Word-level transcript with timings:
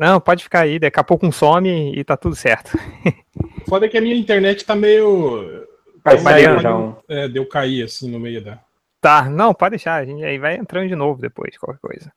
Não, 0.00 0.18
pode 0.18 0.42
ficar 0.42 0.60
aí, 0.60 0.78
daqui 0.78 0.98
a 0.98 1.04
pouco 1.04 1.26
um 1.26 1.30
some 1.30 1.68
e 1.94 2.02
tá 2.02 2.16
tudo 2.16 2.34
certo. 2.34 2.70
Foda 3.68 3.84
é 3.84 3.88
que 3.90 3.98
a 3.98 4.00
minha 4.00 4.16
internet 4.16 4.64
tá 4.64 4.74
meio. 4.74 5.66
Tá 6.02 6.16
já 6.16 6.74
um- 6.74 6.96
É, 7.06 7.28
deu 7.28 7.46
cair 7.46 7.82
assim 7.84 8.10
no 8.10 8.18
meio 8.18 8.42
da. 8.42 8.58
Tá, 8.98 9.28
não, 9.28 9.52
pode 9.52 9.72
deixar, 9.72 9.96
a 9.96 10.04
gente 10.06 10.24
aí 10.24 10.38
vai 10.38 10.56
entrando 10.56 10.88
de 10.88 10.94
novo 10.96 11.20
depois, 11.20 11.58
qualquer 11.58 11.80
coisa. 11.80 12.10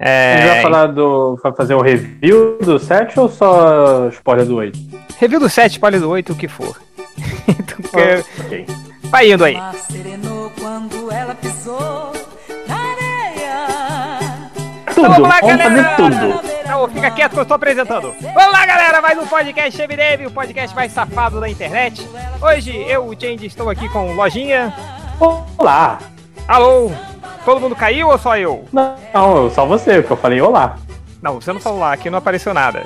A 0.00 0.36
gente 0.36 0.46
vai 0.48 0.58
É, 0.58 0.62
falar 0.62 0.86
do. 0.88 1.36
Vai 1.40 1.52
fazer 1.54 1.74
o 1.74 1.80
review 1.80 2.58
do 2.58 2.76
7 2.80 3.20
ou 3.20 3.28
só 3.28 4.08
spoiler 4.08 4.44
do 4.44 4.56
8? 4.56 4.76
review 5.20 5.38
do 5.38 5.48
7, 5.48 5.72
spoiler 5.74 6.00
do 6.00 6.10
8, 6.10 6.32
o 6.32 6.36
que 6.36 6.48
for. 6.48 6.76
Então, 7.48 7.76
porque- 7.82 8.24
Ok. 8.40 8.66
Vai 9.10 9.30
indo 9.30 9.44
aí. 9.44 9.56
Tudo, 14.94 15.08
vamos 15.08 15.28
lá, 15.28 15.40
vamos 15.40 15.56
galera! 15.56 15.84
fazer 15.84 15.96
tudo. 15.96 16.61
Não, 16.82 16.88
fica 16.88 17.12
quieto 17.12 17.34
que 17.34 17.38
eu 17.38 17.46
tô 17.46 17.54
apresentando. 17.54 18.12
Vamos 18.20 18.52
lá, 18.52 18.66
galera, 18.66 19.00
mais 19.00 19.16
um 19.16 19.24
podcast 19.24 19.76
Chevy 19.76 19.94
Dave, 19.94 20.26
o 20.26 20.32
podcast 20.32 20.74
mais 20.74 20.90
safado 20.90 21.38
da 21.38 21.48
internet. 21.48 22.04
Hoje 22.40 22.76
eu, 22.76 23.06
o 23.06 23.12
Change, 23.12 23.46
estou 23.46 23.70
aqui 23.70 23.88
com 23.88 24.10
o 24.10 24.14
Lojinha. 24.16 24.74
Olá! 25.58 26.00
Alô, 26.48 26.90
todo 27.44 27.60
mundo 27.60 27.76
caiu 27.76 28.08
ou 28.08 28.18
só 28.18 28.36
eu? 28.36 28.64
Não, 28.72 29.48
só 29.52 29.64
você, 29.64 30.00
porque 30.00 30.12
eu 30.12 30.16
falei 30.16 30.40
olá. 30.40 30.76
Não, 31.22 31.40
você 31.40 31.52
não 31.52 31.60
falou 31.60 31.78
lá, 31.78 31.92
aqui 31.92 32.10
não 32.10 32.18
apareceu 32.18 32.52
nada. 32.52 32.82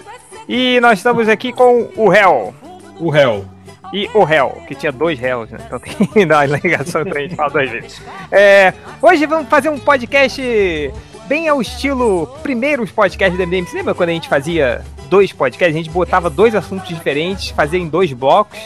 E 0.46 0.78
nós 0.80 0.98
estamos 0.98 1.26
aqui 1.26 1.50
com 1.50 1.88
o 1.96 2.12
Hell. 2.12 2.54
O 3.00 3.08
réu. 3.08 3.46
e 3.94 4.10
o 4.12 4.24
réu, 4.24 4.60
que 4.68 4.74
tinha 4.74 4.92
dois 4.92 5.18
réus, 5.18 5.48
né? 5.50 5.58
Então 5.64 5.78
tem 5.78 5.94
que 6.06 6.26
dar 6.26 6.46
uma 6.46 6.58
ligação 6.58 7.02
pra 7.02 7.22
gente 7.22 7.34
falar 7.34 7.48
duas 7.48 7.70
vezes. 7.70 8.02
É, 8.30 8.74
hoje 9.00 9.24
vamos 9.24 9.48
fazer 9.48 9.70
um 9.70 9.78
podcast 9.78 10.92
bem 11.28 11.48
ao 11.48 11.60
estilo 11.60 12.26
primeiros 12.42 12.90
podcasts 12.90 13.36
do 13.38 13.46
MDM. 13.46 13.66
Você 13.66 13.76
lembra 13.76 13.94
quando 13.94 14.10
a 14.10 14.12
gente 14.12 14.28
fazia 14.28 14.82
dois 15.08 15.32
podcasts? 15.32 15.74
A 15.74 15.78
gente 15.78 15.90
botava 15.90 16.30
dois 16.30 16.54
assuntos 16.54 16.88
diferentes, 16.88 17.50
fazia 17.50 17.78
em 17.78 17.88
dois 17.88 18.12
blocos. 18.12 18.58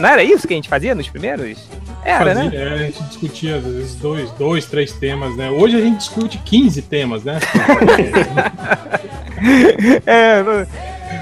Não 0.00 0.08
era 0.08 0.22
isso 0.22 0.46
que 0.46 0.54
a 0.54 0.56
gente 0.56 0.68
fazia 0.68 0.94
nos 0.94 1.08
primeiros? 1.08 1.58
Era, 2.04 2.34
Fazia- 2.34 2.50
né? 2.50 2.56
é, 2.56 2.72
a 2.74 2.78
gente 2.78 3.02
discutia 3.04 3.56
às 3.56 3.64
vezes 3.64 3.94
dois, 3.94 4.30
dois, 4.32 4.66
três 4.66 4.92
temas, 4.92 5.36
né? 5.36 5.50
Hoje 5.50 5.76
a 5.76 5.80
gente 5.80 5.98
discute 5.98 6.36
15 6.38 6.82
temas, 6.82 7.22
né? 7.24 7.38
É, 10.06 10.40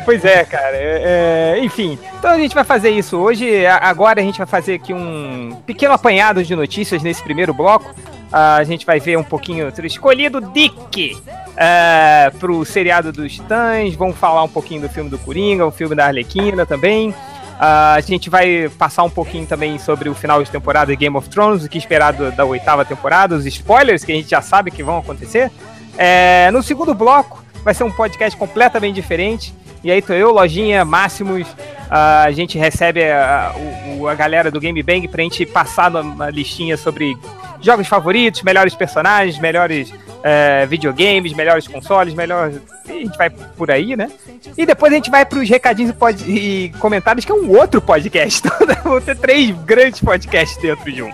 pois 0.04 0.22
é, 0.26 0.44
cara. 0.44 0.76
é, 0.76 1.54
é, 1.56 1.64
enfim, 1.64 1.98
então 2.18 2.30
a 2.30 2.38
gente 2.38 2.54
vai 2.54 2.64
fazer 2.64 2.90
isso 2.90 3.16
hoje. 3.16 3.64
Agora 3.66 4.20
a 4.20 4.22
gente 4.22 4.36
vai 4.36 4.46
fazer 4.46 4.74
aqui 4.74 4.92
um 4.92 5.56
pequeno 5.66 5.94
apanhado 5.94 6.44
de 6.44 6.54
notícias 6.54 7.02
nesse 7.02 7.22
primeiro 7.22 7.54
bloco. 7.54 7.94
A 8.32 8.62
gente 8.64 8.86
vai 8.86 9.00
ver 9.00 9.18
um 9.18 9.24
pouquinho 9.24 9.70
do 9.72 9.86
escolhido 9.86 10.40
Dick 10.40 11.16
ah, 11.58 12.30
pro 12.38 12.64
seriado 12.64 13.10
dos 13.12 13.32
Titãs. 13.34 13.94
Vamos 13.94 14.16
falar 14.16 14.42
um 14.44 14.48
pouquinho 14.48 14.82
do 14.82 14.88
filme 14.88 15.10
do 15.10 15.18
Coringa, 15.18 15.66
o 15.66 15.70
filme 15.70 15.94
da 15.96 16.06
Arlequina 16.06 16.64
também. 16.64 17.12
Ah, 17.58 17.94
a 17.94 18.00
gente 18.00 18.30
vai 18.30 18.70
passar 18.78 19.02
um 19.02 19.10
pouquinho 19.10 19.46
também 19.46 19.78
sobre 19.78 20.08
o 20.08 20.14
final 20.14 20.42
de 20.42 20.50
temporada 20.50 20.92
de 20.92 20.96
Game 20.96 21.16
of 21.16 21.28
Thrones, 21.28 21.64
o 21.64 21.68
que 21.68 21.76
esperar 21.76 22.12
do- 22.12 22.30
da 22.32 22.44
oitava 22.44 22.84
temporada, 22.84 23.34
os 23.34 23.44
spoilers 23.46 24.04
que 24.04 24.12
a 24.12 24.14
gente 24.14 24.30
já 24.30 24.40
sabe 24.40 24.70
que 24.70 24.82
vão 24.82 24.98
acontecer. 24.98 25.50
É, 25.98 26.50
no 26.52 26.62
segundo 26.62 26.94
bloco, 26.94 27.44
vai 27.64 27.74
ser 27.74 27.84
um 27.84 27.90
podcast 27.90 28.38
completamente 28.38 28.94
diferente. 28.94 29.52
E 29.82 29.90
aí 29.90 30.00
tô 30.00 30.12
eu, 30.12 30.30
Lojinha, 30.30 30.84
Máximos, 30.84 31.46
ah, 31.90 32.22
a 32.22 32.30
gente 32.30 32.56
recebe 32.56 33.02
a, 33.10 33.52
o- 33.98 34.06
a 34.08 34.14
galera 34.14 34.50
do 34.50 34.60
Game 34.60 34.80
Bang 34.82 35.06
pra 35.08 35.22
gente 35.22 35.44
passar 35.44 35.94
uma 35.94 36.30
listinha 36.30 36.76
sobre 36.76 37.14
jogos 37.60 37.86
favoritos, 37.86 38.42
melhores 38.42 38.74
personagens, 38.74 39.38
melhores 39.38 39.92
é, 40.22 40.66
videogames, 40.66 41.32
melhores 41.34 41.66
consoles, 41.68 42.14
melhores. 42.14 42.60
A 42.88 42.92
gente 42.92 43.16
vai 43.16 43.30
por 43.30 43.70
aí, 43.70 43.96
né? 43.96 44.10
E 44.58 44.66
depois 44.66 44.92
a 44.92 44.96
gente 44.96 45.10
vai 45.10 45.24
pros 45.24 45.48
recadinhos 45.48 45.90
e, 45.90 45.94
pod- 45.94 46.24
e 46.28 46.68
comentários, 46.80 47.24
que 47.24 47.32
é 47.32 47.34
um 47.34 47.50
outro 47.56 47.80
podcast. 47.80 48.42
Vão 48.84 49.00
ter 49.00 49.16
três 49.16 49.50
grandes 49.64 50.00
podcasts 50.00 50.60
dentro 50.60 50.90
de 50.92 51.02
um. 51.02 51.10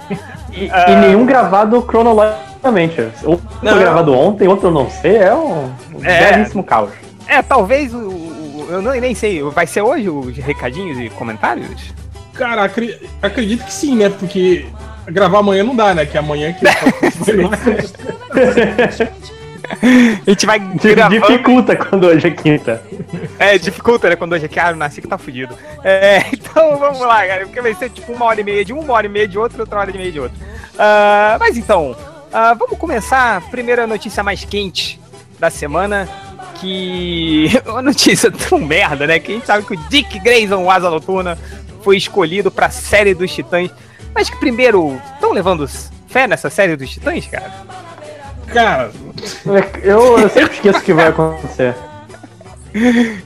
E, 0.53 0.71
Ah. 0.73 0.87
e 0.91 0.97
nenhum 0.97 1.27
gravado 1.27 1.83
cronologicamente. 1.83 3.01
Um 3.25 3.39
Não. 3.63 3.73
foi 3.73 3.81
gravado 3.81 4.13
ontem, 4.15 4.49
outro 4.49 4.69
eu 4.69 4.73
não 4.73 4.91
sei. 4.91 5.17
É 5.19 5.35
um 5.35 5.71
É. 6.03 6.33
belíssimo 6.33 6.65
caos. 6.65 6.91
É, 7.29 7.43
talvez 7.43 7.93
o. 7.95 7.99
o- 8.09 8.67
eu 8.71 8.83
não, 8.83 8.93
nem 8.93 9.15
sei, 9.15 9.43
vai 9.43 9.67
ser 9.67 9.83
hoje 9.83 10.09
os 10.09 10.37
recadinhos 10.39 10.99
e 10.99 11.09
comentários? 11.11 11.93
Cara, 12.35 12.65
acri- 12.65 12.99
acredito 13.23 13.65
que 13.65 13.73
sim, 13.73 13.97
né? 13.97 14.09
Porque 14.09 14.67
gravar 15.09 15.39
amanhã 15.39 15.65
não 15.65 15.77
dá, 15.77 15.95
né? 15.95 16.07
Que 16.07 16.19
amanhã 16.19 16.53
que. 16.53 16.67
A 20.27 20.31
gente 20.31 20.47
vai 20.47 20.59
gravando. 20.59 21.21
Dificulta 21.21 21.77
quando 21.77 22.07
hoje 22.07 22.27
é 22.27 22.31
quinta. 22.31 22.83
É, 23.39 23.59
dificulta, 23.59 24.09
né? 24.09 24.17
Quando 24.17 24.33
hoje 24.33 24.45
é 24.45 24.49
que 24.49 24.61
ah, 24.61 24.71
eu 24.71 24.77
nasci 24.77 25.01
que 25.01 25.09
tá 25.09 25.19
fudido. 25.19 25.57
É, 25.83 26.25
então 26.33 26.77
vamos 26.79 27.01
lá, 27.01 27.27
cara. 27.27 27.47
Porque 27.47 27.61
vai 27.61 27.75
ser 27.75 27.91
tipo 27.91 28.13
uma 28.13 28.27
hora 28.27 28.41
e 28.41 28.45
meia 28.45 28.65
de 28.65 28.73
um, 28.73 28.81
uma 28.81 28.95
hora 28.95 29.07
e 29.07 29.11
meia 29.11 29.27
de 29.27 29.39
outro, 29.39 29.61
outra 29.61 29.81
hora 29.81 29.91
e 29.91 29.97
meia 29.97 30.13
de 30.13 30.21
outro. 30.21 30.37
Ah, 30.79 31.37
mas 31.41 31.57
então, 31.57 31.97
ah, 32.33 32.55
vamos 32.55 32.79
começar. 32.79 33.41
Primeira 33.51 33.87
notícia 33.87 34.23
mais 34.23 34.45
quente 34.45 35.01
da 35.39 35.51
semana. 35.51 36.09
Que. 36.61 37.51
Uma 37.67 37.83
notícia 37.83 38.31
tão 38.31 38.61
merda, 38.61 39.07
né? 39.07 39.19
Que 39.19 39.33
a 39.33 39.35
gente 39.35 39.47
sabe 39.47 39.67
que 39.67 39.75
o 39.75 39.89
Dick 39.89 40.19
Grayson, 40.21 40.63
o 40.63 40.71
Asa 40.71 40.91
Noturna, 40.91 41.39
foi 41.83 41.97
escolhido 41.97 42.51
pra 42.51 42.71
série 42.71 43.15
dos 43.15 43.33
Titãs. 43.33 43.71
Mas 44.17 44.29
que 44.31 44.37
primeiro, 44.41 45.01
estão 45.15 45.31
levando 45.33 45.69
fé 46.09 46.27
nessa 46.27 46.49
série 46.51 46.75
dos 46.75 46.91
Titãs, 46.91 47.27
cara? 47.27 47.53
Cara, 48.53 48.91
Eu, 49.83 50.19
eu 50.19 50.29
sempre 50.31 50.55
esqueço 50.55 50.79
o 50.79 50.83
que 50.83 50.93
vai 50.95 51.09
acontecer. 51.09 51.75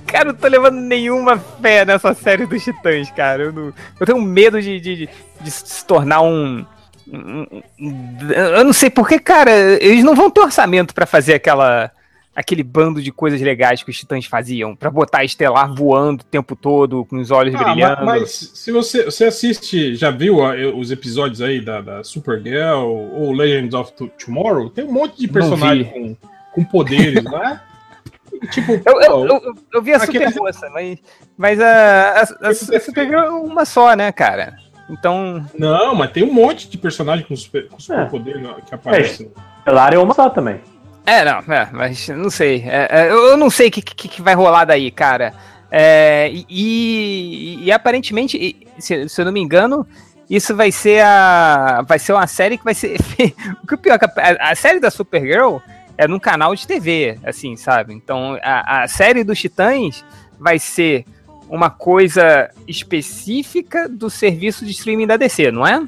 Cara, 0.07 0.29
eu 0.29 0.33
não 0.33 0.35
tô 0.41 0.49
levando 0.49 0.77
nenhuma 0.81 1.39
fé 1.63 1.85
nessa 1.85 2.13
série 2.15 2.45
dos 2.47 2.63
Titãs, 2.63 3.11
cara. 3.13 3.45
Eu, 3.45 3.53
não- 3.53 3.73
eu 3.99 4.07
tenho 4.07 4.21
medo 4.21 4.61
de, 4.61 4.79
de, 4.81 4.97
de- 4.97 5.09
de 5.41 5.51
se 5.51 5.85
tornar 5.85 6.21
um, 6.23 6.65
um- 7.09 7.63
um- 7.81 8.19
Eu 8.35 8.65
não 8.65 8.73
sei 8.73 8.91
porque, 8.91 9.19
cara, 9.19 9.51
eles 9.81 10.05
não 10.05 10.15
vão 10.15 10.31
ter 10.31 10.41
orçamento 10.41 10.93
pra 10.95 11.07
fazer 11.07 11.35
aquela. 11.35 11.91
Aquele 12.35 12.63
bando 12.63 13.03
de 13.03 13.11
coisas 13.11 13.41
legais 13.41 13.83
que 13.83 13.91
os 13.91 13.99
titãs 13.99 14.25
faziam, 14.25 14.75
Pra 14.77 14.89
botar 14.89 15.19
a 15.19 15.25
Estelar 15.25 15.75
voando 15.75 16.23
o 16.23 16.25
tempo 16.25 16.55
todo, 16.55 17.05
com 17.05 17.17
os 17.19 17.31
olhos 17.31 17.55
ah, 17.57 17.65
brilhando. 17.65 17.97
ma- 18.07 18.19
mas 18.19 18.31
se 18.55 18.71
você, 18.71 19.05
você 19.05 19.25
assiste, 19.25 19.97
já 19.97 20.11
viu 20.13 20.43
ah, 20.45 20.53
os 20.77 20.91
episódios 20.93 21.43
aí 21.43 21.61
da, 21.61 21.81
da 21.81 22.05
Supergirl 22.05 22.87
ou 22.87 23.33
Legends 23.33 23.75
of 23.75 23.93
To- 23.95 24.11
Tomorrow? 24.25 24.71
Tem 24.71 24.85
um 24.85 24.93
monte 24.93 25.19
de 25.21 25.27
personagem 25.29 25.85
com, 25.85 26.17
com 26.53 26.65
poderes, 26.65 27.25
né? 27.25 27.61
Tipo, 28.53 28.73
Eu, 28.87 29.01
eu, 29.03 29.27
eu, 29.27 29.55
eu 29.75 29.83
vi 29.83 29.93
a 29.93 29.97
Aquele- 29.97 30.29
Super 30.31 30.41
Moça, 30.41 30.71
mas, 30.73 30.99
mas 31.37 31.61
a, 31.61 31.67
a, 32.13 32.21
a, 32.21 32.49
a 32.49 32.55
Supergirl 32.55 33.19
é 33.19 33.29
uma 33.31 33.65
só, 33.65 33.95
né, 33.95 34.11
cara? 34.13 34.57
Então. 34.89 35.45
Não, 35.59 35.95
mas 35.95 36.11
tem 36.13 36.23
um 36.23 36.33
monte 36.33 36.69
de 36.71 36.79
personagem 36.79 37.27
com 37.27 37.35
super, 37.37 37.69
com 37.69 37.79
superpoder 37.79 38.41
né, 38.41 38.55
que 38.67 38.75
aparecem. 38.75 39.31
Estelar 39.59 39.93
é 39.93 39.99
uma 39.99 40.15
só 40.15 40.31
também. 40.31 40.61
É, 41.07 41.25
não, 41.25 41.39
é, 41.55 41.69
mas 41.73 42.09
não 42.09 42.31
sei. 42.31 42.63
É, 42.67 42.89
é, 42.91 43.11
eu 43.11 43.37
não 43.37 43.51
sei 43.51 43.69
o 43.69 43.71
que, 43.71 43.83
que, 43.83 44.09
que 44.09 44.23
vai 44.23 44.35
rolar 44.35 44.65
daí, 44.65 44.91
cara. 44.91 45.33
É, 45.71 46.29
e, 46.33 46.47
e- 46.49 47.65
e 47.65 47.73
aparentemente, 47.73 48.57
se, 48.79 49.09
se 49.09 49.21
eu 49.21 49.25
não 49.25 49.33
me 49.33 49.41
engano, 49.41 49.87
isso 50.29 50.55
vai 50.55 50.71
ser 50.71 51.03
a. 51.05 51.83
Vai 51.87 51.99
ser 51.99 52.13
uma 52.13 52.27
série 52.27 52.59
que 52.59 52.65
vai 52.65 52.75
ser. 52.75 52.97
o 53.63 53.67
que 53.67 53.75
é 53.75 53.77
pior, 53.77 53.99
que 53.99 54.05
a, 54.05 54.51
a 54.51 54.55
série 54.55 54.79
da 54.81 54.91
Supergirl 54.91 55.57
é 55.99 56.07
num 56.09 56.19
canal 56.19 56.55
de 56.55 56.67
TV, 56.67 57.19
assim, 57.25 57.57
sabe? 57.57 57.93
Então 57.95 58.39
a, 58.43 58.83
a 58.83 58.89
série 58.89 59.25
dos 59.25 59.39
Titãs 59.39 60.05
vai 60.39 60.59
ser 60.59 61.05
uma 61.49 61.69
coisa 61.71 62.51
específica 62.67 63.89
do 63.89 64.09
serviço 64.09 64.65
de 64.65 64.71
streaming 64.71 65.07
da 65.07 65.17
DC, 65.17 65.51
não 65.51 65.67
é? 65.67 65.83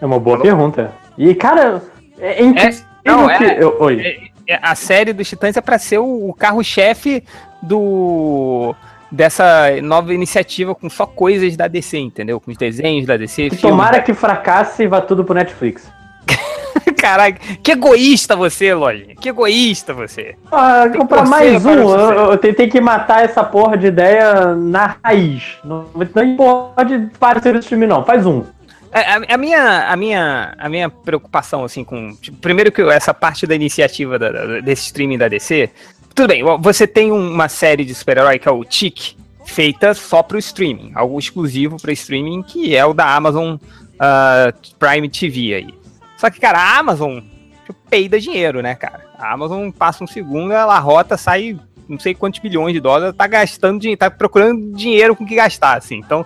É 0.00 0.04
uma 0.06 0.20
boa 0.20 0.38
pergunta. 0.40 0.92
E, 1.16 1.34
cara, 1.34 1.82
é 2.18 2.42
incrível 2.44 2.84
não, 3.04 3.26
que. 3.38 3.44
é- 3.44 3.62
eu- 3.62 3.76
oi. 3.80 4.30
É, 4.48 4.58
a 4.62 4.74
série 4.74 5.12
dos 5.12 5.28
Titãs 5.28 5.56
é 5.56 5.60
pra 5.60 5.78
ser 5.78 5.98
o, 5.98 6.28
o 6.28 6.34
carro-chefe 6.34 7.22
do 7.62 8.74
dessa 9.10 9.80
nova 9.82 10.12
iniciativa 10.12 10.74
com 10.74 10.90
só 10.90 11.06
coisas 11.06 11.56
da 11.56 11.68
DC, 11.68 11.98
entendeu? 11.98 12.40
Com 12.40 12.50
os 12.50 12.56
desenhos 12.56 13.06
da 13.06 13.16
DC, 13.16 13.50
Que 13.50 13.56
filmes. 13.56 13.60
Tomara 13.60 14.00
que 14.00 14.12
fracasse 14.12 14.82
e 14.82 14.86
vá 14.86 15.00
tudo 15.00 15.24
pro 15.24 15.34
Netflix. 15.34 15.90
Caralho, 16.98 17.36
que 17.62 17.72
egoísta 17.72 18.34
você, 18.34 18.74
Lojinha. 18.74 19.14
Que 19.16 19.28
egoísta 19.28 19.94
você. 19.94 20.34
Ah, 20.50 20.88
comprar 20.96 21.26
mais 21.26 21.62
para 21.62 21.72
um. 21.72 21.90
Eu, 21.90 22.30
eu 22.32 22.38
tentei 22.38 22.68
que 22.68 22.80
matar 22.80 23.24
essa 23.24 23.44
porra 23.44 23.76
de 23.76 23.86
ideia 23.86 24.54
na 24.54 24.96
raiz. 25.02 25.56
Não, 25.64 25.86
não 25.94 26.36
pode 26.36 27.10
parecer 27.18 27.54
esse 27.54 27.68
filme, 27.68 27.86
não. 27.86 28.04
Faz 28.04 28.26
um. 28.26 28.44
É, 28.92 29.00
A, 29.00 29.34
a 29.34 29.36
minha, 29.36 29.88
a, 29.88 29.96
minha, 29.96 30.54
a 30.58 30.68
minha 30.68 30.88
preocupação, 30.88 31.64
assim, 31.64 31.84
com. 31.84 32.14
tipo, 32.16 32.36
primeiro 32.38 32.70
que 32.72 32.82
essa 32.82 33.12
parte 33.12 33.46
da 33.46 33.54
iniciativa 33.54 34.18
da- 34.18 34.30
da- 34.30 34.60
desse 34.60 34.86
streaming 34.86 35.18
da 35.18 35.28
DC. 35.28 35.70
Tudo 36.14 36.28
bem, 36.28 36.42
você 36.60 36.86
tem 36.86 37.12
uma 37.12 37.48
série 37.48 37.84
de 37.84 37.94
super-herói 37.94 38.38
que 38.38 38.48
é 38.48 38.50
o 38.50 38.64
Tick, 38.64 39.16
feita 39.44 39.92
só 39.92 40.22
pro 40.22 40.38
streaming, 40.38 40.92
algo 40.94 41.18
exclusivo 41.18 41.76
para 41.80 41.92
streaming, 41.92 42.42
que 42.42 42.74
é 42.74 42.84
o 42.86 42.94
da 42.94 43.14
Amazon 43.14 43.56
ah, 43.98 44.52
Prime 44.78 45.08
TV 45.10 45.54
aí. 45.54 45.74
Só 46.16 46.30
que, 46.30 46.40
cara, 46.40 46.58
a 46.58 46.78
Amazon 46.78 47.20
tipo, 47.66 47.78
peida 47.90 48.18
dinheiro, 48.18 48.62
né, 48.62 48.74
cara? 48.74 49.04
A 49.18 49.32
Amazon 49.32 49.70
passa 49.70 50.02
um 50.02 50.06
segundo, 50.06 50.52
ela 50.52 50.78
rota, 50.78 51.16
sai 51.18 51.58
não 51.88 51.98
sei 52.00 52.14
quantos 52.14 52.40
bilhões 52.40 52.72
de 52.72 52.80
dólares, 52.80 53.14
tá 53.16 53.26
gastando 53.26 53.78
dinheiro, 53.78 53.98
tá 53.98 54.10
procurando 54.10 54.72
dinheiro 54.74 55.14
com 55.14 55.24
que 55.24 55.36
gastar, 55.36 55.76
assim. 55.76 55.96
Então, 55.96 56.24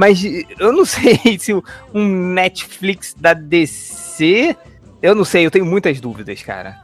mas 0.00 0.24
eu 0.58 0.72
não 0.72 0.86
sei 0.88 1.38
se 1.38 1.52
um 1.92 2.32
Netflix 2.32 3.14
da 3.18 3.34
DC, 3.34 4.56
eu 5.02 5.14
não 5.14 5.26
sei, 5.26 5.44
eu 5.44 5.50
tenho 5.50 5.66
muitas 5.66 6.00
dúvidas, 6.00 6.42
cara. 6.42 6.78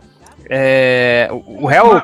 É, 0.50 1.26
o 1.32 1.66
réu. 1.66 2.02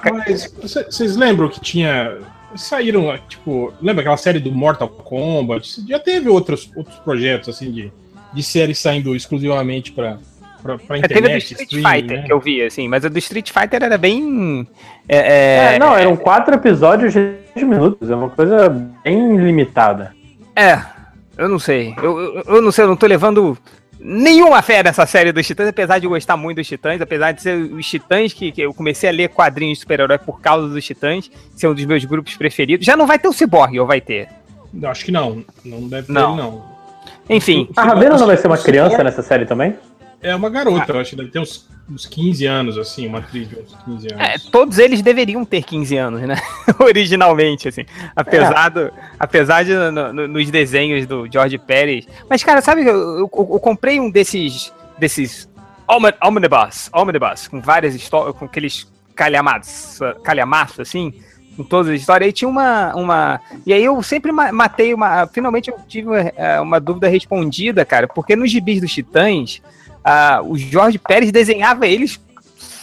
Vocês 0.62 1.14
lembram 1.14 1.50
que 1.50 1.60
tinha. 1.60 2.16
Saíram, 2.56 3.14
tipo, 3.28 3.72
lembra 3.80 4.00
aquela 4.00 4.16
série 4.16 4.40
do 4.40 4.50
Mortal 4.50 4.88
Kombat? 4.88 5.86
Já 5.86 5.98
teve 5.98 6.30
outros, 6.30 6.70
outros 6.74 6.98
projetos, 7.00 7.48
assim, 7.50 7.70
de, 7.70 7.92
de 8.32 8.42
séries 8.42 8.78
saindo 8.78 9.14
exclusivamente 9.14 9.92
pra, 9.92 10.18
pra, 10.62 10.78
pra 10.78 10.98
É, 10.98 11.02
teve 11.02 11.14
a 11.14 11.20
do 11.20 11.24
internet. 11.26 11.42
Street 11.44 11.72
streaming, 11.72 11.88
Fighter 11.88 12.16
né? 12.18 12.26
que 12.26 12.32
eu 12.32 12.40
vi, 12.40 12.62
assim, 12.62 12.88
mas 12.88 13.04
a 13.04 13.08
do 13.08 13.18
Street 13.18 13.50
Fighter 13.50 13.82
era 13.82 13.98
bem. 13.98 14.66
É, 15.08 15.16
é, 15.16 15.74
É, 15.74 15.78
não, 15.78 15.94
eram 15.94 16.16
quatro 16.16 16.54
episódios 16.54 17.12
de 17.12 17.34
10 17.54 17.66
minutos. 17.68 18.10
É 18.10 18.14
uma 18.14 18.30
coisa 18.30 18.68
bem 19.04 19.36
limitada. 19.36 20.14
é, 20.56 20.91
eu 21.42 21.48
não 21.48 21.58
sei. 21.58 21.94
Eu, 22.02 22.18
eu, 22.18 22.42
eu 22.46 22.62
não 22.62 22.72
sei, 22.72 22.84
eu 22.84 22.88
não 22.88 22.96
tô 22.96 23.06
levando 23.06 23.56
nenhuma 23.98 24.60
fé 24.62 24.82
nessa 24.82 25.06
série 25.06 25.30
dos 25.32 25.46
Titãs, 25.46 25.68
apesar 25.68 25.98
de 25.98 26.06
eu 26.06 26.10
gostar 26.10 26.36
muito 26.36 26.56
dos 26.56 26.66
Titãs, 26.66 27.00
apesar 27.00 27.32
de 27.32 27.42
ser 27.42 27.56
os 27.56 27.86
Titãs 27.86 28.32
que, 28.32 28.50
que 28.50 28.60
eu 28.60 28.74
comecei 28.74 29.08
a 29.08 29.12
ler 29.12 29.28
quadrinhos 29.28 29.78
de 29.78 29.82
super-herói 29.82 30.18
por 30.18 30.40
causa 30.40 30.68
dos 30.68 30.84
Titãs, 30.84 31.30
ser 31.54 31.68
um 31.68 31.74
dos 31.74 31.84
meus 31.84 32.04
grupos 32.04 32.36
preferidos. 32.36 32.84
Já 32.84 32.96
não 32.96 33.06
vai 33.06 33.18
ter 33.18 33.28
o 33.28 33.32
Cyborg, 33.32 33.78
ou 33.78 33.86
vai 33.86 34.00
ter? 34.00 34.28
Não, 34.72 34.90
Acho 34.90 35.04
que 35.04 35.12
não. 35.12 35.44
Não 35.64 35.88
deve 35.88 36.06
ter, 36.06 36.12
Não. 36.12 36.36
não. 36.36 36.72
Enfim, 37.28 37.68
A 37.76 37.84
Ravena 37.84 38.16
não 38.16 38.26
vai 38.26 38.36
ser 38.36 38.48
uma 38.48 38.58
criança 38.58 39.02
nessa 39.04 39.22
série 39.22 39.46
também? 39.46 39.76
É 40.20 40.34
uma 40.34 40.50
garota, 40.50 40.92
eu 40.92 41.00
acho 41.00 41.10
que 41.10 41.16
deve 41.16 41.30
ter 41.30 41.38
uns, 41.38 41.68
uns 41.90 42.06
15 42.06 42.46
anos, 42.46 42.78
assim, 42.78 43.06
uma 43.06 43.18
atriz 43.18 43.48
de 43.48 43.56
uns 43.56 43.74
15 43.84 44.08
anos. 44.14 44.20
É, 44.26 44.38
todos 44.50 44.78
eles 44.78 45.02
deveriam 45.02 45.44
ter 45.44 45.62
15 45.62 45.96
anos, 45.96 46.20
né? 46.22 46.36
Originalmente, 46.80 47.68
assim. 47.68 47.84
Apesar, 48.16 48.68
do, 48.70 48.90
apesar 49.18 49.64
de 49.64 49.74
no- 49.74 50.12
no- 50.12 50.28
nos 50.28 50.50
desenhos 50.50 51.06
do 51.06 51.26
George 51.30 51.58
Pérez. 51.58 52.06
Mas, 52.30 52.42
cara, 52.42 52.60
sabe, 52.62 52.82
eu, 52.82 52.86
eu- 52.96 53.30
eu 53.32 53.60
comprei 53.60 54.00
um 54.00 54.10
desses. 54.10 54.72
desses 54.98 55.48
Omni- 55.88 56.14
Omnibus, 56.24 56.88
Omnibus, 56.94 57.48
com 57.48 57.60
várias 57.60 57.94
histórias, 57.94 58.34
com 58.36 58.44
aqueles 58.46 58.86
calhamaços, 60.22 60.80
assim, 60.80 61.12
com 61.56 61.64
todas 61.64 61.92
as 61.92 62.00
histórias. 62.00 62.26
Aí 62.28 62.32
tinha 62.32 62.48
uma. 62.48 62.94
uma 62.94 63.40
e 63.66 63.72
aí 63.72 63.84
eu 63.84 64.02
sempre 64.02 64.32
ma- 64.32 64.52
matei 64.52 64.94
uma. 64.94 65.26
Finalmente 65.26 65.70
eu 65.70 65.76
tive 65.86 66.08
eh, 66.36 66.60
uma 66.60 66.80
dúvida 66.80 67.08
respondida, 67.08 67.84
cara, 67.84 68.06
porque 68.08 68.34
nos 68.36 68.50
gibis 68.50 68.80
dos 68.80 68.92
Titãs, 68.92 69.60
ah, 70.04 70.40
o 70.44 70.56
Jorge 70.56 70.98
Pérez 70.98 71.30
desenhava 71.32 71.86
eles 71.86 72.20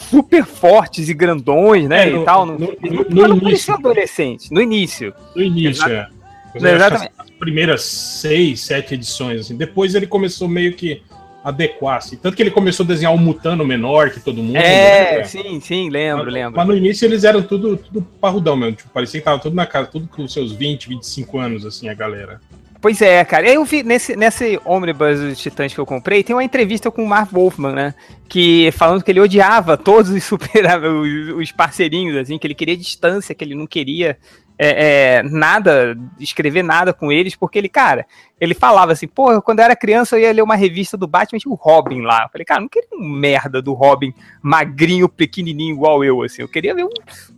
super 0.10 0.44
fortes 0.46 1.08
e 1.10 1.14
grandões, 1.14 1.88
né? 1.88 2.06
É, 2.06 2.10
e 2.10 2.14
no- 2.14 2.26
tal. 2.26 2.46
No, 2.46 2.58
no- 2.58 2.68
no- 2.68 3.04
no 3.10 3.28
início. 3.28 3.42
pareciam 3.42 3.78
adolescentes, 3.78 4.50
no 4.50 4.62
início. 4.62 5.14
No 5.36 5.42
início, 5.44 5.70
Exato. 5.86 5.92
é. 5.92 5.96
Não, 5.96 6.06
acho 6.06 6.52
que 6.52 6.68
exatamente. 6.68 7.12
As, 7.18 7.26
as 7.26 7.32
primeiras 7.32 7.82
seis, 7.84 8.62
sete 8.62 8.96
edições, 8.96 9.42
assim. 9.42 9.56
Depois 9.56 9.94
ele 9.94 10.08
começou 10.08 10.48
meio 10.48 10.74
que 10.74 11.02
a 11.44 11.50
adequar, 11.50 11.98
assim. 11.98 12.18
Tanto 12.18 12.36
que 12.36 12.42
ele 12.44 12.50
começou 12.52 12.84
a 12.84 12.88
desenhar 12.88 13.14
um 13.14 13.18
mutano 13.18 13.64
menor 13.64 14.10
que 14.10 14.20
todo 14.20 14.42
mundo. 14.42 14.58
É, 14.58 15.20
né? 15.20 15.24
sim, 15.26 15.60
sim, 15.62 15.90
lembro, 15.90 16.26
Mas- 16.26 16.34
lembro. 16.34 16.58
Mas 16.58 16.68
no 16.68 16.76
início 16.76 17.06
eles 17.06 17.24
eram 17.24 17.42
tudo, 17.44 17.78
tudo 17.78 18.02
parrudão 18.20 18.58
mesmo. 18.58 18.76
Tipo, 18.78 18.90
parecia 18.90 19.22
que 19.22 19.26
tava 19.26 19.38
tudo 19.40 19.56
na 19.56 19.66
casa, 19.68 19.88
tudo 19.90 20.08
com 20.08 20.28
seus 20.28 20.52
20, 20.52 20.90
25 20.90 21.38
anos, 21.38 21.66
assim, 21.66 21.88
a 21.88 21.94
galera. 21.94 22.42
Pois 22.82 23.02
é, 23.02 23.26
cara. 23.26 23.48
Eu 23.48 23.66
vi 23.66 23.84
nesse, 23.84 24.16
nesse 24.16 24.60
Omnibus 24.64 25.20
dos 25.20 25.40
Titãs 25.40 25.74
que 25.74 25.80
eu 25.80 25.86
comprei, 25.86 26.24
tem 26.24 26.36
uma 26.36 26.44
entrevista 26.44 26.90
com 26.90 27.04
o 27.04 27.08
Mark 27.08 27.30
Wolfman, 27.32 27.74
né? 27.74 27.96
Que 28.28 28.72
falando 28.72 29.04
que 29.04 29.12
ele 29.12 29.20
odiava 29.20 29.78
todos 29.78 30.10
os 30.12 30.24
super 30.24 30.66
os, 30.86 31.42
os 31.42 31.52
parceirinhos, 31.52 32.16
assim, 32.16 32.38
que 32.38 32.48
ele 32.48 32.56
queria 32.56 32.78
distância, 32.78 33.36
que 33.36 33.44
ele 33.44 33.54
não 33.54 33.68
queria 33.68 34.18
é, 34.58 35.18
é, 35.18 35.24
nada, 35.24 35.98
escrever 36.20 36.64
nada 36.64 36.94
com 36.94 37.12
eles, 37.12 37.36
porque 37.36 37.58
ele, 37.58 37.68
cara, 37.68 38.06
ele 38.40 38.54
falava 38.54 38.94
assim, 38.94 39.08
pô, 39.08 39.42
quando 39.42 39.60
eu 39.60 39.66
era 39.66 39.76
criança 39.76 40.18
eu 40.18 40.22
ia 40.22 40.34
ler 40.34 40.42
uma 40.42 40.56
revista 40.56 40.96
do 40.96 41.08
Batman, 41.08 41.40
tinha 41.40 41.52
o 41.52 41.56
Robin 41.56 42.02
lá. 42.02 42.24
Eu 42.24 42.30
falei, 42.30 42.46
cara, 42.46 42.62
não 42.62 42.70
queria 42.70 42.90
um 42.94 43.10
merda 43.10 43.62
do 43.62 43.74
Robin 43.74 44.14
magrinho, 44.42 45.10
pequenininho 45.10 45.76
igual 45.76 46.02
eu, 46.04 46.22
assim. 46.24 46.42
Eu 46.42 46.48
queria 46.48 46.74
ver 46.74 46.86
um, 46.86 46.90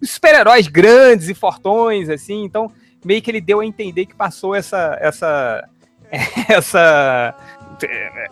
uns 0.01 0.11
super-heróis 0.11 0.67
grandes 0.67 1.29
e 1.29 1.33
fortões, 1.33 2.09
assim. 2.09 2.43
Então, 2.43 2.71
meio 3.05 3.21
que 3.21 3.29
ele 3.31 3.41
deu 3.41 3.59
a 3.59 3.65
entender 3.65 4.05
que 4.05 4.15
passou 4.15 4.53
essa 4.55 4.97
essa 5.01 5.67
essa 6.49 7.35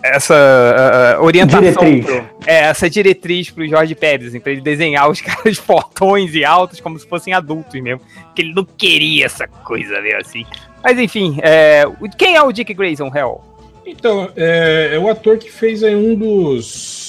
essa 0.03 1.17
uh, 1.19 1.23
orientação 1.23 1.61
Diretriz. 1.61 2.05
pro- 2.05 2.25
é, 2.45 2.59
essa 2.65 2.89
diretriz 2.89 3.49
pro 3.49 3.67
Jorge 3.67 3.95
Pérez, 3.95 4.29
assim, 4.29 4.39
pra 4.39 4.51
ele 4.51 4.61
desenhar 4.61 5.09
os 5.09 5.21
caras 5.21 5.57
fortões 5.57 6.35
e 6.35 6.45
altos 6.45 6.79
como 6.79 6.99
se 6.99 7.07
fossem 7.07 7.33
adultos 7.33 7.79
mesmo, 7.81 8.01
que 8.35 8.43
ele 8.43 8.53
não 8.53 8.63
queria 8.63 9.25
essa 9.25 9.47
coisa 9.47 9.99
mesmo 10.01 10.21
assim. 10.21 10.45
Mas 10.83 10.99
enfim, 10.99 11.39
é, 11.41 11.83
quem 12.17 12.35
é 12.35 12.41
o 12.43 12.51
Dick 12.51 12.73
Grayson, 12.73 13.11
Hell? 13.13 13.41
Então, 13.85 14.29
é, 14.35 14.91
é 14.93 14.99
o 14.99 15.09
ator 15.09 15.37
que 15.37 15.51
fez 15.51 15.83
aí 15.83 15.95
um 15.95 16.15
dos. 16.15 17.07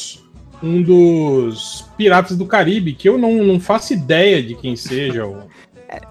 Um 0.62 0.82
dos 0.82 1.86
Piratas 1.96 2.36
do 2.36 2.44
Caribe, 2.44 2.92
que 2.92 3.08
eu 3.08 3.16
não, 3.16 3.32
não 3.42 3.58
faço 3.58 3.94
ideia 3.94 4.42
de 4.42 4.54
quem 4.54 4.76
seja 4.76 5.24
o, 5.26 5.44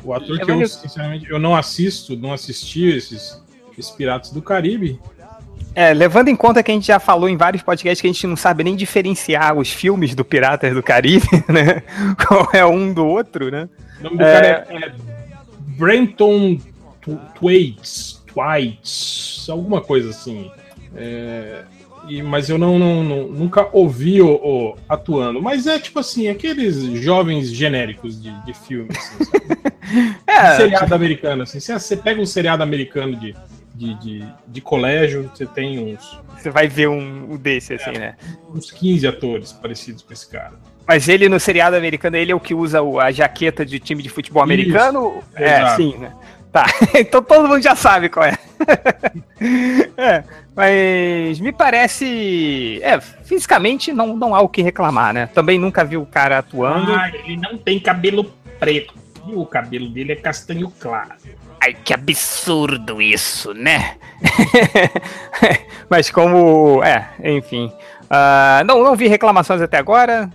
o 0.04 0.14
ator 0.14 0.40
eu 0.40 0.46
que 0.46 0.52
eu, 0.52 0.68
sinceramente, 0.68 1.30
eu 1.30 1.40
não 1.40 1.56
assisto, 1.56 2.16
não 2.18 2.34
assisti 2.34 2.86
esses, 2.88 3.42
esses 3.78 3.92
Piratas 3.92 4.32
do 4.32 4.42
Caribe. 4.42 5.00
É, 5.76 5.94
levando 5.94 6.28
em 6.30 6.36
conta 6.36 6.64
que 6.64 6.72
a 6.72 6.74
gente 6.74 6.88
já 6.88 7.00
falou 7.00 7.30
em 7.30 7.38
vários 7.38 7.62
podcasts 7.62 8.02
que 8.02 8.08
a 8.08 8.12
gente 8.12 8.26
não 8.28 8.36
sabe 8.36 8.64
nem 8.64 8.76
diferenciar 8.76 9.56
os 9.56 9.72
filmes 9.72 10.16
do 10.16 10.26
Piratas 10.26 10.74
do 10.74 10.82
Caribe, 10.84 11.28
né? 11.48 11.84
Qual 12.28 12.50
é 12.54 12.66
um 12.66 12.92
do 12.94 13.06
outro, 13.06 13.50
né? 13.52 13.70
O 14.00 14.04
nome 14.04 14.18
do 14.18 14.24
É. 14.24 14.34
cara 14.34 14.68
é, 14.70 14.76
é 14.88 14.94
Brenton 15.78 16.58
Tu- 17.02 17.20
Twaits, 17.40 18.22
Twites, 18.28 19.48
alguma 19.50 19.80
coisa 19.82 20.10
assim. 20.10 20.52
É, 20.96 21.64
e, 22.10 22.22
mas 22.24 22.50
eu 22.50 22.58
não, 22.58 22.78
não- 22.80 23.04
não- 23.04 23.28
nunca 23.28 23.68
ouvi 23.72 24.22
o, 24.22 24.30
o 24.36 24.76
atuando. 24.88 25.42
Mas 25.42 25.68
é 25.68 25.80
tipo 25.80 26.00
assim, 26.00 26.28
aqueles 26.28 26.76
jovens 27.02 27.50
genéricos 27.54 28.22
de, 28.22 28.32
de 28.46 28.54
filme. 28.54 28.90
Assim? 28.92 29.70
É, 30.28 30.56
seriado 30.56 30.94
americano. 30.94 31.42
Assim, 31.42 31.60
você, 31.60 31.74
você 31.74 31.98
pega 31.98 32.22
um 32.22 32.26
seriado 32.26 32.62
americano 32.62 33.16
de, 33.16 33.36
de, 33.74 33.94
de, 33.96 34.26
de 34.48 34.62
colégio, 34.62 35.30
você 35.34 35.48
tem 35.48 35.80
uns, 35.80 36.20
você 36.38 36.52
vai 36.52 36.68
ver 36.68 36.88
um, 36.90 37.34
um 37.34 37.38
desse, 37.38 37.74
assim, 37.74 37.92
né? 37.98 38.16
uns 38.54 38.70
15 38.70 39.08
atores 39.08 39.52
parecidos 39.52 40.04
com 40.04 40.14
esse 40.14 40.30
cara. 40.30 40.54
Mas 40.88 41.10
ele 41.10 41.28
no 41.28 41.40
seriado 41.40 41.76
americano, 41.76 42.18
ele 42.18 42.32
é 42.32 42.36
o 42.36 42.40
que 42.40 42.54
usa 42.54 42.82
a 43.00 43.12
jaqueta 43.12 43.66
de 43.66 43.80
time 43.80 44.02
de 44.04 44.10
futebol 44.10 44.44
Isso, 44.44 44.54
americano? 44.54 45.24
É, 45.36 45.60
exato. 45.62 45.76
sim, 45.82 45.98
né? 45.98 46.12
Tá, 46.52 46.66
então 46.96 47.22
todo 47.22 47.48
mundo 47.48 47.62
já 47.62 47.76
sabe 47.76 48.10
qual 48.10 48.26
é. 48.26 48.38
é. 49.98 50.24
Mas 50.56 51.40
me 51.40 51.52
parece. 51.54 52.80
É, 52.84 53.00
fisicamente 53.00 53.94
não, 53.94 54.16
não 54.16 54.36
há 54.36 54.42
o 54.42 54.50
que 54.50 54.62
reclamar, 54.62 55.14
né? 55.14 55.28
Também 55.28 55.60
nunca 55.60 55.86
vi 55.86 55.96
o 55.96 56.06
cara 56.06 56.40
atuando. 56.40 56.94
Ah, 56.94 57.10
ele 57.14 57.38
não 57.38 57.58
tem 57.58 57.80
cabelo 57.80 58.34
preto. 58.60 58.94
E 59.28 59.34
o 59.34 59.46
cabelo 59.46 59.90
dele 59.90 60.14
é 60.14 60.16
castanho 60.16 60.74
claro. 60.80 61.12
Ai, 61.62 61.74
que 61.74 61.94
absurdo 61.94 63.02
isso, 63.02 63.54
né? 63.54 63.98
mas 65.90 66.10
como. 66.10 66.84
É, 66.84 67.10
enfim. 67.24 67.72
Ah, 68.10 68.64
não, 68.66 68.84
não 68.84 68.96
vi 68.96 69.08
reclamações 69.08 69.62
até 69.62 69.78
agora, 69.78 70.30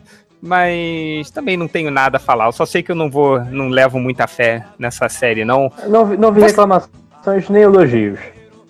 mas 0.45 1.31
também 1.31 1.57
não 1.57 1.67
tenho 1.67 1.91
nada 1.91 2.19
a 2.19 2.21
falar. 2.21 2.47
Eu 2.47 2.53
só 2.53 2.67
sei 2.67 2.83
que 2.83 2.93
eu 2.93 2.97
não 2.97 3.11
vou. 3.11 3.41
Não 3.47 3.69
levo 3.69 3.99
muita 3.99 4.27
fé 4.27 4.63
nessa 4.79 5.09
série, 5.09 5.45
não. 5.45 5.73
Não, 5.89 6.05
vi- 6.05 6.17
não 6.19 6.31
vi 6.33 6.43
reclamações 6.43 7.49
nem 7.49 7.63
elogios. 7.63 8.19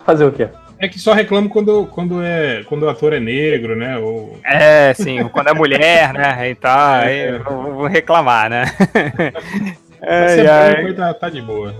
Fazer 0.07 0.25
o 0.25 0.31
quê? 0.33 0.49
É 0.79 0.89
que 0.89 0.99
só 0.99 1.13
reclamo 1.13 1.49
quando, 1.49 1.87
quando, 1.87 2.23
é, 2.23 2.63
quando 2.69 2.83
o 2.83 2.89
ator 2.89 3.13
é 3.13 3.21
negro, 3.21 3.75
né? 3.77 3.97
Ou... 3.97 4.39
É, 4.45 4.93
sim, 4.95 5.23
quando 5.29 5.49
é 5.49 5.55
mulher, 5.55 6.13
né? 6.13 6.51
Então, 6.51 6.71
aí 6.71 7.19
É. 7.21 7.39
vou 7.39 7.87
reclamar, 7.87 8.51
né? 8.51 8.65
Ai, 10.07 10.47
ai. 10.47 10.93
tá, 10.95 11.15
tá 11.15 11.29
de 11.31 11.41
boa. 11.43 11.75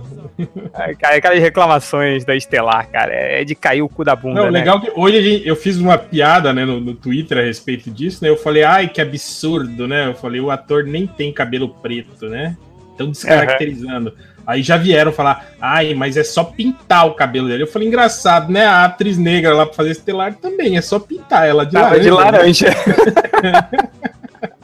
Ai, 0.73 0.95
cara, 0.95 1.15
Aquelas 1.17 1.39
reclamações 1.39 2.25
da 2.25 2.35
Estelar, 2.35 2.89
cara, 2.89 3.13
é 3.13 3.43
de 3.43 3.55
cair 3.55 3.81
o 3.81 3.89
cu 3.89 4.03
da 4.03 4.15
bunda, 4.15 4.41
Não, 4.41 4.51
né? 4.51 4.59
legal 4.59 4.79
que 4.81 4.91
hoje 4.95 5.21
gente- 5.21 5.47
eu 5.47 5.55
fiz 5.55 5.77
uma 5.77 5.97
piada 5.97 6.51
né, 6.53 6.65
no, 6.65 6.79
no 6.79 6.93
Twitter 6.93 7.37
a 7.37 7.41
respeito 7.41 7.89
disso, 7.91 8.23
né? 8.23 8.29
Eu 8.29 8.37
falei, 8.37 8.63
ai, 8.63 8.87
que 8.87 8.99
absurdo, 9.01 9.87
né? 9.87 10.07
Eu 10.07 10.15
falei, 10.15 10.41
o 10.41 10.51
ator 10.51 10.83
nem 10.83 11.05
tem 11.07 11.31
cabelo 11.31 11.69
preto, 11.69 12.27
né? 12.27 12.55
Estão 12.91 13.09
descaracterizando. 13.09 14.13
Aí 14.47 14.61
já 14.61 14.77
vieram 14.77 15.11
falar, 15.11 15.47
ai, 15.59 15.93
mas 15.95 16.17
é 16.17 16.23
só 16.23 16.43
pintar 16.43 17.07
o 17.07 17.15
cabelo 17.15 17.47
dele. 17.47 17.63
Eu 17.63 17.67
falei, 17.67 17.87
engraçado, 17.87 18.51
né? 18.51 18.65
A 18.65 18.85
atriz 18.85 19.17
negra 19.17 19.53
lá 19.55 19.65
pra 19.65 19.73
fazer 19.73 19.91
estelar 19.91 20.35
também, 20.35 20.77
é 20.77 20.81
só 20.81 20.99
pintar 20.99 21.47
ela 21.47 21.65
de 21.65 21.71
Tava 21.73 21.95
laranja. 22.13 22.69
de 22.69 23.41
né? 23.43 23.67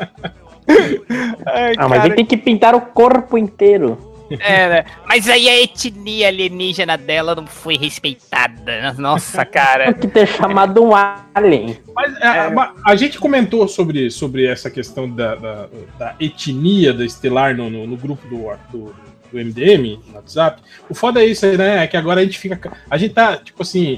Ai, 1.46 1.74
Ah, 1.78 1.88
mas 1.88 1.98
cara, 2.00 2.06
ele 2.08 2.16
tem 2.16 2.26
que 2.26 2.38
pintar 2.38 2.76
o 2.76 2.82
corpo 2.82 3.38
inteiro. 3.38 4.10
É, 4.40 4.70
né? 4.70 4.86
Mas 5.10 5.28
aí 5.28 5.50
a 5.50 5.62
etnia 5.62 6.30
alienígena 6.30 6.98
dela 6.98 7.36
não 7.36 7.46
foi 7.46 7.76
respeitada. 7.78 8.94
Nossa, 8.98 9.44
cara. 9.44 9.94
que 9.94 10.08
ter 10.08 10.26
chamado 10.26 10.82
um 10.82 10.92
alien. 11.36 11.78
Mas 11.94 12.16
a, 12.22 12.48
a- 12.48 12.74
a 12.86 12.96
gente 12.96 13.20
comentou 13.20 13.68
sobre, 13.68 14.10
sobre 14.10 14.46
essa 14.46 14.72
questão 14.72 15.10
da, 15.10 15.36
da, 15.36 15.68
da 16.00 16.16
etnia 16.18 16.94
da 16.94 17.04
Estelar 17.04 17.54
no, 17.58 17.70
no, 17.70 17.86
no 17.86 17.98
grupo 17.98 18.26
do, 18.30 18.38
do, 18.72 18.96
do 19.34 19.38
MDM, 19.38 20.00
no 20.08 20.16
WhatsApp. 20.16 20.62
O 20.90 20.94
foda 20.96 21.22
é 21.22 21.26
isso, 21.26 21.46
né? 21.58 21.84
É 21.84 21.88
que 21.88 21.98
agora 21.98 22.22
a 22.22 22.24
gente 22.24 22.40
fica. 22.40 22.72
A 22.90 22.98
gente 22.98 23.14
tá, 23.14 23.36
tipo 23.36 23.62
assim. 23.64 23.98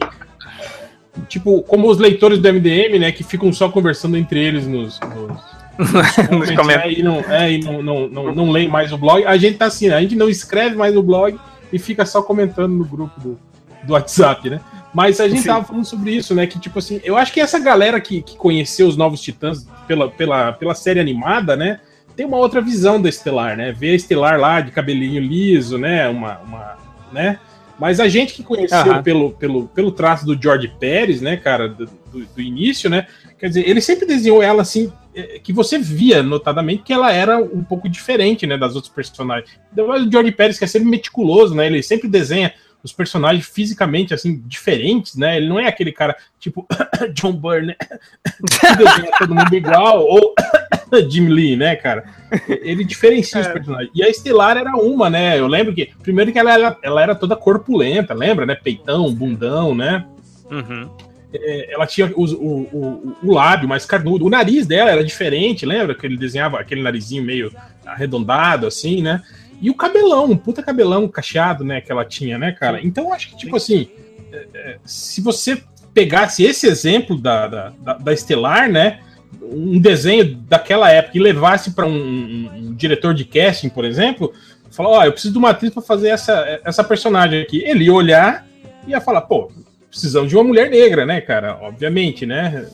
Tipo, 1.27 1.61
como 1.61 1.87
os 1.87 1.99
leitores 1.99 2.39
do 2.39 2.51
MDM, 2.51 2.97
né? 2.97 3.11
Que 3.11 3.23
ficam 3.23 3.53
só 3.53 3.69
conversando 3.69 4.17
entre 4.17 4.39
eles 4.43 4.65
nos. 4.65 4.99
nos 4.99 5.52
Nos 5.77 6.51
comentários. 6.51 6.67
né, 6.67 6.91
e 6.99 7.03
não, 7.03 7.19
é, 7.19 7.51
e 7.51 7.59
não, 7.59 7.81
não, 7.81 8.07
não, 8.07 8.35
não 8.35 8.51
leem 8.51 8.67
mais 8.67 8.91
o 8.91 8.97
blog. 8.97 9.25
A 9.25 9.37
gente 9.37 9.57
tá 9.57 9.65
assim, 9.65 9.87
né, 9.87 9.95
a 9.95 10.01
gente 10.01 10.15
não 10.15 10.29
escreve 10.29 10.75
mais 10.75 10.93
no 10.93 11.01
blog 11.01 11.37
e 11.71 11.79
fica 11.79 12.05
só 12.05 12.21
comentando 12.21 12.73
no 12.73 12.85
grupo 12.85 13.19
do, 13.19 13.39
do 13.83 13.93
WhatsApp, 13.93 14.49
né? 14.49 14.61
Mas 14.93 15.19
a 15.19 15.27
gente 15.27 15.41
Sim. 15.41 15.47
tava 15.47 15.65
falando 15.65 15.85
sobre 15.85 16.11
isso, 16.11 16.35
né? 16.35 16.45
Que, 16.45 16.59
tipo 16.59 16.77
assim, 16.77 17.01
eu 17.03 17.17
acho 17.17 17.33
que 17.33 17.39
essa 17.39 17.57
galera 17.57 17.99
que, 17.99 18.21
que 18.21 18.37
conheceu 18.37 18.87
os 18.87 18.95
Novos 18.95 19.21
Titãs 19.21 19.67
pela, 19.87 20.09
pela, 20.09 20.53
pela 20.53 20.75
série 20.75 20.99
animada, 20.99 21.55
né? 21.55 21.79
Tem 22.15 22.27
uma 22.27 22.37
outra 22.37 22.61
visão 22.61 23.01
da 23.01 23.09
Estelar, 23.09 23.57
né? 23.57 23.71
Vê 23.71 23.89
a 23.89 23.95
Estelar 23.95 24.39
lá 24.39 24.61
de 24.61 24.71
cabelinho 24.71 25.21
liso, 25.21 25.79
né? 25.79 26.07
Uma. 26.07 26.39
uma 26.41 26.77
né? 27.11 27.39
Mas 27.79 27.99
a 27.99 28.07
gente 28.07 28.35
que 28.35 28.43
conheceu 28.43 29.01
pelo, 29.01 29.31
pelo, 29.31 29.67
pelo 29.67 29.91
traço 29.91 30.25
do 30.27 30.39
George 30.39 30.71
Pérez, 30.79 31.21
né, 31.21 31.37
cara, 31.37 31.67
do, 31.67 31.89
do, 32.13 32.41
início, 32.41 32.87
né? 32.87 33.07
Quer 33.39 33.47
dizer, 33.47 33.67
ele 33.67 33.81
sempre 33.81 34.05
desenhou 34.05 34.43
ela 34.43 34.61
assim, 34.61 34.93
que 35.43 35.53
você 35.53 35.77
via 35.77 36.23
notadamente 36.23 36.83
que 36.83 36.93
ela 36.93 37.11
era 37.11 37.37
um 37.37 37.63
pouco 37.63 37.87
diferente, 37.87 38.47
né, 38.47 38.57
das 38.57 38.75
outras 38.75 38.93
personagens. 38.93 39.49
Mais 39.75 40.05
o 40.05 40.11
George 40.11 40.31
Pérez, 40.31 40.57
que 40.57 40.65
é 40.65 40.67
sempre 40.67 40.89
meticuloso, 40.89 41.53
né? 41.53 41.67
Ele 41.67 41.83
sempre 41.83 42.07
desenha 42.07 42.53
os 42.83 42.91
personagens 42.91 43.45
fisicamente, 43.45 44.13
assim, 44.13 44.43
diferentes, 44.45 45.15
né? 45.15 45.37
Ele 45.37 45.47
não 45.47 45.57
é 45.57 45.67
aquele 45.67 45.91
cara 45.91 46.15
tipo 46.37 46.67
John 47.13 47.31
Byrne, 47.31 47.75
que 47.79 48.75
desenha 48.75 49.11
todo 49.17 49.33
mundo 49.33 49.55
igual, 49.55 50.05
ou 50.05 50.33
Jim 51.09 51.29
Lee, 51.29 51.55
né, 51.55 51.75
cara? 51.75 52.03
Ele 52.47 52.83
diferencia 52.83 53.39
os 53.39 53.47
personagens. 53.47 53.91
E 53.95 54.03
a 54.03 54.09
Estelar 54.09 54.57
era 54.57 54.75
uma, 54.75 55.09
né? 55.09 55.39
Eu 55.39 55.47
lembro 55.47 55.73
que, 55.73 55.91
primeiro 56.01 56.31
que 56.31 56.39
ela 56.39 56.53
era, 56.53 56.77
ela 56.83 57.01
era 57.01 57.15
toda 57.15 57.35
corpulenta, 57.35 58.13
lembra, 58.13 58.45
né? 58.45 58.55
Peitão, 58.55 59.13
bundão, 59.13 59.73
né? 59.73 60.05
Uhum. 60.51 60.89
É, 61.33 61.73
ela 61.73 61.87
tinha 61.87 62.11
os- 62.15 62.31
o, 62.33 62.37
o, 62.37 63.17
o 63.23 63.33
lábio 63.33 63.67
mais 63.67 63.85
carnudo. 63.85 64.25
O 64.25 64.29
nariz 64.29 64.67
dela 64.67 64.91
era 64.91 65.03
diferente, 65.03 65.65
lembra? 65.65 65.95
Que 65.95 66.05
ele 66.05 66.17
desenhava 66.17 66.59
aquele 66.59 66.81
narizinho 66.81 67.23
meio 67.23 67.51
arredondado, 67.85 68.67
assim, 68.67 69.01
né? 69.01 69.21
E 69.61 69.69
o 69.69 69.73
cabelão, 69.75 70.25
um 70.25 70.37
puta 70.37 70.61
cabelão 70.61 71.07
cacheado, 71.07 71.63
né? 71.63 71.81
Que 71.81 71.91
ela 71.91 72.05
tinha, 72.05 72.37
né, 72.37 72.51
cara? 72.51 72.79
Então 72.83 73.05
eu 73.05 73.13
acho 73.13 73.29
que, 73.29 73.37
tipo 73.37 73.55
assim, 73.55 73.87
é, 74.31 74.45
é, 74.53 74.77
se 74.85 75.21
você 75.21 75.61
pegasse 75.93 76.43
esse 76.43 76.67
exemplo 76.67 77.17
da, 77.17 77.47
da, 77.47 77.73
da, 77.79 77.93
da 77.95 78.13
Estelar, 78.13 78.69
né? 78.69 78.99
Um 79.41 79.79
desenho 79.79 80.35
daquela 80.35 80.89
época 80.91 81.17
e 81.17 81.21
levasse 81.21 81.71
para 81.71 81.85
um, 81.85 81.91
um- 81.95 82.49
um 82.57 82.73
diretor 82.73 83.13
de 83.13 83.25
casting, 83.25 83.69
por 83.69 83.85
exemplo, 83.85 84.31
falar: 84.71 84.89
Ó, 84.89 85.03
eu 85.05 85.11
preciso 85.11 85.33
de 85.33 85.39
uma 85.39 85.49
atriz 85.49 85.73
para 85.73 85.81
fazer 85.81 86.09
essa, 86.09 86.59
essa 86.63 86.83
personagem 86.83 87.41
aqui. 87.41 87.63
Ele 87.63 87.85
ia 87.85 87.93
olhar 87.93 88.45
e 88.87 88.91
ia 88.91 89.01
falar: 89.01 89.21
pô, 89.21 89.51
precisamos 89.93 90.29
de 90.29 90.35
uma 90.35 90.43
mulher 90.43 90.69
negra, 90.69 91.05
né, 91.05 91.21
cara? 91.21 91.57
Obviamente, 91.61 92.25
né? 92.25 92.65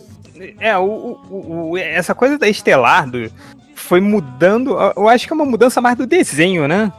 É, 0.60 0.78
o, 0.78 0.84
o- 1.30 1.72
o- 1.72 1.78
essa 1.78 2.16
coisa 2.16 2.38
da 2.38 2.48
Estelar 2.48 3.10
do- 3.10 3.30
foi 3.76 4.00
mudando. 4.00 4.78
Eu 4.96 5.10
acho 5.10 5.28
que 5.28 5.34
é 5.34 5.36
uma 5.36 5.46
mudança 5.46 5.82
mais 5.82 5.98
do 5.98 6.08
desenho, 6.08 6.66
né? 6.68 6.92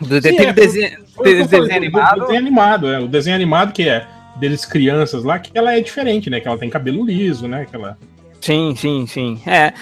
Do, 0.00 0.20
Sim, 0.20 0.36
é, 0.36 0.52
desenho, 0.52 0.98
o 1.10 1.14
falei, 1.14 1.34
desenho 1.44 1.62
o- 1.68 1.72
animado. 1.76 2.16
O 2.16 2.20
desenho 2.22 2.38
animado, 2.40 2.88
é. 2.92 2.98
O 3.00 3.06
desenho 3.08 3.36
animado 3.36 3.72
que 3.72 3.88
é 3.88 4.04
deles 4.36 4.64
crianças 4.64 5.22
lá, 5.24 5.38
que 5.38 5.56
ela 5.56 5.72
é 5.76 5.80
diferente, 5.80 6.28
né? 6.28 6.40
Que 6.40 6.48
ela 6.48 6.58
tem 6.58 6.68
cabelo 6.68 7.04
liso, 7.04 7.46
né? 7.48 7.66
Que 7.68 7.74
ela... 7.76 7.96
Sim, 8.40 8.74
sim, 8.76 9.06
sim. 9.06 9.40
É. 9.46 9.72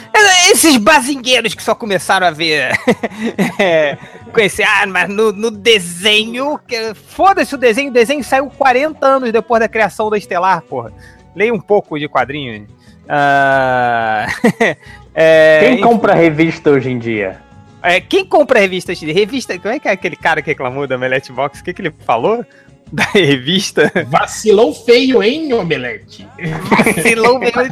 Esses 0.51 0.77
bazingueiros 0.77 1.55
que 1.55 1.63
só 1.63 1.75
começaram 1.75 2.27
a 2.27 2.31
ver. 2.31 2.71
é, 3.61 3.99
conhecer, 4.33 4.63
ah, 4.65 4.87
mas 4.87 5.09
no, 5.09 5.31
no 5.33 5.51
desenho. 5.51 6.59
que- 6.67 6.95
Foda-se 6.95 7.55
o 7.55 7.59
desenho, 7.59 7.91
o 7.91 7.93
desenho 7.93 8.25
saiu 8.25 8.47
40 8.49 9.07
anos 9.07 9.31
depois 9.33 9.61
da 9.61 9.69
criação 9.69 10.09
da 10.09 10.17
Estelar, 10.17 10.63
porra. 10.63 10.93
Leia 11.35 11.53
um 11.53 11.61
pouco 11.61 11.99
de 11.99 12.09
quadrinho. 12.09 12.67
Ah, 13.09 14.27
é, 15.15 15.61
Quem 15.61 15.73
enfim. 15.75 15.83
compra 15.83 16.15
revista 16.15 16.71
hoje 16.71 16.91
em 16.91 16.99
dia? 16.99 17.41
É, 17.83 18.01
quem 18.01 18.25
compra 18.25 18.59
revistas 18.59 18.99
de 18.99 19.13
revista? 19.13 19.57
Como 19.59 19.73
é 19.73 19.79
que 19.79 19.87
é 19.87 19.93
aquele 19.93 20.17
cara 20.17 20.43
que 20.43 20.49
reclamou 20.51 20.87
da 20.89 20.99
Melete 20.99 21.31
Box? 21.31 21.61
O 21.61 21.65
que, 21.65 21.73
que 21.73 21.83
ele 21.83 21.95
falou? 22.05 22.45
Da 22.91 23.05
revista? 23.05 23.93
Vacilou 24.09 24.73
feio, 24.75 25.23
hein, 25.23 25.53
Omelete? 25.53 26.27
Vacilou 26.95 27.39
mesmo. 27.39 27.63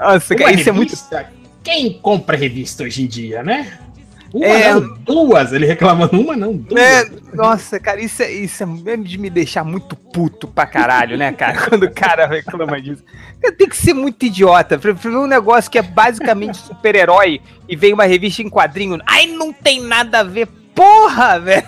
Nossa, 0.00 0.34
Uma 0.34 0.52
isso 0.52 0.68
é 0.68 0.72
muito. 0.72 0.90
revista? 0.90 1.30
Quem 1.62 1.92
compra 1.94 2.36
revista 2.36 2.84
hoje 2.84 3.02
em 3.02 3.06
dia, 3.06 3.42
né? 3.42 3.78
Uma, 4.32 4.44
É. 4.46 4.74
não, 4.74 4.94
duas. 4.98 5.52
Ele 5.52 5.66
reclamando, 5.66 6.20
uma 6.20 6.36
não, 6.36 6.54
duas. 6.56 6.80
É, 6.80 7.08
nossa, 7.32 7.80
cara, 7.80 8.00
isso 8.00 8.22
é, 8.22 8.30
isso 8.30 8.62
é 8.62 8.66
mesmo 8.66 9.04
de 9.04 9.16
me 9.18 9.30
deixar 9.30 9.64
muito 9.64 9.96
puto 9.96 10.46
pra 10.46 10.66
caralho, 10.66 11.16
né, 11.16 11.32
cara? 11.32 11.56
Quando 11.68 11.84
o 11.84 11.90
cara 11.90 12.26
reclama 12.26 12.80
disso. 12.80 13.02
Tem 13.56 13.68
que 13.68 13.76
ser 13.76 13.94
muito 13.94 14.24
idiota. 14.26 14.78
Pra 14.78 14.94
pra 14.94 15.10
ver 15.10 15.16
um 15.16 15.26
negócio 15.26 15.70
que 15.70 15.78
é 15.78 15.82
basicamente 15.82 16.58
super-herói 16.58 17.40
e 17.68 17.74
vem 17.76 17.92
uma 17.92 18.04
revista 18.04 18.42
em 18.42 18.50
quadrinho. 18.50 18.98
Ai, 19.06 19.26
não 19.26 19.52
tem 19.52 19.80
nada 19.80 20.20
a 20.20 20.24
ver. 20.24 20.46
Porra, 20.74 21.40
velho! 21.40 21.66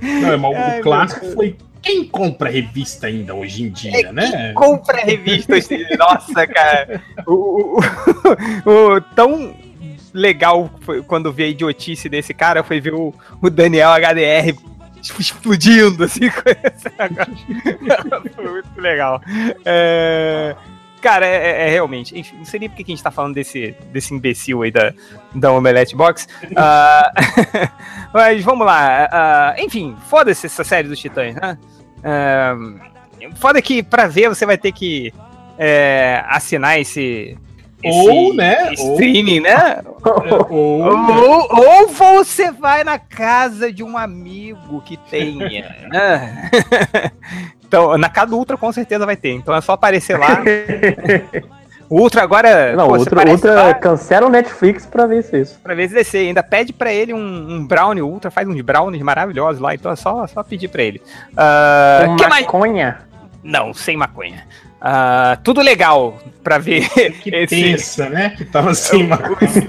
Não, 0.00 0.38
mas 0.38 0.56
Ai, 0.56 0.80
o 0.80 0.82
clássico 0.82 1.26
foi 1.32 1.56
quem 1.84 2.04
compra 2.04 2.48
revista 2.50 3.06
ainda 3.06 3.34
hoje 3.34 3.62
em 3.64 3.70
dia, 3.70 4.10
né? 4.12 4.52
compra 4.54 4.98
revistas. 5.04 5.68
Nossa, 5.98 6.46
cara. 6.46 7.02
O, 7.26 7.32
o- 7.32 7.78
o- 7.78 8.94
o- 8.96 9.00
tão 9.14 9.54
legal 10.12 10.70
foi 10.80 11.02
quando 11.02 11.32
vi 11.32 11.44
a 11.44 11.48
idiotice 11.48 12.08
desse 12.08 12.32
cara 12.32 12.62
foi 12.62 12.80
ver 12.80 12.94
o, 12.94 13.12
o 13.42 13.50
Daniel 13.50 13.90
HDR 13.90 14.54
explodindo 15.20 16.04
assim 16.04 16.30
com 16.30 16.42
esse 16.48 16.90
negócio. 16.98 18.32
Foi 18.34 18.50
muito 18.50 18.80
legal. 18.80 19.20
É, 19.64 20.56
Cara, 21.04 21.26
é, 21.26 21.36
é- 21.36 21.66
é 21.66 21.70
realmente. 21.70 22.18
Enfim, 22.18 22.36
não 22.38 22.46
sei 22.46 22.60
nem 22.60 22.68
por 22.70 22.76
que 22.76 22.82
a 22.82 22.86
gente 22.86 23.02
tá 23.02 23.10
falando 23.10 23.34
desse, 23.34 23.74
desse 23.92 24.14
imbecil 24.14 24.62
aí 24.62 24.70
da, 24.70 24.90
da 25.34 25.52
Omelette 25.52 25.94
Box. 25.94 26.26
Ah, 26.56 27.12
mas 28.12 28.42
vamos 28.42 28.66
lá. 28.66 29.06
ah, 29.12 29.54
enfim, 29.58 29.94
foda-se 30.08 30.46
essa 30.46 30.64
série 30.64 30.88
dos 30.88 30.98
Titãs, 30.98 31.34
né? 31.34 31.58
Ah, 32.02 32.56
foda 33.36 33.60
que 33.60 33.82
pra 33.82 34.06
ver 34.06 34.30
você 34.30 34.46
vai 34.46 34.56
ter 34.56 34.72
que 34.72 35.12
é, 35.58 36.24
assinar 36.26 36.80
esse. 36.80 37.36
Ou, 37.84 38.28
esse 38.30 38.36
né, 38.38 38.64
ou- 38.78 38.92
Streaming, 38.94 39.40
né? 39.40 39.82
Ou, 40.48 40.82
Ou, 40.82 41.48
ou 41.82 41.88
você 41.88 42.50
vai 42.50 42.82
na 42.82 42.98
casa 42.98 43.70
de 43.70 43.82
um 43.84 43.98
amigo 43.98 44.80
que 44.86 44.96
tenha. 44.96 45.76
né? 45.90 46.50
Então, 47.74 47.98
na 47.98 48.08
casa 48.08 48.30
do 48.30 48.36
Ultra 48.38 48.56
com 48.56 48.72
certeza 48.72 49.04
vai 49.04 49.16
ter. 49.16 49.30
Então 49.32 49.54
é 49.54 49.60
só 49.60 49.72
aparecer 49.72 50.18
lá. 50.18 50.40
O 51.86 52.00
Ultra 52.00 52.22
agora. 52.22 52.74
Não, 52.74 52.88
pô, 52.88 52.96
outra 52.96 53.22
lá 53.54 53.74
cancela 53.74 54.26
o 54.26 54.30
Netflix 54.30 54.86
pra 54.86 55.06
ver 55.06 55.22
se 55.22 55.38
isso. 55.42 55.60
pra 55.62 55.74
ver 55.74 55.86
se 55.88 55.94
descer. 55.94 56.26
Ainda 56.26 56.42
pede 56.42 56.72
pra 56.72 56.90
ele 56.90 57.12
um, 57.12 57.18
um 57.18 57.66
brownie. 57.66 58.00
O 58.02 58.08
Ultra 58.08 58.30
faz 58.30 58.48
uns 58.48 58.58
brownies 58.62 59.02
maravilhosos 59.02 59.60
lá. 59.60 59.74
Então 59.74 59.92
é 59.92 59.96
só, 59.96 60.26
só 60.26 60.42
pedir 60.42 60.68
pra 60.68 60.82
ele. 60.82 61.02
Ah, 61.36 62.04
Com 62.06 62.16
que 62.16 62.26
mais? 62.26 62.46
maconha. 62.46 63.00
Não, 63.42 63.74
sem 63.74 63.98
maconha. 63.98 64.46
Ah, 64.80 65.38
tudo 65.44 65.60
legal 65.60 66.18
pra 66.42 66.56
ver. 66.56 66.88
que 67.20 67.28
esse- 67.28 67.46
tensa, 67.54 68.08
né? 68.08 68.30
Que 68.30 68.46
tava 68.46 68.70
assim, 68.70 69.04
uma... 69.04 69.18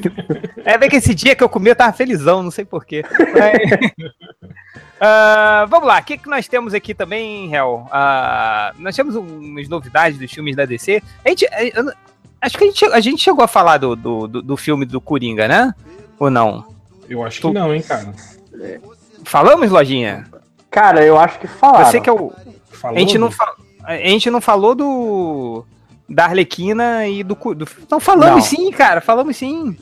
É, 0.63 0.77
ver 0.77 0.89
que 0.89 0.95
esse 0.95 1.13
dia 1.13 1.35
que 1.35 1.43
eu 1.43 1.49
comi 1.49 1.69
eu 1.69 1.75
tava 1.75 1.91
felizão, 1.93 2.41
não 2.41 2.49
sei 2.49 2.63
porquê. 2.65 3.03
Ah, 4.99 5.65
vamos 5.69 5.87
lá, 5.87 5.99
o 5.99 6.03
que, 6.03 6.17
que 6.17 6.29
nós 6.29 6.47
temos 6.47 6.73
aqui 6.73 6.93
também, 6.93 7.53
Hel? 7.53 7.87
Ah, 7.91 8.71
nós 8.79 8.95
temos 8.95 9.15
umas 9.15 9.67
novidades 9.67 10.17
dos 10.17 10.31
filmes 10.31 10.55
da 10.55 10.65
DC. 10.65 11.01
A 11.25 11.29
gente, 11.29 11.45
eh, 11.51 11.71
eu 11.75 11.91
acho 12.41 12.57
que 12.57 12.63
a 12.63 12.67
gente, 12.67 12.85
a 12.85 12.99
gente 13.01 13.21
chegou 13.21 13.43
a 13.43 13.47
falar 13.47 13.77
do, 13.77 13.95
do, 13.95 14.27
do- 14.27 14.57
filme 14.57 14.85
do 14.85 15.01
Coringa, 15.01 15.47
né? 15.47 15.73
Ou 16.17 16.29
não? 16.29 16.65
Eu 17.09 17.23
acho 17.23 17.41
que 17.41 17.51
não, 17.51 17.73
hein, 17.73 17.81
cara. 17.81 18.13
Falamos, 19.23 19.69
Lojinha? 19.69 20.25
Cara, 20.71 21.03
eu 21.05 21.19
acho 21.19 21.39
que 21.39 21.47
falaram. 21.47 21.85
Você 21.91 21.99
que 21.99 22.09
é 22.09 22.13
o. 22.13 22.31
Falou 22.71 22.95
A 22.97 22.99
gente 22.99 23.17
não, 23.17 23.31
fa- 23.31 23.55
a 23.83 23.95
gente 23.97 24.29
não 24.29 24.41
falou 24.41 24.75
do. 24.75 25.65
Da 26.07 26.25
Arlequina 26.25 27.07
e 27.07 27.23
do. 27.23 27.35
Do 27.35 27.67
não, 27.89 27.99
falamos 27.99 28.35
Não. 28.35 28.41
sim, 28.41 28.71
cara, 28.71 29.01
falamos 29.01 29.35
sim. 29.37 29.75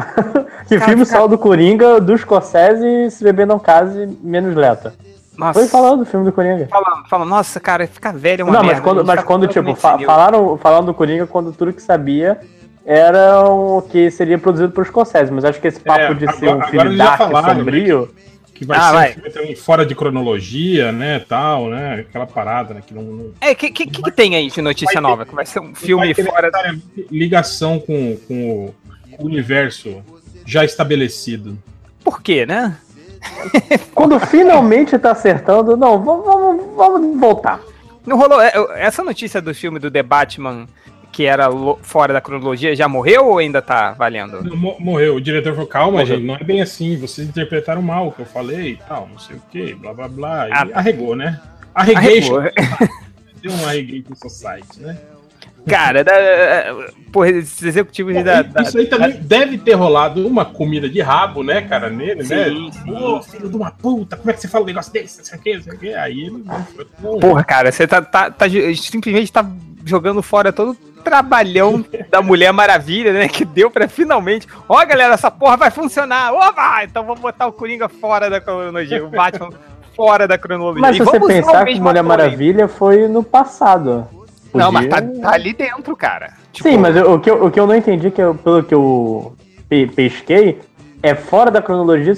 Que 0.68 0.78
Cara, 0.78 0.90
filme 0.90 1.04
cara- 1.06 1.20
só 1.20 1.26
do 1.26 1.36
Coringa, 1.36 2.00
do 2.00 2.16
Scorsese, 2.16 3.10
Se 3.10 3.24
Beber 3.24 3.46
Não 3.46 3.58
Case, 3.58 4.06
menos 4.22 4.54
Leta. 4.54 4.94
Nossa. 5.36 5.58
Foi 5.58 5.68
falando 5.68 6.00
do 6.00 6.06
filme 6.06 6.24
do 6.26 6.32
Coringa. 6.32 6.68
Falando, 6.70 7.08
falando, 7.08 7.28
nossa, 7.28 7.58
cara, 7.58 7.86
ficar 7.86 8.12
velho 8.12 8.44
uma 8.44 8.52
não, 8.52 8.60
merda. 8.62 8.76
mas 8.76 8.84
quando, 8.84 9.04
mas 9.04 9.24
quando 9.24 9.48
tipo, 9.48 9.74
fa- 9.74 9.98
falaram, 9.98 10.56
falaram 10.58 10.84
do 10.84 10.94
Coringa 10.94 11.26
quando 11.26 11.52
tudo 11.52 11.72
que 11.72 11.82
sabia 11.82 12.38
era 12.84 13.42
o 13.48 13.82
que 13.82 14.10
seria 14.10 14.38
produzido 14.38 14.70
por 14.72 14.86
Scorsese. 14.86 15.32
Mas 15.32 15.44
acho 15.44 15.60
que 15.60 15.66
esse 15.68 15.80
papo 15.80 16.00
É, 16.00 16.14
de 16.14 16.30
ser 16.36 16.48
agora- 16.50 16.66
um 16.66 16.68
filme 16.70 16.96
dark, 16.96 17.18
falaram, 17.18 17.48
né, 17.48 17.54
sombrio... 17.56 18.14
que 18.54 18.64
vai 18.66 18.78
Ah, 18.78 18.82
ser 18.82 18.92
vai. 18.94 19.10
um 19.10 19.12
filme 19.14 19.30
também 19.30 19.56
fora 19.56 19.86
de 19.86 19.94
cronologia, 19.94 20.92
né, 20.92 21.18
tal, 21.26 21.68
né, 21.70 22.04
aquela 22.06 22.26
parada, 22.26 22.74
né, 22.74 22.82
que 22.86 22.92
não... 22.92 23.02
não 23.02 23.30
É, 23.40 23.52
o 23.52 23.56
que, 23.56 23.70
que, 23.70 23.86
que 23.86 24.10
tem 24.12 24.36
aí 24.36 24.48
de 24.50 24.60
notícia 24.60 24.86
Vai 24.92 25.02
ter- 25.02 25.08
nova? 25.08 25.24
Que 25.26 25.34
vai 25.34 25.46
ser 25.46 25.60
um 25.60 25.68
não 25.68 25.74
filme 25.74 26.04
vai 26.06 26.14
ter 26.14 26.24
fora. 26.24 26.50
ligação 27.10 27.78
com, 27.80 28.16
com 28.28 28.50
o 28.66 28.74
universo 29.26 30.02
já 30.46 30.64
estabelecido. 30.64 31.58
Por 32.04 32.22
quê, 32.22 32.46
né? 32.46 32.76
Quando 33.94 34.18
finalmente 34.20 34.98
tá 34.98 35.12
acertando, 35.12 35.76
não, 35.76 36.02
vamos, 36.02 36.24
vamos, 36.24 36.76
vamos 36.76 37.20
voltar. 37.20 37.60
Não 38.06 38.16
rolou. 38.16 38.40
é, 38.40 38.52
Essa 38.76 39.04
notícia 39.04 39.40
do 39.42 39.54
filme 39.54 39.78
do 39.78 39.90
The 39.90 40.02
Batman, 40.02 40.66
que 41.12 41.26
era 41.26 41.48
fora 41.82 42.12
da 42.14 42.20
cronologia, 42.20 42.74
já 42.74 42.88
morreu 42.88 43.26
ou 43.26 43.38
ainda 43.38 43.60
tá 43.60 43.92
valendo? 43.92 44.42
Mo- 44.56 44.76
Morreu. 44.80 45.16
O 45.16 45.20
diretor 45.20 45.52
falou, 45.52 45.66
calma, 45.68 45.98
Morreu. 45.98 46.06
gente, 46.16 46.24
não 46.26 46.34
é 46.36 46.42
bem 46.42 46.62
assim. 46.62 46.96
Vocês 46.96 47.28
interpretaram 47.28 47.82
mal 47.82 48.08
o 48.08 48.12
que 48.12 48.20
eu 48.20 48.26
falei 48.26 48.72
e 48.72 48.76
tal, 48.76 49.06
não 49.12 49.18
sei 49.18 49.36
o 49.36 49.42
que, 49.50 49.74
blá 49.74 49.92
blá 49.92 50.08
blá. 50.08 50.48
E 50.48 50.52
Ah. 50.52 50.68
arregou, 50.74 51.14
né? 51.14 51.38
Arregation. 51.74 52.38
Arregou. 52.38 52.52
Deu 53.42 53.52
um 53.52 53.66
Arregation 53.66 54.14
Society, 54.14 54.80
né? 54.80 54.98
Cara, 55.68 56.02
da, 56.02 56.12
porra, 57.12 57.30
esses 57.30 57.62
executivos 57.62 58.14
Bom, 58.14 58.22
da, 58.22 58.42
da- 58.42 58.62
Isso 58.62 58.78
aí 58.78 58.86
também 58.86 59.12
deve 59.12 59.58
ter 59.58 59.74
rolado 59.74 60.26
uma 60.26 60.44
comida 60.44 60.88
de 60.88 61.00
rabo, 61.00 61.42
né, 61.42 61.62
cara, 61.62 61.90
nele, 61.90 62.22
né? 62.22 62.48
Sim, 62.48 62.70
sim. 62.72 62.92
Ô, 62.92 63.22
filho 63.22 63.48
de 63.48 63.56
uma 63.56 63.70
puta, 63.70 64.16
como 64.16 64.30
é 64.30 64.34
que 64.34 64.40
você 64.40 64.48
fala 64.48 64.64
um 64.64 64.66
negócio 64.66 64.92
desse? 64.92 65.18
Não 65.18 65.24
sei 65.24 65.38
o 65.38 65.42
que, 65.42 65.54
não 65.54 65.62
sei 65.62 65.72
o 65.72 65.78
que. 65.78 65.94
Aí 65.94 66.20
ele 66.20 66.44
Porra, 67.20 67.44
cara, 67.44 67.70
você 67.70 67.86
tá, 67.86 68.00
tá, 68.00 68.30
tá 68.30 68.46
simplesmente 68.76 69.32
tá 69.32 69.44
jogando 69.84 70.22
fora 70.22 70.52
todo 70.52 70.72
o 70.72 71.02
trabalhão 71.02 71.84
da 72.10 72.20
Mulher 72.22 72.52
Maravilha, 72.52 73.12
né? 73.12 73.28
Que 73.28 73.44
deu 73.44 73.70
pra 73.70 73.88
finalmente. 73.88 74.46
Ó, 74.68 74.84
galera, 74.84 75.14
essa 75.14 75.30
porra 75.30 75.56
vai 75.56 75.70
funcionar. 75.70 76.32
Opa! 76.32 76.84
Então 76.84 77.04
vamos 77.04 77.20
botar 77.20 77.46
o 77.46 77.52
Coringa 77.52 77.88
fora 77.88 78.28
da 78.28 78.40
cronologia. 78.40 79.04
O 79.04 79.10
Batman 79.10 79.50
fora 79.96 80.26
da 80.26 80.38
cronologia. 80.38 80.80
Mas 80.80 80.96
se 80.96 81.02
você 81.02 81.20
pensar 81.20 81.64
que 81.64 81.80
Mulher 81.80 82.02
Maravilha 82.02 82.68
foi 82.68 83.08
no 83.08 83.22
passado. 83.22 84.08
Aí. 84.58 84.64
Não, 84.64 84.72
mas 84.72 84.86
tá, 84.88 85.00
Podia- 85.02 85.20
tá 85.22 85.30
ali 85.32 85.52
dentro, 85.52 85.96
cara. 85.96 86.32
Tipo, 86.52 86.68
Sim, 86.68 86.76
mas 86.78 86.96
eu- 86.96 87.12
o, 87.14 87.20
que 87.20 87.30
eu, 87.30 87.44
o 87.44 87.50
que 87.50 87.58
eu 87.60 87.66
não 87.66 87.74
entendi, 87.74 88.10
que 88.10 88.20
eu- 88.20 88.34
pelo 88.34 88.62
que 88.62 88.74
eu 88.74 89.34
pe- 89.68 89.86
pesquei, 89.86 90.58
é 91.02 91.14
fora 91.14 91.50
da 91.50 91.62
cronologia, 91.62 92.14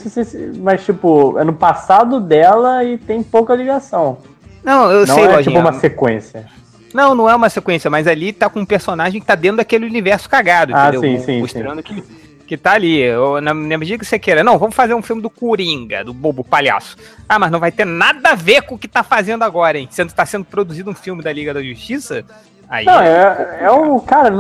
mas 0.59 0.85
tipo, 0.85 1.39
é 1.39 1.45
no 1.45 1.53
passado 1.53 2.19
dela 2.21 2.83
e 2.85 2.99
tem 2.99 3.23
pouca 3.23 3.55
ligação. 3.55 4.19
Não, 4.65 4.91
eu 4.91 5.07
Não 5.07 5.15
sei, 5.15 5.25
é 5.25 5.27
Lojinha. 5.29 5.43
tipo 5.43 5.59
uma 5.59 5.73
sequência. 5.75 6.47
Não, 6.95 7.15
não 7.15 7.29
é 7.29 7.35
uma 7.35 7.49
sequência, 7.49 7.89
mas 7.91 8.07
ali 8.07 8.33
tá 8.33 8.51
com 8.51 8.61
um 8.61 8.67
personagem 8.67 9.21
que 9.21 9.27
tá 9.27 9.35
dentro 9.35 9.57
daquele 9.59 9.87
universo 9.87 10.29
cagado, 10.29 10.73
Ah, 10.75 10.89
entendeu? 10.91 11.01
sim, 11.19 11.25
sim, 11.25 11.41
Mostrando 11.41 11.83
que, 11.83 12.03
que 12.53 12.57
tá 12.59 12.73
ali. 12.73 13.03
Na, 13.43 13.55
na 13.55 13.79
medida 13.79 13.99
que 13.99 14.05
você 14.05 14.19
queira. 14.19 14.45
Não, 14.45 14.59
vamos 14.59 14.75
fazer 14.75 14.93
um 14.93 15.01
filme 15.01 15.23
do 15.23 15.31
Coringa, 15.31 16.05
do 16.05 16.13
bobo 16.13 16.45
palhaço. 16.45 16.99
Ah, 17.27 17.39
mas 17.39 17.51
não 17.51 17.59
vai 17.59 17.73
ter 17.73 17.87
nada 17.87 18.33
a 18.33 18.35
ver 18.35 18.61
com 18.63 18.75
o 18.75 18.79
que 18.79 18.87
tá 18.87 19.03
fazendo 19.03 19.43
agora, 19.43 19.79
hein? 19.79 19.89
Sendo 19.91 20.09
que 20.09 20.15
tá 20.15 20.27
sendo 20.27 20.45
produzido 20.45 20.91
um 20.91 20.95
filme 20.95 21.23
da 21.23 21.33
Liga 21.33 21.55
da 21.55 21.63
Justiça. 21.63 22.23
Aí. 22.69 22.85
Não, 22.85 23.01
é, 23.01 23.61
é 23.63 23.71
o. 23.71 23.99
Cara, 24.01 24.31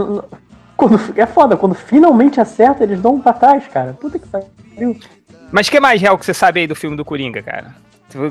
quando, 0.76 1.00
é 1.16 1.24
foda, 1.24 1.56
quando 1.56 1.74
finalmente 1.74 2.38
acerta, 2.38 2.84
eles 2.84 3.00
dão 3.00 3.14
um 3.14 3.20
pra 3.20 3.32
trás, 3.32 3.66
cara. 3.68 3.94
Puta 3.94 4.18
que 4.18 4.28
pariu. 4.28 5.00
Mas 5.50 5.68
o 5.68 5.70
que 5.70 5.80
mais 5.80 5.98
real 5.98 6.18
que 6.18 6.26
você 6.26 6.34
sabe 6.34 6.60
aí 6.60 6.66
do 6.66 6.76
filme 6.76 6.98
do 6.98 7.06
Coringa, 7.06 7.42
cara? 7.42 7.74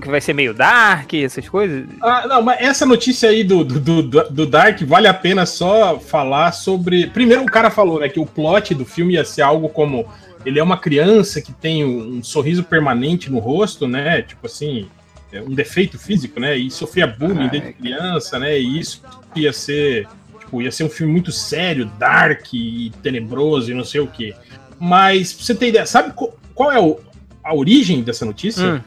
Que 0.01 0.07
vai 0.09 0.21
ser 0.21 0.33
meio 0.33 0.53
dark, 0.53 1.13
essas 1.13 1.47
coisas? 1.50 1.85
Ah, 2.01 2.27
não, 2.27 2.41
mas 2.41 2.59
essa 2.61 2.85
notícia 2.85 3.29
aí 3.29 3.43
do, 3.43 3.63
do, 3.63 3.79
do, 4.03 4.29
do 4.29 4.45
Dark 4.45 4.79
vale 4.83 5.07
a 5.07 5.13
pena 5.13 5.45
só 5.45 6.00
falar 6.00 6.51
sobre. 6.51 7.07
Primeiro, 7.07 7.43
o 7.43 7.45
cara 7.47 7.69
falou 7.71 8.00
né, 8.00 8.07
que 8.09 8.19
o 8.19 8.25
plot 8.25 8.75
do 8.75 8.85
filme 8.85 9.13
ia 9.15 9.25
ser 9.25 9.41
algo 9.41 9.67
como. 9.69 10.05
Ele 10.45 10.59
é 10.59 10.63
uma 10.63 10.77
criança 10.77 11.41
que 11.41 11.51
tem 11.53 11.83
um, 11.85 12.23
sorriso 12.23 12.63
permanente 12.63 13.31
no 13.31 13.39
rosto, 13.39 13.88
né? 13.88 14.21
Tipo 14.23 14.47
assim, 14.47 14.88
é 15.31 15.41
um 15.41 15.53
defeito 15.53 15.97
físico, 16.00 16.39
né? 16.39 16.57
E 16.57 16.69
sofria 16.71 17.05
bullying 17.07 17.47
desde 17.47 17.73
criança, 17.73 18.39
né? 18.39 18.59
E 18.59 18.79
isso 18.79 19.01
ia 19.35 19.53
ser. 19.53 20.07
Tipo, 20.39 20.61
ia 20.61 20.71
ser 20.71 20.83
um 20.83 20.89
filme 20.89 21.11
muito 21.13 21.31
sério, 21.31 21.85
dark 22.00 22.53
e 22.53 22.91
tenebroso 23.03 23.71
e 23.71 23.73
não 23.75 23.83
sei 23.85 24.01
o 24.01 24.07
quê. 24.07 24.33
Mas, 24.79 25.31
pra 25.31 25.45
você 25.45 25.55
ter 25.55 25.67
ideia, 25.69 25.85
sabe 25.85 26.11
qual, 26.13 26.35
qual 26.55 26.71
é 26.71 26.79
o- 26.79 27.00
a 27.43 27.53
origem 27.55 28.01
dessa 28.01 28.25
notícia? 28.25 28.65
Hum. 28.75 28.81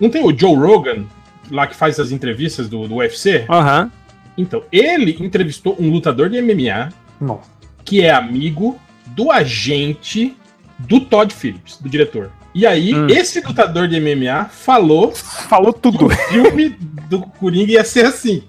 Não 0.00 0.08
tem 0.10 0.24
o 0.24 0.36
Joe 0.36 0.54
Rogan, 0.56 1.04
lá 1.50 1.66
que 1.66 1.76
faz 1.76 2.00
as 2.00 2.10
entrevistas 2.10 2.68
do, 2.68 2.88
do 2.88 2.96
UFC? 2.96 3.44
Aham. 3.50 3.90
Então, 4.38 4.62
ele 4.72 5.16
entrevistou 5.20 5.76
um 5.78 5.90
lutador 5.90 6.30
de 6.30 6.40
MMA 6.40 6.88
Nossa. 7.20 7.50
que 7.84 8.00
é 8.02 8.10
amigo 8.10 8.80
do 9.08 9.30
agente 9.30 10.36
do 10.78 11.00
Todd 11.00 11.34
Phillips, 11.34 11.76
do 11.78 11.88
diretor. 11.88 12.30
E 12.54 12.66
aí, 12.66 12.94
Hum. 12.94 13.06
esse 13.08 13.40
lutador 13.40 13.86
de 13.86 14.00
MMA 14.00 14.46
falou 14.46 15.12
Falou 15.12 15.72
que 15.74 15.80
tudo. 15.80 16.06
o 16.06 16.10
filme 16.10 16.70
do 17.08 17.20
Coringa 17.22 17.72
ia 17.72 17.84
ser 17.84 18.06
assim. 18.06 18.42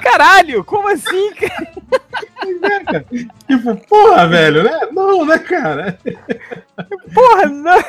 Caralho, 0.00 0.62
como 0.62 0.86
assim, 0.88 1.32
cara? 1.34 3.04
Tipo, 3.48 3.76
porra, 3.88 4.28
velho, 4.28 4.62
né? 4.62 4.78
Não, 4.92 5.24
né, 5.26 5.38
cara? 5.38 5.98
Porra, 7.12 7.46
não. 7.46 7.82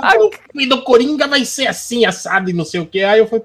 Aí 0.00 0.18
o 0.18 0.68
do 0.68 0.82
Coringa 0.82 1.26
vai 1.26 1.44
ser 1.44 1.66
assim, 1.66 2.04
assado 2.04 2.50
e 2.50 2.52
não 2.52 2.64
sei 2.64 2.80
o 2.80 2.86
que. 2.86 3.02
Aí 3.02 3.18
eu 3.18 3.26
falei. 3.26 3.44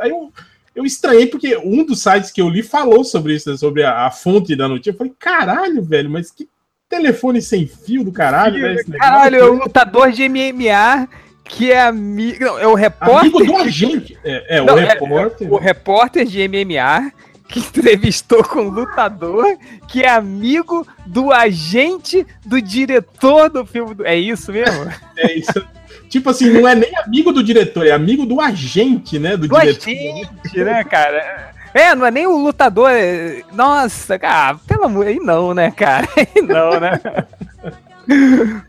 Aí 0.00 0.10
eu, 0.10 0.32
eu 0.74 0.84
estranhei, 0.84 1.26
porque 1.26 1.56
um 1.56 1.84
dos 1.84 2.02
sites 2.02 2.30
que 2.30 2.40
eu 2.40 2.48
li 2.48 2.62
falou 2.62 3.04
sobre 3.04 3.34
isso, 3.34 3.50
né, 3.50 3.56
sobre 3.56 3.82
a, 3.82 4.06
a 4.06 4.10
fonte 4.10 4.54
da 4.54 4.68
notícia. 4.68 4.90
Eu 4.90 4.96
falei, 4.96 5.12
caralho, 5.18 5.82
velho, 5.82 6.10
mas 6.10 6.30
que 6.30 6.48
telefone 6.88 7.42
sem 7.42 7.66
fio 7.66 8.04
do 8.04 8.12
caralho, 8.12 8.60
velho. 8.60 8.78
esse 8.78 8.90
negócio. 8.90 9.12
Caralho, 9.12 9.36
é 9.36 9.44
o 9.44 9.54
lutador 9.54 10.10
de 10.12 10.28
MMA 10.28 11.08
que 11.48 11.72
é 11.72 11.80
amigo. 11.80 12.44
Não, 12.44 12.58
é 12.58 12.66
o 12.66 12.74
repórter. 12.74 13.18
Amigo 13.20 13.44
do 13.44 13.56
agente. 13.56 14.18
É, 14.22 14.58
é 14.58 14.60
Não, 14.60 14.74
o 14.74 14.78
é- 14.78 14.84
repórter. 14.84 15.52
O 15.52 15.56
repórter 15.56 16.26
de 16.26 16.46
MMA 16.46 17.12
que 17.48 17.60
entrevistou 17.60 18.44
com 18.44 18.60
o 18.60 18.70
lutador 18.70 19.44
que 19.88 20.02
é 20.02 20.08
amigo 20.10 20.86
do 21.06 21.32
agente 21.32 22.26
do 22.44 22.60
diretor 22.60 23.48
do 23.48 23.64
filme. 23.64 23.94
Do... 23.94 24.06
É 24.06 24.16
isso 24.16 24.52
mesmo? 24.52 24.90
É 25.16 25.32
isso. 25.32 25.64
Tipo 26.08 26.30
assim, 26.30 26.50
não 26.50 26.66
é 26.68 26.74
nem 26.74 26.90
amigo 26.98 27.32
do 27.32 27.42
diretor, 27.42 27.86
é 27.86 27.90
amigo 27.90 28.24
do 28.26 28.40
agente, 28.40 29.18
né? 29.18 29.36
Do, 29.36 29.48
Do 29.48 29.58
diretor. 29.58 29.88
agente, 29.90 30.58
né, 30.64 30.84
cara? 30.84 31.52
É, 31.74 31.94
não 31.94 32.06
é 32.06 32.10
nem 32.10 32.26
o 32.26 32.36
lutador. 32.38 32.90
é- 32.90 33.42
Nossa, 33.52 34.18
cara, 34.18 34.58
pelo 34.66 34.84
amor. 34.84 35.06
Aí 35.06 35.18
não, 35.18 35.52
né, 35.52 35.70
cara? 35.70 36.08
Aí 36.16 36.28
não, 36.42 36.80
né? 36.80 36.98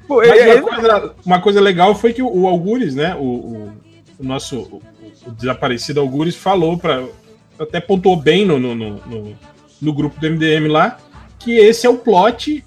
Pô, 0.07 0.17
Mas 0.17 0.29
é- 0.41 0.55
uma, 0.61 0.75
coisa, 0.75 1.15
uma 1.25 1.41
coisa 1.41 1.61
legal 1.61 1.95
foi 1.95 2.11
que 2.13 2.21
o, 2.21 2.27
o 2.41 2.47
Algures, 2.47 2.93
né? 2.95 3.15
O, 3.15 3.23
o- 3.23 3.73
o 4.19 4.23
nosso 4.23 4.59
o, 4.59 4.81
o 5.27 5.31
desaparecido 5.31 6.01
Algures 6.01 6.35
falou 6.35 6.77
para 6.77 7.03
até 7.59 7.79
pontuou 7.79 8.15
bem 8.15 8.45
no, 8.45 8.59
no, 8.59 8.73
no, 8.75 8.89
no- 9.05 9.37
no 9.81 9.93
grupo 9.93 10.19
do 10.19 10.29
MDM 10.29 10.67
lá 10.67 10.97
que 11.37 11.53
esse 11.57 11.87
é 11.87 11.89
o 11.89 11.97
plot 11.97 12.63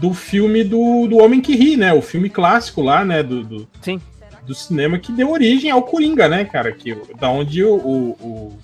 do 0.00 0.14
filme 0.14 0.62
do, 0.64 1.06
do 1.08 1.18
Homem 1.18 1.40
que 1.40 1.54
Ri, 1.56 1.76
né? 1.76 1.92
O 1.92 2.00
filme 2.00 2.30
clássico 2.30 2.80
lá, 2.80 3.04
né? 3.04 3.22
Do, 3.22 3.42
do, 3.42 3.68
Sim. 3.80 4.00
do 4.46 4.54
cinema 4.54 4.98
que 4.98 5.12
deu 5.12 5.30
origem 5.30 5.70
ao 5.70 5.82
Coringa, 5.82 6.28
né, 6.28 6.44
cara? 6.44 6.70
Que, 6.72 6.96
da 7.18 7.28
onde 7.28 7.62
o, 7.64 7.74
o, 7.74 8.08
o, 8.20 8.58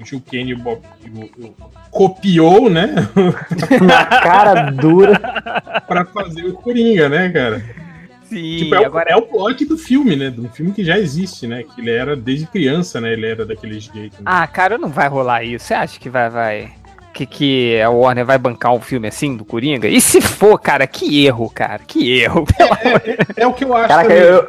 o 0.00 0.04
Gil 0.04 0.20
o 0.52 0.58
Bob- 0.58 0.82
o- 1.14 1.46
o- 1.46 1.54
copiou, 1.90 2.68
né? 2.68 2.92
Na 3.86 4.04
cara 4.04 4.70
dura. 4.72 5.18
para 5.86 6.04
fazer 6.04 6.44
o 6.44 6.54
Coringa, 6.54 7.08
né, 7.08 7.28
cara? 7.30 7.64
Sim, 8.34 8.56
Tipo, 8.58 8.74
é, 8.74 8.80
o, 8.80 8.86
agora 8.86 9.10
é 9.10 9.16
o 9.16 9.22
plot 9.22 9.64
do 9.64 9.78
filme, 9.78 10.16
né? 10.16 10.30
De 10.30 10.40
um 10.40 10.48
filme 10.48 10.72
que 10.72 10.84
já 10.84 10.98
existe, 10.98 11.46
né? 11.46 11.62
Que 11.62 11.80
ele 11.80 11.90
era 11.90 12.14
desde 12.16 12.46
criança, 12.46 13.00
né? 13.00 13.12
Ele 13.12 13.26
era 13.26 13.44
daquele 13.46 13.78
jeito. 13.80 14.16
né? 14.16 14.22
Ah, 14.24 14.46
cara, 14.46 14.76
não 14.76 14.88
vai 14.88 15.08
rolar 15.08 15.42
isso. 15.44 15.66
Você 15.66 15.74
acha 15.74 15.98
que 15.98 16.08
vai, 16.10 16.28
vai. 16.28 16.72
Que, 17.12 17.24
que 17.26 17.80
a 17.80 17.90
Warner 17.90 18.26
vai 18.26 18.36
bancar 18.38 18.72
um 18.72 18.80
filme 18.80 19.06
assim 19.06 19.36
do 19.36 19.44
Coringa? 19.44 19.86
E 19.86 20.00
se 20.00 20.20
for, 20.20 20.58
cara, 20.58 20.86
que 20.86 21.24
erro, 21.24 21.48
cara. 21.48 21.80
Que 21.86 22.20
erro. 22.20 22.44
É 23.36 23.46
o 23.46 23.52
que 23.52 23.64
eu 23.64 23.74
acho 23.74 23.88
Caraca, 23.88 24.12
eu, 24.12 24.48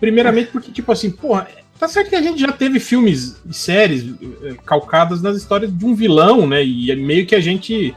Primeiramente 0.00 0.50
porque, 0.50 0.70
tipo 0.72 0.90
assim, 0.92 1.10
porra, 1.10 1.48
tá 1.78 1.86
certo 1.88 2.08
que 2.08 2.16
a 2.16 2.22
gente 2.22 2.40
já 2.40 2.52
teve 2.52 2.80
filmes 2.80 3.40
e 3.48 3.52
séries 3.52 4.04
eh, 4.42 4.54
calcadas 4.64 5.20
nas 5.20 5.36
histórias 5.36 5.76
de 5.76 5.84
um 5.84 5.94
vilão, 5.94 6.46
né? 6.46 6.64
E 6.64 6.90
é 6.90 6.96
meio 6.96 7.26
que 7.26 7.34
a 7.34 7.40
gente. 7.40 7.94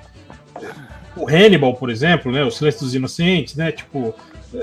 O 1.15 1.27
Hannibal, 1.29 1.73
por 1.75 1.89
exemplo, 1.89 2.31
né? 2.31 2.43
O 2.43 2.51
Silêncio 2.51 2.81
dos 2.81 2.95
Inocentes, 2.95 3.55
né? 3.55 3.71
Tipo, 3.71 4.13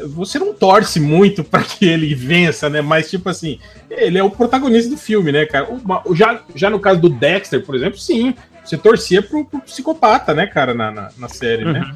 você 0.09 0.39
não 0.39 0.53
torce 0.53 1.01
muito 1.01 1.43
pra 1.43 1.63
que 1.63 1.87
ele 1.87 2.15
vença, 2.15 2.69
né? 2.69 2.81
Mas, 2.81 3.11
tipo 3.11 3.29
assim, 3.29 3.59
ele 3.91 4.19
é 4.19 4.23
o 4.23 4.31
protagonista 4.31 4.91
do 4.91 4.97
filme, 4.97 5.33
né, 5.33 5.47
cara? 5.47 5.69
Já, 6.15 6.43
já 6.55 6.71
no 6.71 6.81
caso 6.81 7.01
do 7.01 7.09
Dexter, 7.09 7.65
por 7.65 7.75
exemplo, 7.75 7.99
sim. 7.99 8.35
Você 8.65 8.77
torcia 8.77 9.23
pro, 9.23 9.47
pro 9.47 9.61
psicopata, 9.61 10.35
né, 10.35 10.47
cara, 10.47 10.75
na, 10.75 10.91
na, 10.91 11.11
na 11.17 11.29
série, 11.29 11.65
né? 11.65 11.91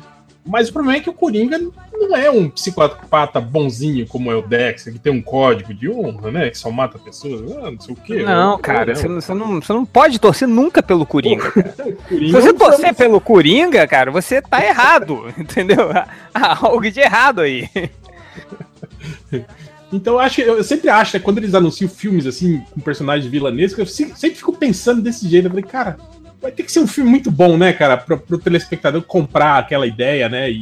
Mas 0.45 0.69
o 0.69 0.73
problema 0.73 0.99
é 0.99 1.01
que 1.01 1.09
o 1.09 1.13
Coringa 1.13 1.57
não 1.93 2.17
é 2.17 2.29
um 2.29 2.51
psicopata 2.51 3.41
bonzinho 3.41 4.07
como 4.09 4.31
é 4.31 4.35
o 4.35 4.43
Dexter, 4.43 4.93
que 4.93 4.99
tem 4.99 5.13
um 5.13 5.23
código 5.23 5.73
de 5.73 5.89
honra, 5.89 6.33
né? 6.33 6.51
Que 6.51 6.59
só 6.59 6.69
mata 6.71 6.99
pessoas, 6.99 7.41
ah, 7.59 7.71
não 7.71 7.81
sei 7.81 7.95
o 7.95 7.97
quê. 7.97 8.23
Não, 8.25 8.59
cara, 8.59 8.93
você 8.95 9.07
não, 9.07 9.21
você 9.21 9.35
não, 9.35 9.61
você 9.63 9.73
não 9.73 9.85
pode 9.87 10.19
torcer 10.19 10.49
nunca 10.49 10.83
pelo 10.83 11.07
Coringa. 11.07 11.45
Se 11.55 11.93
Coringa 12.09 12.41
você 12.41 12.49
não 12.49 12.59
torcer 12.59 12.95
pelo 12.95 13.21
Coringa, 13.21 13.87
cara, 13.87 14.11
você 14.11 14.43
tá 14.43 14.65
errado, 14.65 15.33
entendeu? 15.39 15.91
Há 16.35 16.67
algo 16.67 16.91
de 16.91 16.99
errado 17.01 17.41
aí. 17.43 17.69
Então 19.93 20.15
eu 20.15 20.21
acho 20.21 20.41
eu 20.41 20.65
sempre 20.65 20.89
acho, 20.89 21.17
né, 21.17 21.23
quando 21.23 21.37
eles 21.37 21.55
anunciam 21.55 21.87
filmes 21.89 22.27
assim, 22.27 22.63
com 22.73 22.81
personagens 22.81 23.31
vilanescos, 23.31 23.79
eu 23.79 23.87
se- 23.87 24.13
sempre 24.17 24.37
fico 24.39 24.53
pensando 24.55 25.03
desse 25.03 25.29
jeito. 25.29 25.45
Eu 25.47 25.51
falei, 25.51 25.65
cara, 25.65 25.99
vai 26.43 26.51
ter 26.53 26.65
que 26.65 26.73
ser 26.73 26.81
um 26.81 26.87
filme 26.87 27.09
muito 27.09 27.31
bom, 27.31 27.57
né, 27.57 27.73
cara, 27.73 27.97
pro, 27.97 28.19
pro 28.19 28.39
telespectador 28.39 29.01
comprar 29.03 29.59
aquela 29.59 29.87
ideia, 29.87 30.29
né? 30.29 30.51
E, 30.51 30.61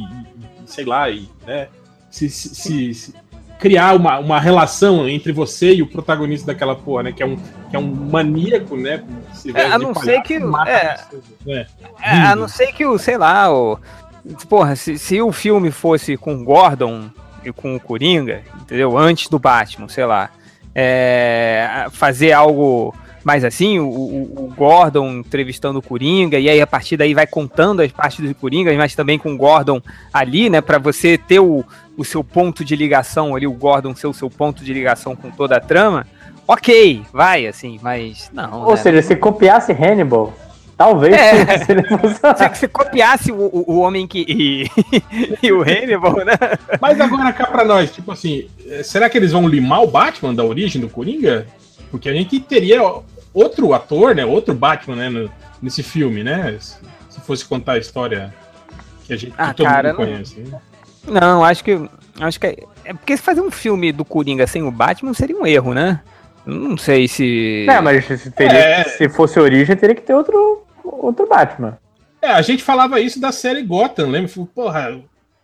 sei 0.65 0.85
lá, 0.85 1.09
e, 1.09 1.27
né? 1.45 1.67
Se, 2.09 2.29
se- 2.29 2.53
se- 2.55 2.93
se- 2.93 3.13
criar 3.59 3.95
uma, 3.95 4.17
uma 4.19 4.39
relação 4.39 5.07
entre 5.07 5.31
você 5.31 5.73
e 5.75 5.81
o 5.81 5.87
protagonista 5.87 6.47
daquela 6.47 6.75
porra, 6.75 7.03
né? 7.03 7.11
Que 7.11 7.21
é 7.23 7.25
um, 7.25 7.35
que 7.69 7.75
é 7.75 7.79
um 7.79 7.85
maníaco, 7.85 8.75
né? 8.75 9.03
se 9.33 9.55
É, 9.55 9.65
a 9.65 9.77
não 9.77 9.93
ser 9.93 10.21
que- 10.21 10.35
é. 10.35 10.39
pessoas, 10.39 11.23
né? 11.45 11.65
É, 12.01 12.09
a 12.11 12.35
não 12.35 12.47
ser 12.47 12.67
que 12.73 12.85
o, 12.85 12.97
sei 12.97 13.17
lá, 13.17 13.53
o. 13.53 13.77
Porra, 14.49 14.75
se, 14.75 14.97
se 14.99 15.21
o 15.21 15.31
filme 15.31 15.71
fosse 15.71 16.15
com 16.17 16.35
o 16.35 16.43
Gordon 16.43 17.09
e 17.43 17.51
com 17.51 17.75
o 17.75 17.79
Coringa, 17.79 18.41
entendeu? 18.61 18.97
Antes 18.97 19.27
do 19.29 19.39
Batman, 19.39 19.87
sei 19.87 20.05
lá. 20.05 20.29
é, 20.75 21.87
fazer 21.91 22.31
algo 22.31 22.95
mais 23.23 23.43
assim, 23.43 23.79
o, 23.79 23.87
o- 23.87 24.45
o 24.45 24.53
Gordon 24.55 25.19
entrevistando 25.19 25.79
o 25.79 25.81
Coringa, 25.81 26.39
e 26.39 26.49
aí 26.49 26.59
a 26.61 26.67
partir 26.67 26.97
daí 26.97 27.13
vai 27.13 27.27
contando 27.27 27.81
as 27.81 27.91
partes 27.91 28.27
do 28.27 28.33
Coringa, 28.35 28.73
mas 28.75 28.95
também 28.95 29.19
com 29.19 29.33
o 29.33 29.37
Gordon 29.37 29.81
ali, 30.13 30.49
né? 30.49 30.61
Pra 30.61 30.77
você 30.79 31.17
ter 31.17 31.39
o, 31.39 31.63
o 31.97 32.03
seu 32.03 32.23
ponto 32.23 32.65
de 32.65 32.75
ligação 32.75 33.35
ali, 33.35 33.45
o 33.45 33.53
Gordon 33.53 33.95
ser 33.95 34.07
o 34.07 34.13
seu 34.13 34.29
ponto 34.29 34.63
de 34.63 34.73
ligação 34.73 35.15
com 35.15 35.29
toda 35.29 35.57
a 35.57 35.59
trama. 35.59 36.05
Ok, 36.47 37.03
vai, 37.13 37.45
assim, 37.47 37.79
mas 37.81 38.29
não. 38.33 38.63
Ou 38.63 38.71
né? 38.71 38.77
seja, 38.77 39.01
se 39.01 39.15
copiasse 39.15 39.71
Hannibal, 39.71 40.33
talvez 40.75 41.13
É. 41.13 41.57
se 41.63 41.71
ele 41.71 41.83
fosse. 41.83 42.15
Se 42.35 42.49
você 42.59 42.67
copiasse 42.67 43.31
o, 43.31 43.35
o, 43.39 43.63
o 43.75 43.79
homem 43.79 44.07
que. 44.07 44.25
E, 44.27 44.67
e 45.47 45.51
o 45.51 45.61
Hannibal, 45.61 46.25
né? 46.25 46.33
Mas 46.81 46.99
agora 46.99 47.31
cá 47.31 47.45
pra 47.45 47.63
nós, 47.63 47.91
tipo 47.91 48.11
assim, 48.11 48.47
eh, 48.67 48.81
será 48.83 49.09
que 49.09 49.17
eles 49.17 49.31
vão 49.31 49.47
limar 49.47 49.83
o 49.83 49.87
Batman 49.87 50.33
da 50.33 50.43
origem 50.43 50.81
do 50.81 50.89
Coringa? 50.89 51.45
Porque 51.89 52.09
a 52.09 52.13
gente 52.13 52.39
teria 52.39 52.81
outro 53.33 53.73
ator, 53.73 54.15
né? 54.15 54.25
Outro 54.25 54.53
Batman, 54.53 54.95
né? 54.95 55.09
no- 55.09 55.31
nesse 55.61 55.83
filme, 55.83 56.23
né? 56.23 56.57
Se 56.59 56.77
se 57.09 57.19
fosse 57.21 57.43
contar 57.45 57.73
a 57.73 57.77
história 57.77 58.33
que 59.05 59.13
a 59.13 59.17
gente 59.17 59.31
que 59.31 59.41
Ah, 59.41 59.53
todo 59.53 59.65
cara, 59.67 59.89
mundo 59.93 59.99
não- 59.99 60.05
conhece. 60.13 60.39
né? 60.39 60.59
Não, 61.07 61.43
acho 61.43 61.63
que. 61.63 61.89
Acho 62.19 62.39
que 62.39 62.47
é, 62.47 62.55
é 62.85 62.93
porque 62.93 63.15
se 63.17 63.23
fazer 63.23 63.41
um 63.41 63.51
filme 63.51 63.91
do 63.91 64.05
Coringa 64.05 64.45
sem 64.47 64.63
o 64.63 64.71
Batman 64.71 65.13
seria 65.13 65.35
um 65.37 65.45
erro, 65.45 65.73
né? 65.73 65.99
Não 66.45 66.77
sei 66.77 67.07
se. 67.07 67.65
É, 67.69 67.79
mas 67.81 68.05
se, 68.05 68.31
teria- 68.31 68.57
É. 68.59 68.83
se 68.85 69.09
fosse 69.09 69.39
origem, 69.39 69.75
teria 69.75 69.95
que 69.95 70.01
ter 70.01 70.13
outro, 70.13 70.63
outro 70.83 71.27
Batman. 71.27 71.77
É, 72.21 72.29
a 72.31 72.41
gente 72.41 72.63
falava 72.63 72.99
isso 72.99 73.19
da 73.19 73.31
série 73.31 73.61
Gotham, 73.63 74.07
lembra? 74.09 74.31
Porra, 74.53 74.99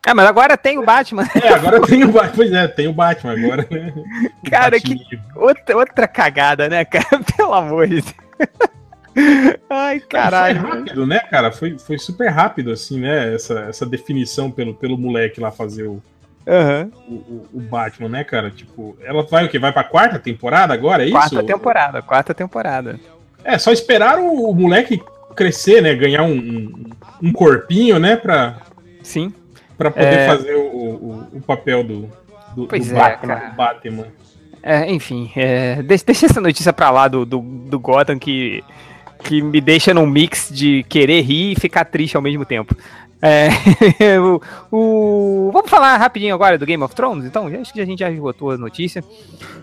É, 0.07 0.13
mas 0.13 0.25
agora 0.25 0.55
tem 0.55 0.77
o 0.77 0.85
Batman. 0.85 1.27
é, 1.43 1.49
agora 1.49 1.81
tem 1.81 2.03
o 2.03 2.11
Batman. 2.11 2.33
Pois 2.35 2.53
é, 2.53 2.67
tem 2.67 2.87
o 2.87 2.93
Batman 2.93 3.33
agora, 3.33 3.67
né? 3.69 3.93
O 3.95 4.03
Cara, 4.49 4.79
que- 4.79 4.95
Batman. 4.95 5.19
Outra, 5.35 5.77
outra 5.77 6.07
cagada, 6.07 6.69
né, 6.69 6.85
cara? 6.85 7.19
Pelo 7.35 7.53
amor 7.53 7.87
de 7.87 8.01
Deus. 8.01 8.15
Ai, 9.69 9.99
Foi 9.99 10.07
caralho. 10.07 10.61
rápido, 10.61 11.05
né, 11.05 11.19
cara? 11.19 11.51
Foi, 11.51 11.77
foi 11.79 11.97
super 11.97 12.29
rápido, 12.29 12.71
assim, 12.71 12.99
né? 12.99 13.33
Essa, 13.33 13.61
essa 13.67 13.85
definição 13.85 14.49
pelo, 14.51 14.73
pelo 14.75 14.97
moleque 14.97 15.41
lá 15.41 15.51
fazer 15.51 15.83
o, 15.87 16.01
Aham. 16.47 16.89
o, 17.07 17.13
o- 17.13 17.47
o 17.55 17.59
Batman, 17.59 18.09
né, 18.09 18.23
cara? 18.23 18.51
Tipo, 18.51 18.95
ela 19.03 19.23
vai 19.23 19.45
o 19.45 19.49
quê? 19.49 19.57
Vai 19.59 19.73
pra 19.73 19.83
quarta 19.83 20.19
temporada 20.19 20.73
agora, 20.73 21.01
é 21.03 21.07
isso? 21.07 21.15
Quarta 21.15 21.43
temporada, 21.43 22.01
quarta 22.01 22.33
temporada. 22.33 22.99
É, 23.43 23.57
só 23.57 23.71
esperar 23.71 24.19
o, 24.19 24.49
o 24.51 24.55
moleque 24.55 25.01
crescer, 25.35 25.81
né? 25.81 25.93
Ganhar 25.95 26.23
um, 26.23 26.33
um, 26.37 26.85
um 27.23 27.33
corpinho, 27.33 27.97
né? 27.99 28.15
Pra, 28.15 28.57
Sim. 29.01 29.33
Pra 29.77 29.91
poder 29.91 30.05
É. 30.05 30.27
fazer 30.27 30.55
o, 30.55 30.61
o, 30.61 31.27
o 31.33 31.41
papel 31.41 31.83
do, 31.83 32.09
do, 32.55 32.67
Pois 32.67 32.87
do 32.89 32.95
é, 32.95 32.99
Batman. 32.99 33.35
cara. 33.35 33.49
do 33.49 33.55
Batman. 33.55 34.05
É, 34.63 34.91
enfim, 34.91 35.31
é, 35.35 35.81
deixa, 35.83 36.03
deixa 36.05 36.25
essa 36.25 36.41
notícia 36.41 36.73
pra 36.73 36.89
lá 36.89 37.07
do, 37.07 37.25
do, 37.25 37.39
do 37.39 37.79
Gotham 37.79 38.17
que, 38.19 38.63
que 39.23 39.41
me 39.41 39.61
deixa 39.61 39.93
num 39.93 40.05
mix 40.07 40.49
de 40.51 40.83
querer 40.89 41.21
rir 41.21 41.53
e 41.53 41.59
ficar 41.59 41.85
triste 41.85 42.15
ao 42.17 42.21
mesmo 42.23 42.43
tempo. 42.45 42.75
É, 43.21 43.49
o, 44.19 44.41
o- 44.71 45.49
vamos 45.51 45.69
falar 45.69 45.95
rapidinho 45.97 46.35
agora 46.35 46.57
do 46.57 46.65
Game 46.65 46.83
of 46.83 46.93
Thrones, 46.93 47.25
então? 47.25 47.47
Acho 47.47 47.73
que 47.73 47.81
a 47.81 47.85
gente 47.85 47.99
já 47.99 48.11
esgotou 48.11 48.51
a 48.51 48.57
notícia. 48.57 49.03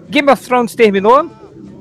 Game 0.08 0.30
of 0.30 0.42
Thrones 0.44 0.74
terminou. 0.74 1.28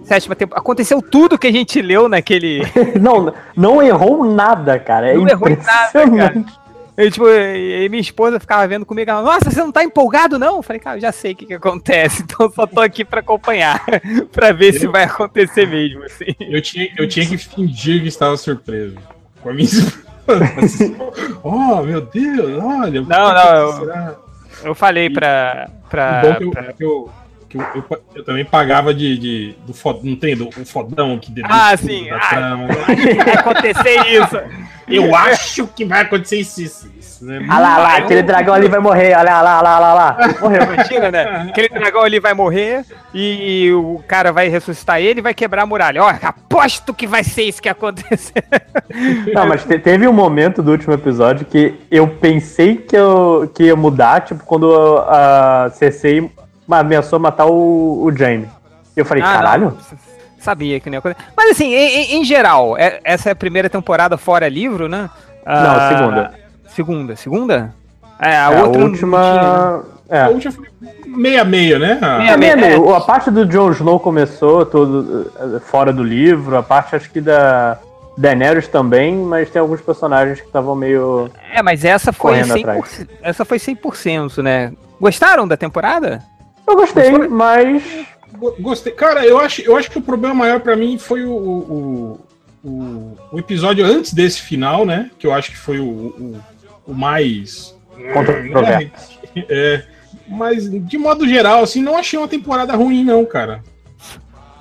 Sétima 0.03 0.35
temporada. 0.35 0.61
Aconteceu 0.61 1.01
tudo 1.01 1.37
que 1.37 1.47
a 1.47 1.51
gente 1.51 1.81
leu 1.81 2.09
naquele. 2.09 2.61
Não, 2.99 3.33
não 3.55 3.81
errou 3.81 4.25
nada, 4.25 4.77
cara. 4.77 5.09
É 5.11 5.13
Não 5.15 5.25
errou 5.29 5.49
nada, 5.49 6.03
impressionante. 6.03 6.53
Eu, 6.95 7.09
tipo, 7.09 7.27
e 7.27 7.87
minha 7.89 8.01
esposa 8.01 8.39
ficava 8.39 8.67
vendo 8.67 8.85
comigo, 8.85 9.09
ela, 9.09 9.21
nossa, 9.23 9.49
você 9.49 9.59
não 9.59 9.71
tá 9.71 9.83
empolgado, 9.83 10.37
não? 10.37 10.57
Eu 10.57 10.63
falei, 10.63 10.79
cara, 10.79 10.97
eu 10.97 11.01
já 11.01 11.11
sei 11.11 11.31
o 11.31 11.35
que, 11.35 11.45
que 11.47 11.53
acontece, 11.55 12.21
então 12.27 12.51
só 12.51 12.67
tô 12.67 12.79
aqui 12.81 13.03
pra 13.03 13.19
acompanhar, 13.21 13.83
pra 14.31 14.51
ver 14.51 14.73
se 14.73 14.85
vai 14.87 15.03
acontecer 15.05 15.65
mesmo, 15.67 16.03
assim. 16.03 16.35
Eu 16.39 16.61
tinha, 16.61 16.89
eu 16.97 17.07
tinha 17.07 17.25
que 17.25 17.37
fingir 17.37 18.01
que 18.01 18.07
estava 18.07 18.37
surpreso. 18.37 18.95
Com 19.41 19.49
a 19.49 19.53
minha 19.53 19.65
esposa. 19.65 20.95
oh, 21.43 21.81
meu 21.81 22.01
Deus, 22.01 22.63
olha. 22.63 23.01
Não, 23.01 23.07
não, 23.07 23.55
eu- 23.55 23.69
acontecerá? 23.69 24.15
Eu 24.63 24.75
falei 24.75 25.09
pra. 25.09 25.69
Pra, 25.89 26.21
bom 26.21 26.35
que 26.35 26.43
eu, 26.43 26.51
pra- 26.51 26.73
que 26.73 26.83
eu, 26.83 27.09
que 27.57 27.77
eu, 27.77 27.83
eu- 27.89 28.03
eu 28.15 28.23
também 28.25 28.43
pagava 28.43 28.93
de, 28.93 29.17
de 29.17 29.55
do 29.65 29.73
fod, 29.73 29.99
não 30.03 30.15
tem 30.15 30.35
do 30.35 30.47
o 30.49 30.65
fodão 30.65 31.17
que 31.19 31.31
deduz 31.31 31.51
Ah, 31.55 31.75
sim, 31.77 32.09
da 32.09 32.17
ah. 32.17 32.29
trama. 32.29 32.67
vai 32.67 33.33
acontecer 33.35 33.99
isso. 34.07 34.37
Eu 34.85 35.15
acho 35.15 35.65
que 35.67 35.85
vai 35.85 36.01
acontecer 36.01 36.41
isso, 36.41 36.61
isso, 36.61 36.91
isso 36.99 37.25
né? 37.25 37.37
Olha 37.49 37.57
lá, 37.57 37.73
olha 37.75 37.83
lá, 37.83 37.97
aquele 37.99 38.21
dragão 38.21 38.53
ali 38.53 38.67
vai 38.67 38.81
morrer. 38.81 39.15
Olha 39.17 39.39
lá, 39.41 39.59
olha 39.59 39.61
lá, 39.61 39.75
olha 39.77 39.79
lá. 39.79 39.93
lá. 39.93 40.17
Morreu. 40.41 40.61
Imagina, 40.63 41.09
né? 41.09 41.47
Aquele 41.49 41.69
dragão 41.69 42.01
ali 42.01 42.19
vai 42.19 42.33
morrer 42.33 42.83
e 43.13 43.71
o 43.71 44.03
cara 44.05 44.33
vai 44.33 44.49
ressuscitar 44.49 44.99
ele 44.99 45.19
e 45.19 45.23
vai 45.23 45.33
quebrar 45.33 45.61
a 45.63 45.65
muralha. 45.65 46.03
Ó, 46.03 46.09
aposto 46.21 46.93
que 46.93 47.07
vai 47.07 47.23
ser 47.23 47.43
isso 47.43 47.61
que 47.61 47.69
acontecer. 47.69 48.43
Não, 49.33 49.47
mas 49.47 49.63
te- 49.63 49.79
teve 49.79 50.05
um 50.05 50.11
momento 50.13 50.61
do 50.61 50.71
último 50.71 50.93
episódio 50.93 51.45
que 51.45 51.75
eu 51.89 52.05
pensei 52.07 52.75
que, 52.75 52.95
eu, 52.97 53.49
que 53.55 53.63
ia 53.63 53.75
mudar, 53.77 54.19
tipo, 54.19 54.43
quando 54.43 54.97
a 55.07 55.71
Cersei 55.73 56.29
ameaçou 56.69 57.19
matar 57.19 57.45
o, 57.45 58.03
o 58.03 58.11
Jaime. 58.15 58.47
Eu 58.95 59.05
falei, 59.05 59.23
Ah, 59.23 59.33
caralho? 59.33 59.65
não. 59.71 59.77
Sabia 60.39 60.79
que 60.79 60.89
não 60.89 60.95
ia 60.95 60.99
acontecer. 60.99 61.23
Mas 61.37 61.51
assim, 61.51 61.73
em, 61.73 62.17
em- 62.17 62.25
geral, 62.25 62.77
é- 62.77 62.99
essa 63.03 63.29
é 63.29 63.31
a 63.31 63.35
primeira 63.35 63.69
temporada 63.69 64.17
fora 64.17 64.47
livro, 64.49 64.87
né? 64.89 65.09
Não, 65.45 65.53
Ah, 65.53 65.89
segunda. 65.97 66.33
Segunda, 66.67 67.15
segunda? 67.15 67.73
É, 68.19 68.35
a 68.37 68.51
É, 68.51 68.61
outra 68.61 68.79
não 68.81 68.87
última. 68.89 69.19
tinha, 69.21 69.41
né? 69.79 69.83
É. 70.09 70.21
A 70.23 70.29
última 70.29 70.51
foi 70.53 70.67
meia 71.07 71.43
meia, 71.45 71.79
né? 71.79 71.97
A- 72.01 72.17
Meia- 72.37 72.51
É, 72.51 72.55
meio, 72.55 72.91
é. 72.93 72.97
A 72.97 73.01
parte 73.01 73.31
do 73.31 73.45
Jon 73.45 73.71
Snow 73.71 73.99
começou 73.99 74.65
tudo 74.65 75.31
eh, 75.39 75.59
fora 75.61 75.93
do 75.93 76.03
livro, 76.03 76.57
a 76.57 76.63
parte 76.63 76.95
acho 76.95 77.09
que 77.09 77.21
da 77.21 77.77
Daenerys 78.17 78.67
também, 78.67 79.15
mas 79.15 79.49
tem 79.49 79.59
alguns 79.61 79.81
personagens 79.81 80.39
que 80.41 80.45
estavam 80.47 80.75
meio. 80.75 81.29
É, 81.53 81.61
mas 81.63 81.83
essa 81.85 82.11
foi 82.11 82.31
Correndo 82.43 82.53
100%, 82.53 83.07
essa 83.21 83.45
foi 83.45 83.57
100%, 83.59 84.41
né? 84.43 84.71
Gostaram 84.99 85.47
da 85.47 85.55
temporada? 85.57 86.21
Eu 86.67 86.75
gostei, 86.75 87.11
mas. 87.27 87.83
Go- 88.37 88.55
Gostei. 88.59 88.93
Cara, 88.93 89.25
eu 89.25 89.39
acho, 89.39 89.61
eu 89.61 89.75
acho 89.77 89.89
que 89.91 89.97
o 89.97 90.01
problema 90.01 90.33
maior 90.33 90.59
pra 90.59 90.75
mim 90.75 90.97
foi 90.97 91.23
o, 91.23 91.31
o, 91.33 92.19
o, 92.63 93.17
o 93.31 93.39
episódio 93.39 93.85
antes 93.85 94.13
desse 94.13 94.41
final, 94.41 94.85
né? 94.85 95.11
Que 95.19 95.27
eu 95.27 95.33
acho 95.33 95.51
que 95.51 95.57
foi 95.57 95.79
o, 95.79 95.85
o, 95.85 96.39
o 96.87 96.93
mais. 96.93 97.75
Controverso. 98.13 99.19
É, 99.49 99.83
mas, 100.27 100.69
de 100.69 100.97
modo 100.97 101.27
geral, 101.27 101.63
assim, 101.63 101.81
não 101.81 101.97
achei 101.97 102.17
uma 102.17 102.27
temporada 102.27 102.73
ruim, 102.75 103.03
não, 103.03 103.23
cara. 103.25 103.63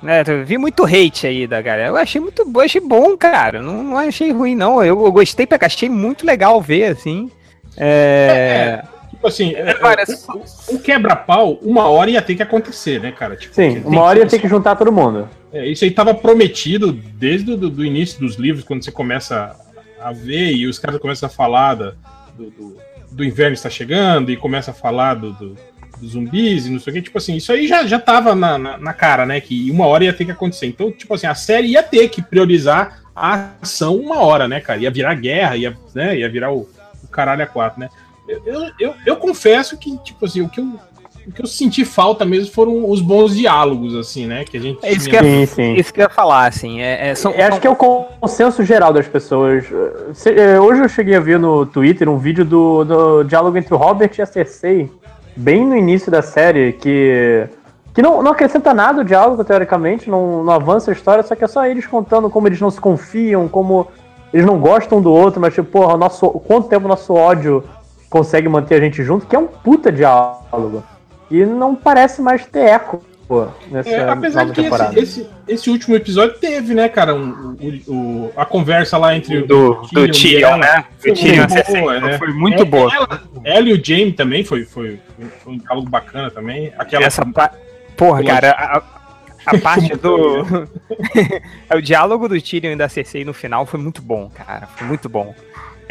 É, 0.05 0.21
eu 0.27 0.45
vi 0.45 0.57
muito 0.57 0.83
hate 0.85 1.25
aí 1.25 1.47
da 1.47 1.61
galera. 1.61 1.87
Eu 1.89 1.95
achei 1.97 2.19
muito 2.19 2.43
bom, 2.45 2.59
achei 2.59 2.81
bom, 2.81 3.15
cara. 3.17 3.61
Não, 3.61 3.83
não 3.83 3.97
achei 3.97 4.31
ruim, 4.31 4.53
não. 4.55 4.83
Eu, 4.83 5.03
eu 5.05 5.11
gostei 5.11 5.47
pra 5.47 5.57
cá, 5.57 5.65
achei 5.67 5.89
muito 5.89 6.25
legal 6.25 6.61
ver, 6.61 6.85
assim. 6.91 7.31
É. 7.77 8.79
Tipo 8.81 8.92
assim, 9.27 9.53
é, 9.55 9.71
é, 9.71 9.75
o, 10.71 10.75
o 10.75 10.79
quebra-pau, 10.79 11.59
uma 11.61 11.87
hora 11.87 12.11
ia 12.11 12.21
ter 12.21 12.35
que 12.35 12.43
acontecer, 12.43 12.99
né, 13.01 13.11
cara? 13.11 13.35
Tipo, 13.35 13.53
Sim, 13.55 13.81
uma 13.85 14.01
hora 14.01 14.19
ia 14.19 14.27
ter 14.27 14.39
que 14.39 14.47
juntar 14.47 14.75
todo 14.75 14.91
mundo. 14.91 15.29
É, 15.51 15.65
isso 15.67 15.83
aí 15.83 15.91
tava 15.91 16.13
prometido 16.13 16.91
desde 16.91 17.51
o 17.51 17.57
do, 17.57 17.69
do 17.69 17.85
início 17.85 18.19
dos 18.19 18.35
livros, 18.35 18.63
quando 18.63 18.83
você 18.83 18.91
começa 18.91 19.55
a 20.01 20.11
ver 20.11 20.51
e 20.53 20.67
os 20.67 20.77
caras 20.79 20.99
começam 20.99 21.27
a 21.27 21.29
falar 21.29 21.75
da- 21.75 21.93
do, 22.37 22.49
do, 22.49 22.77
do 23.11 23.23
inverno 23.23 23.53
está 23.53 23.69
chegando 23.69 24.31
e 24.31 24.35
começa 24.37 24.71
a 24.71 24.73
falar 24.73 25.13
do, 25.15 25.31
do- 25.33 25.55
dos 26.01 26.11
zumbis 26.11 26.65
e 26.65 26.71
não 26.71 26.79
sei 26.79 26.91
o 26.91 26.93
que. 26.95 27.01
Tipo 27.03 27.17
assim, 27.19 27.35
isso 27.35 27.51
aí 27.53 27.67
já, 27.67 27.85
já 27.85 27.99
tava 27.99 28.33
na, 28.35 28.57
na, 28.57 28.77
na 28.77 28.93
cara, 28.93 29.25
né? 29.25 29.39
Que 29.39 29.69
uma 29.69 29.85
hora 29.85 30.03
ia 30.03 30.11
ter 30.13 30.25
que 30.25 30.31
acontecer. 30.31 30.65
Então, 30.65 30.91
tipo 30.91 31.13
assim, 31.13 31.27
a 31.27 31.35
série 31.35 31.67
ia 31.67 31.83
ter 31.83 32.09
que 32.09 32.21
priorizar 32.21 33.01
a 33.15 33.49
ação 33.61 33.95
uma 33.95 34.17
hora, 34.23 34.47
né, 34.47 34.59
cara? 34.59 34.79
Ia 34.79 34.89
virar 34.89 35.13
guerra, 35.13 35.55
ia, 35.55 35.77
né, 35.93 36.17
ia 36.17 36.27
virar 36.27 36.51
o, 36.51 36.67
o 37.03 37.07
caralho 37.07 37.43
a 37.43 37.45
quatro, 37.45 37.79
né? 37.79 37.89
Eu, 38.27 38.69
eu, 38.79 38.93
eu, 39.05 39.15
confesso 39.17 39.77
que, 39.77 39.97
tipo 39.99 40.25
assim, 40.25 40.41
o 40.41 40.49
que 40.49 40.59
eu. 40.59 40.67
O 41.25 41.31
que 41.31 41.41
eu 41.41 41.47
senti 41.47 41.85
falta 41.85 42.25
mesmo 42.25 42.51
foram 42.53 42.89
os 42.89 42.99
bons 42.99 43.33
diálogos, 43.33 43.95
assim, 43.95 44.25
né? 44.27 44.43
Que 44.43 44.57
a 44.57 44.59
gente 44.59 44.85
É 44.85 44.91
isso 44.91 45.07
tinha- 45.07 45.21
que 45.21 45.25
é- 45.25 45.45
Sim, 45.45 45.45
sim. 45.45 45.73
Isso 45.75 45.93
que 45.93 46.01
eu 46.01 46.03
ia 46.03 46.09
falar, 46.09 46.47
assim. 46.47 46.81
É, 46.81 47.11
é, 47.11 47.15
são, 47.15 47.31
Eu 47.31 47.47
acho 47.47 47.61
que 47.61 47.67
é 47.67 47.69
o 47.69 47.75
consenso 47.77 48.61
geral 48.65 48.91
das 48.91 49.07
pessoas. 49.07 49.63
Se- 50.13 50.31
eh, 50.37 50.59
Hoje 50.59 50.81
eu 50.81 50.89
cheguei 50.89 51.15
a 51.15 51.21
ver 51.21 51.39
no 51.39 51.65
Twitter 51.65 52.09
um 52.09 52.17
vídeo 52.17 52.43
do, 52.43 52.83
do 52.83 53.23
diálogo 53.23 53.57
entre 53.57 53.73
o 53.73 53.77
Robert 53.77 54.11
e 54.17 54.21
a 54.21 54.25
Cersei, 54.25 54.91
bem 55.33 55.65
no 55.65 55.77
início 55.77 56.11
da 56.11 56.21
série, 56.21 56.73
que 56.73 57.47
que 57.93 58.01
não, 58.01 58.21
não 58.21 58.31
acrescenta 58.31 58.73
nada 58.73 58.99
o 59.01 59.05
diálogo, 59.05 59.43
teoricamente, 59.45 60.09
não, 60.09 60.43
não 60.43 60.51
avança 60.51 60.91
a 60.91 60.93
história, 60.93 61.23
só 61.23 61.35
que 61.35 61.43
é 61.45 61.47
só 61.47 61.65
eles 61.65 61.85
contando 61.85 62.27
como 62.29 62.47
eles 62.49 62.59
não 62.59 62.71
se 62.71 62.81
confiam, 62.81 63.47
como 63.47 63.87
eles 64.33 64.45
não 64.45 64.57
gostam 64.59 64.99
do 64.99 65.11
outro, 65.13 65.39
mas 65.39 65.53
tipo, 65.53 65.69
porra, 65.69 65.93
o 65.93 65.97
nosso, 65.97 66.27
quanto 66.31 66.67
tempo 66.67 66.85
o 66.85 66.89
nosso 66.89 67.13
ódio 67.13 67.63
consegue 68.13 68.47
manter 68.47 68.75
a 68.75 68.79
gente 68.79 69.03
junto, 69.03 69.25
que 69.25 69.35
é 69.35 69.39
um 69.39 69.47
puta 69.47 69.91
diálogo. 69.91 70.83
E 71.31 71.43
não 71.43 71.73
parece 71.73 72.21
mais 72.21 72.45
ter 72.45 72.59
eco 72.67 73.03
pô, 73.27 73.47
nessa 73.71 73.89
É, 73.89 74.07
apesar 74.07 74.45
que 74.51 74.61
temporada. 74.61 74.99
esse, 74.99 75.21
esse, 75.21 75.29
esse 75.47 75.69
último 75.71 75.95
episódio 75.95 76.37
teve, 76.37 76.75
né, 76.75 76.87
cara, 76.89 77.15
um, 77.15 77.55
o- 77.87 77.91
o- 77.91 78.31
a 78.37 78.45
conversa 78.45 78.97
lá 78.99 79.15
entre 79.15 79.39
o 79.39 79.47
Do, 79.47 79.81
do 79.91 80.05
e 80.05 80.11
Tyrion, 80.11 80.47
ela. 80.49 80.57
né? 80.57 80.85
Foi 80.99 81.11
Do 81.11 81.19
Tyrion 81.19 81.47
muito 81.47 81.71
boa, 81.71 81.99
né? 81.99 82.17
Foi 82.19 82.33
muito 82.33 82.61
É, 82.61 82.65
boa. 82.65 82.93
Ela, 82.95 83.21
ela 83.45 83.69
e 83.69 83.73
o 83.73 83.83
Jamie 83.83 84.11
também 84.13 84.43
foi, 84.43 84.63
foi, 84.65 84.99
foi 85.43 85.53
um 85.53 85.57
diálogo 85.57 85.89
bacana 85.89 86.29
também. 86.29 86.71
Aquela 86.77 87.05
Essa 87.05 87.25
pa... 87.25 87.49
Porra, 87.97 88.23
cara, 88.23 88.51
a, 88.51 88.83
a 89.47 89.57
parte 89.57 89.95
do. 89.95 90.67
o 91.75 91.81
diálogo 91.81 92.27
do 92.29 92.39
Tyrion 92.39 92.73
e 92.73 92.75
da 92.75 92.87
Cersei 92.89 93.25
no 93.25 93.33
final 93.33 93.65
foi 93.65 93.79
muito 93.79 94.01
bom, 94.03 94.29
cara. 94.29 94.67
Foi 94.75 94.85
muito 94.85 95.09
bom. 95.09 95.33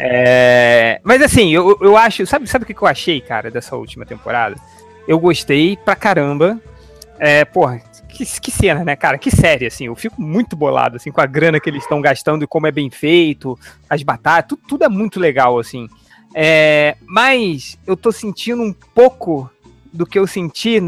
É, 0.05 0.99
Mas 1.01 1.21
assim, 1.21 1.51
eu, 1.51 1.77
eu 1.79 1.95
acho. 1.95 2.25
Sabe, 2.25 2.45
sabe 2.45 2.63
o 2.63 2.67
que 2.67 2.75
eu 2.75 2.87
achei, 2.87 3.21
cara, 3.21 3.49
dessa 3.49 3.77
última 3.77 4.05
temporada? 4.05 4.57
Eu 5.07 5.17
gostei 5.17 5.77
pra 5.77 5.95
caramba. 5.95 6.59
É, 7.17 7.45
porra, 7.45 7.81
que, 8.09 8.25
que 8.25 8.51
cena, 8.51 8.83
né, 8.83 8.97
cara? 8.97 9.17
Que 9.17 9.31
série, 9.31 9.65
assim. 9.65 9.85
Eu 9.85 9.95
fico 9.95 10.21
muito 10.21 10.57
bolado, 10.57 10.97
assim, 10.97 11.09
com 11.09 11.21
a 11.21 11.25
grana 11.25 11.57
que 11.57 11.69
eles 11.69 11.83
estão 11.83 12.01
gastando 12.01 12.43
e 12.43 12.47
como 12.47 12.67
é 12.67 12.71
bem 12.71 12.89
feito, 12.89 13.57
as 13.89 14.03
batalhas, 14.03 14.47
tudo, 14.49 14.61
tudo 14.67 14.83
é 14.83 14.89
muito 14.89 15.21
legal, 15.21 15.57
assim. 15.57 15.87
É, 16.35 16.97
mas 17.05 17.79
eu 17.87 17.95
tô 17.95 18.11
sentindo 18.11 18.61
um 18.61 18.73
pouco 18.73 19.49
do 19.93 20.05
que 20.05 20.19
eu 20.19 20.27
senti 20.27 20.81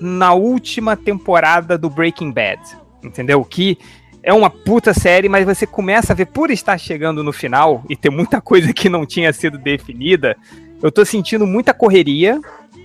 na 0.00 0.32
última 0.32 0.96
temporada 0.96 1.78
do 1.78 1.88
Breaking 1.88 2.32
Bad, 2.32 2.60
entendeu? 3.00 3.44
Que 3.44 3.78
é 4.26 4.32
uma 4.32 4.50
puta 4.50 4.92
série, 4.92 5.28
mas 5.28 5.46
você 5.46 5.64
começa 5.64 6.12
a 6.12 6.16
ver, 6.16 6.26
por 6.26 6.50
estar 6.50 6.76
chegando 6.78 7.22
no 7.22 7.32
final 7.32 7.84
e 7.88 7.94
ter 7.94 8.10
muita 8.10 8.40
coisa 8.40 8.72
que 8.74 8.88
não 8.88 9.06
tinha 9.06 9.32
sido 9.32 9.56
definida, 9.56 10.36
eu 10.82 10.90
tô 10.90 11.04
sentindo 11.04 11.46
muita 11.46 11.72
correria, 11.72 12.40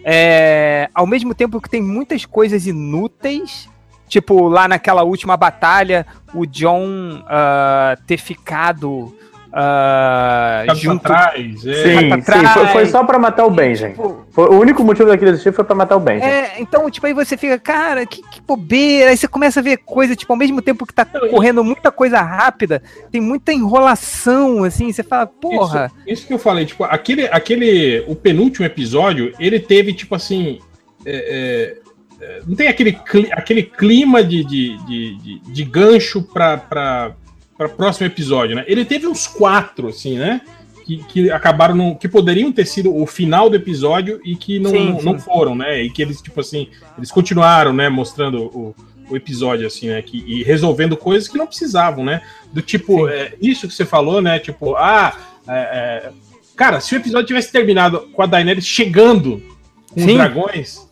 é, 0.06 0.88
ao 0.94 1.08
mesmo 1.08 1.34
tempo 1.34 1.60
que 1.60 1.68
tem 1.68 1.82
muitas 1.82 2.26
coisas 2.26 2.68
inúteis, 2.68 3.68
tipo 4.08 4.48
lá 4.50 4.68
naquela 4.68 5.02
última 5.02 5.36
batalha, 5.36 6.06
o 6.32 6.46
John 6.46 7.24
ah, 7.26 7.98
ter 8.06 8.18
ficado 8.18 9.12
pra 9.52 10.74
junto 10.76 11.04
trás. 11.04 11.66
É. 11.66 11.74
Sim, 12.00 12.22
pra 12.22 12.38
sim, 12.40 12.46
foi, 12.48 12.66
foi 12.68 12.86
só 12.88 13.04
pra 13.04 13.20
matar 13.20 13.46
o 13.46 13.50
Benjen. 13.52 13.92
Tipo, 13.92 14.26
Foi, 14.32 14.48
o 14.50 14.60
único 14.60 14.84
motivo 14.84 15.10
daquele 15.10 15.32
existir 15.32 15.54
foi 15.54 15.64
pra 15.64 15.76
matar 15.76 15.96
o 15.98 16.00
Benjen. 16.00 16.28
É, 16.28 16.54
então, 16.60 16.90
tipo, 16.90 17.06
aí 17.06 17.14
você 17.14 17.36
fica, 17.38 17.60
cara, 17.60 18.06
que, 18.06 18.22
que 18.30 18.42
bobeira. 18.42 19.10
Aí 19.12 19.18
você 19.18 19.28
começa 19.28 19.60
a 19.60 19.64
ver 19.64 19.78
coisa, 19.78 20.16
tipo, 20.16 20.32
ao 20.32 20.38
mesmo 20.38 20.62
tempo 20.62 20.86
que 20.86 20.94
tá 20.94 21.06
correndo 21.06 21.64
muita 21.64 21.92
coisa 21.92 22.22
rápida, 22.22 22.82
tem 23.12 23.20
muita 23.22 23.52
enrolação, 23.52 24.64
assim, 24.64 24.92
você 24.92 25.04
fala, 25.04 25.28
porra. 25.28 25.92
Isso, 26.06 26.14
isso 26.22 26.28
que 26.28 26.34
eu 26.34 26.40
falei, 26.40 26.66
tipo, 26.66 26.84
aquele, 26.86 27.28
aquele. 27.28 28.04
O 28.08 28.16
penúltimo 28.16 28.66
episódio, 28.66 29.34
ele 29.40 29.60
teve, 29.60 29.94
tipo 29.94 30.16
assim. 30.16 30.60
é, 31.06 31.78
é, 32.22 32.26
é, 32.26 32.40
não 32.48 32.56
tem 32.56 32.68
aquele, 32.68 32.94
cli- 32.94 33.30
aquele 33.32 33.64
clima 33.64 34.24
de, 34.24 34.44
de, 34.44 34.78
de, 34.86 35.16
de, 35.18 35.40
de 35.40 35.64
gancho 35.64 36.22
pra, 36.22 36.56
pra, 36.56 37.12
pra 37.68 37.70
próximo 37.70 38.08
episódio, 38.08 38.56
né? 38.56 38.64
Ele 38.68 38.84
teve 38.84 39.08
uns 39.08 39.28
quatro, 39.28 39.88
assim, 39.90 40.18
né? 40.18 40.42
Que, 40.86 40.98
que 41.04 41.32
acabaram. 41.32 41.76
não- 41.76 41.96
que 41.96 42.08
poderiam 42.08 42.52
ter 42.52 42.66
sido 42.66 42.96
o 42.96 43.06
final 43.06 43.50
do 43.50 43.56
episódio 43.56 44.20
e 44.26 44.36
que 44.36 44.58
não, 44.60 44.72
Sim, 44.72 44.90
não, 44.90 45.00
sim. 45.00 45.06
não 45.06 45.20
foram, 45.20 45.56
né? 45.56 45.82
E 45.84 45.90
que 45.90 46.02
eles, 46.02 46.22
tipo 46.22 46.40
assim, 46.40 46.70
eles 46.98 47.12
continuaram, 47.12 47.72
né? 47.72 47.88
Mostrando 47.88 48.46
o, 48.46 48.76
o 49.10 49.16
episódio, 49.16 49.68
assim, 49.68 49.90
né? 49.90 50.02
Que, 50.02 50.24
e 50.26 50.44
resolvendo 50.44 50.98
coisas 50.98 51.28
que 51.28 51.38
não 51.38 51.46
precisavam, 51.46 52.04
né? 52.04 52.22
Do 52.52 52.62
tipo, 52.62 53.08
é, 53.08 53.34
isso 53.42 53.68
que 53.68 53.74
você 53.74 53.86
falou, 53.86 54.22
né? 54.22 54.40
Tipo, 54.40 54.76
ah. 54.76 55.16
é, 55.48 55.54
é, 56.08 56.10
cara, 56.56 56.80
se 56.80 56.96
o 56.96 56.98
episódio 56.98 57.28
tivesse 57.28 57.52
terminado 57.52 58.10
com 58.14 58.22
a 58.22 58.26
Daenerys 58.26 58.66
chegando 58.66 59.42
com 59.94 60.00
Sim. 60.02 60.08
os 60.08 60.14
dragões, 60.16 60.90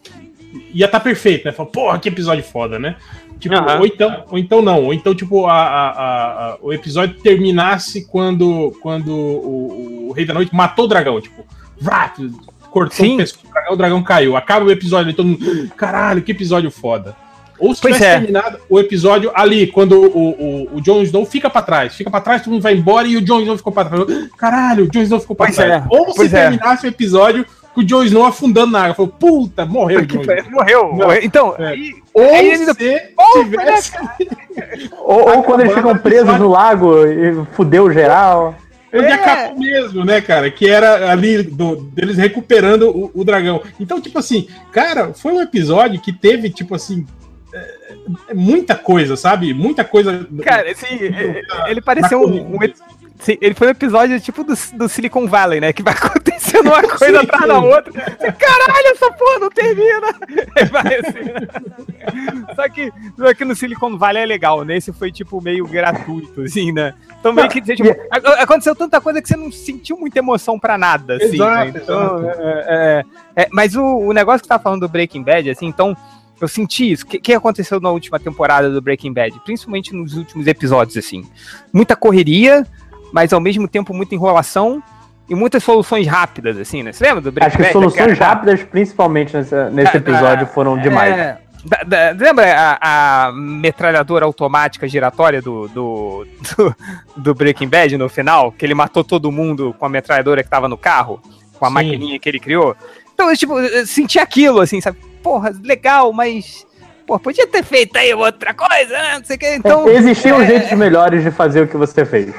ia 0.73 0.85
estar 0.85 0.99
perfeito, 0.99 1.45
né? 1.45 1.51
Fala, 1.51 1.69
porra, 1.69 1.99
que 1.99 2.09
episódio 2.09 2.43
foda, 2.43 2.77
né? 2.77 2.95
Tipo, 3.39 3.55
ou, 3.55 3.85
então, 3.85 4.23
ou 4.31 4.37
então 4.37 4.61
não, 4.61 4.83
ou 4.85 4.93
então, 4.93 5.15
tipo, 5.15 5.45
a, 5.45 5.53
a- 5.53 5.89
a- 5.91 6.45
a- 6.51 6.57
o 6.61 6.73
episódio 6.73 7.15
terminasse 7.21 8.05
quando, 8.05 8.71
quando 8.81 9.11
o, 9.15 10.07
o 10.09 10.11
Rei 10.11 10.25
da 10.25 10.33
Noite 10.33 10.53
matou 10.53 10.85
o 10.85 10.87
dragão, 10.87 11.21
tipo, 11.21 11.45
vrá, 11.79 12.13
cortou 12.69 12.97
Sim. 13.05 13.13
o 13.13 13.17
pescoço 13.17 13.45
do 13.47 13.51
dragão, 13.53 13.73
o 13.73 13.77
dragão 13.77 14.03
caiu. 14.03 14.35
Acaba 14.35 14.65
o 14.65 14.71
episódio, 14.71 15.11
e 15.11 15.13
todo 15.13 15.27
mundo, 15.27 15.71
caralho, 15.77 16.21
que 16.21 16.31
episódio 16.31 16.69
foda. 16.69 17.15
Ou 17.57 17.75
se 17.75 17.81
Pois 17.81 17.95
tivesse 17.95 18.11
é. 18.15 18.17
terminado 18.19 18.57
o 18.69 18.79
episódio 18.79 19.31
ali, 19.35 19.67
quando 19.67 19.93
o, 20.01 20.29
o, 20.29 20.77
o 20.77 20.81
Jon 20.81 21.01
Snow 21.03 21.25
fica 21.25 21.49
pra 21.49 21.61
trás, 21.61 21.93
fica 21.93 22.09
pra 22.09 22.21
trás, 22.21 22.41
todo 22.41 22.53
mundo 22.53 22.61
vai 22.61 22.73
embora 22.73 23.05
e 23.07 23.17
o 23.17 23.21
Jon 23.21 23.41
Snow 23.41 23.57
ficou 23.57 23.73
pra 23.73 23.83
trás. 23.85 24.05
Caralho, 24.37 24.85
o 24.85 24.89
Jon 24.89 25.01
Snow 25.01 25.19
ficou 25.19 25.35
pra 25.35 25.47
Pois 25.47 25.55
trás. 25.57 25.71
é, 25.83 25.87
Ou 25.89 26.09
se 26.09 26.15
pois 26.15 26.33
é. 26.33 26.41
terminasse 26.41 26.85
o 26.85 26.89
episódio 26.89 27.45
com 27.73 27.81
o 27.81 27.83
Jon 27.85 28.03
Snow 28.03 28.25
afundando 28.25 28.71
na 28.71 28.81
água. 28.83 28.95
Falou, 28.95 29.11
puta, 29.11 29.65
morreu 29.65 30.01
o. 30.01 30.51
Morreu, 30.51 30.83
Não. 30.83 30.93
morreu. 30.93 31.21
Então, 31.23 31.55
É. 31.57 31.75
e- 31.75 31.95
Ou 32.13 32.23
Aí 32.23 32.51
ainda- 32.51 32.75
Ou, 33.17 33.43
tivesse. 33.45 33.91
Ou, 34.99 35.35
ou 35.37 35.43
quando 35.43 35.61
eles 35.61 35.73
ficam 35.73 35.97
presos 35.97 36.37
no 36.39 36.49
lago 36.49 37.05
e 37.05 37.45
fudeu 37.53 37.91
geral. 37.93 38.55
Onde 38.93 39.05
É. 39.05 39.13
acabou 39.13 39.59
mesmo, 39.59 40.03
né, 40.03 40.19
cara? 40.19 40.49
Que 40.49 40.67
era 40.67 41.11
ali 41.11 41.43
do- 41.43 41.75
deles 41.75 42.17
recuperando 42.17 42.89
o, 42.89 43.11
o 43.13 43.23
dragão. 43.23 43.61
Então, 43.79 44.01
tipo 44.01 44.17
assim, 44.17 44.47
cara, 44.71 45.13
foi 45.13 45.31
um 45.31 45.41
episódio 45.41 46.01
que 46.01 46.11
teve, 46.11 46.49
tipo 46.49 46.73
assim, 46.73 47.05
é, 47.53 47.73
é 48.29 48.33
muita 48.33 48.73
coisa, 48.75 49.15
sabe? 49.15 49.53
Muita 49.53 49.83
coisa. 49.83 50.27
cara, 50.43 50.71
assim, 50.71 50.97
ele 51.67 51.81
pareceu 51.81 52.21
um, 52.21 52.55
um 52.55 52.63
Ele 53.27 53.53
foi 53.53 53.67
um 53.67 53.71
episódio 53.71 54.19
tipo 54.21 54.43
do, 54.43 54.53
do 54.73 54.87
Silicon 54.87 55.27
Valley, 55.27 55.59
né? 55.59 55.73
Que 55.73 55.83
vai 55.83 55.93
acontecendo 55.99 56.67
uma 56.67 56.81
coisa 56.81 57.05
Sim, 57.07 57.15
atrás 57.17 57.41
sim. 57.41 57.47
da 57.49 57.59
outra. 57.59 57.91
Você, 57.91 58.31
Caralho, 58.31 58.87
essa 58.87 59.11
porra 59.11 59.39
não 59.39 59.49
termina! 59.49 60.07
Vai 60.71 60.95
assim. 60.95 62.55
Só 62.55 62.69
que, 62.69 62.91
só 63.17 63.33
que 63.33 63.45
no 63.45 63.55
Silicon 63.55 63.97
Valley 63.97 64.23
é 64.23 64.25
legal, 64.25 64.63
nesse 64.63 64.91
foi 64.93 65.11
tipo 65.11 65.41
meio 65.41 65.65
gratuito, 65.67 66.41
assim, 66.41 66.71
né? 66.71 66.93
Então 67.19 67.33
meio 67.33 67.49
que 67.49 67.61
tipo, 67.61 67.89
a- 68.09 68.43
aconteceu 68.43 68.75
tanta 68.75 69.01
coisa 69.01 69.21
que 69.21 69.27
você 69.27 69.35
não 69.35 69.51
sentiu 69.51 69.97
muita 69.97 70.19
emoção 70.19 70.57
pra 70.57 70.77
nada, 70.77 71.17
assim. 71.17 71.35
Exato, 71.35 71.71
né? 71.73 71.81
Então, 71.83 72.19
exato. 72.23 72.41
é, 72.41 73.05
é, 73.35 73.43
é, 73.43 73.47
mas 73.51 73.75
o, 73.75 73.83
o 73.83 74.13
negócio 74.13 74.41
que 74.41 74.47
você 74.47 74.53
tá 74.53 74.59
falando 74.59 74.81
do 74.81 74.89
Breaking 74.89 75.23
Bad, 75.23 75.49
assim, 75.49 75.65
então 75.67 75.95
eu 76.39 76.47
senti 76.47 76.91
isso. 76.91 77.03
O 77.03 77.07
que, 77.07 77.19
que 77.19 77.33
aconteceu 77.33 77.79
na 77.81 77.89
última 77.91 78.17
temporada 78.19 78.69
do 78.69 78.81
Breaking 78.81 79.13
Bad? 79.13 79.37
Principalmente 79.43 79.93
nos 79.93 80.15
últimos 80.15 80.47
episódios, 80.47 80.95
assim. 80.97 81.25
Muita 81.73 81.95
correria, 81.97 82.65
mas 83.11 83.31
ao 83.33 83.39
mesmo 83.39 83.67
tempo 83.67 83.93
muita 83.93 84.15
enrolação 84.15 84.81
e 85.29 85.35
muitas 85.35 85.63
soluções 85.63 86.07
rápidas, 86.07 86.57
assim, 86.57 86.81
né? 86.83 86.91
Você 86.91 87.03
lembra 87.05 87.21
do 87.21 87.31
Breaking 87.31 87.47
Acho 87.47 87.57
que 87.57 87.63
Bad? 87.63 87.73
soluções 87.73 88.17
Cara, 88.17 88.29
rápidas, 88.33 88.63
principalmente 88.63 89.35
nessa- 89.35 89.69
nesse 89.69 89.97
episódio, 89.97 90.47
foram 90.47 90.77
demais. 90.77 91.15
é, 91.15 91.37
da- 91.65 91.83
da- 91.83 92.11
lembra 92.25 92.51
a, 92.81 93.27
a 93.27 93.31
metralhadora 93.31 94.25
automática 94.25 94.87
giratória 94.87 95.41
do, 95.41 95.67
do, 95.67 96.27
do, 96.57 96.75
do 97.17 97.33
Breaking 97.35 97.67
Bad 97.67 97.95
no 97.97 98.09
final? 98.09 98.51
Que 98.51 98.65
ele 98.65 98.73
matou 98.73 99.03
todo 99.03 99.31
mundo 99.31 99.75
com 99.77 99.85
a 99.85 99.89
metralhadora 99.89 100.43
que 100.43 100.49
tava 100.49 100.67
no 100.67 100.77
carro? 100.77 101.21
Com 101.59 101.65
a 101.65 101.67
Sim. 101.67 101.73
maquininha 101.75 102.17
que 102.19 102.27
ele 102.29 102.39
criou? 102.39 102.75
Então, 103.13 103.29
eu, 103.29 103.35
tipo, 103.37 103.59
eu 103.59 103.85
senti 103.85 104.17
aquilo, 104.17 104.61
assim, 104.61 104.79
sabe? 104.81 104.97
Porra, 105.21 105.53
legal, 105.63 106.11
mas. 106.13 106.65
Pô, 107.05 107.19
podia 107.19 107.45
ter 107.45 107.63
feito 107.63 107.97
aí 107.97 108.13
outra 108.13 108.53
coisa, 108.53 108.93
né? 108.93 109.17
Não 109.17 109.25
sei 109.25 109.35
o 109.35 109.39
que. 109.39 109.55
Então, 109.55 109.89
Existiam 109.89 110.41
é, 110.41 110.45
jeitos 110.47 110.71
melhores 110.77 111.21
de 111.23 111.29
fazer 111.31 111.61
o 111.63 111.67
que 111.67 111.75
você 111.75 112.05
fez. 112.05 112.33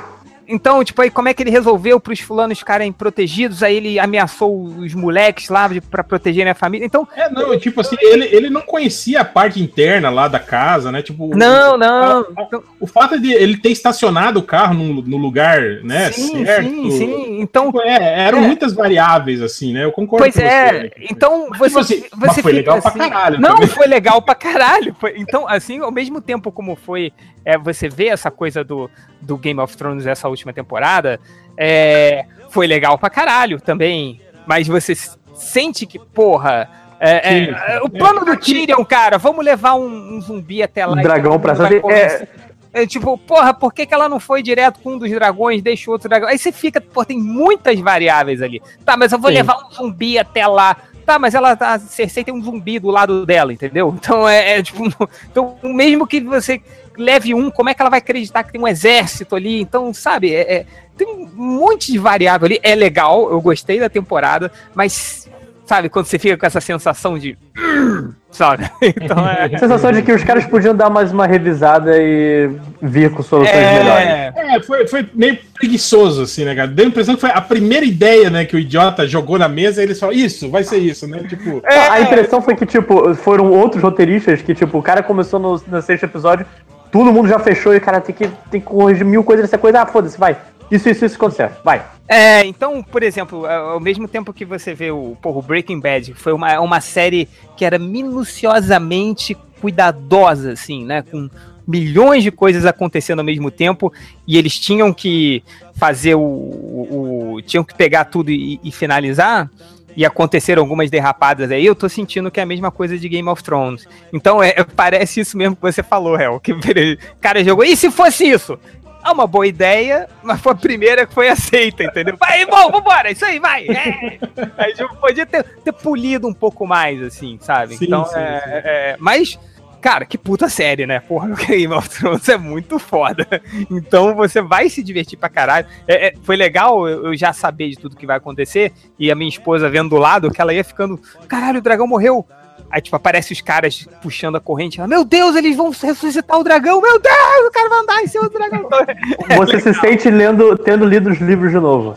Então, 0.51 0.83
tipo, 0.85 1.01
aí 1.03 1.11
como 1.11 1.29
é 1.29 1.35
que 1.35 1.43
ele 1.43 1.51
resolveu 1.51 1.99
pros 2.01 2.21
fulanos 2.21 2.59
ficarem 2.59 2.93
protegidos? 2.93 3.63
Aí 3.63 3.77
ele 3.77 3.99
ameaçou 3.99 4.65
os 4.65 4.93
moleques 4.95 5.49
lá 5.49 5.71
pra 5.91 6.03
protegerem 6.05 6.51
a 6.51 6.55
família. 6.55 6.85
Então, 6.85 7.07
É, 7.17 7.29
não, 7.31 7.59
tipo 7.59 7.81
assim, 7.81 7.97
ele, 8.01 8.25
ele 8.27 8.51
não 8.51 8.61
conhecia 8.63 9.21
a 9.21 9.25
parte 9.25 9.63
interna 9.63 10.11
lá 10.11 10.29
da 10.29 10.39
casa, 10.39 10.91
né? 10.93 11.03
Tipo, 11.03 11.37
não, 11.37 11.75
o- 11.75 11.79
não. 11.79 12.21
a- 12.37 12.43
a- 12.43 12.61
o 12.81 12.87
fato 12.87 13.19
de 13.21 13.33
ele 13.33 13.57
ter 13.57 13.71
estacionado 13.71 14.41
o 14.41 14.43
carro 14.43 14.75
no, 14.75 15.03
no 15.03 15.17
lugar, 15.17 15.61
né? 15.83 16.11
sim, 16.13 16.45
certo. 16.45 16.69
sim, 16.69 16.91
sim. 16.91 17.41
Então, 17.41 17.67
Tipo, 17.67 17.83
é, 17.83 18.27
eram 18.27 18.39
É. 18.39 18.41
muitas 18.47 18.73
variáveis, 18.73 19.41
assim, 19.43 19.73
né? 19.73 19.85
Eu 19.85 19.93
concordo 19.93 20.25
Pois 20.25 20.35
com 20.35 20.41
é, 20.41 20.73
né? 20.85 20.91
então 21.11 21.49
você, 21.57 21.79
assim, 21.79 22.05
mas 22.17 22.33
você 22.35 22.43
foi 22.43 22.53
fica 22.53 22.73
legal 22.73 22.81
pra 22.81 22.91
assim, 22.91 22.99
caralho 22.99 23.41
Não, 23.41 23.55
também. 23.55 23.69
foi 23.69 23.87
legal 23.87 24.21
pra 24.23 24.35
caralho. 24.35 24.95
Foi- 24.99 25.15
então, 25.17 25.47
assim, 25.49 25.79
ao 25.81 25.93
mesmo 25.93 26.21
tempo 26.21 26.51
como 26.51 26.75
foi, 26.75 27.13
é, 27.45 27.57
você 27.59 27.89
vê 27.89 28.07
essa 28.09 28.31
coisa 28.31 28.65
do, 28.65 28.91
do 29.21 29.37
Game 29.37 29.61
of 29.61 29.77
Thrones 29.77 30.07
essa 30.07 30.29
última 30.29 30.40
temporada, 30.53 31.21
é, 31.57 32.25
foi 32.49 32.67
legal 32.67 32.99
pra 32.99 33.11
caralho 33.11 33.61
também. 33.61 34.21
Mas 34.47 34.67
você 34.67 34.95
sente 35.35 35.87
que, 35.87 35.99
porra. 35.99 36.69
é, 36.99 37.11
é, 37.39 37.75
é, 37.77 37.81
o 37.83 37.89
plano 37.89 38.25
do 38.25 38.37
Tyrion, 38.37 38.85
cara, 38.85 39.19
vamos 39.19 39.45
levar 39.45 39.75
um, 39.75 40.17
um 40.17 40.21
zumbi 40.21 40.63
até 40.63 40.85
lá. 40.85 40.93
Um 40.93 41.03
dragão 41.03 41.39
pra 41.39 41.55
saber- 41.55 41.81
convencer. 41.81 42.29
É 42.73 42.87
tipo, 42.87 43.19
porra, 43.19 43.53
por 43.53 43.75
que, 43.75 43.85
que 43.85 43.93
ela 43.93 44.09
não 44.09 44.21
foi 44.21 44.45
direto 44.45 44.79
com 44.79 44.93
um 44.93 44.99
dos 44.99 45.11
dragões, 45.11 45.61
deixa 45.61 45.91
o 45.91 45.93
outro 45.93 46.09
dragão? 46.09 46.29
Aí 46.29 46.39
você 46.39 46.53
fica, 46.53 46.81
pô, 46.81 47.05
tem 47.05 47.19
muitas 47.19 47.81
variáveis 47.81 48.41
ali. 48.41 48.63
Tá, 48.85 48.97
mas 48.97 49.11
eu 49.11 49.19
vou 49.19 49.29
Sim. 49.29 49.39
levar 49.39 49.57
um 49.57 49.71
zumbi 49.73 50.17
até 50.17 50.47
lá. 50.47 50.77
Tá, 51.11 51.19
mas 51.19 51.35
ela 51.35 51.57
tá. 51.57 51.77
Cersei 51.77 52.23
tem 52.23 52.33
um 52.33 52.41
zumbi 52.41 52.79
do 52.79 52.89
lado 52.89 53.27
dela, 53.27 53.53
entendeu? 53.53 53.93
Então 54.01 54.29
é, 54.29 54.59
é 54.59 54.63
tipo. 54.63 54.85
Então, 55.29 55.57
mesmo 55.65 56.07
que 56.07 56.21
você 56.21 56.63
leve 56.97 57.35
um, 57.35 57.51
como 57.51 57.69
é 57.69 57.75
que 57.75 57.83
ela 57.83 57.91
vai 57.91 57.99
acreditar 57.99 58.45
que 58.45 58.53
tem 58.53 58.61
um 58.61 58.69
exército 58.69 59.35
ali? 59.35 59.61
Então, 59.61 59.93
sabe, 59.93 60.33
é, 60.33 60.41
é, 60.41 60.67
tem 60.97 61.09
um 61.09 61.29
monte 61.35 61.91
de 61.91 61.99
variável 61.99 62.47
ali. 62.47 62.61
É 62.63 62.77
legal, 62.77 63.29
eu 63.29 63.41
gostei 63.41 63.81
da 63.81 63.89
temporada, 63.89 64.53
mas 64.73 65.29
sabe, 65.71 65.89
quando 65.89 66.07
você 66.07 66.19
fica 66.19 66.37
com 66.37 66.45
essa 66.45 66.61
sensação 66.61 67.17
de. 67.17 67.39
Sabe? 68.33 68.71
Então 68.81 69.29
é. 69.29 69.49
sensação 69.59 69.91
de 69.91 70.03
que 70.03 70.13
os 70.13 70.23
caras 70.23 70.47
podiam 70.47 70.75
dar 70.75 70.89
mais 70.89 71.13
uma 71.13 71.27
revisada 71.27 71.97
e 71.97 72.49
vir 72.81 73.11
com 73.11 73.25
soluções 73.25 73.57
é... 73.57 73.79
melhores. 73.79 74.37
É, 74.37 74.63
foi, 74.63 74.87
foi 74.87 75.09
meio 75.13 75.37
preguiçoso, 75.55 76.23
assim, 76.23 76.45
né, 76.45 76.55
cara? 76.55 76.69
Deu 76.69 76.87
a 76.87 76.89
impressão 76.89 77.17
que 77.17 77.21
foi 77.21 77.31
a 77.31 77.41
primeira 77.41 77.85
ideia, 77.85 78.31
né, 78.31 78.45
que 78.45 78.55
o 78.55 78.59
idiota 78.59 79.07
jogou 79.07 79.37
na 79.37 79.49
mesa 79.49 79.81
e 79.81 79.85
eles 79.85 79.99
falaram, 79.99 80.19
isso, 80.19 80.49
vai 80.49 80.63
ser 80.63 80.79
isso, 80.79 81.09
né? 81.09 81.25
Tipo. 81.29 81.61
É... 81.65 81.89
A 81.89 82.01
impressão 82.01 82.41
foi 82.41 82.55
que, 82.55 82.65
tipo, 82.67 83.15
foram 83.17 83.51
outros 83.51 83.83
roteiristas 83.83 84.43
que, 84.43 84.55
tipo, 84.55 84.79
o 84.79 84.83
cara 84.83 85.03
começou 85.03 85.41
no, 85.41 85.61
no 85.67 85.83
sexto 85.83 86.05
episódio, 86.05 86.47
todo 86.93 87.13
mundo 87.13 87.29
já 87.29 87.39
fechou 87.41 87.75
e 87.75 87.79
o 87.79 87.81
cara 87.81 88.01
tem 88.01 88.15
que, 88.15 88.29
tem 88.51 88.61
que 88.61 88.67
corrigir 88.67 89.05
mil 89.05 89.25
coisas 89.25 89.45
nessa 89.45 89.59
coisa, 89.59 89.83
ah, 89.83 89.87
foda-se, 89.87 90.19
vai. 90.19 90.37
Isso, 90.71 90.89
isso, 90.89 91.05
isso 91.05 91.17
aconteceu. 91.17 91.51
Vai. 91.65 91.85
É, 92.07 92.45
então, 92.45 92.83
por 92.83 93.03
exemplo, 93.03 93.47
ao 93.47 93.81
mesmo 93.81 94.07
tempo 94.07 94.33
que 94.33 94.45
você 94.45 94.75
vê 94.75 94.91
o, 94.91 95.17
porra, 95.21 95.39
o 95.39 95.43
Breaking 95.43 95.81
Bad, 95.81 96.15
foi 96.15 96.33
uma, 96.33 96.61
uma 96.61 96.81
série 96.81 97.29
que 97.57 97.65
era 97.65 97.79
minuciosamente 97.79 99.37
cuidadosa, 99.61 100.53
assim, 100.53 100.85
né? 100.85 101.03
Com 101.03 101.29
milhões 101.67 102.23
de 102.23 102.31
coisas 102.31 102.67
acontecendo 102.67 103.21
ao 103.21 103.25
mesmo 103.25 103.51
tempo 103.51 103.93
e 104.27 104.37
eles 104.37 104.59
tinham 104.59 104.93
que 104.93 105.43
fazer 105.75 106.15
o. 106.17 106.21
o, 106.21 107.35
o 107.35 107.43
tinham 107.43 107.63
que 107.63 107.75
pegar 107.75 108.07
tudo 108.07 108.31
e, 108.31 108.59
e, 108.63 108.73
finalizar. 108.73 109.49
E 109.97 110.05
aconteceram 110.05 110.63
algumas 110.63 110.89
derrapadas 110.89 111.51
aí, 111.51 111.67
eu 111.67 111.75
tô 111.75 111.89
sentindo 111.89 112.31
que 112.31 112.39
é 112.39 112.45
a 112.45 112.47
mesma 112.47 112.71
coisa 112.71 112.97
de 112.97 113.09
Game 113.09 113.29
of 113.29 113.43
Thrones. 113.43 113.89
Então 114.13 114.41
é, 114.41 114.55
parece 114.65 115.21
isso 115.21 115.37
mesmo 115.37 115.57
que 115.57 115.63
você 115.63 115.83
falou, 115.83 116.19
Hel. 116.19 116.39
Que 116.39 116.55
cara 117.21 117.43
jogou. 117.43 117.65
E 117.65 117.77
se 117.77 117.91
fosse 117.91 118.25
isso? 118.25 118.59
É 119.05 119.11
uma 119.11 119.27
boa 119.27 119.47
ideia, 119.47 120.09
mas 120.23 120.41
foi 120.41 120.53
a 120.53 120.57
primeira 120.57 121.07
que 121.07 121.15
foi 121.15 121.29
aceita, 121.29 121.83
entendeu? 121.83 122.17
Vai, 122.19 122.45
bom, 122.45 122.71
vambora, 122.71 123.11
isso 123.11 123.25
aí, 123.25 123.39
vai! 123.39 123.67
É. 123.67 124.19
A 124.59 124.69
gente 124.69 124.97
podia 124.97 125.27
ter, 125.27 125.43
ter 125.43 125.73
polido 125.73 126.29
um 126.29 126.35
pouco 126.35 126.67
mais, 126.67 127.03
assim, 127.03 127.39
sabe? 127.41 127.77
Sim, 127.77 127.87
então, 127.87 128.05
sim, 128.05 128.19
é, 128.19 128.41
sim. 128.41 128.51
É, 128.53 128.97
mas, 128.99 129.39
cara, 129.81 130.05
que 130.05 130.19
puta 130.19 130.49
série, 130.49 130.87
né? 130.87 131.01
Porra, 131.01 131.29
Game 131.47 131.73
of 131.73 131.89
Thrones 131.89 132.29
é 132.29 132.37
muito 132.37 132.79
foda. 132.79 133.27
Então 133.71 134.15
você 134.15 134.43
vai 134.43 134.69
se 134.69 134.83
divertir 134.83 135.19
pra 135.19 135.29
caralho. 135.29 135.67
É, 135.89 136.09
é, 136.09 136.15
foi 136.23 136.37
legal 136.37 136.87
eu 136.87 137.17
já 137.17 137.33
saber 137.33 137.71
de 137.71 137.77
tudo 137.77 137.97
que 137.97 138.07
vai 138.07 138.19
acontecer 138.19 138.73
e 138.99 139.11
a 139.11 139.15
minha 139.15 139.31
esposa 139.31 139.71
vendo 139.71 139.91
do 139.91 139.97
lado 139.97 140.31
que 140.31 140.41
ela 140.41 140.53
ia 140.53 140.65
ficando, 140.65 141.01
caralho, 141.27 141.59
o 141.59 141.63
dragão 141.63 141.87
morreu. 141.87 142.27
Aí, 142.71 142.81
tipo, 142.81 142.95
aparece 142.95 143.33
os 143.33 143.41
caras 143.41 143.89
puxando 144.03 144.37
a 144.37 144.41
corrente. 144.41 144.79
Ela, 144.79 144.87
meu 144.87 145.05
Deus, 145.05 145.35
eles 145.35 145.57
vão 145.57 145.71
ressuscitar 145.71 146.39
o 146.39 146.45
dragão. 146.45 146.81
Meu 146.81 147.01
Deus, 147.01 147.47
o 147.47 147.51
cara 147.51 147.69
vai 147.69 147.79
andar 147.81 148.03
em 148.03 148.07
cima 148.07 148.29
do 148.29 148.31
dragão. 148.31 148.69
Você 149.37 149.57
é 149.57 149.61
se 149.61 149.75
sente 149.75 150.09
lendo, 150.11 150.57
tendo 150.57 150.85
lido 150.85 151.11
os 151.11 151.19
livros 151.19 151.51
de 151.51 151.59
novo. 151.59 151.97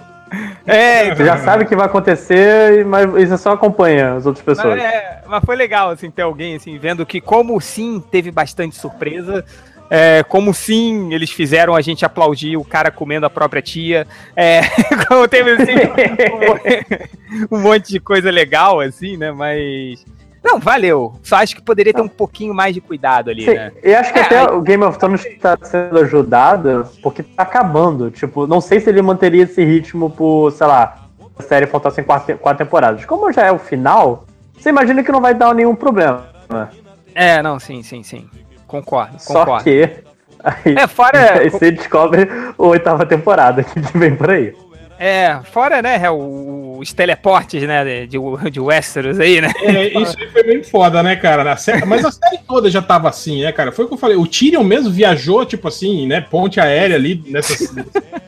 É, 0.66 1.14
Você 1.14 1.26
já 1.26 1.38
sabe 1.38 1.64
o 1.64 1.68
que 1.68 1.76
vai 1.76 1.86
acontecer, 1.86 2.84
mas 2.86 3.06
você 3.08 3.38
só 3.38 3.52
acompanha 3.52 4.16
as 4.16 4.26
outras 4.26 4.44
pessoas. 4.44 4.78
Mas, 4.78 4.84
é, 4.84 5.22
mas 5.28 5.44
foi 5.46 5.56
legal, 5.56 5.92
assim, 5.92 6.10
ter 6.10 6.24
alguém, 6.24 6.56
assim, 6.56 6.76
vendo 6.80 7.06
que 7.06 7.22
como 7.22 7.60
sim 7.62 8.04
teve 8.10 8.32
bastante 8.32 8.76
surpresa, 8.76 9.46
é, 9.90 10.24
como 10.24 10.54
sim 10.56 11.14
eles 11.14 11.30
fizeram 11.30 11.76
a 11.76 11.82
gente 11.82 12.04
aplaudir 12.04 12.58
o 12.58 12.64
cara 12.64 12.90
comendo 12.90 13.28
a 13.28 13.30
própria 13.30 13.62
tia. 13.62 14.08
É, 14.36 14.62
como 15.08 15.28
teve 15.28 15.52
assim, 15.52 15.76
um, 17.52 17.56
um, 17.58 17.62
monte 17.62 17.92
de 17.92 18.00
coisa 18.00 18.32
legal, 18.32 18.80
assim, 18.80 19.18
né? 19.18 19.32
Mas 19.32 20.04
não, 20.44 20.60
valeu. 20.60 21.14
Só 21.24 21.38
acho 21.38 21.56
que 21.56 21.62
poderia 21.62 21.94
ter 21.94 22.02
um 22.02 22.08
pouquinho 22.08 22.54
mais 22.54 22.74
de 22.74 22.82
cuidado 22.82 23.30
ali, 23.30 23.46
Sim, 23.46 23.54
né? 23.54 23.72
Eu 23.82 23.98
acho 23.98 24.12
que 24.12 24.20
é, 24.20 24.24
até 24.24 24.40
aí... 24.40 24.48
o 24.48 24.62
Game 24.62 24.84
of 24.84 25.00
Thrones 25.00 25.26
tá 25.40 25.58
sendo 25.62 25.98
ajudado 26.00 26.86
porque 27.02 27.24
tá 27.24 27.44
acabando. 27.44 28.12
Tipo, 28.12 28.46
não 28.46 28.60
sei 28.60 28.82
se 28.82 28.90
ele 28.90 29.02
manteria 29.02 29.44
esse 29.44 29.64
ritmo 29.64 30.10
por, 30.10 30.52
sei 30.52 30.68
lá, 30.68 31.08
a 31.40 31.44
série 31.44 31.66
faltassem 31.66 32.04
quatro, 32.04 32.38
quatro 32.38 32.66
temporadas. 32.66 33.06
Como 33.06 33.32
já 33.32 33.44
é 33.44 33.52
o 33.52 33.58
final, 33.58 34.26
você 34.58 34.70
imagina 34.70 35.02
que 35.02 35.12
não 35.12 35.22
vai 35.22 35.34
dar 35.34 35.56
nenhum 35.56 35.76
problema. 35.76 36.28
É, 37.16 37.42
não, 37.42 37.58
sim, 37.58 37.82
sim, 37.82 38.04
sim. 38.04 38.30
Concordo, 38.68 39.18
concordo. 39.26 39.52
Só 39.52 39.60
que. 39.64 39.90
Aí, 40.44 40.76
é, 40.76 40.88
fora. 40.88 41.40
Aí 41.40 41.50
você 41.50 41.72
descobre 41.72 42.28
a 42.58 42.62
oitava 42.62 43.06
temporada 43.06 43.64
que 43.64 43.80
vem 43.98 44.14
por 44.16 44.30
aí. 44.30 44.54
É, 45.00 45.40
fora, 45.52 45.82
né, 45.82 45.98
os 46.84 46.94
teleportes, 46.94 47.64
né, 47.64 48.06
de, 48.06 48.20
de 48.52 48.60
Westeros 48.60 49.20
aí, 49.20 49.42
né? 49.42 49.52
É, 49.62 50.02
isso 50.02 50.16
aí 50.20 50.30
foi 50.30 50.44
meio 50.44 50.64
foda, 50.64 51.02
né, 51.02 51.16
cara? 51.16 51.56
Série, 51.58 51.86
mas 51.86 52.06
a 52.06 52.12
série 52.12 52.40
toda 52.48 52.70
já 52.70 52.82
tava 52.82 53.10
assim, 53.10 53.42
né, 53.42 53.52
cara? 53.52 53.72
Foi 53.72 53.86
o 53.86 53.88
que 53.88 53.94
eu 53.94 53.98
falei. 53.98 54.18
O 54.18 54.28
Tyrion 54.28 54.64
mesmo 54.64 54.92
viajou, 54.92 55.46
tipo 55.46 55.68
assim, 55.68 56.06
né, 56.06 56.22
ponte 56.22 56.60
aérea 56.60 56.96
ali 56.96 57.24
nessa, 57.28 57.74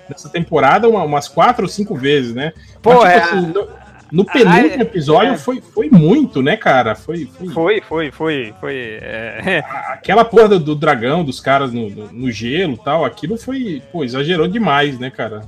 nessa 0.10 0.30
temporada 0.30 0.90
uma, 0.90 1.04
umas 1.04 1.28
quatro 1.28 1.64
ou 1.64 1.70
cinco 1.70 1.96
vezes, 1.96 2.34
né? 2.34 2.54
Pô, 2.82 2.96
mas, 2.96 3.00
tipo, 3.00 3.36
é... 3.36 3.40
Assim, 3.40 3.48
no, 3.48 3.68
no 4.12 4.24
penúltimo 4.24 4.82
episódio 4.82 5.34
é. 5.34 5.38
foi, 5.38 5.62
foi 5.62 5.90
muito, 5.90 6.42
né, 6.42 6.56
cara? 6.56 6.96
Foi, 6.96 7.26
foi, 7.26 7.54
foi, 7.54 7.82
foi. 7.82 8.12
foi, 8.12 8.54
foi 8.60 8.76
é... 9.02 9.64
Aquela 9.90 10.24
porra 10.24 10.50
do, 10.50 10.60
do, 10.60 10.76
dragão, 10.76 11.24
dos 11.24 11.40
caras 11.40 11.74
no, 11.74 11.90
no, 11.90 12.12
no 12.12 12.32
gelo 12.32 12.78
tal, 12.78 13.04
aquilo 13.04 13.38
foi, 13.38 13.82
pô, 13.92 14.04
exagerou 14.04 14.48
demais, 14.48 15.00
né, 15.00 15.10
cara? 15.10 15.42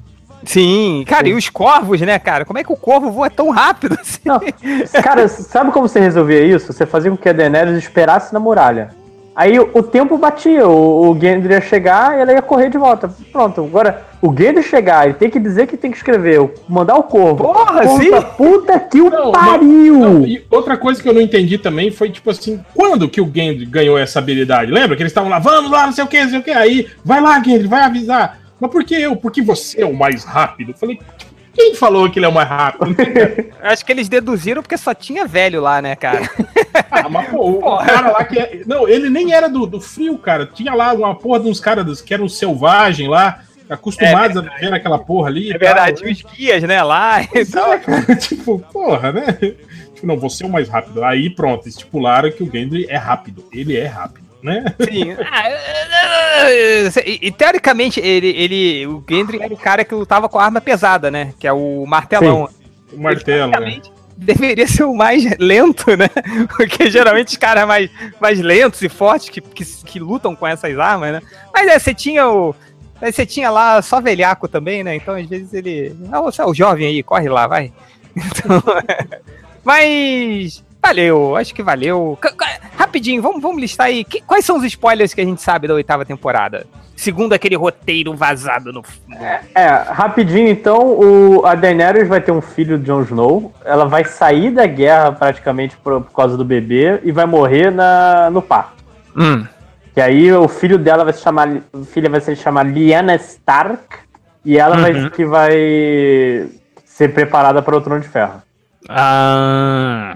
Sim, 0.48 1.04
cara, 1.06 1.28
e 1.28 1.34
os 1.34 1.50
corvos, 1.50 2.00
né, 2.02 2.18
cara? 2.18 2.46
Como 2.46 2.58
é 2.58 2.64
que 2.64 2.72
o 2.72 2.78
corvo 2.78 3.12
voa 3.12 3.30
tão 3.30 3.50
rápido 3.50 3.98
assim? 4.00 4.22
Não, 4.26 4.40
cara, 5.04 5.28
sabe 5.28 5.72
como 5.72 5.88
você 5.88 6.00
resolvia 6.00 6.42
isso? 6.44 6.72
Você 6.72 6.86
fazia 6.86 7.12
com 7.12 7.18
que 7.18 7.30
a 7.30 7.34
Daenerys 7.34 7.78
esperasse 7.78 8.34
na 8.34 8.40
muralha. 8.40 8.90
Aí 9.36 9.60
o, 9.60 9.84
tempo 9.84 10.18
batia, 10.18 10.68
o, 10.68 11.12
o 11.12 11.20
Gendry 11.20 11.54
ia 11.54 11.62
chegar 11.62 12.18
e 12.18 12.22
ela 12.22 12.34
ia 12.34 12.42
correr 12.42 12.72
de 12.72 12.78
volta. 12.78 13.08
Pronto, 13.32 13.62
agora 13.62 14.08
o 14.20 14.36
Gendry 14.36 14.64
chegar, 14.64 15.06
ele 15.06 15.14
tem 15.14 15.30
que 15.30 15.40
dizer 15.40 15.68
que 15.68 15.78
tem 15.78 15.92
que 15.92 15.98
escrever, 15.98 16.52
mandar 16.68 16.96
o 16.96 17.04
corvo. 17.04 17.44
Porra, 17.44 17.82
puta, 17.84 18.02
sim! 18.02 18.10
Puta 18.36 18.80
que 18.80 19.00
o 19.00 19.12
não, 19.12 19.32
pariu! 19.32 20.00
Não, 20.00 20.26
e 20.26 20.44
outra 20.50 20.76
coisa 20.76 21.00
que 21.04 21.08
eu 21.08 21.14
não 21.14 21.22
entendi 21.22 21.60
também 21.60 21.92
foi, 21.92 22.10
tipo 22.10 22.32
assim, 22.32 22.60
quando 22.74 23.08
que 23.08 23.22
o 23.22 23.32
Gendry 23.32 23.68
ganhou 23.68 23.96
essa 23.96 24.18
habilidade? 24.18 24.72
Lembra 24.72 24.96
que 24.96 25.04
eles 25.04 25.12
estavam 25.12 25.30
lá, 25.30 25.38
vamos 25.38 25.70
lá, 25.70 25.86
não 25.86 25.94
sei 25.94 26.04
o 26.04 26.08
que, 26.08 26.24
não 26.24 26.30
sei 26.32 26.40
o 26.40 26.44
que. 26.44 26.50
Aí, 26.50 26.88
vai 27.06 27.22
lá, 27.22 27.36
Gendry, 27.36 27.68
vai 27.68 27.82
avisar. 27.82 28.40
Mas 28.60 28.72
por 28.72 28.84
que 28.84 28.96
eu? 28.96 29.16
Porque 29.16 29.42
você 29.42 29.82
é 29.82 29.86
o 29.86 29.94
mais 29.94 30.24
rápido. 30.24 30.72
Eu 30.72 30.76
falei, 30.76 31.00
quem 31.54 31.76
falou 31.76 32.10
que 32.10 32.20
ele 32.20 32.26
é 32.26 32.30
o 32.30 32.34
mais 32.34 32.48
rápido? 32.48 32.96
Acho 33.62 33.86
que 33.86 33.92
eles 33.92 34.08
deduziram 34.08 34.62
porque 34.62 34.78
só 34.78 34.94
tinha 34.94 35.26
velho 35.26 35.62
lá, 35.62 35.82
né, 35.82 35.96
cara? 35.96 36.30
ah, 36.92 37.10
mas 37.10 37.30
pô, 37.30 37.50
o 37.52 37.78
cara 37.78 38.12
lá 38.12 38.24
que 38.24 38.40
é... 38.40 38.62
Não, 38.66 38.88
ele 38.88 39.10
nem 39.10 39.34
era 39.34 39.48
do, 39.48 39.66
do 39.66 39.82
frio, 39.82 40.18
cara. 40.18 40.46
Tinha 40.46 40.74
lá 40.74 40.94
uma 40.94 41.16
porra 41.16 41.40
de 41.40 41.50
uns 41.50 41.60
caras 41.60 42.02
que 42.02 42.14
eram 42.14 42.30
selvagem 42.30 43.08
lá, 43.08 43.42
acostumados 43.70 44.38
é 44.38 44.40
a 44.40 44.54
viver 44.54 44.70
naquela 44.70 45.00
porra 45.00 45.30
ali. 45.30 45.52
É 45.52 45.58
verdade, 45.58 46.02
tal. 46.02 46.12
os 46.12 46.22
guias, 46.22 46.64
né, 46.64 46.82
lá 46.84 47.22
e. 47.22 47.30
É, 47.34 47.46
cara, 47.80 48.16
tipo, 48.16 48.60
porra, 48.72 49.12
né? 49.12 49.34
Tipo, 49.94 50.06
não, 50.08 50.18
você 50.18 50.44
é 50.44 50.48
o 50.48 50.52
mais 50.52 50.70
rápido. 50.70 51.04
Aí 51.04 51.30
pronto, 51.30 51.68
estipularam 51.68 52.32
que 52.32 52.44
o 52.44 52.52
Gendry 52.52 52.86
é 52.90 52.98
rápido. 52.98 53.46
Ele 53.52 53.76
é 53.76 53.88
rápido 53.88 54.27
né? 54.42 54.66
Sim. 54.80 55.16
Ah, 55.32 56.52
e, 57.06 57.28
e, 57.28 57.32
teoricamente, 57.32 58.00
ele, 58.00 58.30
ele, 58.30 58.88
o 58.88 59.04
Gendry 59.10 59.42
era 59.42 59.54
o 59.54 59.58
cara 59.58 59.84
que 59.84 59.94
lutava 59.94 60.30
com 60.30 60.40
a 60.40 60.46
arma 60.46 60.62
pesada, 60.62 61.10
né? 61.10 61.34
Que 61.40 61.48
é 61.48 61.54
o 61.54 61.86
martelão. 61.86 62.48
Sim, 62.48 62.68
o 62.94 63.02
martelo, 63.02 63.52
né? 63.52 63.82
Deveria 64.16 64.68
ser 64.68 64.84
o 64.84 64.96
mais 64.96 65.24
lento, 65.38 65.96
né? 65.96 66.10
Porque 66.58 66.90
geralmente 66.90 67.30
os 67.30 67.38
caras 67.38 67.68
mais, 67.68 67.90
mais 68.20 68.40
lentos 68.40 68.82
e 68.82 68.90
fortes 68.90 69.30
que, 69.30 69.42
que, 69.42 69.64
que 69.64 70.00
lutam 70.00 70.36
com 70.36 70.48
essas 70.48 70.78
armas, 70.80 71.14
né? 71.14 71.22
Mas 71.54 71.68
é, 71.68 71.78
você 71.78 71.94
tinha 71.94 72.28
o. 72.28 72.56
Você 73.00 73.28
tinha 73.28 73.52
lá 73.52 73.80
só 73.84 74.02
velhaco 74.02 74.48
também, 74.48 74.84
né? 74.84 74.96
Então, 74.96 75.14
às 75.14 75.28
vezes 75.28 75.54
ele. 75.54 75.96
Ah, 76.12 76.22
você 76.22 76.42
é 76.42 76.46
o 76.46 76.54
jovem 76.54 76.88
aí, 76.88 77.04
corre 77.04 77.30
lá, 77.30 77.48
vai. 77.48 77.72
Então, 78.18 78.64
mas. 79.64 80.64
Valeu, 80.82 81.36
acho 81.36 81.54
que 81.54 81.62
valeu. 81.62 82.18
Rapidinho, 82.78 83.22
vamos, 83.22 83.42
vamos 83.42 83.60
listar 83.60 83.88
aí. 83.88 84.04
Que, 84.04 84.22
quais 84.22 84.46
são 84.46 84.58
os 84.58 84.64
spoilers 84.64 85.14
que 85.14 85.22
a 85.22 85.26
gente 85.26 85.42
sabe 85.42 85.68
da 85.68 85.74
oitava 85.74 86.06
temporada? 86.06 86.66
Segundo 86.96 87.34
aquele 87.34 87.56
roteiro 87.56 88.16
vazado 88.16 88.72
no. 88.72 88.84
É, 89.20 89.40
é 89.54 89.68
rapidinho 89.68 90.48
então, 90.48 90.80
o, 90.80 91.46
a 91.46 91.56
Daenerys 91.56 92.08
vai 92.08 92.22
ter 92.22 92.32
um 92.32 92.42
filho 92.42 92.80
de 92.80 92.86
Jon 92.86 93.02
Snow. 93.02 93.54
Ela 93.66 93.86
vai 93.86 94.06
sair 94.06 94.52
da 94.52 94.66
guerra 94.66 95.12
praticamente 95.12 95.76
por, 95.78 96.02
por 96.02 96.14
causa 96.14 96.38
do 96.38 96.46
bebê 96.46 97.00
e 97.04 97.12
vai 97.12 97.26
morrer 97.26 97.70
na, 97.70 98.30
no 98.32 98.42
parto. 98.42 98.84
Hum. 99.16 99.46
Que 99.94 100.02
aí 100.02 100.32
o 100.32 100.48
filho 100.48 100.78
dela 100.78 101.04
vai 101.04 101.14
se 101.14 101.22
chamar. 101.22 101.50
Filha 101.92 102.10
vai 102.10 102.22
se 102.22 102.36
chamar 102.36 102.64
Lyanna 102.64 103.16
Stark. 103.16 103.98
E 104.46 104.58
ela 104.58 104.76
uhum. 104.78 104.82
vai, 104.82 105.10
que 105.10 105.26
vai 105.26 106.50
ser 106.86 107.14
preparada 107.14 107.62
para 107.62 107.76
o 107.76 107.82
Trono 107.82 108.00
de 108.00 108.08
Ferro. 108.08 108.42
Ah. 108.88 110.16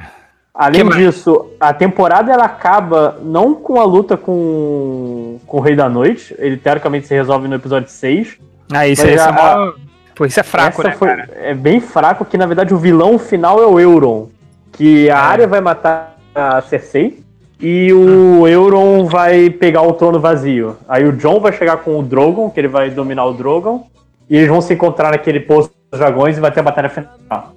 Além 0.54 0.88
que 0.88 0.98
disso, 0.98 1.50
a 1.60 1.74
temporada 1.74 2.32
ela 2.32 2.44
acaba 2.44 3.18
não 3.24 3.56
com 3.56 3.80
a 3.80 3.86
luta 3.86 4.18
com, 4.18 5.40
com 5.48 5.58
o 5.58 5.62
Rei 5.62 5.76
da 5.76 5.88
Noite, 5.88 6.36
ele 6.38 6.58
teoricamente 6.58 7.08
se 7.08 7.14
resolve 7.14 7.48
no 7.48 7.56
episódio 7.56 7.90
6. 7.90 8.38
Ah, 8.72 8.88
isso, 8.88 9.06
é, 9.06 9.18
a, 9.18 9.74
Pô, 10.14 10.26
isso 10.26 10.40
é 10.40 10.44
fraco, 10.44 10.84
né, 10.84 10.92
foi, 10.92 11.10
É 11.36 11.54
bem 11.54 11.80
fraco, 11.80 12.26
que 12.26 12.38
na 12.38 12.46
verdade 12.46 12.74
o 12.74 12.78
vilão 12.78 13.18
final 13.18 13.62
é 13.62 13.66
o 13.66 13.80
Euron. 13.80 14.28
Que 14.74 15.10
a 15.10 15.20
área 15.20 15.48
vai 15.48 15.62
matar 15.62 16.18
a 16.36 16.62
Cersei 16.62 17.24
e 17.60 17.94
o 17.94 18.48
Euron 18.48 19.06
vai 19.06 19.50
pegar 19.50 19.84
o 19.84 19.94
trono 19.94 20.20
vazio. 20.20 20.78
Aí 20.88 21.06
o 21.06 21.14
John 21.14 21.40
vai 21.40 21.54
chegar 21.54 21.78
com 21.78 21.98
o 21.98 22.04
Drogon, 22.04 22.50
que 22.50 22.60
ele 22.60 22.68
vai 22.68 22.90
dominar 22.90 23.26
o 23.26 23.34
Drogon, 23.34 23.88
e 24.30 24.36
eles 24.36 24.50
vão 24.50 24.62
se 24.62 24.74
encontrar 24.74 25.12
naquele 25.12 25.40
poço 25.40 25.72
dos 25.90 26.00
dragões 26.00 26.38
e 26.38 26.42
vai 26.42 26.52
ter 26.52 26.60
a 26.60 26.64
batalha 26.64 26.90
final. 26.90 27.54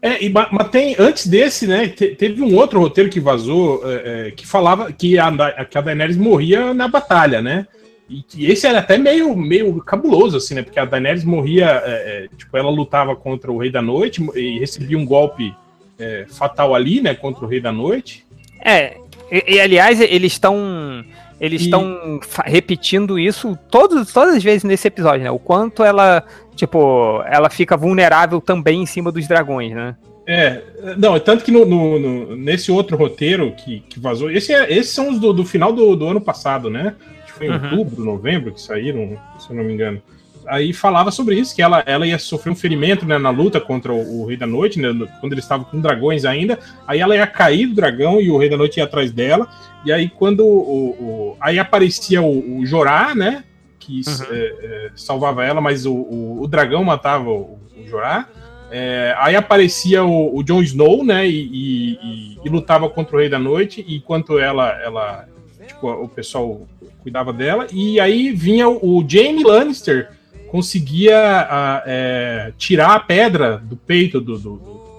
É, 0.00 0.24
e, 0.24 0.28
ma- 0.28 0.48
mas 0.50 0.68
tem, 0.68 0.96
antes 0.98 1.26
desse, 1.26 1.66
né, 1.66 1.88
te- 1.88 2.14
teve 2.14 2.42
um 2.42 2.54
outro 2.56 2.80
roteiro 2.80 3.10
que 3.10 3.20
vazou 3.20 3.82
é, 3.84 4.28
é, 4.28 4.30
que 4.30 4.46
falava 4.46 4.92
que 4.92 5.18
a, 5.18 5.64
que 5.64 5.78
a 5.78 5.80
Daenerys 5.80 6.16
morria 6.16 6.72
na 6.72 6.88
batalha, 6.88 7.42
né? 7.42 7.66
E 8.08 8.22
que 8.22 8.46
esse 8.46 8.66
era 8.66 8.78
até 8.78 8.96
meio, 8.96 9.36
meio 9.36 9.82
cabuloso, 9.82 10.36
assim, 10.38 10.54
né? 10.54 10.62
Porque 10.62 10.78
a 10.80 10.84
Daenerys 10.84 11.24
morria, 11.24 11.82
é, 11.84 12.24
é, 12.24 12.28
tipo, 12.36 12.56
ela 12.56 12.70
lutava 12.70 13.14
contra 13.14 13.52
o 13.52 13.58
Rei 13.58 13.70
da 13.70 13.82
Noite 13.82 14.26
e 14.34 14.58
recebia 14.58 14.96
um 14.96 15.04
golpe 15.04 15.54
é, 15.98 16.24
fatal 16.28 16.74
ali, 16.74 17.00
né, 17.00 17.14
contra 17.14 17.44
o 17.44 17.48
Rei 17.48 17.60
da 17.60 17.72
Noite. 17.72 18.24
É, 18.64 18.96
e, 19.30 19.56
e, 19.56 19.60
aliás, 19.60 20.00
eles 20.00 20.32
estão. 20.32 21.04
Eles 21.40 21.62
E- 21.62 21.64
estão 21.66 22.20
fa- 22.26 22.44
repetindo 22.46 23.18
isso 23.18 23.56
todos, 23.70 24.12
todas 24.12 24.34
as 24.36 24.42
vezes 24.42 24.64
nesse 24.64 24.88
episódio, 24.88 25.22
né? 25.24 25.30
O 25.30 25.38
quanto 25.38 25.84
ela, 25.84 26.24
tipo, 26.56 27.22
ela 27.26 27.48
fica 27.48 27.76
vulnerável 27.76 28.40
também 28.40 28.82
em 28.82 28.86
cima 28.86 29.12
dos 29.12 29.26
dragões, 29.28 29.72
né? 29.74 29.94
É, 30.26 30.62
não, 30.98 31.16
é 31.16 31.20
tanto 31.20 31.42
que 31.44 31.50
no, 31.50 31.64
no- 31.64 31.98
no- 31.98 32.36
nesse 32.36 32.70
outro 32.70 32.96
roteiro 32.96 33.52
que, 33.52 33.80
que 33.88 33.98
vazou, 33.98 34.30
esse 34.30 34.52
é- 34.52 34.70
esses 34.70 34.92
são 34.92 35.10
os 35.10 35.18
do, 35.18 35.32
do 35.32 35.44
final 35.44 35.72
do, 35.72 35.96
do 35.96 36.06
ano 36.06 36.20
passado, 36.20 36.68
né? 36.68 36.94
Acho 37.22 37.32
que 37.32 37.38
foi 37.38 37.46
em 37.46 37.50
Uhum. 37.50 37.78
outubro, 37.78 38.04
novembro 38.04 38.52
que 38.52 38.60
saíram, 38.60 39.16
se 39.38 39.48
eu 39.50 39.56
não 39.56 39.64
me 39.64 39.72
engano. 39.72 40.02
Aí 40.48 40.72
falava 40.72 41.10
sobre 41.10 41.36
isso, 41.38 41.54
que 41.54 41.60
ela, 41.62 41.82
ela 41.86 42.06
ia 42.06 42.18
sofrer 42.18 42.50
um 42.50 42.56
ferimento 42.56 43.04
né, 43.06 43.18
na 43.18 43.30
luta 43.30 43.60
contra 43.60 43.92
o, 43.92 44.22
o 44.22 44.26
Rei 44.26 44.36
da 44.36 44.46
Noite, 44.46 44.78
né, 44.80 44.88
quando 45.20 45.32
ele 45.32 45.40
estava 45.40 45.64
com 45.64 45.80
dragões 45.80 46.24
ainda. 46.24 46.58
Aí 46.86 47.00
ela 47.00 47.14
ia 47.14 47.26
cair 47.26 47.66
do 47.66 47.74
dragão 47.74 48.20
e 48.20 48.30
o 48.30 48.38
Rei 48.38 48.48
da 48.48 48.56
Noite 48.56 48.78
ia 48.78 48.84
atrás 48.84 49.12
dela. 49.12 49.46
E 49.84 49.92
aí 49.92 50.08
quando 50.08 50.44
o, 50.46 50.90
o- 50.90 51.36
aí 51.40 51.58
aparecia 51.58 52.22
o, 52.22 52.58
o 52.60 52.66
Jorah, 52.66 53.14
né? 53.14 53.44
Que 53.78 54.00
Uhum. 54.06 54.26
é, 54.30 54.36
é, 54.36 54.90
salvava 54.96 55.44
ela, 55.44 55.60
mas 55.60 55.86
o, 55.86 55.94
o, 55.94 56.42
o 56.42 56.46
dragão 56.48 56.82
matava 56.84 57.30
o, 57.30 57.58
Jorah. 57.86 58.28
É, 58.70 59.14
aí 59.18 59.34
aparecia 59.34 60.04
o, 60.04 60.36
o 60.36 60.42
Jon 60.42 60.62
Snow, 60.62 61.02
né? 61.04 61.26
E, 61.26 61.30
e- 61.32 61.92
e- 62.02 62.38
e 62.44 62.48
lutava 62.48 62.88
contra 62.90 63.16
o 63.16 63.18
Rei 63.20 63.28
da 63.28 63.38
Noite, 63.38 63.84
enquanto 63.88 64.38
ela, 64.38 64.70
ela 64.82 65.26
tipo, 65.66 65.88
o 65.90 66.08
pessoal 66.08 66.66
cuidava 67.02 67.32
dela. 67.32 67.66
E 67.72 67.98
aí 67.98 68.30
vinha 68.32 68.68
o, 68.68 68.98
o 68.98 69.04
Jaime 69.08 69.42
Lannister, 69.42 70.10
conseguia 70.48 71.16
a, 71.18 71.82
é, 71.86 72.52
tirar 72.58 72.94
a 72.94 73.00
pedra 73.00 73.58
do 73.58 73.76
peito 73.76 74.20
do, 74.20 74.38
do, 74.38 74.50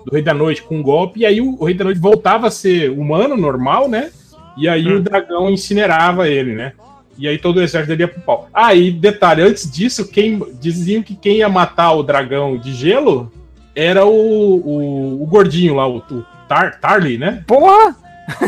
do- 0.05 0.11
Rei 0.11 0.21
da 0.23 0.33
Noite 0.33 0.63
com 0.63 0.77
um 0.79 0.81
golpe, 0.81 1.19
e 1.19 1.25
aí 1.25 1.39
o, 1.41 1.55
o 1.59 1.65
Rei 1.65 1.75
da 1.75 1.83
Noite 1.83 1.99
voltava 1.99 2.47
a 2.47 2.51
ser 2.51 2.89
humano, 2.89 3.35
normal, 3.37 3.87
né? 3.87 4.09
E 4.57 4.67
aí 4.67 4.87
Hum. 4.87 4.97
o 4.97 5.01
dragão 5.01 5.49
incinerava 5.49 6.27
ele, 6.27 6.55
né? 6.55 6.73
E 7.17 7.27
aí 7.27 7.37
todo 7.37 7.57
o 7.57 7.61
exército 7.61 7.89
dele 7.89 8.03
ia 8.03 8.07
pro 8.07 8.21
pau. 8.21 8.49
Ah, 8.53 8.73
e 8.73 8.89
detalhe, 8.91 9.41
antes 9.41 9.69
disso, 9.69 10.07
quem 10.07 10.41
diziam 10.59 11.03
que 11.03 11.15
quem 11.15 11.37
ia 11.37 11.49
matar 11.49 11.91
o 11.91 12.01
dragão 12.03 12.57
de 12.57 12.73
gelo 12.73 13.31
era 13.75 14.05
o, 14.05 14.09
o, 14.11 15.23
o 15.23 15.25
gordinho 15.27 15.75
lá, 15.75 15.87
o, 15.87 15.97
o 15.97 16.25
Tar, 16.47 16.79
Tarly, 16.79 17.17
né? 17.17 17.43
Porra! 17.45 17.95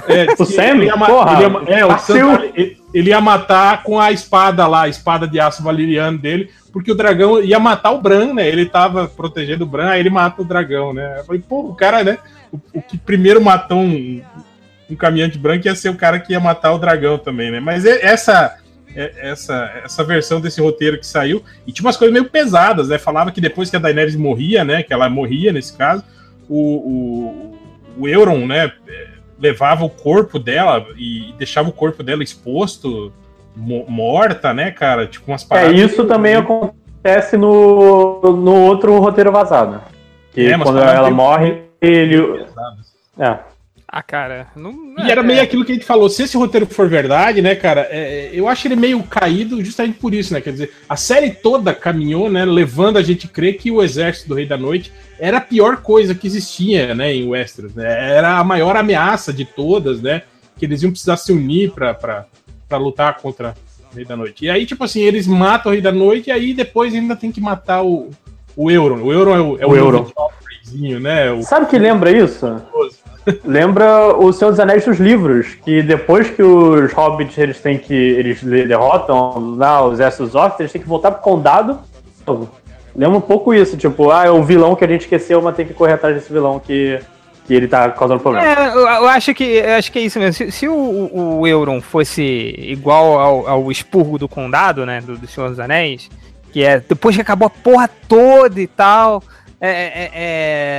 É, 0.08 0.32
O 0.38 0.38
que 0.38 0.46
Sam? 0.46 0.64
ele 0.64 0.86
ia 0.86 0.98
Porra, 0.98 1.34
ele 1.44 1.72
ia 1.72 1.80
é, 1.80 1.86
o. 1.86 1.98
Sam 2.00 2.44
ele- 2.54 2.82
ele 2.94 3.10
ia 3.10 3.22
matar 3.22 3.84
com 3.84 3.98
a 4.00 4.12
espada 4.12 4.68
lá, 4.68 4.82
a 4.84 4.90
espada 4.90 5.26
de 5.26 5.40
aço 5.40 5.64
valeriano 5.64 6.18
dele, 6.18 6.50
porque 6.74 6.92
o 6.92 6.96
dragão 6.96 7.42
ia 7.42 7.58
matar 7.58 7.92
o 7.92 8.02
Bran, 8.02 8.34
né? 8.34 8.48
Ele 8.50 8.66
tava 8.66 9.08
protegendo 9.08 9.64
o 9.64 9.68
Bran, 9.68 9.90
aí 9.90 10.02
ele 10.02 10.10
mata 10.10 10.42
o 10.42 10.46
dragão, 10.46 10.94
né? 10.94 11.20
Eu 11.20 11.24
falei, 11.24 11.42
pô, 11.48 11.62
o 11.70 11.74
cara, 11.76 12.04
né? 12.04 12.18
O, 12.52 12.60
o 12.74 12.82
que 12.82 12.98
primeiro 12.98 13.42
matou 13.42 13.78
um, 13.78 14.22
um 14.90 14.96
caminhante 14.96 15.38
branco 15.38 15.68
ia 15.68 15.74
ser 15.76 15.88
o 15.88 15.96
cara 15.96 16.20
que 16.20 16.34
ia 16.34 16.40
matar 16.40 16.74
o 16.74 16.78
dragão 16.78 17.18
também, 17.18 17.50
né? 17.50 17.62
Mas 17.62 17.86
essa, 17.86 18.58
é- 18.94 19.30
essa, 19.32 19.72
essa 19.86 20.04
versão 20.04 20.42
desse 20.42 20.60
roteiro 20.60 21.00
que 21.00 21.08
saiu, 21.08 21.42
e 21.66 21.72
tinha 21.72 21.86
umas 21.88 21.96
coisas 21.96 22.12
meio 22.14 22.26
pesadas, 22.30 22.90
né? 22.90 22.98
Falava 22.98 23.32
que 23.32 23.40
depois 23.40 23.70
que 23.70 23.78
a 23.78 23.80
Daenerys 23.80 24.18
morria, 24.18 24.66
né? 24.66 24.84
Que 24.84 24.92
ela 24.94 25.10
morria 25.10 25.54
nesse 25.54 25.78
caso, 25.78 26.04
o, 26.50 26.58
o, 26.60 27.58
o 28.00 28.08
Euron, 28.10 28.46
né? 28.46 28.70
É, 29.42 29.48
Levava 29.48 29.84
o 29.86 29.90
corpo 29.90 30.38
dela 30.40 30.86
e 30.98 31.34
deixava 31.38 31.70
o 31.70 31.74
corpo 31.74 32.04
dela 32.04 32.24
exposto, 32.24 33.12
mo- 33.56 33.86
morta, 33.88 34.54
né, 34.54 34.72
cara? 34.72 35.08
Tipo 35.08 35.32
umas 35.32 35.44
É, 35.44 35.48
paradas. 35.48 35.76
isso 35.80 36.06
também 36.06 36.36
acontece 36.36 37.38
no, 37.38 38.22
no 38.22 38.56
outro 38.66 38.98
roteiro 39.00 39.32
vazado. 39.32 39.82
Que 40.32 40.48
É, 40.52 40.58
quando 40.58 40.80
ela 40.80 41.10
morre, 41.10 41.64
ele. 41.82 42.46
É. 43.20 43.40
Ah, 43.94 44.02
cara, 44.02 44.48
não. 44.56 44.96
E 45.00 45.12
era 45.12 45.20
é, 45.20 45.24
meio 45.24 45.42
aquilo 45.42 45.66
que 45.66 45.74
a 45.74 45.76
gente 45.76 45.86
falou, 45.86 46.10
se 46.10 46.24
esse 46.24 46.38
roteiro 46.38 46.66
for 46.66 46.88
verdade, 46.88 47.42
né, 47.42 47.56
cara, 47.56 47.90
é, 47.92 48.30
eu 48.32 48.48
acho 48.48 48.66
ele 48.66 48.78
meio 48.78 49.04
caído 49.04 49.62
justamente 49.66 50.00
por 50.00 50.14
isso, 50.14 50.34
né? 50.34 50.40
Quer 50.40 50.54
dizer, 50.54 50.74
a 50.88 50.96
série 50.96 51.32
toda 51.32 51.74
caminhou, 51.74 52.32
né, 52.32 52.46
levando 52.46 52.96
a 52.96 53.02
gente 53.02 53.26
a 53.26 53.30
crer 53.30 53.58
que 53.58 53.70
o 53.70 53.84
exército 53.84 54.30
do 54.30 54.36
Rei 54.36 54.46
da 54.46 54.58
Noite 54.58 54.94
era 55.20 55.40
a 55.40 55.42
pior 55.42 55.82
coisa 55.82 56.16
que 56.16 56.26
existia, 56.26 56.96
né, 56.96 57.14
em 57.14 57.28
Westeros, 57.28 57.76
né? 57.76 58.16
Era 58.16 58.38
a 58.38 58.44
maior 58.46 58.78
ameaça 58.78 59.34
de 59.34 59.44
todas, 59.44 60.02
né? 60.02 60.22
Que 60.58 60.66
eles 60.66 60.82
iam 60.82 60.92
precisar 60.92 61.18
se 61.18 61.34
unir 61.34 61.72
pra 61.72 62.26
lutar 62.78 63.18
contra 63.18 63.56
o 63.92 63.96
Rei 63.98 64.06
da 64.06 64.16
Noite. 64.16 64.46
E 64.46 64.50
aí, 64.50 64.66
tipo 64.66 64.86
assim, 64.86 65.02
eles 65.02 65.28
matam 65.28 65.70
o 65.70 65.74
Rei 65.74 65.82
da 65.82 65.92
Noite 65.92 66.30
e 66.30 66.32
aí 66.32 66.54
depois 66.54 66.94
ainda 66.94 67.16
tem 67.18 67.30
que 67.30 67.42
matar 67.42 67.84
o, 67.84 68.10
o 68.56 68.72
Euron. 68.72 69.04
O 69.04 69.12
Euron 69.12 69.36
é 69.36 69.42
o, 69.42 69.58
é 69.60 69.68
O 69.68 69.76
Euron. 69.76 70.10
Joffreyzinho, 70.18 71.00
né? 71.00 71.30
O, 71.32 71.44
Sabe 71.44 71.66
o 71.66 71.70
que 71.70 71.78
lembra 71.78 72.10
isso? 72.10 72.46
Lembra 73.46 74.16
o 74.18 74.34
Senhor 74.34 74.52
dos 74.52 74.60
Anéis 74.60 74.84
dos 74.86 75.00
livros, 75.00 75.56
que 75.64 75.84
depois 75.84 76.30
que 76.30 76.42
os 76.42 76.92
hobbits 76.94 77.38
eles 77.38 77.60
têm 77.60 77.78
que. 77.78 77.94
eles 77.94 78.42
de- 78.42 78.66
derrotam 78.66 79.56
lá 79.58 79.86
os 79.86 79.94
exércitos 79.94 80.28
dos 80.32 80.36
orcs, 80.36 80.60
eles 80.60 80.72
têm 80.72 80.82
que 80.82 80.88
voltar 80.88 81.12
pro 81.12 81.22
condado. 81.22 81.80
Lembra 82.96 83.18
um 83.18 83.22
pouco 83.22 83.54
isso, 83.54 83.78
tipo, 83.78 84.12
ah, 84.12 84.26
é 84.26 84.30
o 84.32 84.44
vilão 84.44 84.76
que 84.76 84.84
a 84.84 84.88
gente 84.88 85.02
esqueceu, 85.02 85.42
mas 85.42 85.56
tem 85.56 85.66
que 85.66 85.74
correr 85.74 85.94
atrás 85.94 86.16
desse 86.16 86.32
vilão 86.32 86.60
que, 86.60 87.00
que 87.46 87.54
ele 87.54 87.68
tá 87.68 87.90
causando 87.92 88.20
problema. 88.20 88.46
É, 88.46 88.68
eu, 88.74 89.08
acho 89.08 89.34
que 89.34 89.44
eu 89.44 89.76
acho 89.76 89.92
que 89.92 90.00
é 90.00 90.02
isso 90.02 90.20
mesmo. 90.20 90.34
Se, 90.34 90.52
se 90.52 90.68
o, 90.68 90.74
o, 90.74 91.40
o 91.40 91.48
Euron 91.48 91.80
fosse 91.80 92.22
igual 92.58 93.20
ao, 93.20 93.48
ao 93.48 93.72
expurgo 93.72 94.18
do 94.18 94.28
condado, 94.28 94.86
né, 94.86 95.00
do, 95.00 95.18
do 95.18 95.28
Senhor 95.28 95.50
dos 95.50 95.60
Anéis, 95.60 96.10
que 96.52 96.64
é 96.64 96.80
depois 96.82 97.16
que 97.16 97.22
acabou 97.22 97.46
a 97.48 97.50
porra 97.50 97.90
toda 98.10 98.60
e 98.60 98.68
tal, 98.68 99.24
é, 99.62 99.70
é, 99.70 100.12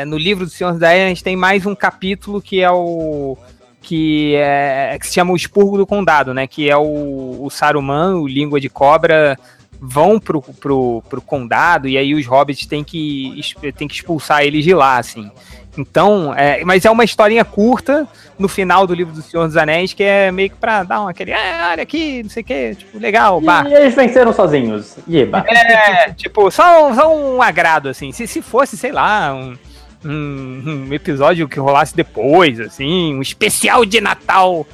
é, 0.00 0.04
no 0.04 0.18
livro 0.18 0.44
do 0.44 0.50
Senhor 0.50 0.72
dos 0.72 0.82
Anéis 0.82 1.04
a 1.04 1.08
gente 1.08 1.22
tem 1.22 1.36
mais 1.36 1.64
um 1.64 1.74
capítulo 1.74 2.42
que 2.42 2.60
é 2.60 2.70
o 2.70 3.38
que 3.80 4.34
é 4.34 4.96
que 4.98 5.06
se 5.06 5.14
chama 5.14 5.32
o 5.32 5.36
expurgo 5.36 5.76
do 5.76 5.86
condado, 5.86 6.34
né, 6.34 6.46
que 6.48 6.68
é 6.68 6.76
o, 6.76 7.38
o 7.40 7.48
Saruman, 7.48 8.16
o 8.16 8.26
língua 8.26 8.60
de 8.60 8.68
cobra 8.68 9.38
vão 9.80 10.18
pro, 10.18 10.40
pro, 10.40 11.02
pro 11.08 11.22
condado 11.22 11.88
e 11.88 11.96
aí 11.96 12.14
os 12.14 12.26
hobbits 12.26 12.66
têm 12.66 12.82
que, 12.82 13.40
têm 13.76 13.88
que 13.88 13.94
expulsar 13.94 14.42
eles 14.42 14.64
de 14.64 14.74
lá, 14.74 14.98
assim. 14.98 15.30
Então, 15.76 16.34
é, 16.34 16.62
mas 16.64 16.84
é 16.84 16.90
uma 16.90 17.04
historinha 17.04 17.44
curta 17.44 18.06
no 18.38 18.46
final 18.46 18.86
do 18.86 18.94
livro 18.94 19.14
do 19.14 19.22
Senhor 19.22 19.46
dos 19.46 19.56
Anéis, 19.56 19.94
que 19.94 20.02
é 20.02 20.30
meio 20.30 20.50
que 20.50 20.56
pra 20.56 20.82
dar 20.82 21.00
uma, 21.00 21.10
aquele, 21.10 21.32
ah, 21.32 21.70
olha 21.72 21.82
aqui, 21.82 22.22
não 22.22 22.28
sei 22.30 22.42
o 22.42 22.46
que, 22.46 22.74
tipo, 22.74 22.98
legal, 22.98 23.40
bah. 23.40 23.64
E 23.66 23.72
eles 23.72 23.94
venceram 23.94 24.32
sozinhos. 24.34 24.98
Yeba. 25.08 25.44
É, 25.48 26.10
tipo, 26.12 26.50
só, 26.50 26.92
só 26.94 27.16
um 27.16 27.40
agrado, 27.40 27.88
assim. 27.88 28.12
Se, 28.12 28.26
se 28.26 28.42
fosse, 28.42 28.76
sei 28.76 28.92
lá, 28.92 29.32
um, 29.32 29.56
um, 30.04 30.86
um 30.88 30.92
episódio 30.92 31.48
que 31.48 31.58
rolasse 31.58 31.96
depois, 31.96 32.60
assim, 32.60 33.14
um 33.14 33.22
especial 33.22 33.86
de 33.86 33.98
Natal, 33.98 34.66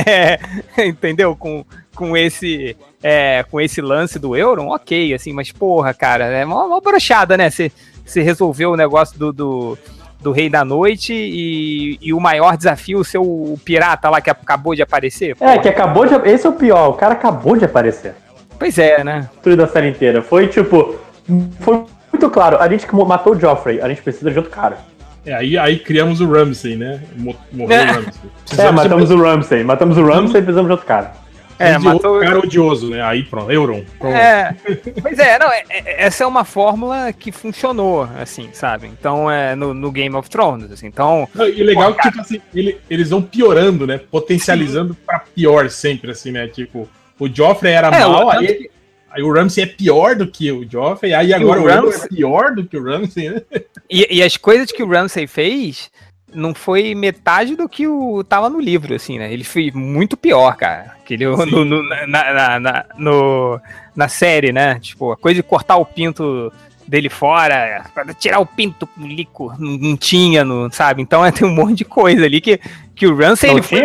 entendeu? 0.78 1.36
Com, 1.36 1.62
com 1.94 2.16
esse 2.16 2.74
é, 3.02 3.44
com 3.50 3.60
esse 3.60 3.82
lance 3.82 4.18
do 4.18 4.34
Euron, 4.34 4.68
ok, 4.68 5.12
assim, 5.12 5.32
mas 5.34 5.52
porra, 5.52 5.92
cara, 5.92 6.24
é 6.24 6.44
uma, 6.44 6.64
uma 6.64 6.80
brochada, 6.80 7.36
né? 7.36 7.50
Você 7.50 7.70
você 8.04 8.20
resolveu 8.20 8.72
o 8.72 8.76
negócio 8.76 9.18
do, 9.18 9.32
do, 9.32 9.78
do 10.22 10.32
Rei 10.32 10.48
da 10.48 10.64
Noite 10.64 11.12
e, 11.12 11.98
e 12.00 12.12
o 12.12 12.20
maior 12.20 12.56
desafio, 12.56 13.02
ser 13.04 13.18
o 13.18 13.58
pirata 13.64 14.08
lá 14.08 14.20
que 14.20 14.30
acabou 14.30 14.74
de 14.74 14.82
aparecer. 14.82 15.36
É, 15.40 15.58
que 15.58 15.68
acabou 15.68 16.06
de. 16.06 16.14
Esse 16.28 16.46
é 16.46 16.50
o 16.50 16.52
pior, 16.54 16.90
o 16.90 16.94
cara 16.94 17.14
acabou 17.14 17.56
de 17.56 17.64
aparecer. 17.64 18.14
Pois 18.58 18.78
é, 18.78 19.02
né? 19.02 19.28
Tudo 19.42 19.56
da 19.56 19.66
série 19.66 19.88
inteira. 19.88 20.22
Foi 20.22 20.46
tipo. 20.48 20.96
Foi 21.60 21.84
muito 22.12 22.30
claro, 22.30 22.58
a 22.60 22.68
gente 22.68 22.86
que 22.86 22.94
matou 22.94 23.34
o 23.34 23.40
Joffrey, 23.40 23.80
a 23.80 23.88
gente 23.88 24.02
precisa 24.02 24.30
de 24.30 24.36
outro 24.38 24.50
cara. 24.52 24.78
É, 25.24 25.32
aí, 25.34 25.56
aí 25.56 25.78
criamos 25.78 26.20
o 26.20 26.30
Ramsey, 26.30 26.76
né? 26.76 27.00
Mo- 27.16 27.36
Morreu 27.52 27.78
É. 27.78 27.82
o 27.84 27.94
Ramsey. 27.94 28.12
É, 28.24 28.28
Precisamos 28.44 28.82
de 28.82 28.88
matamos 28.88 29.10
o 29.10 29.22
Ramsey. 29.22 29.64
Matamos 29.64 29.96
o 29.98 30.04
Ramsey 30.04 30.40
e 30.40 30.42
precisamos 30.42 30.66
de 30.66 30.72
outro 30.72 30.86
cara. 30.86 31.12
É, 31.62 31.78
de 31.78 31.84
matou- 31.84 32.20
cara 32.20 32.38
odioso, 32.38 32.90
né? 32.90 33.02
Aí 33.02 33.22
pronto, 33.22 33.50
Euron. 33.50 33.84
Pronto. 33.98 34.14
É, 34.16 34.54
pois 35.00 35.18
é, 35.18 35.38
não, 35.38 35.50
é- 35.52 35.64
é- 35.70 36.04
essa 36.04 36.24
é 36.24 36.26
uma 36.26 36.44
fórmula 36.44 37.12
que 37.12 37.30
funcionou, 37.32 38.08
assim, 38.18 38.48
sabe? 38.52 38.86
Então, 38.86 39.30
é 39.30 39.54
no, 39.54 39.72
no 39.74 39.90
Game 39.90 40.14
of 40.16 40.28
Thrones, 40.28 40.70
assim, 40.72 40.86
então, 40.86 41.28
Não, 41.34 41.46
E 41.48 41.62
legal 41.62 41.94
que, 41.94 42.02
tipo 42.08 42.20
assim, 42.20 42.40
ele- 42.54 42.78
eles 42.90 43.10
vão 43.10 43.22
piorando, 43.22 43.86
né? 43.86 43.98
Potencializando 43.98 44.94
pra 45.06 45.18
pior 45.20 45.68
sempre, 45.70 46.10
assim, 46.10 46.30
né? 46.32 46.48
Tipo, 46.48 46.88
o 47.18 47.28
Joffrey 47.28 47.72
era 47.72 47.88
É, 47.88 48.00
mal, 48.00 48.26
o- 48.26 48.30
aí, 48.30 48.68
aí 49.10 49.22
o 49.22 49.32
Ramsey 49.32 49.64
é 49.64 49.66
pior 49.66 50.14
do 50.16 50.26
que 50.26 50.50
o 50.50 50.68
Joffrey, 50.68 51.12
aí 51.14 51.32
agora 51.32 51.60
o 51.60 51.64
o 51.64 51.66
Ramsey- 51.68 52.04
é 52.04 52.08
pior 52.08 52.54
do 52.54 52.64
que 52.64 52.76
o 52.76 52.82
Ramsey, 52.82 53.30
né? 53.30 53.42
e, 53.90 54.16
e 54.18 54.22
as 54.22 54.36
coisas 54.36 54.72
que 54.72 54.82
o 54.82 54.88
Ramsay 54.88 55.26
fez 55.26 55.90
não 56.34 56.54
foi 56.54 56.94
metade 56.94 57.54
do 57.54 57.68
que 57.68 57.86
o 57.86 58.24
tava 58.24 58.48
no 58.48 58.58
livro, 58.58 58.94
assim, 58.94 59.18
né? 59.18 59.30
Ele 59.30 59.44
foi 59.44 59.70
muito 59.74 60.16
pior, 60.16 60.56
cara. 60.56 60.96
No, 61.46 61.64
no, 61.64 61.82
na, 61.82 62.06
na, 62.06 62.60
na, 62.60 62.84
no, 62.96 63.60
na 63.94 64.08
série, 64.08 64.52
né? 64.52 64.78
Tipo, 64.80 65.12
a 65.12 65.16
coisa 65.16 65.36
de 65.36 65.42
cortar 65.42 65.76
o 65.76 65.84
pinto 65.84 66.52
dele 66.86 67.08
fora, 67.08 67.84
tirar 68.18 68.38
o 68.40 68.46
pinto 68.46 68.88
lico, 68.98 69.52
não, 69.58 69.78
não 69.78 69.96
tinha, 69.96 70.44
no, 70.44 70.70
sabe? 70.72 71.02
Então 71.02 71.24
é, 71.24 71.30
tem 71.32 71.46
um 71.46 71.54
monte 71.54 71.78
de 71.78 71.84
coisa 71.84 72.24
ali 72.24 72.40
que, 72.40 72.60
que 72.94 73.06
o 73.06 73.16
Ramsey 73.16 73.50
Não 73.50 73.58
ele 73.58 73.66
foi 73.66 73.80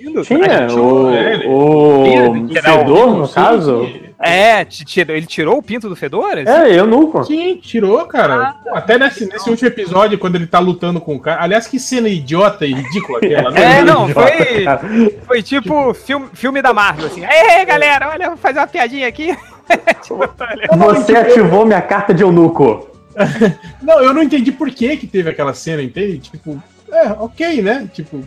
tinha? 0.00 0.10
indo. 0.10 0.22
Tinha, 0.22 0.66
o, 0.76 1.10
ele. 1.12 1.46
o 1.46 2.48
Fedor, 2.62 3.16
no 3.16 3.26
Sim, 3.26 3.34
caso. 3.34 3.88
É, 4.22 4.64
tirou- 4.66 5.16
ele 5.16 5.26
tirou 5.26 5.56
o 5.58 5.62
pinto 5.62 5.88
do 5.88 5.96
Fedor? 5.96 6.32
assim? 6.36 6.48
É, 6.50 6.78
eu 6.78 6.86
nunca. 6.86 7.24
Sim, 7.24 7.56
tirou, 7.56 8.04
cara. 8.04 8.54
Pô, 8.62 8.74
Até 8.74 8.98
nesse, 8.98 9.26
nesse 9.26 9.48
último 9.48 9.68
episódio, 9.68 10.18
quando 10.18 10.36
ele 10.36 10.46
tá 10.46 10.58
lutando 10.58 11.00
com 11.00 11.14
o 11.14 11.20
cara. 11.20 11.42
Aliás, 11.42 11.66
que 11.66 11.78
cena 11.78 12.08
idiota 12.08 12.66
e 12.66 12.74
ridícula 12.74 13.18
aquela, 13.18 13.50
né? 13.50 13.60
É, 13.80 13.82
não, 13.82 14.08
Idiota, 14.10 14.28
foi, 14.36 14.64
cara. 14.64 14.80
foi 15.26 15.42
tipo 15.42 15.94
filme, 15.94 16.26
filme 16.34 16.60
da 16.60 16.72
Marvel, 16.74 17.06
assim. 17.06 17.22
Ei, 17.24 17.64
galera, 17.64 18.10
olha, 18.10 18.28
vou 18.28 18.36
fazer 18.36 18.58
uma 18.58 18.66
piadinha 18.66 19.08
aqui. 19.08 19.34
Tipo, 20.02 20.16
olha. 20.18 20.94
Você 20.96 21.14
ativou 21.16 21.64
minha 21.64 21.80
carta 21.80 22.12
de 22.12 22.24
eunuco. 22.24 22.88
Não, 23.80 24.02
eu 24.02 24.12
não 24.12 24.22
entendi 24.22 24.50
por 24.50 24.68
que 24.70 24.96
que 24.96 25.06
teve 25.06 25.30
aquela 25.30 25.54
cena, 25.54 25.80
entende? 25.80 26.18
Tipo, 26.18 26.60
é, 26.90 27.06
ok, 27.18 27.62
né? 27.62 27.88
Tipo, 27.92 28.20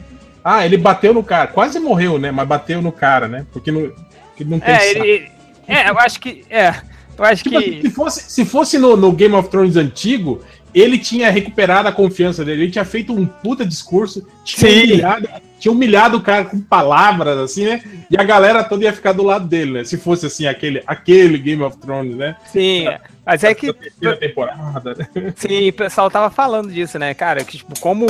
ah, 0.44 0.66
ele 0.66 0.78
bateu 0.78 1.14
no 1.14 1.24
cara. 1.24 1.48
Quase 1.48 1.80
morreu, 1.80 2.20
né? 2.20 2.32
Mas 2.32 2.48
bateu 2.48 2.82
no 2.82 2.92
cara, 2.92 3.28
né? 3.28 3.46
Porque 3.52 3.72
não, 3.72 3.92
porque 4.30 4.44
não 4.44 4.60
tem 4.60 4.74
É, 4.74 4.92
ele, 4.92 5.32
é, 5.68 5.90
eu 5.90 5.98
acho 6.00 6.20
que. 6.20 6.44
É, 6.50 6.74
eu 7.18 7.26
acho 7.26 7.44
Tipo 7.44 7.58
assim, 7.58 7.72
que. 7.72 7.82
se 7.82 7.90
fosse, 7.92 8.32
se 8.32 8.46
fosse 8.46 8.78
no, 8.78 8.98
no 8.98 9.12
Game 9.12 9.36
of 9.36 9.50
Thrones 9.50 9.78
antigo, 9.78 10.44
ele 10.74 10.98
tinha 10.98 11.30
recuperado 11.30 11.88
a 11.88 11.92
confiança 11.92 12.44
dele, 12.44 12.64
ele 12.64 12.72
tinha 12.72 12.84
feito 12.84 13.14
um 13.14 13.26
puta 13.26 13.66
discurso, 13.66 14.28
tinha 14.44 14.72
Sim. 14.72 14.84
humilhado, 14.84 15.30
tinha 15.60 15.72
humilhado 15.72 16.18
o 16.18 16.22
cara 16.22 16.46
com 16.46 16.60
palavras, 16.60 17.38
assim, 17.38 17.66
né? 17.66 17.84
E 18.10 18.18
a 18.18 18.24
galera 18.24 18.64
toda 18.64 18.84
ia 18.84 18.92
ficar 18.92 19.14
do 19.14 19.24
lado 19.24 19.48
dele, 19.48 19.72
né? 19.72 19.84
Se 19.84 19.98
fosse 19.98 20.26
assim, 20.26 20.48
aquele, 20.48 20.82
aquele 20.88 21.38
Game 21.38 21.62
of 21.62 21.78
Thrones, 21.78 22.16
né? 22.18 22.36
Sim, 22.52 22.88
mas 23.26 23.44
é 23.44 23.54
que. 23.54 23.72
Terceira 23.72 24.18
temporada. 24.18 24.96
Sim, 25.36 25.70
o 25.70 25.74
pessoal 25.74 26.10
tava 26.10 26.30
falando 26.30 26.72
disso, 26.72 26.98
né, 26.98 27.14
cara? 27.14 27.44
Que, 27.44 27.60
tipo, 27.60 27.80
como, 27.80 28.08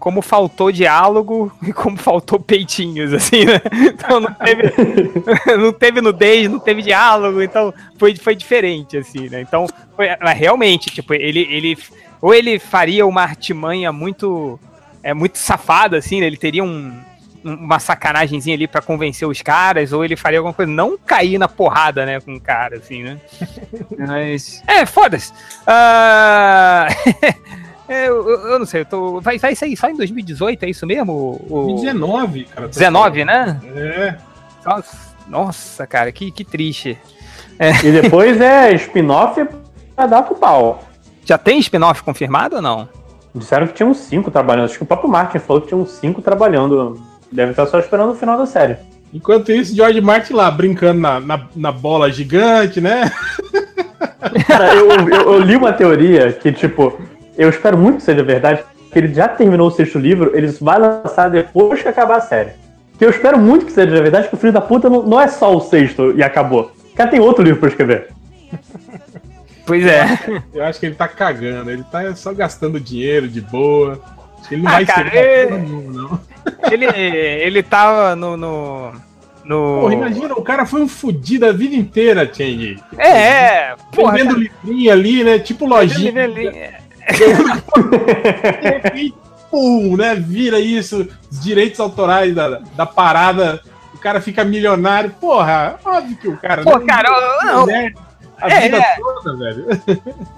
como 0.00 0.20
faltou 0.22 0.72
diálogo 0.72 1.52
e 1.62 1.72
como 1.72 1.96
faltou 1.96 2.40
peitinhos, 2.40 3.12
assim, 3.12 3.44
né? 3.44 3.60
Então 3.86 4.18
não 4.18 4.32
teve, 4.34 4.62
não 5.56 5.72
teve 5.72 6.00
nudez, 6.00 6.50
não 6.50 6.58
teve 6.58 6.82
diálogo, 6.82 7.40
então 7.42 7.72
foi, 7.98 8.16
foi 8.16 8.34
diferente, 8.34 8.96
assim, 8.96 9.28
né? 9.28 9.42
Então, 9.42 9.66
foi, 9.94 10.08
realmente, 10.34 10.90
tipo, 10.90 11.14
ele, 11.14 11.46
ele. 11.50 11.78
Ou 12.20 12.34
ele 12.34 12.58
faria 12.58 13.06
uma 13.06 13.22
artimanha 13.22 13.92
muito. 13.92 14.58
É 15.02 15.14
muito 15.14 15.38
safada, 15.38 15.96
assim, 15.98 16.20
né? 16.20 16.26
Ele 16.26 16.36
teria 16.36 16.64
um. 16.64 16.92
um- 17.44 17.54
Uma 17.54 17.78
sacanagemzinha 17.78 18.54
ali 18.56 18.66
pra 18.68 18.82
convencer 18.82 19.26
os 19.26 19.40
caras, 19.40 19.92
ou 19.92 20.04
ele 20.04 20.16
faria 20.16 20.38
alguma 20.38 20.52
coisa, 20.54 20.70
não 20.70 20.98
cair 20.98 21.38
na 21.38 21.48
porrada, 21.48 22.04
né, 22.04 22.20
com 22.20 22.34
o 22.34 22.40
cara, 22.40 22.76
assim, 22.76 23.02
né? 23.02 23.18
Mas. 23.98 24.62
É, 24.66 24.84
foda-se. 24.84 25.32
Ah, 25.66 26.86
é, 27.92 28.08
eu, 28.08 28.28
eu- 28.48 28.58
não 28.58 28.66
sei, 28.66 28.82
eu 28.82 28.84
tô. 28.86 29.20
Vai, 29.20 29.38
vai 29.38 29.54
sair 29.54 29.76
só 29.76 29.88
em 29.88 29.96
2018, 29.96 30.62
é 30.64 30.70
isso 30.70 30.86
mesmo? 30.86 31.12
O, 31.48 31.72
o- 31.72 31.74
19, 31.80 32.44
cara. 32.44 32.68
19, 32.68 33.24
né? 33.24 33.60
É. 33.74 34.14
Nossa, 34.64 34.96
nossa, 35.28 35.86
cara, 35.86 36.10
que, 36.12 36.30
que 36.30 36.44
triste. 36.44 36.98
E 37.84 37.92
depois 37.92 38.40
é 38.40 38.72
spin-off 38.74 39.46
pra 39.94 40.06
dar 40.06 40.22
pro 40.22 40.34
pau. 40.34 40.84
Já 41.24 41.36
tem 41.36 41.58
spin-off 41.58 42.02
confirmado 42.02 42.56
ou 42.56 42.62
não? 42.62 42.88
Disseram 43.34 43.66
que 43.66 43.74
tinham 43.74 43.92
cinco 43.94 44.30
trabalhando. 44.30 44.64
Acho 44.64 44.78
que 44.78 44.82
o 44.82 44.86
próprio 44.86 45.10
Martin 45.10 45.38
falou 45.38 45.60
que 45.62 45.68
tinham 45.68 45.84
cinco 45.86 46.20
trabalhando. 46.22 47.00
Deve 47.30 47.50
estar 47.52 47.66
só 47.66 47.78
esperando 47.78 48.12
o 48.12 48.16
final 48.16 48.36
da 48.38 48.46
série. 48.46 48.76
Enquanto 49.12 49.52
isso, 49.52 49.74
George 49.74 50.00
Martin 50.00 50.32
lá 50.34 50.50
brincando 50.50 51.00
na, 51.00 51.20
na, 51.20 51.46
na 51.54 51.70
bola 51.72 52.10
gigante, 52.10 52.80
né? 52.80 53.10
Cara, 54.46 54.74
eu, 54.74 54.88
eu, 54.90 55.32
eu 55.34 55.38
li 55.40 55.56
uma 55.56 55.72
teoria 55.72 56.32
que, 56.32 56.50
tipo, 56.52 56.98
eu 57.42 57.48
espero 57.50 57.76
muito 57.78 57.96
que 57.98 58.02
seja 58.02 58.22
verdade, 58.22 58.62
que 58.92 58.98
ele 58.98 59.12
já 59.14 59.28
terminou 59.28 59.68
o 59.68 59.70
sexto 59.70 59.98
livro, 59.98 60.32
ele 60.36 60.46
vai 60.60 60.78
lançar 60.78 61.28
depois 61.30 61.82
que 61.82 61.88
acabar 61.88 62.16
a 62.16 62.20
série. 62.20 62.50
Que 62.98 63.04
eu 63.04 63.10
espero 63.10 63.38
muito 63.38 63.64
que 63.66 63.72
seja 63.72 63.90
verdade, 64.02 64.28
que 64.28 64.34
o 64.34 64.38
filho 64.38 64.52
da 64.52 64.60
puta 64.60 64.90
não, 64.90 65.02
não 65.02 65.20
é 65.20 65.26
só 65.28 65.54
o 65.56 65.60
sexto 65.60 66.12
e 66.16 66.22
acabou. 66.22 66.70
O 66.92 66.94
cara 66.96 67.08
tem 67.10 67.20
outro 67.20 67.42
livro 67.42 67.60
pra 67.60 67.68
escrever. 67.68 68.08
Pois 69.66 69.86
é. 69.86 70.04
Eu 70.52 70.64
acho 70.64 70.80
que 70.80 70.86
ele 70.86 70.96
tá 70.96 71.06
cagando, 71.06 71.70
ele 71.70 71.84
tá 71.84 72.12
só 72.16 72.32
gastando 72.34 72.80
dinheiro 72.80 73.28
de 73.28 73.40
boa. 73.40 74.00
Acho 74.40 74.48
que 74.48 74.54
ele 74.56 74.62
não 74.62 74.68
Ah, 74.70 74.74
vai 74.74 74.86
cara, 74.86 75.10
ser 75.10 75.16
é- 75.16 75.46
porra 75.46 75.58
nenhuma, 75.60 75.92
não. 75.92 76.20
Ele, 76.72 76.86
ele 76.86 77.62
tava 77.62 78.16
no. 78.16 78.36
no, 78.36 78.90
no- 79.44 79.80
Porra, 79.82 79.94
imagina, 79.94 80.34
o 80.34 80.42
cara 80.42 80.66
foi 80.66 80.80
um 80.80 80.88
fudido 80.88 81.46
a 81.46 81.52
vida 81.52 81.76
inteira, 81.76 82.28
Chang. 82.32 82.80
É, 82.98 83.08
é, 83.08 83.76
porra. 83.94 84.12
Vendendo 84.14 84.34
cara, 84.34 84.40
livrinho 84.64 84.90
ali, 84.92 85.22
né? 85.22 85.38
Tipo 85.38 85.66
lojinha. 85.66 86.12
De 87.08 88.68
repente, 88.68 89.14
pum, 89.50 89.96
né? 89.96 90.14
Vira 90.14 90.58
isso, 90.58 91.06
os 91.30 91.40
direitos 91.40 91.80
autorais 91.80 92.34
da, 92.34 92.60
da 92.76 92.86
parada, 92.86 93.60
o 93.94 93.98
cara 93.98 94.20
fica 94.20 94.44
milionário. 94.44 95.10
Porra, 95.20 95.78
óbvio 95.84 96.16
que 96.16 96.28
o 96.28 96.36
cara. 96.36 96.62
Pô, 96.62 96.78
né, 96.78 96.86
cara, 96.86 97.10
não. 97.44 97.66
né, 97.66 97.92
A 98.40 98.48
É, 98.48 98.60
vida 98.60 98.76
é. 98.78 98.96
toda, 98.96 99.36
velho. 99.36 99.66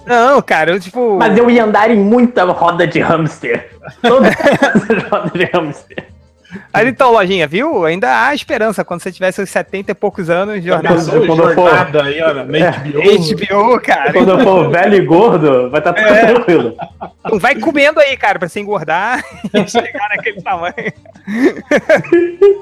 Não, 0.07 0.43
cara, 0.43 0.73
eu 0.73 0.81
tipo. 0.81 1.17
Mas 1.19 1.37
eu 1.37 1.49
ia 1.51 1.65
andar 1.65 1.91
em 1.91 1.99
muita 1.99 2.45
roda 2.45 2.87
de 2.87 2.99
hamster. 3.01 3.71
Todas 4.01 4.33
as 4.35 5.03
rodas 5.11 5.33
de 5.33 5.45
hamster. 5.45 6.05
Mas 6.72 6.86
então, 6.88 7.12
lojinha, 7.12 7.46
viu? 7.46 7.84
Ainda 7.84 8.26
há 8.26 8.34
esperança 8.34 8.84
quando 8.84 9.00
você 9.03 9.11
tiver 9.11 9.32
seus 9.32 9.48
70 9.48 9.90
e 9.92 9.94
poucos 9.94 10.28
anos, 10.28 10.62
jornada. 10.62 10.96
Pensou 10.96 11.26
quando 11.26 11.42
eu 11.42 11.55
for- 11.55 11.70
jornada 11.70 12.03
aí, 12.05 12.18
na 12.20 12.59
É, 12.59 12.70
HBO. 12.70 13.03
HBO, 13.03 13.80
cara. 13.80 14.12
Quando 14.12 14.30
eu 14.30 14.40
for 14.40 14.70
velho 14.70 14.94
e 14.96 15.00
gordo, 15.07 15.70
vai 15.70 15.80
estar 15.80 15.92
tudo 15.92 16.07
É. 16.09 16.26
tranquilo. 16.34 16.76
Não 17.30 17.38
vai 17.38 17.55
comendo 17.57 18.00
aí, 18.00 18.16
cara, 18.16 18.38
pra 18.38 18.48
você 18.48 18.61
engordar 18.61 19.24
e 19.55 19.68
chegar 19.68 20.09
naquele 20.11 20.42
tamanho. 20.42 20.74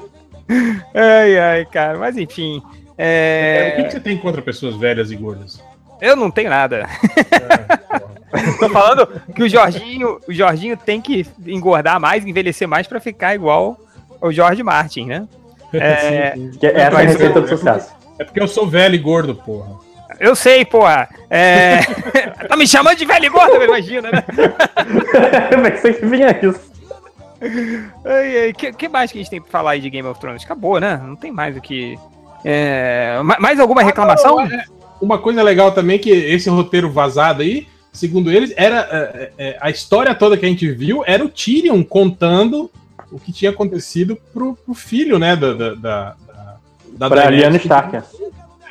ai, 0.93 1.37
ai, 1.39 1.65
cara. 1.65 1.97
Mas 1.97 2.17
enfim. 2.17 2.61
É, 2.97 3.71
o 3.73 3.75
que, 3.77 3.83
que 3.85 3.91
você 3.93 3.99
tem 3.99 4.17
contra 4.17 4.41
pessoas 4.41 4.75
velhas 4.75 5.11
e 5.11 5.15
gordas? 5.15 5.61
Eu 5.99 6.15
não 6.15 6.29
tenho 6.31 6.49
nada. 6.49 6.87
É. 7.31 8.20
Tô 8.59 8.69
falando 8.69 9.07
que 9.35 9.43
o 9.43 9.49
Jorginho, 9.49 10.19
o 10.27 10.33
Jorginho 10.33 10.77
tem 10.77 11.01
que 11.01 11.25
engordar 11.45 11.99
mais, 11.99 12.25
envelhecer 12.25 12.67
mais 12.67 12.87
pra 12.87 12.99
ficar 12.99 13.35
igual 13.35 13.77
o 14.21 14.31
George 14.31 14.63
Martin, 14.63 15.05
né? 15.05 15.27
É, 15.73 16.33
Essa 16.61 16.67
é 16.67 16.85
a 16.85 16.97
receita 16.99 17.39
eu- 17.39 17.41
do 17.43 17.47
sucesso. 17.47 17.91
é 18.19 18.23
porque 18.25 18.41
eu 18.41 18.47
sou 18.47 18.67
velho 18.67 18.93
e 18.95 18.97
gordo, 18.97 19.33
porra. 19.35 19.71
eu 20.19 20.35
sei, 20.35 20.65
porra. 20.65 21.07
É... 21.29 21.77
tá 22.47 22.57
me 22.57 22.67
chamando 22.67 22.97
de 22.97 23.05
velho 23.05 23.25
e 23.25 23.29
gordo, 23.29 23.55
imagina, 23.63 24.11
né? 24.11 24.23
Eu 25.49 25.61
pensei 25.61 25.93
que 25.93 26.05
vinha 26.05 26.37
isso. 26.43 26.71
Ai, 28.05 28.37
ai, 28.45 28.53
que, 28.53 28.71
que 28.73 28.87
mais 28.89 29.11
que 29.11 29.17
a 29.17 29.21
gente 29.21 29.31
tem 29.31 29.41
pra 29.41 29.49
falar 29.49 29.71
aí 29.71 29.79
de 29.81 29.89
Game 29.89 30.07
of 30.07 30.19
Thrones? 30.19 30.43
Acabou, 30.43 30.79
né? 30.79 30.99
Não 31.03 31.15
tem 31.15 31.31
mais 31.31 31.55
o 31.57 31.61
que. 31.61 31.97
É... 32.43 33.19
ma- 33.23 33.37
Mais 33.39 33.59
alguma 33.59 33.81
reclamação? 33.81 34.35
Não, 34.35 34.41
é- 34.45 34.63
Uma 35.01 35.17
coisa 35.17 35.41
legal 35.41 35.71
também 35.71 35.95
é 35.95 35.99
que 35.99 36.09
esse 36.11 36.49
roteiro 36.49 36.91
vazado 36.91 37.41
aí, 37.41 37.67
segundo 37.91 38.31
eles, 38.31 38.53
era 38.55 38.87
é, 38.91 39.31
é, 39.37 39.57
a 39.61 39.69
história 39.69 40.13
toda 40.15 40.37
que 40.37 40.45
a 40.45 40.49
gente 40.49 40.69
viu 40.71 41.03
era 41.05 41.23
o 41.23 41.29
Tyrion 41.29 41.83
contando 41.83 42.69
o 43.11 43.19
que 43.19 43.31
tinha 43.33 43.51
acontecido 43.51 44.17
pro, 44.33 44.55
pro 44.55 44.73
filho, 44.73 45.19
né, 45.19 45.35
da 45.35 45.53
da, 45.53 45.73
da, 45.75 46.15
da 46.93 47.09
Pra 47.09 47.21
Daenerys. 47.23 47.39
Lyanna 47.39 47.57
Stark. 47.57 47.97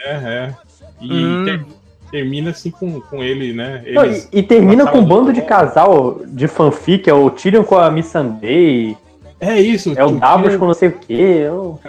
É, 0.05 0.11
é. 0.11 0.55
E 1.01 1.13
Hum. 1.13 1.45
ter- 1.45 1.65
termina 2.11 2.51
assim 2.51 2.71
com, 2.71 3.01
com 3.01 3.23
ele, 3.23 3.53
né? 3.53 3.85
Não, 3.93 4.05
e, 4.05 4.27
e 4.33 4.43
termina 4.43 4.85
com 4.87 4.99
um 4.99 5.05
bando 5.05 5.33
de 5.33 5.43
casal 5.43 6.21
de 6.27 6.49
fanfic, 6.49 7.09
é 7.09 7.15
o 7.15 7.31
Tyrion 7.31 7.63
com 7.63 7.77
a 7.79 7.89
Missandei, 7.91 8.97
É 9.41 9.59
isso. 9.59 9.95
é 9.97 10.05
o 10.05 10.11
Davos 10.13 10.55
com 10.57 10.67
não 10.67 10.75
sei 10.75 10.89
o 10.91 10.93
quê. 10.93 11.15
eu- 11.47 11.81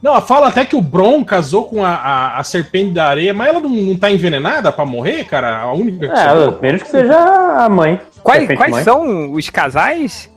Não, 0.00 0.20
fala 0.22 0.48
até 0.48 0.64
que 0.64 0.76
o 0.76 0.80
Bron 0.80 1.24
casou 1.24 1.64
com 1.64 1.84
a, 1.84 1.90
a, 1.94 2.38
a 2.38 2.44
serpente 2.44 2.92
da 2.92 3.06
areia, 3.06 3.34
mas 3.34 3.48
ela 3.48 3.58
não, 3.60 3.68
não 3.68 3.96
tá 3.96 4.10
envenenada 4.10 4.70
pra 4.70 4.86
morrer, 4.86 5.24
cara? 5.24 5.58
A 5.60 5.72
única 5.72 6.06
que 6.08 6.14
É, 6.14 6.60
menos 6.62 6.82
que 6.82 6.88
seja 6.88 7.16
a 7.16 7.68
mãe. 7.68 8.00
Quais, 8.22 8.46
quais 8.56 8.70
mãe. 8.72 8.84
são 8.84 9.32
os 9.32 9.50
casais? 9.50 10.30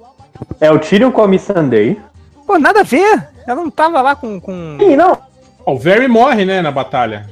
É 0.59 0.71
o 0.71 0.80
Tyrion 0.80 1.11
com 1.11 1.21
a 1.21 1.28
Missandei. 1.28 1.99
Pô, 2.47 2.57
nada 2.57 2.80
a 2.80 2.84
ver. 2.84 3.28
Ela 3.45 3.61
não 3.61 3.69
tava 3.69 4.01
lá 4.01 4.15
com. 4.15 4.39
com... 4.39 4.78
Sim, 4.80 4.95
não. 4.95 5.17
O 5.65 5.78
Very 5.78 6.07
morre, 6.07 6.43
né, 6.43 6.61
na 6.61 6.71
batalha. 6.71 7.26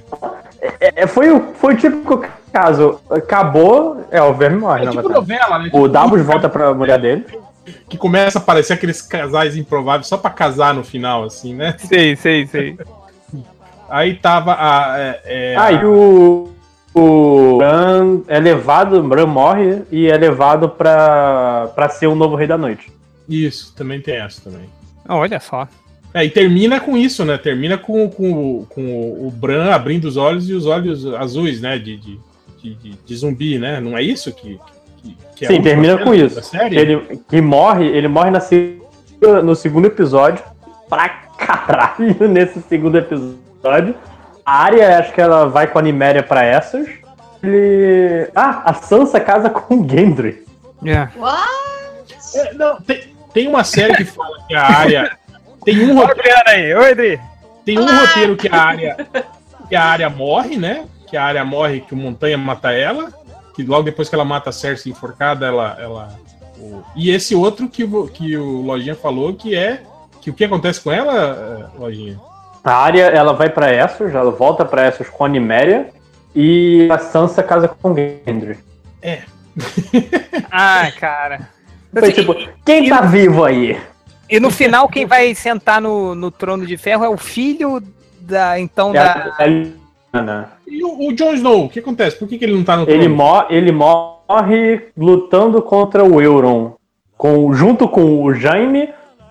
É, 0.80 1.08
foi, 1.08 1.32
o, 1.32 1.42
foi 1.56 1.74
o 1.74 1.78
típico 1.78 2.24
caso. 2.54 3.00
Acabou. 3.10 4.06
É, 4.12 4.22
o 4.22 4.34
Verme 4.34 4.60
morre, 4.60 4.84
É 4.84 4.86
na 4.86 4.92
tipo 4.92 5.10
novela, 5.10 5.58
né? 5.58 5.66
O 5.66 5.72
Tipo, 5.72 5.88
Davos 5.88 6.22
volta 6.22 6.48
pra 6.48 6.74
mulher 6.74 7.00
dele. 7.00 7.26
Que 7.90 7.98
começa 7.98 8.40
a 8.40 8.42
aparecer 8.42 8.74
aqueles 8.74 9.02
casais 9.02 9.56
improváveis 9.58 10.08
só 10.08 10.18
pra 10.18 10.30
casar 10.32 10.74
no 10.74 10.84
final, 10.84 11.24
assim, 11.24 11.54
né? 11.54 11.76
Sei, 11.78 12.16
sei, 12.16 12.48
sei. 12.48 12.78
Aí 13.90 14.16
tava 14.16 14.54
a. 14.58 14.96
É, 15.00 15.22
é, 15.26 15.56
Ah, 15.58 15.72
e 15.72 15.86
o. 15.86 16.50
O 16.94 17.56
Bran 17.58 18.20
é 18.28 18.38
levado, 18.38 19.02
Bran 19.02 19.26
morre 19.26 19.82
e 19.90 20.08
é 20.08 20.18
levado 20.18 20.68
pra, 20.68 21.72
pra 21.74 21.88
ser 21.88 22.08
o 22.08 22.16
novo 22.16 22.36
Rei 22.36 22.48
da 22.48 22.58
Noite. 22.58 22.92
Isso, 23.30 23.74
também 23.78 24.02
tem 24.02 24.16
essa 24.16 24.42
também. 24.42 24.68
Olha 25.08 25.40
só. 25.40 25.66
É, 26.14 26.26
e 26.26 26.30
termina 26.30 26.82
com 26.82 26.98
isso, 26.98 27.24
né? 27.24 27.38
Termina 27.38 27.78
com, 27.78 28.10
com, 28.10 28.66
com 28.66 29.26
o 29.26 29.32
Bran 29.32 29.74
abrindo 29.74 30.04
os 30.04 30.18
olhos 30.18 30.50
e 30.50 30.54
os 30.54 30.66
olhos 30.66 31.06
azuis, 31.14 31.62
né? 31.62 31.78
De, 31.80 31.96
de, 31.96 32.20
de, 32.62 32.74
de- 32.76 32.98
de 33.06 33.16
zumbi, 33.16 33.58
né? 33.58 33.80
Não 33.80 33.98
é 33.98 34.04
isso 34.04 34.30
que, 34.34 34.60
que, 35.02 35.18
que 35.36 35.46
é 35.46 35.48
Sim, 35.48 35.62
termina 35.62 35.98
com 35.98 36.14
isso. 36.14 36.42
série? 36.44 36.78
Ele 36.78 37.22
que 37.28 37.42
morre, 37.42 37.88
ele 37.88 38.08
morre 38.08 38.32
na 38.32 38.40
no 39.44 39.56
segundo 39.56 39.86
episódio. 39.88 40.44
Pra 40.90 41.10
caralho 41.38 42.16
nesse 42.28 42.62
segundo 42.62 42.98
episódio. 42.98 43.96
A 44.46 44.64
Arya, 44.64 45.00
acho 45.00 45.14
que 45.14 45.22
ela 45.22 45.48
vai 45.48 45.68
com 45.68 45.80
a 45.80 45.82
Niméria 45.82 46.24
pra 46.24 46.46
Essos. 46.46 46.88
Ele. 47.44 48.30
Ah, 48.36 48.64
a 48.66 48.74
Sansa 48.74 49.20
casa 49.20 49.50
com 49.52 49.76
o 49.76 49.90
Gendry. 49.90 50.46
É. 50.86 51.08
What? 51.18 51.48
É, 52.36 52.54
não, 52.54 52.80
tem, 52.82 53.14
tem 53.34 53.48
uma 53.48 53.64
série 53.64 53.96
que 53.96 54.06
fala 54.06 54.38
que 54.48 54.56
a 54.56 54.66
área. 54.66 55.18
Tem 55.64 55.80
um, 55.80 55.96
roteiro, 55.96 56.42
aí. 56.48 56.74
Oi, 56.74 56.92
Adri. 56.92 57.20
tem 57.64 57.78
um 57.78 57.84
Olá! 57.84 58.00
roteiro 58.00 58.36
que 58.36 58.48
a 58.48 58.60
área. 58.64 58.98
Que 59.70 59.76
a 59.76 59.84
área 59.84 60.10
morre, 60.10 60.58
né? 60.58 60.86
Que 61.08 61.16
a 61.16 61.24
área 61.24 61.46
morre, 61.46 61.82
que 61.82 61.94
o 61.94 61.98
Montanha 61.98 62.36
mata 62.36 62.72
ela. 62.72 63.14
Que 63.64 63.70
logo 63.70 63.84
depois 63.84 64.10
que 64.10 64.16
ela 64.16 64.26
mata 64.26 64.50
a 64.50 64.54
Cersei 64.54 64.92
enforcada, 64.92 65.46
ela. 65.46 65.78
ela 65.80 66.16
o- 66.60 66.82
E 66.96 67.10
esse 67.12 67.36
outro 67.36 67.68
que, 67.70 67.84
o- 67.84 68.08
que 68.08 68.36
o 68.38 68.62
Lojinha 68.62 68.96
falou, 68.96 69.34
que 69.34 69.56
é. 69.56 69.82
Que 70.22 70.30
o 70.30 70.34
que 70.34 70.44
acontece 70.46 70.80
com 70.82 70.92
ela, 70.92 71.70
eh, 71.76 71.80
Lojinha? 71.80 72.20
A 72.64 72.74
Arya, 72.74 73.06
ela 73.08 73.34
vai 73.34 73.50
pra 73.50 73.74
Essos, 73.74 74.14
ela 74.14 74.30
volta 74.32 74.64
pra 74.64 74.88
Essos 74.88 75.10
com 75.10 75.26
a 75.26 75.30
Niméria. 75.30 75.90
E 76.36 76.88
a 76.92 76.98
Sansa 77.00 77.42
casa 77.44 77.68
com 77.68 77.92
o 77.92 77.96
Gendry. 77.96 78.58
Ah, 80.52 80.90
cara. 81.00 81.50
Foi 81.92 82.04
Assim, 82.04 82.12
tipo, 82.14 82.36
quem 82.66 82.88
tá 82.90 83.02
vivo 83.02 83.44
aí? 83.44 83.78
E 84.30 84.40
no 84.40 84.50
final, 84.50 84.88
quem 84.88 85.06
vai 85.06 85.36
sentar 85.36 85.82
no, 85.82 86.16
no 86.16 86.32
trono 86.32 86.66
de 86.66 86.78
ferro 86.78 87.04
é 87.04 87.10
o 87.10 87.18
filho 87.18 87.82
da. 88.20 88.58
Então, 88.60 88.92
É 88.92 88.94
da. 88.94 89.36
E 90.68 90.84
o, 90.84 91.08
o 91.08 91.14
Jon 91.14 91.34
Snow, 91.34 91.66
o 91.66 91.70
que 91.70 91.80
acontece? 91.80 92.18
Por 92.18 92.28
que, 92.28 92.38
que 92.38 92.46
ele 92.46 92.54
não 92.54 92.64
tá 92.64 92.76
no 92.78 92.90
Ele, 92.90 93.08
mo 93.08 93.46
ele 93.50 93.72
morre 93.72 94.88
lutando 94.98 95.62
contra 95.62 96.04
o 96.04 96.22
Euron. 96.22 96.74
Com, 97.18 97.54
junto 97.54 97.88
com 97.88 98.24
o 98.24 98.34
Jaime, 98.34 98.90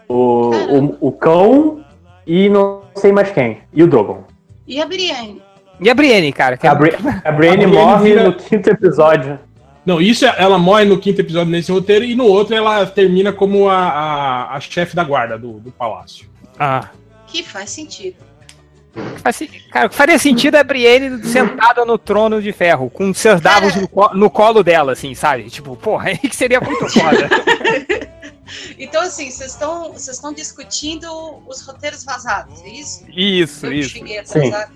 o, 0.09 0.51
o, 0.51 1.09
o 1.09 1.12
cão 1.12 1.85
e 2.26 2.49
não 2.49 2.83
sei 2.95 3.11
mais 3.12 3.31
quem. 3.31 3.59
E 3.72 3.83
o 3.83 3.87
Drogon. 3.87 4.22
E 4.66 4.81
a 4.81 4.87
Brienne? 4.87 5.43
E 5.81 5.91
a 5.91 5.95
Brienne, 5.95 6.33
cara. 6.33 6.57
que 6.57 6.66
é- 6.66 6.70
A, 6.70 6.74
Bri 6.74 6.95
a 6.95 6.99
Brienne 6.99 7.20
A 7.24 7.33
Brienne 7.33 7.66
morre 7.66 8.11
vira- 8.11 8.24
no 8.24 8.35
quinto 8.35 8.68
episódio. 8.70 9.39
Não, 9.85 10.01
isso 10.01 10.24
é- 10.26 10.35
ela 10.39 10.59
morre 10.59 10.85
no 10.85 10.99
quinto 10.99 11.20
episódio 11.20 11.51
nesse 11.51 11.72
roteiro 11.72 12.05
e 12.05 12.14
no 12.14 12.24
outro 12.26 12.55
ela 12.55 12.87
termina 12.87 13.33
como 13.33 13.68
a, 13.68 13.76
a, 13.78 14.55
a 14.57 14.61
chefe 14.61 14.95
da 14.95 15.03
guarda 15.03 15.37
do, 15.39 15.55
do 15.55 15.72
palácio. 15.72 16.28
Ah. 16.59 16.89
Que 17.26 17.43
faz 17.43 17.70
sentido. 17.70 18.16
Cara, 19.70 19.86
o 19.86 19.91
que 19.91 19.95
faria 19.97 20.18
sentido 20.18 20.57
é 20.57 20.61
a 20.61 20.64
Brienne 20.64 21.22
sentada 21.24 21.84
no 21.84 21.97
trono 21.99 22.41
de 22.43 22.53
ferro, 22.53 22.91
com 22.91 23.12
seus 23.14 23.41
Davos 23.41 23.74
no, 23.76 23.86
co- 23.88 24.14
no 24.14 24.30
colo 24.30 24.62
dela, 24.62 24.93
assim, 24.93 25.14
sabe? 25.14 25.49
Tipo, 25.51 25.76
porra, 25.76 26.09
aí 26.11 26.18
que 26.18 26.34
seria 26.34 26.61
muito 26.61 26.88
foda. 26.88 27.28
Então, 28.76 29.01
assim, 29.03 29.30
vocês 29.30 29.53
estão 29.53 29.93
vocês 29.93 30.16
estão 30.16 30.32
discutindo 30.32 31.07
os 31.47 31.62
roteiros 31.62 32.03
vazados, 32.03 32.61
é 32.64 32.68
isso? 32.68 33.05
Isso, 33.09 33.66
eu 33.66 33.72
isso. 33.74 33.91
cheguei 33.91 34.18
atrasado. 34.18 34.72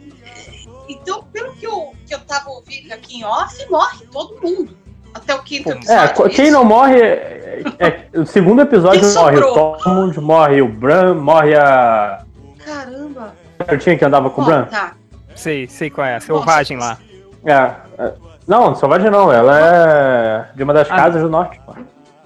Então, 0.89 1.25
pelo 1.33 1.53
que 1.57 1.67
eu, 1.67 1.93
que 2.07 2.15
eu 2.15 2.21
tava 2.21 2.51
ouvindo 2.51 2.93
aqui 2.93 3.17
em 3.19 3.25
off, 3.25 3.53
morre 3.69 4.07
todo 4.13 4.41
mundo. 4.41 4.77
Até 5.13 5.35
o 5.35 5.43
quinto 5.43 5.65
Pô, 5.65 5.71
É, 5.71 5.75
episódio. 5.77 6.15
co- 6.15 6.29
quem 6.29 6.53
não 6.53 6.65
morre. 6.65 7.01
É, 7.01 7.63
é- 7.81 8.09
o 8.21 8.25
segundo 8.25 8.63
episódio 8.63 9.01
Quem 9.01 9.13
morre 9.13 9.37
sobrou? 9.39 9.53
o 9.73 9.77
Tormund, 9.79 10.21
morre 10.21 10.63
o 10.63 10.69
Bran, 10.69 11.15
morre 11.15 11.57
a. 11.57 12.25
Caramba. 12.65 13.35
Eu 13.69 13.79
tinha 13.79 13.97
que 13.97 14.05
andava 14.05 14.31
com 14.31 14.43
o 14.43 14.45
Bran? 14.45 14.65
tá. 14.65 14.93
Sei, 15.35 15.67
sei 15.67 15.91
qual 15.91 16.07
é, 16.07 16.17
a 16.17 16.21
selvagem 16.21 16.77
lá. 16.79 16.97
É, 17.45 17.53
é. 17.99 18.13
Não, 18.47 18.75
Selvagem 18.75 19.11
não, 19.11 19.33
ela 19.33 19.59
é 19.59 20.47
de 20.55 20.63
uma 20.63 20.73
das 20.75 20.91
Ah. 20.91 20.97
casas 20.97 21.23
do 21.23 21.29
norte. 21.29 21.59
pô. 21.67 21.75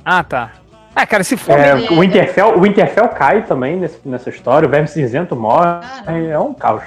Ah, 0.04 0.22
tá. 0.24 0.52
Ah, 0.94 1.06
cara, 1.06 1.22
se 1.22 1.36
for. 1.36 1.58
É, 1.58 1.74
o, 1.74 2.00
Winterfell, 2.00 2.58
o 2.58 2.62
Winterfell 2.62 3.08
cai 3.10 3.42
também 3.46 3.76
nesse- 3.76 4.00
nessa 4.04 4.28
história, 4.30 4.66
o 4.66 4.70
Verme 4.70 4.88
Cinzento 4.88 5.36
morre. 5.36 5.80
Caramba. 6.04 6.18
É 6.28 6.38
um 6.38 6.52
caos. 6.52 6.82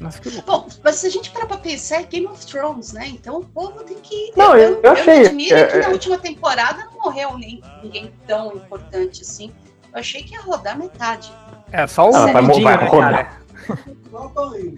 Nossa, 0.00 0.18
que. 0.20 0.30
Bom, 0.42 0.66
mas 0.82 0.96
se 0.96 1.06
a 1.06 1.10
gente 1.10 1.30
parar 1.30 1.46
pra 1.46 1.58
pensar, 1.58 2.00
é 2.00 2.02
Game 2.04 2.26
of 2.26 2.44
Thrones, 2.46 2.92
né? 2.94 3.06
Então 3.08 3.36
o 3.38 3.44
povo 3.44 3.82
tem 3.84 3.96
que. 3.98 4.32
Não, 4.36 4.56
eu- 4.56 4.80
eu 4.82 4.92
achei, 4.92 5.26
admiro 5.26 5.56
é, 5.56 5.64
que 5.66 5.76
na 5.78 5.84
é- 5.84 5.88
última 5.90 6.18
temporada 6.18 6.84
não 6.86 7.04
morreu 7.04 7.36
nem, 7.38 7.62
ninguém 7.82 8.10
tão 8.26 8.54
importante 8.54 9.22
assim. 9.22 9.52
Eu 9.92 10.00
achei 10.00 10.22
que 10.22 10.32
ia 10.34 10.40
rodar 10.40 10.76
metade. 10.78 11.30
É, 11.70 11.86
só 11.86 12.10
o 12.10 12.16
Ah, 12.16 12.26
vai 12.26 12.32
vai 12.42 12.42
né, 12.76 12.88
rodar. 12.88 13.40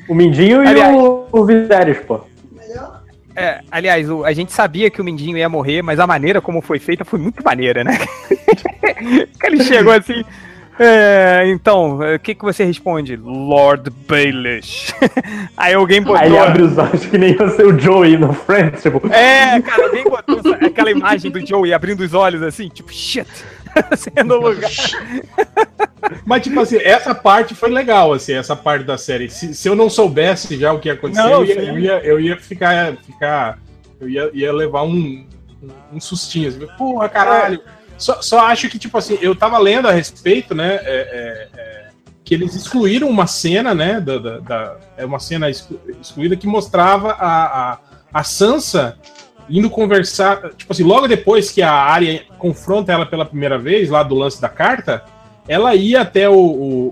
O 0.09 0.14
Mindinho 0.14 0.62
e 0.64 0.66
Aliás. 0.68 0.95
o, 0.97 1.26
o 1.32 1.45
Viserys, 1.45 1.99
pô. 2.01 2.20
É, 3.34 3.61
aliás, 3.70 4.09
o- 4.11 4.24
a 4.24 4.32
gente 4.32 4.51
sabia 4.53 4.89
que 4.91 5.01
o 5.01 5.05
Mindinho 5.05 5.37
ia 5.37 5.49
morrer, 5.49 5.82
mas 5.82 6.01
a 6.01 6.07
maneira 6.07 6.41
como 6.41 6.62
foi 6.62 6.78
feita 6.78 7.05
foi 7.05 7.18
muito 7.18 7.45
maneira, 7.45 7.84
né? 7.84 7.99
que 9.39 9.47
ele 9.47 9.62
chegou 9.62 9.93
assim. 9.93 10.24
é, 10.78 11.43
então, 11.49 11.99
o 11.99 12.18
que, 12.18 12.34
que 12.34 12.43
você 12.43 12.64
responde? 12.64 13.14
Lord 13.16 13.91
Baelish. 14.09 14.95
Aí 15.55 15.74
alguém 15.74 16.01
botou. 16.01 16.16
Aí 16.18 16.28
ele 16.28 16.39
abre 16.39 16.62
os 16.62 16.78
olhos 16.78 17.05
que 17.05 17.18
nem 17.18 17.37
você, 17.37 17.62
o 17.62 17.78
Joey 17.78 18.16
no 18.16 18.32
Friends, 18.32 18.80
tipo. 18.82 19.07
É, 19.12 19.61
cara, 19.61 19.84
alguém 19.84 20.05
botou 20.05 20.41
aquela 20.55 20.91
imagem 20.91 21.30
do 21.30 21.47
Joey 21.47 21.74
abrindo 21.74 22.01
os 22.01 22.14
olhos 22.14 22.43
assim, 22.43 22.68
tipo, 22.70 22.91
shit, 22.91 23.26
sendo 23.97 24.37
lugar. 24.41 24.70
Mas, 26.24 26.43
tipo 26.43 26.61
assim, 26.61 26.77
essa 26.79 27.14
parte 27.14 27.55
foi 27.55 27.70
legal, 27.70 28.12
assim, 28.12 28.33
essa 28.33 28.55
parte 28.55 28.85
da 28.85 28.97
série. 28.97 29.29
Se, 29.29 29.55
se 29.55 29.68
eu 29.68 29.74
não 29.74 29.91
soubesse 29.91 30.57
já 30.59 30.72
o 30.72 30.79
que 30.79 30.89
ia 30.89 30.95
acontecer, 30.95 31.22
Não, 31.22 31.31
eu, 31.31 31.45
ia, 31.45 31.55
eu, 31.62 31.79
ia, 31.79 31.93
eu 32.05 32.20
ia 32.20 32.37
ficar. 32.37 32.97
ficar 32.99 33.59
eu 34.01 34.09
ia, 34.09 34.31
ia 34.33 34.53
levar 34.53 34.83
um, 34.83 35.27
um, 35.62 35.70
um 35.95 36.01
sustinho. 36.01 36.49
Assim, 36.49 36.66
Porra, 36.79 37.09
caralho. 37.09 37.61
Só, 37.99 38.20
só 38.20 38.41
acho 38.47 38.68
que, 38.68 38.79
tipo 38.79 38.97
assim, 38.99 39.18
eu 39.22 39.35
tava 39.35 39.59
lendo 39.59 39.89
a 39.89 39.93
respeito, 39.93 40.55
né? 40.55 40.74
é, 40.83 41.49
é, 41.55 41.61
é, 41.61 41.87
que 42.22 42.35
eles 42.35 42.55
excluíram 42.55 43.09
uma 43.09 43.27
cena, 43.27 43.74
né? 43.74 44.01
Da, 44.01 44.18
da, 44.18 44.39
da- 44.39 44.77
é 44.97 45.05
uma 45.07 45.18
cena 45.18 45.49
exclu- 45.49 45.81
excluída 46.01 46.37
que 46.37 46.47
mostrava 46.47 47.12
a, 47.12 47.72
a, 47.72 47.79
a 48.12 48.22
Sansa 48.24 48.99
indo 49.49 49.70
conversar. 49.70 50.51
Tipo 50.57 50.72
assim, 50.72 50.82
logo 50.82 51.07
depois 51.07 51.51
que 51.51 51.62
a 51.62 51.72
Arya 51.72 52.24
confronta 52.38 52.92
ela 52.92 53.07
pela 53.07 53.24
primeira 53.24 53.59
vez, 53.59 53.90
lá 53.90 54.03
do 54.03 54.14
lance 54.14 54.40
da 54.40 54.49
carta, 54.49 55.05
ela 55.49 55.74
ia 55.74 56.01
até 56.01 56.28
o, 56.28 56.34
o, 56.34 56.86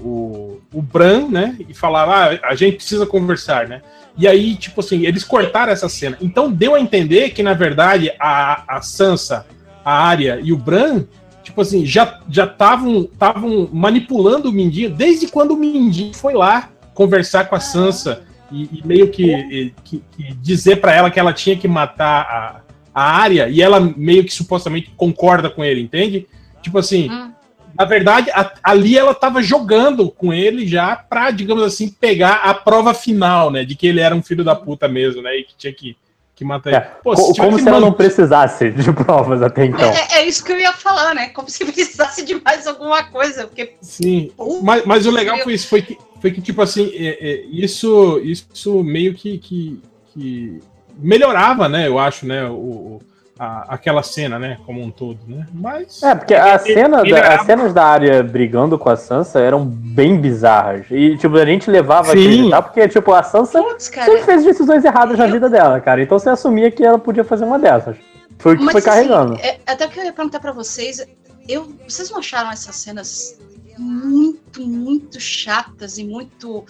o, 0.72 0.78
o 0.78 0.82
Bran, 0.82 1.28
né? 1.28 1.57
E 1.68 1.74
falava, 1.74 2.34
ah, 2.34 2.48
a 2.48 2.55
gente 2.55 2.76
precisa 2.76 3.07
conversar, 3.07 3.68
né? 3.68 3.82
E 4.16 4.28
aí, 4.28 4.55
tipo 4.55 4.80
assim, 4.80 5.05
eles 5.05 5.24
cortaram 5.24 5.72
essa 5.72 5.88
cena. 5.88 6.16
Então 6.20 6.50
deu 6.50 6.74
a 6.74 6.80
entender 6.80 7.30
que, 7.30 7.42
na 7.42 7.55
verdade, 7.55 8.12
a, 8.18 8.76
a 8.76 8.80
Sansa, 8.80 9.46
a 9.84 10.07
Arya 10.07 10.38
e 10.42 10.52
o 10.52 10.57
Bran, 10.57 11.05
tipo 11.42 11.61
assim, 11.61 11.84
já 11.84 12.20
já 12.28 12.44
estavam 12.44 13.02
estavam 13.02 13.68
manipulando 13.72 14.48
o 14.48 14.52
Mindinho 14.52 14.90
desde 14.90 15.26
quando 15.26 15.52
o 15.52 15.57
Mindinho 15.57 16.14
foi 16.14 16.32
lá 16.34 16.70
conversar 16.94 17.48
com 17.48 17.57
a 17.57 17.61
Sansa 17.61 18.22
e, 18.62 18.78
e 18.80 18.86
meio 18.86 19.11
que, 19.11 19.24
e- 19.32 19.74
que- 19.84 20.02
que 20.16 20.34
dizer 20.34 20.76
pra 20.76 20.92
ela 20.94 21.11
que 21.11 21.18
ela 21.18 21.32
tinha 21.32 21.57
que 21.57 21.66
matar 21.68 22.22
a, 22.22 22.61
a 22.94 23.16
Arya 23.22 23.48
e 23.48 23.61
ela 23.61 23.80
meio 23.80 24.24
que 24.24 24.32
supostamente 24.32 24.92
concorda 24.96 25.50
com 25.50 25.64
ele, 25.64 25.80
entende? 25.80 26.26
Tipo 26.62 26.78
assim, 26.78 27.11
Hum. 27.11 27.32
na 27.78 27.84
verdade, 27.84 28.30
a- 28.30 28.52
ali 28.62 28.96
ela 28.96 29.12
tava 29.14 29.42
jogando 29.42 30.09
com 30.11 30.32
ele 30.32 30.66
já 30.66 30.94
pra, 30.96 31.30
digamos 31.30 31.62
assim, 31.62 31.88
pegar 31.88 32.34
a 32.36 32.55
prova 32.55 32.94
final, 32.94 33.50
né? 33.50 33.64
De 33.64 33.74
que 33.74 33.86
ele 33.86 34.00
era 34.00 34.14
um 34.14 34.22
filho 34.22 34.44
da 34.44 34.55
puta 34.55 34.86
mesmo, 34.88 35.20
né? 35.22 35.36
E 35.38 35.42
que 35.44 35.55
tinha 35.57 35.72
que, 35.72 35.96
que 36.35 36.45
matar 36.45 36.72
É. 36.72 36.80
Pô, 37.03 37.14
tivesse 37.14 37.41
como 37.41 37.59
se 37.59 37.68
ela 37.68 37.80
não 37.80 37.93
precisasse 37.93 38.70
de 38.70 38.93
provas 38.93 39.41
até 39.43 39.64
então. 39.66 39.89
É, 39.89 40.18
é 40.18 40.26
isso 40.26 40.45
que 40.45 40.53
eu 40.53 40.59
ia 40.59 40.72
falar, 40.72 41.14
né? 41.14 41.28
Como 41.28 41.49
se 41.49 41.64
precisasse 41.64 42.24
de 42.24 42.35
mais 42.43 42.66
alguma 42.66 43.05
coisa. 43.05 43.47
Porque, 43.47 43.74
Sim, 43.80 44.32
Pô, 44.37 44.61
mas, 44.62 44.85
mas 44.85 45.07
o 45.07 45.11
legal 45.11 45.37
meu. 45.37 45.45
foi 45.45 45.55
isso, 45.55 45.68
foi 45.68 45.82
que, 45.82 45.97
foi 46.20 46.32
que 46.32 46.41
tipo 46.41 46.61
assim, 46.61 46.91
é- 46.95 47.18
é, 47.20 47.45
isso, 47.51 48.20
isso 48.24 48.82
meio 48.82 49.14
que, 49.14 49.39
que, 49.39 49.80
que 50.12 50.61
melhorava, 50.99 51.68
né? 51.68 51.87
Eu 51.87 51.99
acho, 51.99 52.26
né? 52.26 52.45
O, 52.47 52.55
o- 52.55 53.03
a- 53.39 53.74
aquela 53.74 54.03
cena, 54.03 54.39
né? 54.39 54.59
Como 54.64 54.80
um 54.82 54.91
todo, 54.91 55.18
né? 55.26 55.47
Mas. 55.53 56.03
É, 56.03 56.14
porque 56.14 56.35
a 56.35 56.55
Ele- 56.55 56.59
cena 56.74 57.01
ele 57.01 57.11
da- 57.11 57.18
era- 57.18 57.35
as 57.41 57.47
cenas 57.47 57.72
da 57.72 57.85
área 57.85 58.22
brigando 58.22 58.78
com 58.78 58.89
a 58.89 58.97
Sansa 58.97 59.41
eram 59.41 59.64
bem 59.64 60.20
bizarras. 60.20 60.87
E, 60.91 61.16
tipo, 61.16 61.37
a 61.37 61.45
gente 61.47 61.70
levava 61.70 62.09
a 62.12 62.16
Sim. 62.16 62.22
acreditar, 62.22 62.62
porque, 62.62 62.89
tipo, 62.89 63.12
a 63.12 63.22
Sansa 63.22 63.62
putz, 63.62 63.85
sempre 63.85 64.22
fez 64.22 64.45
decisões 64.45 64.85
erradas 64.85 65.18
na 65.18 65.26
vida 65.26 65.49
dela, 65.51 65.80
cara. 65.80 66.03
Então 66.03 66.18
você 66.18 66.30
assumia 66.30 66.70
que 66.70 66.85
ela 66.85 66.99
podia 66.99 67.24
fazer 67.24 67.45
uma 67.45 67.59
dessas. 67.59 67.97
Foi 68.39 68.55
o 68.55 68.59
que 68.59 68.64
Mas, 68.64 68.72
foi 68.72 68.82
carregando. 68.82 69.35
assim, 69.35 69.43
é- 69.43 69.61
até 69.66 69.87
que 69.89 69.99
eu 69.99 70.05
ia 70.05 70.12
perguntar 70.12 70.41
pra 70.41 70.53
vocês, 70.53 71.05
eu, 71.49 71.72
vocês 71.89 72.11
não 72.11 72.18
acharam 72.18 72.51
essas 72.51 72.76
cenas 72.76 73.39
muito, 73.78 74.61
muito 74.64 75.18
chatas 75.20 75.99
e 75.99 76.05
muito 76.05 76.64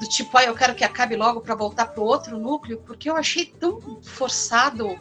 do 0.00 0.08
tipo, 0.08 0.36
ah, 0.36 0.44
eu 0.44 0.54
quero 0.54 0.74
que 0.74 0.82
acabe 0.84 1.14
logo 1.16 1.40
pra 1.40 1.54
voltar 1.54 1.86
pro 1.86 2.02
outro 2.02 2.38
núcleo, 2.38 2.80
porque 2.84 3.08
eu 3.08 3.16
achei 3.16 3.44
tão 3.46 3.78
forçado 4.02 4.96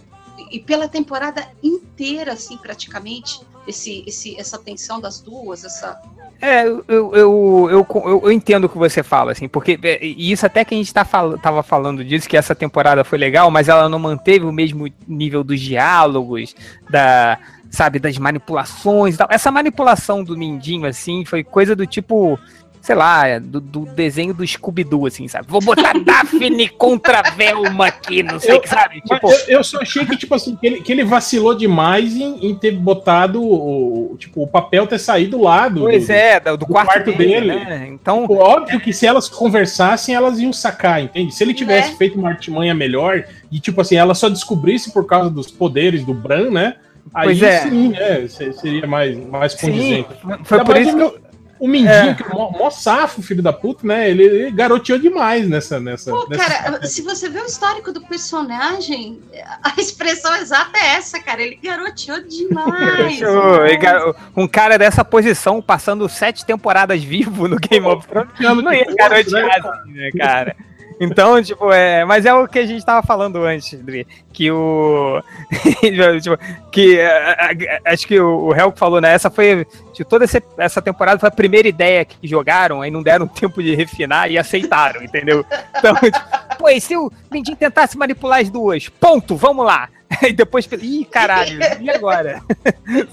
e 0.52 0.60
pela 0.60 0.88
temporada 0.88 1.48
inteira, 1.64 2.34
assim, 2.34 2.58
praticamente, 2.58 3.42
esse, 3.68 4.04
esse, 4.08 4.40
essa 4.40 4.58
tensão 4.58 5.00
das 5.00 5.20
duas, 5.20 5.64
essa. 5.64 6.00
É, 6.42 6.66
eu, 6.66 6.84
eu, 6.88 7.70
eu, 7.70 8.22
eu, 8.24 8.32
entendo 8.32 8.64
o 8.64 8.70
que 8.70 8.78
você 8.78 9.04
fala, 9.04 9.34
assim, 9.34 9.48
porque 9.48 9.78
é, 9.84 10.04
e 10.04 10.32
isso 10.32 10.46
até 10.46 10.64
que 10.64 10.74
a 10.74 10.78
gente 10.78 10.94
tá 10.94 11.04
fal 11.04 11.38
tava 11.38 11.62
falando 11.62 12.04
disso, 12.04 12.30
que 12.30 12.38
essa 12.38 12.56
temporada 12.56 13.04
foi 13.04 13.18
legal, 13.18 13.52
mas 13.52 13.68
ela 13.68 13.90
não 13.90 14.00
manteve 14.00 14.46
o 14.46 14.52
mesmo 14.52 14.88
nível 15.06 15.44
dos 15.44 15.60
diálogos, 15.60 16.56
da, 16.90 17.38
sabe, 17.70 18.00
das 18.00 18.18
manipulações 18.18 19.16
e 19.16 19.18
tal. 19.18 19.28
Essa 19.30 19.52
manipulação 19.52 20.24
do 20.24 20.38
Mindinho, 20.38 20.88
assim, 20.88 21.26
foi 21.26 21.44
coisa 21.44 21.76
do 21.76 21.86
tipo, 21.86 22.40
sei 22.82 22.96
lá, 22.96 23.38
do, 23.40 23.60
do 23.60 23.86
desenho 23.86 24.34
do 24.34 24.46
Scooby-Doo, 24.46 25.06
assim, 25.06 25.28
sabe? 25.28 25.46
Vou 25.50 25.62
botar 25.62 25.94
Daphne 26.04 26.68
contra 26.70 27.22
Velma 27.22 27.88
aqui, 27.88 28.24
não 28.24 28.40
sei 28.40 28.56
o 28.56 28.62
que, 28.62 28.70
sabe? 28.70 29.02
Tipo, 29.02 29.30
eu, 29.32 29.38
eu 29.58 29.64
só 29.64 29.80
achei 29.82 30.06
que, 30.06 30.16
tipo 30.18 30.34
assim, 30.34 30.56
que 30.56 30.66
ele, 30.66 30.82
que 30.82 30.92
ele 30.92 31.04
vacilou 31.04 31.54
demais 31.56 32.16
em, 32.16 32.48
em 32.50 32.56
ter 32.56 32.72
botado 32.72 33.42
o, 33.44 34.16
tipo, 34.18 34.42
o 34.44 34.48
papel 34.48 34.88
ter 34.88 34.98
saído 35.00 35.42
lá 35.42 35.68
do. 35.68 35.82
pois 35.82 36.08
do- 36.08 36.12
é, 36.14 36.40
do, 36.40 36.58
do 36.58 36.66
quarto, 36.66 36.88
quarto 36.88 37.12
dele, 37.18 37.52
dele. 37.52 37.66
né? 37.66 37.88
Então, 37.92 38.22
Tipo, 38.22 38.36
óbvio 38.36 38.80
que 38.80 38.94
se 38.94 39.06
elas 39.06 39.28
conversassem, 39.30 40.16
elas 40.16 40.40
iam 40.40 40.54
sacar, 40.54 41.02
entende? 41.02 41.34
Se 41.34 41.44
ele 41.44 41.54
tivesse 41.54 41.92
Né? 41.92 41.98
feito 41.98 42.18
uma 42.18 42.30
artimanha 42.30 42.74
melhor 42.74 43.24
e, 43.52 43.60
tipo 43.60 43.82
assim, 43.82 43.96
ela 43.96 44.16
só 44.16 44.30
descobrisse 44.30 44.92
por 44.92 45.06
causa 45.06 45.30
dos 45.30 45.52
poderes 45.52 46.04
do 46.06 46.14
Bran, 46.14 46.50
né? 46.50 46.76
Aí 47.14 47.26
Pois 47.28 47.42
é. 47.42 47.62
sim, 47.62 47.94
é, 47.96 48.28
se- 48.28 48.54
seria 48.54 48.86
mais, 48.88 49.18
mais 49.28 49.54
sim, 49.54 49.68
condizente. 49.68 50.08
foi 50.44 50.58
Ainda 50.60 50.66
por 50.66 50.78
isso 50.80 50.96
que 50.96 51.02
eu, 51.02 51.18
O 51.60 51.68
Mindinho, 51.68 51.92
É. 51.92 52.14
que 52.14 52.24
é 52.24 52.28
mó, 52.30 52.50
mó 52.52 52.70
safo, 52.70 53.22
filho 53.22 53.44
da 53.44 53.52
puta, 53.52 53.86
né? 53.86 54.10
Ele, 54.10 54.24
ele 54.24 54.52
garoteou 54.52 54.98
demais 54.98 55.48
nessa. 55.50 55.80
nessa, 55.80 56.10
Pô, 56.10 56.26
nessa- 56.30 56.44
cara, 56.50 56.86
se 56.88 57.02
você 57.02 57.28
vê 57.30 57.40
o 57.42 57.46
histórico 57.46 57.92
do 57.92 58.02
personagem, 58.02 59.20
a 59.62 59.74
expressão 59.80 60.34
exata 60.36 60.78
é 60.78 60.96
essa, 60.96 61.20
cara. 61.22 61.42
Ele 61.42 61.60
garoteou 61.62 62.22
demais. 62.22 63.18
Demais. 63.18 63.80
gar- 63.80 64.16
um 64.36 64.48
cara 64.48 64.78
dessa 64.78 65.04
posição, 65.04 65.62
passando 65.62 66.08
sete 66.08 66.46
temporadas 66.46 67.04
vivo 67.04 67.48
no 67.48 67.58
Game 67.58 67.86
of 67.86 68.08
Thrones, 68.08 68.30
não 68.40 68.74
ia 68.74 68.86
garotear 68.96 69.50
assim, 69.58 69.92
né, 69.92 70.10
cara? 70.18 70.56
Então, 71.00 71.42
tipo, 71.42 71.72
é. 71.72 72.04
Mas 72.04 72.26
é 72.26 72.34
o 72.34 72.48
que 72.48 72.60
a 72.60 72.66
gente 72.66 72.86
tava 72.86 73.06
falando 73.06 73.44
antes, 73.44 73.80
Dri, 73.82 74.06
que 74.34 74.52
o. 74.52 75.22
tipo, 76.22 76.38
que 76.72 77.00
é, 77.00 77.56
é, 77.64 77.82
acho 77.86 78.06
que 78.06 78.20
o, 78.20 78.48
o 78.48 78.56
Helco 78.56 78.78
falou, 78.78 79.00
né? 79.00 79.14
Essa 79.14 79.30
foi. 79.30 79.66
De 79.94 80.04
toda 80.04 80.26
essa, 80.26 80.42
essa 80.58 80.82
temporada 80.82 81.20
foi 81.20 81.30
a 81.30 81.32
primeira 81.32 81.68
ideia 81.68 82.06
que 82.06 82.28
jogaram, 82.28 82.82
aí 82.82 82.92
não 82.92 83.02
deram 83.02 83.28
tempo 83.30 83.64
de 83.64 83.76
refinar 83.76 84.30
e 84.30 84.38
aceitaram, 84.38 85.02
entendeu? 85.02 85.46
Então, 85.78 85.96
tipo, 85.96 86.20
pô, 86.58 86.70
e 86.70 86.82
se 86.82 86.98
o 86.98 87.12
Mindinho 87.32 87.58
tentasse 87.58 87.98
manipular 87.98 88.42
as 88.42 88.50
duas? 88.50 88.90
Ponto, 88.90 89.36
vamos 89.36 89.66
lá. 89.66 89.90
Aí 90.24 90.34
depois, 90.34 90.68
ih, 90.82 91.06
caralho, 91.06 91.60
e 91.80 91.90
agora? 91.90 92.42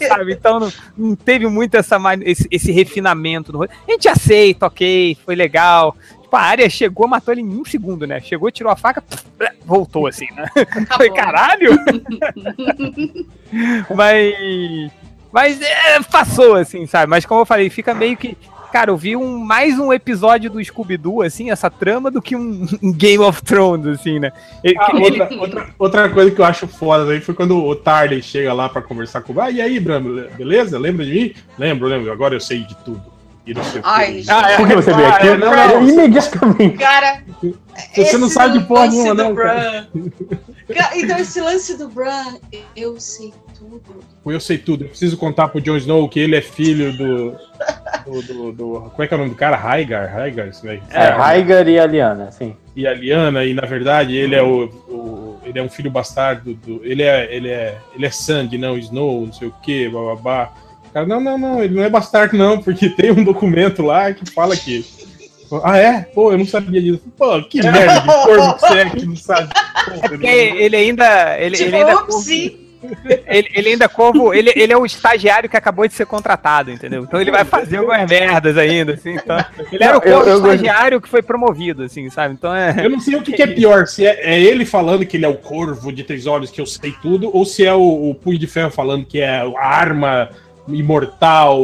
Sabe? 0.09 0.33
Então 0.33 0.59
não, 0.59 0.73
não 0.97 1.15
teve 1.15 1.47
muito 1.47 1.77
essa, 1.77 1.99
esse, 2.23 2.49
esse 2.51 2.73
refinamento. 2.73 3.63
A 3.63 3.91
gente 3.91 4.09
aceita, 4.09 4.67
ok, 4.67 5.17
foi 5.25 5.35
legal. 5.35 5.95
Tipo, 6.27 6.37
a 6.37 6.41
área 6.41 6.69
chegou, 6.69 7.07
matou 7.07 7.33
ele 7.33 7.41
em 7.41 7.61
um 7.61 7.65
segundo, 7.65 8.05
né? 8.05 8.21
Chegou, 8.21 8.51
tirou 8.51 8.73
a 8.73 8.75
faca, 8.75 9.03
voltou 9.65 10.09
assim, 10.09 10.27
né? 10.35 10.45
Foi 10.97 11.09
caralho! 11.11 11.79
mas. 13.95 14.91
Mas 15.33 15.61
é, 15.61 16.01
passou, 16.11 16.55
assim, 16.57 16.87
sabe? 16.87 17.09
Mas 17.11 17.25
como 17.27 17.43
eu 17.43 17.47
falei, 17.47 17.71
fica 17.71 17.95
meio 17.95 18.17
que. 18.17 18.37
Cara, 18.73 18.91
eu 18.91 18.97
vi 18.97 19.15
um, 19.17 19.39
mais 19.39 19.79
um 19.79 19.93
episódio 19.93 20.51
do 20.51 20.63
Scooby-Doo, 20.63 21.23
assim, 21.23 21.51
essa 21.51 21.71
trama, 21.71 22.11
do 22.11 22.21
que 22.21 22.35
um, 22.35 22.67
um 22.83 22.93
Game 22.93 23.23
of 23.23 23.41
Thrones, 23.43 23.87
assim, 23.87 24.19
né? 24.19 24.33
Ele- 24.65 24.77
Ah, 24.79 24.91
ele- 24.95 25.21
outra, 25.23 25.41
outra, 25.41 25.69
outra 25.79 26.09
coisa 26.09 26.31
que 26.33 26.41
eu 26.41 26.45
acho 26.45 26.67
foda 26.67 27.13
aí 27.13 27.21
foi 27.21 27.35
quando 27.35 27.57
o 27.57 27.75
Tarly 27.77 28.21
chega 28.21 28.53
lá 28.53 28.69
pra 28.69 28.83
conversar 28.83 29.23
com 29.23 29.33
o 29.33 29.41
Ah, 29.41 29.51
e 29.51 29.61
aí, 29.61 29.79
Bram, 29.79 30.03
beleza? 30.37 30.77
Lembra 30.79 31.07
de 31.07 31.13
mim? 31.13 31.35
Lembro, 31.57 31.87
lembro. 31.87 32.11
Agora 32.11 32.35
eu 32.35 32.41
sei 32.41 32.65
de 32.65 32.75
tudo. 32.79 33.16
E 33.47 33.55
não 33.55 33.63
sei. 33.65 33.81
Ai. 33.85 34.23
Ah, 34.29 34.51
é. 34.53 34.57
Por 34.57 34.67
que 34.69 34.75
você 34.75 34.93
veio 34.93 35.09
aqui? 35.09 35.29
é, 35.29 35.37
não, 35.37 35.51
não. 35.55 35.89
Imediatamente. 35.89 36.77
Cara, 36.79 37.23
Você 37.95 38.19
não 38.19 38.29
sabe 38.29 38.59
de 38.59 38.65
porra 38.65 38.89
nenhuma, 38.89 39.15
não, 39.15 39.35
cara. 39.35 39.89
Então, 40.97 41.17
esse 41.19 41.41
lance 41.41 41.77
do 41.79 41.89
Bran, 41.89 42.39
eu 42.77 42.99
sei 42.99 43.33
tudo. 43.57 43.83
Eu 44.27 44.41
sei 44.41 44.59
tudo. 44.59 44.85
Eu 44.85 44.89
preciso 44.89 45.17
contar 45.17 45.47
pro 45.49 45.61
Jon 45.61 45.77
Snow 45.77 46.09
que 46.09 46.19
ele 46.19 46.35
é 46.35 46.41
filho 46.41 46.93
do. 46.97 47.31
do, 48.05 48.23
do- 48.23 48.53
do- 48.53 48.81
como 48.91 49.03
é 49.03 49.07
que 49.07 49.15
é 49.15 49.17
o 49.17 49.21
nome 49.21 49.31
do 49.31 49.37
cara? 49.37 49.57
Rhaegar? 49.57 50.13
Rhaegar, 50.13 50.49
isso 50.49 50.69
aí. 50.69 50.83
É, 50.91 51.11
Raigar 51.11 51.69
e 51.69 51.79
a 51.79 51.87
Liana, 51.87 52.33
sim. 52.33 52.57
E 52.75 52.85
a 52.87 52.93
Liana, 52.93 53.45
e 53.45 53.55
na 53.55 53.65
verdade 53.67 54.17
ele 54.17 54.35
é 54.35 54.43
o. 54.43 54.65
o- 54.89 55.39
ele 55.45 55.61
é 55.61 55.63
um 55.63 55.69
filho 55.69 55.91
bastardo 55.91 56.55
do. 56.55 56.85
Ele 56.85 57.05
é. 57.05 57.33
Ele 57.33 57.49
é. 57.49 57.79
Ele 57.95 58.05
é 58.07 58.11
sangue, 58.11 58.59
não, 58.59 58.77
Snow, 58.77 59.25
não 59.27 59.33
sei 59.33 59.47
o 59.47 59.55
que, 59.63 59.89
bababá. 59.89 60.53
Não, 61.05 61.21
não, 61.21 61.37
não, 61.37 61.63
ele 61.63 61.75
não 61.75 61.83
é 61.83 61.91
bastardo, 61.91 62.37
não, 62.37 62.61
porque 62.63 62.89
tem 62.97 63.11
um 63.11 63.25
documento 63.25 63.83
lá 63.83 64.13
que 64.13 64.31
fala 64.31 64.57
que. 64.57 64.85
Ah, 65.63 65.77
é? 65.79 66.01
Pô, 66.15 66.33
eu 66.33 66.39
não 66.39 66.47
sabia 66.47 66.81
disso. 66.83 67.03
Pô, 67.17 67.41
que 67.43 67.63
merda 67.71 68.01
de 68.01 68.07
corno 68.07 68.55
que 68.55 68.61
você 68.61 68.79
é 68.79 68.91
que 68.91 69.07
não 69.07 69.17
sabe. 69.17 69.49
Porra, 69.85 69.97
É 70.03 70.09
porque 70.09 70.27
ele 70.27 70.77
ainda. 70.77 71.39
Ele, 71.39 71.57
tipo, 71.57 71.69
ele 71.69 71.77
ainda 71.77 71.93
é 71.93 72.67
ele, 73.27 73.49
ele 73.55 73.69
ainda 73.71 73.89
como. 73.89 74.35
Ele, 74.35 74.53
ele 74.55 74.73
é 74.73 74.77
o 74.77 74.85
estagiário 74.85 75.49
que 75.49 75.57
acabou 75.57 75.87
de 75.89 75.95
ser 75.95 76.05
contratado, 76.07 76.71
entendeu? 76.71 77.03
Então 77.05 77.21
ele 77.21 77.31
vai 77.31 77.45
fazer 77.45 77.79
algumas 77.79 78.09
merdas 78.09 78.57
ainda, 78.59 78.95
assim. 78.95 79.15
Então, 79.15 79.37
ele 79.73 79.83
era 79.83 79.99
o 79.99 80.03
Eu- 80.03 80.17
corvo 80.19 80.31
eu 80.31 80.41
gosto- 80.41 80.55
estagiário 80.55 81.01
que 81.01 81.09
foi 81.09 81.23
promovido, 81.23 81.83
assim, 81.85 82.09
sabe? 82.11 82.35
Então 82.35 82.55
é. 82.55 82.75
Eu 82.85 82.91
não 82.91 83.01
sei 83.01 83.17
o 83.17 83.23
que, 83.23 83.33
que 83.33 83.43
é 83.43 83.47
pior, 83.47 83.87
se 83.87 84.05
é, 84.07 84.35
é 84.35 84.41
ele 84.41 84.65
falando 84.65 85.05
que 85.07 85.17
ele 85.17 85.25
é 85.25 85.29
o 85.29 85.37
corvo 85.37 85.93
de 85.93 86.03
três 86.05 86.27
olhos, 86.27 86.51
que 86.51 86.61
eu 86.61 86.67
sei 86.67 86.93
tudo, 87.03 87.31
ou 87.35 87.45
se 87.45 87.65
é 87.65 87.73
o, 87.75 88.11
o 88.11 88.15
Punho 88.15 88.39
de 88.39 88.47
Ferro 88.47 88.71
falando 88.71 89.05
que 89.07 89.21
é 89.21 89.39
a 89.41 89.65
arma 89.67 90.29
imortal, 90.69 91.59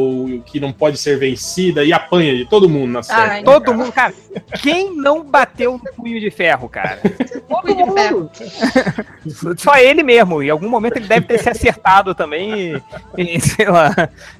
que 0.45 0.59
não 0.59 0.71
pode 0.71 0.97
ser 0.97 1.17
vencida, 1.17 1.83
e 1.83 1.91
apanha 1.91 2.35
de 2.35 2.45
todo 2.45 2.69
mundo 2.69 2.91
na 2.91 3.03
série. 3.03 3.21
Ai, 3.21 3.39
né, 3.39 3.43
Todo 3.43 3.65
cara? 3.65 3.77
mundo, 3.77 3.91
cara, 3.91 4.13
quem 4.61 4.95
não 4.95 5.23
bateu 5.23 5.73
no 5.73 5.93
punho 5.93 6.19
de 6.19 6.31
ferro, 6.31 6.69
cara? 6.69 7.01
Punho 7.61 7.75
de 7.75 7.93
ferro. 7.93 8.31
Só 9.57 9.75
ele 9.75 10.01
mesmo. 10.01 10.41
Em 10.41 10.49
algum 10.49 10.69
momento 10.69 10.97
ele 10.97 11.07
deve 11.07 11.27
ter 11.27 11.37
se 11.39 11.49
acertado 11.49 12.15
também. 12.15 12.81
E, 13.17 13.37
e, 13.37 13.39
sei 13.39 13.67
lá. 13.67 13.93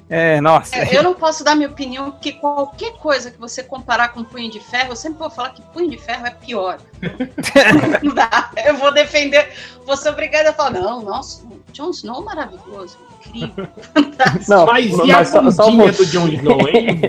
É, 0.08 0.40
nossa. 0.40 0.76
É, 0.76 0.96
Eu 0.96 1.02
não 1.02 1.14
posso 1.14 1.44
dar 1.44 1.54
minha 1.54 1.68
opinião, 1.68 2.10
porque 2.10 2.32
qualquer 2.32 2.92
coisa 2.94 3.30
que 3.30 3.38
você 3.38 3.62
comparar 3.62 4.08
com 4.08 4.24
punho 4.24 4.50
de 4.50 4.60
ferro, 4.60 4.90
eu 4.90 4.96
sempre 4.96 5.18
vou 5.18 5.30
falar 5.30 5.50
que 5.50 5.62
punho 5.62 5.90
de 5.90 5.98
ferro 5.98 6.26
é 6.26 6.30
pior. 6.30 6.78
Não 8.02 8.14
dá. 8.14 8.50
Eu 8.64 8.76
vou 8.76 8.92
defender, 8.92 9.52
vou 9.84 9.96
ser 9.96 10.10
obrigada 10.10 10.50
a 10.50 10.52
falar, 10.52 10.70
não, 10.70 11.02
nossa, 11.02 11.44
o 11.44 11.60
Jon 11.72 11.90
Snow 11.90 12.22
é 12.22 12.24
maravilhoso, 12.24 12.98
incrível, 13.28 13.68
fantástico. 13.94 14.44
Não, 14.50 14.66
Mas 14.66 14.90
e 14.98 15.12
a 15.12 15.16
mas 15.18 15.28
só, 15.28 15.50
só 15.50 15.64
bundinha 15.70 15.84
um 15.84 15.90
do 15.92 16.06
Jon 16.06 16.28
Snow, 16.28 16.68
hein? 16.68 17.00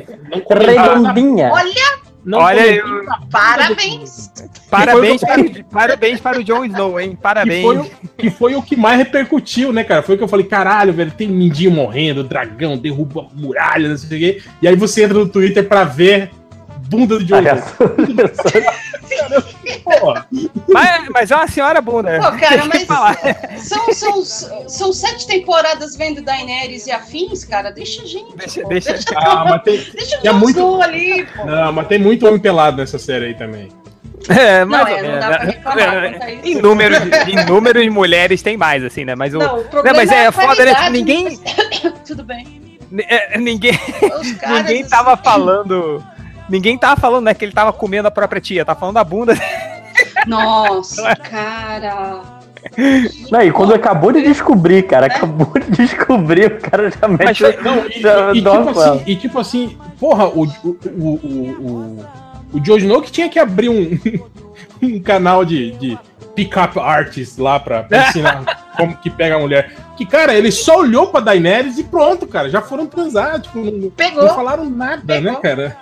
Redondinha. 0.49 1.51
Olha, 1.51 2.05
não 2.24 2.39
Olha, 2.39 2.76
eu- 2.76 2.86
parabéns. 3.32 4.32
Parabéns 4.70 5.22
para, 5.22 5.41
o- 5.41 5.63
parabéns 5.66 6.20
para 6.20 6.39
o 6.39 6.43
Jon 6.43 6.66
Snow, 6.66 6.99
hein? 6.99 7.11
Que 7.11 7.18
Parabéns. 7.18 7.63
foi, 7.63 7.78
o, 7.78 7.91
que 8.18 8.30
foi 8.32 8.55
o 8.55 8.61
que 8.61 8.76
mais 8.76 8.97
repercutiu, 8.97 9.72
né, 9.72 9.84
cara? 9.84 10.01
Foi 10.01 10.16
o 10.16 10.18
que 10.18 10.24
eu 10.24 10.28
falei, 10.28 10.45
caralho, 10.45 10.91
velho, 10.91 11.11
tem 11.11 11.28
mindinho 11.28 11.72
morrendo, 11.72 12.24
dragão, 12.24 12.78
derruba 12.78 13.28
muralha, 13.34 13.88
não 13.89 13.97
sei 13.97 14.18
o 14.18 14.20
quê. 14.20 14.41
E 14.61 14.68
aí 14.68 14.76
você 14.76 15.03
entra 15.03 15.20
no 15.20 15.28
Twitter 15.30 15.68
pra 15.68 15.84
ver 15.84 16.32
bunda 16.88 17.18
do. 17.20 17.26
Pô, 19.84 20.14
Mas, 20.74 21.08
mas 21.10 21.32
é 21.32 21.36
uma 21.36 21.48
senhora 21.48 21.82
bunda. 21.82 22.18
Pô, 22.20 22.38
cara, 22.40 22.58
Tem 22.60 22.68
mas 22.68 22.84
falar. 22.86 23.18
são, 23.60 23.94
são, 23.94 24.24
são 24.68 24.94
sete 24.94 25.28
temporadas 25.28 25.96
vendo 25.96 26.22
Daenerys 26.22 26.88
e 26.88 26.92
afins, 26.92 27.46
cara, 27.46 27.72
deixa 27.72 28.02
a 28.02 28.06
gente, 28.06 28.36
Deixa, 28.36 28.62
pô. 28.62 28.70
deixa. 28.70 28.92
deixa, 28.94 29.10
ah, 29.16 29.46
mas 29.50 29.62
tem, 29.64 29.78
deixa 29.94 30.18
o 30.18 30.20
é 30.20 30.24
Jon 30.32 30.34
muito- 30.40 30.82
ali, 30.82 31.26
pô. 31.36 31.46
não, 31.46 31.72
mas 31.72 31.88
tem 31.88 32.00
muito 32.00 32.28
homem 32.28 32.40
pelado 32.40 32.78
nessa 32.78 32.98
série 33.00 33.26
aí 33.28 33.34
também. 33.36 33.70
É, 34.28 34.62
Não, 34.66 34.70
mais 34.72 34.88
é, 34.88 34.92
ou 34.92 34.98
não 35.04 35.08
menos, 35.10 35.20
dá 35.20 35.28
pra 35.38 35.46
né? 35.46 35.52
reclamar 35.52 36.04
É, 36.28 36.34
isso. 36.34 36.48
Em 36.48 36.56
números, 36.62 36.98
em 37.28 37.46
números, 37.46 37.88
mulheres 37.90 38.42
tem 38.42 38.58
mais, 38.58 38.84
assim, 38.84 39.06
né? 39.06 39.14
Mas 39.14 39.36
o. 39.36 39.38
Não, 39.38 39.60
o 39.60 39.64
problema 39.66 39.98
mas 40.00 40.12
é 40.12 40.26
a 40.26 40.32
foda, 40.32 40.48
né? 40.66 40.74
qualidade, 40.74 40.90
Ninguém- 40.92 41.24
mas- 41.26 41.94
Tudo 42.08 42.24
bem. 42.24 42.80
é, 43.08 43.38
ninguém, 43.38 43.74
ninguém 44.48 44.84
tava 44.88 45.16
falando. 45.22 46.04
Ninguém 46.50 46.78
tava 46.78 47.00
falando, 47.00 47.26
né, 47.26 47.34
que 47.34 47.43
ele 47.46 47.52
tava 47.52 47.74
comendo 47.74 48.08
a 48.08 48.12
própria 48.12 48.41
tia, 48.41 48.64
tá 48.66 48.76
falando 48.76 48.96
da 48.96 49.04
bunda. 49.04 49.34
Nossa, 50.28 51.16
cara. 51.16 52.22
Não, 53.32 53.41
e 53.41 53.52
quando 53.52 53.74
acabou 53.74 54.12
de 54.12 54.24
descobrir, 54.24 54.84
cara, 54.84 55.06
acabou 55.06 55.52
de 55.60 55.72
descobrir, 55.72 56.48
o 56.48 56.60
cara 56.60 56.89
já 56.89 57.08
Mas 57.08 57.18
mete. 57.20 57.38
foi- 57.43 57.58
Não, 57.62 57.86
e, 57.88 58.02
Já 58.02 58.34
e- 58.34 58.38
e 58.39 58.41
tipo 58.41 58.70
assim, 58.70 59.04
e 59.06 59.16
tipo 59.16 59.39
assim, 59.39 59.78
porra, 60.00 60.28
o, 60.28 60.43
o, 60.43 60.78
o, 60.98 61.10
o, 61.10 62.06
o, 62.54 62.60
Jon 62.60 62.78
Snow 62.78 63.02
que 63.02 63.12
tinha 63.12 63.30
que 63.30 63.38
abrir 63.39 63.70
um, 63.70 64.00
um 64.82 65.00
canal 65.00 65.46
de, 65.46 65.72
de 65.74 65.98
pick-up 66.36 66.78
artists 66.80 67.38
lá 67.38 67.60
pra, 67.60 67.84
pra 67.84 68.06
ensinar 68.10 68.44
como 68.76 68.96
que 68.98 69.10
pega 69.10 69.36
a 69.36 69.40
mulher. 69.40 69.72
Que, 69.98 70.06
cara, 70.06 70.34
ele 70.34 70.52
só 70.52 70.80
olhou 70.80 71.08
pra 71.08 71.22
Daenerys 71.22 71.78
e 71.78 71.84
pronto, 71.86 72.28
cara, 72.28 72.50
já 72.50 72.62
foram 72.62 72.86
transar, 72.86 73.40
tipo, 73.40 73.60
não, 73.60 73.90
Pegou. 73.92 74.26
não 74.26 74.36
falaram 74.36 74.70
nada, 74.70 75.02
Pegou. 75.06 75.32
né, 75.32 75.40
cara? 75.42 75.78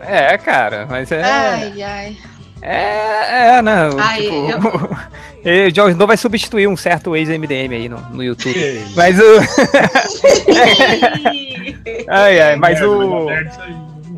É, 0.00 0.38
cara, 0.38 0.86
mas 0.88 1.10
é. 1.10 1.22
Ai, 1.22 1.82
ai. 1.82 2.16
É, 2.62 3.56
é, 3.58 3.62
né? 3.62 3.90
Ai, 3.98 4.22
tipo, 4.22 4.96
E 5.44 5.66
o 5.68 5.72
Jon 5.72 5.88
Snow 5.90 6.06
vai 6.08 6.16
substituir 6.16 6.66
um 6.66 6.76
certo 6.76 7.14
ex-MDM 7.14 7.72
aí 7.72 7.88
no, 7.88 7.98
no 8.10 8.24
YouTube. 8.24 8.58
Mas 8.96 9.16
o. 9.16 9.22
ai, 12.08 12.40
ai, 12.40 12.56
mas 12.56 12.80
o. 12.82 13.28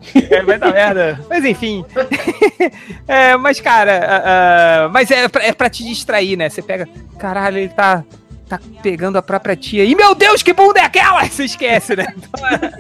É, 0.30 0.42
vai 0.42 0.58
dar 0.58 0.72
merda. 0.72 1.20
Mas 1.28 1.44
enfim. 1.44 1.84
É, 3.06 3.36
mas, 3.36 3.60
cara, 3.60 4.00
ah, 4.84 4.88
mas 4.92 5.10
é 5.10 5.28
pra, 5.28 5.42
é 5.44 5.52
pra 5.52 5.70
te 5.70 5.84
distrair, 5.84 6.36
né? 6.36 6.48
Você 6.50 6.60
pega. 6.60 6.86
Caralho, 7.18 7.58
ele 7.58 7.68
tá. 7.68 8.04
Tá 8.48 8.58
pegando 8.82 9.18
a 9.18 9.22
própria 9.22 9.54
tia. 9.54 9.84
E 9.84 9.94
meu 9.94 10.14
Deus, 10.14 10.42
que 10.42 10.54
bunda 10.54 10.80
é 10.80 10.84
aquela? 10.84 11.22
Você 11.26 11.44
esquece, 11.44 11.94
né? 11.94 12.06
Então, 12.16 12.48
é, 12.48 12.72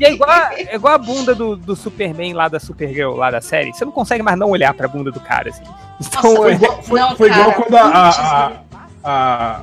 e 0.00 0.04
é 0.04 0.12
igual, 0.12 0.30
é 0.50 0.74
igual 0.74 0.94
a 0.94 0.98
bunda 0.98 1.32
do, 1.32 1.54
do 1.56 1.76
Superman 1.76 2.32
lá 2.32 2.48
da 2.48 2.58
Supergirl, 2.58 3.14
lá 3.14 3.30
da 3.30 3.40
série. 3.40 3.72
Você 3.72 3.84
não 3.84 3.92
consegue 3.92 4.20
mais 4.24 4.36
não 4.36 4.50
olhar 4.50 4.74
pra 4.74 4.88
bunda 4.88 5.12
do 5.12 5.20
cara, 5.20 5.50
assim. 5.50 5.62
Então, 6.00 6.22
Nossa, 6.22 6.36
Foi 6.36 6.50
é- 6.50 6.54
igual, 6.56 6.82
foi, 6.82 7.00
Não, 7.00 7.16
foi 7.16 7.30
igual 7.30 7.52
cara, 7.52 7.62
quando 7.62 7.76
a, 7.76 7.82
a, 7.84 8.52
a, 9.04 9.60
a- 9.60 9.62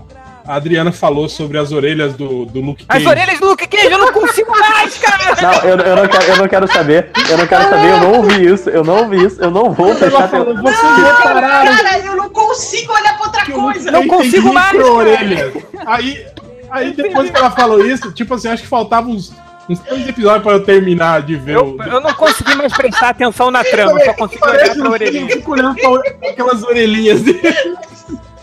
a 0.52 0.56
Adriana 0.56 0.92
falou 0.92 1.30
sobre 1.30 1.58
as 1.58 1.72
orelhas 1.72 2.14
do, 2.14 2.44
do 2.44 2.60
Luke 2.60 2.84
As 2.90 2.98
Cage. 2.98 3.08
orelhas 3.08 3.40
do 3.40 3.48
Luke 3.48 3.66
Cage, 3.66 3.90
eu 3.90 3.98
não 3.98 4.12
consigo 4.12 4.52
mais, 4.60 4.98
cara! 4.98 5.42
Não, 5.42 5.70
eu, 5.70 5.78
eu, 5.78 5.96
não 5.96 6.08
quero, 6.10 6.24
eu 6.26 6.38
não 6.38 6.48
quero 6.50 6.68
saber. 6.68 7.10
Eu 7.30 7.38
não 7.38 7.48
quero 7.48 7.64
saber, 7.70 7.90
eu 7.90 8.00
não 8.02 8.12
ouvi 8.16 8.46
isso. 8.54 8.70
Eu 8.70 8.84
não 8.84 8.98
ouvi 8.98 9.26
isso. 9.26 9.42
Eu 9.42 9.50
não 9.50 9.72
vou 9.72 9.92
Ela 9.94 10.28
falou, 10.28 10.54
vocês 10.58 10.98
repararam 10.98 11.78
Cara, 11.78 12.00
eu 12.00 12.18
não 12.18 12.30
consigo 12.30 12.92
olhar 12.92 13.18
pra 13.18 13.28
outra 13.28 13.46
coisa. 13.46 13.92
Não 13.92 14.06
consigo 14.06 14.54
mais, 14.54 14.74
micro-orelhas. 14.74 15.54
Aí, 15.86 16.26
aí 16.70 16.94
depois 16.94 17.32
que 17.32 17.38
ela 17.38 17.52
falou 17.52 17.86
isso, 17.86 18.12
tipo 18.12 18.34
assim, 18.34 18.50
acho 18.50 18.64
que 18.64 18.68
faltavam 18.68 19.12
uns, 19.12 19.34
uns 19.70 19.80
três 19.80 20.06
episódios 20.06 20.44
pra 20.44 20.52
eu 20.52 20.66
terminar 20.66 21.22
de 21.22 21.38
ver 21.38 21.56
Eu, 21.56 21.78
o... 21.78 21.82
eu 21.82 22.02
não 22.02 22.14
consegui 22.14 22.56
mais 22.56 22.74
prestar 22.74 23.10
atenção 23.10 23.52
na 23.52 23.64
trama, 23.64 23.98
eu 23.98 24.06
só 24.06 24.14
consigo 24.16 24.46
olhar 24.46 24.76
pra 24.76 24.90
um 24.90 24.92
orelhinha. 24.92 25.22
eu 25.22 25.30
fico 25.30 25.52
olhando 25.54 25.76
pra 25.76 26.30
aquelas 26.30 26.62
orelhinhas 26.62 27.22
dele. 27.22 27.78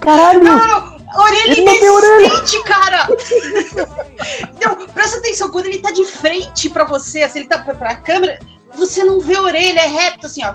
Caralho! 0.01 0.43
Não, 0.43 0.57
não 0.57 0.98
orelha. 1.17 1.61
indecente, 1.61 2.63
cara! 2.65 3.07
Não, 4.63 4.87
presta 4.89 5.19
atenção, 5.19 5.51
quando 5.51 5.67
ele 5.67 5.79
tá 5.79 5.91
de 5.91 6.05
frente 6.05 6.69
pra 6.69 6.85
você, 6.85 7.23
assim, 7.23 7.41
ele 7.41 7.49
tá 7.49 7.59
pra, 7.59 7.95
câmera, 7.97 8.39
você 8.75 9.03
não 9.03 9.21
vê 9.21 9.35
a 9.37 9.43
orelha, 9.43 9.81
é 9.81 9.87
reto, 9.87 10.27
assim, 10.27 10.43
ó. 10.45 10.53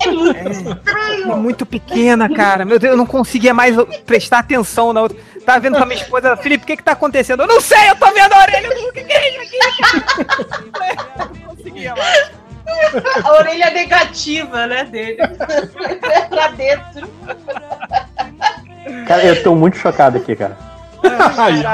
É 0.00 0.08
muito 0.10 0.38
É 0.38 0.50
estranho. 0.50 1.36
muito 1.38 1.66
pequena, 1.66 2.28
cara. 2.32 2.64
Meu 2.64 2.78
Deus, 2.78 2.92
eu 2.92 2.96
não 2.96 3.06
conseguia 3.06 3.52
mais 3.54 3.74
prestar 4.06 4.38
atenção 4.40 4.92
na 4.92 5.02
outra. 5.02 5.16
Tava 5.44 5.60
vendo 5.60 5.76
com 5.76 5.82
a 5.82 5.86
minha 5.86 6.00
esposa, 6.00 6.36
Felipe, 6.36 6.64
o 6.64 6.66
que 6.66 6.76
que 6.76 6.82
tá 6.82 6.92
acontecendo? 6.92 7.42
Eu 7.42 7.46
não 7.46 7.60
sei, 7.60 7.90
eu 7.90 7.96
tô 7.96 8.10
vendo 8.12 8.32
a 8.32 8.40
orelha 8.40 8.68
do 8.68 8.80
Luke 8.82 9.04
Cage 9.04 9.36
aqui. 9.38 9.58
Eu 11.18 11.26
não 11.26 11.54
conseguia 11.56 11.94
mais. 11.94 12.30
A 13.24 13.32
orelha 13.32 13.70
negativa, 13.70 14.66
né, 14.66 14.84
dele. 14.84 15.18
pra 16.28 16.48
dentro. 16.48 17.08
Cara, 19.06 19.24
eu 19.24 19.42
tô 19.42 19.54
muito 19.54 19.76
chocado 19.76 20.18
aqui, 20.18 20.36
cara. 20.36 20.56
Aí, 21.36 21.64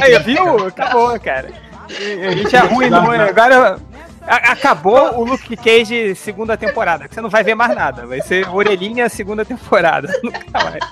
Aí, 0.00 0.18
viu? 0.20 0.66
Acabou, 0.66 1.18
cara. 1.20 1.48
A 1.88 2.30
gente 2.32 2.54
é 2.54 2.60
ruim, 2.60 2.88
não 2.88 3.12
é? 3.12 3.28
Agora 3.28 3.78
acabou 4.26 5.18
o 5.18 5.24
Luke 5.24 5.56
Cage 5.56 6.14
segunda 6.14 6.56
temporada. 6.56 7.06
Você 7.10 7.20
não 7.20 7.28
vai 7.28 7.42
ver 7.42 7.54
mais 7.54 7.74
nada. 7.74 8.06
Vai 8.06 8.20
ser 8.20 8.48
orelhinha 8.48 9.08
segunda 9.08 9.44
temporada. 9.44 10.08
Nunca 10.22 10.64
mais. 10.64 10.84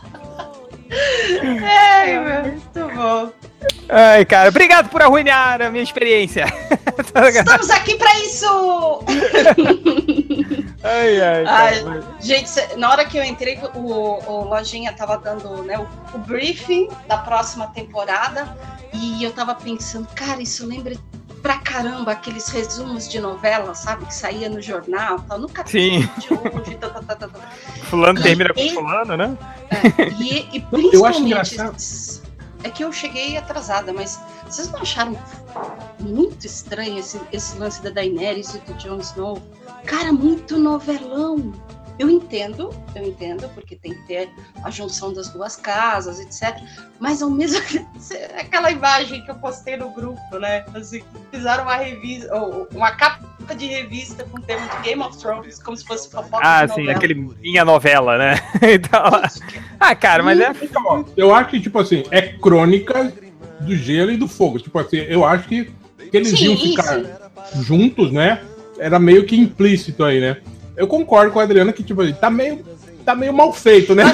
Ai, 0.90 2.18
meu, 2.18 2.42
muito 2.42 2.94
bom. 2.94 3.32
Ai, 3.88 4.24
cara, 4.24 4.48
obrigado 4.48 4.88
por 4.88 5.02
arruinar 5.02 5.60
a 5.62 5.70
minha 5.70 5.82
experiência. 5.82 6.46
Estamos 6.98 7.70
aqui 7.70 7.96
pra 7.96 8.18
isso! 8.20 9.04
ai, 10.82 11.20
ai, 11.20 11.44
Ai, 11.46 12.02
gente, 12.20 12.50
na 12.76 12.90
hora 12.90 13.04
que 13.04 13.16
eu 13.16 13.24
entrei, 13.24 13.58
o, 13.74 13.80
o 13.80 14.44
Lojinha 14.44 14.92
tava 14.92 15.16
dando 15.18 15.62
né, 15.62 15.78
o, 15.78 15.86
o 16.14 16.18
briefing 16.18 16.88
da 17.06 17.18
próxima 17.18 17.68
temporada 17.68 18.56
e 18.92 19.22
eu 19.22 19.32
tava 19.32 19.54
pensando, 19.54 20.08
cara, 20.14 20.42
isso 20.42 20.66
lembra 20.66 20.94
pra 21.42 21.58
caramba 21.58 22.12
aqueles 22.12 22.48
resumos 22.48 23.08
de 23.08 23.20
novela, 23.20 23.74
sabe? 23.74 24.06
Que 24.06 24.14
saía 24.14 24.48
no 24.48 24.60
jornal, 24.60 25.20
tal. 25.28 25.38
nunca 25.38 25.66
Sim. 25.66 26.08
de 26.18 26.32
hoje, 26.32 26.74
tá, 26.76 26.88
tá, 26.88 27.16
tá, 27.16 27.28
tá. 27.28 27.40
Fulano 27.84 28.20
termina 28.22 28.52
com 28.52 28.68
fulano, 28.70 29.16
né? 29.16 29.36
E, 30.18 30.58
e 30.58 30.66
Eu 30.92 31.04
acho 31.04 31.22
principalmente. 31.22 32.28
É 32.64 32.70
que 32.70 32.82
eu 32.82 32.92
cheguei 32.92 33.36
atrasada, 33.36 33.92
mas 33.92 34.18
vocês 34.44 34.68
não 34.70 34.80
acharam 34.80 35.16
muito 36.00 36.44
estranho 36.44 36.98
esse, 36.98 37.20
esse 37.32 37.56
lance 37.56 37.80
da 37.82 37.90
Daenerys 37.90 38.54
e 38.54 38.58
do 38.58 38.74
Jon 38.74 38.98
Snow? 38.98 39.40
Cara, 39.84 40.12
muito 40.12 40.58
novelão. 40.58 41.52
Eu 41.98 42.08
entendo, 42.08 42.70
eu 42.94 43.04
entendo, 43.04 43.48
porque 43.54 43.74
tem 43.74 43.92
que 43.92 44.06
ter 44.06 44.30
a 44.62 44.70
junção 44.70 45.12
das 45.12 45.28
duas 45.30 45.56
casas, 45.56 46.20
etc. 46.20 46.56
Mas 47.00 47.20
ao 47.22 47.30
mesmo 47.30 47.60
aquela 48.38 48.70
imagem 48.70 49.22
que 49.24 49.30
eu 49.30 49.34
postei 49.34 49.76
no 49.76 49.90
grupo, 49.90 50.38
né? 50.38 50.64
Assim, 50.74 51.02
fizeram 51.32 51.64
uma 51.64 51.74
revista, 51.76 52.34
ou 52.36 52.68
uma 52.72 52.92
capa 52.92 53.54
de 53.56 53.66
revista 53.66 54.24
com 54.24 54.38
o 54.38 54.42
tema 54.42 54.66
de 54.68 54.82
Game 54.82 55.02
of 55.02 55.16
Thrones, 55.18 55.58
como 55.60 55.76
se 55.76 55.84
fosse 55.84 56.08
fofoca 56.10 56.38
Ah, 56.46 56.66
de 56.66 56.74
sim, 56.74 56.80
novela. 56.82 56.98
aquele 56.98 57.14
minha 57.14 57.64
novela, 57.64 58.16
né? 58.18 58.34
então, 58.62 59.02
ah, 59.80 59.94
cara, 59.96 60.22
mas 60.22 60.38
é. 60.38 60.52
Então, 60.62 61.04
eu 61.16 61.34
acho 61.34 61.50
que, 61.50 61.60
tipo 61.60 61.78
assim, 61.78 62.04
é 62.10 62.22
crônica 62.22 63.12
do 63.60 63.74
gelo 63.74 64.12
e 64.12 64.16
do 64.16 64.28
fogo. 64.28 64.58
Tipo 64.60 64.78
assim, 64.78 64.98
eu 64.98 65.24
acho 65.24 65.48
que, 65.48 65.64
que 66.10 66.16
eles 66.16 66.28
Sim, 66.30 66.44
iam 66.44 66.56
ficar 66.56 67.00
sim. 67.00 67.62
juntos, 67.62 68.12
né? 68.12 68.40
Era 68.78 68.98
meio 69.00 69.24
que 69.26 69.34
implícito 69.36 70.04
aí, 70.04 70.20
né? 70.20 70.36
Eu 70.78 70.86
concordo 70.86 71.32
com 71.32 71.40
a 71.40 71.42
Adriana 71.42 71.72
que, 71.72 71.82
tipo 71.82 72.00
tá 72.14 72.30
meio, 72.30 72.64
tá 73.04 73.14
meio 73.14 73.32
mal 73.34 73.52
feito, 73.52 73.94
né? 73.94 74.04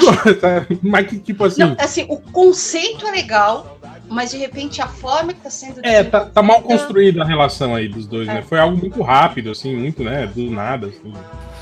Mas 0.81 1.07
que, 1.07 1.19
tipo 1.19 1.45
assim, 1.45 1.61
Não, 1.61 1.75
assim, 1.79 2.05
o 2.09 2.17
conceito 2.17 3.05
é 3.07 3.11
legal, 3.11 3.77
mas 4.09 4.31
de 4.31 4.37
repente 4.37 4.81
a 4.81 4.87
forma 4.87 5.31
que 5.33 5.39
tá 5.41 5.49
sendo 5.49 5.79
é, 5.83 6.03
tá, 6.03 6.25
tá 6.25 6.41
mal 6.41 6.61
construída 6.61 7.21
a 7.21 7.25
relação 7.25 7.75
aí 7.75 7.87
dos 7.87 8.07
dois, 8.07 8.27
É. 8.27 8.33
né? 8.35 8.41
Foi 8.41 8.59
algo 8.59 8.75
muito 8.75 9.01
rápido, 9.03 9.51
assim, 9.51 9.75
muito, 9.75 10.03
né? 10.03 10.25
Do 10.25 10.49
nada, 10.49 10.87
assim. 10.87 11.13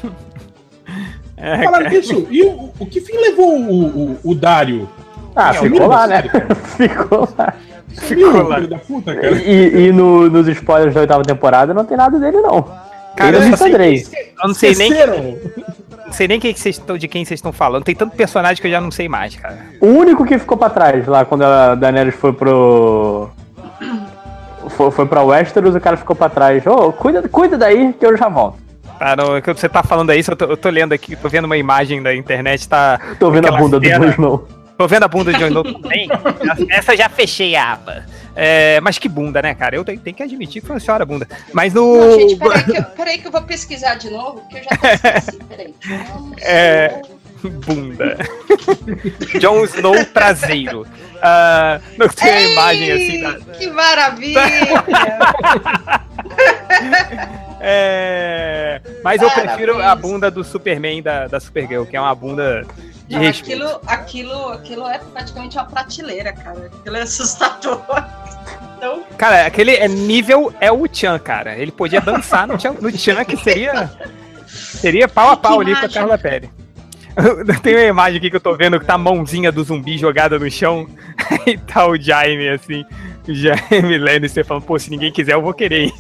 é, 1.38 1.64
Falando 1.64 1.84
cara. 1.84 1.90
nisso, 1.90 2.28
e 2.32 2.44
o, 2.44 2.72
o 2.80 2.86
que 2.86 3.02
fim 3.02 3.18
levou 3.18 3.58
o, 3.60 3.86
o, 4.14 4.20
o 4.24 4.36
Dário? 4.36 4.90
Ah, 5.36 5.50
É, 5.50 5.54
ficou 5.60 5.88
lá, 5.88 6.08
né? 6.08 6.24
ficou 6.78 7.28
lá. 7.38 7.54
Sumiu, 8.08 8.48
lá. 8.48 8.56
filho 8.56 8.68
da 8.70 8.78
puta, 8.80 9.14
cara. 9.14 9.32
E, 9.42 9.88
e 9.88 9.92
no- 9.92 10.28
nos 10.30 10.48
spoilers 10.48 10.96
da 10.96 11.02
oitava 11.02 11.24
temporada 11.24 11.74
não 11.76 11.86
tem 11.86 11.96
nada 11.98 12.18
dele, 12.18 12.38
não. 12.42 12.66
Cara, 13.16 13.38
eu 13.38 13.42
é 13.44 13.56
xadrez. 13.58 14.12
Eu 14.14 14.48
não 14.48 14.54
sei 14.56 14.74
nem, 14.76 14.90
não 16.06 16.12
sei 16.14 16.28
nem 16.28 16.40
quem 16.40 16.54
que 16.54 16.60
vocês 16.60 16.78
estão, 16.78 16.98
de 16.98 17.08
quem 17.08 17.24
vocês 17.24 17.38
estão 17.38 17.52
falando. 17.52 17.84
Tem 17.84 17.96
tanto 17.96 18.16
personagem 18.16 18.62
que 18.62 18.68
eu 18.68 18.72
já 18.72 18.82
não 18.82 18.92
sei 18.92 19.08
mais, 19.08 19.36
cara. 19.36 19.58
O 19.82 19.88
único 19.88 20.26
que 20.26 20.38
ficou 20.38 20.58
pra 20.58 20.70
trás 20.70 21.06
lá 21.08 21.24
quando 21.26 21.44
a 21.44 21.76
Daenerys 21.76 22.16
foi 22.16 22.34
pro. 22.34 23.30
Foi, 24.70 24.90
foi 24.92 25.06
pra 25.06 25.22
Westeros, 25.24 25.76
o 25.76 25.80
cara 25.80 25.98
ficou 25.98 26.16
pra 26.16 26.30
trás. 26.30 26.66
Ô, 26.66 26.92
cuida, 26.92 27.28
cuida 27.28 27.58
daí 27.58 27.94
que 27.94 28.06
eu 28.06 28.18
já 28.18 28.28
volto. 28.30 28.58
Tá, 28.98 29.16
não, 29.16 29.42
que 29.42 29.52
você 29.54 29.68
tá 29.68 29.84
falando 29.84 30.10
aí, 30.12 30.24
eu 30.28 30.36
tô, 30.36 30.46
eu 30.46 30.58
tô 30.58 30.70
lendo 30.70 30.94
aqui, 30.94 31.16
tô 31.16 31.28
vendo 31.28 31.46
uma 31.46 31.58
imagem 31.58 32.02
da 32.02 32.16
internet, 32.16 32.68
tá. 32.68 33.00
Tô 33.20 33.30
vendo 33.30 33.48
a 33.48 33.52
bunda 33.52 33.80
do 33.80 33.86
cena- 33.86 34.06
Jon 34.06 34.12
Snow. 34.12 34.48
Tô 34.78 34.88
vendo 34.88 35.04
a 35.04 35.08
bunda 35.08 35.34
de 35.34 35.40
Jon 35.40 35.48
Snow 35.48 35.64
também. 35.64 36.10
Essa 36.70 36.94
eu 36.94 36.98
já 36.98 37.10
fechei 37.10 37.56
a 37.56 37.74
aba. 37.74 38.06
É, 38.36 38.82
mas 38.82 38.98
que 38.98 39.08
bunda, 39.08 39.42
né, 39.42 39.54
cara? 39.54 39.76
Eu 39.76 39.86
tenho, 39.86 40.00
tenho 40.00 40.16
que 40.16 40.24
admitir 40.24 40.62
que 40.62 40.68
foi 40.68 40.76
uma 40.76 40.80
senhora 40.80 41.06
bunda. 41.06 41.28
Mas 41.54 41.74
no. 41.74 41.98
Não, 41.98 42.20
gente, 42.20 42.36
peraí 42.38 42.64
que, 42.64 42.78
eu, 42.78 42.84
peraí 42.84 43.18
que 43.20 43.28
eu 43.28 43.32
vou 43.32 43.42
pesquisar 43.44 43.96
de 43.96 44.10
novo, 44.10 44.42
que 44.50 44.58
eu 44.58 44.64
já 44.64 44.94
esqueci. 44.94 45.40
Peraí. 45.44 45.76
É. 46.42 47.02
Bunda. 47.66 48.18
Jon 49.40 49.66
Snow 49.66 50.06
traseiro. 50.06 50.88
Ah, 51.22 51.80
não 51.98 52.08
tem 52.08 52.30
a 52.30 52.42
imagem 52.42 52.92
assim 52.92 53.22
da. 53.22 53.34
Que 53.54 53.70
maravilha! 53.70 54.42
É, 57.66 58.82
mas 59.02 59.22
eu 59.22 59.32
prefiro 59.32 59.82
a 59.82 59.96
bunda 59.96 60.30
do 60.30 60.44
Superman 60.44 61.02
da, 61.02 61.28
da 61.28 61.40
Supergirl, 61.40 61.86
que 61.86 61.96
é 61.96 62.02
uma 62.02 62.14
bunda 62.14 62.66
de 63.20 63.26
respeito. 63.26 63.64
aquilo, 63.64 63.82
aquilo, 63.88 64.48
aquilo 64.50 64.88
é 64.88 64.98
praticamente 64.98 65.58
uma 65.58 65.66
prateleira, 65.66 66.34
cara. 66.34 66.72
Aquilo 66.80 66.98
é 66.98 67.02
assustador. 67.02 67.82
Então, 68.76 69.02
Cara, 69.18 69.46
aquele 69.46 69.72
é 69.72 69.88
nível 69.88 70.54
é 70.60 70.70
o 70.70 70.86
Chan, 70.92 71.18
cara. 71.18 71.58
Ele 71.58 71.72
podia 71.72 72.02
dançar 72.02 72.46
no 72.46 72.60
Chan, 72.60 72.76
no 72.82 72.92
Chan 72.92 73.24
que 73.24 73.38
seria. 73.38 73.90
Seria 74.46 75.08
pau 75.08 75.30
a 75.30 75.38
pau 75.38 75.60
Que 75.60 75.64
ali 75.64 75.72
com 75.72 75.78
a 75.78 75.80
imagem. 75.80 76.02
Carla 76.02 76.18
Pérez. 76.18 76.50
Tem 77.64 77.76
uma 77.76 77.84
imagem 77.84 78.18
aqui 78.18 78.30
que 78.30 78.36
eu 78.36 78.42
tô 78.42 78.58
vendo 78.58 78.80
que 78.80 78.86
tá 78.86 78.96
a 78.96 78.98
mãozinha 78.98 79.54
do 79.54 79.64
zumbi 79.64 79.98
jogada 79.98 80.38
no 80.38 80.52
chão. 80.52 80.86
E 81.48 81.58
tá 81.58 81.88
o 81.88 81.98
Jaime 81.98 82.50
assim. 82.50 82.84
Jaime 83.26 83.98
Lannister 83.98 84.46
falando, 84.46 84.64
pô, 84.64 84.78
se 84.78 84.90
ninguém 84.90 85.12
quiser, 85.12 85.34
eu 85.34 85.42
vou 85.42 85.54
querer? 85.54 85.92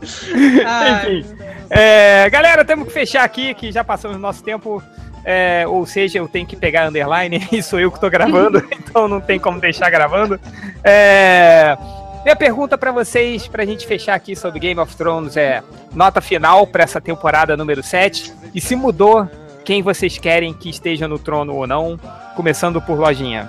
ai, 0.66 1.18
Enfim. 1.18 1.36
É, 1.70 2.28
galera, 2.30 2.64
temos 2.64 2.88
que 2.88 2.92
fechar 2.92 3.24
aqui, 3.24 3.54
que 3.54 3.70
já 3.70 3.84
passamos 3.84 4.16
o 4.16 4.20
nosso 4.20 4.42
tempo. 4.42 4.82
É, 5.24 5.66
ou 5.66 5.84
seja, 5.84 6.18
eu 6.18 6.28
tenho 6.28 6.46
que 6.46 6.56
pegar 6.56 6.84
a 6.84 6.88
underline 6.88 7.46
e 7.52 7.62
sou 7.62 7.78
eu 7.78 7.90
que 7.92 8.00
tô 8.00 8.08
gravando, 8.08 8.66
então 8.72 9.06
não 9.08 9.20
tem 9.20 9.38
como 9.38 9.60
deixar 9.60 9.90
gravando. 9.90 10.40
É, 10.82 11.76
minha 12.24 12.36
pergunta 12.36 12.78
pra 12.78 12.92
vocês, 12.92 13.46
pra 13.46 13.64
gente 13.64 13.86
fechar 13.86 14.14
aqui 14.14 14.34
sobre 14.34 14.58
Game 14.58 14.80
of 14.80 14.96
Thrones, 14.96 15.36
é 15.36 15.62
nota 15.92 16.20
final 16.20 16.66
pra 16.66 16.84
essa 16.84 17.00
temporada 17.00 17.56
número 17.56 17.82
7. 17.82 18.32
E 18.54 18.60
se 18.60 18.74
mudou, 18.74 19.28
quem 19.64 19.82
vocês 19.82 20.16
querem 20.16 20.54
que 20.54 20.70
esteja 20.70 21.06
no 21.06 21.18
trono 21.18 21.54
ou 21.54 21.66
não, 21.66 21.98
começando 22.34 22.80
por 22.80 22.98
Lojinha. 22.98 23.48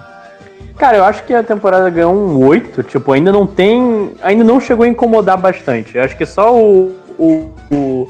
Cara, 0.77 0.97
eu 0.97 1.03
acho 1.03 1.23
que 1.25 1.33
a 1.33 1.43
temporada 1.43 1.89
ganhou 1.89 2.13
um 2.13 2.45
8, 2.45 2.83
tipo, 2.83 3.11
ainda 3.11 3.31
não 3.31 3.45
tem. 3.45 4.13
Ainda 4.21 4.43
não 4.43 4.61
chegou 4.61 4.85
a 4.85 4.87
incomodar 4.87 5.37
bastante. 5.37 5.97
Eu 5.97 6.03
acho 6.03 6.15
que 6.15 6.25
só 6.25 6.55
o, 6.55 6.95
o, 7.17 7.51
o 7.69 8.07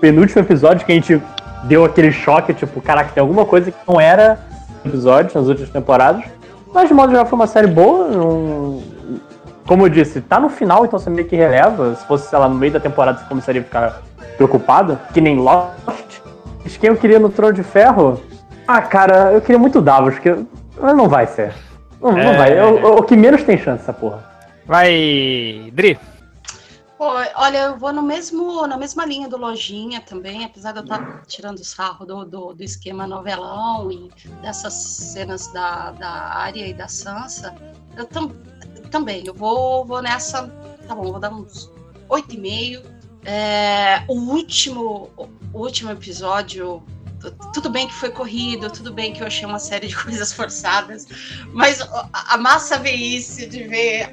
penúltimo 0.00 0.42
episódio 0.42 0.84
que 0.84 0.92
a 0.92 0.94
gente 0.94 1.20
deu 1.64 1.84
aquele 1.84 2.12
choque, 2.12 2.52
tipo, 2.52 2.80
caraca, 2.82 3.12
tem 3.14 3.20
alguma 3.20 3.46
coisa 3.46 3.70
que 3.70 3.78
não 3.88 4.00
era 4.00 4.38
episódio 4.84 5.30
nas 5.34 5.48
últimas 5.48 5.70
temporadas. 5.70 6.24
Mas 6.74 6.88
de 6.88 6.94
modo 6.94 7.10
geral 7.10 7.24
foi 7.26 7.38
uma 7.38 7.46
série 7.46 7.66
boa. 7.66 8.08
Como 9.66 9.84
eu 9.84 9.88
disse, 9.88 10.20
tá 10.20 10.40
no 10.40 10.48
final, 10.48 10.84
então 10.84 10.98
você 10.98 11.08
meio 11.08 11.26
que 11.26 11.36
releva. 11.36 11.94
Se 11.94 12.04
fosse, 12.04 12.28
sei 12.28 12.38
lá, 12.38 12.48
no 12.48 12.54
meio 12.54 12.72
da 12.72 12.80
temporada 12.80 13.18
você 13.18 13.24
começaria 13.26 13.60
a 13.60 13.64
ficar 13.64 14.02
preocupado, 14.36 14.98
que 15.14 15.20
nem 15.20 15.38
Lost. 15.38 16.20
Mas 16.62 16.76
quem 16.76 16.90
eu 16.90 16.96
queria 16.96 17.18
no 17.18 17.28
Trono 17.28 17.52
de 17.52 17.62
Ferro? 17.62 18.20
Ah, 18.66 18.82
cara, 18.82 19.32
eu 19.32 19.40
queria 19.40 19.58
muito 19.58 19.80
Davos, 19.80 20.18
que 20.18 20.34
não 20.78 21.08
vai 21.08 21.26
ser. 21.26 21.52
Não, 22.02 22.12
não 22.12 22.18
É. 22.18 22.36
vai. 22.36 22.58
É 22.58 22.64
o, 22.64 22.96
o 22.98 23.02
que 23.02 23.16
menos 23.16 23.42
tem 23.44 23.56
chance, 23.56 23.82
essa 23.82 23.92
porra. 23.92 24.30
Vai, 24.66 25.70
Dri. 25.72 25.98
Pô, 26.98 27.06
olha, 27.34 27.58
eu 27.58 27.78
vou 27.78 27.92
no 27.92 28.02
mesmo, 28.02 28.64
na 28.66 28.76
mesma 28.76 29.04
linha 29.04 29.28
do 29.28 29.36
Lojinha 29.36 30.00
também, 30.00 30.44
apesar 30.44 30.70
de 30.72 30.78
eu 30.78 30.82
estar 30.84 31.22
tirando 31.26 31.64
sarro 31.64 32.06
do, 32.06 32.24
do, 32.24 32.54
do 32.54 32.62
esquema 32.62 33.08
novelão 33.08 33.90
e 33.90 34.08
dessas 34.40 34.72
cenas 34.74 35.52
da, 35.52 35.90
da 35.92 36.08
Arya 36.08 36.68
e 36.68 36.72
da 36.72 36.86
Sansa, 36.86 37.54
eu 37.96 38.04
tam, 38.04 38.30
também, 38.90 39.26
eu 39.26 39.34
vou, 39.34 39.84
vou 39.84 40.00
nessa, 40.00 40.48
tá 40.86 40.94
bom, 40.94 41.10
vou 41.10 41.18
dar 41.18 41.32
uns 41.32 41.72
8,5. 42.08 42.82
É, 43.24 44.02
o 44.08 44.14
último 44.14 45.10
o 45.52 45.58
último 45.58 45.90
episódio, 45.90 46.82
tudo 47.52 47.70
bem 47.70 47.86
que 47.86 47.94
foi 47.94 48.10
corrido, 48.10 48.70
tudo 48.70 48.92
bem 48.92 49.12
que 49.12 49.22
eu 49.22 49.26
achei 49.26 49.46
uma 49.46 49.58
série 49.58 49.88
de 49.88 49.96
coisas 50.02 50.32
forçadas, 50.32 51.06
mas 51.52 51.80
a, 52.12 52.36
massa 52.36 52.78
veíce 52.78 53.46
de 53.46 53.64
ver 53.64 54.10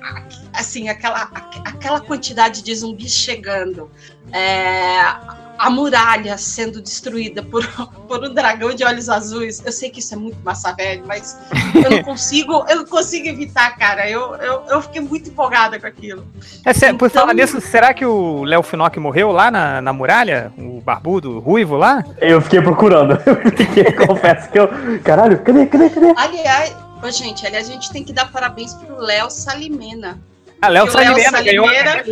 assim 0.53 0.89
aquela, 0.89 1.24
aquela 1.66 2.01
quantidade 2.01 2.62
de 2.62 2.76
zumbis 2.76 3.14
chegando, 3.14 3.89
é, 4.32 5.49
a 5.60 5.70
muralha 5.70 6.38
sendo 6.38 6.82
destruída 6.82 7.43
por, 7.43 7.68
por 8.07 8.24
um 8.24 8.34
dragão 8.34 8.74
de 8.74 8.84
olhos 8.84 9.10
azuis. 9.10 9.62
Eu 9.66 9.72
sei 9.72 9.89
que 9.89 9.99
isso 9.99 10.14
é 10.14 10.18
muito 10.18 10.38
massa 10.43 10.72
velho, 10.74 11.03
mas 11.05 11.38
eu 11.76 11.89
não 11.91 12.01
consigo, 12.03 12.66
eu 12.70 12.78
não 12.78 12.86
consigo 12.86 13.28
evitar, 13.28 13.78
cara. 13.78 14.10
Eu, 14.10 14.36
eu, 14.36 14.64
eu 14.70 14.82
fiquei 14.82 15.01
muito 15.01 15.30
empolgada 15.30 15.80
com 15.80 15.86
aquilo. 15.86 16.26
É, 16.66 16.74
sé- 16.74 16.93
por 16.93 17.07
Então- 17.10 17.22
falar 17.22 17.34
nisso, 17.34 17.60
será 17.62 17.93
que 17.93 18.05
o 18.05 18.43
Léo 18.45 18.64
Finock 18.64 18.97
morreu 18.99 19.32
lá 19.32 19.51
na, 19.51 19.82
na 19.82 19.91
muralha? 19.93 20.51
O 20.57 20.80
barbudo, 20.82 21.38
o 21.38 21.39
ruivo 21.39 21.76
lá? 21.76 22.03
Eu 22.20 22.41
fiquei 22.41 22.62
procurando. 22.62 23.18
Eu 23.76 24.07
confesso 24.07 24.49
que 24.49 24.57
eu. 24.60 24.70
Caralho, 25.03 25.39
cadê, 25.41 25.66
cadê, 25.66 25.89
cadê? 25.89 26.14
Aliás, 26.16 26.74
gente, 27.18 27.45
aliás, 27.45 27.70
a 27.70 27.72
gente 27.74 27.91
tem 27.91 28.03
que 28.03 28.14
dar 28.14 28.32
parabéns 28.32 28.74
pro 28.74 28.97
Léo 28.97 29.30
Salimena. 29.30 30.20
Ah, 30.62 30.68
Léo 30.68 30.91
Salimena 30.91 31.41
ganhou. 31.41 31.66
Salimeira- 31.68 32.03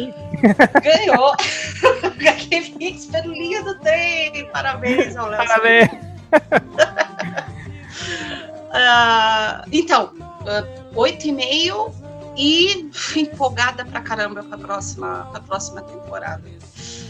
Ganhou 0.81 1.31
aquele 2.29 2.97
pelo 3.11 3.33
linha 3.33 3.63
do 3.63 3.77
trem. 3.79 4.45
Parabéns 4.51 5.15
ao 5.17 5.27
Léo 5.27 5.45
Parabéns. 5.45 5.89
Ah, 8.73 9.63
então, 9.71 10.11
ah, 10.19 10.63
oito 10.95 11.25
e 11.27 11.31
meio 11.31 11.89
e 12.35 12.89
empolgada 13.15 13.83
pra 13.85 14.01
caramba 14.01 14.43
pra 14.43 14.57
próxima, 14.57 15.27
pra 15.31 15.39
próxima 15.39 15.81
temporada. 15.81 16.43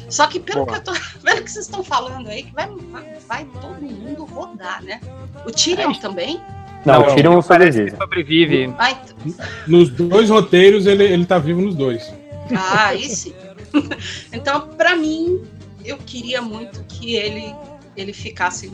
Só 0.09 0.27
que 0.27 0.39
pelo 0.39 0.65
Boa. 0.65 0.79
que 0.79 0.89
eu 0.89 0.93
tô 0.93 0.99
vendo 1.21 1.43
que 1.43 1.51
vocês 1.51 1.65
estão 1.65 1.83
falando 1.83 2.29
aí, 2.29 2.43
que 2.43 2.53
vai, 2.53 2.67
vai, 2.69 3.03
vai 3.27 3.45
todo 3.59 3.81
mundo 3.81 4.23
rodar, 4.25 4.81
né? 4.83 5.01
O 5.45 5.51
Tyrion 5.51 5.93
também? 5.95 6.41
Não, 6.87 7.05
Não, 7.07 7.15
tira 7.15 7.29
um 7.29 7.41
Parece 7.41 7.83
que 7.83 7.91
sobrevive. 7.91 8.63
sobrevive. 8.63 8.63
Então- 8.63 9.45
Nos 9.67 9.89
dois 9.89 10.29
roteiros 10.29 10.85
ele, 10.85 11.03
ele 11.03 11.25
tá 11.25 11.37
vivo 11.37 11.61
nos 11.61 11.75
dois. 11.75 12.11
ah, 12.55 12.87
aí 12.87 13.07
sim. 13.09 13.33
então, 14.31 14.69
pra 14.69 14.95
mim, 14.95 15.43
eu 15.83 15.97
queria 15.97 16.41
muito 16.41 16.83
que 16.85 17.15
ele, 17.15 17.53
ele 17.95 18.13
ficasse. 18.13 18.71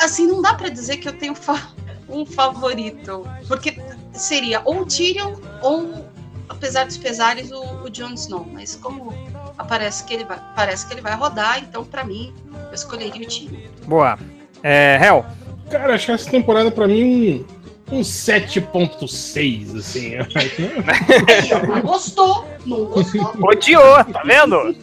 Assim, 0.00 0.26
não 0.26 0.40
dá 0.40 0.54
pra 0.54 0.68
dizer 0.68 0.96
que 0.96 1.08
eu 1.08 1.12
tenho 1.12 1.34
fa- 1.34 1.68
um 2.08 2.24
favorito, 2.24 3.26
porque 3.48 3.76
seria 4.12 4.62
ou 4.64 4.80
o 4.80 4.86
Tyrion 4.86 5.34
ou, 5.62 6.06
apesar 6.48 6.86
dos 6.86 6.96
pesares, 6.96 7.50
o, 7.52 7.62
o 7.84 7.90
Jon 7.90 8.14
Snow. 8.14 8.46
Mas 8.52 8.76
como 8.76 9.12
aparece 9.58 10.04
que 10.04 10.14
ele 10.14 10.24
vai, 10.24 10.40
parece 10.56 10.86
que 10.86 10.94
ele 10.94 11.00
vai 11.02 11.14
rodar, 11.14 11.58
então 11.58 11.84
pra 11.84 12.02
mim 12.04 12.32
eu 12.68 12.74
escolheria 12.74 13.22
o 13.26 13.28
Tyrion. 13.28 13.60
Boa. 13.86 14.18
É, 14.62 14.98
Hel. 15.02 15.26
Cara, 15.72 15.94
acho 15.94 16.06
que 16.06 16.12
essa 16.12 16.30
temporada 16.30 16.70
pra 16.70 16.86
mim 16.86 17.44
um, 17.90 17.96
um 17.98 18.00
7.6, 18.00 19.78
assim. 19.78 20.12
Não 21.72 21.80
gostou, 21.82 22.46
não 22.64 22.84
gostou, 22.86 23.32
Odiou, 23.42 24.04
tá 24.04 24.22
vendo? 24.24 24.74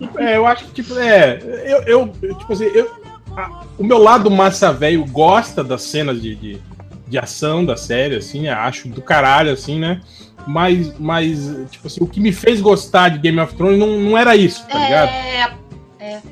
não 0.00 0.20
é 0.20 0.36
eu 0.36 0.46
acho 0.46 0.64
que, 0.66 0.82
tipo, 0.82 0.98
é. 0.98 1.38
Eu, 1.64 1.82
eu 1.84 2.08
tipo 2.38 2.52
assim, 2.52 2.64
eu, 2.64 2.90
a- 3.36 3.62
o 3.78 3.84
meu 3.84 3.98
lado 3.98 4.30
massa 4.30 4.72
velho 4.72 5.04
gosta 5.06 5.62
das 5.62 5.82
cenas 5.82 6.20
de, 6.20 6.34
de, 6.34 6.60
de 7.08 7.18
ação 7.18 7.64
da 7.64 7.76
série, 7.76 8.16
assim, 8.16 8.48
acho 8.48 8.88
do 8.88 9.00
caralho, 9.02 9.52
assim, 9.52 9.78
né? 9.78 10.00
Mas, 10.46 10.92
mas, 10.98 11.38
tipo 11.70 11.86
assim, 11.86 12.02
o 12.02 12.06
que 12.06 12.20
me 12.20 12.30
fez 12.32 12.60
gostar 12.60 13.08
de 13.08 13.18
Game 13.18 13.40
of 13.40 13.54
Thrones 13.54 13.78
não, 13.78 13.98
não 13.98 14.18
era 14.18 14.36
isso, 14.36 14.66
tá 14.68 14.78
ligado? 14.78 15.08
É, 15.08 15.40
é, 15.40 16.12
é. 16.14 16.22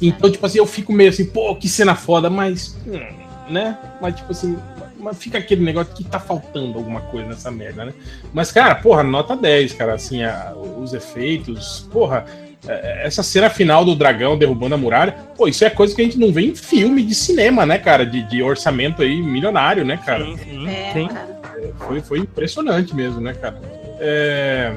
Então, 0.00 0.30
tipo 0.30 0.44
assim, 0.46 0.58
eu 0.58 0.66
fico 0.66 0.92
meio 0.92 1.10
assim, 1.10 1.24
pô, 1.26 1.54
que 1.56 1.68
cena 1.68 1.94
foda, 1.94 2.28
mas. 2.30 2.76
hum, 2.86 3.00
né? 3.48 3.78
Mas, 4.00 4.16
tipo 4.16 4.32
assim, 4.32 4.58
mas 4.98 5.16
fica 5.18 5.38
aquele 5.38 5.62
negócio 5.62 5.94
que 5.94 6.02
tá 6.04 6.18
faltando 6.18 6.76
alguma 6.78 7.00
coisa 7.02 7.28
nessa 7.28 7.50
merda, 7.50 7.84
né? 7.84 7.92
Mas, 8.32 8.50
cara, 8.50 8.74
porra, 8.74 9.02
nota 9.04 9.36
10, 9.36 9.72
cara, 9.74 9.94
assim, 9.94 10.22
a- 10.24 10.52
os 10.78 10.92
efeitos, 10.92 11.86
porra. 11.92 12.24
é, 12.66 13.06
Essa 13.06 13.22
cena 13.22 13.48
final 13.48 13.84
do 13.84 13.94
dragão 13.94 14.36
derrubando 14.36 14.74
a 14.74 14.78
muralha, 14.78 15.12
pô, 15.36 15.46
isso 15.46 15.64
é 15.64 15.70
coisa 15.70 15.94
que 15.94 16.02
a 16.02 16.04
gente 16.04 16.18
não 16.18 16.32
vê 16.32 16.42
em 16.46 16.54
filme 16.56 17.02
de 17.04 17.14
cinema, 17.14 17.64
né, 17.64 17.78
cara? 17.78 18.04
De, 18.04 18.22
de 18.28 18.42
orçamento 18.42 19.02
aí 19.02 19.22
milionário, 19.22 19.84
né, 19.84 19.96
cara? 20.04 20.24
Sim, 20.24 20.36
sim, 20.38 20.68
É, 20.68 20.90
sim. 20.92 21.06
cara. 21.08 21.36
Foi, 21.78 22.00
foi 22.00 22.18
impressionante 22.18 22.94
mesmo, 22.96 23.20
né, 23.20 23.32
cara? 23.34 23.60
É, 24.00 24.72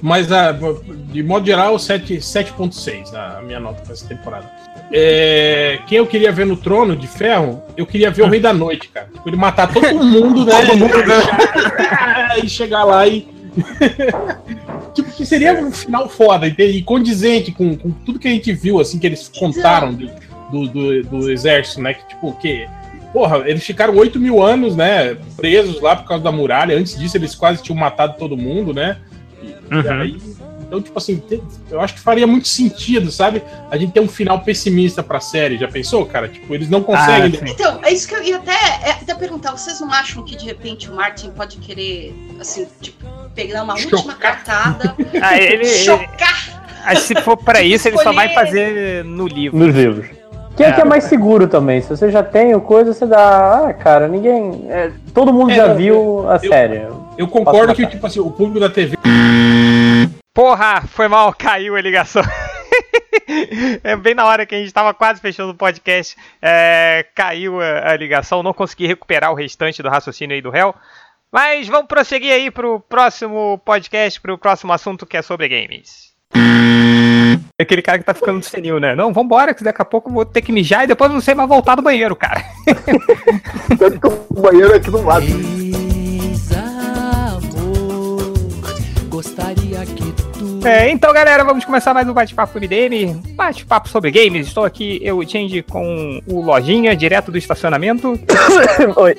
mas, 0.00 0.30
a, 0.30 0.52
de 1.12 1.22
modo 1.22 1.44
geral, 1.44 1.78
7 1.78 2.16
7.6 2.18 3.14
a 3.14 3.42
minha 3.42 3.58
nota 3.58 3.82
para 3.82 3.92
essa 3.92 4.06
temporada. 4.06 4.48
É, 4.92 5.78
quem 5.86 5.98
eu 5.98 6.06
queria 6.06 6.30
ver 6.30 6.46
no 6.46 6.56
trono 6.56 6.94
de 6.94 7.06
ferro, 7.06 7.62
eu 7.76 7.86
queria 7.86 8.10
ver 8.10 8.22
o 8.22 8.28
Rei 8.28 8.38
da 8.38 8.52
Noite, 8.52 8.88
cara. 8.88 9.08
Tipo, 9.12 9.28
ele 9.28 9.36
matar 9.36 9.72
todo 9.72 9.82
mundo, 10.04 10.44
né? 10.44 10.66
Todo 10.66 10.78
mundo, 10.78 10.94
E 12.44 12.48
chegar 12.48 12.84
lá 12.84 13.06
e. 13.06 13.26
tipo, 14.94 15.10
que 15.12 15.26
seria 15.26 15.54
um 15.54 15.72
final 15.72 16.08
foda? 16.08 16.46
E 16.46 16.82
condizente 16.82 17.52
com, 17.52 17.76
com 17.76 17.90
tudo 17.90 18.18
que 18.18 18.28
a 18.28 18.30
gente 18.30 18.52
viu, 18.52 18.80
assim, 18.80 18.98
que 18.98 19.06
eles 19.06 19.28
contaram 19.28 19.92
do, 19.94 20.10
do, 20.50 20.68
do, 20.68 21.02
do 21.02 21.30
exército, 21.30 21.80
né? 21.80 21.94
Que, 21.94 22.08
tipo, 22.08 22.32
que. 22.34 22.66
Porra, 23.12 23.42
eles 23.46 23.64
ficaram 23.64 23.94
8 23.96 24.18
mil 24.18 24.42
anos, 24.42 24.76
né? 24.76 25.16
Presos 25.36 25.80
lá 25.80 25.96
por 25.96 26.06
causa 26.06 26.24
da 26.24 26.32
muralha. 26.32 26.76
Antes 26.76 26.98
disso, 26.98 27.16
eles 27.16 27.34
quase 27.34 27.62
tinham 27.62 27.78
matado 27.78 28.16
todo 28.18 28.36
mundo, 28.36 28.72
né? 28.72 28.98
Uhum. 29.78 30.00
aí, 30.00 30.16
então, 30.60 30.80
tipo 30.80 30.96
assim, 30.98 31.22
eu 31.70 31.80
acho 31.82 31.94
que 31.94 32.00
faria 32.00 32.26
muito 32.26 32.48
sentido, 32.48 33.10
sabe? 33.12 33.42
A 33.70 33.76
gente 33.76 33.92
ter 33.92 34.00
um 34.00 34.08
final 34.08 34.40
pessimista 34.40 35.02
pra 35.02 35.20
série. 35.20 35.58
Já 35.58 35.68
pensou, 35.68 36.06
cara? 36.06 36.28
Tipo, 36.28 36.54
eles 36.54 36.70
não 36.70 36.82
conseguem. 36.82 37.38
Ah. 37.42 37.44
Então, 37.46 37.78
é 37.82 37.92
isso 37.92 38.08
que 38.08 38.14
eu 38.14 38.22
ia 38.22 38.36
até, 38.36 38.52
é, 38.52 38.90
até 38.92 39.14
perguntar. 39.14 39.52
Vocês 39.52 39.78
não 39.80 39.92
acham 39.92 40.22
que 40.22 40.34
de 40.34 40.46
repente 40.46 40.88
o 40.90 40.94
Martin 40.94 41.30
pode 41.30 41.58
querer, 41.58 42.14
assim, 42.40 42.66
tipo, 42.80 43.04
pegar 43.34 43.64
uma 43.64 43.74
última 43.74 43.98
Chocar. 43.98 44.18
cartada, 44.44 44.96
Ah, 45.20 45.36
ele, 45.36 45.54
ele- 45.56 45.64
chocar? 45.66 46.62
ah, 46.86 46.96
se 46.96 47.14
for 47.20 47.36
pra 47.36 47.60
isso, 47.64 47.88
ele 47.88 47.98
só 47.98 48.10
vai 48.12 48.30
fazer 48.32 49.04
no 49.04 49.26
livro. 49.26 49.58
Nos 49.58 49.74
livros. 49.74 50.06
Que 50.56 50.62
é, 50.64 50.68
É. 50.68 50.72
que 50.72 50.80
é 50.80 50.84
mais 50.84 51.04
seguro 51.04 51.46
também. 51.48 51.80
Se 51.82 51.88
você 51.88 52.10
já 52.10 52.22
tem 52.22 52.54
o 52.54 52.60
coisa, 52.62 52.92
você 52.94 53.06
dá. 53.06 53.66
Ah, 53.68 53.72
cara, 53.74 54.08
ninguém. 54.08 54.66
é, 54.70 54.90
todo 55.14 55.32
mundo 55.34 55.50
É, 55.50 55.54
já 55.56 55.68
não, 55.68 55.76
viu 55.76 56.30
a 56.30 56.36
eu- 56.42 56.48
série. 56.48 56.82
Eu 57.18 57.28
concordo 57.28 57.68
Posso 57.68 57.74
que, 57.76 57.86
tipo 57.86 58.06
assim, 58.06 58.20
o 58.20 58.30
público 58.30 58.58
da 58.60 58.70
TV. 58.70 58.96
Porra, 60.34 60.82
foi 60.82 61.08
mal, 61.08 61.32
caiu 61.38 61.76
a 61.76 61.80
ligação. 61.80 62.22
É 63.84 63.96
bem 63.96 64.14
na 64.14 64.26
hora 64.26 64.44
que 64.44 64.54
a 64.54 64.58
gente 64.58 64.72
tava 64.72 64.92
quase 64.92 65.20
fechando 65.20 65.52
o 65.52 65.56
podcast, 65.56 66.16
é, 66.40 67.06
caiu 67.14 67.60
a, 67.60 67.92
a 67.92 67.96
ligação, 67.96 68.42
não 68.42 68.52
consegui 68.52 68.86
recuperar 68.86 69.30
o 69.30 69.34
restante 69.34 69.82
do 69.82 69.88
raciocínio 69.88 70.34
aí 70.34 70.42
do 70.42 70.50
réu. 70.50 70.74
Mas 71.30 71.66
vamos 71.66 71.86
prosseguir 71.86 72.32
aí 72.32 72.50
pro 72.50 72.80
próximo 72.80 73.58
podcast, 73.64 74.20
pro 74.20 74.36
próximo 74.36 74.72
assunto 74.72 75.06
que 75.06 75.16
é 75.16 75.22
sobre 75.22 75.48
games. 75.48 76.12
É 77.58 77.62
Aquele 77.62 77.80
cara 77.80 77.98
que 77.98 78.04
tá 78.04 78.12
ficando 78.12 78.42
senil, 78.42 78.78
né? 78.78 78.94
Não, 78.94 79.12
vambora, 79.12 79.54
que 79.54 79.64
daqui 79.64 79.80
a 79.80 79.84
pouco 79.84 80.10
eu 80.10 80.14
vou 80.14 80.26
ter 80.26 80.42
que 80.42 80.52
mijar 80.52 80.84
e 80.84 80.88
depois 80.88 81.10
não 81.10 81.20
sei 81.20 81.34
mais 81.34 81.48
voltar 81.48 81.74
do 81.74 81.82
banheiro, 81.82 82.14
cara. 82.16 82.44
Tanto 83.78 84.00
que 84.00 84.06
o 84.06 84.42
banheiro 84.42 84.72
é 84.72 84.76
aqui 84.76 84.90
do 84.90 85.02
lado. 85.02 85.24
Ex-amor, 86.32 87.52
gostaria 89.08 89.86
que 89.86 90.01
É, 90.64 90.88
então, 90.90 91.12
galera, 91.12 91.42
vamos 91.44 91.64
começar 91.64 91.92
mais 91.92 92.08
um 92.08 92.12
bate-papo 92.12 92.56
MDM. 92.58 93.20
Bate-papo 93.34 93.88
sobre 93.88 94.12
games. 94.12 94.46
Estou 94.46 94.64
aqui, 94.64 95.00
eu, 95.02 95.18
o 95.18 95.28
Change, 95.28 95.60
com 95.62 96.20
o 96.26 96.40
Lojinha, 96.40 96.94
direto 96.94 97.32
do 97.32 97.38
estacionamento. 97.38 98.18
Oi. 98.96 99.16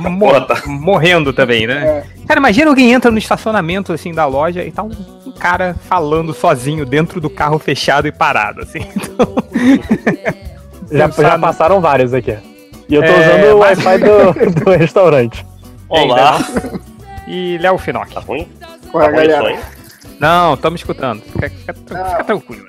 Mor- 0.00 0.46
morrendo 0.66 1.32
também, 1.32 1.66
né? 1.66 2.04
Cara, 2.26 2.38
imagina 2.38 2.70
alguém 2.70 2.92
entra 2.92 3.10
no 3.10 3.16
estacionamento, 3.16 3.92
assim, 3.94 4.12
da 4.12 4.26
loja 4.26 4.62
e 4.62 4.70
tá 4.70 4.82
um, 4.82 4.90
um 5.26 5.32
cara 5.32 5.74
falando 5.88 6.34
sozinho 6.34 6.84
dentro 6.84 7.18
do 7.18 7.30
carro 7.30 7.58
fechado 7.58 8.06
e 8.06 8.12
parado, 8.12 8.62
assim. 8.62 8.80
Então, 10.90 11.10
Já, 11.10 11.22
já 11.22 11.38
passaram 11.38 11.82
vários 11.82 12.14
aqui. 12.14 12.34
E 12.88 12.94
eu 12.94 13.02
tô 13.02 13.08
É, 13.08 13.20
usando 13.20 13.56
o 13.56 13.58
mas- 13.58 13.84
Wi-Fi 13.84 13.98
do, 13.98 14.64
do 14.64 14.70
restaurante. 14.70 15.44
Olá. 15.86 16.38
E 17.26 17.58
Léo 17.58 17.76
Finock. 17.76 18.14
Tá 18.14 18.20
ruim? 18.20 18.48
Qual 18.90 19.02
é, 19.04 19.06
Tá 19.10 19.16
ruim 19.18 19.28
galera? 19.28 19.42
sonho? 19.44 19.77
Não, 20.18 20.54
estamos 20.54 20.80
escutando. 20.80 21.22
Fica, 21.22 21.50
fica 21.50 21.74
fica 21.74 22.24
tranquilo. 22.24 22.66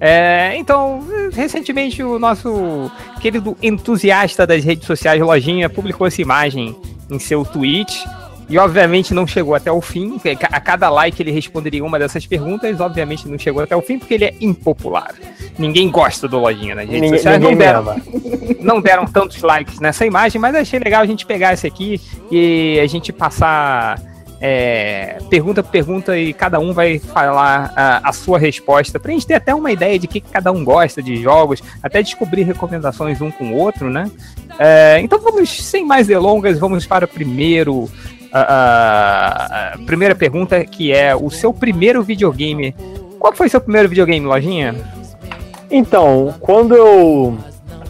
É, 0.00 0.54
então, 0.56 1.04
recentemente 1.32 2.02
o 2.02 2.18
nosso 2.18 2.90
querido 3.20 3.56
entusiasta 3.60 4.46
das 4.46 4.62
redes 4.64 4.86
sociais, 4.86 5.20
Lojinha, 5.20 5.68
publicou 5.68 6.06
essa 6.06 6.22
imagem 6.22 6.76
em 7.10 7.18
seu 7.18 7.44
tweet. 7.44 8.04
E 8.50 8.56
obviamente 8.56 9.12
não 9.12 9.26
chegou 9.26 9.54
até 9.54 9.70
o 9.70 9.80
fim. 9.80 10.12
porque 10.12 10.30
A 10.30 10.58
cada 10.60 10.88
like 10.88 11.20
ele 11.22 11.30
responderia 11.30 11.84
uma 11.84 11.98
dessas 11.98 12.26
perguntas. 12.26 12.80
Obviamente 12.80 13.28
não 13.28 13.38
chegou 13.38 13.62
até 13.62 13.76
o 13.76 13.82
fim 13.82 13.98
porque 13.98 14.14
ele 14.14 14.24
é 14.24 14.34
impopular. 14.40 15.14
Ninguém 15.58 15.90
gosta 15.90 16.26
do 16.26 16.38
Lojinha 16.38 16.74
nas 16.74 16.86
redes 16.86 17.02
Ninguém, 17.02 17.18
sociais. 17.18 17.38
ninguém 17.38 17.56
Não 17.56 17.58
deram, 17.58 18.02
não 18.60 18.80
deram 18.80 19.06
tantos 19.06 19.42
likes 19.42 19.80
nessa 19.80 20.06
imagem, 20.06 20.40
mas 20.40 20.54
achei 20.54 20.78
legal 20.78 21.02
a 21.02 21.06
gente 21.06 21.26
pegar 21.26 21.52
esse 21.52 21.66
aqui 21.66 22.00
e 22.30 22.80
a 22.82 22.86
gente 22.86 23.12
passar 23.12 24.00
é, 24.40 25.18
pergunta 25.28 25.62
por 25.62 25.70
pergunta 25.72 26.16
e 26.18 26.32
cada 26.32 26.58
um 26.60 26.72
vai 26.72 26.98
falar 26.98 27.72
a, 27.76 28.08
a 28.08 28.12
sua 28.12 28.38
resposta, 28.38 28.98
pra 29.00 29.12
gente 29.12 29.26
ter 29.26 29.34
até 29.34 29.54
uma 29.54 29.70
ideia 29.72 29.98
de 29.98 30.06
que 30.06 30.20
cada 30.20 30.52
um 30.52 30.64
gosta 30.64 31.02
de 31.02 31.16
jogos, 31.22 31.62
até 31.82 32.02
descobrir 32.02 32.42
recomendações 32.44 33.20
um 33.20 33.30
com 33.30 33.52
o 33.52 33.56
outro, 33.56 33.90
né? 33.90 34.10
É, 34.58 34.98
então 35.00 35.18
vamos, 35.20 35.50
sem 35.64 35.84
mais 35.84 36.06
delongas, 36.06 36.58
vamos 36.58 36.86
para 36.86 37.04
o 37.04 37.08
primeiro. 37.08 37.88
a- 38.30 38.40
a- 38.40 39.74
a 39.74 39.78
primeira 39.86 40.14
pergunta 40.14 40.62
que 40.64 40.92
é 40.92 41.16
o 41.16 41.30
seu 41.30 41.50
primeiro 41.52 42.02
videogame. 42.02 42.74
Qual 43.18 43.32
foi 43.32 43.48
seu 43.48 43.60
primeiro 43.60 43.88
videogame, 43.88 44.26
lojinha? 44.26 44.74
Então, 45.70 46.34
quando 46.40 46.74
eu. 46.74 47.38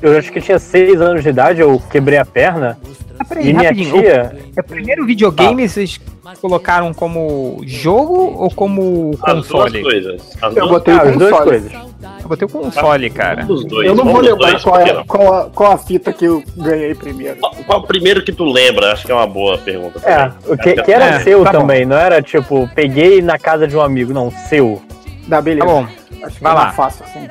Eu 0.01 0.17
acho 0.17 0.31
que 0.33 0.41
tinha 0.41 0.59
seis 0.61 1.01
anos 1.01 1.25
de 1.25 1.29
idade, 1.29 1.61
eu 1.61 1.83
quebrei 1.91 2.19
a 2.19 2.25
perna. 2.25 2.79
Ah, 3.31 3.35
peraí, 3.35 3.49
E 3.51 3.53
minha 3.53 3.69
rapidinho. 3.69 4.03
tia. 4.03 4.37
É 4.57 4.61
o 4.61 4.65
primeiro 4.65 5.05
videogame 5.07 5.69
vocês 5.69 6.01
colocaram 6.41 6.93
como 6.95 7.61
jogo 7.67 8.15
ou 8.39 8.51
como 8.51 9.11
As 9.23 9.35
duas 9.35 9.47
console? 9.49 9.83
coisas. 9.83 10.37
As 10.41 10.57
Eu 10.57 10.69
botei 10.69 10.95
Ah, 10.95 10.97
o 11.05 11.09
as 11.09 11.17
duas 11.17 11.31
console. 11.31 11.49
coisas. 11.51 11.73
Eu 12.23 12.29
botei 12.29 12.47
o 12.47 12.51
console, 12.51 13.11
cara. 13.11 13.47
Os 13.51 13.65
dois. 13.65 13.87
Eu 13.87 13.95
não 13.95 14.05
vou 14.05 14.15
Vamos 14.15 14.29
lembrar 14.31 14.51
dois, 14.53 14.63
qual, 14.63 14.81
é, 14.81 15.05
qual, 15.05 15.35
a, 15.35 15.51
qual 15.51 15.73
a 15.73 15.79
fita 15.79 16.13
que 16.13 16.25
eu 16.25 16.43
ganhei 16.57 16.95
primeiro. 16.95 17.37
Qual, 17.41 17.55
qual 17.67 17.79
o 17.81 17.83
primeiro 17.87 18.23
que 18.25 18.33
tu 18.33 18.45
lembra? 18.45 18.93
Acho 18.93 19.05
que 19.07 19.13
é 19.13 19.15
uma 19.15 19.27
boa 19.27 19.59
pergunta. 19.59 20.01
É, 20.09 20.31
o 20.51 20.57
que, 20.57 20.75
que 20.83 20.93
era 20.93 21.05
É, 21.07 21.21
seu 21.21 21.45
tá 21.45 21.53
bom. 21.53 21.61
também, 21.61 21.85
não 21.85 21.97
era 21.97 22.21
tipo, 22.23 22.69
peguei 22.75 23.21
na 23.23 23.39
casa 23.39 23.67
de 23.67 23.77
um 23.77 23.81
amigo, 23.81 24.13
não, 24.13 24.31
seu. 24.31 24.81
Dá 25.27 25.41
beleza. 25.43 25.67
Tá 25.67 25.73
bom, 25.73 25.87
Acho 26.23 26.37
que 26.37 26.43
vai 26.43 26.53
é 26.53 26.55
lá. 26.55 26.73
fácil 26.73 27.05
assim. 27.05 27.29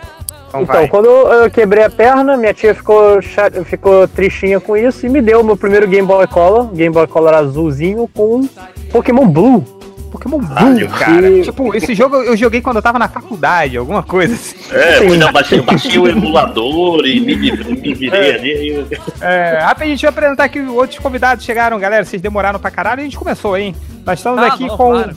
Então, 0.50 0.62
Então, 0.62 0.88
quando 0.88 1.08
eu 1.08 1.50
quebrei 1.52 1.84
a 1.84 1.90
perna, 1.90 2.38
minha 2.38 2.54
tia 2.54 2.74
ficou, 2.74 3.20
ficou 3.66 4.08
tristinha 4.08 4.60
com 4.60 4.76
isso 4.78 5.06
e 5.06 5.10
me 5.10 5.22
deu 5.22 5.42
o 5.42 5.44
meu 5.44 5.58
primeiro 5.58 5.88
Game 5.88 6.08
Boy 6.08 6.26
Color, 6.28 6.68
Game 6.74 6.94
Boy 6.94 7.08
Color 7.08 7.34
azulzinho 7.34 8.10
com 8.14 8.48
Pokémon 8.92 9.28
Blue. 9.28 9.64
Pokémon 10.10 10.38
Blue, 10.40 10.88
cara. 10.98 11.30
E- 11.30 11.42
Tipo, 11.44 11.76
esse 11.76 11.94
jogo 11.94 12.16
eu 12.16 12.36
joguei 12.38 12.62
quando 12.62 12.78
eu 12.78 12.82
tava 12.82 12.98
na 12.98 13.10
faculdade, 13.10 13.76
alguma 13.78 14.02
coisa 14.02 14.34
assim. 14.36 14.56
É, 14.74 15.06
eu 15.06 15.32
baixei, 15.34 15.62
baixei 15.62 16.00
o 16.00 16.08
emulador 16.08 17.06
e 17.06 17.20
me, 17.20 17.36
me 17.36 17.94
virei 17.94 18.36
ali. 18.36 18.88
e- 18.90 18.98
É, 19.20 19.60
rapidinho, 19.62 19.96
deixa 19.96 20.06
eu 20.06 20.10
apresentar 20.12 20.46
aqui 20.46 20.62
outros 20.62 20.98
convidados 21.00 21.44
chegaram, 21.44 21.78
galera. 21.78 22.06
Vocês 22.06 22.22
demoraram 22.22 22.58
pra 22.58 22.72
caralho 22.72 23.00
e 23.00 23.02
a 23.02 23.04
gente 23.04 23.18
começou, 23.18 23.58
hein? 23.58 23.76
Nós 24.06 24.20
estamos 24.20 24.42
Ah, 24.42 24.48
aqui 24.48 24.66
não, 24.66 24.78
com 24.78 24.92
para. 24.94 25.14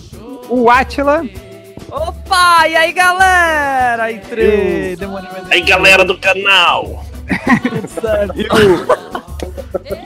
o 0.49 0.69
Atila. 0.69 1.23
Opa, 1.91 2.69
e 2.69 2.77
aí 2.77 2.93
galera? 2.93 4.13
Entrei, 4.13 4.97
mais 4.97 5.51
Aí, 5.51 5.63
galera 5.63 6.05
do 6.05 6.19
canal. 6.19 7.05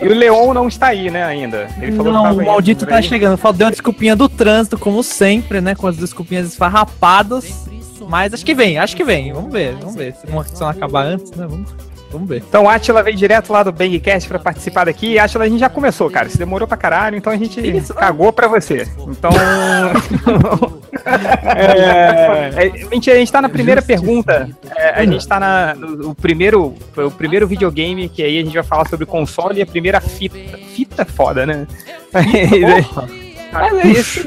E 0.03 0.07
o 0.09 0.15
Leon 0.15 0.53
não 0.53 0.69
está 0.69 0.89
aí, 0.89 1.11
né, 1.11 1.25
ainda. 1.25 1.69
Ele 1.81 1.93
falou 1.93 2.13
que 2.13 2.19
Não, 2.19 2.23
tava 2.25 2.43
o 2.43 2.47
maldito 2.47 2.85
por 2.85 2.93
tá 2.93 3.03
chegando. 3.03 3.37
Falta 3.37 3.59
deu 3.59 3.67
uma 3.67 3.71
desculpinha 3.71 4.15
do 4.15 4.29
trânsito, 4.29 4.79
como 4.79 5.03
sempre, 5.03 5.61
né? 5.61 5.75
Com 5.75 5.87
as 5.87 5.97
desculpinhas 5.97 6.49
esfarrapadas. 6.49 7.67
Mas 8.09 8.35
acho 8.35 8.45
que 8.45 8.55
vem, 8.55 8.79
acho 8.79 8.97
que 8.97 9.05
vem. 9.05 9.33
Vamos 9.33 9.53
ver, 9.53 9.75
vamos 9.77 9.95
ver. 9.95 10.15
Se 10.15 10.27
não, 10.27 10.45
se 10.45 10.61
não 10.61 10.69
acabar 10.69 11.07
antes, 11.07 11.31
né? 11.33 11.47
Vamos, 11.49 11.71
vamos 12.15 12.29
ver. 12.29 12.43
Então 12.49 12.69
Atila 12.69 13.03
veio 13.03 13.17
direto 13.17 13.53
lá 13.53 13.63
do 13.63 13.73
Bangcast 13.73 14.29
pra 14.29 14.39
participar 14.39 14.85
daqui. 14.85 15.19
Atila, 15.19 15.45
a 15.45 15.49
gente 15.49 15.61
já 15.61 15.69
começou, 15.69 16.11
cara. 16.11 16.29
Se 16.29 16.39
demorou 16.39 16.67
pra 16.67 16.77
caralho, 16.77 17.17
então 17.17 17.33
a 17.33 17.37
gente 17.37 17.61
Isso. 17.61 17.93
cagou 17.95 18.33
pra 18.33 18.49
você. 18.49 18.89
Então. 19.07 19.31
é, 21.05 22.67
é, 22.67 22.87
mentira, 22.89 23.17
a 23.17 23.19
gente 23.19 23.33
tá 23.33 23.43
na 23.43 23.49
primeira 23.49 23.83
pergunta. 23.83 24.49
É, 24.77 25.01
a 25.01 25.05
gente 25.05 25.27
tá 25.27 25.39
na, 25.39 25.75
no, 25.75 26.11
o 26.11 26.15
primeiro, 26.15 26.75
o 26.97 27.11
primeiro 27.11 27.47
videogame, 27.47 28.09
que 28.09 28.23
aí 28.23 28.39
a 28.39 28.45
gente 28.45 28.55
vai 28.55 28.63
falar 28.63 28.89
sobre 28.89 29.05
console 29.05 29.59
e 29.59 29.63
a 29.63 29.67
primeira 29.67 30.01
fita. 30.01 30.39
Fita 30.75 31.03
é 31.03 31.05
foda, 31.05 31.45
né? 31.45 31.67
Mas 33.53 33.73
é 33.85 33.87
isso. 33.87 34.25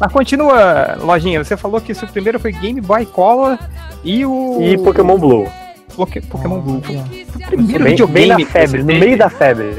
Mas 0.00 0.12
continua, 0.12 0.96
Lojinha. 1.00 1.44
Você 1.44 1.56
falou 1.56 1.80
que 1.80 1.92
o 1.92 1.94
seu 1.94 2.08
primeiro 2.08 2.40
foi 2.40 2.52
Game 2.52 2.80
Boy 2.80 3.04
Color 3.04 3.58
e 4.02 4.24
o. 4.24 4.58
E 4.62 4.78
Pokémon 4.78 5.18
Blue. 5.18 5.61
Poké- 5.96 6.20
Pokémon 6.22 6.60
Blue. 6.60 6.76
O 6.78 6.80
Bem, 6.80 7.06
primeiro 7.46 7.84
bem 7.84 7.92
videogame 7.92 8.26
na 8.28 8.36
que 8.36 8.44
você 8.44 8.50
febre, 8.50 8.78
no 8.82 8.86
meio 8.86 9.18
da 9.18 9.28
febre. 9.28 9.74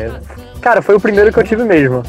Cara, 0.62 0.82
foi 0.82 0.96
o 0.96 1.00
primeiro 1.00 1.32
que 1.32 1.40
eu 1.40 1.44
tive 1.44 1.64
mesmo. 1.64 2.04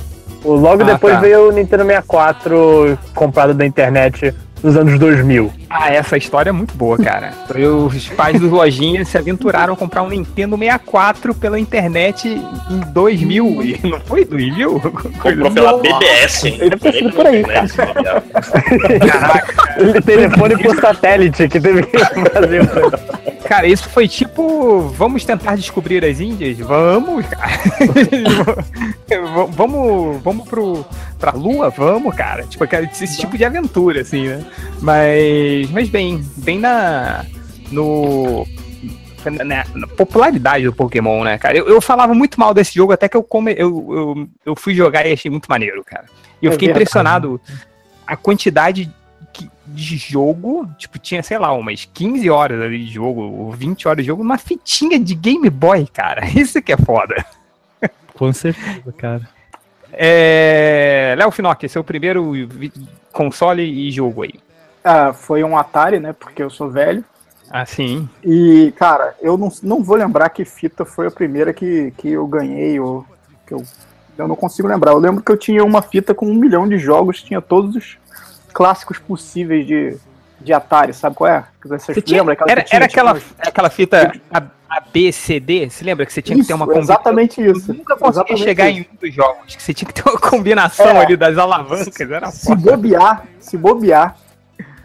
Logo 0.44 0.82
Ah, 0.82 0.86
depois 0.86 1.14
tá. 1.14 1.20
veio 1.20 1.48
o 1.48 1.52
Nintendo 1.52 1.84
64 1.84 2.98
comprado 3.14 3.55
da 3.55 3.64
internet 3.66 4.34
nos 4.62 4.76
anos 4.76 4.98
2000. 4.98 5.50
Ah, 5.77 5.91
essa 5.93 6.16
história 6.16 6.51
é 6.51 6.53
muito 6.53 6.72
boa, 6.77 6.97
cara. 6.97 7.33
Os 7.93 8.09
pais 8.11 8.39
dos 8.39 8.49
lojinhas 8.51 9.09
se 9.09 9.18
aventuraram 9.18 9.75
a 9.75 9.77
comprar 9.77 10.05
um 10.05 10.09
Nintendo 10.09 10.57
64 10.57 11.35
pela 11.35 11.59
internet 11.59 12.29
em 12.29 12.81
2000. 12.93 13.62
E 13.64 13.81
não 13.83 13.99
foi 14.01 14.25
2000? 14.25 14.81
Comprou 15.20 15.51
pela 15.51 15.79
BBS, 15.79 16.45
hein? 16.45 16.59
Deve 16.59 16.77
ter 16.77 16.93
sido 16.93 17.12
por 17.12 17.27
aí, 17.27 17.43
Né? 17.43 17.66
Ele 19.79 20.01
telefone 20.01 20.62
por 20.62 20.77
satélite 20.81 21.49
que 21.49 21.61
teve 21.61 21.83
que 21.83 21.99
fazer. 21.99 22.62
o- 22.62 23.25
Cara, 23.45 23.66
isso 23.66 23.89
foi 23.91 24.09
tipo, 24.09 24.81
vamos 24.97 25.22
tentar 25.25 25.57
descobrir 25.57 26.03
as 26.05 26.18
Índias? 26.18 26.57
Vamos, 26.59 27.27
cara. 27.27 27.53
Vamos, 29.53 30.20
vamos 30.22 30.49
pro, 30.49 30.85
pra 31.20 31.31
Lua? 31.33 31.68
Vamos, 31.70 32.14
cara. 32.16 32.43
Tipo, 32.45 32.66
cara, 32.66 32.89
esse 32.91 33.18
tipo 33.18 33.37
de 33.37 33.45
aventura, 33.45 34.01
assim, 34.01 34.27
né? 34.27 34.45
Mas, 34.81 35.64
mas 35.71 35.89
bem, 35.89 36.25
bem 36.39 36.59
na, 36.59 37.25
no, 37.71 38.47
na, 39.45 39.65
na 39.74 39.86
popularidade 39.86 40.65
do 40.65 40.73
Pokémon, 40.73 41.24
né, 41.24 41.39
cara? 41.39 41.57
Eu, 41.57 41.69
eu 41.69 41.81
falava 41.81 42.15
muito 42.15 42.39
mal 42.39 42.53
desse 42.55 42.74
jogo 42.74 42.93
até 42.93 43.09
que 43.09 43.16
eu, 43.16 43.23
come, 43.23 43.53
eu, 43.57 43.86
eu, 43.91 44.28
eu 44.47 44.57
fui 44.57 44.74
jogar 44.74 45.07
e 45.07 45.12
achei 45.12 45.31
muito 45.31 45.47
maneiro, 45.49 45.82
cara. 45.85 46.07
E 46.43 46.47
eu 46.47 46.51
É 46.51 46.53
fiquei 46.53 46.69
verdade. 46.69 46.82
impressionado 46.82 47.41
a 48.07 48.16
quantidade 48.16 48.91
que- 49.32 49.49
de 49.66 49.97
jogo, 49.97 50.69
tipo, 50.78 50.99
tinha, 50.99 51.23
sei 51.23 51.39
lá, 51.39 51.53
umas 51.53 51.85
15 51.93 52.28
horas 52.31 52.61
ali 52.61 52.85
de 52.85 52.93
jogo, 52.93 53.20
ou 53.23 53.53
20 53.53 53.89
horas 53.89 54.05
de 54.05 54.09
jogo, 54.09 54.23
uma 54.23 54.39
fitinha 54.39 54.99
de 54.99 55.15
Game 55.15 55.49
Boy, 55.51 55.86
cara. 55.93 56.24
Isso 56.36 56.61
que 56.62 56.73
é 56.73 56.77
foda. 56.77 57.24
Com 58.15 58.32
certeza, 58.32 58.93
cara. 58.97 59.28
É... 59.93 61.15
Léo 61.16 61.31
Finock, 61.31 61.69
seu 61.69 61.82
primeiro 61.82 62.32
console 63.12 63.62
e 63.62 63.91
jogo 63.91 64.23
aí. 64.24 64.35
Ah, 64.85 65.12
foi 65.15 65.43
um 65.43 65.56
Atari, 65.56 65.98
né? 65.98 66.12
Porque 66.12 66.43
eu 66.43 66.51
sou 66.51 66.70
velho. 66.70 67.02
Ah, 67.51 67.65
sim. 67.65 68.09
E, 68.23 68.73
cara, 68.77 69.15
eu 69.20 69.36
não, 69.39 69.51
não 69.62 69.82
vou 69.82 69.97
lembrar 69.97 70.28
que 70.28 70.44
fita 70.44 70.85
foi 70.85 71.06
a 71.06 71.11
primeira 71.11 71.52
que, 71.55 71.90
que 71.97 72.11
eu 72.11 72.27
ganhei, 72.27 72.78
ou 72.78 73.05
que 73.47 73.55
eu, 73.55 73.62
eu 74.19 74.28
não 74.28 74.36
consigo 74.36 74.69
lembrar. 74.69 74.93
Eu 74.93 74.98
lembro 74.98 75.23
que 75.23 75.32
eu 75.32 75.36
tinha 75.36 75.65
uma 75.65 75.81
fita 75.81 76.15
com 76.15 76.27
um 76.27 76.35
milhão 76.35 76.69
de 76.69 76.77
jogos, 76.78 77.23
tinha 77.23 77.40
todos 77.40 77.77
os 77.77 77.97
clássicos 78.52 78.98
possíveis 78.98 79.66
de, 79.66 79.97
de 80.40 80.52
Atari, 80.52 80.93
sabe 80.93 81.16
qual 81.16 81.31
é? 81.31 81.44
Você 81.65 82.01
tinha- 82.02 82.20
lembra? 82.20 82.35
Aquela 82.35 82.51
era, 82.51 82.61
era 82.61 82.86
tipo, 82.89 83.01
aquela, 83.01 83.12
umas- 83.12 83.35
aquela 83.39 83.70
fita 83.70 84.12
A, 84.32 84.43
A, 84.69 84.81
B, 84.93 85.12
C, 85.12 85.39
D? 85.40 85.70
Você 85.70 85.85
lembra 85.85 86.05
que 86.06 86.12
você 86.12 86.20
tinha 86.23 86.36
que 86.39 86.47
ter 86.47 86.55
uma 86.55 86.65
Isso, 86.65 86.73
combinação? 86.74 86.94
exatamente 86.94 87.40
isso. 87.47 87.70
Eu 87.73 87.74
nunca 87.77 87.97
consegui 87.97 88.36
chegar 88.36 88.69
isso. 88.69 88.81
em 88.81 88.82
um 88.93 88.97
dos 89.01 89.15
jogos, 89.15 89.55
que 89.56 89.62
você 89.62 89.73
tinha 89.73 89.86
que 89.90 89.94
ter 89.94 90.09
uma 90.09 90.19
combinação 90.19 90.86
É. 90.86 91.05
ali 91.05 91.16
das 91.16 91.39
alavancas, 91.39 92.01
era 92.11 92.31
Se 92.31 92.47
foda. 92.48 92.70
bobear, 92.73 93.24
se 93.39 93.56
bobear, 93.56 94.16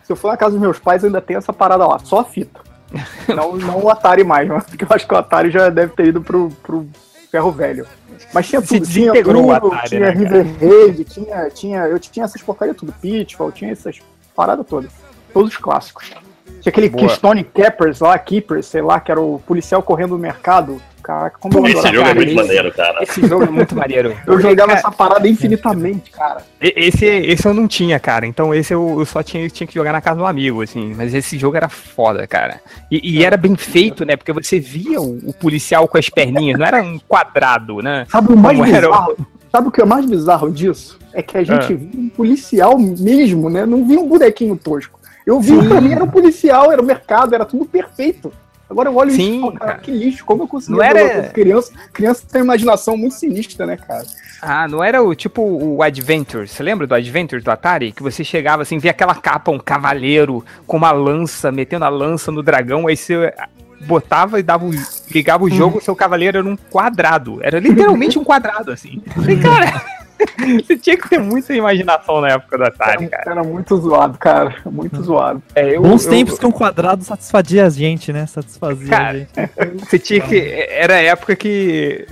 se 0.10 0.14
eu 0.14 0.16
for 0.16 0.30
na 0.30 0.38
casa 0.38 0.54
dos 0.54 0.60
meus 0.60 0.80
pais, 0.80 1.06
ainda 1.06 1.22
tenho 1.22 1.38
essa 1.38 1.54
parada 1.54 1.86
lá, 1.86 2.00
só 2.00 2.22
a 2.22 2.26
fita. 2.26 2.60
Não, 3.30 3.56
não 3.56 3.84
o 3.84 3.90
Atari 3.92 4.24
mais, 4.24 4.48
mano, 4.48 4.64
porque 4.68 4.84
eu 4.84 4.88
acho 4.90 5.08
que 5.08 5.14
o 5.14 5.18
Atari 5.18 5.52
já 5.52 5.70
deve 5.70 5.94
ter 5.94 6.08
ido 6.08 6.20
pro, 6.20 6.50
pro 6.64 6.88
ferro 7.30 7.52
velho. 7.52 7.86
Mas 8.34 8.48
tinha 8.48 8.60
Se 8.62 8.80
tudo, 8.80 8.88
tinha 8.88 9.12
desintegrou 9.12 9.46
o 9.46 9.52
Atari, 9.52 9.90
tinha 9.90 10.00
né? 10.00 10.10
River 10.10 10.48
Raid, 10.60 11.04
tinha, 11.06 11.50
tinha, 11.52 11.80
eu 11.82 12.00
tinha 12.00 12.26
essas 12.26 12.42
porcaria 12.42 12.74
tudo, 12.74 12.92
Pitfall, 12.94 13.52
tinha 13.52 13.72
essas 13.72 14.00
paradas 14.36 14.66
todas. 14.66 14.92
todos 15.32 15.52
os 15.52 15.58
clássicos. 15.58 16.08
Tinha 16.08 16.72
aquele 16.72 16.90
Boa. 16.90 17.06
Keystone 17.06 17.44
Keepers 17.44 18.00
lá, 18.00 18.18
Keepers, 18.18 18.66
sei 18.66 18.82
lá, 18.82 19.00
que 19.00 19.12
era 19.12 19.22
o 19.22 19.40
policial 19.46 19.84
correndo 19.84 20.14
no 20.14 20.18
mercado. 20.18 20.82
Caraca, 21.02 21.38
como 21.40 21.58
eu 21.60 21.66
Esse 21.68 21.78
adorava. 21.80 21.96
jogo 21.96 22.10
é 22.10 22.14
muito 22.14 22.28
esse- 22.28 22.36
maneiro, 22.36 22.72
cara. 22.74 23.04
Esse 23.04 23.28
jogo 23.28 23.44
é 23.44 23.50
muito 23.50 23.76
maneiro. 23.76 24.16
Eu 24.28 24.40
jogava 24.40 24.68
Cara, 24.68 24.80
essa 24.80 24.92
parada 24.92 25.28
infinitamente, 25.28 26.12
cara. 26.12 26.44
Esse, 26.62 27.06
esse 27.06 27.48
eu 27.48 27.54
não 27.54 27.68
tinha, 27.68 28.00
cara. 28.00 28.28
Então 28.28 28.54
esse 28.54 28.74
eu, 28.74 29.00
eu 29.00 29.06
só 29.06 29.24
tinha, 29.24 29.50
tinha 29.50 29.66
que 29.66 29.74
jogar 29.74 29.92
na 29.94 30.02
casa 30.02 30.18
do 30.20 30.26
amigo, 30.26 30.62
assim. 30.62 30.94
Mas 30.96 31.14
esse 31.14 31.38
jogo 31.38 31.58
era 31.58 31.70
foda, 31.70 32.28
cara. 32.28 32.60
E, 32.92 33.18
e 33.20 33.24
era 33.26 33.38
bem 33.38 33.56
feito, 33.56 34.06
né? 34.06 34.16
Porque 34.18 34.34
você 34.34 34.60
via 34.60 35.02
o, 35.02 35.18
o 35.30 35.34
policial 35.34 35.88
com 35.88 35.98
as 35.98 36.10
perninhas, 36.10 36.60
não 36.60 36.66
era 36.66 36.82
um 36.84 37.00
quadrado, 37.00 37.78
né? 37.82 38.06
Sabe 38.10 38.34
o 38.34 38.38
mais 38.38 38.58
Como 38.58 38.70
o- 38.70 38.74
bizarro? 38.74 39.18
Sabe 39.52 39.68
o 39.68 39.72
que 39.72 39.82
é 39.82 39.86
mais 39.86 40.06
bizarro 40.06 40.52
disso? 40.52 41.00
É 41.12 41.24
que 41.24 41.36
a 41.38 41.44
gente 41.44 41.74
Ah. 41.74 41.76
via 41.76 42.00
um 42.00 42.10
policial 42.10 42.78
mesmo, 42.78 43.50
né? 43.50 43.66
Não 43.66 43.84
via 43.88 44.00
um 44.00 44.08
bonequinho 44.08 44.56
tosco. 44.56 45.00
Eu 45.26 45.40
vi, 45.40 45.58
pra 45.68 45.82
mim 45.82 45.92
era 45.92 46.04
um 46.04 46.08
policial, 46.10 46.72
era 46.72 46.82
o 46.82 46.86
mercado, 46.86 47.34
era 47.34 47.46
tudo 47.46 47.66
perfeito. 47.66 48.32
Agora 48.70 48.90
eu 48.90 48.96
olho 48.96 49.12
Sim, 49.12 49.38
e 49.38 49.42
falo, 49.42 49.54
cara, 49.54 49.76
que 49.80 49.90
lixo, 49.92 50.24
como 50.24 50.44
eu 50.44 50.48
consegui 50.48 50.74
Não 50.78 50.84
era- 50.84 51.30
criança? 51.30 51.72
Criança 51.92 52.24
tem 52.32 52.42
uma 52.42 52.46
imaginação 52.54 52.96
muito 52.96 53.16
sinistra, 53.16 53.66
né, 53.66 53.76
cara? 53.78 54.06
Ah, 54.42 54.68
não 54.68 54.84
era 54.84 55.02
o 55.04 55.16
tipo 55.16 55.42
o 55.42 55.82
Adventure. 55.82 56.48
Você 56.48 56.62
lembra 56.62 56.86
do 56.86 56.94
Adventure 56.94 57.42
do 57.42 57.50
Atari? 57.52 57.92
Que 57.92 58.04
você 58.04 58.24
chegava 58.24 58.62
assim, 58.62 58.78
via 58.78 58.92
aquela 58.92 59.16
capa, 59.16 59.52
um 59.52 59.60
cavaleiro 59.60 60.46
com 60.68 60.78
uma 60.78 60.92
lança, 60.92 61.52
metendo 61.52 61.84
a 61.84 61.90
lança 61.90 62.32
no 62.32 62.44
dragão, 62.44 62.88
aí 62.88 62.96
você 62.96 63.34
botava 63.82 64.40
e 64.40 64.44
dava 64.44 64.66
ligava 65.10 65.44
o 65.44 65.50
jogo, 65.50 65.80
o 65.80 65.82
seu 65.82 65.96
cavaleiro 65.96 66.38
era 66.38 66.48
um 66.48 66.56
quadrado. 66.56 67.40
Era 67.42 67.60
literalmente 67.60 68.20
um 68.20 68.24
quadrado, 68.24 68.72
assim. 68.72 69.02
Falei, 69.16 69.40
cara, 69.40 69.82
você 70.66 70.78
tinha 70.78 70.98
que 70.98 71.10
ter 71.10 71.18
muita 71.20 71.54
imaginação 71.54 72.22
na 72.22 72.30
época 72.30 72.58
do 72.58 72.64
Atari, 72.66 73.08
cara. 73.08 73.32
Era 73.32 73.44
muito 73.44 73.76
zoado, 73.78 74.18
cara. 74.18 74.56
Muito 74.66 75.02
zoado. 75.02 75.42
É, 75.56 75.76
eu- 75.76 75.82
Bons 75.82 76.06
eu- 76.06 76.12
tempos 76.12 76.38
que 76.38 76.46
um 76.46 76.52
quadrado 76.52 77.04
satisfazia 77.04 77.66
a 77.66 77.70
gente, 77.70 78.12
né? 78.12 78.26
Satisfazia 78.26 78.88
a 78.88 78.90
Cara, 78.90 79.18
gente. 79.20 79.30
Você 79.90 79.98
tinha 80.00 80.22
que. 80.22 80.38
Era 80.70 80.96
a 80.96 81.02
época 81.02 81.36
que. 81.36 82.08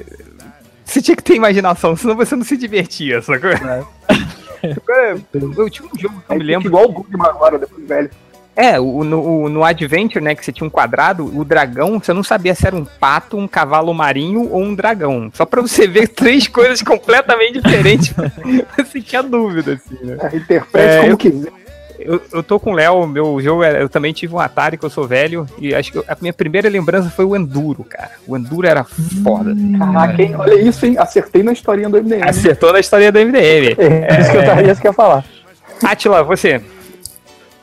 Você 0.85 1.01
tinha 1.01 1.17
que 1.17 1.23
ter 1.23 1.35
imaginação, 1.35 1.97
senão 1.97 2.15
você 2.15 2.33
não 2.33 2.45
se 2.45 2.55
divertia, 2.55 3.21
sacou? 3.21 3.49
Agora, 3.51 5.17
eu 5.33 5.69
tinha 5.69 5.85
um 5.87 5.99
jogo 5.99 6.23
que 6.25 6.33
eu 6.33 6.37
me 6.37 6.43
lembro. 6.43 6.67
Igual 6.69 6.85
o 6.85 6.91
Bugman 6.93 7.27
agora, 7.27 7.59
depois 7.59 7.85
velho. 7.85 8.09
É, 8.57 8.79
o, 8.79 9.03
no, 9.03 9.47
no 9.49 9.63
Adventure, 9.63 10.19
né, 10.23 10.33
que 10.33 10.43
você 10.43 10.51
tinha 10.51 10.65
um 10.65 10.69
quadrado, 10.69 11.23
o 11.25 11.45
dragão, 11.45 11.99
você 11.99 12.11
não 12.11 12.23
sabia 12.23 12.55
se 12.55 12.65
era 12.65 12.75
um 12.75 12.83
pato, 12.83 13.37
um 13.37 13.47
cavalo 13.47 13.93
marinho 13.93 14.49
ou 14.51 14.63
um 14.63 14.73
dragão. 14.73 15.29
Só 15.33 15.45
pra 15.45 15.61
você 15.61 15.87
ver 15.87 16.07
três 16.15 16.47
coisas 16.47 16.81
completamente 16.81 17.61
diferentes, 17.61 18.13
você 18.75 18.99
tinha 18.99 19.21
dúvida, 19.21 19.73
assim, 19.73 20.03
né? 20.03 20.17
É, 20.33 20.35
interprete 20.35 20.87
É, 20.89 20.99
como 21.01 21.11
eu- 21.11 21.17
quiser. 21.17 21.51
Eu, 21.99 22.21
eu 22.31 22.43
tô 22.43 22.59
com 22.59 22.71
o 22.71 22.75
Léo, 22.75 23.07
meu 23.07 23.39
jogo, 23.41 23.63
era- 23.63 23.79
eu 23.79 23.89
também 23.89 24.13
tive 24.13 24.33
um 24.33 24.39
Atari, 24.39 24.77
que 24.77 24.85
eu 24.85 24.89
sou 24.89 25.07
velho, 25.07 25.47
e 25.59 25.73
acho 25.73 25.91
que 25.91 25.97
eu- 25.97 26.05
a 26.07 26.15
minha 26.21 26.31
primeira 26.33 26.69
lembrança 26.69 27.09
foi 27.09 27.25
o 27.25 27.35
Enduro, 27.35 27.83
cara. 27.83 28.11
O 28.27 28.37
Enduro 28.37 28.67
era 28.67 28.83
foda. 29.23 29.55
Caraca, 29.79 30.21
hein? 30.21 30.35
olha 30.37 30.59
isso, 30.61 30.85
hein? 30.85 30.95
Acertei 30.97 31.41
na 31.43 31.51
historinha 31.53 31.89
do 31.89 31.97
MDM. 31.97 32.21
Acertou 32.23 32.71
na 32.71 32.79
história 32.79 33.11
do 33.11 33.17
MDM. 33.19 33.75
É, 33.79 34.19
isso 34.21 34.31
que 34.31 34.37
eu 34.37 34.45
tava 34.45 34.61
isso 34.63 34.79
que 34.81 34.87
eu 34.87 34.91
ia 34.91 34.95
falar. 34.95 35.25
Atila, 35.83 36.23
você. 36.23 36.61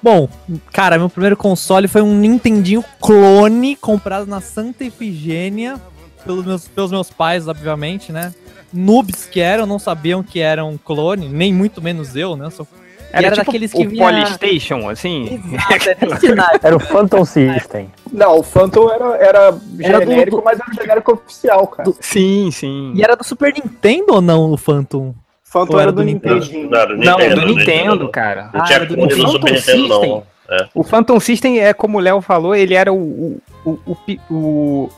Bom, 0.04 0.28
cara, 0.70 0.98
meu 0.98 1.08
primeiro 1.08 1.34
console 1.34 1.88
foi 1.88 2.02
um 2.02 2.14
Nintendinho 2.14 2.84
clone 3.00 3.74
comprado 3.74 4.26
na 4.26 4.38
Santa 4.38 4.84
Efigênia 4.84 5.80
pelos 6.26 6.44
meus, 6.44 6.68
pelos 6.68 6.90
meus 6.90 7.08
pais, 7.10 7.48
obviamente, 7.48 8.12
né? 8.12 8.34
Noobs 8.70 9.24
que 9.24 9.40
eram, 9.40 9.64
não 9.64 9.78
sabiam 9.78 10.22
que 10.22 10.40
era 10.40 10.62
um 10.62 10.76
clone, 10.76 11.26
nem 11.26 11.54
muito 11.54 11.80
menos 11.80 12.14
eu, 12.14 12.36
né? 12.36 12.50
Sou- 12.50 12.68
E 12.74 13.16
Era, 13.16 13.26
era 13.28 13.36
tipo 13.36 13.46
daqueles 13.46 13.72
que 13.72 13.86
o 13.86 13.88
vinha- 13.88 14.04
Polystation, 14.10 14.90
assim? 14.90 15.40
Exato, 15.42 15.88
é. 15.88 15.96
Era 16.68 16.76
o 16.76 16.80
Phantom 16.80 17.24
System. 17.24 17.88
Não, 18.12 18.40
o 18.40 18.42
Phantom 18.42 18.90
era, 18.90 19.16
era 19.16 19.38
Era 19.80 20.00
do- 20.04 20.10
genérico, 20.10 20.36
do- 20.36 20.44
mas 20.44 20.60
era 20.60 20.74
genérico 20.82 21.12
oficial, 21.14 21.66
cara. 21.68 21.90
Sim, 21.98 22.50
sim. 22.52 22.92
E 22.94 23.02
era 23.02 23.16
do 23.16 23.24
Super 23.24 23.54
Nintendo 23.54 24.12
ou 24.14 24.20
não, 24.20 24.52
o 24.52 24.56
Phantom? 24.58 25.14
Phantom 25.54 25.78
era 25.80 25.92
do 25.92 25.96
do 25.96 26.04
Nintendinho. 26.04 26.68
Não, 26.68 26.86
do 26.88 26.96
Não, 26.96 27.18
Nintendo, 27.18 27.34
do 27.34 27.40
do 27.40 27.46
Nintendo, 27.46 28.08
cara. 28.08 28.50
Não 28.52 28.60
Ah, 28.60 28.64
tinha 28.64 28.80
do 28.80 29.28
Super 29.30 29.52
Nintendo, 29.52 29.88
não. 29.88 30.00
System. 30.00 30.22
É. 30.50 30.66
O 30.74 30.82
Phantom 30.82 31.20
System 31.20 31.60
é 31.60 31.72
como 31.72 31.98
o 31.98 32.00
Léo 32.00 32.20
falou, 32.20 32.54
ele 32.54 32.74
era 32.74 32.92
o, 32.92 33.40
o, 33.64 33.70
o, 33.70 33.78
o 33.86 33.96
o, 34.30 34.88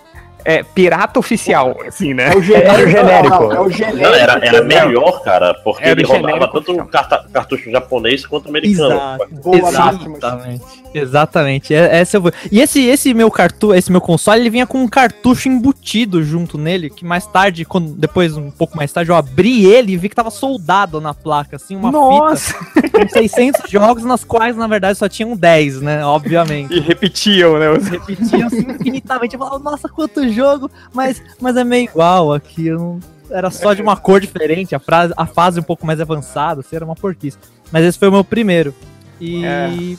é, 0.46 0.62
pirata 0.62 1.18
oficial, 1.18 1.76
assim, 1.86 2.14
né? 2.14 2.32
É 2.32 2.36
o 2.36 2.42
genérico. 2.42 2.70
Era 2.72 2.84
o 2.86 2.88
genérico. 2.90 3.40
Não, 3.44 3.52
é 3.52 3.60
o 3.60 3.70
genérico. 3.70 4.02
Não, 4.02 4.14
era, 4.14 4.32
era 4.46 4.62
melhor, 4.62 5.22
cara, 5.22 5.54
porque 5.64 5.82
Era 5.84 5.92
ele 6.00 6.04
rodava 6.06 6.48
tanto 6.48 6.74
carta- 6.86 7.26
cartucho 7.32 7.70
japonês 7.70 8.24
quanto 8.24 8.48
americano. 8.48 8.94
Exato. 8.94 9.26
Boa, 9.42 9.72
Máximos. 9.72 10.18
Exatamente. 10.18 10.64
Exatamente. 10.94 11.74
É, 11.74 11.98
essa 11.98 12.16
eu 12.16 12.22
vou. 12.22 12.32
E 12.50 12.60
esse, 12.60 12.82
esse 12.86 13.12
meu 13.12 13.30
cartu, 13.30 13.74
esse 13.74 13.90
meu 13.92 14.00
console, 14.00 14.40
ele 14.40 14.50
vinha 14.50 14.66
com 14.66 14.78
um 14.82 14.88
cartucho 14.88 15.48
embutido 15.48 16.22
junto 16.22 16.56
nele, 16.56 16.88
que 16.90 17.04
mais 17.04 17.26
tarde, 17.26 17.64
quando, 17.64 17.92
depois 17.92 18.36
um 18.36 18.50
pouco 18.50 18.76
mais 18.76 18.92
tarde, 18.92 19.10
eu 19.10 19.16
abri 19.16 19.66
ele 19.66 19.92
e 19.92 19.96
vi 19.96 20.08
que 20.08 20.14
tava 20.14 20.30
soldado 20.30 21.00
na 21.00 21.12
placa, 21.12 21.56
assim, 21.56 21.76
uma 21.76 21.90
Nossa! 21.90 22.54
fita 22.72 22.88
com 22.90 23.08
600 23.08 23.62
jogos, 23.70 24.04
nas 24.04 24.24
quais, 24.24 24.56
na 24.56 24.66
verdade, 24.66 24.98
só 24.98 25.08
tinham 25.08 25.36
10, 25.36 25.80
né? 25.82 26.04
Obviamente. 26.04 26.72
E 26.72 26.80
repetiam, 26.80 27.58
né? 27.58 27.70
os- 27.70 27.86
Repetiam 27.88 28.46
assim 28.46 28.66
infinitamente. 28.70 29.34
Eu 29.34 29.38
falava, 29.38 29.58
nossa, 29.58 29.88
quanto 29.88 30.28
jogo, 30.36 30.70
mas, 30.92 31.20
mas 31.40 31.56
é 31.56 31.64
meio 31.64 31.84
igual 31.84 32.32
aqui. 32.32 32.70
Não... 32.70 33.00
Era 33.30 33.50
só 33.50 33.74
de 33.74 33.82
uma 33.82 33.96
cor 33.96 34.20
diferente, 34.20 34.74
a, 34.74 34.78
frase, 34.78 35.12
a 35.16 35.26
fase 35.26 35.58
um 35.58 35.62
pouco 35.64 35.84
mais 35.84 36.00
avançada, 36.00 36.60
assim, 36.60 36.76
era 36.76 36.84
uma 36.84 36.94
porquice. 36.94 37.36
Mas 37.72 37.84
esse 37.84 37.98
foi 37.98 38.08
o 38.08 38.12
meu 38.12 38.22
primeiro. 38.22 38.72
E, 39.20 39.44
É. 39.44 39.68
e 39.70 39.98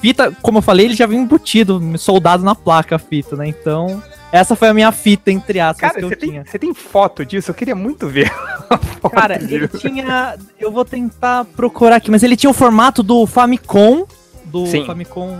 fita, 0.00 0.32
como 0.42 0.58
eu 0.58 0.62
falei, 0.62 0.86
ele 0.86 0.94
já 0.94 1.06
vinha 1.06 1.20
embutido, 1.22 1.80
soldado 1.98 2.42
na 2.44 2.54
placa 2.54 2.96
a 2.96 2.98
fita, 2.98 3.36
né? 3.36 3.46
Então, 3.46 4.02
essa 4.32 4.56
foi 4.56 4.68
a 4.68 4.74
minha 4.74 4.90
fita, 4.90 5.30
entre 5.30 5.60
aspas, 5.60 5.92
Cara, 5.92 6.00
que 6.00 6.04
eu 6.04 6.16
tinha. 6.16 6.42
tem, 6.42 6.44
você 6.44 6.58
tem 6.58 6.74
foto 6.74 7.24
disso? 7.24 7.50
Eu 7.50 7.54
queria 7.54 7.74
muito 7.76 8.08
ver. 8.08 8.32
Cara, 9.12 9.36
ele 9.36 9.68
tinha. 9.68 10.36
Eu 10.58 10.72
vou 10.72 10.84
tentar 10.84 11.44
procurar 11.44 11.96
aqui, 11.96 12.10
mas 12.10 12.22
ele 12.24 12.36
tinha 12.36 12.50
o 12.50 12.54
formato 12.54 13.02
do 13.02 13.24
Famicom. 13.26 14.04
Do 14.44 14.66
Sim. 14.66 14.84
Famicom. 14.84 15.38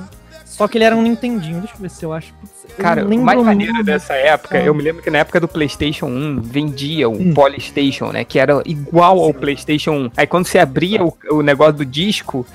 Só 0.56 0.66
que 0.66 0.78
ele 0.78 0.84
era 0.84 0.96
um 0.96 1.02
Nintendinho. 1.02 1.58
Deixa 1.60 1.74
eu 1.74 1.80
ver 1.80 1.90
se 1.90 2.02
eu 2.02 2.12
acho. 2.14 2.32
Eu 2.78 2.82
Cara, 2.82 3.04
o 3.06 3.18
mais 3.18 3.42
maneiro 3.42 3.84
dessa 3.84 4.14
época, 4.14 4.56
Ah. 4.56 4.64
eu 4.64 4.74
me 4.74 4.82
lembro 4.82 5.02
que 5.02 5.10
na 5.10 5.18
época 5.18 5.38
do 5.38 5.46
PlayStation 5.46 6.06
1 6.06 6.40
vendia 6.40 7.08
o 7.08 7.12
Hum. 7.12 7.34
Polystation, 7.34 8.10
né? 8.10 8.24
Que 8.24 8.38
era 8.38 8.62
igual 8.64 9.20
ao 9.20 9.34
PlayStation 9.34 9.92
1. 9.92 10.10
Aí 10.16 10.26
quando 10.26 10.46
você 10.46 10.58
abria 10.58 11.04
o, 11.04 11.14
o 11.30 11.42
negócio 11.42 11.74
do 11.74 11.84
disco, 11.84 12.46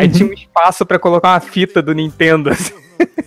aí 0.00 0.06
Uhum. 0.06 0.12
tinha 0.12 0.28
um 0.28 0.32
espaço 0.32 0.84
pra 0.86 0.98
colocar 0.98 1.28
uma 1.34 1.40
fita 1.40 1.80
do 1.82 1.92
Nintendo, 1.94 2.50
assim, 2.50 2.74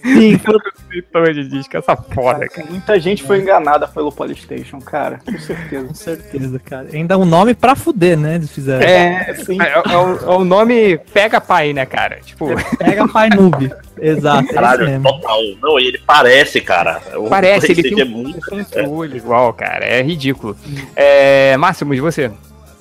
Sim, 0.03 0.39
de 1.33 1.47
disco. 1.47 1.77
Essa 1.77 1.95
foda, 1.95 2.47
cara. 2.47 2.67
Muita 2.69 2.99
gente 2.99 3.23
foi 3.23 3.41
enganada 3.41 3.87
pelo 3.87 4.11
Polystation, 4.11 4.79
cara. 4.79 5.19
Com 5.25 5.39
certeza. 5.39 5.87
com 5.87 5.93
certeza, 5.93 6.59
cara. 6.59 6.87
Ainda 6.93 7.17
um 7.17 7.25
nome 7.25 7.53
pra 7.53 7.75
fuder, 7.75 8.17
né? 8.17 8.35
Eles 8.35 8.51
fizeram. 8.51 8.85
É, 8.85 9.33
Sim. 9.35 9.57
é, 9.61 9.71
é 9.93 9.97
o, 9.97 10.17
é 10.17 10.37
o 10.37 10.43
nome 10.43 10.97
Pega 11.11 11.41
Pai, 11.41 11.73
né, 11.73 11.85
cara? 11.85 12.19
Tipo, 12.23 12.49
Pega 12.77 13.07
Pai 13.07 13.29
Noob. 13.29 13.71
Exato, 13.99 14.49
é 14.49 14.53
Caralho, 14.53 14.85
mesmo. 14.85 15.03
total. 15.03 15.39
Não, 15.61 15.79
e 15.79 15.87
ele 15.87 16.01
parece, 16.05 16.59
cara. 16.61 17.01
O 17.15 17.29
parece, 17.29 17.71
ele 17.71 17.81
tem 17.83 17.93
PlayStation 17.93 18.17
um, 18.17 18.19
é 18.19 18.23
muito. 18.23 18.49
controle 18.49 19.17
igual, 19.17 19.53
cara. 19.53 19.85
É 19.85 20.01
ridículo. 20.01 20.57
É, 20.95 21.55
Máximos, 21.57 21.97
você? 21.99 22.31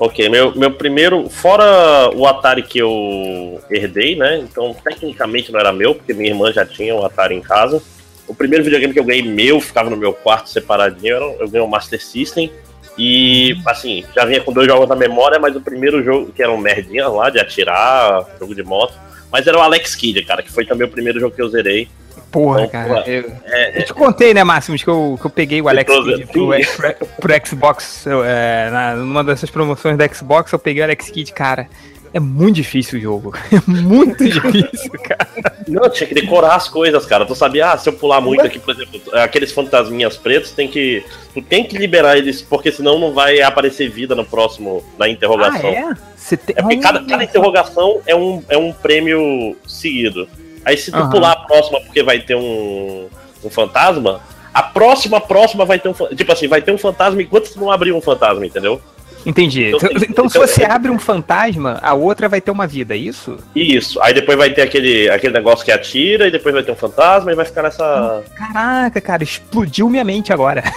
Ok, 0.04 0.28
meu, 0.28 0.52
meu 0.56 0.72
primeiro, 0.72 1.30
fora 1.30 2.10
o 2.12 2.26
Atari 2.26 2.64
que 2.64 2.80
eu 2.80 3.60
herdei, 3.70 4.16
né? 4.16 4.38
Então, 4.38 4.74
tecnicamente 4.74 5.52
não 5.52 5.60
era 5.60 5.72
meu, 5.72 5.94
porque 5.94 6.12
minha 6.12 6.30
irmã 6.30 6.52
já 6.52 6.66
tinha 6.66 6.92
um 6.92 7.06
Atari 7.06 7.36
em 7.36 7.40
casa. 7.40 7.80
O 8.26 8.34
primeiro 8.34 8.64
videogame 8.64 8.92
que 8.92 8.98
eu 8.98 9.04
ganhei 9.04 9.22
meu, 9.22 9.60
ficava 9.60 9.88
no 9.88 9.96
meu 9.96 10.12
quarto 10.12 10.50
separadinho, 10.50 11.14
era, 11.14 11.24
eu 11.24 11.48
ganhei 11.48 11.64
um 11.64 11.70
Master 11.70 12.04
System. 12.04 12.50
E, 12.98 13.56
assim, 13.64 14.04
já 14.12 14.24
vinha 14.24 14.40
com 14.40 14.52
dois 14.52 14.66
jogos 14.66 14.88
na 14.88 14.96
memória, 14.96 15.38
mas 15.38 15.54
o 15.54 15.60
primeiro 15.60 16.02
jogo, 16.02 16.32
que 16.32 16.42
era 16.42 16.50
um 16.50 16.58
merdinha 16.58 17.06
lá, 17.06 17.30
de 17.30 17.38
atirar, 17.38 18.26
jogo 18.40 18.56
de 18.56 18.64
moto. 18.64 18.94
Mas 19.30 19.46
era 19.46 19.56
o 19.56 19.62
Alex 19.62 19.94
Kidd, 19.94 20.24
cara, 20.24 20.42
que 20.42 20.50
foi 20.50 20.66
também 20.66 20.88
o 20.88 20.90
primeiro 20.90 21.20
jogo 21.20 21.32
que 21.32 21.40
eu 21.40 21.48
zerei. 21.48 21.88
Porra, 22.32 22.66
cara. 22.66 23.04
Eu, 23.06 23.30
É, 23.44 23.78
eu 23.78 23.84
te 23.84 23.92
contei, 23.92 24.32
né, 24.32 24.42
Máximos, 24.42 24.82
que 24.82 24.88
eu, 24.88 25.18
que 25.20 25.26
eu 25.26 25.30
peguei 25.30 25.60
o 25.60 25.68
Alex 25.68 25.92
Kidd 25.92 26.26
pro, 26.26 26.48
pro, 26.48 27.06
pro 27.20 27.46
Xbox, 27.46 28.06
eu, 28.06 28.24
é, 28.24 28.70
na, 28.70 28.96
numa 28.96 29.22
dessas 29.22 29.50
promoções 29.50 29.98
da 29.98 30.08
Xbox, 30.08 30.50
eu 30.50 30.58
peguei 30.58 30.80
o 30.82 30.84
Alex 30.84 31.10
Kidd, 31.10 31.32
cara. 31.32 31.68
É 32.14 32.20
muito 32.20 32.56
difícil 32.56 32.98
o 32.98 33.02
jogo. 33.02 33.34
É 33.52 33.70
muito 33.70 34.24
difícil, 34.24 34.92
cara. 35.02 35.28
Não, 35.66 35.88
tinha 35.88 36.06
que 36.06 36.14
decorar 36.14 36.56
as 36.56 36.68
coisas, 36.68 37.06
cara. 37.06 37.24
Tu 37.24 37.34
sabia, 37.34 37.72
ah, 37.72 37.78
se 37.78 37.88
eu 37.88 37.92
pular 37.92 38.20
muito 38.20 38.42
aqui, 38.42 38.58
por 38.58 38.74
exemplo, 38.74 39.00
aqueles 39.12 39.52
fantasminhas 39.52 40.16
pretos, 40.16 40.52
tem 40.52 40.68
que. 40.68 41.04
Tu 41.32 41.40
tem 41.40 41.64
que 41.64 41.78
liberar 41.78 42.18
eles, 42.18 42.42
porque 42.42 42.70
senão 42.70 42.98
não 42.98 43.14
vai 43.14 43.40
aparecer 43.40 43.88
vida 43.88 44.14
no 44.14 44.24
próximo, 44.24 44.84
na 44.98 45.08
interrogação. 45.08 45.70
é? 45.70 45.94
Você 46.16 46.36
tem... 46.36 46.54
É 46.58 46.62
porque 46.62 46.76
cada, 46.78 47.02
cada 47.02 47.24
interrogação 47.24 48.00
é 48.06 48.14
um, 48.14 48.42
é 48.48 48.56
um 48.58 48.72
prêmio 48.72 49.56
seguido. 49.66 50.28
Aí 50.64 50.76
se 50.76 50.90
tu 50.90 50.96
Aham. 50.98 51.10
pular 51.10 51.32
a 51.32 51.36
próxima 51.36 51.80
porque 51.80 52.02
vai 52.02 52.20
ter 52.20 52.34
um, 52.36 53.08
um 53.44 53.50
fantasma, 53.50 54.20
a 54.54 54.62
próxima, 54.62 55.20
próxima 55.20 55.64
vai 55.64 55.78
ter 55.78 55.88
um 55.88 55.92
Tipo 55.92 56.32
assim, 56.32 56.46
vai 56.48 56.60
ter 56.62 56.72
um 56.72 56.78
fantasma 56.78 57.20
enquanto 57.22 57.52
tu 57.52 57.58
não 57.60 57.70
abrir 57.70 57.92
um 57.92 58.00
fantasma, 58.00 58.44
entendeu? 58.46 58.80
Entendi. 59.24 59.66
Então, 59.68 59.78
Então, 59.78 60.00
tem- 60.00 60.08
então 60.10 60.28
se 60.28 60.36
então- 60.36 60.48
você 60.48 60.64
abre 60.64 60.90
um 60.90 60.98
fantasma, 60.98 61.78
a 61.80 61.94
outra 61.94 62.28
vai 62.28 62.40
ter 62.40 62.50
uma 62.50 62.66
vida, 62.66 62.92
é 62.94 62.96
isso? 62.96 63.38
Isso. 63.54 64.00
Aí 64.02 64.12
depois 64.12 64.36
vai 64.36 64.50
ter 64.50 64.62
aquele, 64.62 65.08
aquele 65.10 65.32
negócio 65.32 65.64
que 65.64 65.70
atira, 65.70 66.26
e 66.26 66.30
depois 66.32 66.52
vai 66.52 66.64
ter 66.64 66.72
um 66.72 66.76
fantasma, 66.76 67.30
e 67.30 67.34
vai 67.36 67.44
ficar 67.44 67.62
nessa. 67.62 68.24
Caraca, 68.34 69.00
cara, 69.00 69.22
explodiu 69.22 69.88
minha 69.88 70.02
mente 70.02 70.32
agora. 70.32 70.64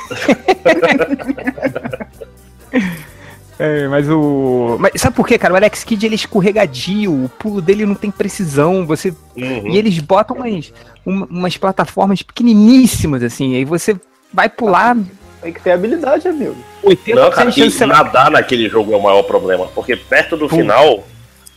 É, 3.58 3.88
mas 3.88 4.10
o. 4.10 4.78
Mas 4.80 5.00
sabe 5.00 5.16
por 5.16 5.26
quê, 5.28 5.38
cara? 5.38 5.54
O 5.54 5.58
Alex 5.58 5.84
Kidd 5.84 6.06
ele 6.06 6.16
é 6.16 6.18
escorregadio, 6.18 7.12
o 7.26 7.30
pulo 7.30 7.62
dele 7.62 7.86
não 7.86 7.96
tem 7.96 8.12
precisão. 8.12 8.86
Você 8.86 9.14
Uhum. 9.36 9.68
E 9.70 9.78
eles 9.78 9.98
botam 10.00 10.36
umas, 10.38 10.72
um- 11.06 11.24
umas 11.26 11.58
plataformas 11.58 12.22
pequeniníssimas, 12.22 13.22
assim, 13.24 13.56
aí 13.56 13.66
você 13.66 13.96
vai 14.34 14.48
pular 14.50 14.96
Tem 15.42 15.54
que 15.54 15.62
ter 15.62 15.72
habilidade, 15.72 16.28
amigo. 16.28 16.56
80% 16.84 17.16
Não, 17.16 17.30
cara, 17.30 17.52
chance 17.52 17.62
e 17.68 17.72
você 17.72 17.86
nadar 17.86 18.32
naquele 18.32 18.68
jogo 18.70 18.94
é 18.94 18.98
o 18.98 19.02
maior 19.04 19.24
problema. 19.24 19.68
Porque 19.68 19.96
perto 19.96 20.36
do 20.36 20.48
Pô. 20.50 20.56
final 20.58 21.04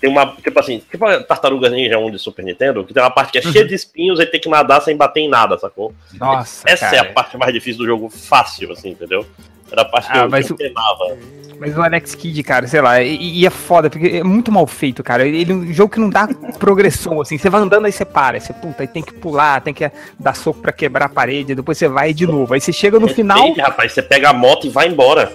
tem 0.00 0.08
uma. 0.10 0.26
Tipo 0.42 0.60
assim, 0.60 0.80
tipo 0.90 1.04
a 1.04 1.20
Tartaruga 1.22 1.68
Ninja 1.70 1.98
1 1.98 2.10
de 2.12 2.18
Super 2.18 2.44
Nintendo, 2.44 2.84
que 2.84 2.92
tem 2.94 3.02
uma 3.02 3.10
parte 3.10 3.32
que 3.32 3.38
é 3.38 3.42
cheia 3.42 3.62
Uhum. 3.62 3.68
de 3.68 3.74
espinhos 3.74 4.20
e 4.20 4.26
tem 4.26 4.40
que 4.40 4.48
nadar 4.48 4.80
sem 4.82 4.96
bater 4.96 5.20
em 5.20 5.28
nada, 5.28 5.58
sacou? 5.58 5.92
Nossa, 6.14 6.62
Essa 6.68 6.86
cara. 6.86 6.96
é 6.96 7.00
a 7.00 7.04
parte 7.12 7.36
mais 7.36 7.52
difícil 7.52 7.78
do 7.80 7.86
jogo, 7.86 8.08
fácil, 8.08 8.70
assim, 8.72 8.90
entendeu? 8.90 9.26
Era 9.70 9.82
a 9.82 9.84
parte 9.84 10.10
que 10.10 10.16
Ah, 10.18 10.22
eu, 10.22 10.30
que 10.30 10.50
eu 10.52 10.54
o- 10.54 10.58
penava. 10.58 11.16
Mas 11.60 11.76
o 11.76 11.82
Alex 11.82 12.14
Kidd, 12.14 12.42
cara, 12.42 12.66
sei 12.66 12.80
lá, 12.80 13.02
e, 13.02 13.40
e 13.40 13.46
é 13.46 13.50
foda, 13.50 13.90
porque 13.90 14.18
é 14.18 14.22
muito 14.24 14.52
mal 14.52 14.66
feito, 14.66 15.02
cara. 15.02 15.26
Ele 15.26 15.50
é 15.52 15.54
um 15.54 15.72
jogo 15.72 15.92
que 15.92 16.00
não 16.00 16.08
dá 16.08 16.28
progressão, 16.58 17.20
assim. 17.20 17.36
Você 17.36 17.50
vai 17.50 17.60
andando, 17.60 17.86
aí 17.86 17.92
você 17.92 18.04
para, 18.04 18.36
aí 18.36 18.40
você, 18.40 18.52
puta, 18.52 18.82
aí 18.82 18.86
tem 18.86 19.02
que 19.02 19.12
pular, 19.12 19.60
tem 19.60 19.74
que 19.74 19.90
dar 20.18 20.34
soco 20.34 20.60
pra 20.60 20.72
quebrar 20.72 21.06
a 21.06 21.08
parede, 21.08 21.54
depois 21.54 21.76
você 21.78 21.88
vai 21.88 22.12
de 22.14 22.26
novo. 22.26 22.54
Aí 22.54 22.60
você 22.60 22.72
chega 22.72 22.98
no 23.00 23.08
final, 23.08 23.38
Depende, 23.40 23.60
rapaz, 23.60 23.92
você 23.92 24.02
pega 24.02 24.30
a 24.30 24.32
moto 24.32 24.66
e 24.66 24.70
vai 24.70 24.88
embora. 24.88 25.32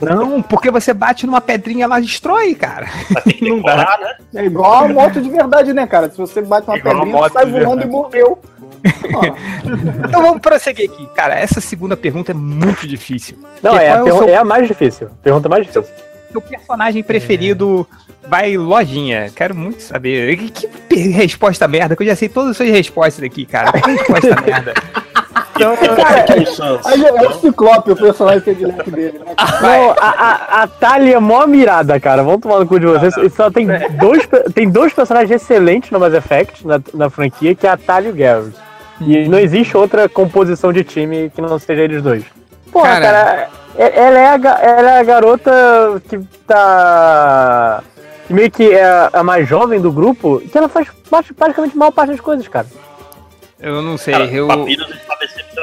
não, 0.00 0.40
porque 0.42 0.70
você 0.70 0.94
bate 0.94 1.26
numa 1.26 1.40
pedrinha, 1.40 1.84
ela 1.84 2.00
destrói, 2.00 2.54
cara. 2.54 2.86
Mas 3.10 3.24
tem 3.24 3.34
que 3.34 3.44
Não 3.48 3.60
dá. 3.60 3.74
decorar, 3.76 3.98
né? 4.00 4.14
É 4.34 4.44
igual 4.46 4.84
a 4.84 4.88
moto 4.88 5.20
de 5.20 5.28
verdade, 5.28 5.72
né, 5.72 5.86
cara? 5.86 6.10
Se 6.10 6.16
você 6.16 6.40
bate 6.42 6.68
uma 6.68 6.78
Igual 6.78 6.96
a 6.96 7.00
pedrinha, 7.00 7.28
sai 7.30 7.46
voando 7.46 7.82
e 7.82 7.86
morreu. 7.86 8.38
Então 10.08 10.22
vamos 10.22 10.40
prosseguir 10.40 10.90
aqui. 10.90 11.06
Cara, 11.14 11.34
essa 11.34 11.60
segunda 11.60 11.96
pergunta 11.96 12.32
é 12.32 12.34
muito 12.34 12.86
difícil. 12.86 13.36
Não, 13.62 13.72
Porque 13.72 13.84
é, 13.84 13.90
a 13.92 14.02
pergun- 14.02 14.18
seu- 14.18 14.28
é 14.28 14.36
a 14.36 14.44
mais 14.44 14.66
difícil. 14.68 15.08
Pergunta 15.22 15.48
mais 15.48 15.62
difícil. 15.66 15.84
Seu 16.32 16.40
personagem 16.40 17.02
preferido 17.02 17.86
vai 18.28 18.56
lojinha. 18.56 19.30
Quero 19.34 19.54
muito 19.54 19.82
saber. 19.82 20.36
Que, 20.36 20.68
que 20.68 20.96
resposta 21.08 21.66
merda, 21.68 21.96
que 21.96 22.02
eu 22.02 22.06
já 22.06 22.16
sei 22.16 22.28
todas 22.28 22.50
as 22.52 22.56
suas 22.56 22.68
respostas 22.70 23.24
aqui, 23.24 23.44
cara. 23.46 23.72
Que 23.72 23.90
resposta 23.90 24.36
merda. 24.44 24.74
Então, 25.54 25.74
Cara, 25.74 26.42
O 26.42 26.46
Sans. 26.46 26.84
aí 26.86 27.02
é 27.02 27.12
o 27.12 27.32
Ciclope, 27.40 27.90
o 27.92 27.96
personagem 27.96 28.40
predileto 28.42 28.90
dele, 28.90 29.18
né? 29.24 29.34
Não, 29.62 29.90
a, 29.92 29.96
a, 30.58 30.62
a 30.64 30.66
Thalia 30.66 31.16
é 31.16 31.18
mó 31.18 31.46
mirada, 31.46 31.98
cara. 31.98 32.22
Vamos 32.22 32.42
tomar 32.42 32.58
no 32.58 32.66
cu 32.66 32.78
de 32.78 32.84
vocês. 32.84 33.16
E 33.16 33.30
só 33.30 33.50
tem 33.50 33.66
dois, 33.98 34.26
pe- 34.26 34.44
tem 34.52 34.68
dois 34.68 34.92
personagens 34.92 35.30
excelentes 35.30 35.90
no 35.90 35.98
Mass 35.98 36.12
Effect, 36.12 36.66
na, 36.66 36.78
na 36.92 37.08
franquia, 37.08 37.54
que 37.54 37.66
é 37.66 37.70
a 37.70 37.76
Thalia 37.78 38.10
e 38.10 38.12
o 38.12 38.16
Garrett. 38.16 38.65
E 39.00 39.28
não 39.28 39.38
existe 39.38 39.76
outra 39.76 40.08
composição 40.08 40.72
de 40.72 40.82
time 40.82 41.30
que 41.34 41.40
não 41.40 41.58
seja 41.58 41.82
eles 41.82 42.02
dois. 42.02 42.24
Porra, 42.72 43.00
Cara. 43.00 43.00
cara, 43.00 43.48
é- 43.76 43.98
ela, 44.00 44.18
é 44.18 44.26
a, 44.28 44.34
ela 44.34 44.90
é 44.92 45.00
a 45.00 45.04
garota 45.04 45.52
que 46.08 46.18
tá. 46.46 47.82
que 48.26 48.32
meio 48.34 48.50
que 48.50 48.72
é 48.72 49.10
a, 49.12 49.22
mais 49.22 49.48
jovem 49.48 49.80
do 49.80 49.92
grupo, 49.92 50.40
que 50.40 50.56
ela 50.56 50.68
faz 50.68 50.88
praticamente 51.36 51.74
a 51.74 51.78
maior 51.78 51.90
parte 51.92 52.10
das 52.10 52.20
coisas, 52.20 52.46
cara. 52.48 52.66
eu 53.60 53.82
não 53.82 53.98
sei. 53.98 54.14
Cara, 54.14 54.26
eu... 54.26 54.48
Papiros 54.48 54.88
está 54.90 55.15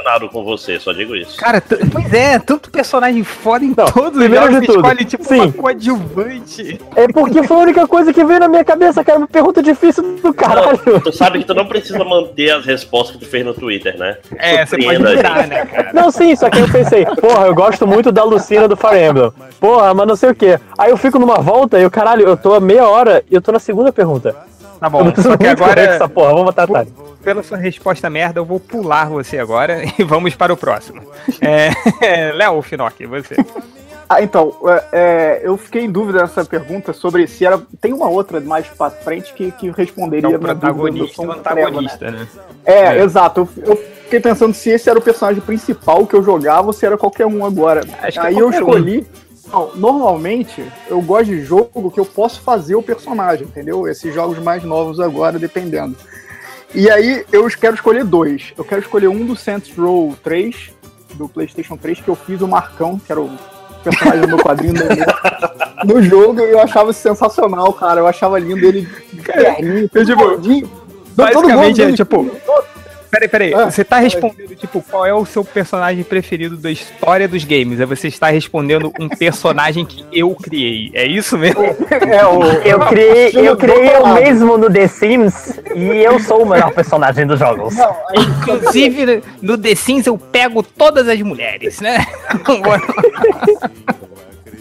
decepcionado 0.03 0.29
com 0.29 0.43
você, 0.43 0.79
só 0.79 0.91
digo 0.91 1.15
isso. 1.15 1.37
Cara, 1.37 1.63
pois 1.91 2.13
é, 2.13 2.37
tanto 2.37 2.69
personagem 2.69 3.23
foda 3.23 3.63
em 3.63 3.73
Não, 3.75 3.85
todos 3.85 4.11
os 4.11 4.17
primeiro 4.17 4.49
de 4.49 4.59
que 4.59 4.67
tudo, 4.67 4.79
escolhe 4.79 5.05
tipo 5.05 5.23
sim. 5.23 5.39
uma 5.39 5.51
coadjuvante. 5.51 6.81
É 6.95 7.07
porque 7.07 7.43
foi 7.43 7.57
a 7.57 7.59
única 7.59 7.87
coisa 7.87 8.13
que 8.13 8.23
veio 8.23 8.39
na 8.39 8.47
minha 8.47 8.63
cabeça, 8.63 9.03
cara. 9.03 9.17
Uma 9.17 9.27
pergunta 9.27 9.63
difícil 9.63 10.03
do 10.21 10.33
caralho. 10.33 10.79
Não, 10.85 10.99
tu 10.99 11.11
sabe 11.11 11.39
que 11.39 11.45
tu 11.45 11.53
não 11.53 11.65
precisa 11.65 12.03
manter 12.03 12.51
as 12.51 12.65
respostas 12.65 13.15
que 13.15 13.25
tu 13.25 13.29
fez 13.29 13.45
no 13.45 13.53
Twitter, 13.53 13.97
né? 13.97 14.17
É, 14.37 14.65
você 14.65 14.77
pode 14.77 14.97
Surpreenda 14.97 15.09
a 15.09 15.15
virar, 15.15 15.47
né, 15.47 15.65
cara? 15.65 15.93
Não, 15.93 16.11
sim, 16.11 16.35
só 16.35 16.49
que 16.49 16.59
eu 16.59 16.69
pensei, 16.69 17.05
porra, 17.05 17.47
eu 17.47 17.55
gosto 17.55 17.87
muito 17.87 18.11
da 18.11 18.23
Lucina 18.23 18.67
do 18.67 18.75
Fire 18.75 18.99
Emblem. 18.99 19.31
Porra, 19.59 19.93
mas 19.93 20.07
não 20.07 20.15
sei 20.15 20.29
o 20.29 20.35
que. 20.35 20.59
Aí 20.77 20.91
eu 20.91 20.97
fico 20.97 21.17
numa 21.17 21.39
volta 21.39 21.79
e 21.79 21.83
eu, 21.83 21.91
caralho, 21.91 22.27
eu 22.27 22.35
tô 22.35 22.53
a 22.53 22.59
meia 22.59 22.87
hora 22.87 23.23
e 23.29 23.35
eu 23.35 23.41
tô 23.41 23.51
na 23.51 23.59
segunda 23.59 23.91
pergunta. 23.91 24.35
Tá 24.83 24.89
bom, 24.89 25.15
só 25.15 25.37
que 25.37 25.45
correto 25.55 25.79
essa 25.79 26.03
agora, 26.03 26.09
porra, 26.09 26.29
vamos 26.31 26.43
botar 26.43 26.63
a 26.63 26.85
pela 27.23 27.41
sua 27.41 27.57
resposta 27.57 28.09
merda, 28.09 28.41
eu 28.41 28.45
vou 28.45 28.59
pular 28.59 29.07
você 29.07 29.39
agora 29.39 29.81
e 29.97 30.03
vamos 30.03 30.35
para 30.35 30.51
o 30.51 30.57
próximo. 30.57 31.01
É, 31.39 31.71
Léo 32.35 32.61
Finock, 32.61 33.05
você. 33.05 33.33
Ah, 34.09 34.21
então, 34.21 34.53
é, 34.67 34.83
é, 34.91 35.41
eu 35.41 35.55
fiquei 35.55 35.85
em 35.85 35.89
dúvida 35.89 36.19
nessa 36.19 36.43
pergunta 36.43 36.91
sobre 36.91 37.25
se 37.27 37.45
era. 37.45 37.61
Tem 37.79 37.93
uma 37.93 38.09
outra 38.09 38.41
mais 38.41 38.67
pra 38.67 38.89
frente 38.89 39.33
que, 39.33 39.51
que 39.53 39.69
É 39.69 39.71
responderia 39.71 40.27
o 40.27 40.33
na 40.33 40.37
dúvida 40.37 40.53
do 40.53 40.59
protagonista 40.59 41.13
e 41.13 41.15
som 41.15 41.27
o 41.27 41.35
treva, 41.35 41.55
né? 41.55 41.61
antagonista, 41.63 42.11
né? 42.11 42.27
É, 42.65 42.83
É. 42.97 43.03
exato. 43.03 43.47
Eu, 43.55 43.69
eu 43.69 43.77
fiquei 44.03 44.19
pensando 44.19 44.53
se 44.53 44.69
esse 44.69 44.89
era 44.89 44.99
o 44.99 45.01
personagem 45.01 45.41
principal 45.41 46.05
que 46.05 46.13
eu 46.13 46.21
jogava 46.21 46.67
ou 46.67 46.73
se 46.73 46.85
era 46.85 46.97
qualquer 46.97 47.25
um 47.25 47.45
agora. 47.45 47.85
Acho 48.01 48.19
que 48.19 48.25
é 48.25 48.29
Aí 48.29 48.37
eu 48.37 48.51
qualquer 48.51 48.63
um. 48.65 49.05
Não, 49.51 49.71
normalmente 49.75 50.63
eu 50.87 51.01
gosto 51.01 51.25
de 51.25 51.41
jogo 51.43 51.91
que 51.91 51.99
eu 51.99 52.05
posso 52.05 52.41
fazer 52.41 52.75
o 52.75 52.83
personagem, 52.83 53.45
entendeu? 53.47 53.87
Esses 53.87 54.13
jogos 54.13 54.39
mais 54.39 54.63
novos 54.63 54.99
agora, 54.99 55.37
dependendo. 55.37 55.95
E 56.73 56.89
aí 56.89 57.25
eu 57.31 57.47
quero 57.49 57.75
escolher 57.75 58.03
dois. 58.03 58.53
Eu 58.57 58.63
quero 58.63 58.81
escolher 58.81 59.07
um 59.07 59.25
do 59.25 59.35
Saints 59.35 59.75
Row 59.77 60.15
3, 60.23 60.71
do 61.15 61.27
PlayStation 61.29 61.77
3, 61.77 62.01
que 62.01 62.07
eu 62.09 62.15
fiz 62.15 62.41
o 62.41 62.47
Marcão, 62.47 62.97
que 62.99 63.11
era 63.11 63.21
o 63.21 63.29
personagem 63.83 64.21
do 64.21 64.27
meu 64.29 64.37
quadrinho 64.39 64.73
do 64.73 65.93
no 65.93 66.01
jogo, 66.01 66.39
e 66.39 66.49
eu 66.51 66.59
achava 66.61 66.93
sensacional, 66.93 67.71
cara. 67.73 67.99
Eu 67.99 68.07
achava 68.07 68.39
lindo 68.39 68.65
ele 68.65 68.87
perninho, 69.23 69.89
eu, 69.93 70.05
tipo. 70.05 70.23
Todo 71.15 71.25
basicamente, 71.33 71.81
mundo- 71.81 71.93
é, 71.93 71.95
tipo, 71.95 72.31
Peraí, 73.13 73.27
peraí. 73.27 73.53
Ah, 73.53 73.69
você 73.69 73.83
tá 73.83 73.99
respondendo, 73.99 74.55
tipo, 74.55 74.81
qual 74.81 75.05
é 75.05 75.13
o 75.13 75.23
seu 75.23 75.45
personagem 75.45 76.03
preferido 76.03 76.57
da 76.57 76.71
história 76.71 77.27
dos 77.27 77.43
games? 77.43 77.79
Aí 77.79 77.85
você 77.85 78.07
está 78.07 78.29
respondendo 78.29 78.91
um 78.99 79.07
personagem 79.07 79.85
que 79.85 80.03
eu 80.11 80.33
criei. 80.33 80.89
É 80.95 81.05
isso 81.05 81.37
mesmo? 81.37 81.61
É, 81.63 82.25
o, 82.25 82.43
Eu 82.65 82.79
criei, 82.87 83.31
eu 83.35 83.55
criei 83.55 83.95
eu 83.95 84.07
mesmo 84.07 84.57
no 84.57 84.67
The 84.67 84.87
Sims 84.87 85.59
e 85.75 85.83
eu 86.03 86.19
sou 86.19 86.41
o 86.41 86.49
melhor 86.49 86.71
personagem 86.71 87.27
dos 87.27 87.37
jogos. 87.37 87.75
Não, 87.75 87.95
aí, 88.09 88.25
Inclusive, 88.41 89.21
no 89.43 89.59
The 89.59 89.75
Sims 89.75 90.07
eu 90.07 90.17
pego 90.17 90.63
todas 90.63 91.07
as 91.07 91.21
mulheres, 91.21 91.79
né? 91.81 92.03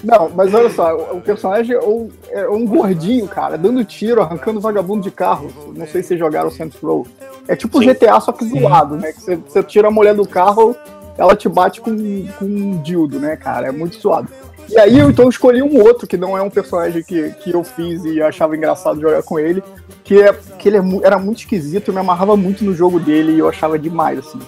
não, 0.05 0.29
mas 0.29 0.53
olha 0.53 0.69
só, 0.69 0.95
o, 1.11 1.23
personagem 1.23 1.75
é 1.75 1.81
um, 1.81 2.11
é 2.29 2.47
um 2.51 2.67
gordinho, 2.67 3.27
cara, 3.27 3.57
dando 3.57 3.83
tiro, 3.83 4.21
arrancando 4.21 4.61
vagabundo 4.61 5.01
de 5.01 5.11
carro. 5.11 5.51
Não 5.75 5.87
sei 5.87 6.03
se 6.03 6.09
vocês 6.09 6.21
jogaram 6.21 6.51
Saints 6.51 6.79
Row. 6.83 7.07
É 7.49 7.57
tipo 7.57 7.79
Sim. 7.81 7.93
GTA, 7.93 8.21
só 8.21 8.33
que 8.33 8.45
zoado, 8.45 8.97
né? 8.97 9.13
Que 9.13 9.21
você, 9.21 9.37
você 9.37 9.63
tira 9.63 9.89
a 9.89 9.91
mulher 9.91 10.15
do 10.15 10.27
carro, 10.27 10.77
ela 11.19 11.35
te 11.35 11.49
bate 11.49 11.81
com, 11.81 11.95
com 12.39 12.45
um 12.45 12.81
dildo, 12.83 13.19
né, 13.19 13.37
cara? 13.37 13.69
É 13.69 13.73
muito 13.73 13.97
suado. 13.97 14.29
E 14.69 14.79
aí 14.79 14.99
eu 14.99 15.11
então 15.11 15.29
escolhi 15.29 15.63
um 15.63 15.83
outro, 15.83 16.07
que 16.07 16.17
não 16.17 16.37
é 16.37 16.43
um 16.43 16.49
personagem 16.49 17.03
que, 17.03 17.31
que 17.31 17.53
eu 17.53 17.63
fiz 17.63 18.05
e 18.05 18.23
achava 18.23 18.57
engraçado 18.57 19.01
jogar 19.01 19.23
com 19.23 19.39
ele, 19.39 19.63
que, 20.03 20.21
é, 20.23 20.33
que 20.59 20.69
ele 20.69 20.79
é 20.79 20.83
era 21.03 21.19
muito 21.19 21.41
esquisito, 21.41 21.89
eu 21.89 21.95
me 21.95 22.01
amarrava 22.01 22.37
muito 22.37 22.65
no 22.65 22.75
jogo 22.75 22.99
dele 22.99 23.33
e 23.33 23.39
eu 23.39 23.49
achava 23.49 23.79
demais, 23.79 24.19
assim. 24.19 24.39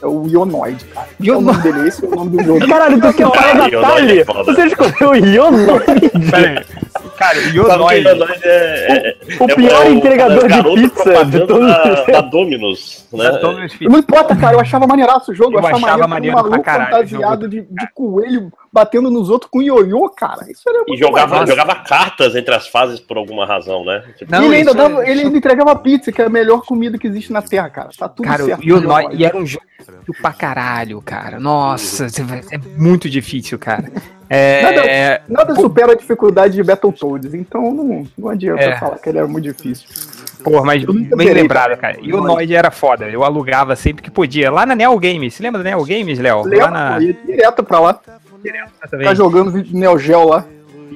É 0.00 0.06
o 0.06 0.26
Ionoid, 0.26 0.84
cara. 0.86 1.08
É 1.22 1.32
o 1.32 1.40
nome 1.40 1.62
dele, 1.62 1.88
esse 1.88 2.04
é 2.04 2.08
o 2.08 2.10
nome 2.10 2.36
do 2.36 2.44
jogo. 2.44 2.66
Caralho, 2.66 3.00
tu 3.00 3.12
quer 3.14 3.30
falar 3.30 3.54
da 3.54 3.66
Ionoid 3.66 3.74
é 3.74 3.80
Thalia? 3.80 4.24
foda. 4.24 4.54
Você 4.54 4.66
escolheu 4.66 5.10
o 5.10 5.14
Ionoid? 5.14 6.10
Cara, 7.16 7.34
Sabe 7.40 7.50
que 7.52 7.56
Ionoid. 7.56 8.06
Ionoid 8.08 8.40
é, 8.44 8.92
é, 8.92 9.16
O 9.40 9.44
é 9.50 9.54
pior 9.54 9.86
o- 9.86 9.90
entregador 9.92 10.50
é 10.50 10.60
o 10.60 10.74
de 10.76 10.88
pizza 10.88 11.24
de 11.24 11.46
todos 11.46 11.66
da, 11.68 12.04
da 12.04 12.20
Dominus, 12.20 13.06
né? 13.12 13.30
Thomas 13.38 13.72
Fitch. 13.72 13.88
Não 13.90 13.98
importa, 13.98 14.34
cara, 14.36 14.56
eu 14.56 14.60
achava 14.60 14.86
maneiraço 14.86 15.30
o 15.32 15.34
jogo. 15.34 15.52
Eu 15.52 15.60
Eu, 15.60 15.66
achava, 15.66 15.86
achava 15.86 16.08
maneiro, 16.08 16.36
maneiro 16.36 16.36
pra 16.36 16.42
maluco 16.50 16.64
caralho 16.64 16.90
o 16.90 17.08
fantasiado 17.08 17.48
de, 17.48 17.60
de 17.62 17.88
coelho 17.94 18.52
batendo 18.72 19.08
nos 19.10 19.30
outros 19.30 19.48
com 19.50 19.62
ioiô, 19.62 20.08
cara. 20.10 20.50
Isso 20.50 20.62
era 20.68 20.82
E 20.88 20.96
jogava, 20.96 21.46
jogava 21.46 21.74
cartas 21.76 22.34
entre 22.34 22.52
as 22.54 22.66
fases 22.66 22.98
por 22.98 23.16
alguma 23.16 23.46
razão, 23.46 23.84
né? 23.84 24.02
Tipo, 24.18 24.32
Não, 24.32 24.44
ele 24.46 24.56
ainda, 24.56 24.74
dava, 24.74 25.04
é- 25.06 25.10
ele 25.10 25.20
ainda 25.22 25.38
entregava 25.38 25.76
pizza, 25.76 26.10
que 26.10 26.20
é 26.20 26.24
a 26.26 26.30
melhor 26.30 26.62
comida 26.62 26.98
que 26.98 27.06
existe 27.06 27.32
na 27.32 27.40
Terra, 27.42 27.70
cara. 27.70 27.90
Tá 27.96 28.08
tudo 28.08 28.26
Cara, 28.26 28.44
certo. 28.44 28.60
o 28.60 28.64
Ionoid. 28.64 29.14
E 29.16 29.24
era 29.24 29.36
um 29.36 29.46
jogo 29.46 29.64
pra 30.20 30.32
caralho, 30.32 31.00
cara. 31.00 31.38
Nossa, 31.38 32.06
vai- 32.24 32.42
é 32.50 32.58
muito 32.76 33.08
difícil, 33.08 33.58
cara. 33.58 33.84
É. 34.30 35.20
Nada 35.28 35.54
supera 35.54 35.92
a 35.92 35.96
dificuldade 35.96 36.54
de 36.54 36.62
Battletoads, 36.62 37.34
então 37.34 37.72
não, 37.72 38.06
não 38.16 38.28
adianta 38.28 38.62
É. 38.62 38.78
falar 38.78 38.98
que 38.98 39.08
ele 39.08 39.18
era 39.18 39.26
muito 39.26 39.44
difícil. 39.44 39.86
Porra, 40.42 40.62
mas 40.64 40.84
bem 40.84 41.32
lembrado, 41.32 41.76
cara. 41.78 41.96
E 42.02 42.12
o 42.12 42.20
Noid 42.20 42.54
era 42.54 42.70
foda. 42.70 43.06
Eu 43.08 43.24
alugava 43.24 43.74
sempre 43.76 44.02
que 44.02 44.10
podia. 44.10 44.50
Lá 44.50 44.66
na 44.66 44.74
Neo 44.74 44.98
Games. 44.98 45.32
Você 45.34 45.42
lembra 45.42 45.62
da 45.62 45.70
Neo 45.70 45.84
Games, 45.86 46.18
Léo? 46.18 46.38
Lá 46.40 46.44
Lembra? 46.44 46.70
na. 46.70 47.00
Ia 47.00 47.16
direto 47.24 47.62
pra 47.64 47.80
lá, 47.80 47.94
Também. 47.94 48.20
ficar 48.98 49.14
jogando 49.14 49.50
vídeo 49.50 49.70
de 49.72 49.76
Neo 49.76 49.98
Geo 49.98 50.24
lá. 50.28 50.44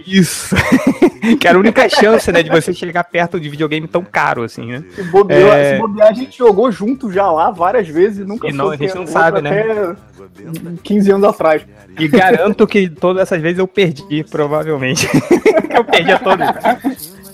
Isso. 0.08 0.56
que 1.40 1.46
era 1.46 1.56
a 1.56 1.60
única 1.60 1.88
chance, 1.90 2.30
né, 2.32 2.42
de 2.42 2.50
você 2.50 2.72
chegar 2.72 3.04
perto 3.04 3.38
de 3.38 3.48
videogame 3.48 3.86
tão 3.86 4.02
caro 4.02 4.42
assim, 4.42 4.66
né? 4.66 4.84
Se 4.94 5.02
bobear, 5.04 5.56
É. 5.56 5.74
se 5.74 5.80
bobear, 5.80 6.08
a 6.08 6.12
gente 6.12 6.38
jogou 6.38 6.70
junto 6.72 7.12
já 7.12 7.30
lá 7.30 7.50
várias 7.50 7.86
vezes 7.88 8.20
e 8.20 8.24
nunca 8.24 8.48
E 8.48 8.52
não, 8.52 8.70
a 8.70 8.76
gente 8.76 8.94
não 8.94 9.06
sabe, 9.06 9.40
né? 9.42 9.62
Até 9.62 9.94
15 10.82 11.10
anos 11.12 11.28
atrás. 11.28 11.62
E 11.98 12.08
garanto 12.08 12.66
que 12.66 12.88
todas 12.88 13.22
essas 13.22 13.40
vezes 13.40 13.58
eu 13.58 13.66
perdi, 13.68 14.24
provavelmente. 14.24 15.08
eu 15.74 15.84
perdi 15.84 16.12
a 16.12 16.18
todas. 16.18 16.48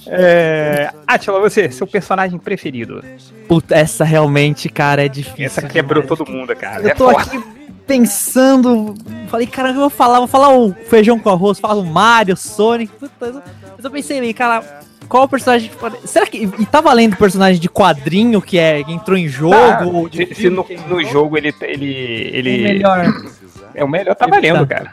É... 0.07 0.91
Atila, 1.07 1.41
você, 1.41 1.71
seu 1.71 1.87
personagem 1.87 2.39
preferido. 2.39 3.03
Puta, 3.49 3.75
essa 3.75 4.05
realmente, 4.05 4.69
cara, 4.69 5.05
é 5.05 5.09
difícil. 5.09 5.45
Essa 5.47 5.63
quebrou 5.63 6.03
demais. 6.03 6.19
todo 6.19 6.31
mundo, 6.31 6.55
cara. 6.57 6.83
Eu 6.83 6.89
É 6.91 6.95
tô 6.95 7.11
foda. 7.11 7.23
aqui 7.23 7.43
pensando. 7.87 8.95
Falei, 9.29 9.47
cara, 9.47 9.71
eu 9.71 9.75
vou 9.75 9.91
falar, 9.91 10.19
vou 10.19 10.29
falar 10.29 10.55
o 10.57 10.73
feijão 10.89 11.19
com 11.19 11.31
arroz, 11.31 11.59
falo 11.59 11.83
o 11.83 11.87
Mario, 11.87 12.37
Sonic. 12.37 12.93
Puta, 12.99 13.43
mas 13.77 13.85
eu 13.85 13.91
pensei 13.91 14.19
ali, 14.19 14.33
cara, 14.35 14.63
qual 15.09 15.25
o 15.25 15.29
personagem. 15.29 15.69
que 15.69 15.77
pode- 15.77 15.99
Será 16.09 16.27
que. 16.27 16.39
E 16.59 16.67
tá 16.67 16.81
valendo 16.81 17.17
personagem 17.17 17.61
de 17.61 17.69
quadrinho 17.69 18.41
que 18.41 18.59
é 18.59 18.83
que 18.85 18.93
entrou 18.93 19.17
em 19.19 19.29
jogo? 19.29 19.55
Ah, 19.55 19.85
ou 19.85 20.09
de 20.09 20.27
se, 20.27 20.35
se 20.35 20.51
no, 20.51 20.65
que 20.65 20.75
é 20.75 20.79
no 20.89 21.03
jogo 21.05 21.37
ele, 21.37 21.55
ele, 21.61 21.95
ele 22.33 22.61
o 22.61 22.63
melhor. 22.63 23.15
é 23.75 23.85
o 23.85 23.89
melhor, 23.89 24.15
tá 24.15 24.25
Ele 24.27 24.35
valendo, 24.35 24.67
tá. 24.67 24.75
cara. 24.77 24.93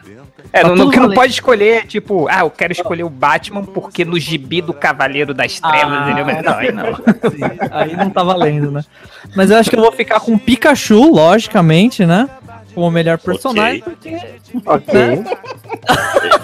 É, 0.53 0.63
Tá 0.63 0.67
não, 0.67 0.75
não, 0.75 0.89
que 0.89 0.99
não 0.99 1.13
pode 1.13 1.31
escolher, 1.31 1.85
tipo, 1.87 2.27
ah, 2.27 2.39
eu 2.41 2.49
quero 2.49 2.73
escolher 2.73 3.03
o 3.03 3.09
Batman 3.09 3.63
porque 3.63 4.03
no 4.03 4.19
gibi 4.19 4.59
do 4.61 4.73
Cavaleiro 4.73 5.33
das 5.33 5.57
Trevas, 5.61 5.93
Ah. 5.97 6.03
entendeu? 6.03 6.25
Mas 6.25 6.43
não, 6.43 6.53
aí 6.53 6.71
não. 6.73 6.95
Sim, 7.31 7.69
aí 7.71 7.95
não 7.95 8.09
tá 8.09 8.21
valendo, 8.21 8.69
né? 8.69 8.83
Mas 9.33 9.49
eu 9.49 9.55
acho 9.57 9.69
que 9.69 9.77
eu 9.77 9.81
vou 9.81 9.93
ficar 9.93 10.19
com 10.19 10.33
o 10.33 10.39
Pikachu, 10.39 11.09
logicamente, 11.13 12.05
né? 12.05 12.27
Como 12.73 12.87
o 12.87 12.91
melhor 12.91 13.17
personagem, 13.19 13.81
porque. 13.81 14.17
Ok. 14.65 15.23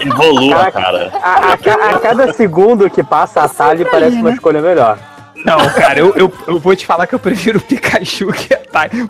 Evolua, 0.00 0.70
cara. 0.70 1.10
A, 1.22 1.52
a 1.52 1.56
ca- 1.56 1.90
a 1.90 1.98
cada 1.98 2.32
segundo 2.32 2.88
que 2.90 3.02
passa 3.02 3.42
a 3.42 3.48
Sally 3.48 3.84
parece 3.84 4.16
uma 4.16 4.30
escolha 4.32 4.60
melhor. 4.60 4.98
Não, 5.44 5.58
cara, 5.70 5.98
eu, 5.98 6.14
eu, 6.16 6.32
eu 6.46 6.58
vou 6.58 6.74
te 6.74 6.84
falar 6.84 7.06
que 7.06 7.14
eu 7.14 7.18
prefiro 7.18 7.58
o 7.58 7.62
Pikachu 7.62 8.32
que 8.32 8.52
a. 8.54 8.58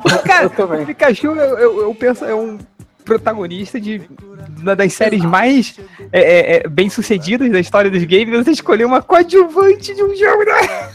Porque, 0.03 0.19
cara, 0.29 0.47
o 0.47 0.87
Pikachu, 0.87 1.27
eu, 1.29 1.59
eu, 1.59 1.81
eu 1.83 1.95
penso, 1.95 2.25
é 2.25 2.35
um 2.35 2.59
protagonista 3.05 3.81
de 3.81 4.03
uma 4.61 4.77
das 4.77 4.93
séries 4.93 5.25
mais 5.25 5.79
é, 6.13 6.21
é, 6.21 6.57
é, 6.57 6.69
bem 6.69 6.91
sucedidas 6.91 7.51
da 7.51 7.59
história 7.59 7.91
dos 7.91 8.05
games. 8.05 8.45
Você 8.45 8.51
escolheu 8.51 8.87
uma 8.87 9.01
coadjuvante 9.03 9.95
de 9.95 10.03
um 10.03 10.15
jogo, 10.15 10.45
né? 10.45 10.91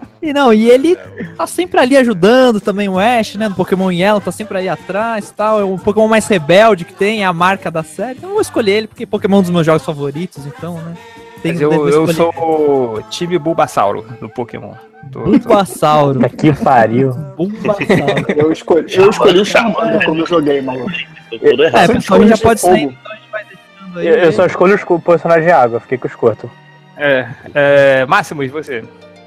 E 0.22 0.32
não, 0.34 0.52
e 0.52 0.70
ele 0.70 0.96
tá 1.36 1.46
sempre 1.46 1.80
ali 1.80 1.96
ajudando 1.96 2.60
também 2.60 2.88
o 2.88 2.98
Ash, 2.98 3.36
né? 3.36 3.48
No 3.48 3.54
Pokémon 3.54 3.90
Yellow, 3.90 4.20
tá 4.20 4.30
sempre 4.30 4.58
aí 4.58 4.68
atrás 4.68 5.28
e 5.30 5.32
tal. 5.32 5.60
É 5.60 5.64
um 5.64 5.78
Pokémon 5.78 6.08
mais 6.08 6.26
rebelde 6.26 6.84
que 6.84 6.92
tem, 6.92 7.22
é 7.22 7.26
a 7.26 7.32
marca 7.32 7.70
da 7.70 7.82
série. 7.82 8.18
Então 8.18 8.28
eu 8.30 8.34
vou 8.34 8.42
escolher 8.42 8.72
ele, 8.72 8.86
porque 8.86 9.06
Pokémon 9.06 9.36
é 9.36 9.38
um 9.38 9.42
dos 9.42 9.50
meus 9.50 9.64
jogos 9.64 9.82
favoritos, 9.84 10.44
então, 10.44 10.74
né? 10.74 10.94
Tem 11.42 11.52
Mas 11.52 11.60
eu, 11.62 11.88
eu 11.88 12.12
sou 12.12 12.28
o 12.36 13.02
time 13.08 13.38
Bulbasauro 13.38 14.04
do 14.20 14.28
Pokémon. 14.28 14.74
Tô- 15.10 15.20
tô- 15.20 15.30
Bulbasauro. 15.30 16.20
Que 16.30 16.52
pariu. 16.52 17.12
Bulbasauro. 17.36 18.26
Eu 18.36 18.52
escolhi, 18.52 18.94
eu 18.94 19.08
escolhi 19.08 19.40
o 19.40 19.44
Charmander 19.44 20.04
quando 20.04 20.18
eu 20.18 20.26
joguei, 20.26 20.60
maluco. 20.60 20.90
É, 21.32 21.88
pessoal, 21.88 22.18
a 22.20 22.22
gente 22.22 22.28
já 22.28 22.34
de 22.34 22.42
pode 22.42 22.60
sair, 22.60 22.82
então 22.82 23.12
a 23.12 23.14
gente 23.16 23.30
vai 23.32 23.44
deixando 23.44 23.98
aí. 23.98 24.06
Eu, 24.06 24.14
eu 24.16 24.32
só 24.32 24.44
escolho 24.44 24.74
os 24.74 25.02
personagens 25.02 25.46
de 25.46 25.52
água, 25.52 25.80
fiquei 25.80 25.96
com 25.96 26.06
os 26.08 26.14
curtos. 26.14 26.50
É, 26.98 27.26
é, 27.54 28.06
Máximos, 28.06 28.50
você. 28.50 28.84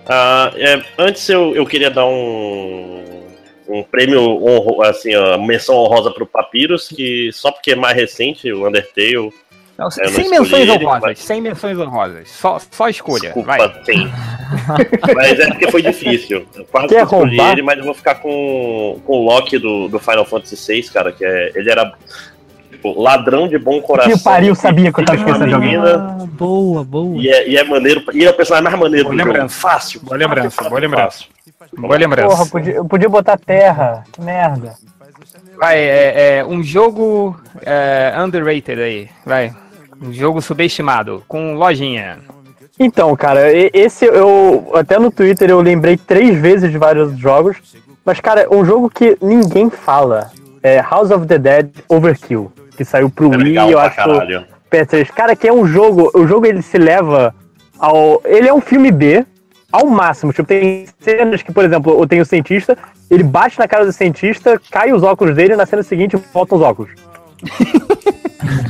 Ah, 0.08 0.52
é, 0.56 0.82
antes 0.98 1.28
eu, 1.30 1.56
eu 1.56 1.66
queria 1.66 1.90
dar 1.90 2.06
um, 2.06 3.24
um 3.68 3.84
prêmio, 3.84 4.22
honro, 4.22 4.82
assim, 4.84 5.16
ó, 5.16 5.38
menção 5.38 5.76
honrosa 5.76 6.12
pro 6.12 6.26
Papyrus, 6.26 6.88
que 6.88 7.30
só 7.32 7.52
porque 7.52 7.72
é 7.72 7.76
mais 7.76 7.96
recente, 7.96 8.52
o 8.52 8.68
Undertale. 8.68 9.32
Não, 9.78 9.90
sem 9.90 10.06
não 10.06 10.30
menções 10.30 10.62
ele, 10.62 10.72
honrosas, 10.72 11.02
mas- 11.02 11.20
sem 11.20 11.42
menções 11.42 11.80
honrosas. 11.80 12.30
Só, 12.30 12.60
só 12.60 12.90
escolha. 12.90 13.22
Desculpa, 13.34 13.58
vai. 13.58 13.60
mas 15.16 15.40
é 15.40 15.48
porque 15.48 15.72
foi 15.72 15.82
difícil. 15.82 16.46
Eu 16.56 16.66
quase 16.66 16.90
Quer 16.90 16.98
que 16.98 17.04
escolhi 17.04 17.42
ele, 17.42 17.62
mas 17.64 17.80
eu 17.80 17.84
vou 17.86 17.94
ficar 17.96 18.16
com, 18.16 19.02
com 19.04 19.14
o 19.14 19.26
Loki 19.26 19.58
do, 19.58 19.88
do 19.88 20.00
Final 20.00 20.26
Fantasy 20.26 20.74
VI, 20.82 20.90
cara, 20.90 21.12
que 21.12 21.26
é, 21.26 21.52
ele 21.56 21.72
era 21.72 21.92
tipo, 22.84 23.02
ladrão 23.02 23.48
de 23.48 23.58
bom 23.58 23.82
coração. 23.82 24.12
Que 24.12 24.20
pariu, 24.22 24.54
sabia 24.54 24.92
que 24.92 25.00
eu 25.00 25.06
tava 25.06 25.18
esquecendo 25.18 25.48
de 25.48 25.54
alguém. 25.54 25.78
Ah, 25.78 26.18
boa, 26.34 26.84
boa. 26.84 27.16
E 27.16 27.30
é, 27.30 27.50
e 27.50 27.58
é 27.58 27.64
maneiro, 27.64 28.04
e 28.14 28.26
é 28.26 28.30
o 28.30 28.34
personagem 28.34 28.70
mais 28.70 28.78
maneiro 28.78 29.06
Boa 29.06 29.16
do 29.16 29.20
jogo. 29.20 29.32
lembrança. 29.32 29.60
Fácil. 29.60 30.02
Boa 30.02 30.18
lembrança, 30.18 30.50
fácil, 30.50 30.70
boa 30.70 30.82
lembrança. 30.82 31.24
Boa 31.78 31.98
lembrança. 31.98 32.28
Porra, 32.28 32.46
podia, 32.48 32.74
eu 32.74 32.86
podia 32.86 33.10
botar 33.10 33.38
terra. 33.38 34.04
Que 34.12 34.22
merda. 34.22 34.74
Vai, 35.58 35.78
é, 35.78 36.38
é, 36.38 36.46
um 36.46 36.62
jogo 36.62 37.40
é, 37.62 38.14
underrated 38.18 38.82
aí, 38.82 39.10
vai. 39.26 39.54
Um 40.02 40.12
jogo 40.12 40.42
subestimado, 40.42 41.24
com 41.28 41.54
lojinha. 41.54 42.20
Então, 42.78 43.16
cara, 43.16 43.42
esse 43.74 44.06
eu. 44.06 44.72
Até 44.74 45.00
no 45.00 45.12
Twitter 45.12 45.50
eu 45.50 45.62
lembrei 45.62 45.96
três 45.96 46.38
vezes 46.38 46.72
de 46.72 46.78
vários 46.78 47.18
jogos. 47.18 47.58
Mas, 48.04 48.20
cara, 48.20 48.48
um 48.52 48.66
jogo 48.66 48.90
que 48.90 49.18
ninguém 49.22 49.70
fala 49.70 50.30
é 50.62 50.82
House 50.82 51.12
of 51.12 51.26
the 51.26 51.38
Dead 51.38 51.70
Overkill. 51.88 52.52
Que 52.76 52.84
saiu 52.86 53.10
pro 53.10 53.34
É 53.34 53.38
Wii, 53.38 53.72
eu 53.72 53.80
acho. 53.80 53.96
caralho. 53.96 54.46
PS3. 54.72 55.08
Cara, 55.12 55.36
que 55.36 55.48
é 55.48 55.54
um 55.54 55.66
jogo. 55.68 56.12
O 56.16 56.26
jogo 56.26 56.46
ele 56.46 56.62
se 56.62 56.78
leva 56.78 57.34
ao. 57.78 58.22
Ele 58.26 58.48
é 58.48 58.54
um 58.54 58.62
filme 58.62 58.92
B 58.92 59.26
ao 59.72 59.86
máximo. 59.88 60.32
Tipo, 60.34 60.48
tem 60.48 60.86
cenas 61.00 61.42
que, 61.42 61.52
por 61.52 61.64
exemplo, 61.64 62.00
eu 62.00 62.08
tenho 62.08 62.22
o 62.22 62.26
cientista, 62.26 62.78
ele 63.10 63.24
bate 63.24 63.58
na 63.60 63.68
cara 63.68 63.86
do 63.86 63.92
cientista, 63.92 64.60
cai 64.72 64.92
os 64.94 65.04
óculos 65.04 65.36
dele 65.36 65.54
e 65.54 65.58
na 65.58 65.66
cena 65.66 65.84
seguinte 65.84 66.18
voltam 66.34 66.58
os 66.58 66.64
óculos. 66.64 66.92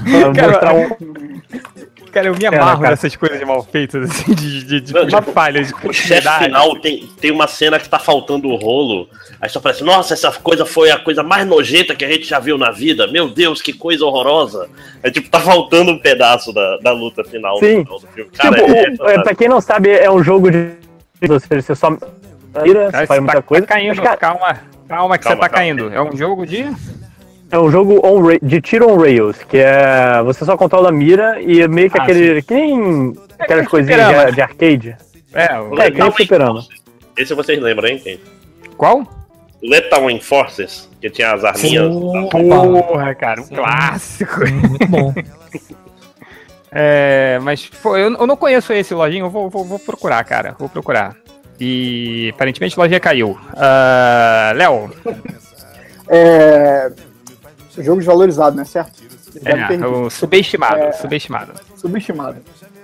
pra 0.03 0.33
Cara, 0.33 0.47
mostrar 0.51 0.73
um. 0.73 1.23
Cara, 2.13 2.27
eu 2.27 2.35
me 2.35 2.45
amarro 2.45 2.77
cara? 2.81 2.91
nessas 2.91 3.15
coisas 3.15 3.41
mal 3.41 3.63
feitas, 3.63 4.03
assim, 4.11 4.35
de, 4.35 4.63
de, 4.63 4.81
de, 4.81 4.93
de 4.93 5.21
falhas, 5.33 5.67
de 5.69 5.73
O 5.87 5.91
chefe 5.91 6.29
final 6.43 6.79
tem, 6.79 7.07
tem 7.19 7.31
uma 7.31 7.47
cena 7.47 7.79
que 7.79 7.89
tá 7.89 7.97
faltando 7.97 8.47
o 8.49 8.55
rolo. 8.55 9.09
Aí 9.41 9.49
só 9.49 9.59
parece, 9.59 9.83
nossa, 9.83 10.13
essa 10.13 10.31
coisa 10.31 10.63
foi 10.65 10.91
a 10.91 10.99
coisa 10.99 11.23
mais 11.23 11.45
nojenta 11.47 11.95
que 11.95 12.05
a 12.05 12.07
gente 12.07 12.25
já 12.25 12.39
viu 12.39 12.57
na 12.57 12.69
vida. 12.69 13.07
Meu 13.07 13.29
Deus, 13.29 13.61
que 13.61 13.73
coisa 13.73 14.05
horrorosa. 14.05 14.69
É 15.01 15.09
tipo, 15.09 15.27
tá 15.29 15.39
faltando 15.39 15.91
um 15.91 15.97
pedaço 15.99 16.53
da, 16.53 16.77
da 16.77 16.91
luta 16.91 17.23
final, 17.23 17.57
Sim. 17.57 17.77
no 17.79 17.83
final 17.83 17.99
do 17.99 18.07
filme. 18.07 18.31
Cara, 18.31 18.55
tipo, 18.55 19.07
é, 19.07 19.13
é, 19.15 19.21
pra 19.23 19.33
quem 19.35 19.49
não 19.49 19.59
sabe, 19.59 19.89
é 19.89 20.09
um 20.09 20.23
jogo 20.23 20.51
de. 20.51 20.71
Ou 21.27 21.39
seja, 21.39 21.61
você 21.61 21.75
só 21.75 21.89
mira, 22.63 22.91
Cara, 22.91 23.07
faz 23.07 23.07
você 23.07 23.19
muita 23.21 23.35
tá, 23.37 23.41
coisa. 23.41 23.65
tá 23.65 23.73
caindo, 23.73 23.95
Mas, 23.95 23.99
cara, 23.99 24.17
calma. 24.17 24.59
Calma 24.87 25.17
que 25.17 25.23
Calma, 25.23 25.35
você 25.35 25.41
tá 25.41 25.49
calma. 25.49 25.49
caindo. 25.49 25.91
É 25.91 26.01
um 26.01 26.15
jogo 26.15 26.45
de. 26.45 26.65
É 27.53 27.59
um 27.59 27.69
jogo 27.69 28.01
on 28.03 28.19
de 28.41 28.59
tiro 28.59 28.89
on 28.89 28.97
rails, 28.97 29.37
que 29.43 29.57
é. 29.57 30.21
Você 30.23 30.43
só 30.43 30.57
controla 30.57 30.89
a 30.89 30.91
mira 30.91 31.39
e 31.39 31.61
é 31.61 31.67
meio 31.67 31.89
que 31.89 31.99
Ah, 31.99 32.03
aquele. 32.03 32.41
Que 32.41 32.53
nem 32.55 33.13
aquelas 33.37 33.65
que 33.65 33.69
coisinhas 33.69 34.25
de, 34.25 34.31
de 34.35 34.41
arcade. 34.41 34.97
É, 35.33 35.59
o... 35.59 35.79
É, 35.79 35.89
nem 35.91 36.11
fliperama. 36.11 36.65
Esse 37.15 37.35
vocês 37.35 37.61
lembram, 37.61 37.89
hein? 37.89 37.99
Tem. 37.99 38.19
qual? 38.75 39.07
Lethal 39.61 40.09
Enforcers, 40.09 40.89
que 40.99 41.09
tinha 41.11 41.31
as 41.31 41.43
arminhas. 41.43 41.93
Porra, 42.31 43.13
cara, 43.13 43.41
um 43.41 43.47
clássico. 43.47 44.39
Muito 44.49 44.87
bom. 44.87 45.13
É, 46.75 47.37
mas 47.43 47.67
pô, 47.67 47.95
eu, 47.95 48.11
eu 48.15 48.25
não 48.25 48.35
conheço 48.35 48.73
esse 48.73 48.95
lojinho, 48.95 49.27
eu 49.27 49.29
vou, 49.29 49.47
vou, 49.47 49.63
vou 49.63 49.77
procurar, 49.77 50.23
cara. 50.23 50.55
Vou 50.57 50.67
procurar. 50.67 51.15
E 51.59 52.31
aparentemente 52.33 52.73
a 52.75 52.81
lojinha 52.81 52.99
caiu. 52.99 53.37
Ah, 53.55 54.53
Léo, 54.55 54.89
É. 56.09 56.91
Jogo 57.77 57.97
desvalorizado, 57.97 58.55
né? 58.55 58.63
Certo? 58.65 59.01
É, 59.43 59.67
ter 59.67 59.83
o 59.85 60.09
subestimado, 60.09 60.75
É. 60.77 60.91
subestimado. 60.91 61.53
subestimado. 61.75 62.37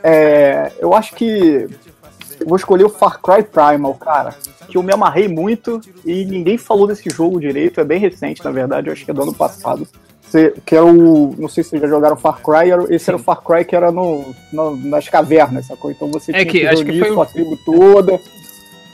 É, 0.04 0.72
eu 0.80 0.94
acho 0.96 1.14
que 1.16 1.68
eu 2.40 2.48
vou 2.48 2.56
escolher 2.58 2.86
o 2.86 2.90
Far 2.90 3.20
Cry 3.22 3.44
Primal, 3.44 3.94
cara. 3.96 4.34
Que 4.68 4.78
eu 4.78 4.84
me 4.84 4.94
amarrei 4.94 5.28
muito 5.28 5.80
e 6.06 6.26
ninguém 6.26 6.58
falou 6.58 6.88
desse 6.88 7.10
jogo 7.10 7.40
direito. 7.40 7.80
É 7.80 7.84
bem 7.84 8.00
recente, 8.00 8.44
na 8.44 8.52
verdade. 8.52 8.88
Eu 8.88 8.94
acho 8.94 9.04
que 9.06 9.12
é 9.12 9.14
do 9.14 9.22
ano 9.24 9.34
passado. 9.34 9.88
Você- 10.22 10.54
que 10.66 10.76
é 10.76 10.82
o. 10.82 11.34
Não 11.38 11.48
sei 11.50 11.64
se 11.64 11.72
vocês 11.72 11.82
já 11.82 11.88
jogaram 11.88 12.16
Far 12.16 12.40
Cry. 12.42 12.70
era- 12.72 12.86
Esse 12.94 13.10
era 13.10 13.18
o 13.18 13.20
Far 13.20 13.42
Cry 13.42 13.66
que 13.66 13.76
era 13.76 13.92
no, 13.92 14.24
no- 14.54 14.76
nas 14.76 15.10
cavernas, 15.10 15.66
sacou? 15.66 15.90
Então 15.92 16.10
você 16.12 16.32
É 16.32 16.34
tinha 16.42 16.46
que 16.46 16.60
que, 16.62 16.68
acho 16.68 16.86
que 16.86 17.00
foi 17.00 17.14
sua 17.14 17.26
tribo 17.26 17.58
toda. 17.66 18.20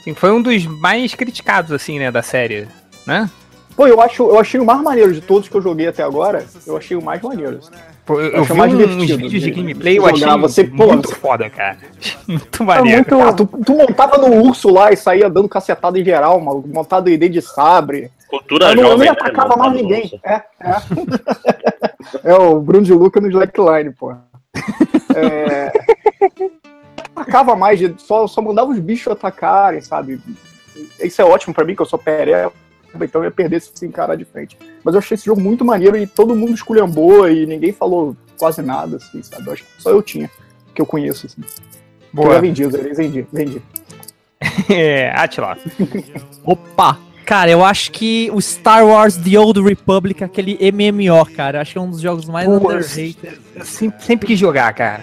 Assim, 0.00 0.14
foi 0.14 0.30
um 0.32 0.40
dos 0.40 0.64
mais 0.66 1.14
criticados, 1.14 1.72
assim, 1.72 1.98
né, 1.98 2.10
da 2.10 2.22
série, 2.22 2.66
né? 3.06 3.28
Pô, 3.76 3.86
eu, 3.86 4.00
acho, 4.00 4.22
eu 4.22 4.38
achei 4.38 4.58
o 4.58 4.64
mais 4.64 4.80
maneiro 4.80 5.12
de 5.12 5.20
todos 5.20 5.48
que 5.48 5.54
eu 5.54 5.60
joguei 5.60 5.86
até 5.86 6.02
agora. 6.02 6.44
Eu 6.66 6.76
achei 6.76 6.96
o 6.96 7.02
mais 7.02 7.20
maneiro. 7.20 7.60
Pô, 8.06 8.14
eu, 8.20 8.26
Eu 8.28 8.32
eu 8.36 8.40
acho 8.42 8.52
vi 8.54 8.58
mais 8.58 8.72
uns 8.72 8.78
divertido 8.78 9.16
vídeos 9.18 9.32
de 9.32 9.40
de- 9.40 9.50
gameplay, 9.50 9.98
eu 9.98 10.06
achei. 10.06 10.26
Você, 10.38 10.64
pô, 10.64 10.86
muito 10.86 11.08
você- 11.08 11.14
foda, 11.16 11.50
cara. 11.50 11.76
Muito 12.26 12.62
É 12.62 12.66
maneiro. 12.66 12.96
muito. 12.98 13.20
Ah, 13.20 13.32
tu, 13.32 13.46
tu 13.46 13.74
montava 13.74 14.16
no 14.18 14.42
urso 14.46 14.70
lá 14.72 14.92
e 14.92 14.96
saía 14.96 15.28
dando 15.28 15.48
cacetada 15.48 15.98
em 15.98 16.04
geral, 16.04 16.40
maluco. 16.40 16.68
Montado 16.68 17.08
em 17.08 17.18
de 17.18 17.42
sabre. 17.42 18.10
Cultura 18.28 18.70
Eu 18.70 18.76
não, 18.76 18.82
eu 18.82 18.88
jovem. 18.90 18.98
nem 18.98 19.08
né, 19.08 19.12
atacava 19.20 19.56
mano? 19.56 19.70
mais 19.70 19.82
ninguém. 19.82 20.20
É, 20.24 20.34
é. 20.34 20.76
é 22.32 22.34
o 22.34 22.58
Bruno 22.60 22.84
de 22.84 22.92
Luca 22.94 23.20
no 23.20 23.28
Slackline, 23.28 23.90
pô. 23.92 24.12
É... 25.14 25.72
Atacava 27.14 27.54
mais, 27.56 27.80
só, 27.98 28.26
só 28.26 28.40
mandava 28.42 28.70
os 28.70 28.78
bichos 28.78 29.12
atacarem, 29.12 29.80
sabe? 29.80 30.20
Isso 31.02 31.20
é 31.22 31.24
ótimo 31.24 31.54
pra 31.54 31.64
mim, 31.64 31.74
que 31.74 31.82
eu 31.82 31.86
sou 31.86 31.98
pereba, 31.98 32.52
então 33.04 33.20
eu 33.20 33.26
ia 33.26 33.30
perder 33.30 33.60
se 33.60 33.70
se 33.74 33.86
encarar 33.86 34.16
de 34.16 34.24
frente. 34.24 34.56
Mas 34.82 34.94
eu 34.94 34.98
achei 34.98 35.14
esse 35.14 35.26
jogo 35.26 35.40
muito 35.40 35.64
maneiro 35.64 35.96
e 35.96 36.06
todo 36.06 36.34
mundo 36.34 36.54
esculhambou 36.54 37.28
e 37.28 37.46
ninguém 37.46 37.72
falou 37.72 38.16
quase 38.38 38.62
nada, 38.62 38.96
assim, 38.96 39.22
sabe? 39.22 39.46
Eu 39.46 39.52
acho 39.52 39.64
que 39.64 39.82
só 39.82 39.90
eu 39.90 40.02
tinha, 40.02 40.30
que 40.74 40.80
eu 40.80 40.86
conheço, 40.86 41.26
assim. 41.26 41.42
Eu 41.42 41.48
já 42.22 42.28
Boa. 42.28 42.40
vendi, 42.40 42.62
eu 42.62 42.70
vendi, 42.70 43.26
vendi. 43.32 43.62
É, 44.68 45.10
Atila. 45.14 45.56
Opa! 46.44 46.98
Cara, 47.24 47.50
eu 47.50 47.64
acho 47.64 47.90
que 47.90 48.30
o 48.32 48.40
Star 48.40 48.86
Wars 48.86 49.16
The 49.16 49.36
Old 49.38 49.60
Republic, 49.60 50.22
aquele 50.22 50.56
MMO, 50.70 51.26
cara, 51.34 51.60
acho 51.60 51.72
que 51.72 51.78
é 51.78 51.80
um 51.80 51.90
dos 51.90 52.00
jogos 52.00 52.26
mais 52.26 52.46
Pô, 52.46 52.54
underrated. 52.54 53.16
Sempre, 53.64 54.04
sempre 54.04 54.26
quis 54.28 54.38
jogar, 54.38 54.72
cara. 54.74 55.02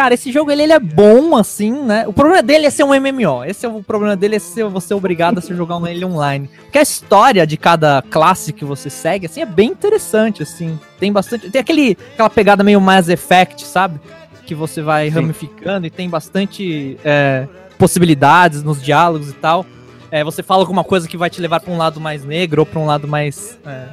Cara, 0.00 0.14
esse 0.14 0.32
jogo 0.32 0.50
ele, 0.50 0.62
ele 0.62 0.72
é 0.72 0.80
bom, 0.80 1.36
assim, 1.36 1.70
né? 1.70 2.08
O 2.08 2.12
problema 2.14 2.42
dele 2.42 2.64
é 2.64 2.70
ser 2.70 2.84
um 2.84 2.98
MMO. 2.98 3.44
Esse 3.44 3.66
é 3.66 3.68
o 3.68 3.82
problema 3.82 4.16
dele, 4.16 4.36
é 4.36 4.38
ser 4.38 4.64
você 4.64 4.94
obrigado 4.94 5.36
a 5.36 5.40
se 5.42 5.54
jogar 5.54 5.78
ele 5.90 6.02
online. 6.06 6.48
Porque 6.62 6.78
a 6.78 6.82
história 6.82 7.46
de 7.46 7.58
cada 7.58 8.00
classe 8.08 8.50
que 8.50 8.64
você 8.64 8.88
segue, 8.88 9.26
assim, 9.26 9.42
é 9.42 9.44
bem 9.44 9.68
interessante, 9.68 10.42
assim. 10.42 10.80
Tem 10.98 11.12
bastante. 11.12 11.50
Tem 11.50 11.60
aquele, 11.60 11.98
aquela 12.14 12.30
pegada 12.30 12.64
meio 12.64 12.80
Mass 12.80 13.10
Effect, 13.10 13.66
sabe? 13.66 14.00
Que 14.46 14.54
você 14.54 14.80
vai 14.80 15.10
Sim. 15.10 15.16
ramificando 15.16 15.86
e 15.86 15.90
tem 15.90 16.08
bastante 16.08 16.96
é, 17.04 17.46
possibilidades 17.76 18.62
nos 18.62 18.82
diálogos 18.82 19.28
e 19.28 19.34
tal. 19.34 19.66
É, 20.10 20.24
você 20.24 20.42
fala 20.42 20.62
alguma 20.62 20.82
coisa 20.82 21.06
que 21.06 21.18
vai 21.18 21.28
te 21.28 21.42
levar 21.42 21.60
pra 21.60 21.74
um 21.74 21.76
lado 21.76 22.00
mais 22.00 22.24
negro 22.24 22.62
ou 22.62 22.66
pra 22.66 22.80
um 22.80 22.86
lado 22.86 23.06
mais. 23.06 23.58
É, 23.66 23.84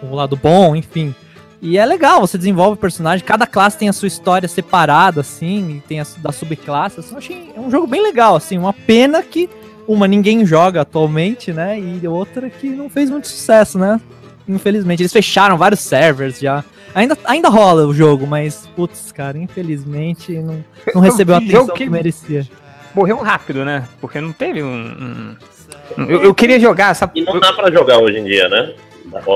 um 0.00 0.14
lado 0.14 0.36
bom, 0.36 0.76
enfim. 0.76 1.12
E 1.62 1.78
é 1.78 1.84
legal, 1.86 2.20
você 2.20 2.36
desenvolve 2.36 2.74
o 2.74 2.76
personagem, 2.76 3.24
cada 3.24 3.46
classe 3.46 3.78
tem 3.78 3.88
a 3.88 3.92
sua 3.92 4.08
história 4.08 4.48
separada, 4.48 5.22
assim, 5.22 5.76
e 5.76 5.80
tem 5.88 6.00
a 6.00 6.06
da 6.18 6.30
subclasse. 6.30 7.00
Assim, 7.00 7.12
eu 7.12 7.18
achei 7.18 7.50
é 7.56 7.60
um 7.60 7.70
jogo 7.70 7.86
bem 7.86 8.02
legal, 8.02 8.36
assim, 8.36 8.58
uma 8.58 8.72
pena 8.72 9.22
que 9.22 9.48
uma 9.88 10.06
ninguém 10.06 10.44
joga 10.44 10.82
atualmente, 10.82 11.52
né? 11.52 11.78
E 11.80 12.06
outra 12.06 12.50
que 12.50 12.68
não 12.68 12.90
fez 12.90 13.08
muito 13.10 13.26
sucesso, 13.28 13.78
né? 13.78 14.00
Infelizmente. 14.48 15.02
Eles 15.02 15.12
fecharam 15.12 15.56
vários 15.56 15.80
servers 15.80 16.38
já. 16.38 16.62
Ainda, 16.94 17.16
ainda 17.24 17.48
rola 17.48 17.86
o 17.86 17.94
jogo, 17.94 18.26
mas, 18.26 18.68
putz, 18.76 19.10
cara, 19.12 19.36
infelizmente 19.38 20.32
não, 20.38 20.64
não 20.94 21.00
recebeu 21.02 21.34
a 21.34 21.38
atenção 21.38 21.66
que... 21.68 21.84
que- 21.84 21.90
merecia. 21.90 22.46
Morreu 22.94 23.16
rápido, 23.18 23.64
né? 23.64 23.84
Porque 24.00 24.20
não 24.20 24.32
teve 24.32 24.62
um. 24.62 24.66
um- 24.66 25.36
um- 25.98 26.04
Eu, 26.04 26.22
eu 26.24 26.34
queria 26.34 26.58
jogar, 26.58 26.94
sabe? 26.94 27.20
E 27.20 27.24
não 27.24 27.38
dá 27.38 27.52
pra 27.52 27.70
jogar 27.70 27.98
hoje 27.98 28.18
em 28.18 28.24
dia, 28.24 28.48
né? 28.48 28.72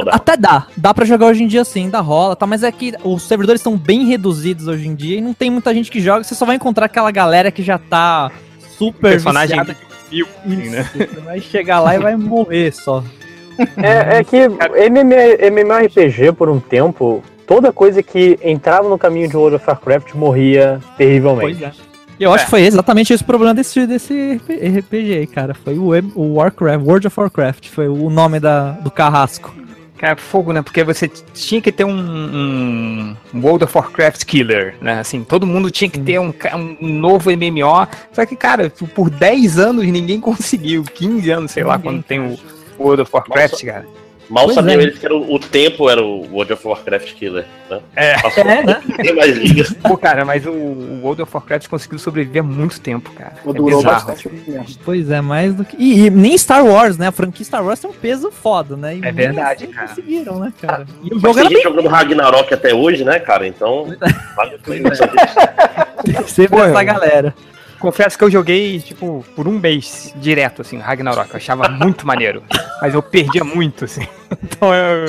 Dá. 0.04 0.12
Até 0.12 0.36
dá, 0.36 0.66
dá 0.76 0.94
pra 0.94 1.04
jogar 1.04 1.26
hoje 1.26 1.42
em 1.42 1.46
dia 1.46 1.64
sim, 1.64 1.88
dá 1.88 2.00
rola, 2.00 2.36
tá? 2.36 2.46
Mas 2.46 2.62
é 2.62 2.70
que 2.72 2.94
os 3.04 3.22
servidores 3.22 3.60
estão 3.60 3.76
bem 3.76 4.06
reduzidos 4.06 4.66
hoje 4.66 4.88
em 4.88 4.94
dia 4.94 5.18
e 5.18 5.20
não 5.20 5.34
tem 5.34 5.50
muita 5.50 5.72
gente 5.74 5.90
que 5.90 6.00
joga, 6.00 6.24
você 6.24 6.34
só 6.34 6.44
vai 6.44 6.56
encontrar 6.56 6.86
aquela 6.86 7.10
galera 7.10 7.50
que 7.50 7.62
já 7.62 7.78
tá 7.78 8.30
super 8.76 9.10
personagem 9.12 9.58
viciada. 9.58 9.76
vivo, 10.10 10.28
assim, 10.44 10.68
né? 10.68 10.90
Você 10.92 11.20
vai 11.20 11.40
chegar 11.40 11.80
lá 11.80 11.94
e 11.94 11.98
vai 11.98 12.16
morrer 12.16 12.72
só. 12.72 13.04
É, 13.76 14.18
é 14.18 14.24
que 14.24 14.36
MM 14.36 15.14
MMORPG, 15.50 16.32
por 16.32 16.48
um 16.48 16.58
tempo, 16.58 17.22
toda 17.46 17.72
coisa 17.72 18.02
que 18.02 18.38
entrava 18.42 18.88
no 18.88 18.98
caminho 18.98 19.28
de 19.28 19.36
World 19.36 19.56
of 19.56 19.64
Warcraft 19.66 20.14
morria 20.14 20.80
terrivelmente. 20.96 21.60
Pois 21.60 21.76
é. 21.86 21.90
Eu 22.20 22.34
acho 22.34 22.44
que 22.44 22.50
foi 22.50 22.60
exatamente 22.62 23.14
esse 23.14 23.22
o 23.22 23.26
problema 23.26 23.54
desse, 23.54 23.86
desse 23.86 24.38
RPG 24.46 25.14
aí, 25.14 25.26
cara. 25.26 25.54
Foi 25.54 25.78
o, 25.78 25.90
o 26.14 26.34
Warcraft, 26.34 26.84
World 26.84 27.06
of 27.06 27.18
Warcraft, 27.18 27.68
foi 27.68 27.88
o 27.88 28.10
nome 28.10 28.38
da, 28.38 28.72
do 28.72 28.90
carrasco. 28.90 29.54
Cara, 30.00 30.16
fogo, 30.16 30.50
né? 30.50 30.62
Porque 30.62 30.82
você 30.82 31.06
tinha 31.08 31.60
que 31.60 31.70
ter 31.70 31.84
um, 31.84 33.14
um 33.34 33.40
World 33.42 33.64
of 33.64 33.76
Warcraft 33.76 34.24
killer, 34.24 34.74
né? 34.80 34.98
Assim, 34.98 35.22
todo 35.22 35.46
mundo 35.46 35.70
tinha 35.70 35.90
que 35.90 36.00
ter 36.00 36.18
um, 36.18 36.32
um 36.80 36.88
novo 36.88 37.30
MMO. 37.30 37.86
Só 38.10 38.24
que, 38.24 38.34
cara, 38.34 38.70
por- 38.70 38.88
por 38.88 39.10
10 39.10 39.58
anos 39.58 39.84
ninguém 39.84 40.18
conseguiu. 40.22 40.84
15 40.84 41.30
anos, 41.30 41.50
sei 41.50 41.64
lá, 41.64 41.76
Ninguém, 41.76 41.92
quando 41.92 42.02
tem 42.04 42.18
o 42.18 42.38
World 42.78 43.02
of 43.02 43.10
Warcraft, 43.12 43.52
Nossa. 43.52 43.66
cara. 43.66 43.86
Mal 44.30 44.44
Pois 44.44 44.54
sabiam 44.54 44.78
é. 44.78 44.82
eles 44.84 44.96
que 44.98 45.04
era 45.04 45.14
o, 45.14 45.34
o 45.34 45.38
tempo 45.40 45.90
era 45.90 46.00
o 46.00 46.20
World 46.32 46.52
of 46.52 46.66
Warcraft 46.66 47.14
Killer, 47.14 47.44
né? 47.68 47.80
É. 47.96 48.22
Passou 48.22 48.44
É, 48.44 48.62
né? 48.62 48.80
tem 49.02 49.14
mais 49.14 49.36
ligas. 49.36 49.72
Pô, 49.82 49.96
cara, 49.98 50.24
mas 50.24 50.46
o, 50.46 50.50
o 50.52 51.00
World 51.02 51.22
of 51.22 51.30
Warcraft 51.34 51.66
conseguiu 51.68 51.98
sobreviver 51.98 52.44
muito 52.44 52.80
tempo, 52.80 53.10
cara. 53.12 53.32
É 53.44 53.52
Durou 53.52 53.78
bizarro. 53.78 54.06
bastante 54.06 54.28
mesmo. 54.28 54.66
Pois 54.84 55.10
é, 55.10 55.20
mais 55.20 55.52
do 55.54 55.64
que. 55.64 55.76
E, 55.76 56.06
e 56.06 56.10
nem 56.10 56.38
Star 56.38 56.64
Wars, 56.64 56.96
né? 56.96 57.08
A 57.08 57.12
franquia 57.12 57.44
Star 57.44 57.64
Wars 57.64 57.80
tem 57.80 57.90
um 57.90 57.94
peso 57.94 58.30
foda, 58.30 58.76
né? 58.76 58.96
E 58.96 59.04
É 59.04 59.10
verdade, 59.10 59.66
cara. 59.66 59.88
conseguiram, 59.88 60.38
né, 60.38 60.52
cara? 60.60 60.86
E 61.02 61.08
o 61.08 61.14
Mas 61.14 61.22
jogo 61.22 61.34
tem 61.34 61.48
gente 61.48 61.62
jogando 61.62 61.88
Ragnarok 61.88 62.54
até 62.54 62.72
hoje, 62.72 63.04
né, 63.04 63.18
cara? 63.18 63.46
Então, 63.46 63.86
vale 64.36 64.54
a 64.54 64.58
pena. 64.58 64.90
bem 64.90 66.24
sempre 66.26 66.60
essa 66.60 66.84
galera. 66.84 67.34
Confesso 67.80 68.16
que 68.18 68.22
eu 68.24 68.30
joguei, 68.30 68.78
tipo, 68.78 69.24
por 69.34 69.48
um 69.48 69.58
mês 69.58 70.14
direto, 70.16 70.60
assim, 70.62 70.78
Ragnarok. 70.78 71.30
Eu 71.30 71.36
achava 71.36 71.68
muito 71.68 72.06
maneiro. 72.06 72.42
Mas 72.80 72.94
eu 72.94 73.02
perdia 73.02 73.42
muito, 73.42 73.84
assim. 73.86 74.06
Então 74.44 74.72
eu, 74.72 75.06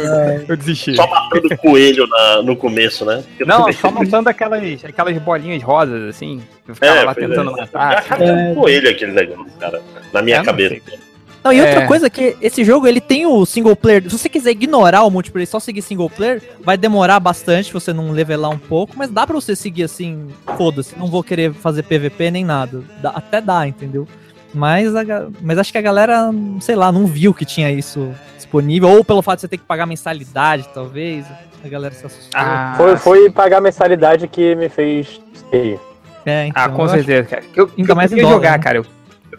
eu 0.50 0.58
desisti. 0.58 0.96
Só 0.96 1.06
matando 1.06 1.56
coelho 1.58 2.08
na- 2.08 2.42
no 2.42 2.56
começo, 2.56 3.06
né? 3.06 3.24
Porque 3.28 3.44
Não, 3.46 3.60
também- 3.60 3.74
só 3.74 3.92
matando 3.92 4.30
aquelas, 4.30 4.84
aquelas 4.84 5.16
bolinhas 5.20 5.62
rosas, 5.62 6.10
assim. 6.10 6.42
Eu 6.68 6.74
ficava 6.74 6.98
É, 6.98 7.04
lá 7.04 7.14
tentando 7.14 7.52
é. 7.52 7.62
matar. 7.62 8.00
assim. 8.00 8.24
É. 8.24 8.56
coelho 8.56 8.90
aquele 8.90 9.12
negócio, 9.12 9.46
cara. 9.60 9.80
Na 10.12 10.24
minha 10.24 10.38
É, 10.38 10.44
cabeça. 10.44 10.74
sei. 10.90 11.00
Não, 11.44 11.52
e 11.52 11.60
outra 11.60 11.82
É. 11.84 11.88
coisa 11.88 12.06
é 12.08 12.10
que 12.10 12.38
esse 12.42 12.64
jogo 12.64 12.88
ele 12.88 13.02
tem 13.02 13.26
o 13.26 13.46
single 13.46 13.76
player. 13.76 14.04
Se 14.04 14.18
você 14.18 14.30
quiser 14.30 14.52
ignorar 14.52 15.04
o 15.04 15.10
multiplayer 15.10 15.48
e 15.48 15.52
só 15.52 15.60
seguir 15.60 15.82
single 15.82 16.10
player, 16.10 16.42
vai 16.64 16.78
demorar 16.78 17.20
bastante 17.20 17.74
você 17.74 17.92
não 17.92 18.12
levelar 18.12 18.52
um 18.52 18.60
pouco, 18.60 18.94
mas 18.96 19.10
dá 19.10 19.26
pra 19.26 19.34
você 19.34 19.56
seguir 19.56 19.84
assim, 19.84 20.28
foda-se, 20.58 20.98
não 20.98 21.08
vou 21.08 21.24
querer 21.24 21.52
fazer 21.54 21.84
PVP 21.84 22.30
nem 22.30 22.46
nada. 22.46 22.84
Dá- 23.02 23.12
até 23.16 23.42
dá, 23.42 23.68
entendeu? 23.68 24.08
Mas, 24.54 24.94
a 24.96 25.04
mas 25.42 25.58
acho 25.58 25.72
que 25.72 25.78
a 25.78 25.82
galera, 25.82 26.30
sei 26.60 26.76
lá, 26.76 26.92
não 26.92 27.08
viu 27.08 27.34
que 27.34 27.46
tinha 27.46 27.72
isso 27.72 28.12
disponível, 28.36 28.90
ou 28.90 29.04
pelo 29.04 29.22
fato 29.22 29.38
de 29.38 29.42
você 29.42 29.48
ter 29.48 29.58
que 29.58 29.64
pagar 29.64 29.86
mensalidade, 29.86 30.68
talvez. 30.74 31.26
A 31.64 31.68
galera 31.70 31.94
se 31.94 32.06
assustou. 32.06 32.30
Ah, 32.34 32.74
Foi, 32.76 32.98
foi 32.98 33.30
pagar 33.32 33.58
a 33.60 33.62
mensalidade 33.62 34.28
que 34.28 34.54
me 34.56 34.68
fez 34.68 35.22
ter. 35.50 35.80
é, 36.26 36.48
então, 36.48 36.64
ah, 36.64 36.70
com 36.70 36.80
eu 36.82 36.86
acho- 36.86 36.94
certeza, 36.96 37.24
cara. 37.30 37.44
Eu, 37.56 37.72
Ainda 37.78 37.92
eu 37.92 37.96
mais 37.96 38.10
queria 38.10 38.24
dólar, 38.24 38.36
jogar, 38.36 38.52
né? 38.58 38.64
cara. 38.64 38.78
Eu 38.80 38.86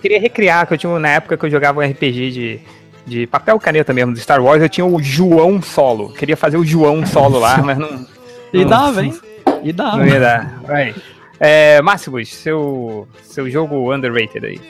queria 0.02 0.20
recriar, 0.20 0.66
que 0.66 0.74
eu 0.74 0.78
tinha 0.78 0.98
na 0.98 1.08
época 1.08 1.36
que 1.38 1.46
eu 1.46 1.50
jogava 1.50 1.80
um 1.80 1.88
RPG 1.88 2.30
de, 2.30 2.60
de 3.06 3.26
papel 3.26 3.58
caneta 3.58 3.92
mesmo, 3.94 4.12
do 4.12 4.18
Star 4.18 4.42
Wars, 4.42 4.60
eu 4.60 4.68
tinha 4.68 4.84
o 4.84 5.00
João 5.02 5.62
Solo. 5.62 6.12
Queria 6.12 6.36
fazer 6.36 6.56
o 6.58 6.64
João 6.64 7.06
Solo 7.06 7.38
lá, 7.38 7.58
mas 7.58 7.78
não. 7.78 8.06
E 8.52 8.62
não- 8.62 8.68
dava, 8.68 9.04
hein? 9.04 9.18
E 9.62 9.72
dava. 9.72 9.96
Não 9.98 10.06
ia 10.06 10.20
dar. 10.20 10.60
Vai. 10.62 10.94
É, 11.40 11.80
Máximos, 11.80 12.28
seu, 12.34 13.08
seu 13.22 13.48
jogo 13.48 13.94
underrated 13.94 14.44
aí. 14.44 14.60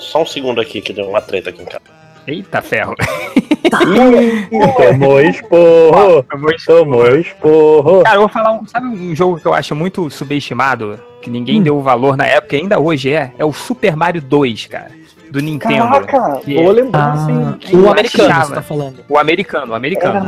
Só 0.00 0.22
um 0.22 0.26
segundo 0.26 0.60
aqui, 0.60 0.80
que 0.80 0.92
deu 0.92 1.08
uma 1.08 1.20
treta 1.20 1.50
aqui 1.50 1.62
em 1.62 1.66
casa. 1.66 1.82
Eita 2.26 2.62
ferro. 2.62 2.94
Tomou 3.70 5.20
esporro! 5.20 6.22
Tomou 6.66 7.08
esporro! 7.16 8.02
Cara, 8.02 8.16
eu 8.16 8.20
vou 8.20 8.28
falar 8.28 8.52
um. 8.52 8.66
Sabe 8.66 8.86
um 8.86 9.14
jogo 9.14 9.38
que 9.40 9.46
eu 9.46 9.54
acho 9.54 9.74
muito 9.74 10.08
subestimado? 10.10 10.98
Que 11.20 11.30
ninguém 11.30 11.60
Hum. 11.60 11.62
deu 11.62 11.80
valor 11.80 12.16
na 12.16 12.26
época 12.26 12.56
e 12.56 12.60
ainda 12.60 12.78
hoje 12.78 13.12
é? 13.12 13.32
É 13.38 13.44
o 13.44 13.52
Super 13.52 13.96
Mario 13.96 14.20
2, 14.22 14.66
cara. 14.66 14.90
Do 15.30 15.40
Nintendo. 15.40 15.88
Caraca, 15.88 16.40
Que- 16.44 16.54
vou 16.54 16.70
lembrar, 16.70 17.14
Ah, 17.14 17.26
sim. 17.26 17.76
o 17.76 17.80
Eu 17.80 17.90
americano, 17.90 18.28
achava. 18.30 18.44
você 18.46 18.54
tá 18.54 18.62
falando. 18.62 18.96
O 19.08 19.18
americano, 19.18 19.72
o 19.72 19.74
americano. 19.74 20.16
Era 20.16 20.24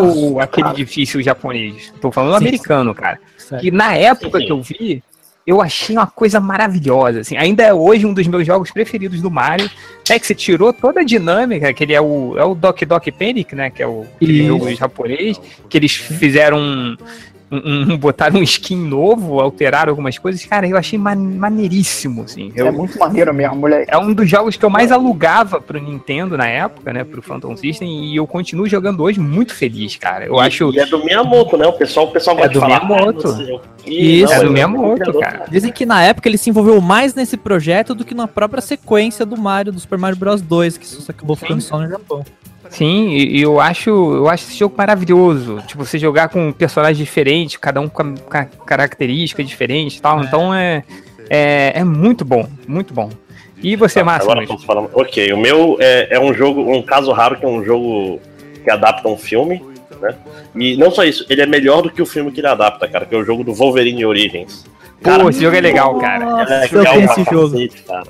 não 0.00 0.32
o, 0.34 0.40
aquele 0.40 0.64
cara. 0.64 0.76
difícil 0.76 1.22
japonês. 1.22 1.92
Tô 2.00 2.12
falando 2.12 2.34
o 2.34 2.38
Sim, 2.38 2.44
americano, 2.44 2.94
cara. 2.94 3.18
Certo. 3.36 3.60
Que 3.62 3.70
na 3.70 3.94
época 3.96 4.38
Sim. 4.38 4.46
que 4.46 4.52
eu 4.52 4.62
vi, 4.62 5.02
eu 5.46 5.60
achei 5.60 5.96
uma 5.96 6.06
coisa 6.06 6.40
maravilhosa. 6.40 7.20
Assim. 7.20 7.36
Ainda 7.36 7.62
é 7.62 7.74
hoje 7.74 8.06
um 8.06 8.14
dos 8.14 8.26
meus 8.26 8.46
jogos 8.46 8.70
preferidos 8.70 9.20
do 9.20 9.30
Mario. 9.30 9.70
É 10.08 10.18
que 10.18 10.26
você 10.26 10.34
tirou 10.34 10.72
toda 10.72 11.00
a 11.00 11.04
dinâmica, 11.04 11.72
que 11.72 11.84
ele 11.84 11.92
é 11.92 12.00
o, 12.00 12.36
é 12.38 12.44
o 12.44 12.54
Doc 12.54 12.82
Doc 12.82 13.06
Panic, 13.18 13.54
né? 13.54 13.70
Que 13.70 13.82
é 13.82 13.86
o 13.86 14.06
Isso. 14.20 14.46
jogo 14.46 14.74
japonês. 14.74 15.40
Que 15.68 15.78
eles 15.78 15.94
fizeram 15.94 16.58
um, 16.58 16.96
um, 17.50 17.92
um- 17.92 17.96
botaram 17.98 18.40
um 18.40 18.42
skin 18.42 18.76
novo, 18.76 19.40
alteraram 19.40 19.90
algumas 19.90 20.18
coisas. 20.18 20.44
Cara, 20.44 20.66
eu 20.66 20.76
achei 20.76 20.98
man- 20.98 21.14
maneiríssimo, 21.16 22.22
assim. 22.22 22.52
Eu, 22.54 22.66
É 22.66 22.70
muito 22.70 22.98
maneiro 22.98 23.32
mesmo, 23.32 23.56
moleque. 23.56 23.90
é 23.92 23.98
um 23.98 24.12
dos 24.12 24.28
jogos 24.28 24.56
que 24.56 24.64
eu 24.64 24.70
mais 24.70 24.90
alugava 24.90 25.60
pro 25.60 25.80
Nintendo 25.80 26.36
na 26.36 26.46
época, 26.48 26.92
né? 26.92 27.04
Pro 27.04 27.22
Phantom 27.22 27.56
System, 27.56 28.04
e 28.06 28.16
eu 28.16 28.26
continuo 28.26 28.66
jogando 28.68 29.02
hoje 29.02 29.20
muito 29.20 29.54
feliz, 29.54 29.96
cara. 29.96 30.26
Eu 30.26 30.36
E- 30.36 30.40
acho. 30.40 30.70
E 30.72 30.78
é 30.80 30.86
do 30.86 31.04
Miyamoto, 31.04 31.56
né? 31.56 31.66
O 31.66 31.72
pessoal, 31.72 32.06
o 32.06 32.10
pessoal 32.10 32.36
É 32.38 32.48
gosta 32.48 32.52
do 32.52 32.60
de 32.60 32.60
falar. 32.60 32.86
Miyamoto. 32.86 33.28
"Ah, 33.28 33.30
não 33.30 33.36
sei 33.46 33.54
o 33.54 33.60
quê". 33.60 33.90
Isso, 33.90 34.32
É 34.32 34.44
do 34.44 34.50
Miyamoto, 34.50 35.18
cara. 35.20 35.44
Dizem 35.50 35.70
que 35.72 35.84
na 35.86 36.02
época 36.02 36.28
ele 36.28 36.38
se 36.38 36.50
envolveu 36.50 36.80
mais 36.80 37.14
nesse 37.14 37.36
projeto 37.36 37.94
do 37.94 38.04
que 38.04 38.14
na 38.14 38.26
própria 38.26 38.60
sequência 38.62 39.24
do 39.26 39.36
Mario, 39.36 39.72
do 39.72 39.78
Super 39.80 39.98
Mario 39.98 40.16
Bros 40.16 40.40
2, 40.40 40.76
que 40.78 40.84
isso 40.84 41.10
acabou 41.10 41.36
ficando 41.36 41.60
só 41.60 41.78
no 41.78 41.88
Japão. 41.88 42.24
Sim, 42.70 43.10
e, 43.10 43.38
e 43.38 43.42
eu 43.42 43.60
acho, 43.60 43.90
eu 43.90 44.28
acho 44.28 44.44
esse 44.44 44.56
jogo 44.58 44.74
maravilhoso. 44.76 45.62
Tipo, 45.66 45.84
você 45.84 45.98
jogar 45.98 46.28
com 46.28 46.50
personagens 46.52 46.98
diferentes, 46.98 47.56
cada 47.56 47.80
um 47.80 47.88
com 47.88 48.02
a, 48.02 48.04
com 48.06 48.36
a 48.36 48.44
característica 48.44 49.42
diferente 49.44 49.96
e 49.96 50.00
tal. 50.00 50.22
Então 50.22 50.52
é, 50.54 50.82
é, 51.30 51.72
é 51.76 51.84
muito 51.84 52.24
bom, 52.24 52.46
muito 52.66 52.92
bom. 52.92 53.10
E 53.62 53.76
você, 53.76 54.00
Tá, 54.00 54.04
Márcio? 54.04 54.30
Agora 54.30 54.46
falando. 54.58 54.90
Ok, 54.92 55.32
o 55.32 55.38
meu 55.38 55.76
é, 55.80 56.16
é 56.16 56.20
um 56.20 56.34
jogo, 56.34 56.70
um 56.70 56.82
caso 56.82 57.12
raro 57.12 57.36
que 57.38 57.44
é 57.44 57.48
um 57.48 57.64
jogo 57.64 58.20
que 58.62 58.70
adapta 58.70 59.08
um 59.08 59.16
filme, 59.16 59.62
né? 60.00 60.14
E 60.54 60.76
não 60.76 60.90
só 60.90 61.04
isso, 61.04 61.24
ele 61.30 61.40
é 61.42 61.46
melhor 61.46 61.82
do 61.82 61.90
que 61.90 62.02
o 62.02 62.06
filme 62.06 62.30
que 62.30 62.40
ele 62.40 62.46
adapta, 62.46 62.86
cara, 62.88 63.06
que 63.06 63.14
é 63.14 63.18
o 63.18 63.24
jogo 63.24 63.42
do 63.44 63.54
Wolverine 63.54 64.04
Origins. 64.04 64.64
Pô, 65.02 65.28
esse 65.28 65.42
jogo 65.42 65.56
é 65.56 65.60
legal, 65.60 65.98
cara. 65.98 66.24
Nossa, 66.24 66.54
É 66.54 66.68
eu 66.70 66.78
legal 66.78 66.94
tenho 66.94 67.06
pra 67.06 67.12
esse 67.22 67.30
jogo. 67.30 67.50
cacete, 67.52 67.82
cara. 67.82 68.04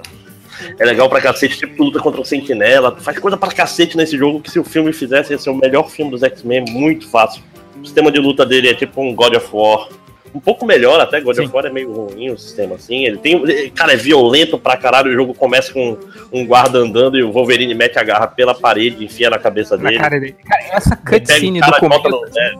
É 0.78 0.84
legal 0.84 1.08
pra 1.08 1.20
cacete, 1.20 1.58
tipo, 1.58 1.76
tu 1.76 1.84
luta 1.84 2.00
contra 2.00 2.20
o 2.20 2.24
Sentinela, 2.24 2.90
tu 2.92 3.02
faz 3.02 3.18
coisa 3.18 3.36
pra 3.36 3.48
cacete 3.50 3.96
nesse 3.96 4.16
jogo 4.16 4.40
que 4.40 4.50
se 4.50 4.58
o 4.58 4.64
filme 4.64 4.92
fizesse 4.92 5.32
ia 5.32 5.38
ser 5.38 5.50
o 5.50 5.54
melhor 5.54 5.88
filme 5.90 6.10
dos 6.10 6.22
X-Men, 6.22 6.64
muito 6.70 7.08
fácil. 7.08 7.42
O 7.80 7.84
sistema 7.84 8.10
de 8.10 8.18
luta 8.18 8.44
dele 8.46 8.68
é 8.68 8.74
tipo 8.74 9.00
um 9.02 9.14
God 9.14 9.34
of 9.34 9.48
War, 9.52 9.88
um 10.34 10.40
pouco 10.40 10.66
melhor 10.66 10.98
até. 11.00 11.20
God 11.20 11.36
Sim. 11.36 11.44
of 11.44 11.54
War 11.54 11.66
é 11.66 11.70
meio 11.70 11.92
ruim 11.92 12.30
o 12.30 12.38
sistema 12.38 12.74
assim. 12.74 13.04
Ele 13.04 13.18
tem. 13.18 13.70
Cara, 13.70 13.92
é 13.92 13.96
violento 13.96 14.58
pra 14.58 14.76
caralho. 14.76 15.10
O 15.10 15.14
jogo 15.14 15.32
começa 15.34 15.72
com 15.72 15.96
um 16.32 16.44
guarda 16.44 16.78
andando 16.78 17.16
e 17.18 17.22
o 17.22 17.30
Wolverine 17.30 17.72
mete 17.74 17.98
a 17.98 18.02
garra 18.02 18.26
pela 18.26 18.52
parede 18.54 18.96
e 19.00 19.04
enfia 19.04 19.30
na 19.30 19.38
cabeça 19.38 19.76
Na 19.76 19.84
dele. 19.90 20.00
cara 20.00 20.18
dele. 20.18 20.34
Cara, 20.44 20.62
essa 20.76 20.96
cutscene 20.96 21.60
do 21.60 21.72
começo, 21.76 22.08
no- 22.08 22.24
é, 22.36 22.54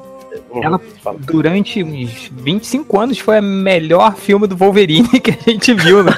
Ela- 0.63 0.81
durante 1.21 1.83
uns 1.83 2.31
25 2.33 3.01
anos, 3.01 3.19
foi 3.19 3.39
a 3.39 3.43
melhor 3.43 4.17
filme 4.17 4.47
do 4.47 4.57
Wolverine 4.57 5.09
que 5.21 5.31
a 5.31 5.51
gente 5.51 5.75
viu, 5.75 6.03
né? 6.03 6.13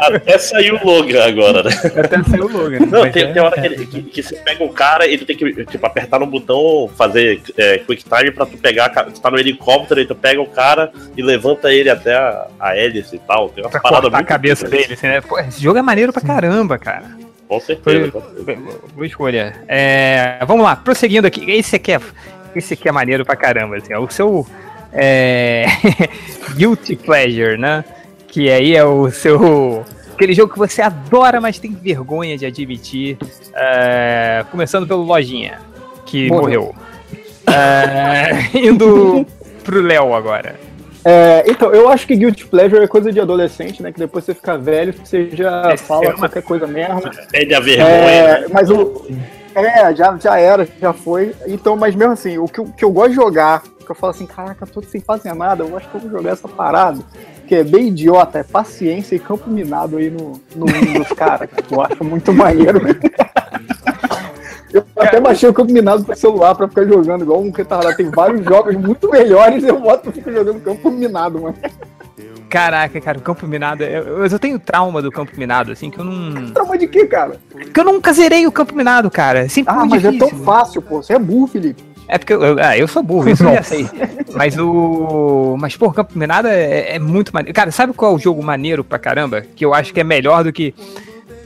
Até 0.00 0.38
saiu 0.38 0.76
o 0.76 0.86
Logan 0.86 1.24
agora, 1.24 1.62
né? 1.62 1.70
Até 1.96 2.22
saiu 2.22 2.46
o 2.46 2.52
Logan. 2.52 2.78
Não, 2.80 3.02
Mas 3.02 3.12
tem, 3.12 3.24
é- 3.24 3.32
tem 3.32 3.42
hora 3.42 3.60
que, 3.60 3.66
ele- 3.66 3.86
que, 3.86 4.02
que 4.02 4.22
você 4.22 4.36
pega 4.36 4.64
o 4.64 4.68
cara 4.70 5.06
ele 5.06 5.24
tem 5.24 5.36
que, 5.36 5.64
tipo, 5.66 5.86
apertar 5.86 6.18
no 6.18 6.26
botão, 6.26 6.88
fazer 6.96 7.40
é, 7.56 7.78
quick 7.78 8.04
time 8.04 8.30
pra 8.30 8.46
tu 8.46 8.56
pegar, 8.58 8.88
tu 8.90 9.20
tá 9.20 9.30
no 9.30 9.38
helicóptero 9.38 10.00
e 10.00 10.06
tu 10.06 10.14
pega 10.14 10.40
o 10.40 10.46
cara 10.46 10.92
e 11.16 11.22
levanta 11.22 11.72
ele 11.72 11.90
até 11.90 12.14
a, 12.14 12.46
a 12.58 12.76
hélice 12.76 13.16
e 13.16 13.18
tal. 13.20 13.48
Tem 13.50 13.62
umas 13.64 13.70
Pra 13.72 13.80
paradas 13.80 14.02
cortar 14.02 14.16
a 14.16 14.20
muito 14.20 14.28
cabeça 14.28 14.68
dele, 14.68 14.94
assim, 14.94 15.06
né? 15.06 15.20
Pô, 15.20 15.38
esse 15.38 15.62
jogo 15.62 15.78
é 15.78 15.82
maneiro 15.82 16.12
pra 16.12 16.22
caramba, 16.22 16.78
cara. 16.78 17.04
Com 17.46 17.60
certeza. 17.60 18.10
com 18.10 18.20
certeza. 18.20 18.44
Foi- 18.44 18.58
Boa 18.94 19.06
escolha. 19.06 19.54
É, 19.66 20.38
vamos 20.46 20.64
lá, 20.64 20.76
prosseguindo 20.76 21.26
aqui. 21.26 21.50
Esse 21.50 21.76
aqui 21.76 21.92
é, 21.92 22.00
esse 22.58 22.74
aqui 22.74 22.88
é 22.88 22.92
maneiro 22.92 23.24
pra 23.24 23.36
caramba, 23.36 23.76
assim, 23.76 23.92
é 23.92 23.98
o 23.98 24.08
seu 24.08 24.46
é, 24.92 25.66
Guilty 26.56 26.96
Pleasure, 26.96 27.56
né? 27.58 27.84
Que 28.28 28.50
aí 28.50 28.74
é 28.76 28.84
o 28.84 29.10
seu. 29.10 29.84
Aquele 30.14 30.32
jogo 30.34 30.52
que 30.52 30.58
você 30.58 30.82
adora, 30.82 31.40
mas 31.40 31.58
tem 31.58 31.72
vergonha 31.72 32.36
de 32.36 32.44
admitir. 32.44 33.16
É, 33.54 34.44
começando 34.50 34.86
pelo 34.86 35.02
Lojinha, 35.02 35.58
que 36.04 36.28
morreu. 36.28 36.74
Morreu. 36.74 36.74
É, 37.46 38.50
indo 38.58 39.26
pro 39.64 39.80
Léo 39.80 40.14
agora. 40.14 40.56
É, 41.04 41.44
então, 41.46 41.72
eu 41.72 41.88
acho 41.88 42.06
que 42.06 42.14
Guilty 42.16 42.46
Pleasure 42.46 42.82
é 42.82 42.86
coisa 42.86 43.10
de 43.12 43.18
adolescente, 43.20 43.82
né? 43.82 43.92
Que 43.92 43.98
depois 43.98 44.24
você 44.24 44.34
fica 44.34 44.58
velho, 44.58 44.92
você 44.92 45.30
já 45.32 45.70
É, 45.72 45.76
fala 45.76 46.02
uma- 46.08 46.14
qualquer 46.18 46.42
coisa 46.42 46.66
mesmo. 46.66 47.00
Perde 47.30 47.54
a 47.54 47.60
vergonha. 47.60 47.88
É, 47.88 48.40
né? 48.40 48.46
mas 48.52 48.68
o. 48.70 49.06
É, 49.64 49.94
já, 49.94 50.16
já 50.16 50.38
era, 50.38 50.68
já 50.80 50.92
foi. 50.92 51.34
Então, 51.46 51.76
mas 51.76 51.94
mesmo 51.94 52.12
assim, 52.12 52.38
o 52.38 52.46
que, 52.46 52.58
eu- 52.60 52.66
que 52.76 52.84
eu 52.84 52.90
gosto 52.90 53.10
de 53.10 53.16
jogar, 53.16 53.62
que 53.62 53.90
eu 53.90 53.94
falo 53.94 54.10
assim, 54.10 54.26
caraca, 54.26 54.66
tô 54.66 54.82
sem 54.82 55.00
fazer 55.00 55.34
nada, 55.34 55.64
eu 55.64 55.76
acho 55.76 55.88
que 55.88 55.94
eu 55.96 56.00
vou 56.00 56.10
jogar 56.10 56.30
essa 56.32 56.48
parada, 56.48 57.00
que 57.46 57.54
é 57.54 57.64
bem 57.64 57.88
idiota, 57.88 58.38
é 58.38 58.42
paciência 58.42 59.14
e 59.16 59.18
campo 59.18 59.48
minado 59.48 59.96
aí 59.96 60.10
no, 60.10 60.40
no 60.54 60.66
Windows, 60.66 61.08
cara. 61.14 61.48
Eu 61.70 61.80
acho 61.80 62.04
muito 62.04 62.32
maneiro. 62.32 62.80
Eu 64.70 64.84
até 64.98 65.18
baixei 65.18 65.48
o 65.48 65.54
campo 65.54 65.72
minado 65.72 66.04
pro 66.04 66.14
celular 66.14 66.54
pra 66.54 66.68
ficar 66.68 66.84
jogando 66.84 67.22
igual 67.22 67.40
um 67.40 67.50
retardado. 67.50 67.96
Tem 67.96 68.10
vários 68.10 68.44
jogos 68.44 68.74
muito 68.76 69.08
melhores 69.10 69.64
eu 69.64 69.80
boto 69.80 70.10
e 70.10 70.12
fico 70.12 70.30
jogando 70.30 70.60
campo 70.60 70.90
minado, 70.90 71.40
mano. 71.40 71.56
Caraca, 72.48 73.00
cara, 73.00 73.18
o 73.18 73.20
Campo 73.20 73.46
Minado. 73.46 73.82
Eu, 73.84 74.02
eu, 74.18 74.26
eu 74.26 74.38
tenho 74.38 74.58
trauma 74.58 75.02
do 75.02 75.10
Campo 75.10 75.32
Minado, 75.36 75.72
assim, 75.72 75.90
que 75.90 75.98
eu 75.98 76.04
não. 76.04 76.50
Trauma 76.52 76.78
de 76.78 76.86
quê, 76.88 77.06
cara? 77.06 77.38
Porque 77.50 77.78
eu 77.78 77.84
nunca 77.84 78.12
zerei 78.12 78.46
o 78.46 78.52
Campo 78.52 78.74
Minado, 78.74 79.10
cara. 79.10 79.40
É 79.40 79.48
sempre 79.48 79.74
Ah, 79.74 79.84
mas 79.84 80.04
é 80.04 80.10
difícil. 80.10 80.36
tão 80.36 80.44
fácil, 80.44 80.80
pô. 80.82 81.02
Você 81.02 81.12
é 81.12 81.18
burro, 81.18 81.46
Felipe. 81.46 81.82
É 82.10 82.16
porque 82.16 82.32
eu, 82.32 82.42
eu- 82.42 82.56
ah, 82.58 82.76
eu 82.78 82.88
sou 82.88 83.02
burro, 83.02 83.28
isso 83.28 83.44
eu 83.44 83.52
já 83.54 83.62
sei. 83.62 83.86
Mas 84.34 84.58
o. 84.58 85.56
Mas, 85.60 85.76
pô, 85.76 85.86
o 85.88 85.92
Campo 85.92 86.18
Minado 86.18 86.48
é, 86.48 86.94
é 86.94 86.98
muito 86.98 87.32
maneiro. 87.34 87.54
Cara, 87.54 87.70
sabe 87.70 87.92
qual 87.92 88.12
é 88.12 88.14
o 88.14 88.18
jogo 88.18 88.42
maneiro 88.42 88.82
pra 88.82 88.98
caramba? 88.98 89.42
Que 89.54 89.64
eu 89.64 89.74
acho 89.74 89.92
que 89.92 90.00
é 90.00 90.04
melhor 90.04 90.42
do 90.42 90.50
que 90.52 90.74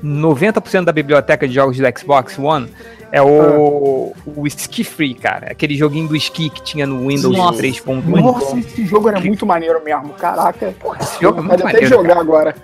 90% 0.04 0.84
da 0.84 0.92
biblioteca 0.92 1.46
de 1.48 1.54
jogos 1.54 1.76
do 1.78 1.98
Xbox 1.98 2.38
One? 2.38 2.68
É 3.12 3.20
o, 3.20 4.14
o 4.24 4.46
Ski 4.46 4.82
Free, 4.82 5.12
cara. 5.12 5.52
Aquele 5.52 5.76
joguinho 5.76 6.08
do 6.08 6.16
ski 6.16 6.48
que 6.48 6.62
tinha 6.62 6.86
no 6.86 7.08
Windows 7.08 7.36
Nossa. 7.36 7.62
3.1. 7.62 8.02
Nossa, 8.06 8.58
esse 8.58 8.86
jogo 8.86 9.10
era 9.10 9.20
muito 9.20 9.44
maneiro 9.44 9.84
mesmo. 9.84 10.14
Caraca. 10.14 10.74
Porra, 10.80 10.98
esse 11.02 11.20
jogo 11.20 11.40
é 11.40 11.42
muito 11.42 11.60
Pode 11.60 11.62
até 11.62 11.72
maneiro, 11.74 11.94
jogar 11.94 12.18
agora. 12.18 12.56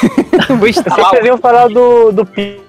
Vou 0.48 0.56
Achei 0.56 0.70
instalar 0.70 1.10
que 1.10 1.16
vocês 1.16 1.26
iam 1.26 1.36
falar 1.36 1.68
do, 1.68 2.12
do 2.12 2.24
Pi. 2.24 2.62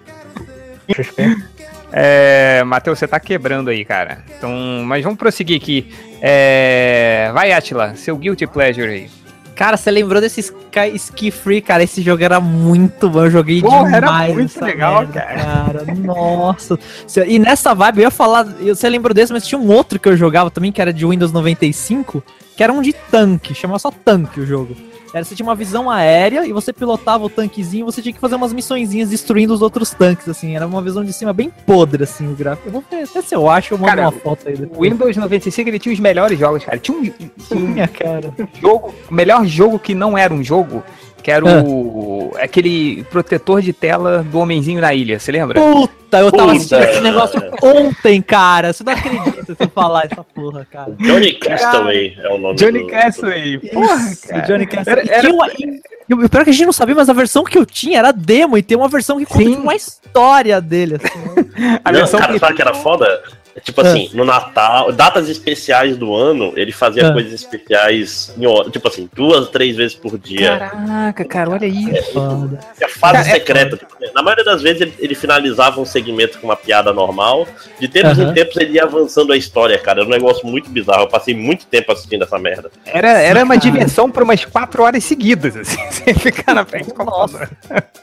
É, 1.93 2.63
Matheus, 2.65 2.99
você 2.99 3.07
tá 3.07 3.17
quebrando 3.17 3.69
aí, 3.69 3.85
cara. 3.85 4.25
Então, 4.37 4.51
mas 4.85 5.01
vamos 5.01 5.17
prosseguir 5.17 5.55
aqui. 5.55 5.89
É, 6.21 7.31
vai, 7.33 7.53
Atila, 7.53 7.95
seu 7.95 8.17
guilty 8.17 8.45
pleasure 8.45 8.89
aí. 8.89 9.20
Cara, 9.61 9.77
você 9.77 9.91
lembrou 9.91 10.19
desse 10.19 10.39
Sky 10.39 10.95
Ski 10.95 11.29
Free, 11.29 11.61
cara? 11.61 11.83
Esse 11.83 12.01
jogo 12.01 12.23
era 12.23 12.39
muito 12.39 13.07
bom, 13.07 13.25
eu 13.25 13.29
joguei 13.29 13.61
Porra, 13.61 13.95
era 13.95 14.07
demais. 14.07 14.33
muito 14.33 14.55
essa 14.57 14.65
legal, 14.65 15.01
merda, 15.01 15.21
cara. 15.21 15.85
Nossa. 16.03 16.79
Se- 17.05 17.23
E 17.27 17.37
nessa 17.37 17.75
vibe, 17.75 17.99
eu 17.99 18.03
ia 18.05 18.09
falar, 18.09 18.43
você 18.43 18.89
lembrou 18.89 19.13
desse, 19.13 19.31
mas 19.31 19.45
tinha 19.45 19.59
um 19.61 19.69
outro 19.71 19.99
que 19.99 20.09
eu 20.09 20.17
jogava 20.17 20.49
também, 20.49 20.71
que 20.71 20.81
era 20.81 20.91
de 20.91 21.05
Windows 21.05 21.31
95, 21.31 22.23
que 22.57 22.63
era 22.63 22.73
um 22.73 22.81
de 22.81 22.91
tanque, 22.91 23.53
chamava 23.53 23.77
só 23.77 23.91
tanque 23.91 24.39
o 24.39 24.45
jogo. 24.47 24.75
Era, 25.13 25.23
você 25.25 25.35
tinha 25.35 25.45
uma 25.45 25.55
visão 25.55 25.89
aérea 25.89 26.45
e 26.45 26.53
você 26.53 26.71
pilotava 26.71 27.25
o 27.25 27.29
tanquezinho 27.29 27.83
e 27.83 27.91
você 27.91 28.01
tinha 28.01 28.13
que 28.13 28.19
fazer 28.19 28.35
umas 28.35 28.53
missõezinhas 28.53 29.09
destruindo 29.09 29.53
os 29.53 29.61
outros 29.61 29.91
tanques, 29.91 30.27
assim. 30.29 30.55
Era 30.55 30.65
uma 30.65 30.81
visão 30.81 31.03
de 31.03 31.11
cima 31.11 31.33
bem 31.33 31.51
podre, 31.65 32.03
assim, 32.03 32.27
o 32.31 32.35
gráfico. 32.35 32.67
Eu 32.69 32.71
vou 32.71 32.83
ver 32.89 33.03
até 33.03 33.21
se 33.21 33.35
eu 33.35 33.49
acho, 33.49 33.73
eu 33.73 33.77
mando 33.77 33.89
Cara, 33.89 34.03
uma 34.03 34.11
foto 34.11 34.47
aí 34.47 34.53
O 34.53 34.57
depois. 34.57 34.91
Windows 34.91 35.17
95 35.17 35.69
ele 35.69 35.79
tinha 35.79 35.93
os 35.93 35.99
melhores 35.99 36.39
jogos, 36.39 36.63
cara. 36.63 36.77
Tinha 36.77 36.97
um, 36.97 37.03
tinha 37.47 37.83
um 37.83 37.87
cara. 37.87 38.33
jogo, 38.61 38.93
o 39.09 39.13
melhor 39.13 39.45
jogo 39.45 39.77
que 39.77 39.93
não 39.93 40.17
era 40.17 40.33
um 40.33 40.43
jogo, 40.43 40.83
que 41.21 41.31
era 41.31 41.45
Ah. 41.49 41.63
o 41.63 42.33
aquele 42.41 43.03
protetor 43.05 43.61
de 43.61 43.71
tela 43.73 44.23
do 44.23 44.39
homenzinho 44.39 44.81
na 44.81 44.93
ilha, 44.93 45.19
você 45.19 45.31
lembra? 45.31 45.59
Puta, 45.61 46.19
eu 46.19 46.31
tava 46.31 46.47
Puta, 46.51 46.55
assistindo 46.57 46.83
esse 46.83 47.01
negócio 47.01 47.41
ontem, 47.61 48.21
cara. 48.21 48.73
Você 48.73 48.83
não 48.83 48.93
acredita 48.93 49.53
se 49.55 49.63
eu 49.63 49.69
falar 49.69 50.05
essa 50.11 50.23
porra, 50.23 50.65
cara. 50.71 50.91
Johnny 50.99 51.33
Castaway 51.33 52.17
é 52.21 52.29
o 52.29 52.37
nome 52.37 52.55
Johnny 52.55 52.79
do... 52.79 52.87
Castaway. 52.87 53.57
Porra, 53.59 53.95
Isso, 54.11 54.27
cara. 54.27 54.41
Johnny 54.41 54.65
Castle. 54.67 54.91
Era- 54.91 55.05
E 55.05 55.09
era- 55.09 55.19
tinha 55.21 55.33
uma- 55.33 55.47
e- 55.49 55.81
e 56.09 56.13
o 56.13 56.29
pior 56.29 56.41
é 56.41 56.43
que 56.43 56.49
a 56.49 56.53
gente 56.53 56.65
não 56.65 56.73
sabia, 56.73 56.95
mas 56.95 57.09
a 57.09 57.13
versão 57.13 57.43
que 57.43 57.57
eu 57.57 57.65
tinha 57.65 57.99
era 57.99 58.11
demo 58.11 58.57
e 58.57 58.63
tem 58.63 58.75
uma 58.77 58.89
versão 58.89 59.17
que 59.19 59.25
conta 59.25 59.43
tipo, 59.43 59.61
uma 59.61 59.75
história 59.75 60.59
dele. 60.59 60.95
Assim. 60.95 61.19
A 61.85 61.91
Não, 61.91 61.99
versão 61.99 62.19
cara, 62.19 62.33
que- 62.33 62.39
sabe 62.39 62.55
que 62.55 62.61
era 62.61 62.73
foda? 62.73 63.21
É 63.55 63.59
Tipo 63.59 63.81
assim, 63.81 64.09
no 64.13 64.23
Natal, 64.23 64.91
datas 64.93 65.27
especiais 65.27 65.97
do 65.97 66.15
ano, 66.15 66.53
ele 66.55 66.71
fazia 66.71 67.09
Ah. 67.09 67.13
coisas 67.13 67.33
especiais, 67.33 68.33
em 68.37 68.69
tipo 68.71 68.87
assim, 68.87 69.09
duas, 69.13 69.49
três 69.49 69.75
vezes 69.75 69.93
por 69.95 70.17
dia. 70.17 70.57
Caraca, 70.57 71.25
cara, 71.25 71.49
olha 71.51 71.65
isso. 71.65 72.13
Foda. 72.13 72.59
E 72.79 72.83
a 72.85 72.89
fase 72.89 73.13
Cara, 73.13 73.27
é 73.27 73.31
secreta. 73.33 73.77
tipo, 73.77 73.93
na 74.13 74.21
maioria 74.23 74.45
das 74.45 74.61
vezes 74.61 74.81
ele, 74.81 74.93
ele 74.99 75.15
finalizava 75.15 75.81
um 75.81 75.85
segmento 75.85 76.39
com 76.39 76.47
uma 76.47 76.55
piada 76.55 76.93
normal. 76.93 77.47
De 77.79 77.87
tempos 77.87 78.17
Aham. 78.17 78.31
em 78.31 78.33
tempos 78.33 78.55
ele 78.57 78.73
ia 78.73 78.83
avançando 78.83 79.33
a 79.33 79.37
história, 79.37 79.77
cara. 79.77 79.99
Era 80.01 80.07
um 80.07 80.11
negócio 80.11 80.47
muito 80.47 80.69
bizarro. 80.69 81.01
Eu 81.03 81.07
passei 81.09 81.35
muito 81.35 81.65
tempo 81.65 81.91
assistindo 81.91 82.23
essa 82.23 82.39
merda. 82.39 82.71
Era, 82.85 83.19
era 83.19 83.43
uma 83.43 83.57
diversão 83.57 84.09
por 84.09 84.23
umas 84.23 84.45
quatro 84.45 84.83
horas 84.83 85.03
seguidas, 85.03 85.55
assim, 85.57 85.77
sem 85.91 86.13
ficar 86.13 86.53
na 86.53 86.63
frente 86.65 86.87
do 86.87 86.93
computador. 86.93 87.49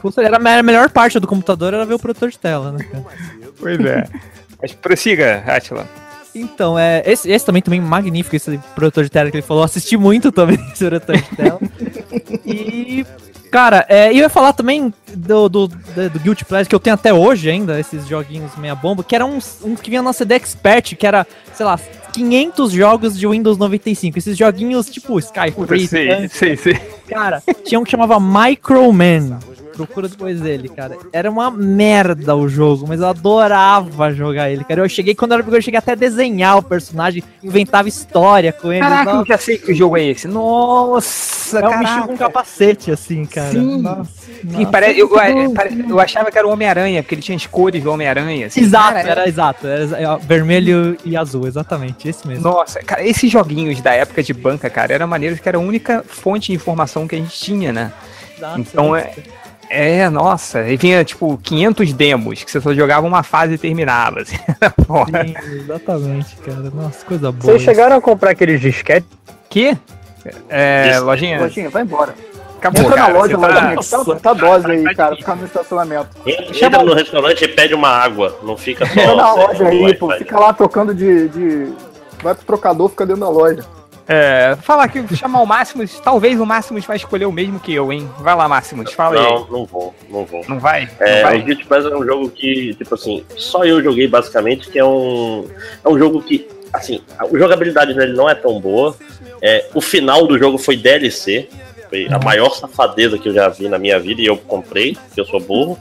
Puta, 0.00 0.22
Era 0.22 0.36
a 0.36 0.62
melhor 0.62 0.90
parte 0.90 1.18
do 1.18 1.26
computador 1.26 1.72
era 1.72 1.86
ver 1.86 1.94
o 1.94 1.98
protetor 1.98 2.28
de 2.30 2.38
tela, 2.38 2.72
né, 2.72 2.84
cara? 2.84 3.04
Pois 3.58 3.80
é. 3.80 4.04
Mas 4.60 4.72
prossiga, 4.72 5.42
Atila. 5.46 5.86
Então, 6.34 6.78
é, 6.78 7.02
esse, 7.06 7.30
esse 7.30 7.44
também, 7.44 7.62
também 7.62 7.80
magnífico, 7.80 8.36
esse 8.36 8.58
produtor 8.74 9.04
de 9.04 9.10
tela 9.10 9.30
que 9.30 9.36
ele 9.36 9.42
falou. 9.42 9.62
Assisti 9.62 9.96
muito 9.96 10.30
também 10.30 10.58
esse 10.72 10.84
produtor 10.84 11.16
de 11.16 11.36
tela. 11.36 11.60
e, 12.44 13.06
cara, 13.50 13.86
é, 13.88 14.10
eu 14.10 14.16
ia 14.16 14.28
falar 14.28 14.52
também 14.52 14.92
do, 15.14 15.48
do, 15.48 15.68
do, 15.68 16.10
do 16.10 16.20
Guilty 16.20 16.44
Pleasure, 16.44 16.68
que 16.68 16.74
eu 16.74 16.80
tenho 16.80 16.94
até 16.94 17.12
hoje 17.12 17.50
ainda, 17.50 17.78
esses 17.78 18.06
joguinhos 18.06 18.56
meia 18.56 18.74
bomba, 18.74 19.02
que 19.02 19.14
era 19.14 19.24
uns, 19.24 19.58
uns 19.62 19.80
que 19.80 19.90
vinha 19.90 20.02
na 20.02 20.12
CD 20.12 20.34
Expert, 20.34 20.96
que 20.96 21.06
era, 21.06 21.26
sei 21.54 21.64
lá, 21.66 21.78
500 22.12 22.72
jogos 22.72 23.18
de 23.18 23.26
Windows 23.26 23.58
95. 23.58 24.18
Esses 24.18 24.36
joguinhos 24.36 24.88
tipo 24.90 25.18
Sky 25.18 25.50
Free, 25.66 25.86
sei, 25.86 26.28
sei, 26.28 26.56
sei. 26.56 26.74
Cara, 27.08 27.42
tinha 27.64 27.80
um 27.80 27.84
que 27.84 27.90
chamava 27.90 28.18
Microman. 28.20 29.38
Procura 29.86 30.08
depois 30.08 30.40
dele, 30.40 30.68
cara. 30.68 30.96
Era 31.12 31.30
uma 31.30 31.50
merda 31.50 32.34
o 32.36 32.48
jogo, 32.48 32.86
mas 32.86 33.00
eu 33.00 33.06
adorava 33.06 34.12
jogar 34.12 34.50
ele, 34.50 34.64
cara. 34.64 34.80
Eu 34.82 34.88
cheguei, 34.88 35.14
quando 35.14 35.32
eu 35.32 35.36
era 35.36 35.42
pequeno, 35.44 35.58
eu 35.58 35.62
cheguei 35.62 35.78
até 35.78 35.92
a 35.92 35.94
desenhar 35.94 36.58
o 36.58 36.62
personagem, 36.62 37.22
inventava 37.42 37.88
história 37.88 38.52
com 38.52 38.72
ele. 38.72 38.80
Caraca, 38.80 39.10
eu 39.12 39.26
já 39.26 39.38
sei 39.38 39.56
que 39.58 39.74
jogo 39.74 39.96
é 39.96 40.04
esse. 40.04 40.26
Nossa, 40.28 41.60
é 41.60 41.66
um 41.66 41.70
caraca. 41.70 41.94
bicho 41.94 42.06
com 42.08 42.16
capacete, 42.16 42.90
assim, 42.90 43.24
cara. 43.24 43.50
Sim. 43.52 43.82
Nossa, 43.82 44.10
Sim, 44.20 44.40
nossa. 44.44 44.66
pare- 44.70 44.98
eu, 44.98 45.08
eu- 45.88 46.00
achava 46.00 46.30
que 46.30 46.38
era 46.38 46.46
o 46.46 46.50
Homem-Aranha, 46.50 47.02
porque 47.02 47.14
ele 47.14 47.22
tinha 47.22 47.36
as 47.36 47.46
cores 47.46 47.82
do 47.82 47.90
Homem-Aranha. 47.90 48.46
assim. 48.46 48.60
Exato, 48.60 48.94
Cara, 48.94 49.08
era 49.08 49.28
exato. 49.28 49.66
Era, 49.66 49.84
é, 50.00 50.18
vermelho 50.18 50.96
e 51.04 51.16
azul, 51.16 51.46
exatamente, 51.46 52.08
esse 52.08 52.26
mesmo. 52.26 52.44
Nossa, 52.44 52.80
cara, 52.80 53.04
esses 53.06 53.30
joguinhos 53.30 53.80
da 53.80 53.92
época 53.92 54.22
de 54.22 54.32
banca, 54.32 54.68
cara, 54.70 54.92
era 54.92 55.06
maneiro 55.06 55.36
que 55.36 55.48
era 55.48 55.58
a 55.58 55.60
única 55.60 56.04
fonte 56.06 56.48
de 56.48 56.54
informação 56.54 57.06
que 57.08 57.14
a 57.14 57.18
gente 57.18 57.38
tinha, 57.38 57.72
né? 57.72 57.92
Exato, 58.36 58.60
Então 58.60 58.94
é. 58.94 59.12
É, 59.70 60.08
nossa, 60.08 60.66
e 60.66 60.76
vinha 60.76 61.04
tipo 61.04 61.36
500 61.42 61.92
demos 61.92 62.42
que 62.42 62.50
você 62.50 62.60
só 62.60 62.72
jogava 62.72 63.06
uma 63.06 63.22
fase 63.22 63.54
e 63.54 63.58
terminava. 63.58 64.20
Assim. 64.20 64.36
Sim, 65.36 65.56
exatamente, 65.56 66.36
cara. 66.36 66.70
Nossa, 66.74 67.04
coisa 67.04 67.30
boa. 67.32 67.42
Vocês 67.52 67.62
chegaram 67.62 67.96
a 67.96 68.00
comprar 68.00 68.30
aqueles 68.30 68.60
disquetes? 68.60 69.08
Que? 69.50 69.76
É, 70.48 70.98
lojinha, 71.00 71.40
Lojinha, 71.40 71.70
vai 71.70 71.82
embora. 71.82 72.14
acabou, 72.58 72.82
Entra 72.82 72.94
cara. 72.96 73.12
na 73.12 73.18
loja, 73.18 73.38
tá- 73.38 73.46
lojinha. 73.48 73.74
Nossa. 73.74 74.04
Tá, 74.04 74.14
tá 74.16 74.32
dose 74.34 74.70
aí, 74.70 74.94
cara. 74.94 75.16
Ficar 75.16 75.36
no 75.36 75.44
estacionamento. 75.46 76.08
Entra, 76.26 76.66
entra 76.66 76.82
no 76.84 76.94
restaurante 76.94 77.44
e 77.44 77.48
pede 77.48 77.74
uma 77.74 77.88
água. 77.88 78.38
Não 78.42 78.56
fica 78.56 78.84
só. 78.86 78.92
Entra 79.00 79.14
na 79.16 79.34
loja 79.34 79.68
aí, 79.68 79.94
pô. 79.94 80.10
Fica 80.12 80.38
lá 80.38 80.52
trocando 80.52 80.94
de, 80.94 81.28
de. 81.28 81.72
Vai 82.22 82.34
pro 82.34 82.44
trocador, 82.44 82.88
fica 82.90 83.06
dentro 83.06 83.20
da 83.20 83.28
loja. 83.28 83.64
É, 84.08 84.56
falar 84.62 84.88
que 84.88 85.14
chamar 85.14 85.42
o 85.42 85.46
Máximos, 85.46 86.00
talvez 86.00 86.40
o 86.40 86.46
Máximos 86.46 86.86
vai 86.86 86.96
escolher 86.96 87.26
o 87.26 87.32
mesmo 87.32 87.60
que 87.60 87.74
eu, 87.74 87.92
hein? 87.92 88.08
Vai 88.20 88.34
lá, 88.34 88.48
Máximos, 88.48 88.90
fala 88.94 89.20
aí. 89.20 89.22
Não, 89.22 89.46
não 89.48 89.66
vou, 89.66 89.94
não 90.08 90.24
vou. 90.24 90.42
Não 90.48 90.58
vai? 90.58 90.88
É, 90.98 91.16
não 91.16 91.22
vai? 91.28 91.38
o 91.38 91.44
Guilty 91.44 91.66
Pleasure 91.66 91.92
é 91.92 91.96
um 91.96 92.06
jogo 92.06 92.30
que, 92.30 92.74
tipo 92.74 92.94
assim, 92.94 93.22
só 93.36 93.66
eu 93.66 93.82
joguei 93.82 94.08
basicamente, 94.08 94.70
que 94.70 94.78
é 94.78 94.84
um, 94.84 95.46
é 95.84 95.88
um 95.90 95.98
jogo 95.98 96.22
que, 96.22 96.48
assim, 96.72 97.02
a 97.18 97.26
jogabilidade 97.38 97.92
dele 97.92 98.14
não 98.14 98.30
é 98.30 98.34
tão 98.34 98.58
boa. 98.58 98.96
É, 99.42 99.66
o 99.74 99.80
final 99.82 100.26
do 100.26 100.38
jogo 100.38 100.56
foi 100.56 100.78
DLC, 100.78 101.46
foi 101.90 102.08
a 102.10 102.18
maior 102.18 102.54
safadeza 102.54 103.18
que 103.18 103.28
eu 103.28 103.34
já 103.34 103.50
vi 103.50 103.68
na 103.68 103.78
minha 103.78 103.98
vida 104.00 104.22
e 104.22 104.26
eu 104.26 104.38
comprei, 104.38 104.94
porque 104.94 105.20
eu 105.20 105.26
sou 105.26 105.38
burro. 105.38 105.78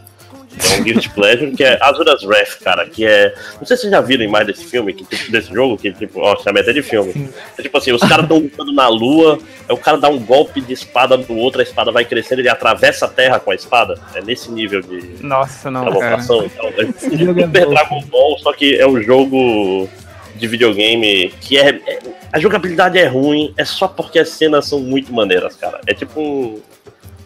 É 0.63 0.79
um 0.79 0.83
Guilty 0.83 1.09
Pleasure, 1.09 1.51
que 1.51 1.63
é 1.63 1.77
Azura's 1.81 2.23
Wrath, 2.23 2.59
cara, 2.63 2.85
que 2.87 3.05
é... 3.05 3.33
Não 3.59 3.65
sei 3.65 3.75
se 3.77 3.81
vocês 3.83 3.91
já 3.91 4.01
viram 4.01 4.23
imagem 4.23 4.47
desse 4.47 4.65
filme, 4.65 4.93
que, 4.93 5.03
tipo, 5.05 5.31
desse 5.31 5.53
jogo, 5.53 5.77
que, 5.77 5.91
tipo, 5.93 6.19
ó, 6.19 6.35
chama 6.37 6.59
até 6.59 6.73
de 6.73 6.81
filme. 6.81 7.29
É 7.57 7.61
tipo 7.61 7.77
assim, 7.77 7.91
os 7.91 8.01
caras 8.01 8.23
estão 8.23 8.37
lutando 8.39 8.73
na 8.73 8.87
lua, 8.87 9.37
aí 9.67 9.73
o 9.75 9.77
cara 9.77 9.97
dá 9.97 10.09
um 10.09 10.19
golpe 10.19 10.61
de 10.61 10.73
espada 10.73 11.15
no 11.17 11.35
outro, 11.37 11.59
a 11.59 11.63
espada 11.63 11.91
vai 11.91 12.05
crescendo, 12.05 12.39
ele 12.39 12.49
atravessa 12.49 13.05
a 13.05 13.09
terra 13.09 13.39
com 13.39 13.51
a 13.51 13.55
espada. 13.55 13.99
É 14.15 14.21
nesse 14.21 14.51
nível 14.51 14.81
de 14.81 15.23
Nossa, 15.23 15.69
não, 15.69 15.81
cara. 15.81 15.91
provocação. 15.95 16.45
Então, 16.45 16.65
é 16.77 16.81
é 16.81 16.85
super 16.99 17.33
bom. 17.47 17.69
Dragon 17.69 18.01
Ball, 18.05 18.37
só 18.39 18.53
que 18.53 18.75
é 18.75 18.87
um 18.87 19.01
jogo 19.01 19.87
de 20.35 20.47
videogame 20.47 21.33
que 21.41 21.57
é, 21.57 21.69
é- 21.87 21.99
A 22.31 22.39
jogabilidade 22.39 22.97
é 22.97 23.07
ruim, 23.07 23.53
é 23.57 23.65
só 23.65 23.87
porque 23.87 24.19
as 24.19 24.29
cenas 24.29 24.67
são 24.67 24.79
muito 24.79 25.13
maneiras, 25.13 25.55
cara. 25.55 25.79
É 25.87 25.93
tipo 25.93 26.19
um, 26.19 26.61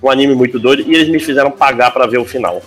um 0.01 0.09
anime 0.09 0.33
muito 0.33 0.57
doido 0.59 0.83
e 0.89 0.95
eles 0.95 1.09
me 1.09 1.19
fizeram 1.19 1.51
pagar 1.51 1.91
pra 1.91 2.07
ver 2.07 2.17
o 2.19 2.25
final. 2.25 2.61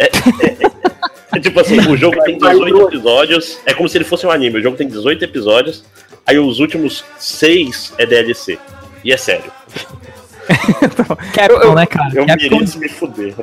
É, 0.00 0.04
é- 0.06 0.66
é- 0.66 1.36
é 1.36 1.40
tipo 1.40 1.60
assim, 1.60 1.78
o 1.78 1.96
jogo 1.96 2.20
tem 2.24 2.38
18 2.38 2.88
episódios, 2.88 3.58
é 3.66 3.72
como 3.74 3.88
se 3.88 3.96
ele 3.98 4.04
fosse 4.04 4.26
um 4.26 4.30
anime. 4.30 4.58
O 4.58 4.62
jogo 4.62 4.76
tem 4.76 4.88
18 4.88 5.22
episódios, 5.24 5.84
aí 6.26 6.38
os 6.38 6.58
últimos 6.58 7.04
6 7.18 7.92
é 7.98 8.06
DLC. 8.06 8.58
E 9.04 9.12
é 9.12 9.16
sério. 9.16 9.50
Capcom, 11.32 11.74
né, 11.74 11.86
cara? 11.86 12.10
Eu 12.14 12.26
Capcom 12.26 12.50
mereço 12.56 12.78
me 12.78 12.88
fuder. 12.88 13.34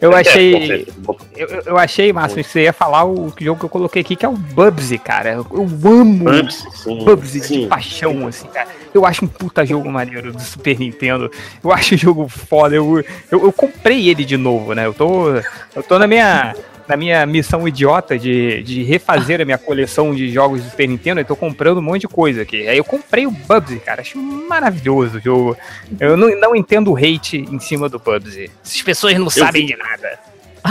Eu 0.00 0.12
É, 0.12 0.20
achei. 0.20 0.86
Eu, 1.34 1.48
eu- 1.48 1.62
eu 1.66 1.78
achei, 1.78 2.12
Máximo, 2.12 2.42
que 2.44 2.50
você 2.50 2.64
ia 2.64 2.72
falar 2.72 3.04
o 3.04 3.32
jogo 3.40 3.58
que 3.58 3.64
eu 3.64 3.68
coloquei 3.70 4.02
aqui, 4.02 4.16
que 4.16 4.26
é 4.26 4.28
o 4.28 4.32
Bubsy, 4.32 4.98
cara. 4.98 5.30
Eu, 5.32 5.46
eu 5.50 5.62
amo 5.90 6.24
Bubsy, 6.24 6.66
sim, 6.72 7.04
Bubsy 7.04 7.40
de 7.40 7.46
sim. 7.46 7.68
paixão, 7.68 8.26
assim, 8.26 8.46
cara. 8.48 8.68
Eu 8.94 9.04
acho 9.04 9.24
um 9.24 9.28
puta 9.28 9.66
jogo 9.66 9.90
maneiro 9.90 10.32
do 10.32 10.40
Super 10.40 10.78
Nintendo. 10.78 11.28
Eu 11.62 11.72
acho 11.72 11.96
o 11.96 11.98
jogo 11.98 12.28
foda. 12.28 12.76
Eu, 12.76 13.04
eu, 13.30 13.42
eu 13.42 13.52
comprei 13.52 14.08
ele 14.08 14.24
de 14.24 14.36
novo, 14.36 14.72
né? 14.72 14.86
Eu 14.86 14.94
tô, 14.94 15.30
eu 15.74 15.82
tô 15.82 15.98
na 15.98 16.06
minha. 16.06 16.54
Na 16.86 16.98
minha 16.98 17.24
missão 17.24 17.66
idiota 17.66 18.18
de, 18.18 18.62
de 18.62 18.82
refazer 18.82 19.40
a 19.40 19.44
minha 19.46 19.56
coleção 19.56 20.14
de 20.14 20.28
jogos 20.28 20.62
do 20.62 20.68
Super 20.68 20.86
Nintendo, 20.86 21.18
eu 21.18 21.24
tô 21.24 21.34
comprando 21.34 21.78
um 21.78 21.80
monte 21.80 22.02
de 22.02 22.08
coisa 22.08 22.42
aqui. 22.42 22.68
Aí 22.68 22.76
eu 22.76 22.84
comprei 22.84 23.26
o 23.26 23.30
Bubsy, 23.30 23.78
cara. 23.80 24.02
Acho 24.02 24.18
maravilhoso 24.18 25.16
o 25.16 25.20
jogo. 25.20 25.56
Eu 25.98 26.14
não, 26.14 26.38
não 26.38 26.54
entendo 26.54 26.92
o 26.92 26.94
hate 26.94 27.38
em 27.38 27.58
cima 27.58 27.88
do 27.88 27.98
Bubsy. 27.98 28.50
Essas 28.62 28.82
pessoas 28.82 29.18
não 29.18 29.30
sabem 29.30 29.64
de 29.64 29.74
nada. 29.74 30.18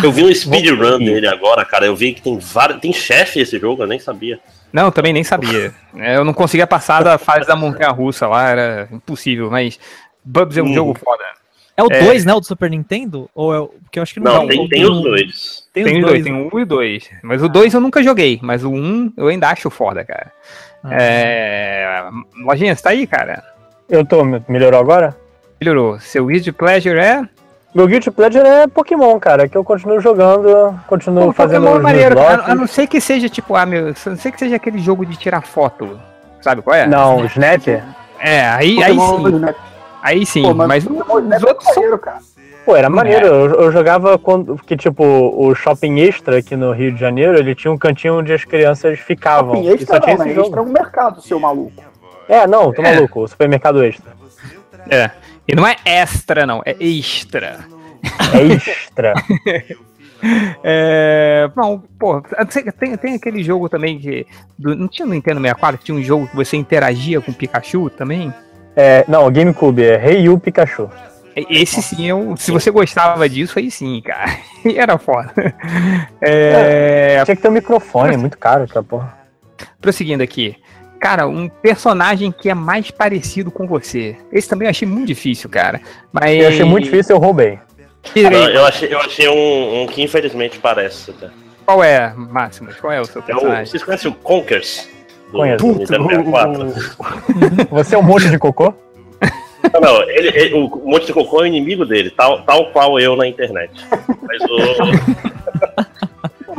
Eu 0.03 0.11
vi 0.11 0.23
um 0.23 0.29
speedrun 0.35 0.99
dele 0.99 1.25
agora, 1.25 1.65
cara. 1.65 1.87
Eu 1.87 1.95
vi 1.95 2.13
que 2.13 2.21
tem 2.21 2.37
vários. 2.37 2.79
Tem 2.79 2.93
chefe 2.93 3.39
esse 3.39 3.57
jogo, 3.57 3.81
eu 3.81 3.87
nem 3.87 3.97
sabia. 3.97 4.39
Não, 4.73 4.91
também 4.91 5.13
nem 5.13 5.23
sabia. 5.23 5.71
É, 5.95 6.17
Eu 6.17 6.25
não 6.25 6.33
conseguia 6.33 6.65
passar 6.65 7.03
da 7.03 7.17
fase 7.19 7.45
da 7.47 7.55
montanha 7.55 7.91
russa 7.91 8.27
lá, 8.27 8.49
era 8.49 8.89
impossível, 8.91 9.49
mas 9.51 9.79
Bubs 10.25 10.57
é 10.57 10.61
um 10.63 10.65
Uhum. 10.65 10.73
jogo 10.73 10.93
foda. 10.95 11.23
É 11.77 11.83
o 11.83 11.87
É. 11.91 12.03
2, 12.03 12.25
né? 12.25 12.33
O 12.33 12.39
do 12.39 12.45
Super 12.45 12.69
Nintendo? 12.69 13.29
Ou 13.33 13.53
é 13.53 13.59
o. 13.59 13.67
Porque 13.67 13.97
eu 13.99 14.03
acho 14.03 14.13
que 14.13 14.19
não, 14.19 14.33
Não, 14.33 14.41
é 14.41 14.45
o- 14.45 14.47
tem, 14.47 14.69
tem 14.69 14.83
os 14.85 15.01
dois. 15.03 15.63
Tem, 15.73 15.83
Tem, 15.83 15.95
os 15.97 16.01
dois, 16.01 16.11
dois. 16.13 16.23
tem 16.23 16.33
o 16.33 16.49
1 16.55 16.59
e 16.59 16.63
o 16.63 16.65
2. 16.65 17.09
Mas 17.23 17.41
o 17.43 17.49
2 17.49 17.73
eu 17.73 17.79
nunca 17.81 18.01
joguei, 18.03 18.39
mas 18.43 18.63
o 18.63 18.69
1 18.71 19.13
eu 19.17 19.27
ainda 19.27 19.49
acho 19.49 19.69
foda, 19.69 20.03
cara. 20.03 20.31
Ah. 20.83 20.89
É... 20.93 22.03
Lojinha, 22.43 22.75
você 22.75 22.83
tá 22.83 22.89
aí, 22.91 23.07
cara? 23.07 23.43
Eu 23.89 24.05
tô, 24.05 24.23
me- 24.23 24.43
melhorou 24.47 24.79
agora? 24.79 25.15
Melhorou. 25.59 25.99
Seu 25.99 26.25
Guilty 26.27 26.51
Pleasure 26.51 26.99
é? 26.99 27.21
Meu 27.73 27.87
Guilty 27.87 28.11
Pleasure 28.11 28.45
é 28.47 28.67
Pokémon, 28.67 29.19
cara, 29.19 29.47
que 29.47 29.57
eu 29.57 29.63
continuo 29.63 29.99
jogando, 29.99 30.79
continuo 30.87 31.25
Pô, 31.25 31.33
fazendo 31.33 31.61
Pokémon 31.63 31.75
é 31.75 31.77
os 31.77 31.83
maneiro, 31.83 32.15
blocos. 32.15 32.49
A 32.49 32.55
não 32.55 32.67
ser 32.67 32.85
que 32.85 33.01
seja 33.01 33.27
tipo, 33.27 33.55
ah, 33.55 33.65
meu, 33.65 33.87
a 33.87 34.09
não 34.09 34.15
ser 34.15 34.31
que 34.31 34.39
seja 34.39 34.55
aquele 34.57 34.77
jogo 34.77 35.05
de 35.05 35.17
tirar 35.17 35.41
foto. 35.41 35.99
Sabe 36.41 36.61
qual 36.61 36.75
é? 36.75 36.85
Não, 36.85 37.25
Snap? 37.25 37.67
É, 38.19 38.41
aí, 38.45 38.83
aí 38.83 38.97
sim. 38.99 39.27
Snap. 39.27 39.55
Aí 40.03 40.25
sim, 40.25 40.43
Pô, 40.43 40.53
mas, 40.53 40.83
Pokémon 40.83 41.15
os 41.15 41.43
é 41.43 41.47
outros 41.47 41.65
são 41.65 41.75
maneiro, 41.75 41.97
cara. 41.97 42.19
Pô, 42.65 42.75
era 42.75 42.89
maneiro. 42.89 43.25
Eu, 43.25 43.61
eu 43.61 43.71
jogava 43.71 44.17
quando. 44.17 44.55
Que 44.55 44.77
tipo, 44.77 45.03
o 45.03 45.53
shopping 45.55 45.99
extra 45.99 46.37
aqui 46.37 46.55
no 46.55 46.71
Rio 46.71 46.93
de 46.93 46.99
Janeiro, 46.99 47.37
ele 47.37 47.55
tinha 47.55 47.71
um 47.71 47.77
cantinho 47.77 48.19
onde 48.19 48.31
as 48.31 48.45
crianças 48.45 48.99
ficavam. 48.99 49.55
Shopping 49.55 49.67
e 49.67 49.73
extra 49.73 49.95
só 49.95 49.99
tinha 50.01 50.15
não, 50.17 50.25
esse 50.25 50.35
né? 50.35 50.41
Extra 50.41 50.59
é 50.59 50.63
jogo. 50.63 50.69
um 50.69 50.73
mercado, 50.73 51.21
seu 51.21 51.39
maluco. 51.39 51.83
É, 52.29 52.47
não, 52.47 52.71
tô 52.71 52.81
É. 52.81 52.93
maluco. 52.93 53.21
O 53.21 53.27
supermercado 53.27 53.83
extra. 53.83 54.13
É. 54.89 55.11
E 55.47 55.55
não 55.55 55.65
é 55.67 55.75
extra, 55.85 56.45
não, 56.45 56.61
é 56.65 56.75
extra. 56.79 57.59
É 58.33 58.41
extra. 58.53 59.13
É. 60.63 61.49
Bom, 61.53 61.83
pô, 61.99 62.21
tem, 62.79 62.95
tem 62.95 63.15
aquele 63.15 63.43
jogo 63.43 63.67
também 63.67 63.99
que. 63.99 64.25
do- 64.57 64.73
não 64.73 64.87
tinha 64.87 65.05
no 65.05 65.13
Nintendo 65.13 65.41
64 65.41 65.77
que 65.79 65.83
tinha 65.83 65.97
um 65.97 66.01
jogo 66.01 66.27
que 66.27 66.35
você 66.37 66.55
interagia 66.55 67.19
com 67.19 67.31
o 67.31 67.33
Pikachu 67.33 67.89
também? 67.89 68.33
É, 68.73 69.03
não, 69.05 69.29
GameCube 69.29 69.83
é 69.83 69.97
Rei 69.97 70.21
Yu 70.21 70.39
Pikachu. 70.39 70.89
E- 71.35 71.45
Esse 71.61 71.81
sim, 71.81 72.07
eu, 72.07 72.37
se 72.37 72.51
você 72.51 72.71
gostava 72.71 73.27
disso, 73.27 73.59
aí 73.59 73.69
sim, 73.69 74.01
cara. 74.01 74.31
E 74.63 74.77
era 74.77 74.97
foda. 74.97 75.33
É, 76.21 77.21
Tinha 77.25 77.35
que 77.35 77.41
ter 77.41 77.49
um 77.49 77.51
microfone, 77.51 78.13
é 78.13 78.17
muito 78.17 78.37
caro 78.37 78.63
essa 78.63 78.81
porra. 78.81 79.13
prosseguindo 79.81 80.23
aqui. 80.23 80.55
Cara, 81.03 81.27
um 81.27 81.49
personagem 81.49 82.31
que 82.31 82.49
é 82.49 82.53
mais 82.53 82.89
parecido 82.89 83.51
com 83.51 83.67
você. 83.67 84.15
Esse 84.31 84.47
também 84.47 84.67
eu 84.67 84.69
achei 84.69 84.87
muito 84.87 85.07
difícil, 85.07 85.49
cara. 85.49 85.81
Mas. 86.13 86.41
Eu 86.41 86.47
achei 86.47 86.63
muito 86.63 86.85
difícil, 86.85 87.17
eu 87.17 87.19
roubei. 87.19 87.59
Não, 88.15 88.31
eu 88.31 88.65
achei, 88.65 88.93
eu 88.93 88.99
achei 89.01 89.27
um, 89.27 89.81
um 89.81 89.85
que 89.87 90.01
infelizmente 90.01 90.59
parece. 90.59 91.11
Tá? 91.11 91.29
Qual 91.65 91.83
é, 91.83 92.13
Máximo? 92.15 92.69
Qual 92.79 92.93
é 92.93 93.01
o 93.01 93.05
seu 93.05 93.19
É 93.19 93.23
o, 93.23 93.25
personagem? 93.25 93.65
vocês 93.65 93.83
conhecem 93.83 94.09
o 94.11 94.13
Conkers? 94.13 94.87
Conheço. 95.29 95.57
do 95.65 95.77
Nintendo 95.79 96.07
64? 96.07 97.67
Você 97.69 97.95
é 97.95 97.97
um 97.97 98.03
monte 98.03 98.29
de 98.29 98.39
cocô? 98.39 98.73
Não, 99.73 99.81
não, 99.81 100.01
ele, 100.03 100.27
ele- 100.29 100.53
o 100.53 100.69
Monte 100.85 101.07
de 101.07 101.13
Cocô 101.13 101.39
é 101.39 101.43
o 101.43 101.47
inimigo 101.47 101.85
dele, 101.85 102.11
tal, 102.11 102.43
tal 102.43 102.67
qual 102.71 102.97
eu 102.99 103.15
na 103.17 103.27
internet. 103.27 103.71
Mas 104.21 104.41
o. 104.43 106.03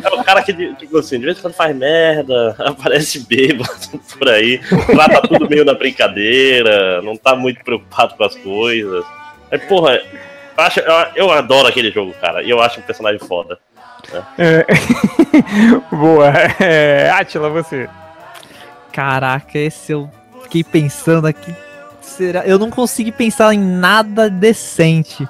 É 0.05 0.15
o 0.15 0.25
cara 0.25 0.43
que, 0.43 0.53
tipo 0.75 0.99
assim, 0.99 1.19
de 1.19 1.25
vez 1.25 1.39
em 1.39 1.41
quando 1.41 1.55
faz 1.55 1.75
merda, 1.75 2.55
aparece 2.61 3.21
bêbado 3.21 3.99
por 4.19 4.29
aí, 4.29 4.61
trata 4.87 5.27
tudo 5.27 5.49
meio 5.49 5.65
na 5.65 5.75
brincadeira, 5.75 7.01
não 7.03 7.17
tá 7.17 7.35
muito 7.35 7.63
preocupado 7.65 8.15
com 8.15 8.25
as 8.25 8.35
coisas. 8.37 9.05
Aí, 9.51 9.59
porra, 9.59 9.95
eu, 9.95 10.65
acho, 10.65 10.81
eu, 10.81 10.95
eu 11.17 11.31
adoro 11.31 11.69
aquele 11.69 11.91
jogo, 11.91 12.13
cara, 12.21 12.43
e 12.43 12.51
eu 12.51 12.61
acho 12.61 12.81
um 12.81 12.83
personagem 12.83 13.19
foda. 13.19 13.59
É. 14.39 14.67
Boa. 15.91 16.33
É, 16.61 17.11
Atila, 17.11 17.49
você. 17.49 17.89
Caraca, 18.93 19.59
esse 19.59 19.93
eu 19.93 20.11
fiquei 20.43 20.63
pensando 20.63 21.27
aqui. 21.27 21.55
Será? 22.01 22.47
Eu 22.47 22.59
não 22.59 22.71
consegui 22.71 23.11
pensar 23.11 23.53
em 23.55 23.59
nada 23.59 24.29
decente. 24.29 25.27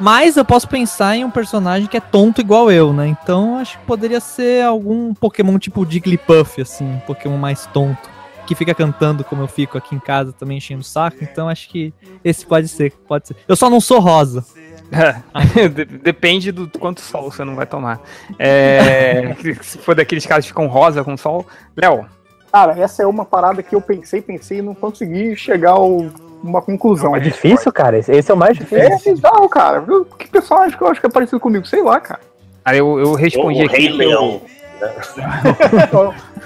Mas 0.00 0.36
eu 0.36 0.44
posso 0.44 0.68
pensar 0.68 1.16
em 1.16 1.24
um 1.24 1.30
personagem 1.30 1.86
que 1.88 1.96
é 1.96 2.00
tonto 2.00 2.40
igual 2.40 2.70
eu, 2.70 2.92
né? 2.92 3.06
Então 3.06 3.56
acho 3.58 3.78
que 3.78 3.84
poderia 3.84 4.20
ser 4.20 4.64
algum 4.64 5.14
Pokémon 5.14 5.58
tipo 5.58 5.88
Jigglypuff, 5.88 6.60
assim, 6.62 6.84
um 6.84 6.98
Pokémon 7.00 7.36
mais 7.36 7.66
tonto. 7.66 8.12
Que 8.46 8.54
fica 8.54 8.74
cantando 8.74 9.24
como 9.24 9.42
eu 9.42 9.48
fico 9.48 9.78
aqui 9.78 9.94
em 9.94 9.98
casa 9.98 10.30
também 10.32 10.58
enchendo 10.58 10.82
o 10.82 10.84
saco. 10.84 11.18
Então 11.22 11.48
acho 11.48 11.68
que 11.70 11.94
esse 12.22 12.44
pode 12.44 12.68
ser, 12.68 12.92
pode 13.08 13.28
ser. 13.28 13.36
Eu 13.48 13.56
só 13.56 13.70
não 13.70 13.80
sou 13.80 14.00
rosa. 14.00 14.44
De- 15.74 15.84
Depende 15.86 16.52
do 16.52 16.68
quanto 16.78 17.00
sol 17.00 17.30
você 17.30 17.42
não 17.42 17.54
vai 17.54 17.64
tomar. 17.64 18.00
É, 18.38 19.34
se 19.62 19.78
for 19.78 19.94
daqueles 19.94 20.26
casos 20.26 20.44
que 20.44 20.48
ficam 20.48 20.66
rosa 20.66 21.02
com 21.02 21.16
sol. 21.16 21.46
Léo, 21.76 22.06
Cara, 22.52 22.78
essa 22.78 23.02
é 23.02 23.06
uma 23.06 23.24
parada 23.24 23.64
que 23.64 23.74
eu 23.74 23.80
pensei, 23.80 24.22
pensei 24.22 24.58
e 24.58 24.62
não 24.62 24.76
consegui 24.76 25.34
chegar 25.34 25.72
a 25.72 25.78
uma 26.44 26.60
conclusão. 26.60 27.16
É 27.16 27.20
difícil, 27.20 27.72
cara. 27.72 27.98
Esse 27.98 28.30
é 28.30 28.34
o 28.34 28.36
mais 28.36 28.56
difícil. 28.56 28.78
É 28.78 28.98
bizarro, 28.98 29.48
cara. 29.48 29.82
Que 30.18 30.28
personagem 30.28 30.76
que 30.76 30.84
eu 30.84 30.88
acho 30.88 31.00
que 31.00 31.06
é 31.06 31.10
parecido 31.10 31.40
comigo? 31.40 31.66
Sei 31.66 31.82
lá, 31.82 31.98
cara. 32.00 32.20
aí 32.64 32.78
eu, 32.78 32.98
eu 32.98 33.14
respondi 33.14 33.62
o 33.62 33.66
aqui. 33.66 33.76
Rei 33.76 33.88
que 33.88 33.96
Leão. 33.96 34.40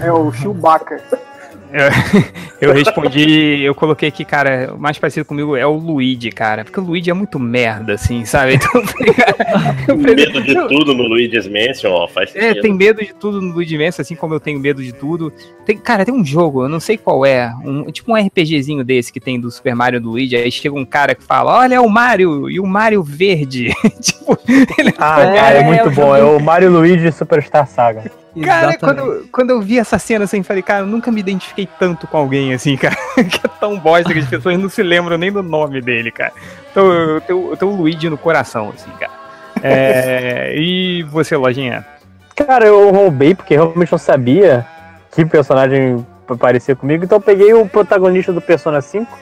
É 0.01 0.13
o 0.13 0.33
Chewbacca. 0.33 1.03
Eu, 1.73 2.69
eu 2.69 2.73
respondi, 2.75 3.61
eu 3.63 3.75
coloquei 3.75 4.09
aqui, 4.09 4.25
cara, 4.25 4.73
o 4.75 4.79
mais 4.79 4.99
parecido 4.99 5.25
comigo 5.25 5.55
é 5.57 5.67
o 5.67 5.75
Luigi, 5.75 6.31
cara. 6.31 6.65
Porque 6.65 6.81
o 6.81 6.83
Luigi 6.83 7.11
é 7.11 7.15
muito 7.15 7.39
merda, 7.39 7.95
assim, 7.95 8.25
sabe? 8.25 8.59
Então, 8.69 8.83
eu 9.89 9.95
eu 9.95 9.97
Medo 9.97 10.43
de 10.43 10.55
tudo 10.69 10.95
no 10.95 11.05
Luigi's 11.05 11.47
Mansion, 11.47 11.93
ó, 11.93 12.09
faz 12.09 12.35
É, 12.35 12.41
sentido. 12.49 12.63
tem 12.63 12.75
medo 12.75 13.01
de 13.01 13.15
tudo 13.15 13.41
no 13.41 13.53
Luigi 13.55 13.77
Mansion, 13.79 14.03
assim 14.03 14.15
como 14.15 14.35
eu 14.35 14.41
tenho 14.41 14.59
medo 14.59 14.83
de 14.83 14.93
tudo. 14.93 15.33
Tem, 15.65 15.77
cara, 15.77 16.05
tem 16.05 16.15
um 16.15 16.25
jogo, 16.25 16.65
eu 16.65 16.69
não 16.69 16.81
sei 16.81 16.97
qual 16.97 17.25
é, 17.25 17.53
um, 17.65 17.85
tipo 17.91 18.11
um 18.13 18.17
RPGzinho 18.17 18.83
desse 18.85 19.13
que 19.13 19.21
tem 19.21 19.39
do 19.41 19.51
Super 19.51 19.75
Mario 19.75 20.01
do 20.01 20.11
Luigi, 20.11 20.37
aí 20.37 20.51
chega 20.51 20.75
um 20.75 20.85
cara 20.85 21.15
que 21.15 21.23
fala, 21.23 21.59
olha 21.59 21.75
é 21.77 21.81
o 21.81 21.89
Mario, 21.89 22.51
e 22.51 22.59
o 22.59 22.67
Mario 22.67 23.03
verde. 23.03 23.73
tipo, 24.01 24.39
ele 24.79 24.93
Ah, 24.99 25.21
É, 25.23 25.35
cara, 25.35 25.57
é 25.57 25.61
é 25.61 25.65
muito 25.65 25.89
o 25.89 25.91
bom. 25.91 26.17
É 26.17 26.23
o 26.25 26.41
Mario 26.41 26.71
Luigi 26.71 27.13
Superstar 27.13 27.67
Saga. 27.67 28.11
Cara, 28.45 28.69
Exatamente. 28.75 28.79
quando, 28.79 29.29
quando 29.31 29.51
eu 29.51 29.61
vi 29.61 29.79
essa 29.79 29.99
cena 29.99 30.25
assim, 30.25 30.43
falei, 30.43 30.63
cara, 30.63 30.81
eu 30.81 30.87
nunca 30.87 31.11
me 31.11 31.21
identifiquei 31.21 31.69
tanto 31.79 32.07
com 32.07 32.17
alguém 32.17 32.53
assim, 32.55 32.77
cara. 32.79 32.97
que 33.15 33.41
é 33.45 33.49
tão 33.61 33.79
bosta 33.79 34.13
que 34.13 34.19
as 34.19 34.29
pessoas 34.29 34.59
não 34.59 34.69
se 34.69 34.83
lembram 34.83 35.17
nem 35.19 35.33
do 35.33 35.43
nome 35.43 35.81
dele, 35.81 36.11
cara. 36.11 36.33
Então 36.71 36.93
eu 36.93 37.21
tenho, 37.21 37.51
eu 37.51 37.57
tenho 37.57 37.73
o 37.73 37.77
Luigi 37.77 38.09
no 38.09 38.19
coração, 38.19 38.73
assim, 38.75 38.91
cara. 38.99 39.13
É, 39.63 40.55
e 40.57 41.03
você, 41.05 41.37
Lojinha? 41.37 41.85
Cara, 42.37 42.67
eu 42.67 42.91
roubei 42.93 43.35
porque 43.35 43.55
realmente 43.55 43.91
não 43.91 43.99
sabia 43.99 44.65
que 45.13 45.25
personagem 45.25 46.07
parecia 46.39 46.77
comigo, 46.77 47.03
então 47.05 47.17
eu 47.17 47.23
peguei 47.23 47.53
o 47.55 47.67
protagonista 47.67 48.33
do 48.33 48.41
Persona 48.41 48.81
5, 48.81 49.19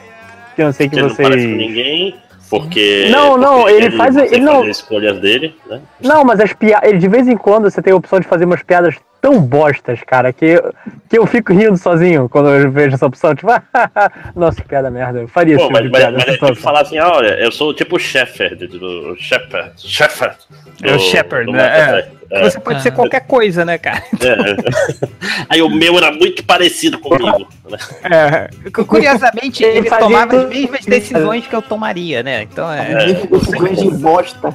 que 0.55 0.61
eu 0.61 0.65
não 0.65 0.73
sei 0.73 0.87
que 0.87 0.95
Que 0.95 1.01
ele 1.01 1.07
não 1.07 1.15
parece 1.15 1.47
com 1.47 1.53
vocês. 1.53 1.57
ninguém, 1.57 2.15
porque. 2.49 3.07
Não, 3.11 3.37
não, 3.37 3.61
porque 3.61 3.73
ele 3.73 3.91
faz- 3.97 4.15
ele 4.15 4.39
não- 4.39 4.61
as 4.63 4.67
escolhas 4.77 5.19
dele, 5.19 5.55
né? 5.67 5.81
Não, 6.01 6.23
mas 6.23 6.39
as 6.39 6.53
piadas. 6.53 6.99
De 6.99 7.07
vez 7.07 7.27
em 7.27 7.37
quando 7.37 7.69
você 7.69 7.81
tem 7.81 7.93
a 7.93 7.95
opção 7.95 8.19
de 8.19 8.27
fazer 8.27 8.45
umas 8.45 8.63
piadas 8.63 8.95
tão 9.21 9.39
bostas, 9.41 9.99
cara, 10.05 10.31
que, 10.31 10.61
que 11.09 11.17
eu 11.17 11.25
fico 11.25 11.53
rindo 11.53 11.77
sozinho 11.77 12.27
quando 12.29 12.49
eu 12.49 12.71
vejo 12.71 12.95
essa 12.95 13.05
opção. 13.05 13.35
Tipo, 13.35 13.49
nossa, 14.35 14.61
que 14.61 14.67
piada 14.67 14.89
merda. 14.89 15.19
Eu 15.19 15.27
faria 15.27 15.55
esse 15.55 15.69
mas, 15.69 15.81
tipo 15.83 15.91
mas, 15.91 16.03
piada 16.03 16.21
é 16.21 16.33
tipo 16.33 16.55
falar 16.55 16.81
assim, 16.81 16.97
ah, 16.97 17.11
olha, 17.11 17.39
eu 17.39 17.51
sou 17.51 17.73
tipo 17.73 17.95
o 17.95 17.99
Shepard 17.99 18.67
do 18.67 19.15
Shepard. 19.17 19.71
Shepard. 19.77 20.37
É 20.83 20.93
o 20.93 20.99
Shepard, 20.99 21.45
do 21.45 21.51
né? 21.51 21.63
É. 21.63 22.17
É, 22.29 22.43
Você 22.43 22.59
pode 22.59 22.81
ser 22.81 22.89
Ah. 22.89 22.91
qualquer 22.91 23.21
coisa, 23.21 23.63
né, 23.63 23.77
cara? 23.77 24.03
é. 24.21 25.07
Aí 25.49 25.61
o 25.61 25.69
meu 25.69 25.97
era 25.97 26.11
muito 26.11 26.43
parecido 26.43 26.99
comigo. 26.99 27.47
né? 27.69 27.77
É, 28.03 28.69
curiosamente, 28.69 29.63
Ele 29.63 29.77
ele 29.79 29.89
tomava 29.89 30.41
as 30.41 30.49
mesmas 30.49 30.85
decisões 30.85 31.47
que 31.47 31.55
eu 31.55 31.61
tomaria, 31.61 32.21
né? 32.21 32.43
Então 32.43 32.69
é. 32.71 33.13
Decisões 33.13 33.79
de 33.79 33.89
bosta. 33.91 34.53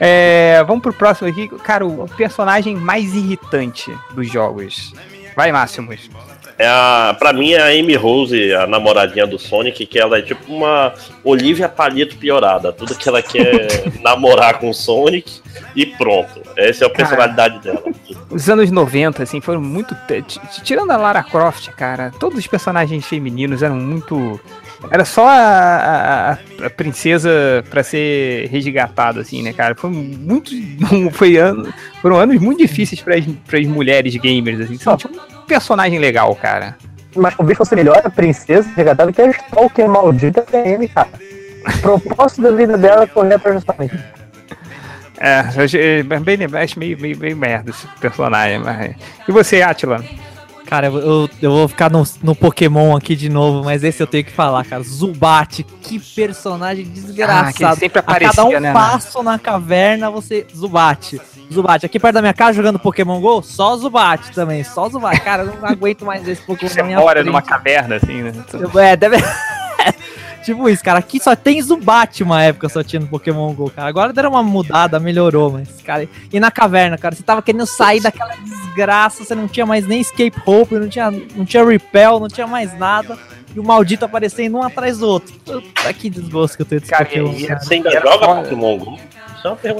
É, 0.00 0.62
vamos 0.66 0.82
pro 0.82 0.92
próximo 0.92 1.28
aqui. 1.28 1.48
Cara, 1.62 1.86
o 1.86 2.08
personagem 2.16 2.76
mais 2.76 3.14
irritante 3.14 3.96
dos 4.12 4.30
jogos. 4.30 4.92
Vai, 5.34 5.52
Máximos. 5.52 6.08
É 6.58 6.66
a, 6.66 7.14
pra 7.18 7.34
mim 7.34 7.52
é 7.52 7.60
a 7.60 7.66
Amy 7.66 7.94
Rose, 7.94 8.54
a 8.54 8.66
namoradinha 8.66 9.26
do 9.26 9.38
Sonic, 9.38 9.84
que 9.84 9.98
ela 9.98 10.18
é 10.18 10.22
tipo 10.22 10.50
uma 10.50 10.94
Olivia 11.22 11.68
Palito 11.68 12.16
piorada. 12.16 12.72
Tudo 12.72 12.94
que 12.94 13.06
ela 13.06 13.20
quer 13.20 13.66
namorar 14.00 14.58
com 14.58 14.70
o 14.70 14.74
Sonic 14.74 15.42
e 15.74 15.84
pronto. 15.84 16.40
Essa 16.56 16.84
é 16.84 16.86
a 16.86 16.90
personalidade 16.90 17.58
dela. 17.58 17.82
Os 18.30 18.48
anos 18.48 18.70
90, 18.70 19.22
assim, 19.22 19.40
foram 19.42 19.60
muito. 19.60 19.94
Tirando 20.64 20.90
a 20.90 20.96
Lara 20.96 21.22
Croft, 21.22 21.68
cara, 21.72 22.10
todos 22.18 22.38
os 22.38 22.46
personagens 22.46 23.04
femininos 23.04 23.62
eram 23.62 23.76
muito. 23.76 24.40
Era 24.90 25.04
só 25.04 25.26
a, 25.26 25.32
a- 25.32 26.38
a- 26.66 26.70
princesa 26.70 27.64
pra 27.70 27.82
ser 27.82 28.48
resgatada, 28.50 29.20
assim, 29.20 29.42
né, 29.42 29.52
cara? 29.52 29.74
Foi 29.74 29.90
muito. 29.90 30.50
Foi 31.12 31.36
ano, 31.36 31.72
foram 32.02 32.16
anos 32.16 32.40
muito 32.40 32.58
difíceis 32.58 33.00
para 33.00 33.16
as 33.16 33.66
mulheres 33.66 34.14
gamers, 34.16 34.60
assim. 34.60 34.76
Só 34.78 34.96
tinha 34.96 35.12
um 35.12 35.46
personagem 35.46 35.98
legal, 35.98 36.34
cara. 36.36 36.76
Mas 37.14 37.34
talvez 37.34 37.56
fosse 37.56 37.74
melhor 37.74 38.00
a 38.04 38.10
princesa 38.10 38.68
regatada 38.76 39.10
que 39.12 39.22
a 39.22 39.30
Stalker 39.30 39.88
maldita 39.88 40.44
da 40.52 40.58
M, 40.66 40.86
cara. 40.88 41.08
O 41.66 41.80
propósito 41.98 42.42
da 42.42 42.50
vida 42.50 42.76
dela 42.76 43.04
é 43.04 43.06
correr 43.06 43.34
atrás 43.34 43.62
do 43.64 43.72
Sonic. 43.74 43.98
É, 45.18 45.42
bem, 46.20 46.38
acho 46.62 46.78
meio, 46.78 47.00
meio, 47.00 47.16
meio 47.18 47.36
merda 47.36 47.70
esse 47.70 47.86
personagem. 48.00 48.58
Mas... 48.58 48.94
E 49.26 49.32
você, 49.32 49.62
Atila? 49.62 50.04
Cara, 50.66 50.88
eu, 50.88 51.30
eu, 51.40 51.50
vou 51.52 51.68
ficar 51.68 51.88
no, 51.90 52.02
no 52.22 52.34
Pokémon 52.34 52.96
aqui 52.96 53.14
de 53.14 53.28
novo, 53.28 53.64
mas 53.64 53.84
esse 53.84 54.02
eu 54.02 54.06
tenho 54.06 54.24
que 54.24 54.32
falar, 54.32 54.64
cara. 54.64 54.82
Zubat, 54.82 55.62
que 55.80 55.98
personagem 56.00 56.84
Ah, 56.88 56.92
desgraçado. 56.92 57.78
sempre 57.78 58.00
a 58.00 58.02
cada 58.02 58.16
aparecia, 58.26 58.58
um 58.58 58.60
né? 58.60 58.72
passo 58.72 59.22
na 59.22 59.38
caverna, 59.38 60.10
você. 60.10 60.44
Zubat. 60.54 61.20
Zubat, 61.52 61.86
aqui 61.86 62.00
perto 62.00 62.14
da 62.14 62.20
minha 62.20 62.34
casa 62.34 62.54
jogando 62.54 62.78
Pokémon 62.80 63.20
GO, 63.20 63.40
só 63.42 63.76
Zubat 63.76 64.32
também, 64.32 64.64
só 64.64 64.88
Zubat. 64.88 65.20
Cara, 65.20 65.44
eu 65.44 65.54
não 65.56 65.68
aguento 65.68 66.04
mais 66.04 66.26
esse 66.26 66.42
Pokémon 66.42 66.68
Você 66.68 66.80
na 66.80 66.86
minha 66.86 66.98
mora 66.98 67.20
frente. 67.20 67.26
numa 67.26 67.40
caverna, 67.42 67.96
assim, 67.96 68.22
né? 68.22 68.32
É, 68.82 68.96
deve. 68.96 69.16
tipo 70.46 70.68
isso, 70.68 70.82
cara. 70.82 70.98
Aqui 71.00 71.20
só 71.22 71.36
tem 71.36 71.60
Zubat 71.60 72.22
uma 72.22 72.42
época 72.42 72.68
só 72.70 72.82
tinha 72.82 73.00
no 73.00 73.06
Pokémon 73.06 73.52
GO, 73.52 73.70
cara. 73.70 73.88
Agora 73.88 74.12
deram 74.12 74.30
uma 74.30 74.42
mudada, 74.42 74.98
melhorou, 74.98 75.50
mas, 75.52 75.68
cara. 75.84 76.08
E 76.32 76.40
na 76.40 76.50
caverna, 76.50 76.96
cara, 76.96 77.14
você 77.14 77.22
tava 77.22 77.42
querendo 77.42 77.66
sair 77.66 78.00
daquela 78.00 78.34
desgraça, 78.36 79.24
você 79.24 79.34
não 79.34 79.46
tinha 79.46 79.66
mais 79.66 79.86
nem 79.86 80.00
Escape 80.00 80.40
Hope, 80.46 80.74
não 80.76 80.88
tinha, 80.88 81.10
não 81.10 81.44
tinha 81.44 81.64
Repel, 81.64 82.18
não 82.18 82.28
tinha 82.28 82.46
mais 82.46 82.76
nada. 82.78 83.18
E 83.54 83.60
o 83.60 83.64
maldito 83.64 84.04
aparecendo 84.04 84.56
um 84.58 84.62
atrás 84.62 84.98
do 84.98 85.06
outro. 85.08 85.34
Puta, 85.44 85.92
que 85.94 86.08
desgosto 86.10 86.56
que 86.56 86.62
eu 86.62 86.66
tenho 86.66 86.80
desse 86.80 86.92
Cara, 86.92 87.04
Pokémon. 87.06 87.32
e- 87.32 87.46
cara. 87.46 87.60
Você 87.60 87.74
ainda 87.74 87.90
joga. 87.90 88.26
Pokémon 88.42 88.78
GO? 88.78 88.98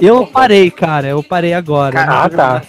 Eu 0.01 0.25
parei, 0.27 0.71
cara. 0.71 1.07
Eu 1.07 1.21
parei 1.23 1.53
agora. 1.53 1.99
Ah, 2.01 2.29
tá. 2.29 2.61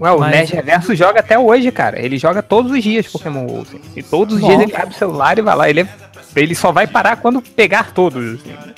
Ué, 0.00 0.10
o 0.10 0.18
Mas- 0.20 0.30
Nerd 0.30 0.52
Reverso 0.54 0.94
joga 0.94 1.20
até 1.20 1.38
hoje, 1.38 1.70
cara. 1.70 1.98
Ele 1.98 2.18
joga 2.18 2.42
todos 2.42 2.70
os 2.72 2.82
dias 2.82 3.06
Pokémon 3.06 3.46
GO. 3.46 3.62
assim. 3.62 3.80
E 3.94 4.02
todos 4.02 4.34
os 4.36 4.40
Nossa. 4.42 4.56
dias 4.56 4.68
ele 4.68 4.76
abre 4.76 4.94
o 4.94 4.98
celular 4.98 5.38
e 5.38 5.42
vai 5.42 5.56
lá. 5.56 5.70
Ele, 5.70 5.80
é- 5.82 5.88
ele 6.36 6.54
só 6.54 6.70
vai 6.72 6.86
parar 6.86 7.16
quando 7.16 7.40
pegar 7.42 7.92
todos. 7.92 8.34
assim. 8.40 8.50
Ele- 8.50 8.76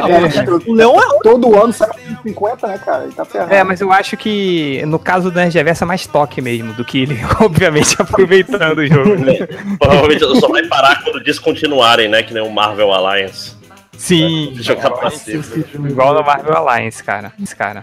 É, 0.00 0.70
O 0.70 0.72
Leão 0.74 0.96
é 1.00 1.18
todo 1.24 1.60
ano 1.60 1.72
sai 1.72 1.88
50, 2.22 2.68
né, 2.68 2.78
cara? 2.78 3.02
Ele 3.04 3.12
tá 3.12 3.24
ferrado. 3.24 3.52
É, 3.52 3.64
mas 3.64 3.80
eu 3.80 3.90
acho 3.92 4.16
que 4.16 4.80
no 4.86 4.96
caso 4.98 5.28
do 5.30 5.36
Nerd 5.36 5.52
Reverso 5.52 5.82
é 5.82 5.86
mais 5.88 6.06
toque 6.06 6.40
mesmo 6.40 6.72
do 6.74 6.84
que 6.84 7.02
ele, 7.02 7.18
obviamente, 7.40 7.96
aproveitando 8.00 8.78
o 8.78 8.86
jogo. 8.86 9.16
né? 9.16 9.34
Provavelmente 9.80 10.20
só 10.38 10.48
vai 10.48 10.64
parar 10.68 11.02
quando 11.02 11.20
descontinuarem, 11.24 12.08
né? 12.08 12.22
Que 12.22 12.32
nem 12.32 12.42
o 12.42 12.50
Marvel 12.50 12.92
Alliance. 12.92 13.56
Sim, 13.98 14.52
Jogar 14.54 14.92
pra 14.92 15.10
cima. 15.10 15.42
igual 15.88 16.14
no 16.14 16.22
Marvel 16.24 16.56
Alliance, 16.56 17.02
cara. 17.02 17.32
Esse 17.42 17.54
cara. 17.56 17.82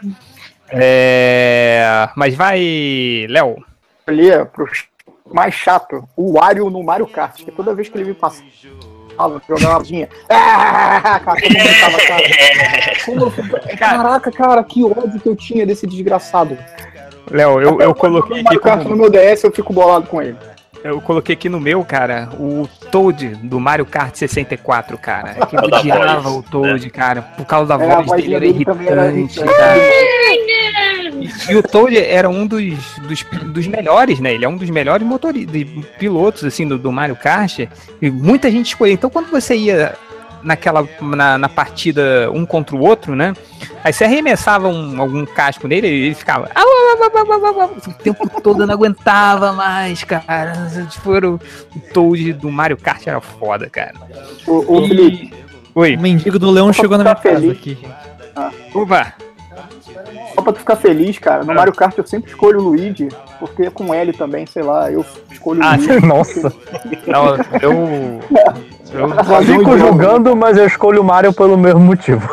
É... 0.70 2.10
Mas 2.16 2.34
vai, 2.36 3.26
Léo. 3.30 3.64
é 4.08 4.44
pro 4.46 4.68
mais 5.34 5.54
chato, 5.54 6.08
o 6.16 6.34
Wario 6.40 6.70
no 6.70 6.82
Mario 6.82 7.06
Kart, 7.08 7.36
que 7.44 7.52
toda 7.52 7.76
vez 7.76 7.90
que 7.90 7.98
ele 7.98 8.06
me 8.06 8.14
uma. 9.26 9.42
Ah, 10.30 11.20
cara, 11.26 11.42
tava, 11.82 11.98
cara. 12.08 12.24
Como 13.06 13.22
eu 13.22 13.32
fico- 13.32 13.58
Caraca, 13.78 14.32
cara, 14.32 14.64
que 14.64 14.84
ódio 14.84 15.20
que 15.20 15.28
eu 15.30 15.36
tinha 15.36 15.66
desse 15.66 15.86
desgraçado. 15.88 16.58
Léo, 17.30 17.62
eu, 17.62 17.74
Até 17.76 17.86
eu 17.86 17.96
coloquei 17.96 18.42
aqui 18.42 18.60
como- 18.60 18.84
no 18.84 18.96
meu 18.96 19.10
DS, 19.10 19.44
eu 19.44 19.52
fico 19.52 19.74
bolado 19.74 20.08
com 20.08 20.22
ele. 20.22 20.38
Eu 20.84 21.02
coloquei 21.02 21.34
aqui 21.34 21.50
no 21.50 21.60
meu, 21.60 21.84
cara, 21.84 22.30
o 22.40 22.70
Toad 22.92 23.28
do 23.44 23.60
Mario 23.60 23.86
Kart 23.86 24.16
64, 24.16 24.98
cara. 24.98 25.34
Que 25.48 25.56
eu 25.58 25.64
odiava 25.64 26.30
o 26.30 26.44
Toad, 26.44 26.90
cara. 26.92 27.22
Por 27.24 27.46
causa 27.46 27.78
da 27.78 27.84
É, 27.84 27.92
a 27.92 28.02
voz 28.02 28.22
dele, 28.24 28.36
era 28.36 28.66
também 28.66 28.88
era 28.88 29.08
irritante, 29.08 29.40
irritante. 29.40 29.58
cara. 29.58 29.78
E, 31.20 31.52
e 31.52 31.56
o 31.56 31.64
Toad 31.64 31.98
era 31.98 32.30
um 32.30 32.46
dos, 32.46 32.64
dos, 33.08 33.24
dos 33.46 33.68
melhores, 33.68 34.20
né? 34.20 34.34
Ele 34.34 34.46
é 34.46 34.50
um 34.50 34.58
dos 34.58 34.70
melhores 34.70 35.06
motoristas, 35.06 35.56
pilotos, 35.98 36.44
assim, 36.44 36.68
do, 36.68 36.78
do 36.78 36.92
Mario 36.92 37.16
Kart. 37.16 37.60
E 38.02 38.10
muita 38.10 38.50
gente 38.52 38.68
escolhia. 38.68 38.94
Então, 38.94 39.10
quando 39.10 39.30
você 39.30 39.56
ia 39.56 39.96
naquela 40.44 40.88
na, 41.02 41.38
na 41.38 41.50
partida 41.50 42.30
um 42.32 42.46
contra 42.46 42.76
o 42.76 42.80
outro, 42.80 43.16
né? 43.16 43.34
Aí 43.84 43.92
você 43.92 44.04
arremessava 44.04 44.68
um- 44.68 45.02
algum 45.02 45.26
casco 45.26 45.68
nele, 45.68 45.88
ele 45.88 46.14
ficava. 46.16 46.50
O 47.88 47.94
tempo 48.04 48.30
todo 48.42 48.64
eu 48.64 48.68
não 48.68 48.74
aguentava 48.74 49.52
mais, 49.54 50.04
cara. 50.04 50.54
Tipo, 50.90 51.16
era 51.16 51.30
o, 51.30 51.36
o 51.76 51.80
Toad 51.94 52.34
do 52.34 52.52
Mario 52.52 52.78
Kart 52.78 53.06
era 53.08 53.20
foda, 53.20 53.70
cara. 53.70 53.94
O, 54.46 54.78
o 54.78 54.88
Felipe, 54.88 55.34
E... 55.34 55.48
Oi, 55.76 55.96
O 55.96 56.00
mendigo 56.02 56.40
do 56.40 56.50
leão 56.52 56.72
chegou 56.74 56.98
na 56.98 57.04
minha 57.04 57.16
ficar 57.16 57.34
casa 57.34 57.52
aqui, 57.52 57.76
gente. 57.82 58.76
opa! 58.76 59.14
Só 60.36 60.42
pra 60.42 60.54
tu 60.54 60.60
ficar 60.60 60.76
feliz, 60.76 61.18
cara, 61.20 61.44
no 61.44 61.54
Mario 61.54 61.74
Kart 61.74 61.98
eu 61.98 62.06
sempre 62.06 62.30
escolho 62.30 62.60
o 62.60 62.64
Luigi, 62.64 63.08
porque 63.40 63.64
é 63.64 63.70
com 63.70 63.94
L 63.94 64.14
também, 64.14 64.46
sei 64.46 64.64
lá, 64.64 64.92
eu 64.92 65.06
escolho 65.32 65.62
o 65.62 65.64
Ah, 65.64 65.76
Luigi. 65.76 66.00
Nossa. 66.06 66.54
Não, 67.06 67.36
eu. 67.62 68.20
Eu, 68.94 69.08
Eu 69.38 69.44
fico 69.44 69.78
julgando, 69.78 70.36
mas 70.36 70.58
eu 70.58 70.66
escolho 70.66 71.02
o 71.02 71.04
Mario 71.04 71.34
pelo 71.34 71.58
mesmo 71.58 71.80
motivo. 71.82 72.28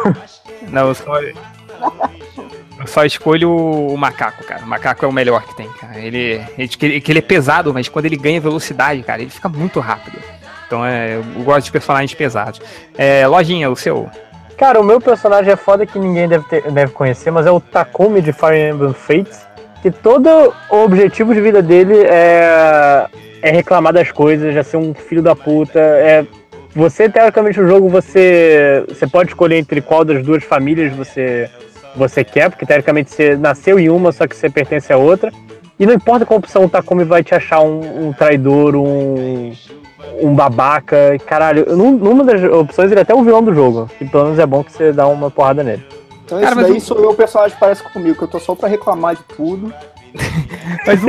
não, 0.71 0.89
eu 0.89 0.95
só. 0.95 1.21
Eu 1.21 2.87
só 2.87 3.05
escolho 3.05 3.51
o 3.51 3.97
macaco, 3.97 4.45
cara. 4.45 4.63
O 4.63 4.67
macaco 4.69 5.05
é 5.05 5.09
o 5.09 5.13
melhor 5.13 5.43
que 5.45 5.57
tem, 5.57 5.69
cara. 5.73 5.99
Ele, 5.99 6.41
ele, 6.59 6.69
que 6.69 6.87
ele, 6.87 7.01
que 7.01 7.13
ele 7.13 7.19
é 7.21 7.23
pesado, 7.23 7.73
mas 7.73 7.89
quando 7.89 8.07
ele 8.07 8.17
ganha 8.17 8.41
velocidade, 8.41 9.03
cara, 9.03 9.23
ele 9.23 9.31
fica 9.31 9.49
muito 9.49 9.81
rápido. 9.81 10.19
Então 10.67 10.85
é, 10.85 11.17
eu 11.17 11.43
gosto 11.45 11.67
de 11.67 11.73
personagens 11.73 12.13
pesados. 12.15 12.61
É, 12.97 13.27
lojinha, 13.27 13.71
o 13.71 13.77
seu. 13.77 14.09
Cara, 14.57 14.81
o 14.81 14.85
meu 14.85 15.01
personagem 15.01 15.53
é 15.53 15.57
foda 15.57 15.85
que 15.85 15.99
ninguém 15.99 16.29
deve, 16.29 16.45
ter- 16.49 16.71
deve 16.71 16.93
conhecer, 16.93 17.31
mas 17.31 17.47
é 17.47 17.51
o 17.51 17.61
Takumi 17.61 18.21
de 18.21 18.33
Fire 18.33 18.71
Emblem 18.71 18.93
Fates. 18.93 19.47
Que 19.83 19.91
todo 19.91 20.29
o 20.71 20.85
objetivo 20.85 21.35
de 21.35 21.41
vida 21.41 21.61
dele 21.61 21.99
é, 22.05 23.07
é 23.43 23.51
reclamar 23.51 23.93
das 23.93 24.11
coisas, 24.11 24.57
é 24.57 24.63
ser 24.63 24.79
um 24.79 24.95
filho 24.95 25.21
da 25.23 25.37
puta. 25.37 25.79
É, 25.79 26.25
você, 26.75 27.09
teoricamente, 27.09 27.61
no 27.61 27.69
jogo, 27.69 27.89
você, 27.89 28.83
você 28.89 29.07
pode 29.07 29.31
escolher 29.31 29.57
entre 29.57 29.83
qual 29.83 30.05
das 30.05 30.25
duas 30.25 30.43
famílias 30.43 30.93
você, 30.95 31.51
você 31.95 32.25
quer, 32.25 32.49
porque 32.49 32.65
teoricamente 32.65 33.11
você 33.11 33.37
nasceu 33.37 33.79
em 33.79 33.91
uma, 33.91 34.11
só 34.11 34.27
que 34.27 34.35
você 34.35 34.49
pertence 34.49 34.91
a 34.93 34.97
outra. 34.97 35.31
E 35.79 35.85
não 35.85 35.93
importa 35.93 36.25
qual 36.25 36.39
opção 36.39 36.65
o 36.65 36.69
Takumi 36.69 37.05
vai 37.05 37.23
te 37.23 37.35
achar 37.35 37.61
um, 37.61 38.09
um 38.09 38.13
traidor, 38.13 38.77
um, 38.77 39.53
um 40.21 40.35
babaca. 40.35 40.97
Caralho, 41.27 41.77
num- 41.77 41.97
numa 41.99 42.25
das 42.25 42.43
opções 42.45 42.91
ele 42.91 43.01
é 43.01 43.03
até 43.03 43.15
o 43.15 43.23
vilão 43.23 43.43
do 43.43 43.55
jogo. 43.55 43.91
E 44.01 44.05
pelo 44.05 44.25
menos 44.25 44.39
é 44.39 44.47
bom 44.47 44.63
que 44.65 44.73
você 44.73 44.93
dá 44.93 45.07
uma 45.07 45.31
porrada 45.31 45.63
nele. 45.63 45.85
Então 46.25 46.39
Cara, 46.41 46.53
esse 46.53 46.55
mas 46.57 46.67
daí 46.69 46.77
o- 46.79 46.81
sou 46.81 46.99
eu, 46.99 47.11
o 47.11 47.15
personagem 47.15 47.57
parece 47.61 47.83
comigo, 47.83 48.17
que 48.17 48.25
eu 48.25 48.29
tô 48.29 48.39
só 48.39 48.55
pra 48.55 48.69
reclamar 48.69 49.15
de 49.17 49.23
tudo. 49.37 49.73
Mas 50.87 51.03
o, 51.03 51.09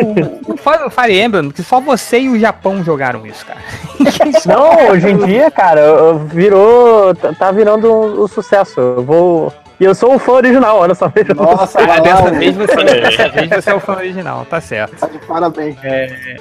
o 0.52 0.58
Fire- 0.58 0.84
o 0.86 0.90
Fire 0.90 1.22
Emblem, 1.22 1.52
que 1.52 1.62
só 1.62 1.80
você 1.80 2.22
e 2.22 2.30
o 2.30 2.40
Japão 2.40 2.84
jogaram 2.84 3.26
isso, 3.26 3.46
cara. 3.46 3.60
Não, 4.48 4.92
hoje 4.92 5.10
em 5.12 5.18
dia, 5.18 5.52
cara, 5.52 5.80
eu- 5.82 6.18
virou. 6.20 7.14
tá- 7.14 7.32
Tá 7.34 7.52
virando 7.52 7.92
um, 7.94 8.24
um 8.24 8.28
sucesso. 8.28 8.80
Eu 8.80 9.04
vou. 9.04 9.54
E 9.80 9.84
eu 9.86 9.94
sou 9.94 10.16
o 10.16 10.20
fã 10.20 10.32
original, 10.34 10.80
olha 10.80 10.96
só. 10.96 11.12
Nossa, 11.36 11.80
Ah, 11.82 12.00
dessa, 12.00 12.32
vez 12.32 12.56
você, 12.56 12.76
dessa 12.84 13.30
vez 13.30 13.50
você 13.50 13.70
é 13.70 13.76
o 13.76 13.80
fã 13.80 13.94
original, 13.98 14.46
tá 14.50 14.60
certo. 14.60 14.96
tá 14.98 15.08
de 15.08 15.20
parabéns. 15.20 15.76
É, 15.84 16.38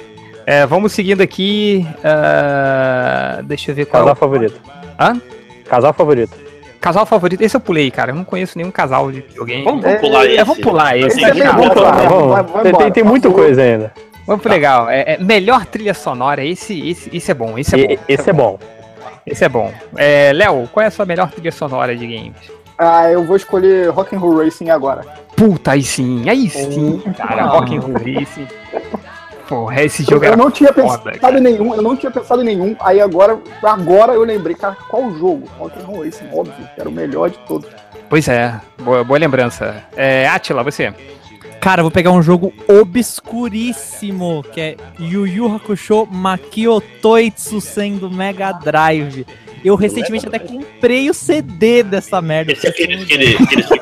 vamos 0.67 0.91
seguindo 0.93 1.21
aqui. 1.21 1.85
ah, 2.03 3.39
deixa 3.43 3.71
eu 3.71 3.75
ver 3.75 3.85
qual 3.85 4.01
é 4.03 4.05
Casal 4.05 4.13
o 4.13 4.15
favorito. 4.17 4.61
Hã? 4.99 5.21
Casal 5.67 5.93
favorito. 5.93 6.37
casal 6.79 7.05
favorito. 7.05 7.41
Esse 7.41 7.55
eu 7.55 7.59
pulei, 7.61 7.89
cara. 7.89 8.11
Eu 8.11 8.15
não 8.15 8.23
conheço 8.23 8.57
nenhum 8.57 8.71
casal 8.71 9.11
de 9.11 9.21
videogame. 9.21 9.63
Vamos, 9.63 9.83
vamos 9.83 9.99
pular 10.01 10.25
É, 10.25 10.27
esse. 10.33 10.43
vamos 10.43 10.59
pular 10.59 10.97
esse. 10.97 11.07
Esse 11.21 11.41
é 11.41 11.45
vamos 11.51 11.73
vai, 11.73 12.07
vamos. 12.07 12.29
vai, 12.33 12.43
vai 12.43 12.61
Tem- 12.63 12.71
embora. 12.71 12.91
tem, 12.91 13.03
muita 13.03 13.31
coisa 13.31 13.61
ainda. 13.61 13.91
Vamos 14.27 14.41
pro 14.41 14.51
legal. 14.51 14.89
É, 14.89 15.13
é 15.13 15.17
melhor 15.19 15.65
trilha 15.65 15.93
sonora. 15.93 16.43
Esse, 16.43 16.89
esse, 16.89 17.09
esse 17.15 17.31
é 17.31 17.33
bom. 17.33 17.57
Esse 17.57 17.75
é 17.75 17.77
bom. 17.87 17.93
E- 17.93 17.99
esse 18.07 18.29
é 18.29 18.33
bom. 18.33 18.59
Esse 19.25 19.45
é 19.45 19.49
bom. 19.49 19.73
É, 19.97 20.31
Léo, 20.33 20.69
qual 20.71 20.83
é 20.83 20.87
a 20.87 20.91
sua 20.91 21.05
melhor 21.05 21.31
trilha 21.31 21.51
sonora 21.51 21.95
de 21.95 22.05
games? 22.05 22.35
Ah, 22.77 23.09
eu 23.09 23.23
vou 23.23 23.35
escolher 23.37 23.89
Rock'n'Roll 23.89 24.43
Racing 24.43 24.69
agora. 24.69 25.01
Puta, 25.35 25.71
aí 25.71 25.81
sim, 25.81 26.29
aí 26.29 26.49
sim, 26.49 27.01
cara. 27.17 27.45
Rock'n'Roll 27.45 27.93
Racing. 27.93 28.47
Porra, 29.47 29.83
esse 29.83 30.03
jogo 30.03 30.23
eu 30.23 30.29
era 30.29 30.35
não 30.37 30.49
tinha 30.49 30.73
foda, 30.73 31.11
pensado 31.11 31.19
cara. 31.19 31.37
em 31.37 31.41
nenhum, 31.41 31.75
eu 31.75 31.81
não 31.81 31.95
tinha 31.95 32.11
pensado 32.11 32.41
em 32.41 32.45
nenhum. 32.45 32.75
Aí 32.79 32.99
agora, 32.99 33.39
agora 33.61 34.13
eu 34.13 34.23
lembrei, 34.23 34.55
cara, 34.55 34.75
qual 34.89 35.11
jogo? 35.15 35.47
Rock'n'Roll 35.57 36.03
Racing, 36.03 36.29
óbvio, 36.33 36.69
que 36.73 36.81
era 36.81 36.89
o 36.89 36.91
melhor 36.91 37.29
de 37.29 37.37
todos. 37.39 37.69
Pois 38.09 38.27
é, 38.27 38.59
boa, 38.81 39.03
boa 39.03 39.19
lembrança. 39.19 39.83
É, 39.95 40.27
Atila, 40.27 40.63
você? 40.63 40.93
Cara, 41.59 41.79
eu 41.79 41.83
vou 41.83 41.91
pegar 41.91 42.11
um 42.11 42.21
jogo 42.21 42.53
obscuríssimo, 42.67 44.43
que 44.51 44.61
é 44.61 44.75
Yu 44.99 45.25
Yu 45.25 45.55
Hakusho 45.55 46.07
Makio 46.11 46.79
Toitsu 47.01 47.59
sendo 47.59 48.09
Mega 48.09 48.51
Drive. 48.51 49.25
Eu 49.63 49.75
recentemente 49.75 50.27
até 50.27 50.37
comprei 50.37 51.09
o 51.09 51.13
CD 51.13 51.81
dessa 51.81 52.21
merda. 52.21 52.51
Esse 52.51 52.67
é 52.67 52.69
aquele 52.69 53.03
que, 53.03 53.13
ele, 53.15 53.35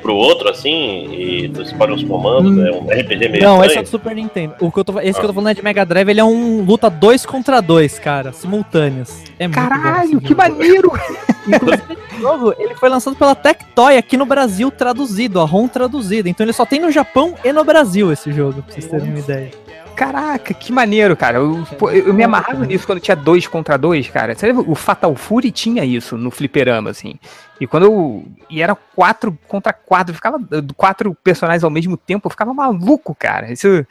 pro 0.00 0.14
outro, 0.14 0.48
assim, 0.48 1.12
e 1.12 1.48
tu 1.48 1.62
escolhe 1.62 1.92
os 1.92 2.04
comandos, 2.04 2.58
é 2.58 2.70
um 2.70 2.86
RPG 2.88 3.28
meio 3.28 3.44
Não, 3.44 3.64
esse 3.64 3.78
é 3.78 3.82
do 3.82 3.88
Super 3.88 4.14
Nintendo. 4.14 4.54
O 4.60 4.70
que 4.70 4.78
eu 4.78 4.84
tô, 4.84 5.00
esse 5.00 5.18
que 5.18 5.24
eu 5.24 5.28
tô 5.28 5.34
falando 5.34 5.50
é 5.50 5.54
de 5.54 5.62
Mega 5.62 5.84
Drive, 5.84 6.08
ele 6.08 6.20
é 6.20 6.24
um 6.24 6.62
luta 6.62 6.88
dois 6.90 7.24
contra 7.24 7.60
dois, 7.60 7.98
cara, 7.98 8.32
simultâneos. 8.32 9.22
É 9.38 9.46
muito 9.46 9.60
bom 9.60 9.66
esse 9.66 9.82
Caralho, 9.82 10.20
que 10.20 10.28
jogo. 10.28 10.36
maneiro! 10.36 10.92
Inclusive, 11.46 11.98
esse 12.10 12.20
jogo, 12.20 12.54
ele 12.58 12.74
foi 12.74 12.88
lançado 12.88 13.16
pela 13.16 13.34
Tectoy 13.34 13.96
aqui 13.96 14.16
no 14.16 14.26
Brasil 14.26 14.70
traduzido, 14.70 15.40
a 15.40 15.44
ROM 15.44 15.66
traduzida. 15.68 16.28
Então 16.28 16.44
ele 16.44 16.52
só 16.52 16.66
tem 16.66 16.80
no 16.80 16.90
Japão 16.90 17.34
e 17.44 17.52
no 17.52 17.64
Brasil 17.64 18.12
esse 18.12 18.32
jogo, 18.32 18.62
pra 18.62 18.72
vocês 18.72 18.86
terem 18.86 19.08
uma 19.08 19.18
ideia. 19.18 19.50
Caraca, 19.94 20.54
que 20.54 20.72
maneiro, 20.72 21.16
cara. 21.16 21.38
Eu, 21.38 21.66
pô, 21.78 21.90
eu- 21.90 22.12
me 22.14 22.22
amarrava 22.24 22.64
nisso 22.64 22.86
quando 22.86 23.00
tinha 23.00 23.16
dois 23.16 23.46
contra 23.46 23.76
dois, 23.76 24.08
cara. 24.08 24.34
Você 24.34 24.46
lembra? 24.46 24.64
O 24.70 24.74
Fatal 24.74 25.14
Fury 25.14 25.50
tinha 25.50 25.84
isso 25.84 26.16
no 26.16 26.30
fliperama, 26.30 26.90
assim. 26.90 27.14
E 27.60 27.66
quando 27.66 27.84
eu. 27.84 28.24
E 28.48 28.62
era 28.62 28.74
quatro 28.74 29.36
contra 29.46 29.72
quatro. 29.72 30.12
eu 30.12 30.16
Ficava. 30.16 30.38
Quatro 30.76 31.14
personagens 31.22 31.64
ao 31.64 31.70
mesmo 31.70 31.96
tempo, 31.96 32.26
eu 32.26 32.30
ficava 32.30 32.54
maluco, 32.54 33.14
cara. 33.14 33.52
Isso. 33.52 33.84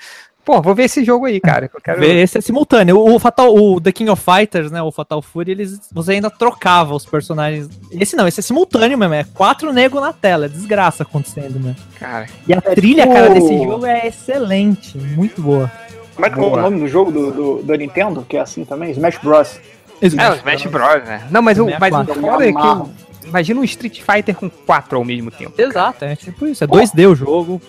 Pô, 0.46 0.60
vou 0.64 0.74
ver 0.74 0.86
esse 0.86 1.04
jogo 1.04 1.28
aí, 1.28 1.40
cara. 1.40 1.70
Eu 1.72 1.80
quero... 1.82 2.04
Esse 2.04 2.40
é 2.40 2.42
simultâneo. 2.42 2.98
O 2.98 3.20
Fatal, 3.20 3.54
o 3.54 3.80
The 3.80 3.92
King 3.92 4.10
of 4.10 4.24
Fighters, 4.24 4.72
né, 4.72 4.82
o 4.82 4.92
Fatal 4.92 5.22
Fury, 5.22 5.52
eles, 5.52 5.80
você 5.92 6.14
ainda 6.14 6.32
trocava 6.32 6.96
os 6.96 7.06
personagens. 7.06 7.70
Esse 7.92 8.16
não, 8.16 8.28
esse 8.28 8.40
é 8.40 8.42
simultâneo 8.42 8.98
mesmo, 8.98 9.14
é 9.14 9.24
quatro 9.36 9.72
negros 9.72 10.02
na 10.02 10.12
tela, 10.12 10.46
é 10.46 10.50
desgraça 10.50 11.04
acontecendo, 11.04 11.60
né? 11.60 11.76
Cara, 12.00 12.26
E 12.48 12.54
a 12.54 12.58
É 12.58 12.62
trilha, 12.62 13.04
tipo- 13.04 13.14
cara, 13.14 13.30
desse 13.30 13.64
jogo 13.64 13.86
é 13.86 14.08
excelente, 14.08 14.98
muito 14.98 15.40
boa. 15.40 15.72
Como 16.20 16.26
é 16.26 16.30
que 16.30 16.40
é 16.40 16.44
o 16.44 16.62
nome 16.62 16.80
do 16.82 16.88
jogo 16.88 17.12
do, 17.12 17.32
do, 17.32 17.64
do 17.64 17.76
Nintendo? 17.76 18.26
Que 18.28 18.36
é 18.36 18.42
assim 18.42 18.66
também? 18.66 18.92
Smash 18.92 19.20
Bros. 19.24 19.58
é, 20.02 20.06
o 20.06 20.36
Smash 20.36 20.66
Bros, 20.66 21.04
né? 21.06 21.26
Não, 21.32 21.42
mas 21.42 21.58
o, 21.58 21.70
é 21.70 21.80
mas 21.80 21.94
o 21.96 22.14
foda 22.16 22.46
é 22.46 22.52
que. 22.52 23.28
Imagina 23.30 23.62
um 23.62 23.64
Street 23.64 24.02
Fighter 24.02 24.36
com 24.36 24.50
quatro 24.50 24.98
ao 24.98 25.06
mesmo 25.06 25.32
tempo. 25.32 25.54
Exato, 25.58 26.04
é 26.04 26.16
tipo 26.16 26.48
isso, 26.48 26.64
é 26.64 26.68
2D 26.68 27.10
o 27.10 27.16
jogo. 27.16 27.62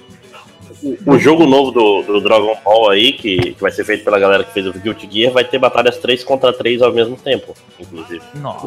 O 1.06 1.18
jogo 1.18 1.46
novo 1.46 1.70
do, 1.70 2.02
do 2.02 2.20
Dragon 2.20 2.56
Ball 2.64 2.90
aí, 2.90 3.12
que, 3.12 3.54
que 3.54 3.60
vai 3.60 3.70
ser 3.70 3.84
feito 3.84 4.02
pela 4.04 4.18
galera 4.18 4.42
que 4.44 4.52
fez 4.52 4.66
o 4.66 4.72
Guilty 4.72 5.08
Gear, 5.10 5.32
vai 5.32 5.44
ter 5.44 5.58
batalhas 5.58 5.98
3 5.98 6.24
contra 6.24 6.52
3 6.52 6.80
ao 6.82 6.92
mesmo 6.92 7.16
tempo, 7.16 7.54
inclusive. 7.78 8.22
Nossa, 8.34 8.66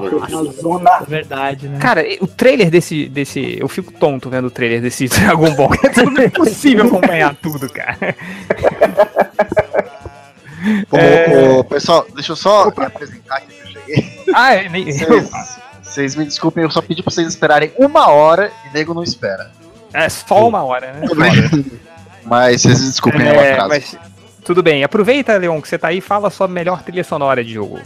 é 1.03 1.05
verdade, 1.09 1.67
né? 1.67 1.79
Cara, 1.79 2.03
o 2.21 2.27
trailer 2.27 2.69
desse, 2.69 3.07
desse. 3.07 3.57
Eu 3.59 3.67
fico 3.67 3.91
tonto 3.91 4.29
vendo 4.29 4.45
o 4.47 4.51
trailer 4.51 4.81
desse 4.81 5.07
Dragon 5.09 5.53
Ball. 5.55 5.71
É 5.83 6.25
impossível 6.25 6.85
acompanhar 6.85 7.35
tudo, 7.41 7.67
cara. 7.69 8.15
Ô, 10.91 10.97
É. 10.97 11.49
ô, 11.59 11.63
pessoal, 11.63 12.05
deixa 12.13 12.31
eu 12.31 12.35
só 12.35 12.65
me 12.77 12.85
apresentar 12.85 13.37
aqui 13.37 13.47
que 13.47 13.61
eu 13.61 13.81
cheguei. 13.81 14.23
Ah, 14.33 14.53
é, 14.53 14.69
nem. 14.69 14.85
Vocês, 14.85 15.29
vocês 15.81 16.15
me 16.15 16.25
desculpem, 16.25 16.63
eu 16.63 16.69
só 16.71 16.81
pedi 16.81 17.03
pra 17.03 17.11
vocês 17.11 17.27
esperarem 17.27 17.71
uma 17.77 18.09
hora 18.09 18.51
e 18.69 18.73
nego 18.73 18.93
não 18.93 19.03
espera. 19.03 19.51
É 19.93 20.09
só 20.09 20.47
uma 20.47 20.63
hora, 20.63 20.93
né? 20.93 21.05
Mas 22.25 22.61
vocês 22.61 22.79
desculpem 22.81 23.21
o 23.21 23.25
É, 23.25 23.51
atraso. 23.53 23.69
mas 23.69 23.97
tudo 24.43 24.61
bem. 24.63 24.83
Aproveita, 24.83 25.35
Leon, 25.37 25.61
que 25.61 25.67
você 25.67 25.77
tá 25.77 25.89
aí 25.89 25.97
e 25.97 26.01
fala 26.01 26.27
a 26.27 26.31
sua 26.31 26.47
melhor 26.47 26.81
trilha 26.83 27.03
sonora 27.03 27.43
de 27.43 27.53
jogo. 27.53 27.79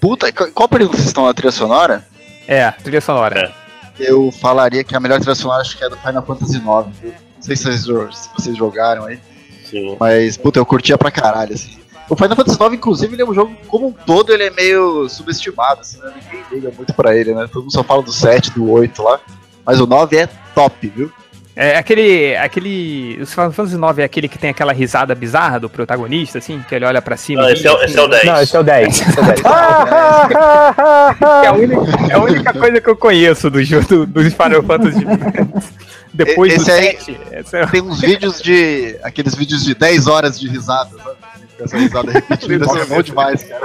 Puta, 0.00 0.32
qual 0.32 0.68
período 0.68 0.92
vocês 0.96 1.06
estão 1.08 1.26
na 1.26 1.34
trilha 1.34 1.52
sonora? 1.52 2.06
É, 2.48 2.70
trilha 2.70 3.00
sonora. 3.00 3.52
Eu 3.98 4.32
falaria 4.32 4.82
que 4.82 4.96
a 4.96 5.00
melhor 5.00 5.18
trilha 5.20 5.34
sonora 5.34 5.60
acho 5.60 5.76
que 5.76 5.84
é 5.84 5.88
do 5.88 5.96
Final 5.96 6.24
Fantasy 6.24 6.56
IX, 6.56 6.64
viu? 7.02 7.12
Não 7.12 7.42
sei 7.42 7.56
se 7.56 7.64
vocês, 7.64 7.82
se 8.16 8.28
vocês 8.34 8.56
jogaram 8.56 9.04
aí, 9.06 9.18
Sim. 9.64 9.96
mas, 10.00 10.36
puta, 10.36 10.58
eu 10.58 10.66
curtia 10.66 10.96
pra 10.96 11.10
caralho, 11.10 11.54
assim. 11.54 11.78
O 12.08 12.16
Final 12.16 12.34
Fantasy 12.34 12.58
IX, 12.62 12.72
inclusive, 12.74 13.14
ele 13.14 13.22
é 13.22 13.24
um 13.24 13.34
jogo, 13.34 13.54
como 13.68 13.88
um 13.88 13.92
todo, 13.92 14.32
ele 14.32 14.44
é 14.44 14.50
meio 14.50 15.08
subestimado, 15.08 15.82
assim, 15.82 15.98
né? 16.00 16.12
Ninguém 16.16 16.44
liga 16.50 16.72
muito 16.76 16.92
pra 16.94 17.14
ele, 17.14 17.34
né? 17.34 17.46
Todo 17.52 17.62
mundo 17.62 17.72
só 17.72 17.84
fala 17.84 18.02
do 18.02 18.12
7, 18.12 18.50
do 18.52 18.70
8 18.70 19.02
lá. 19.02 19.20
Mas 19.64 19.78
o 19.80 19.86
9 19.86 20.16
é 20.16 20.28
top, 20.54 20.88
viu? 20.88 21.12
É 21.62 21.76
aquele. 21.76 22.34
aquele. 22.36 23.18
O 23.22 23.26
Final 23.26 23.52
Fantasy 23.52 23.76
IX 23.76 23.98
é 23.98 24.04
aquele 24.04 24.28
que 24.28 24.38
tem 24.38 24.48
aquela 24.48 24.72
risada 24.72 25.14
bizarra 25.14 25.60
do 25.60 25.68
protagonista, 25.68 26.38
assim, 26.38 26.64
que 26.66 26.74
ele 26.74 26.86
olha 26.86 27.02
pra 27.02 27.18
cima. 27.18 27.42
Não, 27.42 27.50
e 27.50 27.52
esse 27.52 27.68
é, 27.68 27.84
esse 27.84 27.98
é 27.98 28.02
o 28.02 28.04
assim. 28.06 28.10
10. 28.10 28.24
Não, 28.24 28.40
esse 28.42 28.56
é 28.56 28.60
o 28.60 28.62
10. 28.62 28.88
Esse 28.88 29.18
é 29.18 29.22
o 29.22 29.26
10. 29.26 29.40
É 31.42 31.46
a, 31.48 31.52
única, 31.52 31.74
é 32.10 32.14
a 32.14 32.18
única 32.22 32.52
coisa 32.54 32.80
que 32.80 32.88
eu 32.88 32.96
conheço 32.96 33.50
do 33.50 33.62
jogo 33.62 33.86
do, 33.86 34.06
dos 34.06 34.32
Final 34.32 34.62
Fantasy. 34.62 35.04
Depois 36.14 36.54
Esse 36.54 36.64
do 36.64 36.72
aí- 36.72 36.82
7. 36.98 37.20
Essa 37.30 37.58
é- 37.58 37.66
Tem 37.66 37.82
uns 37.82 38.00
vídeos 38.00 38.40
de. 38.40 38.96
aqueles 39.02 39.34
vídeos 39.34 39.64
de 39.64 39.74
10 39.74 40.06
horas 40.06 40.38
de 40.40 40.48
risada, 40.48 40.90
sabe? 40.96 41.16
Essa 41.62 41.76
risada 41.76 42.10
repetida, 42.12 42.64
isso 42.64 42.78
é 42.78 42.84
bom 42.86 43.02
demais, 43.02 43.42
cara. 43.44 43.62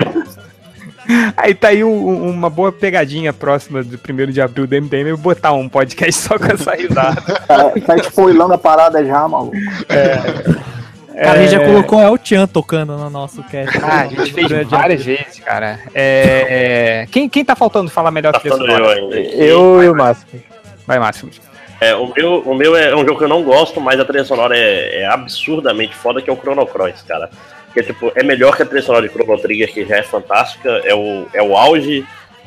Aí 1.38 1.53
tá 1.53 1.68
aí 1.69 1.84
um- 1.84 2.30
uma 2.30 2.49
boa 2.49 2.72
pegadinha 2.72 3.32
próxima 3.32 3.84
do 3.84 3.98
1 3.98 4.32
de 4.32 4.41
abril 4.41 4.65
do 4.65 4.76
MDM 4.76 5.10
eu 5.10 5.18
botar 5.18 5.52
um 5.53 5.69
podcast 5.69 6.14
só 6.22 6.38
com 6.38 6.45
essa 6.45 6.73
risada. 6.76 7.22
Tá, 7.22 7.69
tá 7.86 7.95
spoilando 7.98 8.53
a 8.53 8.57
parada 8.57 9.03
já, 9.06 9.27
maluco. 9.27 9.56
Cara, 9.88 11.32
a 11.32 11.41
gente 11.41 11.52
já 11.52 11.61
É, 11.61 11.65
colocou 11.65 12.02
El 12.02 12.18
Chan 12.22 12.45
tocando 12.48 12.98
no 12.98 13.10
nosso 13.10 13.41
cast. 13.44 13.77
Ah, 13.82 14.02
a 14.02 14.07
gente 14.07 14.34
fez 14.34 14.48
várias 14.68 15.03
vezes, 15.03 15.40
cara. 15.40 15.80
É, 15.94 17.03
é, 17.03 17.07
Quem, 17.10 17.30
quem 17.30 17.45
tá 17.45 17.56
faltando 17.56 17.90
falar 17.90 18.11
melhor 18.11 18.34
Tá 18.34 18.40
falando 18.41 18.69
eu 18.69 18.90
ainda. 18.90 19.15
Eu 19.15 19.84
e 19.84 19.90
o 19.90 19.95
Máximo. 19.95 20.41
Vai, 20.86 20.99
Máximo. 20.99 21.32
É, 21.80 21.95
o 21.95 22.11
meu, 22.15 22.40
o 22.40 22.53
meu 22.56 22.76
é 22.76 22.94
um 22.95 23.06
jogo 23.06 23.18
que 23.18 23.23
eu 23.23 23.30
não 23.30 23.44
gosto, 23.44 23.80
mas 23.80 23.99
a 23.99 24.06
trilha 24.06 24.23
sonora 24.26 24.57
é, 24.57 25.02
é 25.02 25.06
absurdamente 25.07 25.94
foda, 25.95 26.22
que 26.22 26.30
é 26.30 26.34
o 26.34 26.38
Chrono 26.38 26.65
Cross, 26.65 27.03
cara. 27.07 27.30
Que 27.76 27.81
é, 27.81 27.84
tipo, 27.84 28.11
é 28.15 28.23
melhor 28.23 28.56
que 28.56 28.64
a 28.64 28.65
trilha 28.65 28.81
sonora 28.81 29.06
de 29.07 29.14
Chrono 29.14 29.38
Trigger, 29.38 29.72
que 29.72 29.85
já 29.85 29.97
é 29.97 30.02
fantástica, 30.03 30.69
é 30.85 30.95
o, 30.95 31.27
é 31.34 31.43
o 31.43 31.56
auge 31.57 32.03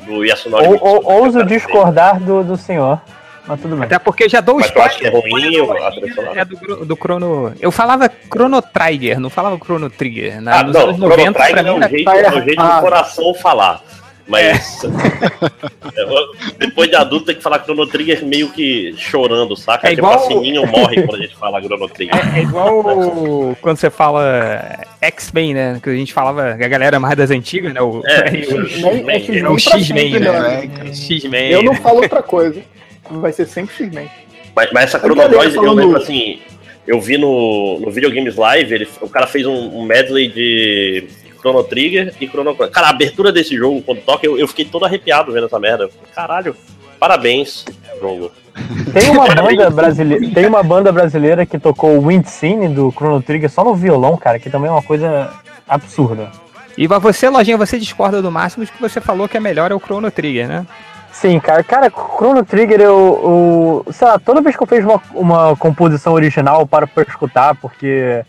do 0.07 0.25
Yasunori. 0.25 0.65
Ou, 0.65 0.77
ou, 0.81 0.95
eu 1.03 1.23
ouso 1.23 1.43
discordar 1.45 2.19
do, 2.19 2.43
do 2.43 2.57
senhor. 2.57 2.99
Mas 3.45 3.61
tudo 3.61 3.75
bem. 3.75 3.85
Até 3.85 3.97
porque 3.99 4.23
eu 4.25 4.29
já 4.29 4.41
dou 4.41 4.59
acha 4.59 4.71
que 4.71 5.05
é 5.07 5.11
spoiler. 5.11 5.63
ruim 5.65 5.83
a 5.85 5.91
trilha 5.91 6.13
sonora? 6.15 6.41
É 6.41 6.45
do, 6.45 6.85
do 6.85 6.95
Chrono. 6.95 7.53
Eu 7.59 7.71
falava 7.71 8.11
Chrono 8.31 8.61
Trigger, 8.61 9.19
não 9.19 9.29
falava 9.29 9.57
Chrono 9.63 9.89
Trigger. 9.89 10.41
Na, 10.41 10.59
Ah, 10.59 10.63
nos 10.63 10.73
não, 10.73 10.81
anos 10.81 10.95
Chrono 10.97 11.09
90, 11.15 11.31
pra 11.33 11.45
Trigger 11.45 11.65
é 11.65 11.75
era- 11.77 11.89
jeito, 11.89 12.09
é 12.09 12.29
o 12.29 12.43
jeito 12.43 12.61
do 12.63 12.79
coração 12.81 13.33
falar. 13.35 13.81
Mas 14.29 14.83
eu- 14.83 16.29
depois 16.59 16.87
de 16.87 16.95
adulto 16.95 17.25
tem 17.25 17.35
que 17.35 17.41
falar 17.41 17.63
Chrono 17.63 17.87
Trigger 17.87 18.23
meio 18.23 18.49
que 18.51 18.93
chorando, 18.95 19.55
saca? 19.55 19.87
É 19.87 19.95
tipo, 19.95 20.01
igual- 20.01 20.13
a 20.13 20.27
Sininho 20.27 20.67
morre 20.67 21.01
quando 21.01 21.15
a 21.19 21.23
gente 21.23 21.35
fala 21.35 21.59
Chrono 21.61 21.89
Trigger. 21.89 22.15
É, 22.35 22.39
é 22.39 22.43
igual 22.43 22.79
o- 22.79 23.57
quando 23.59 23.77
você 23.77 23.89
fala 23.89 24.85
X-Men, 25.01 25.53
né? 25.55 25.79
Que 25.81 25.89
a 25.89 25.95
gente 25.95 26.13
falava, 26.13 26.51
a 26.51 26.55
galera 26.67 26.99
mais 26.99 27.17
das 27.17 27.31
antigas, 27.31 27.73
né? 27.73 27.81
O, 27.81 28.03
É, 28.05 28.29
o- 29.49 29.57
X-Men, 29.59 30.13
é 30.13 30.17
é 30.17 30.19
né? 30.19 30.61
né? 30.83 30.93
X-Men. 30.93 31.51
Eu 31.51 31.63
não 31.63 31.73
falo 31.73 31.97
outra 32.03 32.21
coisa. 32.21 32.61
Vai 33.09 33.33
ser 33.33 33.47
sempre 33.47 33.73
X-Men. 33.75 34.09
Mas, 34.55 34.69
mas 34.71 34.83
essa 34.85 34.99
Chrono 34.99 35.15
Cross, 35.27 35.45
eu 35.55 35.63
falando- 35.63 35.77
lembro 35.79 35.97
assim, 35.97 36.39
eu 36.85 37.01
vi 37.01 37.17
no, 37.17 37.79
no 37.79 37.89
Videogames 37.89 38.35
Live, 38.35 38.73
ele, 38.73 38.87
o 39.01 39.09
cara 39.09 39.25
fez 39.25 39.45
um, 39.47 39.79
um 39.79 39.83
medley 39.83 40.27
de 40.27 41.05
Chrono 41.39 41.63
Trigger 41.63 42.13
e 42.19 42.27
Chrono 42.27 42.55
Cross. 42.55 42.69
Cara, 42.71 42.87
a 42.87 42.89
abertura 42.91 43.31
desse 43.31 43.55
jogo, 43.55 43.81
quando 43.81 44.01
toca, 44.01 44.25
eu, 44.25 44.37
eu 44.37 44.47
fiquei 44.47 44.65
todo 44.65 44.85
arrepiado 44.85 45.31
vendo 45.31 45.45
essa 45.45 45.59
merda. 45.59 45.89
Caralho, 46.13 46.55
parabéns. 46.99 47.65
jogo. 47.99 48.31
Tem 48.93 49.09
uma 49.09 49.27
banda 49.27 49.69
brasileira, 49.69 50.33
tem 50.33 50.45
uma 50.45 50.63
banda 50.63 50.91
brasileira 50.91 51.45
que 51.45 51.57
tocou 51.57 51.97
o 51.97 52.07
Wind 52.07 52.25
Scene 52.25 52.67
do 52.67 52.91
Chrono 52.91 53.21
Trigger 53.21 53.49
só 53.49 53.63
no 53.63 53.73
violão, 53.73 54.17
cara, 54.17 54.37
que 54.37 54.49
também 54.49 54.67
é 54.67 54.71
uma 54.71 54.81
coisa 54.81 55.31
absurda. 55.67 56.29
E 56.77 56.87
pra 56.87 56.99
você, 56.99 57.29
Lojinha, 57.29 57.57
você 57.57 57.77
discorda 57.77 58.21
do 58.21 58.31
Máximos 58.31 58.69
que 58.69 58.81
você 58.81 58.99
falou 58.99 59.29
que 59.29 59.37
é 59.37 59.39
melhor 59.39 59.71
é 59.71 59.75
o 59.75 59.79
Chrono 59.79 60.11
Trigger, 60.11 60.47
né? 60.47 60.65
Sim, 61.11 61.39
cara, 61.39 61.63
cara, 61.63 61.89
Chrono 61.89 62.45
Trigger, 62.45 62.79
eu, 62.79 63.83
eu 63.85 63.93
sei 63.93 64.07
lá, 64.07 64.19
toda 64.19 64.41
vez 64.41 64.55
que 64.55 64.63
eu 64.63 64.67
fiz 64.67 64.83
uma, 64.83 65.01
uma 65.13 65.55
composição 65.55 66.13
original, 66.13 66.61
eu 66.61 66.67
paro 66.67 66.87
pra 66.87 67.03
escutar, 67.03 67.55
porque, 67.55 68.23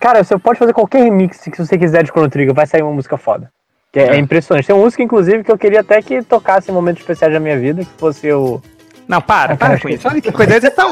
cara, 0.00 0.24
você 0.24 0.36
pode 0.38 0.58
fazer 0.58 0.72
qualquer 0.72 1.04
remix 1.04 1.38
que 1.42 1.58
você 1.58 1.78
quiser 1.78 2.02
de 2.02 2.10
Chrono 2.10 2.28
Trigger, 2.28 2.54
vai 2.54 2.66
sair 2.66 2.82
uma 2.82 2.92
música 2.92 3.16
foda. 3.18 3.52
Que 3.92 4.00
é, 4.00 4.14
é 4.14 4.16
impressionante. 4.16 4.66
Tem 4.66 4.74
uma 4.74 4.84
música, 4.84 5.02
inclusive, 5.02 5.44
que 5.44 5.52
eu 5.52 5.58
queria 5.58 5.80
até 5.80 6.00
que 6.00 6.22
tocasse 6.22 6.70
em 6.70 6.74
momentos 6.74 7.02
especiais 7.02 7.32
da 7.32 7.40
minha 7.40 7.58
vida, 7.58 7.84
que 7.84 7.90
fosse 7.98 8.32
o... 8.32 8.62
Não, 9.10 9.20
para, 9.20 9.54
Ah, 9.54 9.56
para 9.56 9.68
cara, 9.70 9.80
com 9.80 9.88
isso. 9.88 10.06
Olha 10.06 10.20
que 10.20 10.30
coisa. 10.30 10.60
Você 10.60 10.70
tá, 10.70 10.86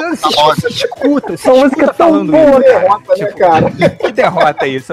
se 0.57 0.67
escuta, 0.67 1.35
Essa 1.35 1.51
música 1.51 1.67
escuta 1.67 1.85
é 1.85 1.87
tão 1.87 1.95
falando 1.95 2.33
boa, 2.33 2.51
isso. 2.51 2.59
Derrota, 2.59 3.17
né, 3.17 3.27
cara? 3.27 3.71
Que 3.71 4.13
derrota 4.13 4.65
é 4.65 4.69
isso? 4.69 4.93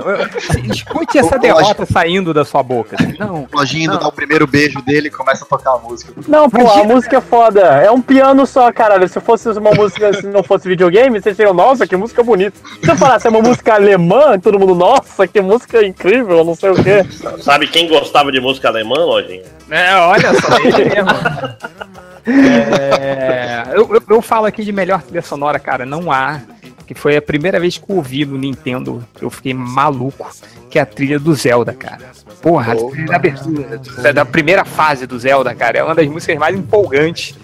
Escute 0.71 1.17
essa 1.17 1.39
derrota 1.39 1.87
saindo 1.87 2.35
da 2.35 2.45
sua 2.45 2.61
boca. 2.61 2.95
assim. 2.99 3.15
Não, 3.17 3.47
O 3.51 3.57
Lojinha 3.57 3.87
Não. 3.89 3.97
dá 3.97 4.07
o 4.07 4.11
primeiro 4.11 4.45
beijo 4.45 4.79
dele 4.83 5.07
e 5.07 5.11
começa 5.11 5.43
a 5.43 5.47
tocar 5.47 5.71
a 5.71 5.77
música. 5.79 6.13
Não, 6.27 6.47
pô, 6.47 6.69
a 6.69 6.83
música 6.83 7.17
é 7.17 7.21
foda. 7.21 7.61
É 7.61 7.89
um 7.89 7.99
piano 7.99 8.45
só, 8.45 8.71
caralho. 8.71 9.09
Se 9.09 9.19
fosse 9.19 9.49
uma 9.49 9.71
música, 9.71 10.13
se 10.13 10.27
não 10.27 10.43
fosse 10.43 10.67
videogame, 10.67 11.19
vocês 11.19 11.35
teriam, 11.35 11.55
nossa, 11.55 11.87
que 11.87 11.95
música 11.97 12.21
bonita. 12.21 12.55
Se 12.83 12.91
eu 12.91 12.95
falasse 12.95 13.25
é 13.25 13.29
uma 13.31 13.41
música 13.41 13.73
alemã, 13.73 14.37
todo 14.37 14.59
mundo, 14.59 14.75
nossa, 14.75 15.25
que 15.27 15.41
música 15.41 15.83
incrível, 15.83 16.45
não 16.45 16.53
sei 16.53 16.69
o 16.69 16.75
quê. 16.75 17.03
Sabe 17.41 17.65
quem 17.65 17.87
gostava 17.87 18.31
de 18.31 18.39
música 18.39 18.67
alemã, 18.67 18.97
Lojinha? 19.03 19.41
É, 19.71 19.95
olha 19.95 20.31
só, 20.39 20.59
ele 20.59 20.85
mesmo. 20.93 21.09
É, 22.27 23.63
eu, 23.73 23.93
eu, 23.95 24.03
eu 24.09 24.21
falo 24.21 24.45
aqui 24.45 24.63
de 24.63 24.71
melhor 24.71 25.01
trilha 25.01 25.21
sonora, 25.21 25.59
cara, 25.59 25.85
não 25.85 26.11
há. 26.11 26.41
Que 26.85 26.93
foi 26.93 27.17
a 27.17 27.21
primeira 27.21 27.59
vez 27.59 27.79
que 27.79 27.89
eu 27.89 27.95
ouvi 27.95 28.25
no 28.25 28.37
Nintendo, 28.37 29.03
eu 29.19 29.29
fiquei 29.31 29.55
maluco, 29.55 30.29
que 30.69 30.77
é 30.77 30.81
a 30.83 30.85
trilha 30.85 31.17
do 31.17 31.33
Zelda, 31.33 31.73
cara. 31.73 32.11
Porra, 32.43 32.73
a 32.73 32.75
trilha 32.75 33.05
da 33.07 33.15
abertura, 33.15 33.81
da- 34.03 34.11
da 34.11 34.25
primeira 34.25 34.63
fase 34.63 35.07
do 35.07 35.17
Zelda, 35.17 35.55
cara, 35.55 35.79
é 35.79 35.83
uma 35.83 35.95
das 35.95 36.07
músicas 36.07 36.37
mais 36.37 36.55
empolgantes. 36.55 37.35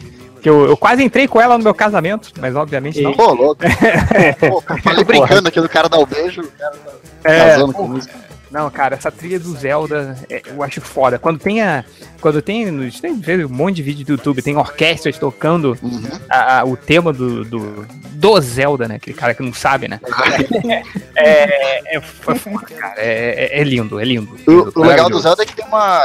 Que 0.43 0.49
eu, 0.49 0.65
eu 0.65 0.75
quase 0.77 1.03
entrei 1.03 1.27
com 1.27 1.39
ela 1.41 1.55
no 1.57 1.63
meu 1.63 1.73
casamento, 1.73 2.31
mas 2.39 2.55
obviamente 2.55 2.99
não. 3.01 3.13
Pô, 3.13 3.31
louco. 3.33 3.61
Pô, 4.49 4.61
falei 4.83 5.03
brincando 5.03 5.47
aqui 5.47 5.61
do 5.61 5.69
cara 5.69 5.87
dar 5.87 5.99
o 5.99 6.05
beijo, 6.05 6.41
o 6.41 6.47
cara 6.51 6.71
tá 6.77 6.91
É, 7.31 7.49
casando 7.51 7.73
com 7.73 7.85
a 7.85 7.87
música. 7.87 8.13
Não, 8.51 8.69
cara, 8.69 8.95
essa 8.95 9.09
trilha 9.09 9.39
do 9.39 9.51
Zelda 9.55 10.17
é, 10.29 10.41
eu 10.45 10.61
acho 10.61 10.81
foda. 10.81 11.17
Quando 11.17 11.39
tem 11.39 11.61
a. 11.61 11.85
Quando 12.19 12.41
tem. 12.41 12.65
Tem 12.91 13.45
um 13.45 13.49
monte 13.49 13.77
de 13.77 13.83
vídeo 13.83 14.05
do 14.05 14.11
YouTube, 14.13 14.41
tem 14.41 14.57
orquestras 14.57 15.17
tocando 15.17 15.77
Uhum. 15.81 16.03
a- 16.29 16.59
a- 16.59 16.65
o 16.65 16.75
tema 16.75 17.13
do, 17.13 17.45
do, 17.45 17.85
do 18.11 18.41
Zelda, 18.41 18.87
né? 18.87 18.95
Aquele 18.95 19.15
cara 19.15 19.33
que 19.33 19.41
não 19.41 19.53
sabe, 19.53 19.87
né? 19.87 19.99
é, 21.15 21.95
é, 21.97 22.01
foda, 22.01 22.39
cara. 22.75 22.95
É, 22.97 23.57
é- 23.57 23.61
é 23.61 23.63
lindo, 23.63 23.99
é 23.99 24.03
lindo. 24.03 24.33
O, 24.45 24.51
lindo, 24.51 24.71
o 24.75 24.83
legal 24.83 25.09
do. 25.09 25.19
Zelda 25.19 25.43
é 25.43 25.45
que 25.45 25.55
tem 25.55 25.65
uma. 25.65 26.01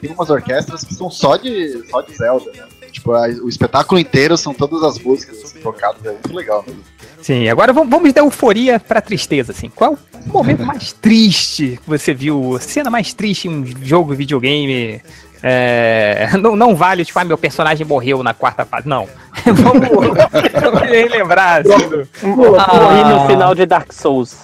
Têm 0.00 0.10
umas 0.12 0.30
orquestras 0.30 0.84
que 0.84 0.94
são 0.94 1.10
só 1.10 1.36
de, 1.36 1.84
só 1.90 2.02
de 2.02 2.14
Zelda, 2.14 2.50
né? 2.54 2.64
Tipo, 2.98 3.12
a- 3.12 3.28
o 3.42 3.48
espetáculo 3.48 4.00
inteiro 4.00 4.36
são 4.36 4.52
todas 4.52 4.82
as 4.82 4.98
músicas 4.98 5.38
assim, 5.44 5.60
tocadas, 5.60 6.04
é 6.04 6.10
muito 6.10 6.34
legal. 6.34 6.64
Né? 6.66 6.74
Sim, 7.22 7.48
agora 7.48 7.72
vamos, 7.72 7.88
vamos 7.90 8.12
da 8.12 8.20
euforia 8.20 8.80
pra 8.80 9.00
tristeza, 9.00 9.52
assim. 9.52 9.68
Qual 9.72 9.96
o 10.26 10.32
momento 10.32 10.64
mais 10.64 10.92
triste 11.00 11.78
que 11.82 11.88
você 11.88 12.12
viu? 12.12 12.56
A 12.56 12.60
cena 12.60 12.90
mais 12.90 13.12
triste 13.14 13.46
em 13.46 13.50
um 13.62 13.64
jogo 13.84 14.14
videogame? 14.14 15.00
É, 15.40 16.30
não, 16.42 16.56
não 16.56 16.74
vale, 16.74 17.04
tipo, 17.04 17.16
ah, 17.20 17.24
meu 17.24 17.38
personagem 17.38 17.86
morreu 17.86 18.22
na 18.24 18.34
quarta 18.34 18.64
fase. 18.64 18.88
Não. 18.88 19.08
vamos, 19.46 19.88
vamos 19.88 20.80
relembrar, 20.82 21.60
assim, 21.60 21.88
do- 21.88 22.08
Morri 22.26 23.04
no 23.04 23.26
final 23.28 23.54
de 23.54 23.64
Dark 23.64 23.92
Souls. 23.92 24.36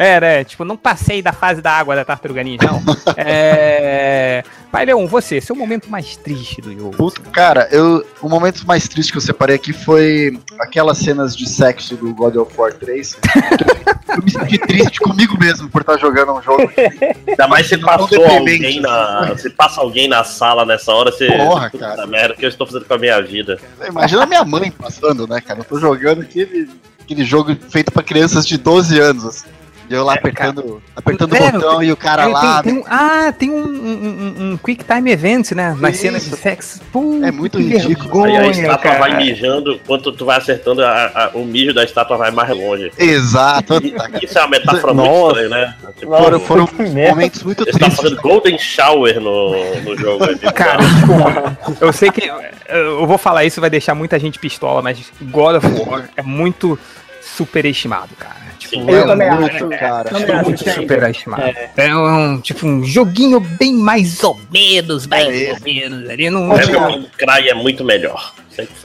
É, 0.00 0.18
né? 0.18 0.44
Tipo, 0.44 0.64
não 0.64 0.78
passei 0.78 1.20
da 1.20 1.30
fase 1.30 1.60
da 1.60 1.72
água 1.72 1.94
da 1.94 2.06
tartaruga 2.06 2.42
ninja, 2.42 2.62
não. 2.64 2.82
É... 3.18 4.42
Pai 4.72 4.86
Leon, 4.86 5.06
você, 5.06 5.42
seu 5.42 5.54
momento 5.54 5.90
mais 5.90 6.16
triste 6.16 6.62
do 6.62 6.72
jogo. 6.72 6.96
Puta, 6.96 7.20
cara, 7.30 7.68
eu, 7.70 8.02
o 8.22 8.28
momento 8.28 8.66
mais 8.66 8.88
triste 8.88 9.12
que 9.12 9.18
eu 9.18 9.20
separei 9.20 9.56
aqui 9.56 9.74
foi 9.74 10.40
aquelas 10.58 10.96
cenas 10.96 11.36
de 11.36 11.46
sexo 11.46 11.96
do 11.96 12.14
God 12.14 12.36
of 12.36 12.50
War 12.56 12.72
3. 12.72 13.18
eu 14.16 14.22
me 14.22 14.30
senti 14.30 14.58
triste 14.60 15.00
comigo 15.00 15.38
mesmo 15.38 15.68
por 15.68 15.82
estar 15.82 15.98
jogando 15.98 16.32
um 16.32 16.40
jogo. 16.40 16.72
Ainda 17.28 17.46
mais 17.46 17.68
se 17.68 17.76
passou 17.76 18.24
alguém 18.24 18.80
na. 18.80 19.36
Se 19.36 19.50
passa 19.50 19.82
alguém 19.82 20.08
na 20.08 20.24
sala 20.24 20.64
nessa 20.64 20.92
hora, 20.92 21.12
você. 21.12 21.26
Porra, 21.30 21.68
Puta 21.68 21.86
cara. 21.86 22.06
merda, 22.06 22.32
o 22.32 22.36
que 22.38 22.46
eu 22.46 22.48
estou 22.48 22.66
fazendo 22.66 22.86
com 22.86 22.94
a 22.94 22.98
minha 22.98 23.20
vida? 23.20 23.58
Imagina 23.86 24.22
a 24.22 24.26
minha 24.26 24.44
mãe 24.44 24.70
passando, 24.70 25.26
né, 25.26 25.42
cara? 25.42 25.60
Eu 25.60 25.64
tô 25.64 25.78
jogando 25.78 26.22
aquele, 26.22 26.70
aquele 27.02 27.22
jogo 27.22 27.54
feito 27.68 27.92
pra 27.92 28.02
crianças 28.02 28.46
de 28.46 28.56
12 28.56 28.98
anos, 28.98 29.26
assim. 29.26 29.59
E 29.90 29.94
eu 29.94 30.04
lá 30.04 30.14
apertando, 30.14 30.80
apertando 30.94 31.32
o 31.34 31.36
botão 31.52 31.82
e 31.82 31.90
o 31.90 31.96
cara 31.96 32.22
É, 32.22 32.26
lá. 32.28 32.62
tem- 32.62 32.74
tem 32.74 32.80
um- 32.80 32.86
ah, 32.88 33.34
tem 33.36 33.50
um, 33.50 33.56
um, 33.64 34.52
um- 34.52 34.56
Quick 34.56 34.84
Time 34.84 35.10
Event, 35.10 35.50
né? 35.50 35.76
Nas 35.80 35.94
Isso. 35.94 36.02
cenas 36.02 36.24
de 36.30 36.36
sexo. 36.36 36.80
Puta, 36.92 37.26
É 37.26 37.32
muito 37.32 37.58
ridículo. 37.58 38.22
Aí 38.24 38.36
a 38.36 38.46
estátua 38.46 38.78
cara. 38.78 38.98
vai 39.00 39.16
mijando, 39.16 39.80
quanto 39.84 40.12
tu 40.12 40.24
vai 40.24 40.38
acertando, 40.38 40.84
a- 40.84 41.06
a- 41.12 41.30
o 41.34 41.44
mijo 41.44 41.74
da 41.74 41.82
estátua 41.82 42.16
vai 42.16 42.30
mais 42.30 42.50
longe. 42.50 42.92
Exato. 42.96 43.80
E- 43.84 44.24
Isso 44.24 44.38
é 44.38 44.42
uma 44.42 44.48
metáfora 44.50 44.94
muito 44.94 45.08
Nossa. 45.10 45.40
estranha, 45.42 45.48
né? 45.48 45.74
Tipo, 45.98 46.10
Nossa, 46.12 46.22
Foram, 46.22 46.40
foram 46.40 46.68
momentos 47.10 47.42
muito 47.42 47.64
Você 47.64 47.72
tá 47.72 47.78
tristes. 47.78 47.96
fazendo 47.96 48.20
Golden 48.22 48.58
Shower 48.58 49.20
no, 49.20 49.74
no 49.80 49.96
jogo. 49.98 50.24
tipo, 50.36 50.52
Cara, 50.52 50.76
desculpa. 50.84 51.58
Eu 51.80 51.92
sei 51.92 52.12
que. 52.12 52.30
Eu 52.68 53.04
vou 53.08 53.18
falar 53.18 53.44
isso, 53.44 53.60
vai 53.60 53.68
deixar 53.70 53.96
muita 53.96 54.20
gente 54.20 54.38
pistola, 54.38 54.80
mas 54.82 54.98
God 55.20 55.56
of 55.56 55.66
War 55.84 56.08
é 56.16 56.22
muito 56.22 56.78
superestimado, 57.20 58.10
cara. 58.18 58.39
Sim. 58.70 58.88
é 58.88 58.94
Eu 58.94 59.06
também 59.06 59.30
muito, 59.32 59.56
acho. 59.56 59.68
cara. 59.70 60.04
Também 60.10 60.34
acho 60.36 60.44
muito 60.48 60.68
é. 60.68 60.72
superestimado. 60.72 61.42
É. 61.76 61.96
um, 61.96 62.40
tipo, 62.40 62.66
um 62.66 62.84
joguinho 62.84 63.40
bem 63.40 63.74
mais 63.74 64.22
ou 64.22 64.40
menos, 64.50 65.06
mais 65.08 65.26
É, 65.28 65.52
ou 65.52 65.60
menos. 65.60 66.08
Ali 66.08 66.30
não. 66.30 66.56
É 66.56 66.64
o 66.64 67.02
Cry 67.10 67.48
é 67.48 67.54
muito 67.54 67.84
melhor. 67.84 68.32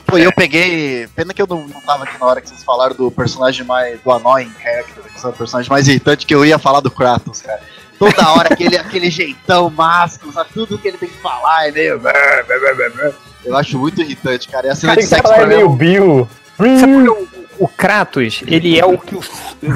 Pô, 0.05 0.17
eu 0.17 0.31
peguei. 0.33 1.07
Pena 1.15 1.33
que 1.33 1.41
eu 1.41 1.47
não, 1.47 1.67
não 1.67 1.81
tava 1.81 2.03
aqui 2.05 2.19
na 2.19 2.25
hora 2.25 2.41
que 2.41 2.49
vocês 2.49 2.63
falaram 2.63 2.95
do 2.95 3.11
personagem 3.11 3.63
mais. 3.65 3.99
do 4.01 4.11
Annoying 4.11 4.51
Character, 4.61 5.03
que 5.03 5.25
é 5.25 5.29
o 5.29 5.33
personagem 5.33 5.69
mais 5.69 5.87
irritante 5.87 6.25
que 6.25 6.33
eu 6.33 6.45
ia 6.45 6.57
falar 6.57 6.79
do 6.79 6.89
Kratos, 6.89 7.41
cara. 7.41 7.59
Toda 7.99 8.29
hora 8.31 8.53
aquele, 8.53 8.77
aquele 8.77 9.09
jeitão 9.09 9.69
másculo, 9.69 10.33
sabe? 10.33 10.49
Tudo 10.53 10.77
que 10.77 10.87
ele 10.87 10.97
tem 10.97 11.07
que 11.09 11.17
falar 11.17 11.67
é 11.67 11.71
meio. 11.71 12.01
Eu 13.45 13.55
acho 13.55 13.77
muito 13.77 14.01
irritante, 14.01 14.47
cara. 14.49 14.67
E 14.67 14.69
a 14.71 14.75
cena 14.75 14.95
Tem 14.95 15.03
de 15.03 15.09
que 15.09 15.15
sexo 15.15 15.23
falar 15.23 15.37
pra 15.37 15.47
mim 15.47 15.53
é 15.53 15.57
meio 15.57 15.69
Bill. 15.69 16.27
Sabe 16.57 16.93
por 16.93 17.03
que 17.03 17.09
o, 17.09 17.44
o 17.59 17.67
Kratos, 17.67 18.43
ele 18.47 18.77
é 18.79 18.85
o 18.85 18.97
que 18.97 19.15
o, 19.15 19.21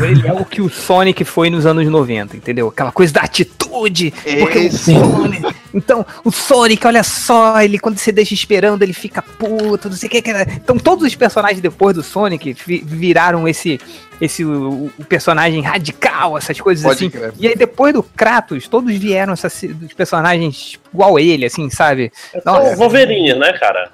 ele 0.06 0.28
é 0.28 0.34
o 0.34 0.44
que 0.46 0.62
o 0.62 0.70
Sonic 0.70 1.24
foi 1.24 1.50
nos 1.50 1.66
anos 1.66 1.88
90, 1.88 2.36
entendeu? 2.36 2.68
Aquela 2.68 2.92
coisa 2.92 3.14
da 3.14 3.22
atitude. 3.22 4.12
Porque 4.40 4.60
o. 4.60 4.72
Sonic, 4.72 5.56
então, 5.74 6.06
o 6.24 6.32
Sonic, 6.32 6.86
olha 6.88 7.04
só, 7.04 7.62
ele 7.62 7.78
quando 7.78 7.98
você 7.98 8.12
deixa 8.12 8.34
esperando, 8.34 8.82
ele 8.82 8.94
fica 8.94 9.22
puto, 9.22 9.90
não 9.90 9.96
sei 9.96 10.08
o 10.08 10.12
que. 10.12 10.24
Então, 10.56 10.78
todos 10.78 11.06
os 11.06 11.16
personagens 11.16 11.62
depois 11.62 11.96
do 11.96 12.04
Sonic 12.04 12.54
vi- 12.66 12.84
viraram 12.86 13.48
esse 13.48 13.80
esse 14.20 14.44
o, 14.44 14.92
o 15.00 15.06
personagem 15.06 15.62
radical, 15.62 16.38
essas 16.38 16.60
coisas 16.60 16.84
Pode 16.84 17.06
assim. 17.06 17.10
crer. 17.10 17.34
E 17.40 17.48
aí 17.48 17.56
depois 17.56 17.94
do 17.94 18.04
Kratos, 18.04 18.68
todos 18.68 18.94
vieram 18.98 19.32
essas, 19.32 19.62
dos 19.64 19.94
personagens 19.94 20.78
igual 20.94 21.18
ele, 21.18 21.46
assim, 21.46 21.70
sabe? 21.70 22.12
São 22.44 22.76
Wolverine, 22.76 23.34
né, 23.36 23.54
cara? 23.54 23.90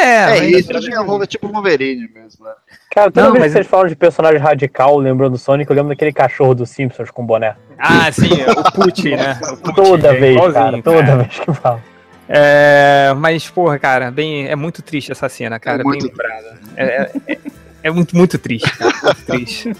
É, 0.00 0.38
É 0.38 0.44
isso, 0.46 0.76
acho 0.76 0.88
que 0.88 0.94
é 0.94 1.00
um 1.00 1.06
Wolver- 1.06 1.26
tipo 1.28 1.46
um 1.46 1.52
Wolverine 1.52 2.08
mesmo, 2.14 2.44
né? 2.44 2.52
Cara, 2.94 3.10
toda 3.10 3.26
Não, 3.26 3.32
vez 3.32 3.44
mas- 3.44 3.52
que 3.52 3.58
vocês 3.58 3.66
falam 3.66 3.88
de 3.88 3.96
personagem 3.96 4.38
radical, 4.38 4.98
lembrando 4.98 5.32
do 5.32 5.38
Sonic, 5.38 5.70
eu 5.70 5.76
lembro 5.76 5.90
daquele 5.90 6.12
cachorro 6.12 6.54
dos 6.54 6.70
Simpsons 6.70 7.10
com 7.10 7.24
boné. 7.24 7.56
Ah, 7.78 8.10
sim, 8.12 8.28
o 8.42 8.72
Pucci, 8.72 9.10
né? 9.16 9.38
O 9.42 9.56
Pucci, 9.56 9.74
Toda 9.74 10.08
é 10.08 10.14
vez, 10.20 10.52
cara. 10.52 10.82
Toda 10.82 11.16
vez 11.16 11.38
que 11.38 11.52
falo. 11.54 11.82
É, 12.28 13.12
mas, 13.16 13.48
porra, 13.50 13.78
cara, 13.78 14.10
bem, 14.10 14.46
é 14.48 14.56
muito 14.56 14.80
triste 14.82 15.12
essa 15.12 15.28
cena, 15.28 15.58
cara. 15.58 15.82
É 15.82 15.84
muito 15.84 16.02
bem 16.02 16.10
lembrada. 16.10 16.58
É, 16.76 16.84
é- 16.84 17.10
é- 17.34 17.38
é 17.84 17.90
muito, 17.90 18.16
muito 18.16 18.38
triste, 18.38 18.70
cara. 18.78 18.92
Muito 19.02 19.24
triste. 19.26 19.72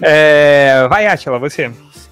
É, 0.00 0.86
vai, 0.88 1.06
Atila, 1.06 1.38
você. 1.38 1.70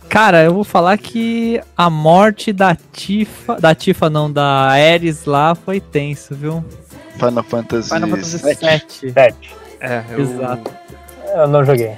Cara, 0.09 0.43
eu 0.43 0.55
vou 0.55 0.65
falar 0.65 0.97
que 0.97 1.61
a 1.77 1.91
morte 1.91 2.51
da 2.53 2.75
Tifa. 2.93 3.57
Da 3.61 3.75
Tifa 3.75 4.09
não, 4.09 4.33
da 4.33 4.69
Ares 4.71 5.27
lá 5.27 5.55
foi 5.55 5.81
tenso, 5.81 6.35
viu? 6.35 6.65
Final 7.19 7.43
Fantasy, 7.45 7.89
Final 7.95 8.09
Fantasy 8.11 8.37
VII. 8.39 8.55
7. 8.57 9.11
Sete. 9.13 9.57
É, 9.81 10.03
eu 10.11 10.21
Exato. 10.21 10.71
Eu 11.35 11.47
não 11.49 11.65
joguei. 11.65 11.93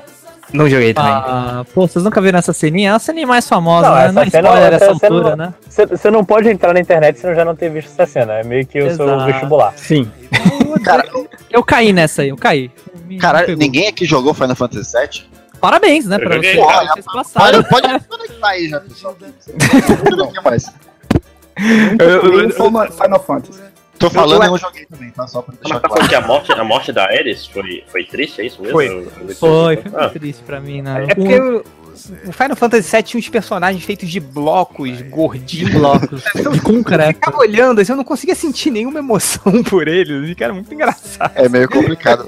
não 0.53 0.69
joguei 0.69 0.93
também. 0.93 1.13
Ah, 1.13 1.65
pô, 1.73 1.87
vocês 1.87 2.05
nunca 2.05 2.21
viram 2.21 2.39
essa 2.39 2.53
ceninha? 2.53 2.91
É 2.91 2.95
a 2.95 2.99
ceninha 2.99 3.27
mais 3.27 3.49
famosa, 3.49 3.89
Não, 3.89 3.95
né? 3.97 4.03
essa 4.05 4.13
Não 4.13 4.23
é 4.23 4.31
cena- 4.31 4.49
spoiler 4.49 4.73
essa 4.75 4.87
altura, 4.91 5.37
não- 5.37 5.47
né? 5.47 5.55
Você 5.91 6.11
não 6.11 6.25
pode 6.25 6.49
entrar 6.49 6.75
na 6.75 6.81
internet 6.81 7.19
se 7.21 7.27
não 7.27 7.35
já 7.35 7.45
não 7.45 7.55
ter 7.55 7.71
visto 7.71 7.89
essa 7.91 8.07
cena. 8.11 8.35
É 8.35 8.43
meio 8.45 8.67
que 8.67 8.79
o 8.83 8.95
seu 8.95 9.07
Exato. 9.07 9.25
vestibular. 9.27 9.73
Sim. 9.77 10.11
Cara, 10.85 11.05
Eu 11.51 11.63
caí 11.65 11.93
nessa 11.93 12.23
aí, 12.23 12.29
eu 12.31 12.37
caí. 12.37 12.71
Me- 13.05 13.15
me 13.15 13.19
cara, 13.19 13.41
pegou. 13.41 13.57
ninguém 13.57 13.89
aqui 13.89 14.05
jogou 14.05 14.33
Final 14.35 14.57
Fantasy 14.57 14.97
VII? 14.97 15.31
Parabéns, 15.61 16.07
né, 16.07 16.19
pra 16.19 16.35
joguei. 16.37 16.55
vocês. 16.55 16.67
Olha, 16.67 16.89
Vocês 16.93 17.05
passaram. 17.07 17.63
Pode, 17.65 17.89
pode 17.89 18.05
conectar 18.09 18.49
aí 18.49 18.69
já, 18.69 18.81
pessoal. 18.81 19.17
Não. 20.17 20.33
Eu- 21.99 22.09
eu- 22.09 22.45
Incluindo 22.47 22.93
Final 22.93 23.21
Fantasy. 23.23 23.61
Tô 24.01 24.11
falando, 24.11 24.41
eu- 24.41 24.47
eu 24.47 24.51
não 24.51 24.59
joguei 24.59 24.87
também, 24.87 25.11
tá? 25.11 25.27
Só 25.29 25.43
pra 25.43 25.55
deixar 25.55 25.75
Mas 25.75 25.83
tá 25.83 25.89
claro. 25.89 26.09
que 26.09 26.15
a 26.17 26.21
morte, 26.23 26.53
a 26.53 26.65
morte 26.65 26.93
da 26.93 27.05
Ares 27.05 27.47
foi, 27.47 27.85
foi 27.87 28.03
triste, 28.05 28.41
é 28.41 28.47
isso 28.47 28.61
mesmo? 28.61 28.73
Foi. 28.75 28.89
Eu- 28.89 29.03
eu- 29.05 29.35
Foi, 29.37 29.77
foi 29.77 29.83
Ah, 29.95 30.01
muito 30.05 30.19
triste 30.19 30.43
pra 30.43 30.59
mim, 30.61 30.83
né? 30.83 31.05
É 31.09 31.15
porque 31.15 31.39
o 31.41 31.65
o 32.27 32.33
Final 32.33 32.57
Fantasy 32.57 32.91
VII 32.97 33.03
tinha 33.03 33.19
uns 33.19 33.29
personagens 33.29 33.85
feitos 33.85 34.09
de 34.09 34.21
blocos, 34.21 35.03
gordinhos. 35.03 35.71
blocos 35.71 36.23
de 36.55 36.61
concreto. 36.63 37.15
ficava 37.15 37.37
olhando, 37.39 37.79
assim, 37.81 37.93
eu 37.93 37.97
não 37.97 38.05
conseguia 38.05 38.35
sentir 38.35 38.71
nenhuma 38.71 39.01
emoção 39.01 39.43
por 39.69 39.87
eles. 39.87 40.31
E, 40.31 40.35
cara, 40.35 40.55
muito 40.55 40.73
engraçado. 40.73 41.33
É 41.35 41.47
meio 41.47 41.69
complicado. 41.69 42.27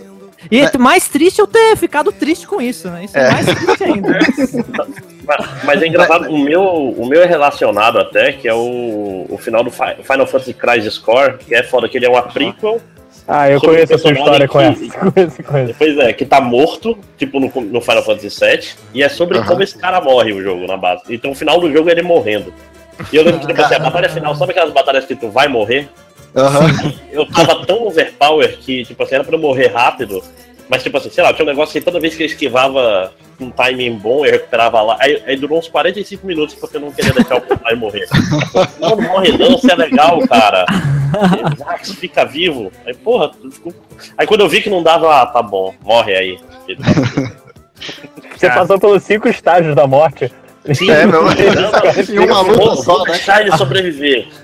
E 0.50 0.60
é 0.60 0.78
mais 0.78 1.08
triste 1.08 1.38
eu 1.40 1.46
ter 1.46 1.76
ficado 1.76 2.10
triste 2.12 2.46
com 2.46 2.60
isso, 2.60 2.88
né? 2.88 3.04
Isso 3.04 3.16
é, 3.16 3.30
mais 3.30 3.46
triste 3.46 3.84
ainda. 3.84 4.18
Mas, 5.24 5.46
mas 5.64 5.80
é 5.82 5.86
engraçado, 5.86 6.28
o 6.32 6.36
meu, 6.36 6.64
o 6.64 7.06
meu 7.06 7.22
é 7.22 7.26
relacionado 7.26 7.96
até, 7.96 8.32
que 8.32 8.48
é 8.48 8.52
o, 8.52 9.24
o 9.30 9.38
final 9.38 9.62
do 9.62 9.70
Fi- 9.70 10.02
Final 10.02 10.26
Fantasy 10.26 10.52
Crisis 10.52 10.98
Core, 10.98 11.38
que 11.38 11.54
é 11.54 11.62
foda, 11.62 11.88
que 11.88 11.96
ele 11.96 12.06
é 12.06 12.08
uma 12.10 12.22
prequel, 12.22 12.80
Ah, 13.28 13.48
eu 13.48 13.60
conheço 13.60 13.94
essa 13.94 14.10
história, 14.10 14.48
conheço, 14.48 14.88
conheço, 15.14 15.42
conheço. 15.44 15.74
Pois 15.78 15.96
é, 15.98 16.12
que 16.12 16.24
tá 16.26 16.40
morto, 16.40 16.98
tipo 17.16 17.38
no, 17.38 17.46
no 17.62 17.80
Final 17.80 18.02
Fantasy 18.02 18.36
VII, 18.44 18.68
e 18.94 19.02
é 19.04 19.08
sobre 19.08 19.40
como 19.44 19.62
esse 19.62 19.78
cara 19.78 20.00
morre 20.00 20.32
o 20.32 20.42
jogo 20.42 20.66
na 20.66 20.76
base. 20.76 21.02
Então 21.08 21.30
o 21.30 21.34
final 21.36 21.60
do 21.60 21.72
jogo 21.72 21.88
é 21.88 21.92
ele 21.92 22.02
morrendo. 22.02 22.52
E 23.12 23.16
eu 23.16 23.22
lembro 23.22 23.38
que, 23.40 23.46
tipo 23.46 23.62
assim, 23.62 23.76
a 23.76 23.78
batalha 23.80 24.08
final, 24.08 24.34
sabe 24.34 24.50
aquelas 24.50 24.72
batalhas 24.72 25.04
que 25.06 25.14
tu 25.14 25.30
vai 25.30 25.46
morrer? 25.46 25.88
Aham. 26.34 26.92
Eu 27.10 27.26
tava 27.26 27.64
tão 27.66 27.86
overpower 27.86 28.56
que, 28.58 28.84
tipo 28.84 29.02
assim, 29.02 29.14
era 29.16 29.24
pra 29.24 29.34
eu 29.36 29.40
morrer 29.40 29.66
rápido, 29.68 30.22
mas 30.68 30.82
tipo 30.82 30.96
assim, 30.96 31.10
sei 31.10 31.22
lá, 31.22 31.32
tinha 31.32 31.44
um 31.44 31.48
negócio 31.48 31.72
que 31.72 31.80
toda 31.80 32.00
vez 32.00 32.14
que 32.14 32.22
eu 32.22 32.26
esquivava 32.26 33.12
um 33.38 33.50
timing 33.50 33.96
bom, 33.98 34.24
eu 34.24 34.32
recuperava 34.32 34.80
lá. 34.80 34.96
Aí, 35.00 35.22
aí 35.26 35.36
durou 35.36 35.58
uns 35.58 35.68
45 35.68 36.26
minutos 36.26 36.54
porque 36.54 36.76
eu 36.76 36.80
não 36.80 36.92
queria 36.92 37.12
deixar 37.12 37.36
o 37.36 37.40
personagem 37.40 37.78
morrer. 37.78 38.06
Não, 38.80 38.90
não 38.96 39.02
morre 39.02 39.36
não, 39.36 39.50
você 39.58 39.72
é 39.72 39.74
legal, 39.74 40.18
cara. 40.28 40.64
Zax 41.58 41.92
fica 41.94 42.24
vivo. 42.24 42.72
Aí, 42.86 42.94
porra, 42.94 43.30
ficou- 43.50 43.74
Aí 44.16 44.26
quando 44.26 44.40
eu 44.40 44.48
vi 44.48 44.62
que 44.62 44.70
não 44.70 44.82
dava, 44.82 45.20
ah, 45.22 45.26
tá 45.26 45.42
bom, 45.42 45.74
morre 45.82 46.14
aí. 46.14 46.38
Você 48.36 48.48
passou 48.48 48.78
pelos 48.78 49.02
cinco 49.02 49.28
estágios 49.28 49.74
da 49.74 49.86
morte. 49.86 50.30
Sim, 50.74 50.90
É, 50.90 51.06
meu. 51.06 51.24
não, 51.24 51.32
Em 51.32 52.18
uma 52.20 52.40
luta 52.42 52.76
só, 52.82 52.98
vou 52.98 53.06
né? 53.06 53.12
deixar 53.12 53.40
ele 53.40 53.56
sobreviver. 53.56 54.28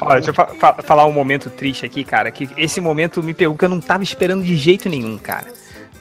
Ó, 0.00 0.14
deixa 0.14 0.30
eu 0.30 0.34
fa- 0.34 0.48
fa- 0.58 0.76
falar 0.82 1.06
um 1.06 1.12
momento 1.12 1.50
triste 1.50 1.84
aqui, 1.86 2.04
cara. 2.04 2.30
Que 2.30 2.48
esse 2.56 2.80
momento 2.80 3.22
me 3.22 3.34
pegou 3.34 3.56
que 3.56 3.64
eu 3.64 3.68
não 3.68 3.80
tava 3.80 4.02
esperando 4.02 4.42
de 4.44 4.56
jeito 4.56 4.88
nenhum, 4.88 5.16
cara. 5.18 5.46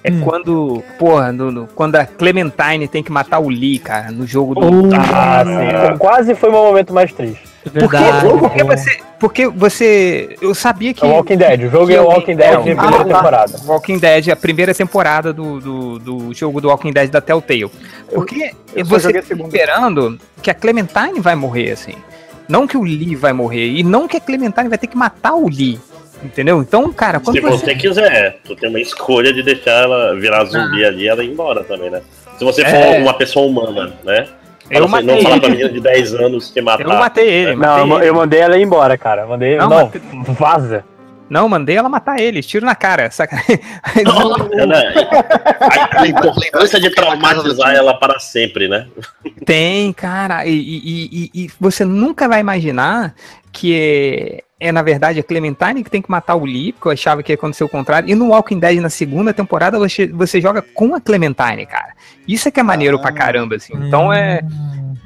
É 0.04 0.12
Hum. 0.12 0.22
quando, 0.22 0.84
porra, 1.00 1.32
no- 1.32 1.52
no- 1.52 1.68
quando 1.68 1.96
a 1.96 2.06
Clementine 2.06 2.88
tem 2.88 3.02
que 3.02 3.12
matar 3.12 3.40
o 3.40 3.50
Lee, 3.50 3.80
cara, 3.80 4.12
no 4.12 4.26
jogo 4.28 4.54
do. 4.56 4.96
Ah, 4.96 5.44
sim. 5.44 5.98
Quase 5.98 6.36
foi 6.36 6.50
o 6.50 6.52
meu 6.52 6.62
momento 6.64 6.94
mais 6.94 7.12
triste. 7.12 7.42
Porque, 7.72 7.98
Verdade. 7.98 8.28
porque 8.40 8.64
você. 8.64 9.00
Porque 9.20 9.48
você. 9.48 10.36
Eu 10.40 10.54
sabia 10.54 10.94
que. 10.94 11.04
É 11.04 11.08
o 11.08 11.12
Walking 11.12 11.38
Dead. 11.38 11.62
O 11.64 11.70
jogo 11.72 11.92
é 11.92 12.00
o 12.00 12.06
Walking 12.06 12.36
Dead 12.36 12.54
é, 12.54 12.58
de 12.58 12.62
primeira 12.64 12.88
ah, 12.88 12.92
tá. 13.00 13.04
temporada. 13.04 13.60
Walking 13.66 13.98
Dead, 13.98 14.30
a 14.30 14.36
primeira 14.36 14.74
temporada 14.76 15.34
do, 15.34 15.60
do, 15.60 16.00
do 16.00 16.34
jogo 16.34 16.62
do 16.62 16.68
Walking 16.70 16.94
Dead 16.94 17.10
da 17.10 17.20
Telltale. 17.22 17.72
Porque 18.14 18.54
eu 18.76 18.86
só 18.86 19.00
você 19.00 19.12
tá 19.14 19.20
esperando 19.20 20.20
que 20.44 20.52
a 20.52 20.54
Clementine 20.54 21.20
vai 21.20 21.34
morrer, 21.36 21.72
assim. 21.72 21.96
Não 22.48 22.68
que 22.68 22.78
o 22.78 22.84
Lee 22.84 23.16
vai 23.16 23.34
morrer. 23.34 23.68
E 23.68 23.84
não 23.84 24.08
que 24.08 24.18
a 24.18 24.22
Clementine 24.22 24.70
vai 24.70 24.78
ter 24.78 24.88
que 24.88 24.96
matar 24.98 25.34
o 25.34 25.48
Lee. 25.50 25.80
Entendeu? 26.24 26.62
Então, 26.62 26.92
cara, 26.94 27.20
quando 27.20 27.36
Se 27.36 27.42
você. 27.42 27.66
você 27.66 27.76
quiser, 27.76 28.40
tu 28.46 28.56
tem 28.56 28.70
uma 28.70 28.80
escolha 28.80 29.34
de 29.34 29.44
deixar 29.44 29.84
ela 29.84 30.16
virar 30.16 30.46
zumbi 30.46 30.86
ali 30.86 31.04
e 31.04 31.08
ela 31.08 31.24
ir 31.24 31.32
embora 31.32 31.64
também, 31.64 31.90
né? 31.90 32.02
Se 32.38 32.44
você 32.44 32.64
for 32.64 32.76
É. 32.76 33.00
uma 33.00 33.14
pessoa 33.14 33.48
humana, 33.48 33.94
né? 34.04 34.28
Eu 34.70 34.88
você 34.88 34.92
matei 34.92 35.16
não 35.16 35.22
falar 35.22 35.40
pra 35.40 35.50
menina 35.50 35.70
de 35.70 35.80
10 35.80 36.14
anos 36.16 36.50
que 36.52 36.62
matar. 36.62 36.84
Eu 36.84 36.90
não 36.90 36.98
matei 36.98 37.30
ele. 37.30 37.56
Não, 37.56 37.86
matei 37.88 37.92
eu, 37.92 38.00
ele. 38.00 38.10
eu 38.10 38.16
mandei 38.16 38.40
ela 38.40 38.58
ir 38.58 38.64
embora, 38.64 38.98
cara. 38.98 39.26
Mandei. 39.28 39.58
Não, 39.58 39.70
Não, 39.70 39.84
matei- 39.86 40.02
vaza. 40.40 40.84
Não, 41.28 41.50
mandei 41.50 41.76
ela 41.76 41.90
matar 41.90 42.20
ele. 42.20 42.42
Tiro 42.44 42.66
na 42.66 42.76
cara. 42.76 43.10
Saca? 43.12 43.36
Né? 44.68 44.94
A, 45.60 46.02
a 46.02 46.08
importância 46.08 46.80
de 46.80 46.90
traumatizar 46.92 47.74
ela 47.76 47.94
para 47.96 48.20
sempre, 48.20 48.68
né? 48.68 48.88
Tem, 49.46 49.92
cara. 49.94 50.46
E, 50.46 50.52
e- 50.52 50.82
e- 50.86 51.32
e- 51.34 51.44
e 51.46 51.52
você 51.60 51.84
nunca 51.86 52.28
vai 52.28 52.40
imaginar 52.40 53.14
que 53.52 54.44
é, 54.60 54.68
é, 54.68 54.72
na 54.72 54.82
verdade, 54.82 55.20
a 55.20 55.24
Clementine 55.24 55.84
que 55.84 55.90
tem 55.90 56.02
que 56.02 56.10
matar 56.12 56.36
o 56.36 56.46
Lee, 56.46 56.72
porque 56.74 56.88
eu 56.88 56.92
achava 56.92 57.22
que 57.24 57.32
ia 57.32 57.36
acontecer 57.36 57.64
o 57.64 57.70
contrário. 57.70 58.10
E 58.10 58.16
no 58.16 58.30
Walking 58.30 58.60
Dead, 58.60 58.80
na 58.80 58.90
segunda 58.90 59.34
temporada, 59.34 59.78
você, 59.78 60.08
você 60.08 60.40
joga 60.42 60.62
com 60.62 60.96
a 60.96 61.02
Clementine, 61.02 61.66
cara. 61.66 61.94
Isso 62.28 62.48
é 62.48 62.52
que 62.52 62.60
é 62.60 62.64
maneiro 62.64 62.98
Ah. 62.98 63.02
pra 63.02 63.12
caramba, 63.12 63.56
assim. 63.56 63.74
Então 63.76 64.12
é. 64.12 64.42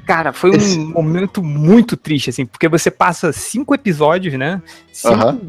Cara, 0.06 0.32
foi 0.32 0.50
um 0.50 0.54
Esse- 0.54 0.78
momento 0.78 1.40
muito 1.40 1.96
triste, 1.96 2.30
assim, 2.30 2.44
porque 2.44 2.68
você 2.68 2.90
passa 2.90 3.32
cinco 3.32 3.72
episódios, 3.74 4.34
né? 4.36 4.60
Cinco 4.92 5.40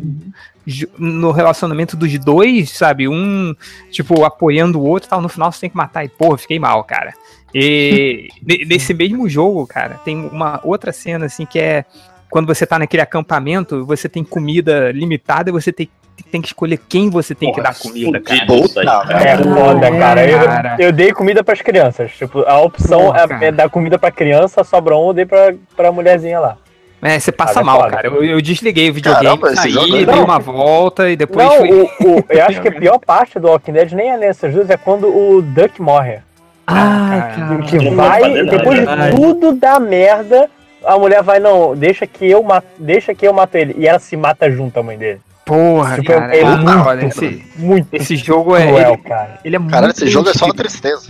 no 0.99 1.32
relacionamento 1.32 1.98
dos 1.98 2.15
dois, 2.19 2.69
sabe? 2.69 3.07
Um, 3.07 3.56
tipo, 3.90 4.23
apoiando 4.23 4.80
o 4.80 4.84
outro 4.84 5.07
e 5.07 5.10
tal. 5.10 5.19
No 5.22 5.30
final 5.30 5.52
você 5.52 5.61
tem 5.61 5.69
que 5.72 5.76
matar. 5.78 6.06
E, 6.06 6.10
porra, 6.10 6.38
fiquei 6.38 6.60
mal, 6.60 6.84
cara. 6.84 7.14
E 7.53 8.30
ne- 8.41 8.65
nesse 8.65 8.94
mesmo 8.94 9.28
jogo, 9.28 9.65
cara, 9.65 9.95
tem 10.06 10.15
uma 10.32 10.61
outra 10.64 10.91
cena, 10.94 11.26
assim, 11.26 11.45
que 11.45 11.57
é 11.60 11.84
quando 12.32 12.48
você 12.48 12.66
tá 12.66 12.80
naquele 12.80 13.03
acampamento, 13.03 13.86
você 13.86 14.10
tem 14.10 14.24
comida 14.24 14.91
limitada 14.91 15.49
e 15.49 15.53
você 15.53 15.72
tem, 15.72 15.90
tem 16.32 16.41
que 16.41 16.48
escolher 16.48 16.80
quem 16.90 17.10
você 17.10 17.36
tem 17.36 17.52
que 17.52 17.62
dar 17.62 17.76
comida, 17.78 18.20
cara. 18.20 18.41
aí, 18.41 18.48
Puta, 18.48 18.84
cara. 18.84 19.24
É 19.24 19.38
foda, 19.38 19.91
cara. 19.91 20.26
Eu, 20.30 20.45
Cara. 20.45 20.76
eu 20.80 20.91
dei 20.91 21.12
comida 21.14 21.44
pras 21.44 21.62
crianças. 21.62 22.12
Tipo, 22.14 22.40
a 22.48 22.60
opção 22.62 23.02
Porra, 23.02 23.22
é, 23.24 23.28
cara. 23.28 23.45
é 23.45 23.52
dar 23.52 23.70
comida 23.70 23.99
pra 23.99 24.10
criança, 24.12 24.64
sobra 24.64 24.95
um, 24.98 25.08
eu 25.08 25.14
dei 25.14 25.26
pra, 25.26 25.53
pra 25.76 25.91
mulherzinha 25.91 26.40
lá. 26.40 26.58
É, 27.03 27.20
você 27.20 27.32
passa 27.32 27.62
é 27.62 27.64
mal, 27.64 27.80
foda. 27.82 27.91
cara. 27.95 28.08
Eu, 28.08 28.24
eu 28.24 28.40
desliguei 28.41 28.91
o 28.91 28.94
videogame, 28.94 29.40
Caramba, 29.41 29.56
saí, 29.56 29.74
é- 29.76 30.06
dei 30.06 30.06
Não. 30.06 30.24
uma 30.24 30.38
volta 30.38 31.10
e 31.10 31.16
depois 31.16 31.45
não, 31.48 31.58
fui. 31.58 31.72
o, 31.72 31.84
o- 32.20 32.26
eu 32.30 32.45
acho 32.45 32.62
que 32.62 32.68
a 32.68 32.72
pior 32.72 32.99
parte 32.99 33.40
do 33.40 33.48
Walking 33.48 33.72
Dead 33.74 33.91
nem 33.94 34.12
é 34.12 34.18
nessas 34.18 34.53
duas, 34.53 34.70
é 34.70 34.78
quando 34.78 35.08
o 35.08 35.41
Duck 35.41 35.82
morre. 35.82 36.20
Ah, 36.68 37.32
cara. 37.36 37.58
Que 37.64 37.76
não 37.78 37.95
vai, 37.95 38.22
nada, 38.22 38.44
depois 38.58 38.80
de 38.80 39.16
tudo 39.16 39.53
dar 39.53 39.80
merda, 39.80 40.48
a 40.86 40.98
mulher 40.98 41.22
vai, 41.24 41.40
não, 41.40 41.76
deixa 41.76 42.06
que 42.08 42.26
eu 42.30 42.41
mato, 42.44 42.68
deixa 42.78 43.14
que 43.14 43.28
eu 43.28 43.34
mato 43.34 43.56
ele. 43.56 43.76
E 43.78 43.88
ela 43.88 43.99
se 43.99 44.16
mata 44.18 44.49
junto 44.52 44.80
a 44.80 44.84
mãe 44.84 44.98
dele. 44.98 45.22
Porra, 45.45 45.95
Tipo, 45.95 46.08
cara. 46.14 46.36
é 46.36 46.44
ah, 46.44 46.56
muito 46.58 46.88
olha, 46.88 47.06
esse, 47.08 47.45
Muito 47.58 47.88
esse 47.94 48.16
jogo 48.16 48.56
é. 48.56 48.68
cruel, 48.68 48.88
Ele, 48.94 48.98
cara. 48.98 49.40
ele 49.44 49.56
é 49.56 49.60
muito. 49.60 49.72
Caralho, 49.74 49.91
esse 49.91 50.02
bem 50.06 50.10
jogo 50.12 50.30
é 50.30 50.34
só 50.34 50.45
uma 50.45 50.53
escrito. 50.53 50.70
tristeza. 50.82 51.08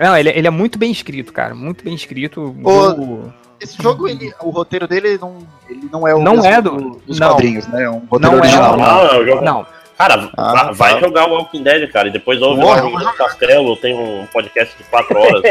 Não, 0.00 0.16
ele, 0.16 0.30
ele 0.30 0.46
é 0.46 0.50
muito 0.50 0.78
bem 0.78 0.90
escrito, 0.90 1.32
cara. 1.32 1.54
Muito 1.54 1.84
bem 1.84 1.94
escrito. 1.94 2.54
Ô, 2.64 2.72
jogo- 2.90 3.32
Esse 3.60 3.80
jogo, 3.82 4.08
ele, 4.08 4.32
o 4.40 4.50
roteiro 4.50 4.88
dele 4.88 5.18
não, 5.20 5.38
ele 5.68 5.88
não 5.92 6.08
é 6.08 6.14
o 6.14 6.18
Não 6.22 6.32
mesmo 6.36 6.46
é 6.48 6.62
do- 6.62 7.00
dos 7.06 7.18
não. 7.20 7.28
quadrinhos, 7.30 7.66
né? 7.68 7.82
É 7.84 7.90
um 7.90 8.02
roteiro 8.10 8.36
Não 8.36 8.44
é, 8.44 8.46
original. 8.48 8.76
não. 8.76 8.84
Não, 8.86 9.06
é 9.06 9.18
o 9.20 9.26
jogo. 9.26 9.44
Não, 9.44 9.66
Cara, 9.98 10.30
Ah, 10.36 10.52
va- 10.52 10.72
vai 10.72 10.94
tá. 10.94 11.00
jogar 11.00 11.28
o 11.28 11.32
Walking 11.34 11.62
Dead, 11.62 11.90
cara, 11.92 12.08
e 12.08 12.10
depois 12.10 12.40
ouve 12.42 12.60
Porra, 12.60 12.80
lá 12.80 12.86
eu 12.86 12.90
vou 12.90 13.00
no 13.00 13.12
Castelo, 13.12 13.76
tem 13.76 13.94
um 13.94 14.26
podcast 14.32 14.76
de 14.76 14.82
4 14.84 15.18
horas. 15.18 15.42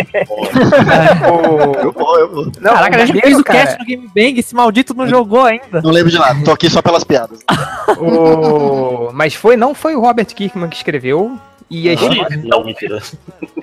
O- 1.30 1.76
Eu 1.82 1.92
vou, 1.92 2.20
eu 2.20 2.30
vou. 2.30 2.46
não, 2.60 2.74
Caraca, 2.74 2.98
a 3.02 3.06
gente 3.06 3.22
fez 3.22 3.38
o 3.38 3.44
cast 3.44 3.80
no 3.80 3.86
Game 3.86 4.10
Bang, 4.14 4.40
esse 4.40 4.54
maldito 4.56 4.94
não 4.94 5.08
jogou 5.08 5.44
ainda. 5.46 5.82
Não 5.82 5.92
lembro 5.92 6.12
de 6.12 6.18
nada, 6.20 6.44
tô 6.44 6.52
aqui 6.52 6.70
só 6.70 6.82
pelas 6.82 7.04
piadas. 7.04 7.40
o- 7.98 9.12
Mas 9.14 9.34
foi, 9.34 9.56
não 9.56 9.74
foi 9.74 9.96
o 9.96 10.02
Robert 10.02 10.26
Kirkman 10.28 10.70
que 10.70 10.76
escreveu. 10.76 11.38
E 11.70 11.88
a 11.88 11.94
história 11.94 12.28
é 12.30 12.36
Não, 12.38 12.66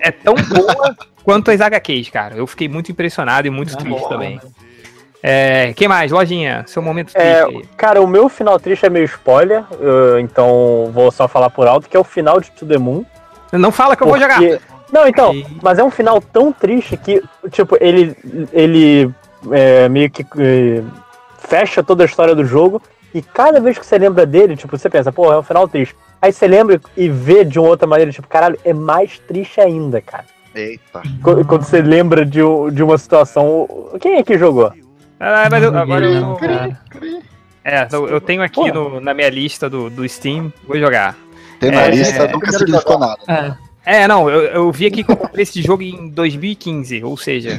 é 0.01 0.11
tão 0.11 0.35
boa 0.35 0.97
quanto 1.23 1.51
as 1.51 1.61
HQs, 1.61 2.09
cara. 2.09 2.37
Eu 2.37 2.47
fiquei 2.47 2.67
muito 2.67 2.91
impressionado 2.91 3.47
e 3.47 3.51
muito 3.51 3.75
Ah, 3.75 3.77
triste 3.77 4.01
bom. 4.01 4.09
também. 4.09 4.41
É, 5.23 5.73
quem 5.75 5.89
mais? 5.89 6.13
Lojinha, 6.13 6.65
seu 6.67 6.81
momento 6.81 7.13
triste 7.13 7.27
É, 7.27 7.43
aí. 7.45 7.65
cara, 7.77 8.01
o 8.01 8.07
meu 8.07 8.29
final 8.29 8.59
triste 8.61 8.87
é 8.87 8.91
meio 8.91 9.05
spoiler, 9.05 9.65
eu- 9.81 10.19
então 10.21 10.91
vou 10.93 11.11
só 11.11 11.27
falar 11.27 11.51
por 11.51 11.67
alto, 11.67 11.89
que 11.89 11.97
é 11.97 12.01
o 12.01 12.05
final 12.05 12.41
de 12.41 12.51
To 12.53 12.65
The 12.67 12.79
Moon. 12.79 13.05
Não 13.53 13.73
fala 13.73 13.97
que 13.97 14.03
eu 14.03 14.07
vou 14.09 14.19
jogar. 14.19 14.41
Não, 14.93 15.07
então, 15.07 15.35
mas 15.63 15.79
é 15.79 15.85
um 15.85 15.91
final 15.91 16.21
tão 16.21 16.53
triste 16.53 16.97
que, 16.97 17.23
tipo, 17.51 17.77
ele, 17.81 18.17
ele 18.53 19.11
é, 19.51 19.89
meio 19.89 20.09
que 20.11 20.23
é, 20.39 20.83
fecha 21.39 21.83
toda 21.83 22.05
a 22.05 22.07
história 22.07 22.35
do 22.35 22.45
jogo 22.45 22.81
e 23.13 23.21
cada 23.21 23.61
vez 23.61 23.77
que 23.79 23.85
você 23.85 23.99
lembra 23.99 24.25
dele, 24.25 24.57
tipo, 24.57 24.79
você 24.79 24.89
pensa, 24.89 25.11
pô, 25.13 25.33
é 25.33 25.39
um 25.39 25.43
final 25.43 25.67
triste. 25.69 25.95
Aí 26.23 26.33
você 26.33 26.47
lembra 26.47 26.81
e 26.97 27.09
vê 27.09 27.45
de 27.45 27.59
uma 27.59 27.69
outra 27.69 27.87
maneira, 27.87 28.11
tipo, 28.13 28.27
caralho, 28.29 28.59
é 28.65 28.73
mais 28.73 29.19
triste 29.19 29.61
ainda, 29.61 30.01
cara. 30.01 30.25
Eita. 30.55 31.03
Quando, 31.23 31.45
quando 31.45 31.63
você 31.65 31.81
lembra 31.83 32.25
de, 32.25 32.43
um- 32.43 32.71
de 32.71 32.83
uma 32.83 32.97
situação. 32.99 33.69
Quem 34.01 34.17
é 34.17 34.23
que 34.23 34.39
jogou? 34.39 34.73
Ah, 35.21 35.49
mas 35.51 35.63
eu- 35.63 35.77
agora 35.77 36.05
eu, 36.07 36.21
Não, 36.21 36.39
é, 37.65 37.87
eu, 37.93 38.09
eu 38.09 38.21
tenho 38.21 38.43
aqui 38.43 38.71
no- 38.73 39.01
na 39.01 39.13
minha 39.13 39.29
lista 39.29 39.69
do, 39.69 39.91
do 39.91 40.09
Steam, 40.09 40.53
vou 40.67 40.79
jogar. 40.79 41.17
Tem 41.61 41.71
na 41.71 41.83
É, 41.83 41.91
lista, 41.91 42.23
é. 42.25 42.33
nunca 42.33 42.53
significou 42.53 42.99
nada. 42.99 43.19
É. 43.29 43.69
É, 44.03 44.07
não, 44.09 44.29
eu, 44.29 44.43
eu 44.43 44.71
vi 44.73 44.87
aqui 44.87 45.03
que 45.03 45.11
eu 45.11 45.17
comprei 45.17 45.43
esse 45.45 45.63
jogo 45.63 45.83
em 45.83 46.09
2015, 46.11 47.03
ou 47.03 47.17
seja. 47.17 47.59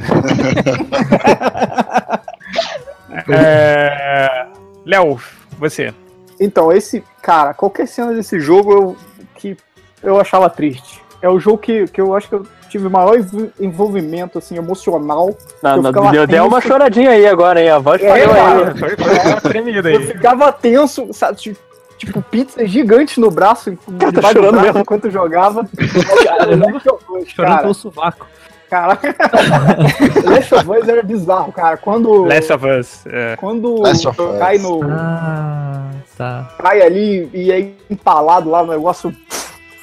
é... 3.28 4.46
Léo, 4.84 5.20
você. 5.58 5.92
Então, 6.38 6.72
esse, 6.72 7.02
cara, 7.22 7.52
qualquer 7.52 7.86
cena 7.86 8.12
desse 8.14 8.38
jogo 8.40 8.72
eu, 8.72 8.96
que 9.34 9.56
eu 10.02 10.20
achava 10.20 10.48
triste. 10.48 11.00
É 11.20 11.28
o 11.28 11.38
jogo 11.38 11.58
que, 11.58 11.86
que 11.88 12.00
eu 12.00 12.14
acho 12.14 12.28
que 12.28 12.34
eu 12.36 12.46
tive 12.70 12.88
maior 12.88 13.16
env- 13.18 13.50
envolvimento 13.60 14.38
assim, 14.38 14.56
emocional. 14.56 15.36
Não, 15.62 15.76
Eu 15.76 15.82
não, 15.82 16.10
deu, 16.10 16.26
deu 16.26 16.46
uma 16.46 16.60
choradinha 16.60 17.10
aí 17.10 17.26
agora, 17.26 17.60
hein? 17.60 17.68
A 17.70 17.78
voz 17.78 18.00
É, 18.02 18.08
falhou 18.08 18.34
cara. 18.34 18.68
aí. 18.72 18.78
Foi, 18.78 18.96
foi 18.96 19.26
uma 19.32 19.40
tremida 19.40 19.90
Eu 19.90 19.98
aí. 19.98 20.06
ficava 20.06 20.52
tenso, 20.52 21.08
sabe? 21.12 21.56
Tipo, 21.98 22.22
pizza 22.22 22.66
gigante 22.66 23.20
no 23.20 23.30
braço, 23.30 23.76
Cara, 23.98 24.12
tá 24.12 24.22
chorando 24.32 24.52
braço 24.52 24.66
mesmo. 24.68 24.80
enquanto 24.80 25.04
eu 25.04 25.10
jogava. 25.10 25.60
Last 25.62 26.88
of 26.88 27.04
Us, 27.12 27.28
Chorando 27.28 27.50
cara, 27.50 27.62
pelo 27.62 27.74
sovaco. 27.74 28.26
cara. 28.70 28.98
Last 30.24 30.54
of 30.54 30.70
Us 30.70 30.88
era 30.88 31.02
bizarro, 31.02 31.52
cara. 31.52 31.76
Quando, 31.76 32.24
Last 32.24 32.52
of 32.52 32.66
Us. 32.66 33.06
é. 33.06 33.36
quando 33.36 33.82
Last 33.82 34.08
of 34.08 34.20
Us. 34.22 34.38
cai 34.38 34.56
no. 34.58 34.80
Ah, 34.90 35.90
tá. 36.16 36.48
cai 36.62 36.80
ali 36.80 37.28
e 37.34 37.52
é 37.52 37.70
empalado 37.90 38.48
lá, 38.48 38.62
o 38.62 38.66
negócio 38.66 39.14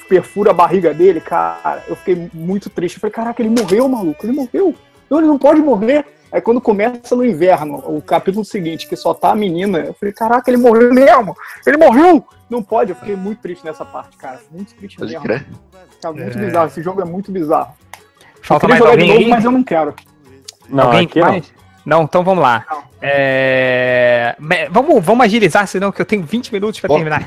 perfura 0.08 0.50
a 0.50 0.54
barriga 0.54 0.94
dele, 0.94 1.20
cara. 1.20 1.82
Eu 1.86 1.94
fiquei 1.96 2.30
muito 2.32 2.70
triste. 2.70 2.96
Eu 2.96 3.00
falei, 3.00 3.12
caraca, 3.12 3.42
ele 3.42 3.50
morreu, 3.50 3.88
maluco, 3.88 4.24
ele 4.24 4.32
morreu. 4.32 4.74
Não, 5.08 5.18
ele 5.18 5.26
não 5.26 5.38
pode 5.38 5.60
morrer. 5.60 6.04
Aí 6.30 6.40
quando 6.40 6.60
começa 6.60 7.16
no 7.16 7.24
inverno, 7.24 7.82
o 7.86 8.02
capítulo 8.02 8.44
seguinte, 8.44 8.86
que 8.86 8.96
só 8.96 9.14
tá 9.14 9.30
a 9.30 9.34
menina, 9.34 9.78
eu 9.78 9.94
falei, 9.94 10.12
caraca, 10.12 10.50
ele 10.50 10.58
morreu 10.58 10.92
mesmo! 10.92 11.34
Ele 11.66 11.78
morreu! 11.78 12.22
Não 12.50 12.62
pode, 12.62 12.90
eu 12.90 12.96
fiquei 12.96 13.16
muito 13.16 13.40
triste 13.40 13.64
nessa 13.64 13.84
parte, 13.84 14.16
cara. 14.16 14.40
Muito 14.50 14.74
triste 14.74 14.98
Pode 14.98 15.12
mesmo. 15.12 15.24
crer. 15.24 15.46
Tá 16.00 16.12
muito 16.12 16.38
bizarro, 16.38 16.66
esse 16.68 16.82
jogo 16.82 17.00
é 17.00 17.04
muito 17.04 17.30
bizarro. 17.30 17.74
Falta 18.42 18.64
eu 18.66 18.68
mais 18.70 18.80
queria 18.80 18.92
jogar 18.92 18.96
de 18.96 19.02
alguém 19.02 19.08
novo, 19.08 19.24
aí? 19.24 19.30
mas 19.30 19.44
eu 19.44 19.50
não 19.50 19.64
quero. 19.64 19.94
Não, 20.68 20.84
alguém 20.84 21.06
aqui 21.06 21.20
não. 21.20 21.28
mais? 21.28 21.57
Não, 21.88 22.02
então 22.02 22.22
vamos 22.22 22.42
lá. 22.42 22.66
É, 23.00 24.36
me- 24.38 24.68
Vamos, 24.68 25.02
vamos 25.02 25.24
agilizar, 25.24 25.66
senão 25.66 25.90
que 25.90 26.02
eu 26.02 26.04
tenho 26.04 26.22
20 26.22 26.52
minutos 26.52 26.78
Pô. 26.80 26.94
terminar. 26.94 27.26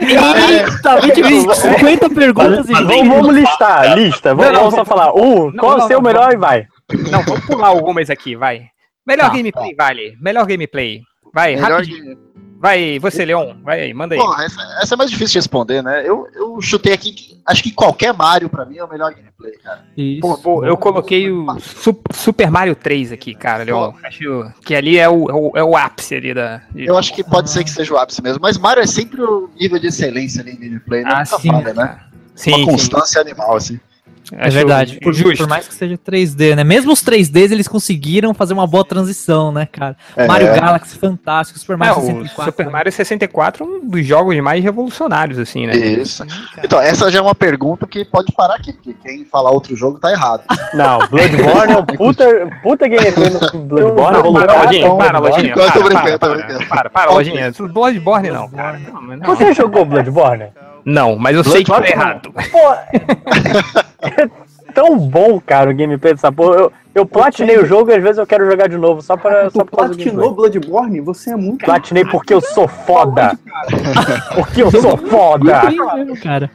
Eita, 0.00 1.00
20, 1.00 1.20
20, 1.22 1.54
50 1.56 2.10
perguntas 2.10 2.68
e 2.68 2.72
Vamos, 2.72 3.08
vamos 3.08 3.34
listar, 3.34 3.98
lista. 3.98 4.34
Vamos, 4.36 4.46
Não, 4.46 4.52
não, 4.52 4.70
vamos 4.70 4.74
só 4.74 4.84
vamos- 4.84 4.88
falar. 4.88 5.12
Um, 5.14 5.50
não, 5.50 5.56
qual 5.58 5.72
é 5.74 5.78
não, 5.78 5.84
o 5.84 5.88
seu 5.88 6.00
não, 6.00 6.06
melhor 6.08 6.32
e 6.32 6.36
vai. 6.36 6.66
Não, 7.10 7.22
vamos 7.22 7.44
pular 7.44 7.66
algumas 7.68 8.08
aqui, 8.08 8.36
vai. 8.36 8.66
Melhor 9.04 9.30
Tá, 9.30 9.36
gameplay, 9.36 9.74
vale. 9.76 10.16
Melhor 10.20 10.46
gameplay. 10.46 11.00
Vai, 11.34 11.56
Melhor 11.56 11.70
rapidinho. 11.80 12.16
Vai, 12.60 12.98
você, 12.98 13.24
Leon. 13.24 13.54
Vai 13.62 13.80
aí, 13.82 13.94
manda 13.94 14.14
aí. 14.14 14.20
Bom, 14.20 14.34
essa, 14.40 14.60
essa 14.82 14.94
é 14.94 14.96
mais 14.96 15.10
difícil 15.10 15.34
de 15.34 15.38
responder, 15.38 15.82
né? 15.82 16.02
Eu, 16.04 16.26
eu 16.34 16.60
chutei 16.60 16.92
aqui 16.92 17.12
que 17.12 17.38
acho 17.46 17.62
que 17.62 17.70
qualquer 17.70 18.12
Mario 18.12 18.48
pra 18.48 18.64
mim 18.64 18.76
é 18.78 18.84
o 18.84 18.88
melhor 18.90 19.14
gameplay, 19.14 19.52
cara. 19.62 19.84
Isso. 19.96 20.20
Pô, 20.20 20.36
pô, 20.38 20.64
eu 20.64 20.76
coloquei 20.76 21.30
o 21.30 21.46
Su- 21.60 22.00
Super 22.12 22.50
Mario 22.50 22.74
3 22.74 23.12
aqui, 23.12 23.32
cara, 23.34 23.62
Leon. 23.62 23.92
Acho 24.02 24.52
que 24.64 24.74
ali 24.74 24.98
é 24.98 25.08
o, 25.08 25.30
é 25.30 25.34
o, 25.34 25.52
é 25.56 25.62
o 25.64 25.76
ápice 25.76 26.16
ali 26.16 26.34
da. 26.34 26.60
Eu 26.74 26.98
acho 26.98 27.14
que 27.14 27.22
pode 27.22 27.48
ser 27.50 27.62
que 27.62 27.70
seja 27.70 27.94
o 27.94 27.96
ápice 27.96 28.20
mesmo, 28.22 28.40
mas 28.42 28.58
Mario 28.58 28.82
é 28.82 28.86
sempre 28.86 29.22
o 29.22 29.48
nível 29.58 29.78
de 29.78 29.86
excelência 29.86 30.42
ali 30.42 30.52
em 30.52 30.58
gameplay, 30.58 31.04
né? 31.04 31.10
Ah, 31.14 31.24
sim. 31.24 31.50
falha, 31.52 31.72
né? 31.72 32.00
Sim, 32.34 32.50
Uma 32.50 32.58
sim. 32.58 32.64
constância 32.66 33.20
animal, 33.20 33.56
assim. 33.56 33.78
É 34.32 34.50
verdade. 34.50 34.98
Por, 35.00 35.14
por 35.36 35.48
mais 35.48 35.66
que 35.66 35.74
seja 35.74 35.96
3D, 35.96 36.54
né? 36.54 36.64
Mesmo 36.64 36.92
os 36.92 37.02
3Ds, 37.02 37.52
eles 37.52 37.68
conseguiram 37.68 38.34
fazer 38.34 38.52
uma 38.54 38.66
boa 38.66 38.84
transição, 38.84 39.50
né, 39.50 39.66
cara? 39.66 39.96
É. 40.16 40.26
Mario 40.26 40.54
Galaxy, 40.54 40.98
fantástico. 40.98 41.58
Super 41.58 41.74
É, 41.74 41.76
Mario 41.76 41.96
o 41.98 42.00
64. 42.06 42.44
Super 42.44 42.70
Mario 42.70 42.92
64 42.92 43.64
é 43.64 43.66
um 43.66 43.88
dos 43.88 44.06
jogos 44.06 44.38
mais 44.40 44.62
revolucionários, 44.62 45.38
assim, 45.38 45.66
né? 45.66 45.76
Isso. 45.76 46.24
Então, 46.62 46.80
essa 46.80 47.10
já 47.10 47.18
é 47.18 47.22
uma 47.22 47.34
pergunta 47.34 47.86
que 47.86 48.04
pode 48.04 48.32
parar 48.32 48.56
aqui, 48.56 48.72
porque 48.72 48.94
quem 48.94 49.24
falar 49.24 49.50
outro 49.50 49.74
jogo 49.74 49.98
tá 49.98 50.10
errado. 50.10 50.42
Não, 50.74 50.98
Bloodborne 51.08 51.72
é 51.72 51.76
um 51.78 51.86
puta, 51.96 52.26
puta 52.62 52.88
gameplay 52.88 53.30
no 53.30 53.38
Bloodborne. 53.64 54.16
Não, 54.16 54.22
vou 54.22 54.34
para, 54.34 54.62
Lojinha, 54.62 54.94
para. 54.94 55.18
Lojinha. 55.18 55.54
Eu 55.56 55.72
tô 55.72 55.80
Para, 55.80 55.82
brincando, 55.82 56.04
para, 56.04 56.18
tô 56.18 56.18
para, 56.18 56.36
brincando. 56.36 56.66
para, 56.68 56.90
para, 56.90 57.10
Lojinha. 57.12 57.52
Bloodborne 57.72 58.30
não, 58.30 58.48
cara. 58.50 58.78
Não, 58.78 59.02
não. 59.02 59.36
Você 59.36 59.52
jogou 59.54 59.84
Bloodborne? 59.84 60.46
Não, 60.88 61.16
mas 61.18 61.36
eu 61.36 61.44
sei 61.44 61.62
que 61.62 61.70
tá 61.70 61.86
errado. 61.86 62.32
Pô, 62.32 62.72
é 64.02 64.28
tão 64.72 64.96
bom, 64.98 65.38
cara, 65.38 65.70
o 65.70 65.74
gameplay 65.74 66.14
dessa 66.14 66.32
porra. 66.32 66.56
Eu, 66.56 66.72
eu 66.94 67.04
platinei 67.04 67.58
o 67.58 67.66
jogo 67.66 67.90
e 67.90 67.94
às 67.94 68.02
vezes 68.02 68.16
eu 68.16 68.26
quero 68.26 68.50
jogar 68.50 68.68
de 68.68 68.78
novo, 68.78 69.02
só, 69.02 69.14
pra, 69.14 69.50
só 69.50 69.64
Tu 69.64 69.76
causa 69.76 69.90
do 69.90 69.96
platinou. 69.96 70.34
Bloodborne? 70.34 71.00
Você 71.02 71.30
é 71.30 71.36
muito. 71.36 71.66
Platinei 71.66 72.06
porque 72.06 72.32
eu 72.32 72.40
sou 72.40 72.66
foda. 72.66 73.38
Porque 74.34 74.62
eu 74.62 74.70
sou 74.70 74.96
foda. 74.96 75.64
Incrível, 75.70 76.16
cara. 76.22 76.50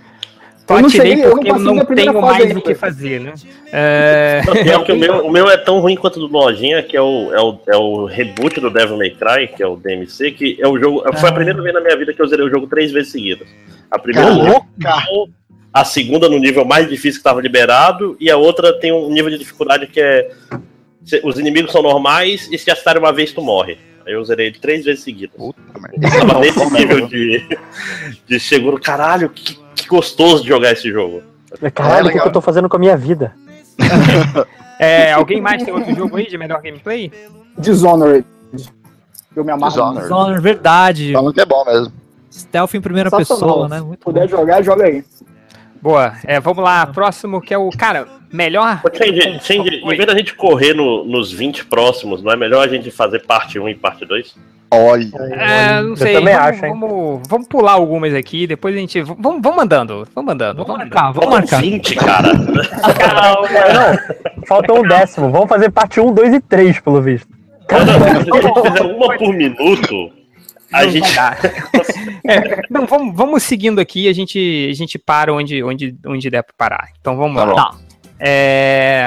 Eu 0.69 0.81
não 0.81 0.89
Platinei 0.89 1.07
cheguei, 1.07 1.25
eu 1.25 1.29
não 1.29 1.35
porque 1.35 1.51
eu 1.51 1.59
não 1.59 1.85
primeira 1.85 2.11
tenho 2.11 2.21
mais 2.21 2.45
ainda. 2.45 2.59
o 2.59 2.61
que 2.61 2.75
fazer, 2.75 3.19
né? 3.19 3.33
É... 3.71 4.41
É 4.65 4.79
que 4.79 4.91
o, 4.93 4.95
meu, 4.95 5.25
o 5.25 5.31
meu 5.31 5.49
é 5.49 5.57
tão 5.57 5.79
ruim 5.79 5.95
quanto 5.95 6.17
o 6.17 6.27
do 6.27 6.33
Lojinha, 6.33 6.81
que 6.81 6.95
é 6.95 7.01
o, 7.01 7.33
é, 7.33 7.41
o, 7.41 7.59
é 7.67 7.75
o 7.75 8.05
reboot 8.05 8.61
do 8.61 8.69
Devil 8.69 8.97
May 8.97 9.11
Cry, 9.11 9.47
que 9.49 9.61
é 9.61 9.67
o 9.67 9.75
DMC, 9.75 10.31
que 10.31 10.57
é 10.59 10.67
o 10.67 10.79
jogo. 10.79 11.03
Foi 11.17 11.29
a 11.29 11.33
primeira 11.33 11.61
vez 11.61 11.73
na 11.73 11.81
minha 11.81 11.97
vida 11.97 12.13
que 12.13 12.21
eu 12.21 12.27
zerei 12.27 12.45
o 12.45 12.49
jogo 12.49 12.67
três 12.67 12.91
vezes 12.91 13.11
seguidas. 13.11 13.47
A 13.91 13.99
primeira 13.99 14.29
no 14.29 14.43
nível 14.43 14.65
normal, 14.79 15.29
a 15.73 15.83
segunda 15.83 16.29
no 16.29 16.39
nível 16.39 16.63
mais 16.63 16.87
difícil 16.87 17.13
que 17.13 17.27
estava 17.27 17.41
liberado, 17.41 18.15
e 18.19 18.31
a 18.31 18.37
outra 18.37 18.71
tem 18.79 18.93
um 18.93 19.09
nível 19.09 19.29
de 19.29 19.37
dificuldade 19.37 19.87
que 19.87 19.99
é. 19.99 20.31
Os 21.21 21.37
inimigos 21.37 21.73
são 21.73 21.81
normais 21.81 22.47
e 22.49 22.57
se 22.57 22.71
acertarem 22.71 23.01
uma 23.01 23.11
vez 23.11 23.33
tu 23.33 23.41
morre. 23.41 23.77
Aí 24.05 24.13
eu 24.13 24.23
zerei 24.23 24.47
ele 24.47 24.59
três 24.59 24.85
vezes 24.85 25.03
seguidas. 25.03 25.35
Puta 25.37 25.57
merda. 25.79 26.17
Eu 26.17 26.27
tava 26.27 26.39
nesse 26.41 26.73
nível 26.73 27.07
de, 27.07 27.57
de 28.27 28.39
seguro. 28.39 28.79
Caralho, 28.79 29.29
que, 29.29 29.55
que 29.75 29.87
gostoso 29.87 30.43
de 30.43 30.49
jogar 30.49 30.71
esse 30.71 30.91
jogo. 30.91 31.21
Caralho, 31.73 32.07
o 32.07 32.11
que 32.11 32.19
eu 32.19 32.31
tô 32.31 32.41
fazendo 32.41 32.67
com 32.67 32.75
a 32.75 32.79
minha 32.79 32.97
vida? 32.97 33.33
é, 34.79 35.13
alguém 35.13 35.39
mais 35.39 35.63
tem 35.63 35.73
outro 35.73 35.95
jogo 35.95 36.17
aí 36.17 36.27
de 36.27 36.37
melhor 36.37 36.61
gameplay? 36.61 37.11
Dishonored. 37.57 38.25
Eu 39.35 39.43
me 39.43 39.51
amarro. 39.51 39.71
Dishonored. 39.71 40.01
Dishonored, 40.01 40.41
verdade. 40.41 41.13
Falando 41.13 41.33
que 41.33 41.41
é 41.41 41.45
bom 41.45 41.63
mesmo. 41.65 41.93
Stealth 42.31 42.73
em 42.73 42.81
primeira 42.81 43.11
pessoa, 43.11 43.67
né? 43.69 43.77
Se 43.77 43.83
Muito 43.83 43.99
puder 43.99 44.27
bom. 44.27 44.37
jogar, 44.37 44.63
joga 44.63 44.85
aí. 44.85 45.03
Boa, 45.81 46.13
é, 46.23 46.39
vamos 46.39 46.63
lá, 46.63 46.87
próximo 46.87 47.41
que 47.41 47.53
é 47.53 47.57
o, 47.57 47.69
cara, 47.69 48.07
melhor... 48.33 48.81
Change, 48.93 49.39
Change, 49.41 49.75
em 49.83 49.87
vez 49.87 50.05
da 50.05 50.17
gente 50.17 50.33
correr 50.35 50.73
no- 50.73 51.05
nos 51.05 51.31
20 51.31 51.65
próximos, 51.65 52.21
não 52.23 52.31
é 52.31 52.35
melhor 52.35 52.65
a 52.65 52.67
gente 52.67 52.89
fazer 52.91 53.19
parte 53.25 53.57
1 53.59 53.69
e 53.69 53.75
parte 53.75 54.05
2? 54.05 54.35
Olha. 54.71 55.07
É, 55.33 55.81
não 55.81 55.89
Eu 55.91 55.95
sei, 55.97 56.15
também 56.15 56.33
vamos, 56.33 56.49
acho, 56.49 56.65
hein? 56.65 56.71
vamos, 56.71 57.21
vamos 57.29 57.47
pular 57.47 57.73
algumas 57.73 58.13
aqui, 58.15 58.47
depois 58.47 58.75
a 58.75 58.79
gente... 58.79 59.01
Vamos, 59.03 59.39
vamos 59.41 59.55
mandando, 59.55 60.07
vamos 60.15 60.27
mandando. 60.27 60.65
Vamos 60.65 60.67
Vamos 60.67 60.77
marcar, 60.89 61.11
vamos 61.11 61.29
marcar. 61.29 61.61
20, 61.61 61.95
cara. 61.95 62.29
É, 62.29 63.73
não, 63.73 64.45
falta 64.47 64.73
um 64.73 64.81
décimo. 64.81 65.29
Vamos 65.29 65.47
fazer 65.47 65.69
parte 65.69 65.99
1, 65.99 66.11
2 66.13 66.33
e 66.33 66.39
3, 66.41 66.79
pelo 66.79 67.01
visto. 67.01 67.27
Quando 67.69 67.89
a 67.91 68.13
gente 68.15 68.31
fizer 68.31 68.81
uma 68.81 69.15
por 69.17 69.33
minuto, 69.33 70.11
a 70.71 70.87
gente. 70.87 71.07
É, 72.25 72.61
não, 72.69 72.85
vamos, 72.85 73.15
vamos 73.15 73.43
seguindo 73.43 73.79
aqui, 73.81 74.07
a 74.07 74.13
gente, 74.13 74.69
a 74.71 74.73
gente 74.73 74.97
para 74.97 75.33
onde, 75.33 75.61
onde, 75.61 75.93
onde 76.05 76.29
der 76.29 76.41
pra 76.41 76.53
parar. 76.57 76.87
Então 76.99 77.17
vamos 77.17 77.35
Tá 77.35 77.43
lá. 77.45 77.71
bom. 77.71 77.77
É, 78.25 79.05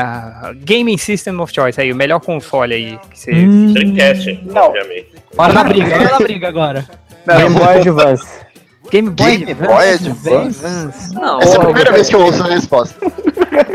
Gaming 0.63 0.99
System 0.99 1.41
of 1.41 1.51
Choice 1.51 1.81
aí, 1.81 1.91
o 1.91 1.97
melhor 1.97 2.21
console 2.21 2.75
aí 2.75 2.99
que 3.11 3.19
você... 3.19 3.33
Hum, 3.33 3.73
Dreamcast, 3.73 4.41
Não. 4.45 4.67
obviamente. 4.67 5.09
bora 5.35 5.53
na 5.55 5.65
briga, 5.65 5.89
bora 5.89 6.11
na 6.11 6.19
briga 6.19 6.49
agora. 6.49 6.85
Game 7.27 7.55
Boy 7.55 7.79
Advance. 7.79 8.27
Game 8.91 9.09
Boy 9.09 9.39
Game 9.39 9.55
Boy 9.55 9.91
Advance? 9.95 11.15
Não, 11.15 11.41
Essa 11.41 11.57
é 11.57 11.61
a 11.61 11.65
primeira 11.65 11.93
vez 11.93 12.11
que 12.11 12.15
eu 12.15 12.21
ouço 12.21 12.43
a 12.43 12.47
resposta. 12.47 13.11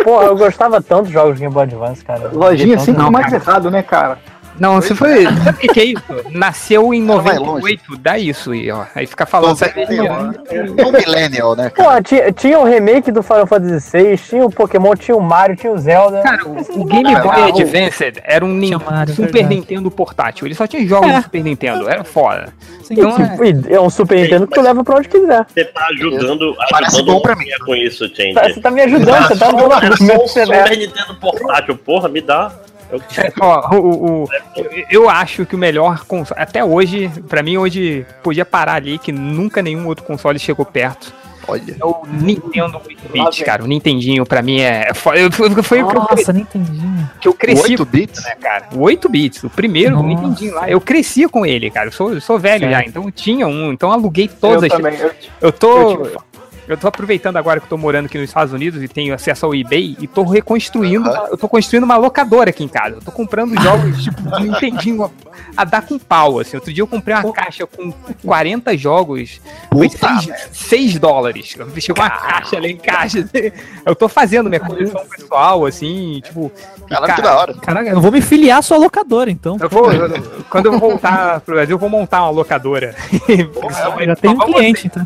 Porra, 0.03 0.25
eu 0.25 0.37
gostava 0.37 0.79
tanto 0.79 1.05
dos 1.05 1.11
jogos 1.11 1.33
de 1.35 1.41
Game 1.41 1.53
Boy 1.53 1.63
Advance, 1.63 2.05
cara. 2.05 2.29
Lojinha 2.31 2.77
sempre 2.77 3.01
não, 3.01 3.09
mais 3.09 3.33
errado, 3.33 3.71
né, 3.71 3.81
cara? 3.81 4.19
Não, 4.61 4.75
você 4.81 4.93
foi... 4.95 5.23
Sabe 5.23 5.49
o 5.49 5.53
que, 5.53 5.67
que 5.67 5.79
é 5.79 5.85
isso? 5.85 6.03
Nasceu 6.31 6.93
em 6.93 7.05
Vai 7.05 7.35
98, 7.39 7.97
dá 7.97 8.17
isso 8.17 8.51
aí, 8.51 8.69
ó. 8.71 8.83
Aí 8.95 9.07
fica 9.07 9.25
falando... 9.25 9.55
sabe? 9.57 9.73
É 9.81 10.85
um 10.85 10.91
millennial, 10.91 11.55
né, 11.55 11.69
cara? 11.69 11.95
Pô, 11.97 12.03
tinha, 12.03 12.31
tinha 12.31 12.59
o 12.59 12.63
remake 12.63 13.11
do 13.11 13.23
Final 13.23 13.47
Fantasy 13.47 13.97
VI, 13.97 14.17
tinha 14.17 14.45
o 14.45 14.51
Pokémon, 14.51 14.95
tinha 14.95 15.15
o 15.17 15.21
Mario, 15.21 15.55
tinha 15.55 15.73
o 15.73 15.77
Zelda. 15.77 16.21
Cara, 16.21 16.47
o, 16.47 16.51
o 16.81 16.85
Game 16.85 17.03
Boy 17.15 17.31
Ah, 17.35 17.47
o- 17.47 17.59
Advance 17.59 18.13
era 18.23 18.45
um 18.45 18.53
nin- 18.53 18.75
Mario, 18.75 19.13
Super 19.15 19.31
verdade. 19.31 19.55
Nintendo 19.55 19.89
portátil. 19.91 20.45
Ele 20.47 20.55
só 20.55 20.67
tinha 20.67 20.85
jogos 20.87 21.09
É. 21.09 21.17
do 21.17 21.23
Super 21.23 21.43
Nintendo. 21.43 21.89
Era 21.89 22.03
foda. 22.03 22.49
Sim, 22.83 22.93
Então, 22.93 23.15
E 23.69 23.73
é 23.73 23.81
um 23.81 23.89
Super 23.89 24.19
Nintendo 24.19 24.47
que 24.47 24.53
tu 24.53 24.61
leva 24.61 24.83
pra 24.83 24.95
onde 24.97 25.09
quiser. 25.09 25.45
Você 25.47 25.65
tá 25.65 25.87
ajudando, 25.91 26.55
Parece 26.69 26.97
ajudando 26.97 27.15
bom 27.15 27.21
pra 27.21 27.35
mim. 27.35 27.45
com 27.65 27.75
isso. 27.75 28.07
Tá- 28.33 28.43
Você 28.49 28.59
tá 28.61 28.69
me 28.71 28.81
ajudando, 28.81 29.27
você 29.27 29.37
tá 29.37 29.51
dando 29.51 29.65
um 29.65 29.69
né? 29.69 30.27
Super 30.27 30.77
Nintendo 30.77 31.15
portátil, 31.19 31.75
porra, 31.77 32.07
me 32.09 32.21
dá. 32.21 32.51
Eu- 32.91 33.01
Ó, 33.39 33.75
o, 33.75 33.77
o- 33.79 34.23
o- 34.23 34.27
eu- 34.89 35.09
acho 35.09 35.45
que 35.45 35.55
o 35.55 35.57
melhor 35.57 36.03
console. 36.05 36.41
Até 36.41 36.63
hoje, 36.63 37.09
pra 37.29 37.41
mim, 37.41 37.57
hoje 37.57 38.05
podia 38.21 38.45
parar 38.45 38.73
ali, 38.75 38.97
que 38.97 39.11
nunca 39.11 39.61
nenhum 39.61 39.87
outro 39.87 40.03
console 40.03 40.37
chegou 40.39 40.65
perto. 40.65 41.13
Olha. 41.47 41.75
É 41.79 41.83
o 41.83 42.03
Nintendo 42.07 42.77
8-bit, 42.77 43.43
cara. 43.43 43.63
O 43.63 43.67
Nintendinho, 43.67 44.23
pra 44.25 44.43
mim, 44.43 44.59
é. 44.61 44.89
é 44.89 44.93
Foi, 44.93 45.29
foi 45.31 45.81
o 45.81 45.87
que 45.87 45.95
eu, 45.97 45.99
Nossa, 45.99 46.31
entendi. 46.31 46.79
que 47.19 47.27
eu 47.27 47.33
cresci 47.33 47.71
8 47.71 47.83
bits? 47.85 48.23
né, 48.23 48.35
cara? 48.39 48.67
O 48.73 48.81
8 48.81 49.09
bits, 49.09 49.43
o 49.43 49.49
primeiro, 49.49 49.97
o 49.97 50.03
Nossa. 50.03 50.07
Nintendinho 50.21 50.53
lá. 50.55 50.69
Eu 50.69 50.79
cresci 50.79 51.27
com 51.27 51.43
ele, 51.43 51.71
cara. 51.71 51.87
Eu 51.87 51.91
sou, 51.91 52.13
eu 52.13 52.21
sou 52.21 52.37
velho 52.37 52.69
já, 52.69 52.83
então 52.83 53.05
eu 53.05 53.11
tinha 53.11 53.47
um, 53.47 53.71
então 53.73 53.89
eu 53.89 53.93
aluguei 53.93 54.27
todas 54.27 54.61
eu 54.61 54.67
as. 54.67 54.81
também. 54.81 54.99
Eu, 54.99 55.11
Eu 55.41 55.51
tô. 55.51 55.91
Eu 55.91 56.03
tive- 56.03 56.17
Eu 56.71 56.77
tô 56.77 56.87
aproveitando 56.87 57.35
agora 57.35 57.59
que 57.59 57.65
eu 57.65 57.69
tô 57.69 57.77
morando 57.77 58.05
aqui 58.05 58.17
nos 58.17 58.29
Estados 58.29 58.53
Unidos 58.53 58.81
e 58.81 58.87
tenho 58.87 59.13
acesso 59.13 59.45
ao 59.45 59.53
eBay 59.53 59.97
e 59.99 60.07
tô 60.07 60.23
reconstruindo, 60.23 61.09
eu 61.29 61.37
tô 61.37 61.49
construindo 61.49 61.83
uma 61.83 61.97
locadora 61.97 62.49
aqui 62.49 62.63
em 62.63 62.67
casa. 62.67 62.95
Eu 62.95 63.01
tô 63.01 63.11
comprando 63.11 63.61
jogos, 63.61 64.01
tipo, 64.01 64.21
do 64.21 64.39
Nintendinho 64.39 65.03
a, 65.03 65.09
a 65.57 65.65
dar 65.65 65.81
com 65.81 65.99
pau, 65.99 66.39
assim. 66.39 66.55
Outro 66.55 66.71
dia 66.71 66.81
eu 66.81 66.87
comprei 66.87 67.13
uma 67.13 67.33
caixa 67.33 67.67
com 67.67 67.91
40 68.23 68.77
jogos, 68.77 69.41
foi 69.69 69.89
Puta 69.89 70.07
6, 70.53 70.97
dólares. 70.97 71.55
Eu 71.59 71.69
Chegou 71.81 72.01
uma 72.03 72.09
caixa 72.09 72.57
lá 72.57 72.67
em 72.67 72.77
caixa. 72.77 73.29
Eu 73.85 73.95
tô 73.95 74.07
fazendo 74.07 74.47
minha 74.47 74.59
coleção 74.59 75.03
pessoal, 75.07 75.65
assim, 75.65 76.21
tipo... 76.23 76.51
Caralho, 76.87 77.13
que 77.15 77.21
cara, 77.21 77.21
da 77.21 77.39
hora. 77.39 77.53
Caraca, 77.55 77.89
eu 77.89 77.99
vou 77.99 78.11
me 78.11 78.21
filiar 78.21 78.59
à 78.59 78.61
sua 78.61 78.77
locadora, 78.77 79.31
então. 79.31 79.57
eu 79.59 79.67
vou, 79.67 79.91
eu- 79.91 80.21
quando 80.49 80.67
eu 80.67 80.77
voltar 80.77 81.41
pro 81.41 81.55
Brasil, 81.55 81.73
eu 81.75 81.79
vou 81.79 81.89
montar 81.89 82.21
uma 82.21 82.29
locadora. 82.29 82.95
Já 84.05 84.15
tem 84.15 84.31
um 84.31 84.37
cliente, 84.37 84.87
então. 84.87 85.05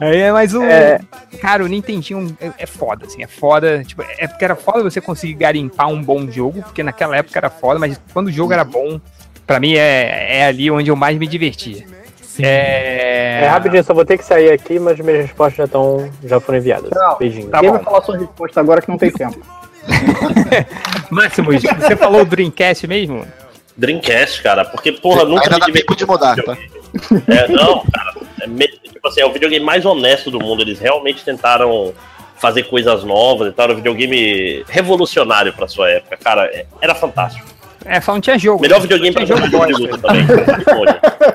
É, 0.00 0.32
mas 0.32 0.54
o. 0.54 0.62
É. 0.62 1.00
Cara, 1.40 1.64
o 1.64 1.66
Nintendinho 1.66 2.36
é, 2.40 2.52
é 2.58 2.66
foda, 2.66 3.06
assim, 3.06 3.22
é 3.22 3.26
foda. 3.26 3.82
Tipo, 3.84 4.02
é 4.02 4.26
porque 4.26 4.44
era 4.44 4.56
foda 4.56 4.82
você 4.82 5.00
conseguir 5.00 5.34
garimpar 5.34 5.88
um 5.88 6.02
bom 6.02 6.30
jogo, 6.30 6.62
porque 6.62 6.82
naquela 6.82 7.16
época 7.16 7.38
era 7.38 7.50
foda, 7.50 7.78
mas 7.78 8.00
quando 8.12 8.28
o 8.28 8.32
jogo 8.32 8.52
era 8.52 8.64
bom, 8.64 9.00
pra 9.46 9.60
mim 9.60 9.74
é, 9.74 10.38
é 10.38 10.46
ali 10.46 10.70
onde 10.70 10.90
eu 10.90 10.96
mais 10.96 11.16
me 11.18 11.26
divertia. 11.26 11.84
Sim. 12.22 12.44
É. 12.44 13.40
É 13.44 13.48
rapidinho, 13.48 13.82
só 13.84 13.94
vou 13.94 14.04
ter 14.04 14.18
que 14.18 14.24
sair 14.24 14.50
aqui, 14.50 14.78
mas 14.78 14.98
minhas 14.98 15.22
respostas 15.26 15.56
já 15.56 15.64
estão. 15.64 16.10
já 16.24 16.40
foram 16.40 16.58
enviadas. 16.58 16.90
Não, 16.94 17.16
Beijinho. 17.16 17.48
Tá 17.48 17.60
Quem 17.60 17.70
bom. 17.70 17.76
vai 17.76 17.84
falar 17.84 18.02
sua 18.02 18.18
resposta 18.18 18.60
agora 18.60 18.82
que 18.82 18.88
não 18.88 18.98
tem 18.98 19.10
tempo? 19.10 19.40
Máximos, 21.10 21.62
você 21.62 21.96
falou 21.96 22.22
o 22.22 22.24
Dreamcast 22.24 22.86
mesmo? 22.86 23.26
Dreamcast, 23.76 24.42
cara, 24.42 24.64
porque, 24.64 24.92
porra, 24.92 25.24
nunca 25.24 25.44
Ainda 25.44 25.66
me 25.66 25.72
dá 25.72 25.78
tempo 25.78 25.96
de 25.96 26.06
mudar, 26.06 26.36
tá? 26.36 26.56
É, 27.28 27.48
não, 27.48 27.84
cara, 27.92 28.14
tipo 28.82 29.06
assim, 29.08 29.20
é 29.20 29.26
o 29.26 29.32
videogame 29.32 29.64
mais 29.64 29.84
honesto 29.84 30.30
do 30.30 30.38
mundo. 30.40 30.62
Eles 30.62 30.78
realmente 30.78 31.24
tentaram 31.24 31.92
fazer 32.38 32.64
coisas 32.64 33.02
novas, 33.04 33.48
tentaram 33.48 33.72
um 33.74 33.76
videogame 33.76 34.64
revolucionário 34.68 35.52
pra 35.52 35.66
sua 35.68 35.88
época. 35.90 36.16
Cara, 36.16 36.44
é- 36.46 36.66
era 36.80 36.94
fantástico. 36.94 37.46
É, 37.84 38.00
só 38.00 38.12
não 38.12 38.20
tinha 38.20 38.36
jogo. 38.36 38.60
Melhor 38.60 38.80
videogame 38.80 39.14
pra 39.14 39.24
jogo 39.24 39.46
jogo 39.48 39.66
de 39.66 39.72
luta 39.74 39.98
também. 39.98 40.26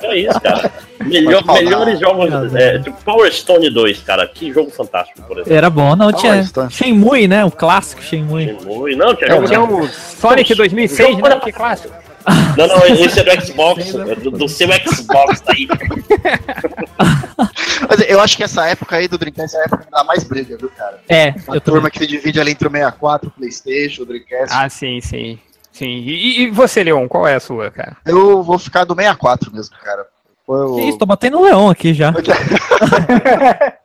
É 0.03 0.17
isso, 0.17 0.41
cara. 0.41 0.71
Melhor, 1.05 1.43
melhores 1.45 1.99
jogos. 1.99 2.53
É, 2.55 2.79
tipo 2.79 2.97
Power 3.03 3.31
Stone 3.31 3.69
2, 3.69 3.99
cara. 4.01 4.27
Que 4.27 4.51
jogo 4.51 4.69
fantástico, 4.71 5.21
por 5.21 5.37
exemplo. 5.37 5.53
Era 5.53 5.69
bom, 5.69 5.95
não, 5.95 6.11
tinha. 6.11 6.43
Shenmue, 6.69 7.27
né? 7.27 7.45
O 7.45 7.51
clássico 7.51 8.01
Shenmue. 8.01 8.45
Shenmue. 8.59 8.95
Não, 8.95 9.15
tinha 9.15 9.29
É, 9.29 9.33
jogo. 9.35 9.47
tinha 9.47 9.61
o 9.61 9.87
Sonic 9.87 10.53
2006, 10.55 11.17
né? 11.17 11.39
Que 11.41 11.51
clássico. 11.51 11.93
Não, 12.57 12.67
não, 12.67 12.85
esse 13.05 13.19
é 13.19 13.23
do 13.23 13.45
Xbox. 13.45 13.95
é 13.95 14.15
do, 14.15 14.31
do 14.31 14.47
seu 14.47 14.67
Xbox 14.71 15.43
aí. 15.47 15.67
Mas 17.89 17.99
eu 18.07 18.19
acho 18.19 18.37
que 18.37 18.43
essa 18.43 18.65
época 18.67 18.95
aí 18.97 19.07
do 19.07 19.17
Dreamcast 19.17 19.55
é 19.55 19.59
a 19.59 19.63
época 19.63 19.85
que 19.85 19.91
dá 19.91 20.03
mais 20.03 20.23
briga, 20.23 20.57
viu, 20.57 20.69
cara? 20.69 20.99
É, 21.09 21.29
A 21.47 21.55
eu 21.55 21.61
turma 21.61 21.89
também. 21.89 21.91
que 21.91 21.99
se 21.99 22.07
divide 22.07 22.39
ali 22.39 22.51
entre 22.51 22.67
o 22.67 22.71
64, 22.71 23.29
o 23.29 23.31
Playstation, 23.31 24.03
o 24.03 24.05
Dreamcast. 24.05 24.55
Ah, 24.55 24.69
sim, 24.69 25.01
sim. 25.01 25.39
Sim. 25.71 25.85
E, 25.87 26.41
e 26.43 26.49
você, 26.51 26.83
Leon, 26.83 27.07
qual 27.07 27.27
é 27.27 27.35
a 27.35 27.39
sua, 27.39 27.71
cara? 27.71 27.97
Eu 28.05 28.43
vou 28.43 28.59
ficar 28.59 28.83
do 28.83 28.93
64 28.93 29.51
mesmo, 29.53 29.75
cara. 29.83 30.05
Que 30.75 30.81
isso, 30.81 30.97
tô 30.97 31.05
batendo 31.05 31.39
o 31.39 31.43
leão 31.43 31.69
aqui 31.69 31.93
já. 31.93 32.11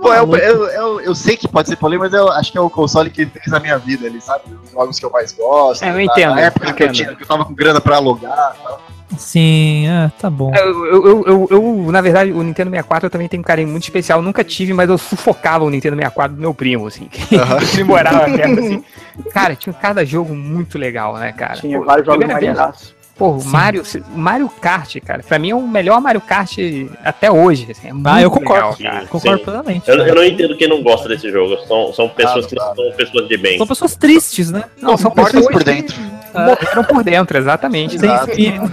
Pô, 0.00 0.12
eu, 0.12 0.36
eu, 0.36 0.64
eu, 0.66 1.00
eu 1.00 1.14
sei 1.14 1.36
que 1.36 1.46
pode 1.48 1.68
ser 1.68 1.76
polêmico, 1.76 2.04
mas 2.04 2.12
eu 2.12 2.30
acho 2.32 2.50
que 2.52 2.58
é 2.58 2.60
o 2.60 2.70
console 2.70 3.10
que 3.10 3.26
fez 3.26 3.52
a 3.52 3.60
minha 3.60 3.78
vida 3.78 4.06
ali, 4.06 4.20
sabe? 4.20 4.44
Os 4.64 4.70
jogos 4.72 4.98
que 4.98 5.04
eu 5.04 5.10
mais 5.10 5.32
gosto. 5.32 5.84
É, 5.84 5.90
eu 5.90 6.00
entendo, 6.00 6.34
Na 6.34 6.40
época 6.42 6.72
que 6.72 6.82
eu, 6.82 6.92
tinha, 6.92 7.14
que 7.14 7.22
eu 7.22 7.26
tava 7.26 7.44
com 7.44 7.54
grana 7.54 7.80
pra 7.80 7.96
alugar 7.96 8.56
e 8.58 8.62
tal. 8.62 8.80
Sim, 9.18 9.88
é, 9.88 10.10
tá 10.20 10.30
bom. 10.30 10.54
Eu, 10.54 10.86
eu, 10.86 11.24
eu, 11.26 11.48
eu- 11.50 11.92
na 11.92 12.00
verdade, 12.00 12.30
o 12.32 12.42
Nintendo 12.42 12.70
64 12.70 13.06
eu 13.06 13.10
também 13.10 13.28
tenho 13.28 13.40
um 13.40 13.44
carinho 13.44 13.68
muito 13.68 13.82
especial. 13.82 14.22
Nunca 14.22 14.44
tive, 14.44 14.72
mas 14.72 14.88
eu 14.88 14.96
sufocava 14.96 15.64
o 15.64 15.70
Nintendo 15.70 15.96
64 15.96 16.36
do 16.36 16.40
meu 16.40 16.54
primo, 16.54 16.86
assim. 16.86 17.08
Aham. 17.32 17.58
Ele 17.74 17.84
morava 17.84 18.30
perto, 18.30 18.60
assim. 18.60 18.84
Cara, 19.32 19.56
tinha 19.56 19.72
cada 19.72 20.04
jogo 20.04 20.34
muito 20.34 20.78
legal, 20.78 21.16
né, 21.16 21.32
cara? 21.32 21.54
Tinha 21.54 21.78
Pô, 21.78 21.84
vários 21.84 22.06
jogos 22.06 22.26
maneiraços. 22.26 22.94
Pô, 23.20 23.32
o 23.32 23.44
Mario, 23.44 23.82
Mario 24.16 24.48
Kart, 24.48 24.96
cara, 25.04 25.22
pra 25.22 25.38
mim 25.38 25.50
é 25.50 25.54
o 25.54 25.60
melhor 25.68 26.00
Mario 26.00 26.22
Kart 26.22 26.56
até 27.04 27.30
hoje. 27.30 27.66
Assim, 27.70 27.88
é 27.88 27.92
Ah, 28.04 28.22
eu 28.22 28.30
concordo. 28.30 28.78
legal, 28.78 29.00
Sim. 29.02 29.06
Concordo 29.08 29.38
sim. 29.40 29.44
plenamente. 29.44 29.90
Eu, 29.90 29.98
eu 29.98 30.14
não 30.14 30.24
entendo 30.24 30.56
quem 30.56 30.66
não 30.66 30.82
gosta 30.82 31.06
desse 31.06 31.30
jogo. 31.30 31.54
São, 31.68 31.92
são 31.92 32.08
pessoas 32.08 32.46
Ah, 32.46 32.48
que 32.48 32.54
não 32.54 32.74
são 32.74 32.92
pessoas 32.96 33.28
de 33.28 33.36
bem. 33.36 33.58
São 33.58 33.66
pessoas 33.66 33.94
tristes, 33.94 34.50
né? 34.50 34.64
Não, 34.80 34.96
são 34.96 35.12
Mortas 35.14 35.34
pessoas 35.34 35.52
por 35.52 35.58
que 35.62 35.70
dentro. 35.70 35.96
morreram 36.34 36.84
por 36.84 37.04
dentro, 37.04 37.36
exatamente. 37.36 37.98
Sem 37.98 38.10
espírito. 38.14 38.72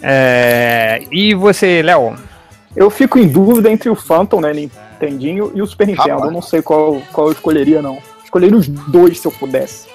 É, 0.00 1.02
e 1.10 1.34
você, 1.34 1.82
Léo? 1.82 2.14
Eu 2.76 2.90
fico 2.90 3.18
em 3.18 3.26
dúvida 3.26 3.68
entre 3.72 3.88
o 3.90 3.96
Phantom, 3.96 4.40
né, 4.40 4.52
Nintendinho, 4.52 5.50
e 5.52 5.60
o 5.60 5.66
Super 5.66 5.88
Nintendo. 5.88 6.10
Rapaz. 6.10 6.24
Eu 6.26 6.30
não 6.30 6.42
sei 6.42 6.62
qual, 6.62 7.02
qual 7.12 7.26
eu 7.26 7.32
escolheria, 7.32 7.82
não. 7.82 7.98
Escolheria 8.22 8.56
os 8.56 8.68
dois 8.68 9.18
se 9.18 9.26
eu 9.26 9.32
pudesse. 9.32 9.88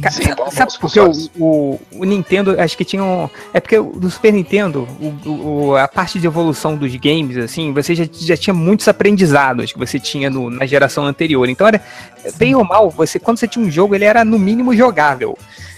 Ca- 0.00 0.10
Sim, 0.10 0.22
sabe- 0.22 0.34
bom, 0.36 0.50
sabe 0.50 0.70
bons 0.72 0.76
por 0.78 0.92
que 0.92 1.00
o, 1.00 1.12
o, 1.38 1.80
o 1.92 2.04
Nintendo, 2.04 2.60
acho 2.60 2.76
que 2.76 2.84
tinha 2.84 3.02
um. 3.02 3.28
É 3.52 3.60
porque 3.60 3.76
do 3.80 4.10
Super 4.10 4.32
Nintendo, 4.32 4.86
o, 5.00 5.28
o- 5.70 5.76
a 5.76 5.88
parte 5.88 6.18
de 6.18 6.26
evolução 6.26 6.76
dos 6.76 6.94
games, 6.96 7.36
assim, 7.36 7.72
você 7.72 7.94
já, 7.94 8.04
já 8.12 8.36
tinha 8.36 8.54
muitos 8.54 8.86
aprendizados 8.88 9.72
que 9.72 9.78
você 9.78 9.98
tinha 9.98 10.30
no- 10.30 10.50
na 10.50 10.66
geração 10.66 11.04
anterior. 11.04 11.48
Então 11.48 11.66
era, 11.66 11.80
bem 12.36 12.54
ou 12.54 12.64
mal, 12.64 12.90
você, 12.90 13.18
quando 13.18 13.38
você 13.38 13.48
tinha 13.48 13.64
um 13.64 13.70
jogo, 13.70 13.94
ele 13.94 14.04
era 14.04 14.24
no 14.24 14.38
mínimo 14.38 14.74
jogável. 14.76 15.36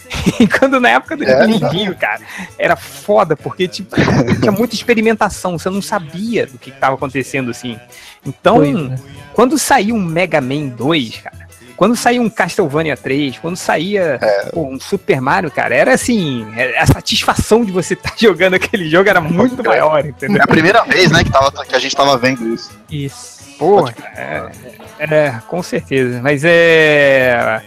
E 0.39 0.47
quando 0.47 0.79
na 0.79 0.91
época 0.91 1.17
do 1.17 1.25
É, 1.25 1.47
Nintendinho, 1.49 1.93
cara, 1.97 2.21
era 2.57 2.77
foda, 2.77 3.37
porque 3.37 3.67
tipo, 3.67 3.97
tinha 4.41 4.53
muita 4.53 4.73
experimentação, 4.75 5.59
você 5.59 5.69
não 5.69 5.83
sabia 5.83 6.47
do 6.47 6.59
que 6.59 6.71
estava 6.71 6.95
acontecendo 6.95 7.51
assim. 7.51 7.77
Então, 8.25 8.57
Pois 8.59 8.93
é. 8.93 8.99
quando 9.35 9.59
saiu 9.59 9.97
um 9.97 10.03
Mega 10.05 10.41
Man 10.41 10.69
2, 10.69 11.17
cara, 11.23 11.46
quando 11.77 11.95
saiu 11.95 12.23
um 12.23 12.31
Castlevania 12.31 12.97
3, 12.97 13.39
quando 13.39 13.57
saía 13.57 14.19
pô, 14.53 14.63
um 14.67 14.81
Super 14.81 15.21
Mario, 15.21 15.51
cara, 15.51 15.75
era 15.75 15.95
assim, 15.95 16.47
é- 16.57 16.79
a 16.79 16.87
satisfação 16.87 17.65
de 17.65 17.71
você 17.73 17.95
estar 17.95 18.15
jogando 18.19 18.55
aquele 18.55 18.89
jogo 18.89 19.09
era 19.09 19.21
muito 19.21 19.57
crer. 19.57 19.69
maior, 19.69 20.05
É 20.05 20.09
entendeu? 20.09 20.43
a 20.43 20.47
primeira 20.47 20.83
vez, 20.85 21.11
né, 21.11 21.23
que, 21.23 21.31
tava, 21.31 21.51
que 21.65 21.75
a 21.75 21.79
gente 21.79 21.95
tava 21.95 22.17
vendo 22.19 22.47
isso. 22.55 22.71
Isso. 22.91 23.37
Pô, 23.59 23.89
é, 23.89 24.51
é, 24.99 25.35
com 25.49 25.63
certeza. 25.63 26.21
Mas 26.23 26.43
é. 26.45 27.63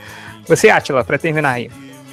Você, 0.48 0.70
Atila, 0.70 1.04
pra 1.04 1.18
terminar 1.18 1.54
aí. 1.54 1.70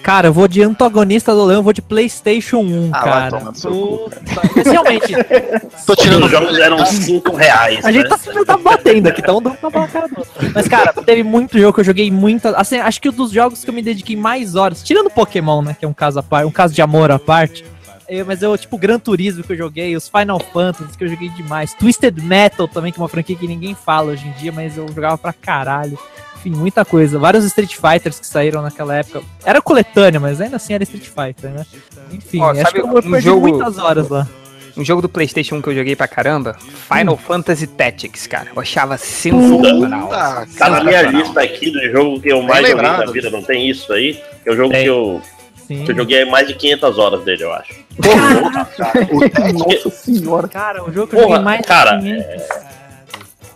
Cara, 0.07 0.28
eu 0.28 0.33
vou 0.33 0.47
de 0.47 0.62
antagonista 0.62 1.35
do 1.35 1.45
leão, 1.45 1.59
eu 1.59 1.62
vou 1.65 1.73
de 1.73 1.83
PlayStation 1.83 2.59
1, 2.59 2.91
Ah, 2.93 3.01
cara. 3.03 3.39
Puta, 3.41 4.23
Mas 4.55 4.65
realmente, 4.65 5.12
Tô 5.85 5.97
tirando 5.97 6.27
Os 6.27 6.31
jogos 6.31 6.57
eram 6.57 6.87
5 6.87 7.35
reais. 7.35 7.85
a 7.85 7.91
gente 7.91 8.09
né? 8.09 8.16
tá, 8.16 8.45
tá 8.47 8.57
batendo 8.57 9.09
aqui, 9.09 9.20
tá 9.20 9.33
um 9.35 9.43
dando 9.43 9.59
na 9.61 9.89
cara 9.89 10.07
do 10.07 10.19
outro. 10.19 10.33
Mas, 10.55 10.69
cara, 10.69 10.93
teve 10.93 11.24
muito 11.24 11.59
jogo 11.59 11.73
que 11.74 11.81
eu 11.81 11.85
joguei 11.85 12.09
muita. 12.09 12.51
Assim, 12.51 12.77
acho 12.78 13.01
que 13.01 13.09
um 13.09 13.12
dos 13.12 13.33
jogos 13.33 13.65
que 13.65 13.70
eu 13.70 13.74
me 13.74 13.83
dediquei 13.83 14.15
mais 14.15 14.55
horas, 14.55 14.81
tirando 14.81 15.11
Pokémon, 15.11 15.61
né? 15.61 15.77
Que 15.77 15.85
é 15.85 15.89
um 15.89 15.93
caso 15.93 16.20
à 16.20 16.23
parte, 16.23 16.47
um 16.47 16.53
caso 16.53 16.73
de 16.73 16.81
amor 16.81 17.11
à 17.11 17.19
parte. 17.19 17.65
eu- 18.09 18.24
mas 18.24 18.41
eu, 18.43 18.57
tipo, 18.57 18.78
Gran 18.78 19.01
Turismo 19.01 19.43
que 19.43 19.55
eu 19.55 19.57
joguei, 19.57 19.97
os 19.97 20.09
Final 20.09 20.39
Fantasy 20.39 20.97
que 20.97 21.03
eu 21.03 21.09
joguei 21.09 21.31
demais, 21.31 21.74
Twisted 21.74 22.16
Metal 22.23 22.69
também, 22.69 22.93
que 22.93 23.01
é 23.01 23.03
uma 23.03 23.09
franquia 23.09 23.35
que 23.35 23.49
ninguém 23.49 23.74
fala 23.74 24.12
hoje 24.12 24.24
em 24.28 24.33
dia, 24.41 24.53
mas 24.53 24.78
eu 24.78 24.87
jogava 24.87 25.19
pra 25.19 25.33
caralho. 25.33 25.99
Enfim, 26.47 26.56
muita 26.59 26.85
coisa. 26.85 27.18
Vários 27.18 27.44
Street 27.44 27.74
Fighters 27.74 28.20
que 28.20 28.27
saíram 28.27 28.62
naquela 28.62 28.94
época. 28.97 29.23
Era 29.44 29.60
coletânea, 29.60 30.20
mas 30.20 30.40
ainda 30.40 30.56
assim 30.56 30.74
era 30.74 30.82
Street 30.85 31.05
Fighter, 31.09 31.51
né? 31.51 31.66
Enfim, 32.12 32.40
Ó, 32.40 32.51
acho 32.51 32.60
sabe 32.62 32.74
que 32.74 32.81
eu 32.81 32.86
um 32.86 32.93
perdi 33.02 33.20
jogo- 33.20 33.48
muitas 33.48 33.78
horas 33.78 34.09
lá. 34.09 34.27
Um 34.77 34.85
jogo 34.85 35.01
do 35.02 35.09
PlayStation 35.09 35.56
1 35.56 35.62
que 35.62 35.68
eu 35.70 35.74
joguei 35.74 35.97
pra 35.97 36.06
caramba, 36.06 36.55
Hum. 36.62 36.68
Final 36.98 37.16
Fantasy 37.16 37.66
Tactics, 37.66 38.27
cara. 38.27 38.48
Eu 38.55 38.60
achava 38.60 38.97
sensacional. 38.98 40.09
Puta, 40.09 40.47
Tá 40.59 40.68
na 40.68 40.85
minha 40.85 41.02
lista 41.02 41.40
aqui 41.40 41.70
do 41.70 41.81
jogo 41.90 42.20
que 42.20 42.28
eu 42.28 42.43
mais 42.43 42.60
joguei 42.60 42.74
lembrado. 42.74 43.06
na 43.06 43.12
vida, 43.12 43.31
não 43.31 43.43
tem 43.43 43.68
isso 43.70 43.90
aí? 43.93 44.20
É 44.44 44.51
o 44.52 44.56
jogo 44.56 44.70
Tem. 44.70 44.82
que 44.82 44.89
eu, 44.90 45.23
Sim. 45.66 45.85
eu 45.89 45.97
joguei 45.97 46.24
mais 46.27 46.47
de 46.47 46.55
500 46.55 46.98
horas 46.98 47.24
dele, 47.24 47.43
eu 47.44 47.52
acho. 47.55 47.74
Nossa 49.55 49.90
senhora. 49.90 50.48
Cara, 50.48 50.85
um 50.85 50.93
jogo 50.93 51.06
que 51.09 51.16
eu 51.16 51.20
Porra, 51.23 51.36
joguei 51.36 51.44
mais 51.44 51.66
cara, 51.66 51.97
de 51.97 52.02
500. 52.02 52.43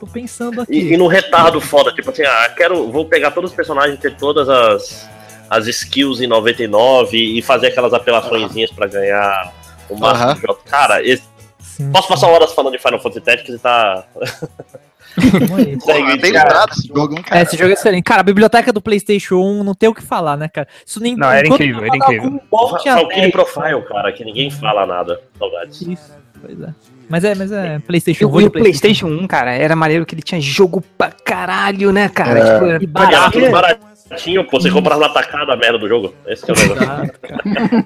Tô 0.00 0.06
pensando 0.06 0.62
aqui. 0.62 0.72
E, 0.72 0.94
e 0.94 0.96
no 0.96 1.06
retardo 1.06 1.60
foda, 1.60 1.92
tipo 1.92 2.10
assim, 2.10 2.22
ah, 2.24 2.52
quero, 2.56 2.90
vou 2.90 3.04
pegar 3.04 3.30
todos 3.32 3.50
os 3.50 3.56
personagens, 3.56 4.00
ter 4.00 4.16
todas 4.16 4.48
as, 4.48 5.08
as 5.50 5.66
skills 5.66 6.20
em 6.22 6.26
99 6.26 7.16
e 7.38 7.42
fazer 7.42 7.66
aquelas 7.68 7.92
apelaçõezinhas 7.92 8.70
pra 8.72 8.86
ganhar 8.86 9.52
o 9.90 9.96
máximo 9.98 10.30
Aham. 10.30 10.34
de. 10.34 10.70
Cara, 10.70 11.02
esse- 11.06 11.28
Sim, 11.58 11.92
posso 11.92 12.08
passar 12.08 12.28
horas 12.28 12.52
falando 12.52 12.72
de 12.72 12.82
Final 12.82 12.98
Fantasy 13.00 13.20
Tactics 13.20 13.54
e 13.54 13.58
tá. 13.58 14.04
é 15.16 16.70
esse 16.72 16.88
jogo, 16.88 17.14
hein, 17.14 17.18
É, 17.20 17.22
cara. 17.22 17.42
esse 17.42 17.56
jogo 17.56 17.70
é 17.70 17.72
excelente. 17.72 18.04
Cara, 18.04 18.20
a 18.20 18.24
biblioteca 18.24 18.72
do 18.72 18.80
PlayStation 18.80 19.36
1 19.36 19.64
não 19.64 19.74
tem 19.74 19.88
o 19.88 19.94
que 19.94 20.02
falar, 20.02 20.36
né, 20.36 20.48
cara? 20.48 20.68
Isso 20.86 21.00
nem 21.00 21.16
Não, 21.16 21.30
era 21.30 21.46
incrível, 21.46 21.84
era 21.84 21.96
incrível. 21.96 22.28
um 22.30 22.40
Valkyrie 22.50 23.08
10. 23.08 23.32
Profile, 23.32 23.82
cara, 23.88 24.12
que 24.12 24.24
ninguém 24.24 24.50
fala 24.50 24.86
nada. 24.86 25.20
Saudades. 25.38 25.80
Isso, 25.82 26.12
pois 26.40 26.60
é. 26.60 26.74
Mas 27.08 27.24
é, 27.24 27.34
mas 27.34 27.50
é 27.52 27.78
PlayStation 27.80 28.24
E 28.24 28.26
1. 28.26 28.32
o, 28.34 28.40
e 28.40 28.50
PlayStation 28.50 29.06
1, 29.08 29.26
cara, 29.26 29.52
era 29.52 29.74
maneiro 29.74 30.06
que 30.06 30.14
ele 30.14 30.22
tinha 30.22 30.40
jogo 30.40 30.82
pra 30.96 31.10
caralho, 31.10 31.92
né, 31.92 32.08
cara? 32.08 32.38
É. 32.38 32.78
Tipo, 32.78 32.94
era 32.96 33.08
barato. 33.10 33.32
tudo 33.32 33.50
baratinho, 33.50 34.44
pô, 34.44 34.60
você 34.60 34.70
comprava 34.70 35.00
na 35.00 35.08
tacada 35.08 35.52
a 35.52 35.56
merda 35.56 35.78
do 35.78 35.88
jogo. 35.88 36.14
Esse 36.26 36.44
que 36.44 36.52
é 36.52 36.54
o 36.54 36.58
negócio. 36.58 37.12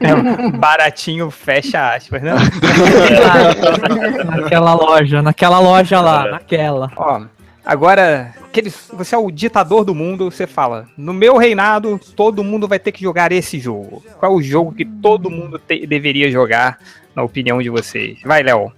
É, 0.00 0.50
baratinho, 0.58 1.30
fecha 1.30 1.94
aspas, 1.94 2.22
né? 2.22 2.34
naquela 4.24 4.74
loja, 4.74 5.22
naquela 5.22 5.58
loja 5.58 6.00
lá, 6.00 6.26
É. 6.26 6.30
naquela. 6.32 6.90
Ó, 6.96 7.22
Agora, 7.66 8.34
aquele, 8.44 8.70
você 8.92 9.14
é 9.14 9.18
o 9.18 9.30
ditador 9.30 9.86
do 9.86 9.94
mundo, 9.94 10.30
você 10.30 10.46
fala: 10.46 10.86
no 10.98 11.14
meu 11.14 11.38
reinado, 11.38 11.98
todo 12.14 12.44
mundo 12.44 12.68
vai 12.68 12.78
ter 12.78 12.92
que 12.92 13.02
jogar 13.02 13.32
esse 13.32 13.58
jogo. 13.58 14.04
Qual 14.18 14.30
é 14.32 14.34
o 14.34 14.42
jogo 14.42 14.72
que 14.74 14.84
todo 14.84 15.30
mundo 15.30 15.58
te- 15.58 15.86
deveria 15.86 16.30
jogar, 16.30 16.78
na 17.14 17.22
opinião 17.22 17.60
de 17.62 17.70
vocês? 17.70 18.18
Vai, 18.24 18.42
Léo. 18.42 18.72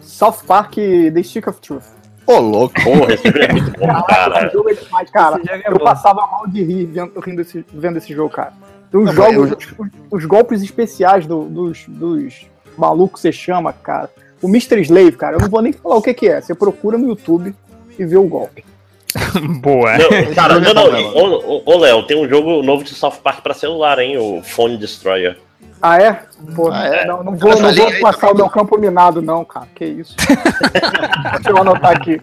South 0.00 0.38
Park 0.46 0.74
The 1.12 1.22
Stick 1.22 1.46
of 1.48 1.60
Truth. 1.60 1.84
Ô, 2.26 2.38
louco. 2.38 2.74
Porra, 2.82 3.14
esse 3.14 3.24
jogo 3.28 3.38
é 3.38 3.52
muito 3.52 3.70
bom, 3.78 3.86
Esse 3.90 4.06
cara. 4.06 4.50
jogo 4.50 4.70
é 4.70 4.74
demais, 4.74 5.10
cara. 5.10 5.38
Esse 5.40 5.50
é 5.50 5.62
eu 5.66 5.78
passava 5.78 6.26
mal 6.26 6.46
de 6.48 6.62
rir 6.62 6.86
vendo, 6.86 7.20
rindo 7.20 7.40
esse- 7.42 7.64
vendo 7.72 7.98
esse 7.98 8.12
jogo, 8.12 8.30
cara. 8.30 8.52
Os 8.92 9.04
Não, 9.04 9.12
jogos, 9.12 9.50
eu- 9.50 9.58
os, 9.78 9.88
os 10.10 10.24
golpes 10.24 10.62
especiais 10.62 11.26
do- 11.26 11.44
dos, 11.44 11.84
dos 11.86 12.46
malucos 12.76 13.20
que 13.20 13.28
você 13.28 13.32
chama, 13.32 13.72
cara. 13.72 14.10
O 14.42 14.48
Mr. 14.48 14.80
Slave, 14.82 15.12
cara, 15.12 15.36
eu 15.36 15.40
não 15.40 15.48
vou 15.48 15.62
nem 15.62 15.72
falar 15.72 15.96
o 15.96 16.02
que, 16.02 16.12
que 16.14 16.28
é. 16.28 16.40
Você 16.40 16.54
procura 16.54 16.98
no 16.98 17.08
YouTube 17.08 17.54
e 17.98 18.04
vê 18.04 18.16
o 18.16 18.24
golpe. 18.24 18.64
Boa. 19.60 19.96
Não, 19.96 20.08
cara, 20.34 20.58
não, 20.58 20.74
não. 20.74 21.14
Ô, 21.14 21.56
ô, 21.58 21.62
ô, 21.64 21.78
Léo, 21.78 22.02
tem 22.06 22.16
um 22.20 22.28
jogo 22.28 22.62
novo 22.62 22.82
de 22.84 22.94
South 22.94 23.18
Park 23.22 23.40
pra 23.42 23.54
celular, 23.54 23.98
hein? 23.98 24.18
O 24.18 24.42
Phone 24.42 24.76
Destroyer. 24.76 25.38
Ah, 25.88 26.02
é? 26.02 26.20
Pô, 26.54 26.70
Ah, 26.72 26.86
é? 26.86 27.04
Não, 27.04 27.22
não 27.22 27.36
vou, 27.36 27.52
Essa 27.52 27.62
não 27.62 27.74
vou 27.74 27.86
aí 27.86 28.00
passar 28.00 28.26
tá 28.28 28.32
o 28.32 28.36
meu 28.36 28.48
campo 28.50 28.76
minado, 28.78 29.22
não, 29.22 29.44
cara. 29.44 29.68
Que 29.74 29.84
isso. 29.84 30.14
Deixa 30.18 31.50
eu 31.50 31.58
anotar 31.58 31.92
aqui. 31.92 32.20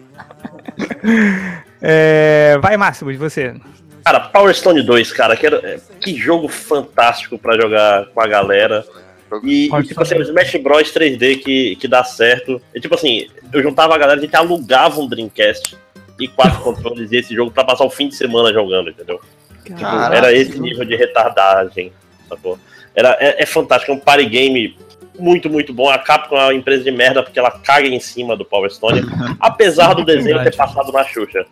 É, 1.86 2.56
vai, 2.62 2.76
Máximo, 2.78 3.12
de 3.12 3.18
você. 3.18 3.54
Cara, 4.04 4.20
Power 4.20 4.54
Stone 4.54 4.82
2, 4.82 5.12
cara, 5.12 5.36
que, 5.36 5.46
era- 5.46 5.58
é, 5.58 5.78
que 6.00 6.14
jogo 6.16 6.48
fantástico 6.48 7.38
pra 7.38 7.56
jogar 7.60 8.06
com 8.06 8.20
a 8.22 8.26
galera. 8.26 8.84
E, 9.42 9.68
e, 9.68 9.82
tipo 9.82 10.00
assim, 10.02 10.14
o 10.16 10.22
Smash 10.22 10.54
Bros 10.62 10.92
3D 10.94 11.42
que, 11.42 11.76
que 11.76 11.86
dá 11.86 12.02
certo. 12.02 12.60
E, 12.74 12.80
tipo 12.80 12.94
assim, 12.94 13.28
eu 13.52 13.62
juntava 13.62 13.94
a 13.94 13.98
galera, 13.98 14.18
a 14.18 14.22
gente 14.22 14.34
alugava 14.34 14.98
um 15.00 15.06
Dreamcast 15.06 15.76
e 16.18 16.26
quatro 16.28 16.60
controles 16.64 17.12
e 17.12 17.16
esse 17.16 17.34
jogo 17.34 17.50
pra 17.50 17.64
passar 17.64 17.84
o 17.84 17.90
fim 17.90 18.08
de 18.08 18.14
semana 18.14 18.52
jogando, 18.52 18.88
entendeu? 18.90 19.20
Tipo, 19.64 19.78
Caraca, 19.80 20.14
era 20.16 20.28
que 20.32 20.38
esse 20.38 20.58
nível 20.58 20.84
de 20.86 20.96
retardagem, 20.96 21.92
sacou? 22.28 22.58
Era, 22.94 23.16
é, 23.20 23.42
é 23.42 23.46
fantástico, 23.46 23.90
é 23.92 23.94
um 23.94 23.98
party 23.98 24.26
game 24.26 24.76
muito, 25.18 25.48
muito 25.50 25.72
bom. 25.72 25.88
A 25.90 25.98
Capcom 25.98 26.36
é 26.36 26.44
uma 26.44 26.54
empresa 26.54 26.84
de 26.84 26.90
merda 26.90 27.22
porque 27.22 27.38
ela 27.38 27.50
caga 27.50 27.86
em 27.88 28.00
cima 28.00 28.36
do 28.36 28.44
Power 28.44 28.70
Stone, 28.70 29.02
apesar 29.40 29.94
do 29.94 30.04
desenho 30.04 30.42
ter 30.44 30.54
passado 30.56 30.92
na 30.92 31.04
Xuxa. 31.04 31.44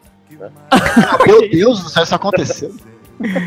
Meu 1.26 1.48
Deus 1.48 1.82
do 1.82 1.88
céu, 1.88 2.02
isso 2.02 2.14
aconteceu. 2.14 2.74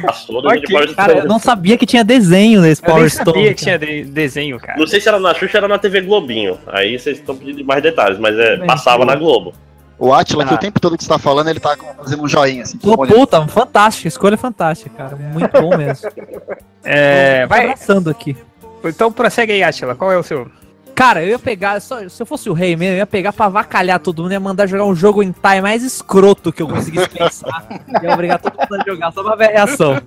Passou 0.06 0.42
do 0.42 0.48
Ok, 0.48 0.62
Power 0.70 0.96
Cara, 0.96 1.12
eu 1.12 1.18
Stone. 1.18 1.28
não 1.30 1.40
sabia 1.40 1.78
que 1.78 1.86
tinha 1.86 2.04
desenho 2.04 2.62
nesse 2.62 2.82
Eu 2.82 2.88
nem 2.88 2.96
Power 2.96 3.12
sabia 3.12 3.32
Stone. 3.34 3.50
que 3.50 3.56
tinha 3.56 3.78
de- 3.78 4.06
desenho, 4.06 4.58
cara. 4.60 4.80
Não 4.80 4.88
sei 4.88 5.02
se 5.02 5.08
era 5.10 5.20
na 5.20 5.34
Xuxa 5.34 5.58
ou 5.58 5.60
era 5.60 5.68
na 5.68 5.78
TV 5.78 6.02
Globinho. 6.02 6.58
Aí 6.68 6.98
vocês 6.98 7.18
estão 7.18 7.36
pedindo 7.36 7.66
mais 7.66 7.84
detalhes, 7.84 8.18
mas 8.18 8.38
é, 8.38 8.58
passava 8.66 9.04
na 9.04 9.16
Globo. 9.16 9.54
O 9.98 10.14
Atila, 10.14 10.46
que 10.46 10.54
Ah. 10.54 10.58
o 10.58 10.60
tempo 10.60 10.80
todo 10.80 10.98
que 10.98 11.04
você 11.04 11.10
tá 11.10 11.18
falando, 11.18 11.48
ele 11.50 11.60
tá 11.60 11.76
fazendo 11.98 12.24
um 12.24 12.28
joinha, 12.28 12.64
assim. 12.64 12.78
Pô, 12.78 12.98
puta, 13.08 13.48
fantástico, 13.48 14.08
escolha 14.08 14.38
fantástica, 14.38 14.90
cara. 14.96 15.16
Muito 15.16 15.62
bom 15.62 15.76
mesmo. 15.78 16.10
É, 16.88 17.42
Tô 17.44 17.48
vai, 17.50 17.64
abraçando 17.64 18.12
aqui. 18.12 18.38
então 18.84 19.12
prossegue 19.12 19.52
aí, 19.54 19.64
Atila. 19.64 19.96
Qual 19.96 20.12
é 20.12 20.18
o 20.18 20.22
seu? 20.22 20.48
Cara, 20.96 21.22
eu 21.22 21.28
ia 21.32 21.40
pegar, 21.40 21.82
só- 21.82 22.08
se 22.08 22.22
eu 22.24 22.26
fosse 22.26 22.50
o 22.50 22.54
rei 22.54 22.74
mesmo, 22.78 22.94
eu 22.94 23.00
ia 23.00 23.06
pegar 23.06 23.34
pra 23.34 23.48
avacalhar 23.48 24.00
todo 24.00 24.24
mundo, 24.24 24.32
ia 24.32 24.40
mandar 24.40 24.66
jogar 24.66 24.86
um 24.86 24.96
jogo 24.96 25.22
em 25.22 25.34
time 25.34 25.62
mais 25.62 25.84
escroto 25.84 26.54
que 26.54 26.62
eu 26.64 26.70
conseguisse 26.70 27.10
pensar. 27.10 27.68
ia 28.02 28.14
obrigar 28.14 28.40
todo 28.40 28.54
mundo 28.58 28.82
a 28.82 28.86
jogar, 28.90 29.12
só 29.12 29.22
uma 29.22 29.36
reação. 29.36 30.02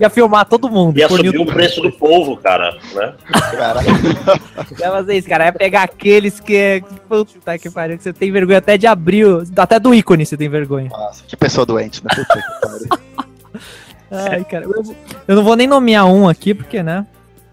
Ia 0.00 0.10
filmar 0.10 0.44
todo 0.46 0.68
mundo. 0.68 0.98
Ia 0.98 1.08
subir 1.08 1.38
o 1.38 1.46
preço 1.46 1.80
do 1.80 1.92
povo, 1.92 2.36
cara, 2.38 2.76
né? 2.92 3.14
Caraca. 3.52 3.86
Ia 4.80 4.90
fazer 4.90 5.16
isso, 5.16 5.28
cara. 5.28 5.44
Ia 5.46 5.52
pegar 5.52 5.82
aqueles 5.84 6.40
que. 6.40 6.82
Puta 7.08 7.56
que 7.56 7.70
pariu, 7.70 7.96
que 7.96 8.02
você 8.02 8.12
tem 8.12 8.32
vergonha 8.32 8.58
até 8.58 8.76
de 8.76 8.86
abrir. 8.88 9.26
Até 9.56 9.78
do 9.78 9.94
ícone 9.94 10.26
você 10.26 10.36
tem 10.36 10.48
vergonha. 10.48 10.88
Nossa, 10.90 11.22
que 11.24 11.36
pessoa 11.36 11.64
doente, 11.64 12.02
né? 12.04 12.10
Puta 12.12 12.42
que 12.42 12.60
pariu. 12.60 12.88
Ai, 14.10 14.44
cara. 14.44 14.64
Eu, 14.64 14.96
eu 15.28 15.36
não 15.36 15.44
vou 15.44 15.54
nem 15.54 15.66
nomear 15.68 16.06
um 16.06 16.28
aqui, 16.28 16.52
porque, 16.52 16.82
né? 16.82 17.06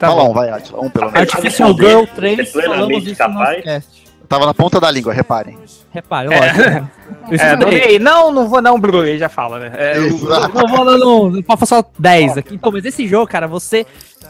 Tá 0.07 0.13
Fala 0.13 0.23
bom. 0.23 0.31
um, 0.31 0.34
vai, 0.34 0.49
Atila. 0.49 0.81
Um 0.81 0.89
pelo 0.89 1.11
menos. 1.11 1.19
Artificial 1.34 1.73
Girl 1.73 1.99
ser 2.01 2.07
3, 2.15 2.51
plenamente 2.51 2.65
falamos 2.85 3.05
isso 3.07 3.15
capaz. 3.17 4.03
Tava 4.27 4.45
na 4.47 4.53
ponta 4.53 4.80
da 4.80 4.89
língua, 4.89 5.13
reparem. 5.13 5.57
Repare, 5.91 6.27
lógico. 6.30 6.57
né? 6.59 6.89
Eu 7.30 7.38
É, 7.39 7.55
nomeei. 7.55 7.99
não, 7.99 8.31
não 8.31 8.47
vou 8.49 8.61
não, 8.61 8.80
Bruno. 8.80 9.05
Ele 9.05 9.19
já 9.19 9.30
fala, 9.30 9.59
né? 9.59 9.71
É, 9.75 9.99
o- 9.99 10.05
Exato. 10.07 10.55
Não 10.57 10.67
vou 10.67 10.84
não, 10.85 11.30
não, 11.30 11.41
pode 11.43 11.67
só 11.67 11.84
10 11.99 12.38
aqui. 12.38 12.57
Pô, 12.57 12.71
mas 12.71 12.84
esse 12.84 13.07
jogo, 13.07 13.27
cara, 13.27 13.47
você 13.47 13.85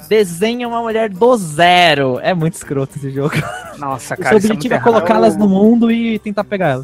desenha 0.09 0.67
uma 0.67 0.81
mulher 0.81 1.09
do 1.09 1.37
zero. 1.37 2.19
É 2.21 2.33
muito 2.33 2.55
escroto 2.55 2.97
esse 2.97 3.09
jogo. 3.11 3.35
nossa, 3.77 4.13
o 4.15 4.17
cara. 4.17 4.29
seu 4.29 4.37
isso 4.39 4.47
é 4.47 4.51
objetivo 4.51 4.73
é, 4.73 4.77
errado. 4.77 4.83
colocá-las 4.91 5.37
no 5.37 5.47
mundo 5.47 5.89
e 5.91 6.19
tentar 6.19 6.43
pegar 6.43 6.79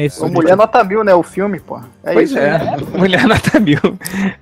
É 0.00 0.06
isso. 0.06 0.24
O 0.24 0.30
Mulher 0.30 0.56
Nota 0.56 0.82
Mil, 0.82 1.04
né? 1.04 1.14
O 1.14 1.22
filme, 1.22 1.60
pô. 1.60 1.78
É 2.04 2.14
Pois 2.14 2.30
isso. 2.30 2.38
é. 2.38 2.58
Mulher 2.96 3.26
nota 3.26 3.60
mil. 3.60 3.78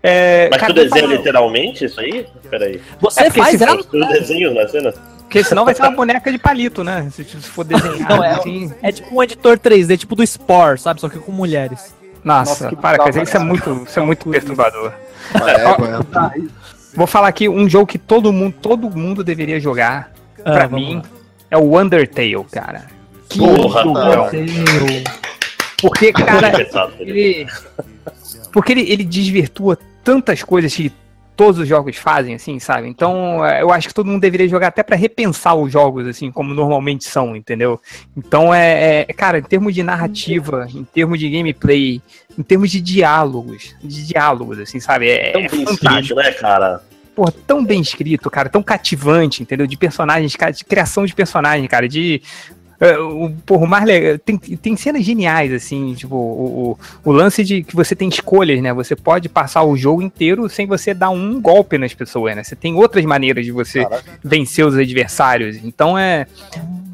É, 0.03 0.49
Mas 0.53 0.63
tu 0.63 0.73
desenha 0.73 1.03
fala- 1.03 1.15
literalmente 1.17 1.85
isso 1.85 2.01
aí? 2.01 2.27
Peraí. 2.49 2.81
Você 3.01 3.21
É 3.21 3.25
porque 3.25 3.41
faz 3.41 3.61
ela? 3.61 3.83
Tu 3.83 3.99
desenho 4.07 4.55
na 4.55 4.69
cena? 4.69 4.95
Porque 5.23 5.43
senão 5.43 5.65
vai 5.65 5.75
ser 5.75 5.83
uma 5.83 5.91
boneca 5.91 6.31
de 6.31 6.39
palito, 6.39 6.85
né? 6.85 7.09
Se 7.11 7.25
se 7.25 7.37
for 7.39 7.65
desenhar. 7.65 8.09
Não, 8.09 8.23
é- 8.23 8.31
assim. 8.35 8.73
É 8.83 8.93
tipo 8.93 9.13
um 9.17 9.21
editor 9.23 9.59
3D, 9.59 9.97
tipo 9.99 10.15
do 10.15 10.25
Spore, 10.25 10.79
sabe? 10.79 11.01
Só 11.01 11.09
que 11.09 11.19
com 11.19 11.33
mulheres. 11.33 11.93
Nossa, 12.23 12.51
Nossa, 12.51 12.69
que 12.69 12.77
para, 12.77 12.99
cara. 12.99 13.23
Isso 13.23 13.37
é 13.37 13.41
muito, 13.41 13.83
isso 13.89 13.99
é 13.99 14.03
muito 14.03 14.29
perturbador. 14.31 14.93
É, 15.35 15.65
é. 15.65 16.43
Vou 16.95 17.07
falar 17.07 17.29
aqui 17.29 17.49
um 17.49 17.69
jogo 17.69 17.87
que 17.87 17.99
todo 17.99 18.33
mundo, 18.33 18.55
todo 18.63 18.89
mundo 18.97 19.25
deveria 19.25 19.59
jogar. 19.59 20.13
Ah, 20.45 20.53
pra 20.53 20.69
mim, 20.69 20.97
lá. 20.97 21.03
é 21.51 21.59
o 21.59 21.77
Undertale, 21.79 22.45
cara. 22.51 22.85
Que 23.29 23.39
Porra, 23.41 23.83
jogão. 23.83 24.29
Porque, 25.81 26.13
cara, 26.15 26.51
Felipe. 26.53 26.99
ele. 27.01 27.47
Porque 28.53 28.73
ele, 28.73 28.91
ele 28.91 29.05
desvirtua 29.05 29.79
tantas 30.03 30.43
coisas 30.43 30.75
que 30.75 30.91
todos 31.37 31.61
os 31.61 31.69
jogos 31.69 31.97
fazem, 31.97 32.35
assim, 32.35 32.59
sabe? 32.59 32.89
Então, 32.89 33.47
é, 33.47 33.63
eu 33.63 33.71
acho 33.71 33.87
que 33.87 33.95
todo 33.95 34.07
mundo 34.07 34.21
deveria 34.21 34.49
jogar 34.49 34.69
até 34.69 34.83
pra 34.83 34.97
repensar 34.97 35.55
os 35.55 35.71
jogos, 35.71 36.05
assim, 36.09 36.33
como 36.33 36.53
normalmente 36.53 37.05
são, 37.05 37.37
entendeu? 37.37 37.81
Então, 38.17 38.53
é, 38.53 39.05
é- 39.09 39.13
cara, 39.13 39.39
em 39.39 39.43
termos 39.43 39.73
de 39.73 39.85
narrativa, 39.85 40.67
em 40.75 40.83
termos 40.83 41.17
de 41.21 41.31
gameplay, 41.31 42.03
em 42.37 42.43
termos 42.43 42.71
de 42.73 42.81
diálogos, 42.81 43.77
de 43.81 44.05
diálogos, 44.09 44.59
assim, 44.59 44.81
sabe? 44.81 45.11
É, 45.11 45.31
Tão 45.31 45.43
é 45.43 45.49
bem 45.49 45.65
fantástico. 45.65 45.87
escrito, 46.01 46.15
né, 46.17 46.33
cara? 46.33 46.83
Pô, 47.15 47.31
tão 47.33 47.65
bem 47.65 47.81
escrito, 47.81 48.31
cara, 48.31 48.49
tão 48.49 48.63
cativante, 48.63 49.43
entendeu? 49.43 49.67
De 49.67 49.77
personagens, 49.77 50.35
cara, 50.35 50.53
de 50.53 50.65
criação 50.65 51.05
de 51.07 51.15
personagem, 51.15 51.67
cara, 51.69 51.89
de. 51.89 52.21
É, 52.81 52.99
o, 52.99 53.31
porra, 53.45 53.65
o 53.65 53.69
mais 53.69 53.85
legal. 53.85 54.19
Tem, 54.19 54.37
tem 54.39 54.77
cenas 54.77 55.05
geniais, 55.05 55.53
assim, 55.53 55.95
tipo, 55.95 56.15
o, 56.15 56.79
o, 57.05 57.11
o 57.11 57.13
lance 57.13 57.43
de 57.45 57.63
que 57.63 57.75
você 57.75 57.95
tem 57.97 58.09
escolhas, 58.09 58.61
né? 58.63 58.73
Você 58.73 58.95
pode 58.95 59.29
passar 59.29 59.63
o 59.65 59.77
jogo 59.77 60.01
inteiro 60.01 60.49
sem 60.49 60.67
você 60.67 60.95
dar 60.95 61.11
um 61.11 61.41
golpe 61.41 61.77
nas 61.77 61.93
pessoas, 61.93 62.37
né? 62.37 62.45
Você 62.45 62.55
tem 62.55 62.75
outras 62.75 63.05
maneiras 63.05 63.45
de 63.45 63.51
você 63.53 63.83
Caraca. 63.83 64.05
vencer 64.23 64.65
os 64.65 64.77
adversários. 64.77 65.57
Então 65.65 65.99
é. 65.99 66.27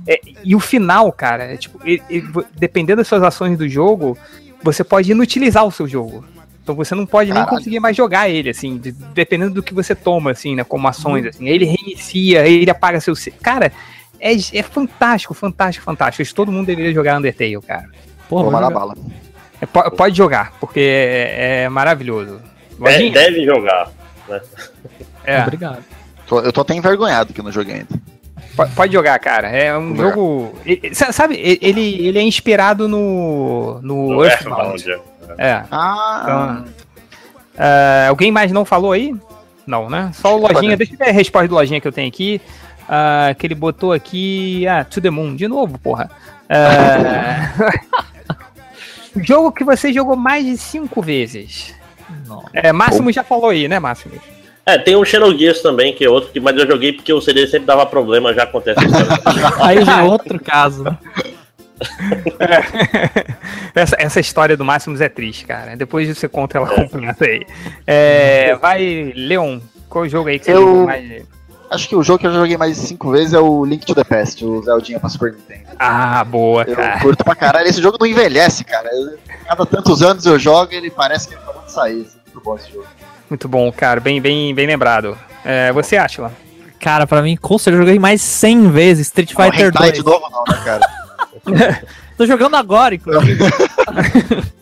é- 0.06 0.20
e 0.42 0.54
o 0.56 0.60
final, 0.60 1.10
cara, 1.12 1.44
é, 1.52 1.56
tipo, 1.56 1.78
e- 1.86 2.00
e 2.10 2.20
vo- 2.20 2.44
dependendo 2.56 2.98
das 2.98 3.08
suas 3.08 3.22
ações 3.22 3.56
do 3.58 3.68
jogo, 3.68 4.16
você 4.62 4.82
pode 4.84 5.10
inutilizar 5.10 5.64
o 5.66 5.70
seu 5.70 5.86
jogo. 5.86 6.24
Então 6.62 6.74
você 6.74 6.94
não 6.94 7.04
pode 7.04 7.30
nem 7.30 7.42
Caralho. 7.42 7.58
conseguir 7.58 7.78
mais 7.78 7.94
jogar 7.94 8.26
ele, 8.30 8.48
assim, 8.48 8.78
de- 8.78 8.92
dependendo 8.92 9.52
do 9.52 9.62
que 9.62 9.74
você 9.74 9.94
toma, 9.94 10.30
assim, 10.30 10.54
né, 10.54 10.64
como 10.64 10.88
ações, 10.88 11.26
assim. 11.26 11.46
Aí 11.46 11.54
Ele 11.54 11.66
reinicia, 11.66 12.46
ele 12.46 12.70
apaga 12.70 13.00
seu... 13.00 13.14
se- 13.14 13.30
Cara, 13.30 13.70
é, 14.32 14.58
é 14.58 14.62
fantástico, 14.62 15.34
fantástico, 15.34 15.84
fantástico. 15.84 16.22
Acho 16.22 16.30
que 16.30 16.34
todo 16.36 16.50
mundo 16.52 16.66
deveria 16.66 16.92
jogar 16.92 17.18
Undertale, 17.18 17.60
cara. 17.60 17.88
Porra, 18.28 18.42
Vou 18.44 18.52
mandar 18.52 18.70
bala. 18.70 18.94
É, 19.60 19.66
po- 19.66 19.90
pode 19.92 20.16
jogar, 20.16 20.52
porque 20.58 20.80
é, 20.80 21.62
é 21.64 21.68
maravilhoso. 21.68 22.40
Lojinha? 22.78 23.12
deve 23.12 23.44
jogar. 23.44 23.90
É, 25.24 25.42
Obrigado. 25.42 25.84
Tô- 26.26 26.40
eu 26.40 26.52
tô 26.52 26.62
até 26.62 26.74
envergonhado 26.74 27.32
que 27.32 27.40
eu 27.40 27.44
não 27.44 27.52
joguei 27.52 27.74
ainda. 27.76 27.88
po- 28.56 28.68
pode 28.74 28.92
jogar, 28.92 29.18
cara. 29.18 29.48
É 29.48 29.76
um 29.76 29.94
Vou 29.94 30.04
jogo... 30.10 30.54
sa- 30.92 31.12
Sabe, 31.12 31.36
ele, 31.60 32.06
ele 32.06 32.18
é 32.18 32.22
inspirado 32.22 32.88
no, 32.88 33.78
no 33.82 34.14
No 34.14 34.24
Earthbound. 34.24 34.88
Earthbound. 34.88 35.02
É. 35.38 35.62
Ah, 35.70 36.64
Ah, 37.56 38.06
alguém 38.08 38.32
mais 38.32 38.50
não 38.52 38.64
falou 38.64 38.92
aí? 38.92 39.14
Não, 39.66 39.88
né? 39.88 40.10
Só 40.14 40.34
o 40.36 40.40
Lojinha. 40.40 40.76
Pode. 40.76 40.76
Deixa 40.76 40.94
eu 40.94 40.98
ver 40.98 41.08
a 41.08 41.12
resposta 41.12 41.48
do 41.48 41.54
Lojinha 41.54 41.80
que 41.80 41.88
eu 41.88 41.92
tenho 41.92 42.08
aqui. 42.08 42.40
Ah, 42.88 43.34
que 43.38 43.46
ele 43.46 43.54
botou 43.54 43.92
aqui. 43.92 44.66
Ah, 44.66 44.84
To 44.84 45.00
the 45.00 45.10
Moon. 45.10 45.34
De 45.34 45.48
novo, 45.48 45.78
porra. 45.78 46.10
Ah, 46.48 47.52
jogo 49.22 49.52
que 49.52 49.64
você 49.64 49.92
jogou 49.92 50.16
mais 50.16 50.44
de 50.44 50.56
cinco 50.56 51.00
vezes. 51.02 51.74
Não. 52.26 52.44
É, 52.52 52.72
Máximo 52.72 53.10
já 53.12 53.22
falou 53.24 53.50
aí, 53.50 53.66
né, 53.68 53.78
Máximo? 53.78 54.14
É, 54.66 54.78
tem 54.78 54.96
o 54.96 55.04
Xenogears 55.04 55.60
também, 55.60 55.94
que 55.94 56.04
é 56.04 56.08
outro, 56.08 56.30
que, 56.32 56.40
mas 56.40 56.56
eu 56.56 56.66
joguei 56.66 56.92
porque 56.92 57.12
o 57.12 57.20
CD 57.20 57.46
sempre 57.46 57.66
dava 57.66 57.84
problema, 57.84 58.32
já 58.32 58.44
acontece 58.44 58.80
isso. 58.82 58.94
Aí 59.62 59.84
já 59.84 60.00
é 60.00 60.02
outro 60.02 60.38
caso, 60.40 60.84
né? 60.84 60.96
essa, 63.74 63.96
essa 63.98 64.20
história 64.20 64.56
do 64.56 64.64
Máximos 64.64 65.00
é 65.02 65.08
triste, 65.08 65.44
cara. 65.44 65.76
Depois 65.76 66.08
você 66.08 66.26
conta 66.28 66.56
ela 66.58 66.66
completa 66.68 67.24
aí. 67.26 67.44
É, 67.86 68.54
vai, 68.56 69.12
Leon, 69.14 69.60
qual 69.88 70.08
jogo 70.08 70.28
aí 70.28 70.38
que 70.38 70.46
você 70.46 70.52
Eu- 70.52 70.60
jogou 70.60 70.86
mais? 70.86 71.22
Acho 71.74 71.88
que 71.88 71.96
o 71.96 72.02
jogo 72.02 72.18
que 72.20 72.26
eu 72.26 72.32
já 72.32 72.38
joguei 72.38 72.56
mais 72.56 72.76
de 72.80 72.86
cinco 72.86 73.10
vezes 73.10 73.32
é 73.34 73.38
o 73.38 73.64
Link 73.64 73.84
to 73.84 73.94
the 73.94 74.04
Past, 74.04 74.44
o 74.44 74.62
Zeldinha 74.62 75.00
pra 75.00 75.08
Super 75.08 75.32
Nintendo. 75.32 75.64
Ah, 75.78 76.22
boa, 76.24 76.62
Eu 76.62 76.76
cara. 76.76 77.00
curto 77.00 77.24
pra 77.24 77.34
caralho. 77.34 77.66
Esse 77.66 77.82
jogo 77.82 77.98
não 78.00 78.06
envelhece, 78.06 78.62
cara. 78.64 78.88
Eu- 78.92 79.18
cada 79.46 79.66
tantos 79.66 80.02
anos 80.02 80.24
eu 80.26 80.38
jogo 80.38 80.72
e 80.72 80.76
ele 80.76 80.90
parece 80.90 81.28
que 81.28 81.34
ele 81.34 81.42
acabou 81.42 81.62
de 81.64 81.72
sair. 81.72 82.06
Muito 82.26 82.40
bom 82.44 82.56
esse 82.56 82.70
jogo. 82.72 82.86
Muito 83.28 83.48
bom, 83.48 83.72
cara. 83.72 84.00
Bem, 84.00 84.20
bem, 84.20 84.54
bem 84.54 84.66
lembrado. 84.66 85.18
É, 85.44 85.72
você, 85.72 85.96
Atila? 85.96 86.32
Cara, 86.80 87.06
pra 87.06 87.22
mim, 87.22 87.36
com 87.36 87.56
certeza, 87.58 87.82
eu 87.82 87.86
joguei 87.86 87.98
mais 87.98 88.20
100 88.22 88.70
vezes 88.70 89.06
Street 89.06 89.32
Não, 89.32 89.44
Fighter 89.44 89.66
hentai 89.68 89.90
2. 89.92 89.98
de 89.98 90.04
novo 90.04 90.28
não, 90.30 90.44
né, 90.54 90.62
cara? 90.64 90.90
Tô 92.16 92.26
jogando 92.26 92.54
agora, 92.56 92.94
inclusive. 92.94 93.38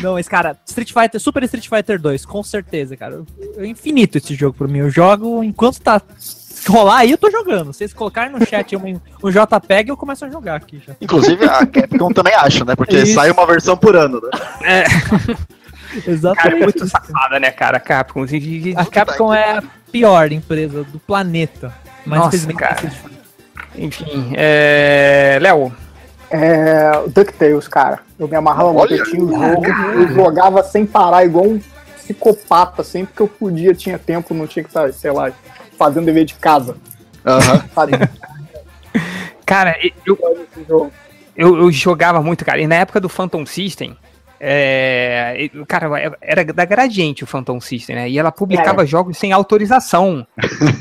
Não, 0.00 0.14
mas, 0.14 0.26
cara, 0.28 0.56
Street 0.66 0.92
Fighter, 0.92 1.20
Super 1.20 1.42
Street 1.44 1.68
Fighter 1.68 2.00
2, 2.00 2.24
com 2.24 2.42
certeza, 2.42 2.96
cara. 2.96 3.22
É 3.58 3.66
infinito 3.66 4.16
esse 4.18 4.34
jogo 4.34 4.56
pra 4.56 4.66
mim. 4.68 4.78
Eu 4.78 4.90
jogo 4.90 5.42
enquanto 5.44 5.80
tá. 5.80 6.00
Rolar 6.68 6.98
aí, 6.98 7.10
eu 7.10 7.18
tô 7.18 7.30
jogando. 7.30 7.72
Se 7.72 7.78
vocês 7.78 7.92
colocarem 7.92 8.32
no 8.32 8.44
chat 8.46 8.76
um, 8.76 9.00
um 9.22 9.30
JPEG, 9.30 9.88
eu 9.90 9.96
começo 9.96 10.24
a 10.24 10.30
jogar 10.30 10.56
aqui 10.56 10.80
já. 10.86 10.94
Inclusive 11.00 11.44
a 11.44 11.66
Capcom 11.66 12.12
também 12.12 12.34
acha, 12.34 12.64
né? 12.64 12.76
Porque 12.76 12.98
Isso. 12.98 13.14
sai 13.14 13.30
uma 13.30 13.46
versão 13.46 13.76
por 13.76 13.96
ano, 13.96 14.20
né? 14.20 14.30
É, 14.62 14.84
cara, 15.24 15.38
é 16.06 16.10
Exatamente. 16.10 16.62
muito 16.62 16.88
safada, 16.88 17.40
né, 17.40 17.50
cara? 17.50 17.80
Capcom. 17.80 18.22
assim, 18.22 18.74
A 18.76 18.84
Capcom 18.84 19.34
é 19.34 19.58
a 19.58 19.62
pior 19.90 20.30
empresa 20.30 20.84
do 20.84 20.98
planeta. 20.98 21.72
Mas 22.06 22.18
Nossa, 22.18 22.36
infelizmente 22.36 22.58
cara. 22.58 22.92
Enfim, 23.74 24.32
é... 24.34 25.38
Léo, 25.40 25.72
É, 26.30 26.92
o 27.04 27.08
DuckTales, 27.08 27.68
cara. 27.68 28.00
Eu 28.18 28.28
me 28.28 28.36
amarrava 28.36 28.72
muito. 28.72 28.94
Eu 28.94 29.04
tinha 29.04 29.22
um 29.22 29.28
jogo, 29.28 29.66
eu 29.66 30.08
jogava 30.14 30.62
sem 30.62 30.86
parar, 30.86 31.24
igual 31.24 31.46
um 31.46 31.60
psicopata. 31.96 32.82
Sempre 32.82 33.14
que 33.14 33.20
eu 33.20 33.28
podia, 33.28 33.74
tinha 33.74 33.98
tempo, 33.98 34.32
não 34.32 34.46
tinha 34.46 34.62
que 34.62 34.70
estar, 34.70 34.92
sei 34.92 35.10
lá, 35.10 35.32
fazendo 35.82 36.06
dever 36.06 36.24
de 36.24 36.34
casa. 36.34 36.76
Aham. 37.26 37.64
Sabe? 37.74 37.92
cara, 39.44 39.76
eu, 40.06 40.18
eu, 41.36 41.56
eu 41.58 41.72
jogava 41.72 42.22
muito, 42.22 42.44
cara. 42.44 42.60
E 42.60 42.66
na 42.66 42.76
época 42.76 43.00
do 43.00 43.08
Phantom 43.08 43.44
System, 43.44 43.96
é, 44.38 45.48
cara, 45.68 46.16
era 46.20 46.44
da 46.44 46.64
Gradiente 46.64 47.24
o 47.24 47.26
Phantom 47.26 47.60
System, 47.60 47.96
né? 47.96 48.10
E 48.10 48.18
ela 48.18 48.32
publicava 48.32 48.84
jogos 48.84 49.16
sem 49.16 49.32
autorização. 49.32 50.26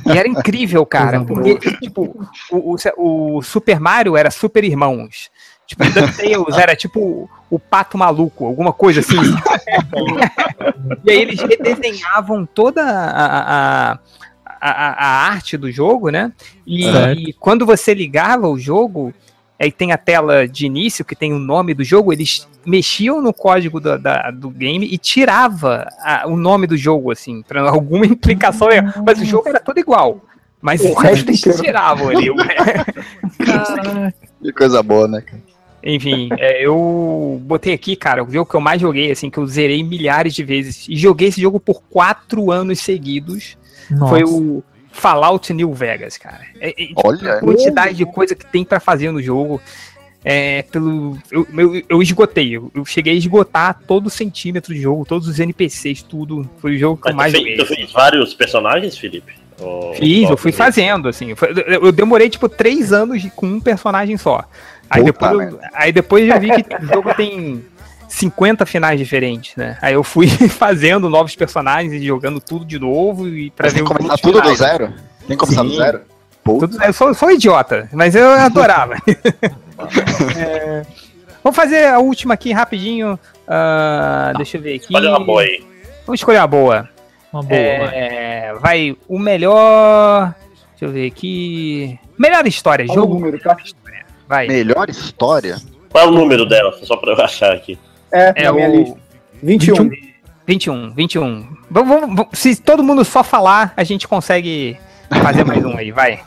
E 0.05 0.17
era 0.17 0.27
incrível, 0.27 0.85
cara. 0.85 1.23
Porque, 1.23 1.59
tipo, 1.79 2.27
o, 2.51 2.75
o, 2.75 3.37
o 3.37 3.41
Super 3.41 3.79
Mario 3.79 4.17
era 4.17 4.31
Super 4.31 4.63
Irmãos. 4.63 5.29
Tipo, 5.67 5.85
DuckTales 5.85 6.57
era 6.57 6.75
tipo 6.75 7.29
o 7.49 7.57
pato 7.57 7.97
maluco, 7.97 8.45
alguma 8.45 8.73
coisa 8.73 8.99
assim. 8.99 9.15
e 11.05 11.11
aí 11.11 11.21
eles 11.21 11.39
redesenhavam 11.39 12.45
toda 12.45 12.83
a, 12.83 13.91
a, 13.93 13.99
a, 14.69 15.05
a 15.05 15.27
arte 15.31 15.57
do 15.57 15.71
jogo, 15.71 16.09
né? 16.09 16.31
E, 16.67 16.83
Certo. 16.83 17.21
quando 17.39 17.65
você 17.65 17.93
ligava 17.93 18.47
o 18.47 18.59
jogo, 18.59 19.13
aí 19.59 19.71
tem 19.71 19.91
a 19.91 19.97
tela 19.97 20.47
de 20.47 20.65
início 20.65 21.03
que 21.05 21.15
tem 21.15 21.33
o 21.33 21.39
nome 21.39 21.73
do 21.73 21.83
jogo, 21.83 22.13
eles 22.13 22.47
mexiam 22.65 23.21
no 23.21 23.33
código 23.33 23.79
do, 23.79 23.97
da- 23.97 24.29
do 24.31 24.49
game 24.49 24.85
e 24.85 24.97
tirava 24.97 25.87
a- 25.99 26.23
o 26.27 26.35
nome 26.37 26.67
do 26.67 26.77
jogo, 26.77 27.11
assim, 27.11 27.41
para 27.41 27.61
alguma 27.69 28.05
implicação. 28.05 28.67
legal. 28.67 28.93
Mas 29.05 29.19
o 29.19 29.25
jogo 29.25 29.49
era 29.49 29.59
todo 29.59 29.79
igual. 29.79 30.21
Mas 30.61 30.79
O 30.81 30.93
resto 30.93 31.29
eles 31.29 31.41
tiravam 31.41 32.09
ali. 32.09 32.29
o- 32.29 32.35
Que 34.41 34.51
coisa 34.51 34.81
boa, 34.83 35.07
né, 35.07 35.21
cara? 35.21 35.41
Enfim, 35.83 36.29
é, 36.37 36.65
eu 36.65 37.41
botei 37.43 37.73
aqui, 37.73 37.95
cara, 37.95 38.23
o 38.23 38.31
jogo 38.31 38.49
que 38.49 38.55
eu 38.55 38.61
mais 38.61 38.79
joguei, 38.79 39.11
assim, 39.11 39.29
que 39.29 39.37
eu 39.37 39.47
zerei 39.47 39.83
milhares 39.83 40.33
de 40.33 40.43
vezes. 40.43 40.87
E 40.87 40.95
joguei 40.95 41.29
esse 41.29 41.41
jogo 41.41 41.59
por 41.59 41.81
quatro 41.83 42.51
anos 42.51 42.79
seguidos. 42.79 43.57
Nossa. 43.89 44.07
Foi 44.07 44.23
o 44.23 44.63
Fallout 44.91 45.51
New 45.53 45.73
Vegas, 45.73 46.17
cara. 46.17 46.41
É, 46.59 46.69
é, 46.69 46.89
Olha. 46.95 47.33
a 47.33 47.39
quantidade 47.39 47.95
de 47.95 48.05
coisa 48.05 48.35
que 48.35 48.45
tem 48.45 48.63
pra 48.63 48.79
fazer 48.79 49.11
no 49.11 49.21
jogo. 49.21 49.61
É, 50.23 50.61
pelo. 50.63 51.17
Eu, 51.31 51.47
eu, 51.57 51.83
eu 51.89 52.01
esgotei. 52.01 52.55
Eu, 52.55 52.71
eu 52.75 52.85
cheguei 52.85 53.13
a 53.13 53.17
esgotar 53.17 53.81
todo 53.87 54.07
centímetro 54.07 54.71
de 54.71 54.79
jogo, 54.79 55.03
todos 55.03 55.27
os 55.27 55.39
NPCs, 55.39 56.03
tudo. 56.03 56.47
Foi 56.59 56.75
o 56.75 56.77
jogo 56.77 57.01
que 57.01 57.09
eu 57.09 57.15
mais 57.15 57.33
joguei. 57.33 57.57
tu 57.57 57.65
fez 57.65 57.91
vários 57.91 58.33
personagens, 58.35 58.95
Felipe? 58.95 59.33
Ou- 59.59 59.93
Fiz, 59.95 60.29
eu 60.29 60.37
fui 60.37 60.51
fazendo, 60.51 61.07
assim. 61.07 61.33
eu, 61.67 61.91
demorei, 61.91 62.29
tipo, 62.29 62.47
três 62.49 62.93
anos 62.93 63.23
com 63.35 63.47
um 63.47 63.59
personagem 63.59 64.17
só. 64.17 64.43
Aí 64.93 65.01
Puta 65.03 65.11
depois, 65.29 65.53
eu, 65.53 65.59
aí 65.73 65.91
depois 65.91 66.27
eu 66.29 66.39
vi 66.39 66.63
que 66.63 66.75
o 66.83 66.85
jogo 66.93 67.13
tem 67.15 67.63
50 68.09 68.65
finais 68.65 68.99
diferentes, 68.99 69.55
né? 69.55 69.77
Aí 69.81 69.93
eu 69.93 70.03
fui 70.03 70.27
fazendo 70.49 71.09
novos 71.09 71.33
personagens 71.35 71.93
e 71.93 72.05
jogando 72.05 72.41
tudo 72.41 72.65
de 72.65 72.77
novo 72.77 73.27
e 73.27 73.49
pra 73.51 73.65
Mas 73.67 73.73
ver 73.73 73.79
tem 73.79 73.87
que 73.87 73.93
começar 73.97 74.17
tudo 74.17 74.33
do 74.33 74.41
finais. 74.41 74.57
zero? 74.59 74.87
Tem 75.27 75.37
que 75.37 75.37
começar 75.37 75.63
do 75.63 75.69
Sim. 75.69 75.77
zero? 75.77 76.01
Puta. 76.43 76.67
Tudo- 76.67 76.83
eu 76.83 76.91
sou, 76.93 77.13
sou 77.13 77.31
idiota, 77.31 77.87
mas 77.93 78.15
eu 78.15 78.27
adorava. 78.35 78.95
É, 80.37 80.85
vamos 81.43 81.55
fazer 81.55 81.85
a 81.87 81.99
última 81.99 82.33
aqui 82.33 82.51
rapidinho. 82.51 83.17
Ah, 83.47 84.33
deixa 84.35 84.57
eu 84.57 84.61
ver 84.61 84.75
aqui. 84.75 84.95
Olha 84.95 85.09
uma 85.09 85.19
boa 85.23 85.41
aí. 85.41 85.63
Vamos 86.05 86.19
escolher 86.19 86.39
uma 86.39 86.47
boa. 86.47 86.89
Uma 87.31 87.43
boa, 87.43 87.59
vai. 87.59 87.89
É, 87.93 88.53
vai, 88.59 88.97
o 89.07 89.17
melhor. 89.17 90.33
Deixa 90.71 90.85
eu 90.85 90.89
ver 90.91 91.07
aqui. 91.07 91.97
Melhor 92.17 92.45
história, 92.47 92.83
Olha 92.89 92.91
o 92.91 92.95
jogo. 92.95 93.13
número, 93.15 93.39
tá? 93.39 93.55
Vai. 94.31 94.47
Melhor 94.47 94.89
história? 94.89 95.57
Qual 95.89 96.05
é 96.05 96.07
o 96.07 96.11
número 96.11 96.45
dela? 96.45 96.73
Só 96.83 96.95
pra 96.95 97.11
eu 97.11 97.21
achar 97.21 97.51
aqui. 97.51 97.77
É, 98.09 98.31
É 98.33 98.43
na 98.45 98.53
minha 98.53 98.69
o 98.69 98.75
lista. 98.77 98.97
21. 99.43 99.89
21, 100.47 100.91
21. 100.93 101.47
Vamos, 101.69 101.89
vamos- 101.89 102.15
vamos- 102.15 102.39
se 102.39 102.55
todo 102.55 102.81
mundo 102.81 103.03
só 103.03 103.25
falar, 103.25 103.73
a 103.75 103.83
gente 103.83 104.07
consegue 104.07 104.77
fazer 105.21 105.43
mais 105.43 105.65
um 105.65 105.75
aí, 105.75 105.91
vai. 105.91 106.21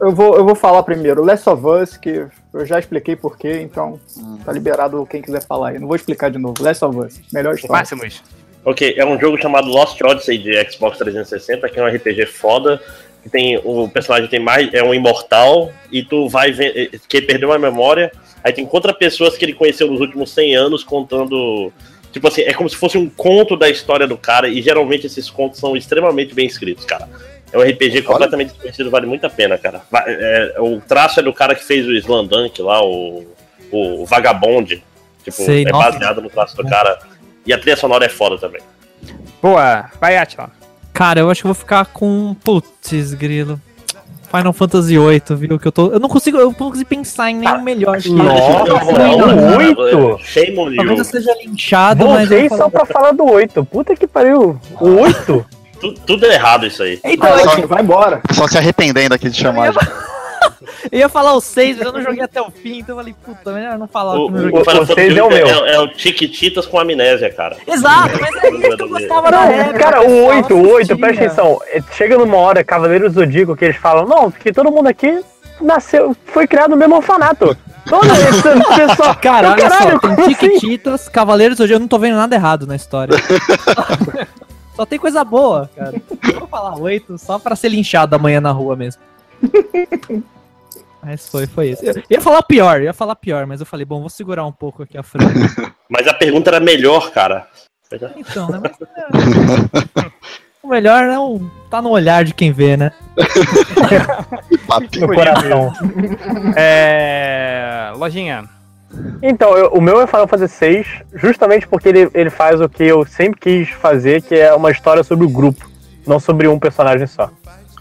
Eu 0.00 0.10
vou, 0.12 0.36
eu 0.36 0.44
vou 0.44 0.56
falar 0.56 0.82
primeiro. 0.82 1.24
Last 1.24 1.48
of 1.48 1.64
Us, 1.64 1.96
que 1.96 2.26
eu 2.52 2.66
já 2.66 2.80
expliquei 2.80 3.14
porquê, 3.14 3.60
então 3.60 4.00
tá 4.44 4.50
liberado 4.52 5.06
quem 5.08 5.22
quiser 5.22 5.44
falar 5.46 5.68
aí. 5.70 5.78
Não 5.78 5.86
vou 5.86 5.94
explicar 5.94 6.32
de 6.32 6.38
novo. 6.38 6.54
Last 6.60 6.84
of 6.84 6.98
Us, 6.98 7.20
melhor 7.32 7.54
história. 7.54 7.76
Máximos. 7.76 8.20
Ok, 8.64 8.94
é 8.98 9.04
um 9.06 9.16
jogo 9.20 9.40
chamado 9.40 9.68
Lost 9.68 10.00
Odyssey 10.02 10.38
de 10.38 10.70
Xbox 10.72 10.98
360, 10.98 11.68
que 11.68 11.78
é 11.78 11.82
um 11.84 11.86
RPG 11.86 12.26
foda. 12.26 12.80
Que 13.24 13.30
tem, 13.30 13.58
o 13.64 13.88
personagem 13.88 14.28
tem 14.28 14.38
mais. 14.38 14.72
É 14.72 14.84
um 14.84 14.94
imortal, 14.94 15.72
e 15.90 16.04
tu 16.04 16.28
vai 16.28 16.52
ver. 16.52 16.90
Que 17.08 17.16
ele 17.16 17.26
perdeu 17.26 17.50
a 17.52 17.58
memória. 17.58 18.12
Aí 18.44 18.52
tu 18.52 18.60
encontra 18.60 18.92
pessoas 18.94 19.36
que 19.36 19.44
ele 19.44 19.54
conheceu 19.54 19.90
nos 19.90 20.00
últimos 20.00 20.30
100 20.30 20.54
anos 20.54 20.84
contando. 20.84 21.72
Tipo 22.12 22.28
assim, 22.28 22.42
é 22.42 22.52
como 22.54 22.68
se 22.70 22.76
fosse 22.76 22.96
um 22.96 23.08
conto 23.08 23.56
da 23.56 23.68
história 23.68 24.06
do 24.06 24.16
cara, 24.16 24.46
e 24.46 24.62
geralmente 24.62 25.06
esses 25.06 25.28
contos 25.28 25.58
são 25.58 25.76
extremamente 25.76 26.32
bem 26.34 26.46
escritos, 26.46 26.84
cara. 26.84 27.08
É 27.52 27.58
um 27.58 27.62
RPG 27.62 28.02
completamente 28.02 28.48
desconhecido, 28.52 28.90
vale 28.90 29.06
muito 29.06 29.26
a 29.26 29.30
pena, 29.30 29.56
cara. 29.58 29.82
Va- 29.90 30.04
é, 30.06 30.54
o 30.60 30.80
traço 30.80 31.18
é 31.18 31.22
do 31.22 31.32
cara 31.32 31.54
que 31.54 31.64
fez 31.64 31.86
o 31.86 31.92
Slandunk 31.92 32.60
lá, 32.62 32.84
o, 32.84 33.24
o 33.72 34.04
Vagabond. 34.06 34.82
Tipo, 35.24 35.36
Sei, 35.42 35.64
é 35.64 35.70
nossa. 35.70 35.92
baseado 35.92 36.20
no 36.20 36.28
traço 36.28 36.56
do 36.56 36.64
cara. 36.68 36.98
E 37.46 37.52
a 37.52 37.58
trilha 37.58 37.76
sonora 37.76 38.04
é 38.04 38.08
foda 38.08 38.36
também. 38.38 38.60
Boa, 39.40 39.90
vai, 40.00 40.16
Atila. 40.16 40.50
Cara, 40.94 41.20
eu 41.20 41.28
acho 41.30 41.42
que 41.42 41.46
eu 41.46 41.52
vou 41.52 41.60
ficar 41.60 41.84
com. 41.86 42.34
Putz, 42.42 43.12
grilo. 43.12 43.60
Final 44.30 44.52
Fantasy 44.52 44.96
VIII, 44.96 45.22
viu? 45.36 45.58
Que 45.58 45.68
eu 45.68 45.72
tô. 45.72 45.88
Eu 45.92 46.00
não 46.00 46.08
consigo. 46.08 46.38
Eu 46.38 46.46
não 46.46 46.52
consigo 46.54 46.88
pensar 46.88 47.30
em 47.30 47.36
nenhum 47.36 47.60
melhor. 47.62 47.98
Nossa, 48.06 49.56
oito? 49.58 50.18
Shame 50.24 50.58
on 50.58 50.74
Talvez 50.76 50.98
eu 50.98 51.04
seja 51.04 51.34
linchado, 51.44 52.06
mas. 52.06 52.30
eu 52.30 52.38
Voltei 52.38 52.48
vou 52.48 52.58
só 52.58 52.68
pra 52.70 52.86
falar 52.86 53.12
do 53.12 53.24
8. 53.24 53.64
Puta 53.64 53.94
que 53.94 54.06
pariu. 54.06 54.58
O 54.80 54.88
8? 55.02 55.46
Tu- 55.80 55.94
Tudo 56.06 56.26
é 56.26 56.34
errado 56.34 56.66
isso 56.66 56.82
aí. 56.82 56.98
Então, 57.04 57.28
Vai, 57.30 57.56
Tim, 57.56 57.66
vai 57.66 57.82
embora. 57.82 58.20
Só 58.32 58.46
se 58.48 58.56
arrependendo 58.56 59.14
aqui 59.14 59.28
de 59.28 59.36
chamar. 59.36 59.72
Eu 60.92 60.98
ia 60.98 61.08
falar 61.08 61.32
o 61.34 61.40
6, 61.40 61.78
mas 61.78 61.86
eu 61.86 61.92
não 61.92 62.02
joguei 62.02 62.22
até 62.22 62.40
o 62.40 62.50
fim, 62.50 62.78
então 62.78 62.94
eu 62.94 62.98
falei, 63.00 63.14
puta, 63.24 63.52
melhor 63.52 63.78
não 63.78 63.86
falar 63.88 64.14
O, 64.16 64.28
que 64.28 64.34
eu 64.34 64.38
não 64.38 64.38
o, 64.38 64.42
joguei. 64.42 64.58
o 64.58 64.62
o 64.62 64.64
Fantasy 64.64 64.94
seis 64.94 65.16
é 65.16 65.22
o 65.22 65.28
meu. 65.28 65.46
é, 65.46 65.74
é 65.74 65.80
o 65.80 65.88
Tiquititas 65.88 66.66
com 66.66 66.78
amnésia, 66.78 67.30
cara. 67.32 67.56
Exato, 67.66 68.18
mas 68.20 68.34
é 68.44 68.50
isso 68.50 68.76
que 68.76 68.82
eu 68.82 68.88
gostava 68.88 69.30
na 69.30 69.44
época. 69.46 69.78
Cara, 69.78 70.00
o 70.00 70.04
pessoal, 70.04 70.36
8, 70.36 70.54
o 70.54 70.58
8, 70.68 70.74
assistia. 70.74 70.96
presta 70.96 71.24
atenção. 71.24 71.60
é, 71.68 71.82
Chega 71.92 72.18
numa 72.18 72.36
hora, 72.36 72.64
Cavaleiro 72.64 73.08
do 73.08 73.14
Zodíaco, 73.14 73.56
que 73.56 73.64
eles 73.66 73.76
falam, 73.76 74.06
não, 74.06 74.30
porque 74.30 74.52
todo 74.52 74.70
mundo 74.70 74.86
aqui 74.88 75.20
nasceu, 75.60 76.16
foi 76.26 76.46
criado 76.46 76.70
no 76.70 76.76
mesmo 76.76 76.96
orfanato. 76.96 77.56
Todo 77.88 78.06
esse 78.06 78.42
pessoal. 78.86 79.14
Cara, 79.16 79.52
olha 79.52 79.68
Caralho, 79.68 79.92
só, 79.92 79.98
tem 79.98 79.98
como 80.16 80.20
assim? 80.22 80.34
Tiquititas, 80.34 81.08
Cavaleiros, 81.08 81.60
hoje 81.60 81.74
eu 81.74 81.78
não 81.78 81.86
tô 81.86 81.98
vendo 81.98 82.16
nada 82.16 82.34
errado 82.34 82.66
na 82.66 82.74
história. 82.76 83.14
só 84.74 84.86
tem 84.86 84.98
coisa 84.98 85.22
boa, 85.22 85.70
cara. 85.76 85.94
Eu 86.32 86.38
vou 86.40 86.48
falar 86.48 86.78
oito 86.78 87.18
só 87.18 87.38
pra 87.38 87.54
ser 87.54 87.68
linchado 87.68 88.16
amanhã 88.16 88.40
na 88.40 88.50
rua 88.52 88.74
mesmo. 88.74 89.02
Mas 91.04 91.28
foi, 91.28 91.46
foi 91.46 91.70
isso. 91.70 91.84
Eu 91.84 92.02
ia 92.08 92.20
falar 92.20 92.42
pior, 92.42 92.80
ia 92.80 92.92
falar 92.92 93.14
pior, 93.16 93.46
mas 93.46 93.60
eu 93.60 93.66
falei, 93.66 93.84
bom, 93.84 94.00
vou 94.00 94.08
segurar 94.08 94.46
um 94.46 94.52
pouco 94.52 94.82
aqui 94.82 94.96
a 94.96 95.02
frente. 95.02 95.32
Mas 95.88 96.08
a 96.08 96.14
pergunta 96.14 96.48
era 96.50 96.58
melhor, 96.60 97.10
cara. 97.12 97.46
Então, 98.16 98.48
né? 98.48 98.60
Mas, 98.62 98.72
é, 100.04 100.10
o 100.62 100.68
melhor 100.68 101.04
é 101.04 101.18
o, 101.18 101.40
tá 101.70 101.80
no 101.82 101.90
olhar 101.90 102.24
de 102.24 102.32
quem 102.34 102.50
vê, 102.52 102.76
né? 102.76 102.90
No 105.00 105.08
coração. 105.14 105.72
É. 106.56 107.92
Lojinha. 107.96 108.44
Então, 109.22 109.56
eu- 109.56 109.68
o 109.72 109.80
meu 109.80 110.00
é 110.00 110.06
Final 110.06 110.26
Fantasy 110.26 110.58
VI, 110.66 110.86
justamente 111.14 111.66
porque 111.68 111.88
ele, 111.88 112.10
ele 112.14 112.30
faz 112.30 112.60
o 112.60 112.68
que 112.68 112.84
eu 112.84 113.04
sempre 113.04 113.38
quis 113.40 113.68
fazer, 113.70 114.22
que 114.22 114.34
é 114.34 114.54
uma 114.54 114.70
história 114.70 115.02
sobre 115.04 115.26
o 115.26 115.28
grupo, 115.30 115.68
não 116.06 116.18
sobre 116.18 116.48
um 116.48 116.58
personagem 116.58 117.06
só. 117.06 117.30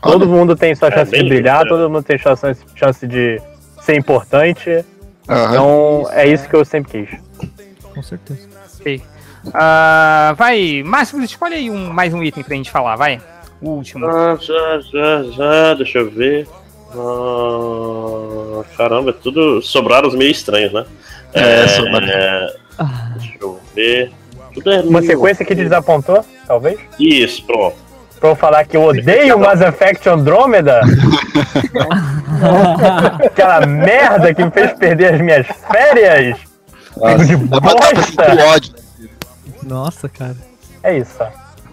Todo 0.04 0.28
mundo 0.28 0.56
tem 0.56 0.76
sua 0.76 0.90
É, 0.90 0.92
chance 0.92 1.12
de 1.12 1.24
brilhar, 1.24 1.64
lindo, 1.64 1.76
todo 1.76 1.90
mundo 1.90 2.04
tem 2.04 2.18
chance, 2.18 2.46
chance 2.76 3.08
de 3.08 3.42
ser 3.82 3.96
importante. 3.96 4.84
Então 5.24 6.06
é 6.12 6.28
isso 6.28 6.48
que 6.50 6.56
eu 6.56 6.66
sempre 6.66 7.06
quis. 7.08 7.20
Com 7.94 8.04
certeza. 8.04 8.48
Ah, 9.54 10.34
vai, 10.38 10.84
Márcio, 10.86 11.22
escolhe 11.24 11.56
aí 11.56 11.70
um, 11.70 11.92
mais 11.92 12.14
um 12.14 12.24
item 12.24 12.44
pra 12.44 12.56
gente 12.56 12.72
falar, 12.72 12.96
vai. 12.96 13.22
O 13.62 13.70
último. 13.72 14.06
Ah, 14.06 14.38
já, 14.40 14.80
já, 14.80 15.24
já, 15.32 15.74
deixa 15.76 16.00
eu 16.00 16.10
ver. 16.10 16.48
Ah, 16.92 18.64
caramba, 18.78 19.12
é 19.12 19.14
tudo. 19.14 19.62
Sobraram 19.62 20.08
os 20.08 20.16
meio 20.16 20.32
estranhos, 20.32 20.72
né? 20.74 20.86
É, 21.34 21.68
sobraram. 21.70 22.08
é, 22.08 22.54
deixa 23.18 23.38
eu 23.42 23.60
ver. 23.74 24.12
Tudo 24.54 24.72
é 24.72 24.82
Uma 24.82 25.02
sequência 25.02 25.44
que 25.46 25.56
te 25.56 25.64
desapontou, 25.64 26.24
talvez? 26.46 26.80
Isso, 27.00 27.44
pronto. 27.46 27.76
Pra 28.24 28.30
eu 28.30 28.36
falar 28.38 28.64
que 28.64 28.78
eu 28.78 28.84
odeio 28.84 29.38
Mass 29.38 29.60
Effect 29.60 30.08
Andromeda? 30.08 30.80
Aquela 33.22 33.66
merda 33.66 34.34
que 34.34 34.46
me 34.46 34.50
fez 34.50 34.72
perder 34.72 35.16
as 35.16 35.20
minhas 35.20 35.46
férias? 35.70 36.40
Nossa, 36.96 37.26
de 37.26 37.36
bosta. 37.36 38.24
Nossa, 39.62 40.08
cara. 40.08 40.38
É 40.82 40.98
isso. 40.98 41.20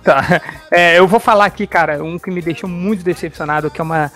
Tá. 0.03 0.41
É, 0.73 0.99
eu 0.99 1.07
vou 1.07 1.20
falar 1.20 1.45
aqui, 1.45 1.69
cara, 1.69 2.03
um 2.03 2.19
que 2.19 2.33
me 2.33 2.43
deixou 2.43 2.69
muito 2.69 3.05
decepcionado, 3.05 3.70
que 3.70 3.81
é 3.81 3.85
uma. 3.85 4.11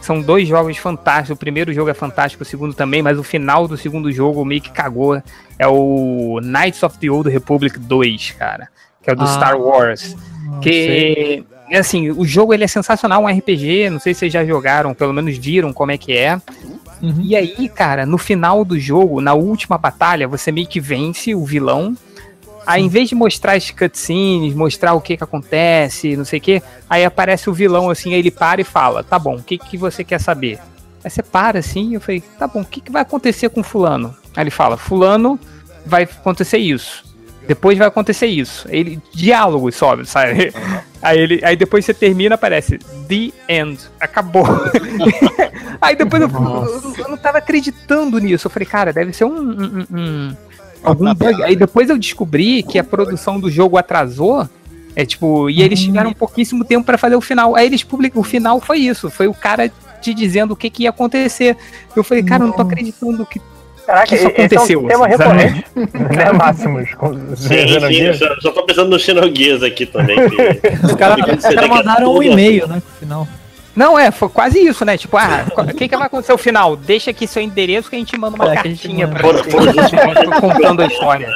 São 0.00 0.22
dois 0.22 0.46
jogos 0.46 0.76
fantásticos. 0.76 1.30
O 1.30 1.36
primeiro 1.40 1.74
jogo 1.74 1.90
é 1.90 1.94
fantástico, 1.94 2.44
o 2.44 2.46
segundo 2.46 2.72
também, 2.72 3.02
mas 3.02 3.18
o 3.18 3.24
final 3.24 3.66
do 3.66 3.76
segundo 3.76 4.12
jogo 4.12 4.44
meio 4.44 4.62
que 4.62 4.70
cagou. 4.70 5.20
É 5.58 5.66
o 5.66 6.38
Knights 6.40 6.84
of 6.84 6.96
the 6.98 7.10
Old 7.10 7.28
Republic 7.28 7.80
2, 7.80 8.30
cara. 8.38 8.68
Que 9.02 9.10
é 9.10 9.12
o 9.12 9.16
do 9.16 9.24
Ah, 9.24 9.26
Star 9.26 9.58
Wars. 9.58 10.14
Não 10.44 10.62
sei. 10.62 11.44
É 11.70 11.78
Assim, 11.78 12.10
o 12.10 12.26
jogo 12.26 12.52
ele 12.52 12.64
é 12.64 12.68
sensacional, 12.68 13.22
um 13.22 13.28
RPG. 13.28 13.88
Não 13.90 14.00
sei 14.00 14.12
se 14.12 14.20
vocês 14.20 14.32
já 14.32 14.44
jogaram, 14.44 14.92
pelo 14.92 15.12
menos 15.12 15.38
viram 15.38 15.72
como 15.72 15.92
é 15.92 15.96
que 15.96 16.12
é. 16.12 16.34
Uhum. 17.00 17.20
E 17.22 17.36
aí, 17.36 17.68
cara, 17.68 18.04
no 18.04 18.18
final 18.18 18.64
do 18.64 18.78
jogo, 18.78 19.20
na 19.20 19.32
última 19.32 19.78
batalha, 19.78 20.28
você 20.28 20.50
meio 20.50 20.66
que 20.66 20.80
vence 20.80 21.34
o 21.34 21.44
vilão. 21.44 21.96
Aí, 22.66 22.82
em 22.82 22.88
vez 22.88 23.08
de 23.08 23.14
mostrar 23.14 23.54
as 23.54 23.70
cutscenes, 23.70 24.54
mostrar 24.54 24.92
o 24.94 25.00
que 25.00 25.16
que 25.16 25.24
acontece, 25.24 26.16
não 26.16 26.24
sei 26.24 26.38
o 26.38 26.42
que, 26.42 26.62
aí 26.88 27.04
aparece 27.04 27.48
o 27.48 27.54
vilão 27.54 27.88
assim, 27.88 28.12
aí 28.12 28.18
ele 28.18 28.30
para 28.30 28.60
e 28.60 28.64
fala: 28.64 29.02
Tá 29.02 29.18
bom, 29.18 29.36
o 29.36 29.42
que 29.42 29.56
que 29.56 29.78
você 29.78 30.04
quer 30.04 30.20
saber? 30.20 30.58
Aí 31.02 31.10
você 31.10 31.22
para 31.22 31.60
assim, 31.60 31.94
eu 31.94 32.00
falei: 32.00 32.22
Tá 32.38 32.46
bom, 32.46 32.60
o 32.60 32.64
que 32.64 32.80
que 32.80 32.92
vai 32.92 33.02
acontecer 33.02 33.48
com 33.48 33.62
Fulano? 33.62 34.14
Aí 34.36 34.42
ele 34.42 34.50
fala: 34.50 34.76
Fulano 34.76 35.40
vai 35.86 36.02
acontecer 36.02 36.58
isso. 36.58 37.04
Depois 37.48 37.78
vai 37.78 37.88
acontecer 37.88 38.26
isso. 38.26 38.68
Ele, 38.70 39.00
diálogos 39.14 39.74
sobe, 39.74 40.06
sabe? 40.06 40.52
Aí, 41.02 41.18
ele, 41.18 41.40
aí 41.42 41.56
depois 41.56 41.84
você 41.84 41.94
termina, 41.94 42.34
aparece 42.34 42.78
The 43.08 43.30
End. 43.48 43.78
Acabou. 44.00 44.44
aí 45.80 45.96
depois 45.96 46.22
eu, 46.22 46.28
eu, 46.28 46.94
eu 47.04 47.08
não 47.10 47.16
tava 47.16 47.38
acreditando 47.38 48.18
nisso. 48.18 48.46
Eu 48.46 48.50
falei, 48.50 48.66
cara, 48.66 48.92
deve 48.92 49.12
ser 49.12 49.24
um. 49.24 49.34
um- 49.38 49.86
um- 49.90 49.96
um- 49.98 50.36
algum 50.82 51.14
bug. 51.14 51.42
Aí 51.42 51.56
depois 51.56 51.88
eu 51.90 51.98
descobri 51.98 52.62
que 52.62 52.78
a 52.78 52.84
produção 52.84 53.38
do 53.40 53.50
jogo 53.50 53.76
atrasou. 53.78 54.48
É 54.96 55.04
tipo, 55.06 55.48
e 55.48 55.62
eles 55.62 55.80
tiveram 55.80 56.12
pouquíssimo 56.12 56.64
tempo 56.64 56.84
pra 56.84 56.98
fazer 56.98 57.14
o 57.16 57.20
final. 57.20 57.54
Aí 57.54 57.64
eles 57.66 57.82
publicam. 57.84 58.20
O 58.20 58.24
final 58.24 58.60
foi 58.60 58.78
isso. 58.78 59.08
Foi 59.08 59.28
o 59.28 59.34
cara 59.34 59.70
te 60.02 60.12
dizendo 60.12 60.52
o 60.52 60.56
que, 60.56 60.68
que 60.68 60.82
ia 60.82 60.90
acontecer. 60.90 61.56
Eu 61.94 62.02
falei, 62.02 62.22
cara, 62.24 62.42
eu 62.42 62.48
não 62.48 62.54
tô 62.54 62.62
acreditando 62.62 63.24
que. 63.24 63.40
Caraca, 63.90 64.14
Isso 64.14 64.26
esse 64.28 64.40
é 64.40 64.44
aconteceu, 64.44 64.84
um 64.84 64.86
tema 64.86 65.06
assim, 65.08 65.16
sabe? 65.16 65.42
recorrente, 65.42 65.64
né, 66.16 66.32
Máximos? 66.32 66.94
Com- 66.94 67.36
Sim, 67.36 67.48
sim, 67.88 68.12
já, 68.12 68.36
já 68.40 68.52
tô 68.52 68.62
pensando 68.62 68.90
no 68.90 68.98
Xenogears 69.00 69.62
aqui 69.64 69.84
também. 69.84 70.16
Que... 70.28 70.36
Os 70.86 70.94
caras 70.94 71.24
que 71.42 71.46
é 71.58 71.66
mandaram 71.66 72.10
um 72.10 72.14
tudo 72.14 72.22
e-mail, 72.24 72.68
né? 72.68 72.76
No 72.76 72.82
final. 73.00 73.28
Não, 73.74 73.98
é, 73.98 74.10
foi 74.10 74.28
quase 74.28 74.58
isso, 74.60 74.84
né? 74.84 74.96
Tipo, 74.96 75.16
ah, 75.16 75.44
o 75.56 75.66
que, 75.74 75.88
que 75.88 75.96
vai 75.96 76.06
acontecer 76.06 76.32
no 76.32 76.38
final? 76.38 76.76
Deixa 76.76 77.10
aqui 77.12 77.26
seu 77.26 77.40
endereço 77.42 77.88
que 77.90 77.96
a 77.96 77.98
gente 77.98 78.16
manda 78.18 78.36
uma 78.36 78.52
É, 78.52 78.56
que 78.62 78.68
a 78.68 78.70
gente 78.70 78.82
cartinha 78.82 79.06
manda. 79.06 79.18
pra 79.20 79.32
você. 79.32 79.50
foram 79.50 79.72
justamente- 79.72 80.40
contando 80.40 80.82
a 80.82 80.86
história. 80.86 81.28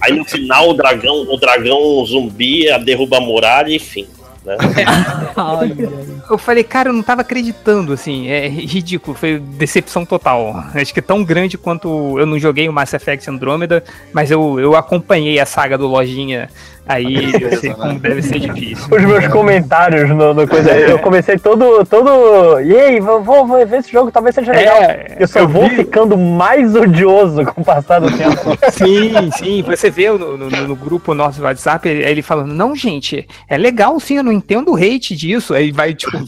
Aí 0.00 0.12
no 0.16 0.24
final 0.24 0.68
o 0.70 0.74
dragão, 0.74 1.26
o 1.28 1.36
dragão 1.38 2.04
zumbi 2.06 2.70
a 2.70 2.78
derruba 2.78 3.16
a 3.18 3.20
muralha, 3.20 3.74
enfim. 3.74 4.06
Né? 4.44 4.56
Eu 6.28 6.38
falei, 6.38 6.64
cara, 6.64 6.88
eu 6.88 6.92
não 6.92 7.02
tava 7.02 7.20
acreditando, 7.20 7.92
assim, 7.92 8.28
é 8.28 8.48
ridículo, 8.48 9.16
foi 9.16 9.38
decepção 9.38 10.04
total. 10.04 10.64
Acho 10.74 10.92
que 10.92 11.00
é 11.00 11.02
tão 11.02 11.22
grande 11.22 11.58
quanto 11.58 12.18
eu 12.18 12.24
não 12.24 12.38
joguei 12.38 12.68
o 12.68 12.72
Mass 12.72 12.94
Effect 12.94 13.28
Andromeda, 13.28 13.84
mas 14.12 14.30
eu, 14.30 14.58
eu 14.58 14.74
acompanhei 14.74 15.38
a 15.38 15.44
saga 15.44 15.76
do 15.76 15.86
Lojinha 15.86 16.48
aí, 16.86 17.32
eu 17.40 17.58
sei 17.58 17.72
como 17.74 17.98
deve 17.98 18.22
ser 18.22 18.38
difícil. 18.40 18.86
Os 18.94 19.02
meus 19.04 19.26
comentários 19.28 20.08
no, 20.10 20.34
no 20.34 20.46
coisa. 20.48 20.70
Eu 20.72 20.98
comecei 20.98 21.38
todo. 21.38 21.84
todo. 21.86 22.60
E 22.60 22.76
aí, 22.76 23.00
vou, 23.00 23.22
vou 23.22 23.46
ver 23.66 23.78
esse 23.78 23.90
jogo, 23.92 24.10
talvez 24.10 24.34
seja 24.34 24.52
legal. 24.52 24.82
É, 24.82 25.16
eu 25.18 25.28
só 25.28 25.40
eu 25.40 25.48
vou 25.48 25.68
vi- 25.68 25.76
ficando 25.76 26.16
mais 26.18 26.74
odioso 26.74 27.44
com 27.46 27.60
o 27.60 27.64
passar 27.64 28.00
do 28.00 28.10
tempo. 28.16 28.32
Sim, 28.72 29.30
sim. 29.32 29.62
Você 29.62 29.90
vê 29.90 30.10
no, 30.10 30.36
no- 30.36 30.50
no 30.50 30.76
grupo 30.76 31.14
nosso 31.14 31.38
do 31.38 31.44
WhatsApp, 31.44 31.88
ele, 31.88 32.04
ele 32.04 32.22
falando, 32.22 32.52
não, 32.52 32.74
gente, 32.74 33.26
é 33.48 33.56
legal 33.56 33.98
sim, 34.00 34.16
eu 34.16 34.22
não 34.24 34.32
entendo 34.32 34.72
o 34.72 34.76
hate 34.76 35.14
disso. 35.16 35.54
Aí 35.54 35.70
vai, 35.72 35.94
tipo, 35.94 36.18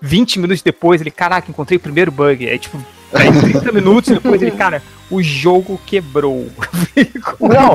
20 0.00 0.38
minutos 0.40 0.62
depois, 0.62 1.00
ele, 1.00 1.10
caraca, 1.10 1.50
encontrei 1.50 1.76
o 1.76 1.80
primeiro 1.80 2.10
bug. 2.12 2.48
Aí, 2.48 2.58
tipo, 2.58 2.78
aí 3.16 3.32
30 3.32 3.72
minutos 3.72 4.10
depois, 4.10 4.40
ele, 4.40 4.50
cara, 4.50 4.82
o 5.10 5.22
jogo 5.22 5.80
quebrou. 5.86 6.46
Não, 7.40 7.74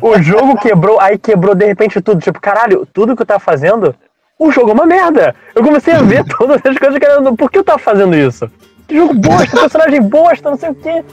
o, 0.00 0.08
o 0.08 0.22
jogo 0.22 0.56
quebrou, 0.58 1.00
aí 1.00 1.18
quebrou 1.18 1.54
de 1.54 1.66
repente 1.66 2.00
tudo. 2.00 2.20
Tipo, 2.20 2.40
caralho, 2.40 2.86
tudo 2.92 3.14
que 3.14 3.22
eu 3.22 3.26
tava 3.26 3.40
fazendo, 3.40 3.94
o 4.38 4.50
jogo 4.50 4.70
é 4.70 4.74
uma 4.74 4.86
merda. 4.86 5.34
Eu 5.54 5.62
comecei 5.62 5.94
a 5.94 6.02
ver 6.02 6.24
todas 6.38 6.60
as 6.64 6.78
coisas 6.78 6.98
que 6.98 7.04
era. 7.04 7.20
Por 7.32 7.50
que 7.50 7.58
eu 7.58 7.64
tava 7.64 7.78
fazendo 7.78 8.16
isso? 8.16 8.50
Que 8.86 8.96
jogo 8.96 9.14
bosta, 9.14 9.60
personagem 9.60 10.02
bosta, 10.02 10.50
não 10.50 10.58
sei 10.58 10.70
o 10.70 10.74
quê. 10.74 11.04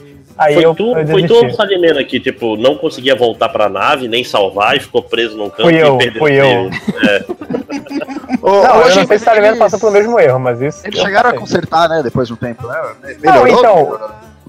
Aí 0.42 0.54
Foi 0.54 0.64
eu, 0.64 0.74
tu, 0.74 0.96
eu 0.96 1.06
foi 1.06 1.22
tu 1.24 1.50
Salimena 1.54 2.00
aqui, 2.00 2.18
tipo, 2.18 2.56
não 2.56 2.76
conseguia 2.76 3.14
voltar 3.14 3.48
pra 3.48 3.68
nave, 3.68 4.08
nem 4.08 4.24
salvar, 4.24 4.76
e 4.76 4.80
ficou 4.80 5.02
preso 5.02 5.36
num 5.36 5.48
canto 5.48 5.62
Fui 5.62 5.74
e 5.74 5.78
eu, 5.78 5.98
perdeu 5.98 6.18
fui 6.18 6.34
eu. 6.34 6.70
Ô, 8.42 8.62
Não, 8.62 8.78
hoje 8.78 8.96
eu 8.96 9.00
não 9.02 9.06
sei 9.06 9.18
se 9.18 9.26
o 9.26 9.30
Alimento 9.30 9.58
passou 9.58 9.78
pelo 9.78 9.92
mesmo 9.92 10.18
erro, 10.18 10.40
mas 10.40 10.60
isso. 10.60 10.84
Eles 10.84 10.98
chegaram 10.98 11.30
a 11.30 11.34
consertar, 11.34 11.88
né, 11.88 12.02
depois 12.02 12.26
de 12.26 12.34
um 12.34 12.36
tempo, 12.36 12.66
né? 12.66 12.76
Não, 13.22 13.44
Melhorou? 13.44 13.58
então, 13.58 14.00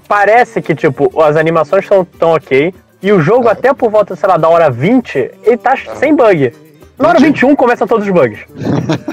parece 0.07 0.61
que, 0.63 0.73
tipo, 0.73 1.21
as 1.21 1.35
animações 1.35 1.83
estão 1.83 2.03
tão 2.03 2.33
ok, 2.33 2.73
e 3.03 3.11
o 3.11 3.21
jogo, 3.21 3.47
até 3.49 3.73
por 3.73 3.91
volta, 3.91 4.15
sei 4.15 4.27
lá, 4.27 4.37
da 4.37 4.49
hora 4.49 4.69
20, 4.69 5.31
ele 5.43 5.57
tá 5.57 5.75
sem 5.95 6.15
bug. 6.15 6.53
Na 6.97 7.09
hora 7.09 7.19
21 7.19 7.55
começam 7.55 7.87
todos 7.87 8.05
os 8.07 8.13
bugs. 8.13 8.39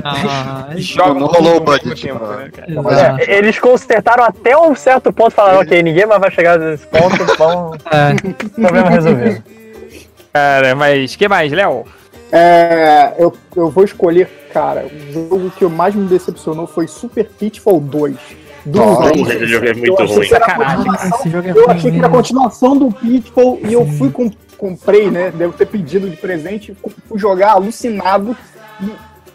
Ah, 0.04 0.68
Joga 0.76 1.18
não 1.20 1.26
rolou 1.26 1.56
o 1.56 1.60
tempo, 1.94 2.18
pra- 2.18 2.36
né, 2.36 2.50
exato. 2.68 3.20
É, 3.30 3.38
eles 3.38 3.58
consertaram 3.58 4.22
até 4.24 4.56
um 4.56 4.74
certo 4.74 5.12
ponto, 5.12 5.30
falaram, 5.30 5.60
ok, 5.60 5.82
ninguém 5.82 6.06
mais 6.06 6.20
vai 6.20 6.30
chegar 6.30 6.58
nesse 6.58 6.86
ponto, 6.86 7.24
vamos. 7.38 7.78
É. 7.90 8.14
Problema 8.60 8.90
resolvido. 8.90 9.42
Cara, 10.32 10.74
mas 10.76 11.16
que 11.16 11.26
mais, 11.26 11.50
Léo? 11.52 11.84
É, 12.30 13.14
eu, 13.18 13.32
eu 13.56 13.70
vou 13.70 13.82
escolher, 13.84 14.28
cara, 14.52 14.84
o 14.86 15.12
jogo 15.12 15.50
que 15.50 15.64
mais 15.70 15.94
me 15.94 16.06
decepcionou 16.06 16.66
foi 16.66 16.86
Super 16.86 17.24
Pitfall 17.28 17.80
2. 17.80 18.16
Do 18.66 18.78
Nossa, 18.78 19.10
esse 19.14 19.46
jogo 19.46 19.66
é 19.66 19.72
muito 19.74 19.94
ruim. 20.04 20.20
Esse 20.20 21.30
jogo 21.30 21.48
é 21.48 21.50
Eu 21.50 21.64
ruim 21.64 21.74
achei 21.76 21.90
que 21.90 21.96
era 21.98 22.06
a 22.06 22.10
continuação 22.10 22.76
do 22.76 22.92
Pitfall 22.92 23.58
e 23.66 23.72
eu 23.72 23.86
fui 23.86 24.10
com, 24.10 24.30
comprei, 24.60 25.10
né? 25.10 25.30
Devo 25.30 25.54
ter 25.54 25.64
pedido 25.64 26.10
de 26.10 26.16
presente, 26.18 26.76
fui 27.08 27.18
jogar 27.18 27.52
alucinado 27.52 28.36
e 28.82 28.92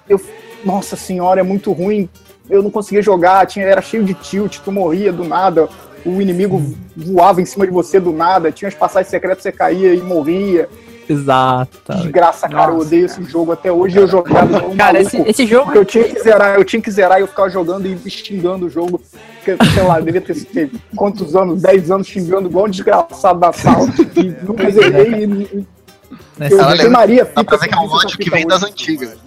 eu, 0.07 0.21
nossa 0.63 0.95
senhora, 0.95 1.39
é 1.39 1.43
muito 1.43 1.71
ruim. 1.71 2.07
Eu 2.47 2.61
não 2.61 2.69
conseguia 2.69 3.01
jogar, 3.01 3.47
tinha, 3.47 3.65
era 3.65 3.81
cheio 3.81 4.03
de 4.03 4.13
tilt, 4.13 4.59
tu 4.59 4.71
morria 4.71 5.11
do 5.11 5.23
nada, 5.23 5.67
o 6.05 6.21
inimigo 6.21 6.61
voava 6.95 7.41
em 7.41 7.45
cima 7.45 7.65
de 7.65 7.73
você 7.73 7.99
do 7.99 8.13
nada, 8.13 8.51
tinha 8.51 8.69
as 8.69 8.75
passagens 8.75 9.09
secretas, 9.09 9.41
você 9.41 9.51
caía 9.51 9.95
e 9.95 10.01
morria. 10.01 10.69
Exato. 11.07 11.93
Desgraça, 12.01 12.47
cara, 12.49 12.71
eu 12.71 12.79
odeio 12.79 13.05
esse 13.05 13.23
jogo. 13.23 13.51
Até 13.51 13.71
hoje 13.71 13.97
eu 13.97 14.07
jogava 14.07 14.65
um 14.67 14.75
Cara, 14.75 14.99
esse, 15.01 15.17
esse 15.21 15.45
jogo. 15.45 15.65
Porque 15.65 15.77
eu 15.79 15.85
tinha 15.85 16.03
que 16.05 16.19
zerar, 16.21 16.55
eu 16.55 16.63
tinha 16.65 16.81
que 16.81 16.91
zerar 16.91 17.19
e 17.19 17.21
eu 17.21 17.27
ficava 17.27 17.49
jogando 17.49 17.85
e 17.85 18.09
xingando 18.09 18.65
o 18.65 18.69
jogo. 18.69 19.01
Porque, 19.43 19.63
sei 19.73 19.83
lá, 19.83 19.99
devia 19.99 20.21
ter, 20.21 20.35
ter 20.45 20.71
quantos 20.95 21.35
anos, 21.35 21.61
10 21.61 21.91
anos 21.91 22.07
xingando 22.07 22.49
igual 22.49 22.65
um 22.65 22.69
desgraçado 22.69 23.39
da 23.39 23.53
sala. 23.53 23.87
E 24.15 24.35
nunca 24.45 24.69
zerei 24.71 25.11
e, 25.11 25.23
e 25.25 25.67
né, 26.37 26.47
eu 26.49 26.57
Caralho, 26.57 26.79
queimaria 26.79 27.23
a 27.23 27.25
Dá 27.25 27.43
pra 27.43 27.57
ver 27.57 27.67
que 27.67 27.75
é 27.75 27.77
um 27.79 27.97
essa 27.97 28.17
que 28.17 28.29
vem 28.29 28.39
hoje. 28.39 28.47
das 28.47 28.63
antigas. 28.63 29.17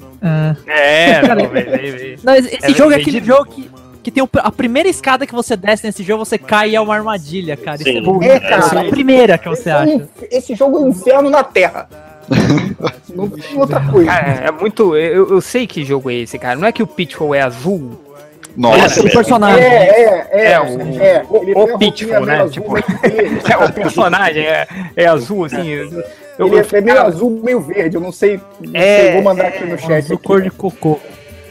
É. 0.67 1.21
É, 1.21 1.23
não, 1.35 1.49
vem, 1.49 1.65
vem, 1.65 1.91
vem. 1.93 2.17
Não, 2.25 2.35
esse 2.35 2.55
esse 2.57 2.67
É, 2.73 2.75
jogo 2.75 2.93
é 2.93 2.97
aquele 2.97 3.21
de- 3.21 3.27
jogo 3.27 3.45
que, 3.47 3.71
que 4.11 4.15
tem 4.15 4.23
o- 4.23 4.29
a 4.39 4.51
primeira 4.53 4.89
escada 4.89 5.27
que 5.27 5.35
você 5.35 5.57
desce 5.57 5.85
nesse 5.87 6.03
jogo, 6.03 6.25
você 6.25 6.39
cai 6.39 6.71
e 6.71 6.77
é 6.77 6.81
uma 6.81 6.95
armadilha, 6.95 7.57
cara. 7.57 7.77
Isso 7.77 7.85
Sim. 7.85 7.99
é 7.99 8.01
muito- 8.01 8.25
É, 8.25 8.41
cara. 8.41 8.81
É 8.85 8.87
a 8.89 8.91
primeira 8.91 9.39
que 9.39 9.49
você 9.49 9.61
Esse 9.61 9.71
é 9.71 9.75
um 9.75 9.79
acha. 9.83 9.93
inf- 9.93 10.09
Esse 10.31 10.55
jogo 10.55 10.77
é 10.79 10.81
um 10.81 10.89
inferno 10.89 11.31
na 11.31 11.45
Terra. 11.45 11.89
Não 13.15 13.29
tem 13.29 13.59
outra 13.59 13.81
coisa. 13.81 14.11
Cara, 14.11 14.27
é 14.47 14.51
muito. 14.51 14.97
Eu, 14.97 15.29
eu 15.31 15.41
sei 15.41 15.67
que 15.67 15.85
jogo 15.85 16.11
é 16.11 16.15
esse, 16.17 16.39
cara. 16.39 16.57
Não 16.57 16.67
é 16.69 16.73
que 16.73 16.83
o 16.83 16.87
Pitfall 16.87 17.35
é 17.35 17.41
azul. 17.43 17.99
Nossa, 18.57 19.01
O 19.01 19.11
personagem. 19.11 19.63
É, 19.63 19.69
é, 19.69 20.29
é. 20.33 20.53
É, 20.53 20.61
o- 20.61 20.65
é, 21.01 21.25
o- 21.29 21.55
roupinha 21.55 21.79
Pitfall, 21.79 22.27
né, 22.27 22.41
azul, 22.41 22.51
tipo-. 22.51 22.75
É, 23.53 23.65
o 23.65 23.73
personagem 23.73 24.45
é, 24.45 24.67
é 24.97 25.07
azul, 25.07 25.45
assim. 25.45 25.69
Eu, 25.69 25.91
eu, 26.39 26.47
Ele 26.49 26.57
é 26.73 26.81
meio 26.81 26.97
cara, 26.97 27.09
azul, 27.09 27.41
meio 27.45 27.61
verde. 27.61 27.97
Eu 27.97 28.01
não 28.01 28.11
sei. 28.13 28.41
Não 28.61 28.71
É, 28.75 29.01
sei, 29.03 29.13
vou 29.13 29.23
mandar 29.23 29.47
aqui 29.47 29.65
no 29.65 29.79
chat. 29.79 29.93
Azul 30.05 30.17
aqui. 30.17 30.25
cor 30.27 30.43
de 30.43 30.51
cocô. 30.51 30.99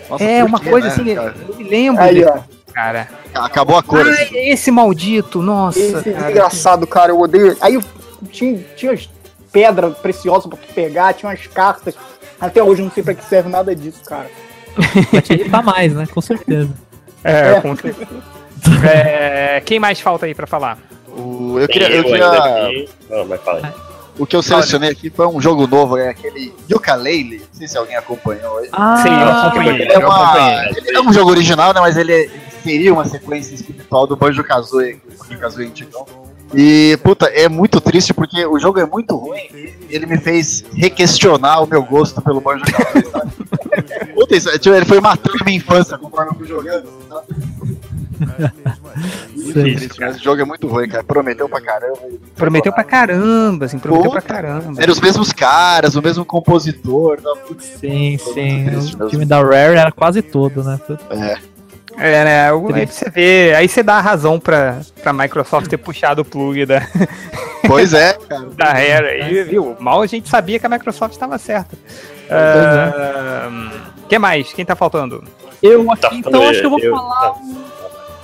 Nossa, 0.09 0.23
é, 0.23 0.43
uma 0.43 0.59
quê, 0.59 0.69
coisa 0.69 0.87
né, 0.87 0.93
assim, 0.93 1.15
cara? 1.15 1.35
eu 1.49 1.55
me 1.55 1.63
lembro 1.63 2.01
Aí, 2.01 2.23
ó. 2.25 2.37
cara. 2.73 3.07
Acabou 3.33 3.77
a 3.77 3.83
cor. 3.83 4.01
assim. 4.07 4.37
Ai, 4.37 4.49
esse 4.49 4.71
maldito, 4.71 5.41
nossa. 5.41 5.79
Esse 5.79 6.09
é 6.09 6.13
cara. 6.13 6.31
engraçado, 6.31 6.87
cara. 6.87 7.11
Eu 7.11 7.19
odeio. 7.19 7.57
Aí 7.61 7.73
eu 7.75 7.83
tinha, 8.31 8.59
tinha 8.75 8.91
as 8.93 9.09
pedras 9.51 9.97
preciosas 9.97 10.47
pra 10.47 10.57
tu 10.57 10.73
pegar, 10.73 11.13
tinha 11.13 11.29
umas 11.29 11.45
cartas. 11.47 11.95
Até 12.39 12.61
hoje 12.63 12.81
eu 12.81 12.85
não 12.85 12.91
sei 12.91 13.03
pra 13.03 13.13
que 13.13 13.25
serve 13.25 13.49
nada 13.49 13.75
disso, 13.75 14.01
cara. 14.05 14.29
Vai 15.11 15.21
te 15.21 15.33
irritar 15.33 15.63
mais, 15.63 15.93
né? 15.93 16.05
Com 16.13 16.21
certeza. 16.21 16.69
É, 17.23 17.49
É. 17.55 17.61
com 17.61 17.75
certeza. 17.75 18.11
É, 18.87 19.61
quem 19.65 19.79
mais 19.79 19.99
falta 19.99 20.25
aí 20.25 20.33
pra 20.35 20.45
falar? 20.47 20.77
O, 21.07 21.57
eu 21.59 21.67
queria, 21.67 21.89
eu 21.89 22.03
queria. 22.03 22.87
Não, 23.09 23.25
mas 23.25 23.41
fala 23.41 23.59
aí. 23.65 23.86
O 24.19 24.25
que 24.25 24.35
eu 24.35 24.41
selecionei 24.41 24.89
aqui 24.91 25.09
foi 25.09 25.27
um 25.27 25.39
jogo 25.41 25.67
novo, 25.67 25.97
é 25.97 26.09
aquele 26.09 26.53
Yooka-Laylee. 26.69 27.39
Não 27.39 27.45
sei 27.53 27.67
se 27.67 27.77
alguém 27.77 27.95
acompanhou 27.95 28.57
aí. 28.59 28.69
Ah, 28.71 28.97
Sim, 29.03 29.09
eu 29.09 29.29
acompanhei. 29.29 29.81
Ele 29.83 29.91
é, 29.93 29.97
uma- 29.99 30.65
ele 30.75 30.97
é 30.97 31.01
um 31.01 31.13
jogo 31.13 31.29
original, 31.31 31.73
né? 31.73 31.79
Mas 31.79 31.97
ele, 31.97 32.11
é- 32.13 32.21
ele 32.25 32.31
seria 32.63 32.93
uma 32.93 33.05
sequência 33.05 33.53
espiritual 33.55 34.05
do 34.07 34.15
Banjo 34.15 34.43
Kazooie, 34.43 34.99
Banjo 35.19 35.39
Kazooie 35.39 35.67
antigão. 35.67 36.05
E, 36.53 36.97
puta, 37.03 37.25
é 37.25 37.49
muito 37.49 37.81
triste 37.81 38.13
porque 38.13 38.45
o 38.45 38.57
jogo 38.57 38.79
é 38.79 38.85
muito 38.85 39.15
ruim. 39.17 39.47
e 39.53 39.73
Ele 39.89 40.05
me 40.05 40.17
fez 40.17 40.63
requestionar 40.73 41.61
o 41.61 41.67
meu 41.67 41.83
gosto 41.83 42.21
pelo 42.21 42.39
Banjo 42.39 42.63
Kazooie, 42.65 43.05
sabe? 43.11 43.31
Puta, 44.15 44.35
isso, 44.35 44.49
tipo, 44.57 44.75
ele 44.75 44.85
foi 44.85 44.99
matando 44.99 45.37
minha 45.45 45.57
infância 45.57 45.97
conforme 45.97 46.31
eu 46.31 46.35
fui 46.35 46.47
jogando. 46.47 46.87
Sabe? 47.07 47.77
O 50.15 50.17
jogo 50.23 50.41
é 50.41 50.45
muito 50.45 50.67
ruim, 50.67 50.87
cara. 50.87 51.03
Prometeu 51.03 51.47
pra 51.49 51.61
caramba. 51.61 51.99
Prometeu 52.35 52.73
pra 52.73 52.83
caramba, 52.83 53.65
assim, 53.65 53.79
prometeu 53.79 54.11
pra 54.11 54.21
Puta. 54.21 54.33
caramba. 54.33 54.81
Eram 54.81 54.93
os 54.93 54.99
mesmos 55.01 55.31
caras, 55.31 55.95
o 55.95 56.01
mesmo 56.01 56.25
compositor. 56.25 57.19
Tá? 57.21 57.33
Putz, 57.47 57.65
Sim, 57.79 58.17
sim. 58.33 58.65
O 58.99 59.07
time 59.07 59.25
da 59.25 59.37
Rare 59.41 59.75
era 59.77 59.91
quase 59.91 60.21
todo, 60.21 60.63
né? 60.63 60.79
É. 61.11 61.37
É, 61.99 62.23
né? 62.23 62.53
o- 62.53 62.71
Aí 62.73 62.85
você 62.85 63.09
vê, 63.09 63.55
aí 63.55 63.67
você 63.67 63.81
dá 63.81 63.95
a 63.95 64.01
razão 64.01 64.39
pra, 64.39 64.81
pra 65.01 65.11
Microsoft 65.11 65.67
ter 65.67 65.77
puxado 65.77 66.21
o 66.21 66.25
plug 66.25 66.63
da, 66.67 66.81
Pois 67.65 67.91
é, 67.91 68.13
cara. 68.13 68.45
da 68.55 68.65
Rare 68.65 69.07
aí, 69.23 69.43
viu? 69.43 69.75
Mal 69.79 70.01
a 70.03 70.05
gente 70.05 70.29
sabia 70.29 70.59
que 70.59 70.65
a 70.65 70.69
Microsoft 70.69 71.13
estava 71.13 71.37
certa. 71.39 71.75
O 74.03 74.07
que 74.07 74.19
mais? 74.19 74.53
Quem 74.53 74.63
tá 74.65 74.75
faltando? 74.75 75.23
Eu 75.61 75.91
aqui, 75.91 76.01
Tá, 76.01 76.09
então 76.13 76.47
acho 76.47 76.59
que 76.59 76.65
eu 76.65 76.69
vou 76.69 76.79
eu- 76.79 76.95
falar 76.95 77.33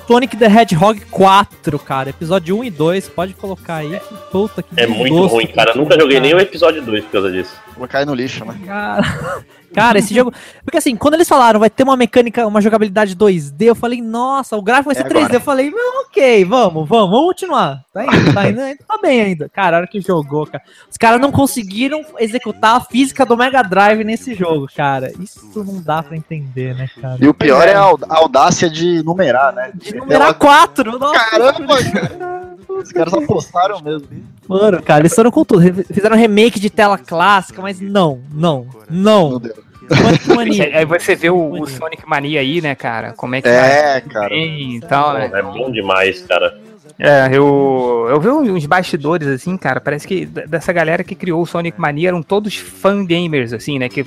Sonic 0.07 0.35
the 0.37 0.45
Hedgehog 0.47 1.01
4, 1.09 1.79
cara. 1.79 2.09
Episódio 2.09 2.57
1 2.59 2.63
e 2.65 2.69
2, 2.69 3.09
pode 3.09 3.33
colocar 3.33 3.75
aí. 3.77 3.99
Puta 4.31 4.61
que 4.61 4.69
É 4.75 4.85
muito 4.85 5.25
ruim, 5.27 5.47
cara. 5.47 5.73
Nunca 5.75 5.97
joguei 5.99 6.17
cara. 6.17 6.27
nem 6.27 6.35
o 6.35 6.39
episódio 6.39 6.81
2 6.81 7.05
por 7.05 7.11
causa 7.11 7.31
disso. 7.31 7.55
Vou 7.77 7.87
cair 7.87 8.05
no 8.05 8.13
lixo, 8.13 8.45
né? 8.45 8.55
Cara, 8.65 9.03
cara, 9.73 9.99
esse 9.99 10.13
jogo. 10.13 10.31
Porque 10.63 10.77
assim, 10.77 10.95
quando 10.95 11.15
eles 11.15 11.27
falaram 11.27 11.59
vai 11.59 11.69
ter 11.69 11.83
uma 11.83 11.97
mecânica, 11.97 12.45
uma 12.45 12.61
jogabilidade 12.61 13.15
2D, 13.15 13.61
eu 13.61 13.75
falei, 13.75 14.01
nossa, 14.01 14.55
o 14.55 14.61
gráfico 14.61 14.93
vai 14.93 14.95
ser 14.95 15.01
É 15.05 15.09
3D. 15.09 15.17
agora. 15.17 15.35
Eu 15.35 15.41
falei, 15.41 15.71
"Não, 15.71 16.01
ok, 16.03 16.45
vamos, 16.45 16.87
vamos, 16.87 17.09
vamos 17.09 17.27
continuar. 17.27 17.83
Tá 17.93 18.05
indo, 18.05 18.33
tá 18.33 18.49
indo, 18.49 18.61
ainda 18.61 18.79
tá 18.87 18.97
bem 19.01 19.21
ainda. 19.21 19.49
Cara, 19.49 19.77
a 19.77 19.79
hora 19.79 19.87
que 19.87 19.99
jogou, 20.01 20.45
cara. 20.45 20.63
Os 20.89 20.97
caras 20.97 21.19
não 21.19 21.31
conseguiram 21.31 22.03
executar 22.19 22.77
a 22.77 22.81
física 22.81 23.25
do 23.25 23.35
Mega 23.35 23.61
Drive 23.63 24.03
nesse 24.03 24.33
jogo, 24.35 24.67
cara. 24.75 25.11
Isso 25.19 25.63
não 25.63 25.81
dá 25.81 26.01
pra 26.03 26.15
entender, 26.15 26.75
né, 26.75 26.87
cara? 27.01 27.17
E 27.19 27.27
o 27.27 27.33
pior 27.33 27.67
é 27.67 27.73
a 27.73 27.79
aud- 27.79 28.03
a 28.07 28.17
audácia 28.17 28.69
de 28.69 29.01
numerar, 29.03 29.53
né? 29.53 29.71
De 29.73 29.95
numerar 29.95 30.33
4, 30.35 30.97
nossa. 30.99 31.19
Caramba, 31.29 31.75
cara. 31.91 32.43
Os 32.69 32.91
caras 32.91 33.13
apostaram 33.13 33.79
mesmo. 33.81 34.07
Mano, 34.47 34.81
cara, 34.81 35.01
eles 35.01 35.13
foram 35.13 35.29
com 35.31 35.45
tudo. 35.45 35.61
Fizeram 35.93 36.17
remake 36.17 36.59
de 36.59 36.69
tela 36.69 36.97
clássica, 36.97 37.61
mas 37.63 37.79
não, 37.81 38.21
não, 38.31 38.67
Não 38.89 39.29
não. 39.31 39.39
deu. 39.39 39.55
Sonic 39.91 40.29
Mania. 40.29 40.77
Aí 40.77 40.85
você 40.85 41.13
vê 41.15 41.29
o, 41.29 41.61
o 41.61 41.67
Sonic 41.67 42.07
Mania 42.07 42.39
aí, 42.39 42.61
né, 42.61 42.73
cara? 42.73 43.13
Como 43.13 43.35
é 43.35 43.41
que 43.41 43.49
É, 43.49 43.99
cara. 44.01 44.29
bem 44.29 44.75
e 44.77 44.79
tal, 44.79 45.13
né? 45.13 45.29
É 45.33 45.41
bom 45.41 45.71
demais, 45.71 46.21
cara. 46.21 46.57
É, 46.99 47.29
eu, 47.31 48.07
eu 48.09 48.19
vi 48.19 48.29
uns 48.29 48.65
bastidores, 48.65 49.27
assim, 49.27 49.57
cara, 49.57 49.81
parece 49.81 50.07
que 50.07 50.25
dessa 50.25 50.71
galera 50.71 51.03
que 51.03 51.15
criou 51.15 51.41
o 51.41 51.45
Sonic 51.45 51.79
Mania 51.79 52.09
eram 52.09 52.21
todos 52.21 52.55
fangamers, 52.55 53.51
assim, 53.51 53.79
né, 53.79 53.89
que, 53.89 54.03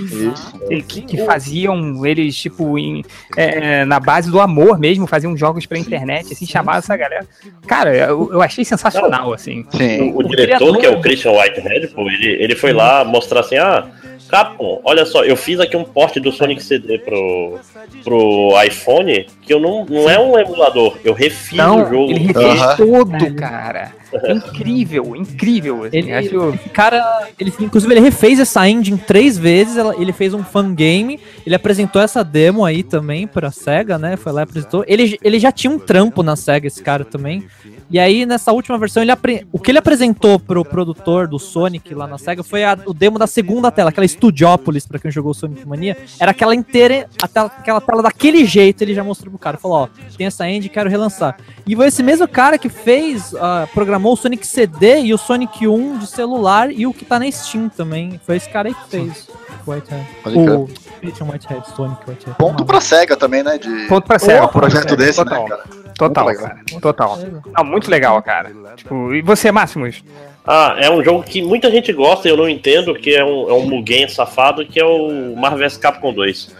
que, 0.87 1.03
que 1.03 1.25
faziam 1.25 2.05
eles, 2.07 2.37
tipo, 2.37 2.79
em, 2.79 3.05
é, 3.37 3.85
na 3.85 3.99
base 3.99 4.31
do 4.31 4.41
amor 4.41 4.79
mesmo, 4.79 5.07
faziam 5.07 5.37
jogos 5.37 5.67
pra 5.67 5.79
internet, 5.79 6.33
assim, 6.33 6.47
chamavam 6.47 6.79
essa 6.79 6.97
galera. 6.97 7.27
Cara, 7.67 7.95
eu, 7.95 8.31
eu 8.33 8.43
achei 8.43 8.65
sensacional, 8.65 9.33
assim. 9.33 9.65
Sim. 9.71 10.13
O, 10.13 10.19
o 10.19 10.23
diretor, 10.23 10.79
que 10.79 10.87
é 10.87 10.91
o 10.91 11.01
Christian 11.01 11.33
Whitehead, 11.33 11.89
pô, 11.89 12.09
ele, 12.09 12.29
ele 12.43 12.55
foi 12.55 12.73
lá 12.73 13.05
mostrar 13.05 13.41
assim, 13.41 13.57
ah, 13.57 13.87
Capcom, 14.29 14.81
olha 14.85 15.07
só, 15.07 15.25
eu 15.25 15.37
fiz 15.37 15.61
aqui 15.61 15.77
um 15.77 15.85
porte 15.85 16.19
do 16.19 16.33
Sonic 16.33 16.63
CD 16.63 16.99
pro, 16.99 17.61
pro 18.03 18.51
iPhone, 18.67 19.27
que 19.43 19.53
eu 19.55 19.61
não, 19.61 19.85
não 19.85 20.11
é 20.11 20.19
um 20.19 20.39
emulador, 20.39 20.99
eu 21.05 21.13
refiz 21.13 21.59
Não, 21.59 21.83
o 21.83 21.89
jogo. 21.89 22.11
ele 22.11 22.27
refez. 22.27 22.76
Todo, 22.77 23.35
cara. 23.35 23.93
Incrível, 24.29 25.17
incrível. 25.17 25.85
assim, 25.85 25.97
Ele, 25.99 26.13
acho... 26.13 26.51
esse 26.55 26.69
cara, 26.71 27.29
ele, 27.39 27.53
inclusive, 27.61 27.93
ele 27.93 28.01
refez 28.01 28.39
essa 28.39 28.69
engine 28.69 28.99
três 28.99 29.37
vezes. 29.39 29.77
Ele 29.99 30.13
fez 30.13 30.35
um 30.35 30.43
fangame. 30.45 31.19
Ele 31.45 31.55
apresentou 31.55 32.01
essa 32.03 32.23
demo 32.25 32.65
aí 32.65 32.83
também 32.83 33.27
pra 33.27 33.51
SEGA, 33.51 33.99
né? 33.99 34.17
Foi 34.17 34.33
lá 34.33 34.41
e 34.43 34.45
apresentou. 34.45 34.85
Ele, 34.87 35.19
ele 35.23 35.39
já 35.39 35.53
tinha 35.53 35.71
um 35.71 35.79
trampo 35.79 36.23
na 36.23 36.37
SEGA, 36.37 36.67
esse 36.67 36.83
cara 36.83 37.05
também. 37.05 37.47
E 37.91 37.99
aí, 37.99 38.27
nessa 38.27 38.53
última 38.53 38.77
versão, 38.79 39.03
ele 39.03 39.13
apre... 39.13 39.47
o 39.53 39.59
que 39.61 39.71
ele 39.71 39.79
apresentou 39.79 40.39
pro 40.41 40.65
produtor 40.65 41.29
do 41.29 41.39
Sonic 41.39 41.95
lá 41.95 42.07
na 42.07 42.19
SEGA 42.19 42.43
foi 42.43 42.65
a- 42.65 42.77
o 42.85 42.93
demo 42.93 43.19
da 43.19 43.27
segunda 43.29 43.71
tela, 43.71 43.91
aquela 43.91 44.07
Studiopolis, 44.09 44.87
pra 44.87 44.99
quem 44.99 45.11
jogou 45.11 45.33
Sonic 45.35 45.67
Mania. 45.67 45.97
Era 46.19 46.33
aquela 46.33 46.55
inteira, 46.55 47.07
a 47.23 47.29
tela- 47.29 47.47
aquela 47.59 47.81
tela 47.81 48.03
daquele 48.03 48.45
jeito, 48.45 48.83
ele 48.83 48.93
já 48.95 49.05
mostrou 49.05 49.31
pro 49.31 49.39
cara. 49.39 49.57
Falou, 49.57 49.79
ó, 49.85 49.89
tem 50.17 50.27
essa 50.27 50.49
engine, 50.49 50.69
quero 50.69 50.91
relançar. 50.91 51.37
E 51.67 51.77
foi 51.77 51.87
esse 51.87 52.03
mesmo 52.03 52.27
cara 52.27 52.59
que 52.59 52.69
fez, 52.69 53.35
ah, 53.37 53.69
programou 53.97 54.13
o 54.13 54.17
Sonic 54.17 54.47
CD 54.47 55.01
e 55.01 55.15
o 55.15 55.19
Sonic 55.19 55.67
1 55.67 55.99
de 55.99 56.07
celular 56.07 56.71
e 56.71 56.87
o 56.87 56.93
que 56.93 57.05
tá 57.05 57.19
na 57.19 57.31
Steam 57.31 57.69
também. 57.69 58.21
Foi 58.25 58.37
esse 58.37 58.49
cara 58.49 58.69
aí 58.69 58.75
que 58.75 58.89
fez. 58.89 59.29
o 59.67 59.71
Whitehead. 59.71 60.07
O 60.27 60.69
Christian 61.01 61.27
Whitehead, 61.27 61.67
Sonic 61.75 62.01
Whitehead. 62.09 62.37
Ponto 62.39 62.65
pra 62.65 62.81
SEGA 62.81 63.17
também, 63.17 63.43
né? 63.43 63.59
De 63.59 63.87
Ponto 63.89 64.07
pra 64.07 64.19
cego. 64.19 64.45
um 64.47 64.49
projeto 64.49 64.97
desse, 64.97 65.17
total, 65.25 65.45
né, 65.45 65.49
cara? 65.49 65.63
Total, 65.97 66.25
Muito 66.25 66.39
legal. 66.41 66.57
cara. 66.57 66.81
Total. 66.81 67.19
Não, 67.57 67.65
muito 67.65 67.91
legal, 67.91 68.23
cara. 68.23 68.53
Tipo, 68.77 69.15
e 69.15 69.23
você, 69.23 69.51
Máximos? 69.51 70.03
Ah, 70.47 70.77
é 70.79 70.91
um 70.91 71.03
jogo 71.03 71.23
que 71.23 71.43
muita 71.43 71.71
gente 71.71 71.93
gosta 71.93 72.29
e 72.29 72.31
eu 72.31 72.37
não 72.37 72.49
entendo, 72.49 72.95
que 72.95 73.15
é 73.15 73.25
um, 73.25 73.49
é 73.49 73.53
um 73.55 73.67
muguinho 73.67 74.09
safado, 74.11 74.65
que 74.67 74.79
é 74.79 74.85
o 74.85 75.35
Marvel 75.37 75.59
vs 75.67 75.79
Capcom 75.79 76.13
2. 76.13 76.55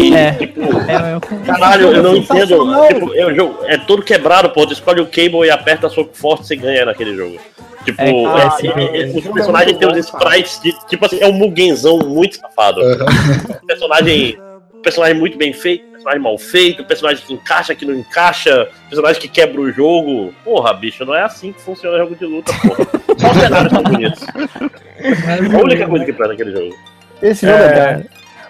E, 0.00 0.14
É. 0.14 0.32
tipo, 0.32 0.60
É, 0.62 1.14
eu- 1.14 1.20
caralho, 1.46 1.92
eu 1.92 2.02
não 2.02 2.16
entendo. 2.16 2.86
Tipo, 2.88 3.14
é, 3.14 3.26
um 3.26 3.34
jogo, 3.34 3.58
é 3.64 3.78
todo 3.78 4.02
quebrado, 4.02 4.50
pô. 4.50 4.66
Tu 4.66 4.74
escolhe 4.74 5.00
o 5.00 5.06
cable 5.06 5.46
e 5.46 5.50
aperta 5.50 5.88
soco 5.88 6.10
forte 6.14 6.52
e 6.52 6.56
ganha 6.56 6.84
naquele 6.84 7.14
jogo. 7.16 7.38
Tipo, 7.84 8.00
É, 8.02 8.10
é- 8.10 8.26
ah, 8.26 8.50
sim. 8.52 8.68
é- 8.68 9.02
é- 9.02 9.06
os 9.06 9.26
personagens 9.28 9.76
têm 9.76 9.88
os 9.90 9.96
sprites 9.98 10.60
de. 10.62 10.72
Tipo 10.86 11.06
assim, 11.06 11.18
é 11.20 11.26
um 11.26 11.32
muguenzão 11.32 11.98
muito 11.98 12.36
safado. 12.38 12.80
personagem. 13.66 14.38
Personagem 14.82 15.16
muito 15.18 15.38
bem 15.38 15.50
feito, 15.54 15.82
personagem 15.92 16.20
mal 16.20 16.36
feito, 16.36 16.84
personagem 16.84 17.24
que 17.26 17.32
encaixa, 17.32 17.74
que 17.74 17.86
não 17.86 17.94
encaixa, 17.94 18.68
personagem 18.90 19.18
que 19.18 19.28
quebra 19.28 19.58
o 19.58 19.72
jogo. 19.72 20.34
Porra, 20.44 20.74
bicho, 20.74 21.06
não 21.06 21.14
é 21.14 21.22
assim 21.22 21.52
que 21.52 21.60
funciona 21.62 21.96
o 21.96 22.00
jogo 22.00 22.14
de 22.14 22.26
luta, 22.26 22.52
porra. 22.60 22.86
Só 23.18 23.30
os 23.30 23.36
cenários 23.38 23.72
são 23.72 23.82
bonitos. 23.82 24.26
É 25.00 25.56
a 25.56 25.62
única 25.62 25.86
coisa 25.88 26.04
que 26.04 26.12
presta 26.12 26.32
naquele 26.34 26.52
jogo. 26.52 26.74
Esse 27.22 27.46
jogo 27.46 27.58
é, 27.58 27.64
É, 27.66 28.04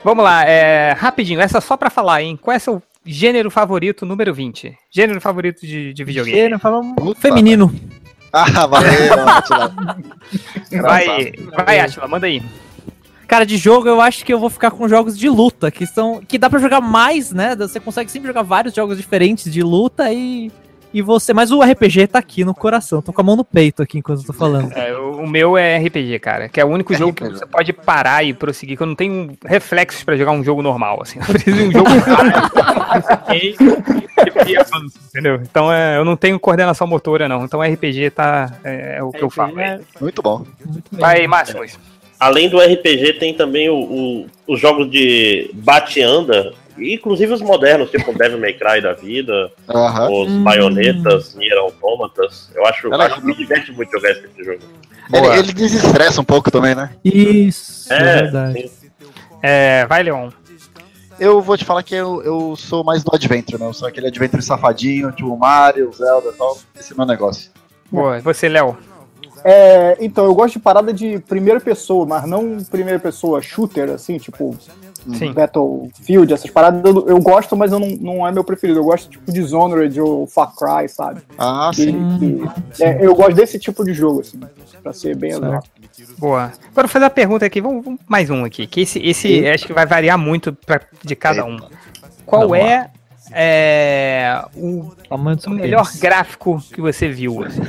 vamos 0.04 0.22
lá, 0.22 0.44
é, 0.44 0.92
rapidinho, 0.92 1.40
essa 1.40 1.60
só 1.60 1.76
pra 1.76 1.90
falar, 1.90 2.22
hein? 2.22 2.38
Qual 2.40 2.54
é 2.54 2.58
seu 2.58 2.82
gênero 3.04 3.50
favorito 3.50 4.06
número 4.06 4.32
20? 4.32 4.76
Gênero 4.90 5.20
favorito 5.20 5.66
de, 5.66 5.92
de 5.92 6.04
videogame? 6.04 6.36
Gênero, 6.36 6.60
Puta. 6.96 7.20
feminino. 7.20 7.74
Ah, 8.32 8.66
valeu, 8.66 8.90
Atila. 9.28 9.74
Vai, 10.82 11.32
vai, 11.64 11.80
Atila, 11.80 12.08
manda 12.08 12.26
aí. 12.26 12.42
Cara, 13.26 13.46
de 13.46 13.56
jogo 13.56 13.88
eu 13.88 14.00
acho 14.00 14.24
que 14.24 14.32
eu 14.32 14.38
vou 14.38 14.50
ficar 14.50 14.70
com 14.70 14.88
jogos 14.88 15.18
de 15.18 15.28
luta, 15.28 15.70
que 15.70 15.86
são. 15.86 16.20
que 16.20 16.36
dá 16.38 16.50
pra 16.50 16.58
jogar 16.58 16.80
mais, 16.80 17.32
né? 17.32 17.56
Você 17.56 17.80
consegue 17.80 18.10
sempre 18.10 18.28
jogar 18.28 18.42
vários 18.42 18.74
jogos 18.74 18.96
diferentes 18.96 19.52
de 19.52 19.62
luta 19.62 20.12
e. 20.12 20.50
E 20.94 21.02
você. 21.02 21.34
Mas 21.34 21.50
o 21.50 21.60
RPG 21.60 22.06
tá 22.06 22.20
aqui 22.20 22.44
no 22.44 22.54
coração. 22.54 23.02
Tô 23.02 23.12
com 23.12 23.20
a 23.20 23.24
mão 23.24 23.34
no 23.36 23.44
peito 23.44 23.82
aqui 23.82 23.98
enquanto 23.98 24.20
eu 24.20 24.26
tô 24.26 24.32
falando. 24.32 24.72
É, 24.72 24.96
o, 24.96 25.22
o 25.22 25.28
meu 25.28 25.58
é 25.58 25.76
RPG, 25.78 26.20
cara, 26.20 26.48
que 26.48 26.60
é 26.60 26.64
o 26.64 26.68
único 26.68 26.94
jogo 26.94 27.12
que 27.12 27.28
você 27.28 27.44
pode 27.44 27.72
parar 27.72 28.22
e 28.24 28.32
prosseguir, 28.32 28.76
que 28.76 28.82
eu 28.82 28.86
não 28.86 28.94
tenho 28.94 29.36
reflexos 29.44 30.04
pra 30.04 30.16
jogar 30.16 30.30
um 30.32 30.44
jogo 30.44 30.62
normal, 30.62 31.00
assim. 31.02 31.18
Eu 31.18 31.26
preciso 31.26 31.56
de 31.56 31.64
um 31.64 31.72
jogo 31.72 31.90
e, 33.32 34.50
e 34.52 34.56
avanço, 34.56 34.98
entendeu? 35.08 35.40
Então 35.42 35.72
é, 35.72 35.96
eu 35.98 36.04
não 36.04 36.16
tenho 36.16 36.38
coordenação 36.38 36.86
motora, 36.86 37.28
não. 37.28 37.44
Então 37.44 37.60
RPG 37.60 38.10
tá, 38.10 38.52
é, 38.64 38.96
é 38.98 39.02
o 39.02 39.10
que 39.10 39.22
eu 39.22 39.30
falo. 39.30 39.58
É, 39.58 39.80
Muito 40.00 40.22
bom. 40.22 40.44
muito 40.64 40.90
bem. 40.92 41.00
Vai, 41.00 41.26
Máximos. 41.26 41.78
Além 42.20 42.48
do 42.48 42.58
RPG, 42.60 43.14
tem 43.14 43.34
também 43.34 43.68
o, 43.68 43.74
o- 43.74 44.26
os 44.46 44.60
jogos 44.60 44.90
de 44.90 45.50
bate-anda, 45.54 46.52
inclusive 46.78 47.32
os 47.32 47.40
modernos, 47.42 47.90
tipo 47.90 48.10
o 48.10 48.14
Devil 48.16 48.38
May 48.38 48.54
Cry 48.54 48.80
da 48.80 48.92
vida, 48.92 49.50
Aham. 49.68 50.10
os 50.10 50.28
Hum. 50.32 50.42
Baionetas, 50.44 51.34
Nier 51.34 51.56
Automatas. 51.58 52.50
Eu 52.54 52.64
acho, 52.66 52.86
É 52.86 52.90
legal. 52.90 53.06
acho 53.06 53.20
que 53.20 53.26
me 53.26 53.34
diverte 53.36 53.72
muito 53.72 53.90
jogar 53.92 54.10
esse 54.10 54.22
tipo 54.22 54.34
de 54.36 54.44
jogo. 54.44 54.58
Ele, 55.12 55.26
ele 55.38 55.52
desestressa 55.52 56.20
um 56.20 56.24
pouco 56.24 56.50
também, 56.50 56.74
né? 56.74 56.90
Isso, 57.04 57.92
é, 57.92 57.96
É, 57.96 58.22
verdade. 58.22 58.68
sim. 58.68 58.90
É, 59.42 59.84
vai, 59.86 60.02
Leon. 60.02 60.30
eu 61.20 61.40
vou 61.42 61.56
te 61.58 61.64
falar 61.64 61.82
que 61.82 61.94
eu, 61.94 62.22
eu 62.22 62.56
sou 62.56 62.82
mais 62.82 63.04
do 63.04 63.14
Adventure, 63.14 63.60
né? 63.60 63.68
Eu 63.68 63.74
sou 63.74 63.86
aquele 63.86 64.06
Adventure 64.06 64.42
safadinho, 64.42 65.12
tipo 65.12 65.36
Mario, 65.36 65.92
Zelda 65.92 66.30
e 66.30 66.32
tal. 66.32 66.58
Esse 66.78 66.92
é 66.92 66.94
o 66.94 66.96
meu 66.98 67.06
negócio. 67.06 67.50
Boa, 67.92 68.18
você, 68.20 68.48
Léo. 68.48 68.76
É, 69.44 69.98
então, 70.00 70.24
eu 70.24 70.34
gosto 70.34 70.54
de 70.54 70.58
parada 70.60 70.90
de 70.90 71.18
primeira 71.18 71.60
pessoa, 71.60 72.06
mas 72.06 72.24
não 72.26 72.56
primeira 72.64 72.98
pessoa 72.98 73.42
shooter, 73.42 73.90
assim, 73.90 74.16
tipo 74.16 74.56
Sim. 75.12 75.32
Battlefield, 75.32 76.32
essas 76.32 76.50
paradas 76.50 76.82
eu, 76.84 77.08
eu 77.08 77.20
gosto, 77.20 77.56
mas 77.56 77.72
eu 77.72 77.78
não, 77.78 77.88
não 78.00 78.26
é 78.26 78.32
meu 78.32 78.42
preferido. 78.44 78.78
Eu 78.80 78.84
gosto 78.84 79.10
tipo 79.10 79.30
Dishonored 79.32 80.00
ou 80.00 80.26
Far 80.26 80.54
Cry, 80.54 80.88
sabe? 80.88 81.20
Ah, 81.38 81.70
sim. 81.74 82.18
que- 82.18 82.82
é, 82.82 83.04
eu 83.04 83.14
gosto 83.14 83.34
desse 83.34 83.58
tipo 83.58 83.84
de 83.84 83.92
jogo, 83.92 84.20
assim, 84.20 84.40
pra 84.82 84.92
ser 84.92 85.16
bem 85.16 85.34
legal. 85.34 85.62
Boa. 86.18 86.44
Agora 86.44 86.86
vou 86.86 86.88
fazer 86.88 87.04
uma 87.04 87.10
pergunta 87.10 87.44
aqui, 87.46 87.60
vamos, 87.60 87.84
vamos- 87.84 88.00
mais 88.08 88.30
um 88.30 88.44
aqui, 88.44 88.66
que 88.66 88.80
esse, 88.80 88.98
esse 89.00 89.46
acho 89.48 89.66
que 89.66 89.72
vai 89.72 89.86
variar 89.86 90.18
muito 90.18 90.52
pra, 90.52 90.80
de 91.02 91.14
cada 91.14 91.44
um. 91.44 91.58
Qual 92.26 92.54
é, 92.54 92.90
é, 93.30 94.42
o, 94.56 94.92
o 95.10 95.50
melhor 95.50 95.84
pênis. 95.86 96.00
gráfico 96.00 96.62
que 96.72 96.80
você 96.80 97.08
viu? 97.08 97.44
assim? 97.44 97.60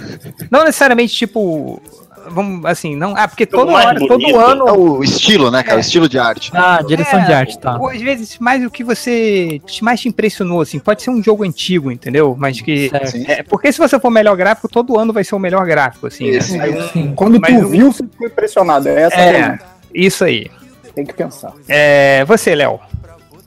Não 0.49 0.63
necessariamente, 0.63 1.13
tipo, 1.13 1.81
vamos, 2.29 2.65
assim, 2.65 2.95
não, 2.95 3.13
ah, 3.15 3.27
porque 3.27 3.43
O 3.43 3.47
toda 3.47 3.71
mais 3.71 3.85
hora, 3.85 3.99
todo 3.99 4.09
bonito. 4.19 4.39
ano... 4.39 4.67
É 4.67 4.71
o 4.71 5.03
estilo, 5.03 5.49
né, 5.51 5.63
cara? 5.63 5.75
É. 5.75 5.77
O 5.77 5.81
estilo 5.81 6.09
de 6.09 6.17
arte. 6.19 6.51
Ah, 6.53 6.81
direção 6.81 7.23
de 7.23 7.31
É, 7.31 7.35
arte, 7.35 7.57
tá. 7.59 7.77
Ou 7.77 7.89
às 7.89 8.01
vezes 8.01 8.37
mais 8.39 8.63
o 8.65 8.69
que 8.69 8.83
você 8.83 9.61
mais 9.81 9.99
te 10.01 10.09
impressionou, 10.09 10.61
assim. 10.61 10.79
Pode 10.79 11.01
ser 11.03 11.09
um 11.09 11.21
jogo 11.23 11.43
antigo, 11.43 11.91
entendeu? 11.91 12.35
Mas 12.37 12.59
que. 12.61 12.89
É, 13.27 13.43
porque 13.43 13.71
se 13.71 13.79
você 13.79 13.99
for 13.99 14.07
o 14.07 14.11
melhor 14.11 14.35
gráfico, 14.35 14.67
todo 14.67 14.97
ano 14.99 15.11
vai 15.13 15.23
ser 15.23 15.35
o 15.35 15.39
melhor 15.39 15.65
gráfico, 15.65 16.07
assim. 16.07 16.31
né? 16.31 16.37
Isso, 16.37 16.61
Aí 16.61 16.89
Sim. 16.93 17.13
Quando 17.15 17.39
Mas 17.39 17.53
tu 17.55 17.67
viu, 17.67 17.91
você 17.91 18.03
ficou 18.03 18.27
impressionado. 18.27 18.87
É 18.89 19.01
essa 19.03 19.15
É, 19.15 19.31
pergunta. 19.33 19.65
isso 19.93 20.23
aí. 20.23 20.49
Tem 20.93 21.05
que 21.05 21.13
pensar. 21.13 21.51
É, 21.67 22.23
você, 22.25 22.55
Léo. 22.55 22.79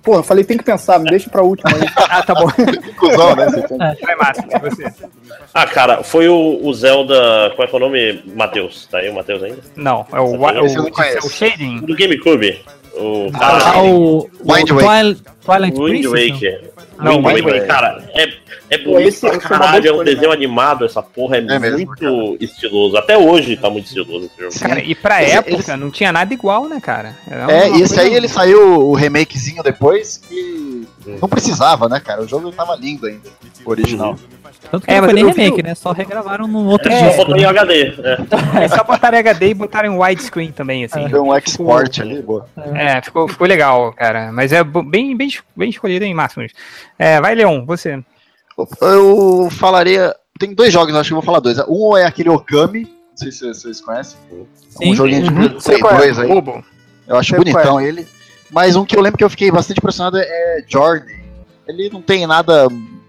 Pô, 0.09 0.17
eu 0.17 0.23
falei 0.23 0.43
tem 0.43 0.57
que 0.57 0.65
pensar, 0.65 0.99
me 0.99 1.11
deixa 1.11 1.28
pra 1.28 1.43
última 1.43 1.70
aí. 1.70 1.83
Ah, 2.09 2.23
tá 2.23 2.35
bom. 2.35 2.49
Cusão, 2.97 3.37
né? 3.37 3.47
Tem- 3.69 3.77
Vai, 3.77 4.17
Márcio, 4.17 4.45
você. 4.62 4.87
Ah, 5.53 5.67
cara, 5.67 6.03
foi 6.03 6.27
o, 6.31 6.61
o 6.62 6.73
Zelda. 6.73 7.53
Qual 7.55 7.67
é 7.69 7.70
que 7.70 7.75
é 7.75 7.77
o 7.77 7.81
nome? 7.81 8.23
Matheus. 8.35 8.87
Tá 8.91 8.99
aí 8.99 9.11
o 9.11 9.15
Matheus 9.15 9.43
ainda? 9.43 9.59
Não, 9.77 10.07
é 10.11 10.19
o, 10.19 10.65
Esse 10.65 10.78
o, 10.78 10.91
conheço. 10.91 11.27
o 11.27 11.31
Shading. 11.31 11.81
Do 11.81 11.95
GameCube. 11.95 12.65
O 12.99 13.31
Ah, 13.35 13.83
o, 13.83 14.18
o 14.18 14.52
Wind 14.55 14.70
Waker. 14.70 14.86
Twilight, 14.86 15.23
Twilight 15.44 15.78
Wind 15.78 16.10
Princess, 16.10 16.33
Waker. 16.33 16.70
Não, 16.99 17.12
Wind 17.23 17.27
Wind 17.27 17.44
Waker. 17.44 17.52
Waker. 17.60 17.67
Cara, 17.67 18.10
é, 18.15 18.28
é 18.70 18.78
bonito 18.78 19.09
esse- 19.09 19.20
pra 19.20 19.28
é 19.28 19.33
boa 19.39 19.41
caralho. 19.49 19.89
É 19.89 19.93
um 19.93 20.05
desenho 20.05 20.33
animado. 20.33 20.85
Essa 20.85 21.01
porra 21.02 21.36
é, 21.36 21.39
É 21.41 21.59
mesmo, 21.59 21.77
muito 21.86 22.36
estiloso. 22.41 22.97
Até 22.97 23.17
hoje 23.17 23.57
tá 23.57 23.70
muito 23.70 23.86
estiloso 23.86 24.27
esse 24.27 24.36
jogo. 24.43 24.59
Cara, 24.68 24.81
e 24.83 24.94
pra 24.94 25.23
Esse- 25.23 25.33
época 25.36 25.55
eles- 25.55 25.81
não 25.81 25.91
tinha 25.91 26.10
nada 26.12 26.35
igual, 26.35 26.68
né, 26.68 26.81
cara? 26.81 27.17
Era 27.31 27.52
É, 27.52 27.70
e 27.70 27.83
esse 27.83 27.99
aí 28.01 28.12
ele 28.12 28.27
saiu 28.28 28.81
o 28.89 28.94
remakezinho 28.94 29.62
depois 29.62 30.17
que 30.18 30.86
não 31.20 31.28
precisava, 31.28 31.89
né, 31.89 32.01
cara? 32.01 32.23
O 32.23 32.28
jogo 32.28 32.51
tava 32.51 32.75
lindo 32.75 33.07
ainda, 33.07 33.28
o 33.65 33.70
original. 33.70 34.17
Tanto 34.70 34.86
que 34.86 34.91
É, 34.93 34.94
não 34.97 35.02
mas 35.02 35.10
foi 35.12 35.23
nem 35.23 35.33
remake, 35.33 35.62
né? 35.62 35.75
Só 35.75 35.93
regravaram 35.93 36.47
num 36.47 36.67
outro 36.67 36.91
É, 36.91 37.12
só 37.12 37.25
disco. 37.25 37.36
em 37.36 37.41
né? 37.43 37.47
HD. 37.47 37.83
É. 37.83 38.18
É 38.65 38.68
só 38.68 38.85
botaram 38.85 39.17
em 39.17 39.20
HD 39.20 39.49
e 39.49 39.55
botaram 39.55 39.93
em 39.94 39.99
widescreen 39.99 40.52
também, 40.52 40.85
assim. 40.85 41.07
Deu 41.09 41.25
um 41.25 41.36
export 41.36 42.01
ali, 42.01 42.20
boa. 42.23 42.47
É, 42.75 43.01
ficou, 43.02 43.28
ficou 43.28 43.47
legal, 43.47 43.93
cara. 43.93 44.31
Mas 44.33 44.52
é 44.52 44.62
bem, 44.65 45.17
bem, 45.17 45.28
bem 45.57 45.70
escolhido 45.70 46.05
em 46.05 46.15
máximos. 46.15 46.52
É, 46.99 47.20
vai, 47.20 47.35
Leon, 47.35 47.65
você. 47.65 48.02
Eu 48.81 49.49
falaria. 49.52 50.15
Tem 50.39 50.55
dois 50.55 50.73
jogos, 50.73 50.94
eu 50.94 51.01
acho 51.01 51.09
que 51.09 51.15
eu 51.15 51.17
vou 51.20 51.25
falar 51.25 51.41
dois. 51.41 51.59
Um 51.68 51.97
é 51.97 52.05
aquele 52.05 52.28
Okami, 52.28 52.83
não 52.85 53.17
sei 53.17 53.33
se 53.33 53.47
vocês 53.47 53.81
conhecem. 53.81 54.18
Sim. 54.70 54.93
Um 54.93 54.94
joguinho 54.94 55.23
de 55.25 55.31
Uhum. 55.31 55.49
Play 55.49 55.60
Sei 55.60 55.78
qual 55.81 55.94
é. 55.94 55.99
2 55.99 56.18
aí. 56.20 56.28
Bobo. 56.28 56.65
Eu 57.07 57.17
acho 57.17 57.31
Sei 57.31 57.39
bonitão 57.39 57.81
ele. 57.81 58.07
Mas 58.51 58.77
um 58.77 58.85
que 58.85 58.97
eu 58.97 59.01
lembro 59.01 59.18
que 59.18 59.25
eu 59.25 59.31
fiquei 59.31 59.51
bastante 59.51 59.78
impressionado 59.78 60.17
é 60.18 60.62
Journey. 60.67 61.18
Ele 61.67 61.91
não 61.91 62.01
tem 62.01 62.27
nada 62.27 62.68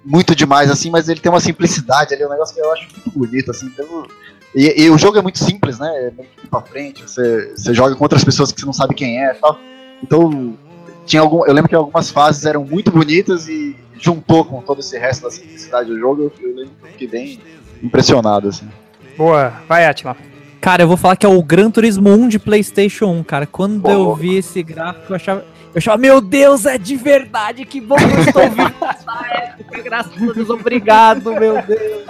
muito 0.09 0.35
demais 0.35 0.71
assim, 0.71 0.89
mas 0.89 1.07
ele 1.07 1.19
tem 1.19 1.31
uma 1.31 1.39
simplicidade 1.39 2.13
ali, 2.13 2.25
um 2.25 2.29
negócio 2.29 2.55
que 2.55 2.59
eu 2.61 2.73
acho 2.73 2.87
muito 3.05 3.17
bonito, 3.17 3.51
assim. 3.51 3.69
pelo- 3.69 4.07
E, 4.55 4.81
e 4.83 4.89
o 4.89 4.97
jogo 4.97 5.17
é 5.19 5.21
muito 5.21 5.37
simples, 5.37 5.77
né? 5.77 5.87
É 5.87 6.11
meio 6.17 6.27
que 6.35 6.47
pra 6.47 6.61
frente, 6.61 7.03
você, 7.03 7.53
você 7.55 7.73
joga 7.73 7.95
com 7.95 8.03
outras 8.03 8.23
pessoas 8.23 8.51
que 8.51 8.59
você 8.59 8.65
não 8.65 8.73
sabe 8.73 8.95
quem 8.95 9.23
é 9.23 9.31
e 9.31 9.35
tal. 9.35 9.59
Então, 10.01 10.57
tinha 11.05 11.21
algum, 11.21 11.45
eu 11.45 11.53
lembro 11.53 11.69
que 11.69 11.75
algumas 11.75 12.09
fases 12.09 12.43
eram 12.45 12.63
muito 12.65 12.89
bonitas 12.89 13.47
e 13.47 13.75
juntou 13.99 14.43
com 14.43 14.61
todo 14.61 14.79
esse 14.79 14.97
resto 14.97 15.23
da 15.23 15.29
simplicidade 15.31 15.89
do 15.89 15.99
jogo, 15.99 16.23
eu, 16.23 16.33
eu 16.49 16.55
lembro 16.55 16.71
que 16.81 16.85
eu 16.87 16.91
fiquei 16.91 17.07
bem 17.07 17.39
impressionado, 17.83 18.47
assim. 18.49 18.67
Boa, 19.15 19.53
vai, 19.67 19.85
Atila. 19.85 20.15
Cara, 20.61 20.83
eu 20.83 20.87
vou 20.87 20.97
falar 20.97 21.15
que 21.15 21.25
é 21.25 21.29
o 21.29 21.41
Gran 21.43 21.69
Turismo 21.71 22.09
1 22.09 22.27
de 22.27 22.39
PlayStation 22.39 23.05
1, 23.07 23.23
cara. 23.23 23.45
Quando 23.45 23.81
Pô, 23.83 23.91
eu 23.91 24.15
vi 24.15 24.37
esse 24.37 24.61
gráfico, 24.63 25.11
eu 25.11 25.15
achava, 25.15 25.45
eu 25.73 25.77
achava, 25.77 25.97
meu 25.97 26.19
Deus, 26.21 26.65
é 26.65 26.77
de 26.77 26.95
verdade, 26.95 27.65
que 27.65 27.79
bom 27.79 27.95
que 27.95 28.03
eu 28.03 28.19
estou 28.21 28.49
vivo 28.49 28.73
nessa 28.81 29.27
época, 29.33 29.81
graças 29.81 30.13
a 30.13 30.33
Deus, 30.33 30.49
obrigado, 30.49 31.31
meu 31.33 31.61
Deus. 31.61 32.03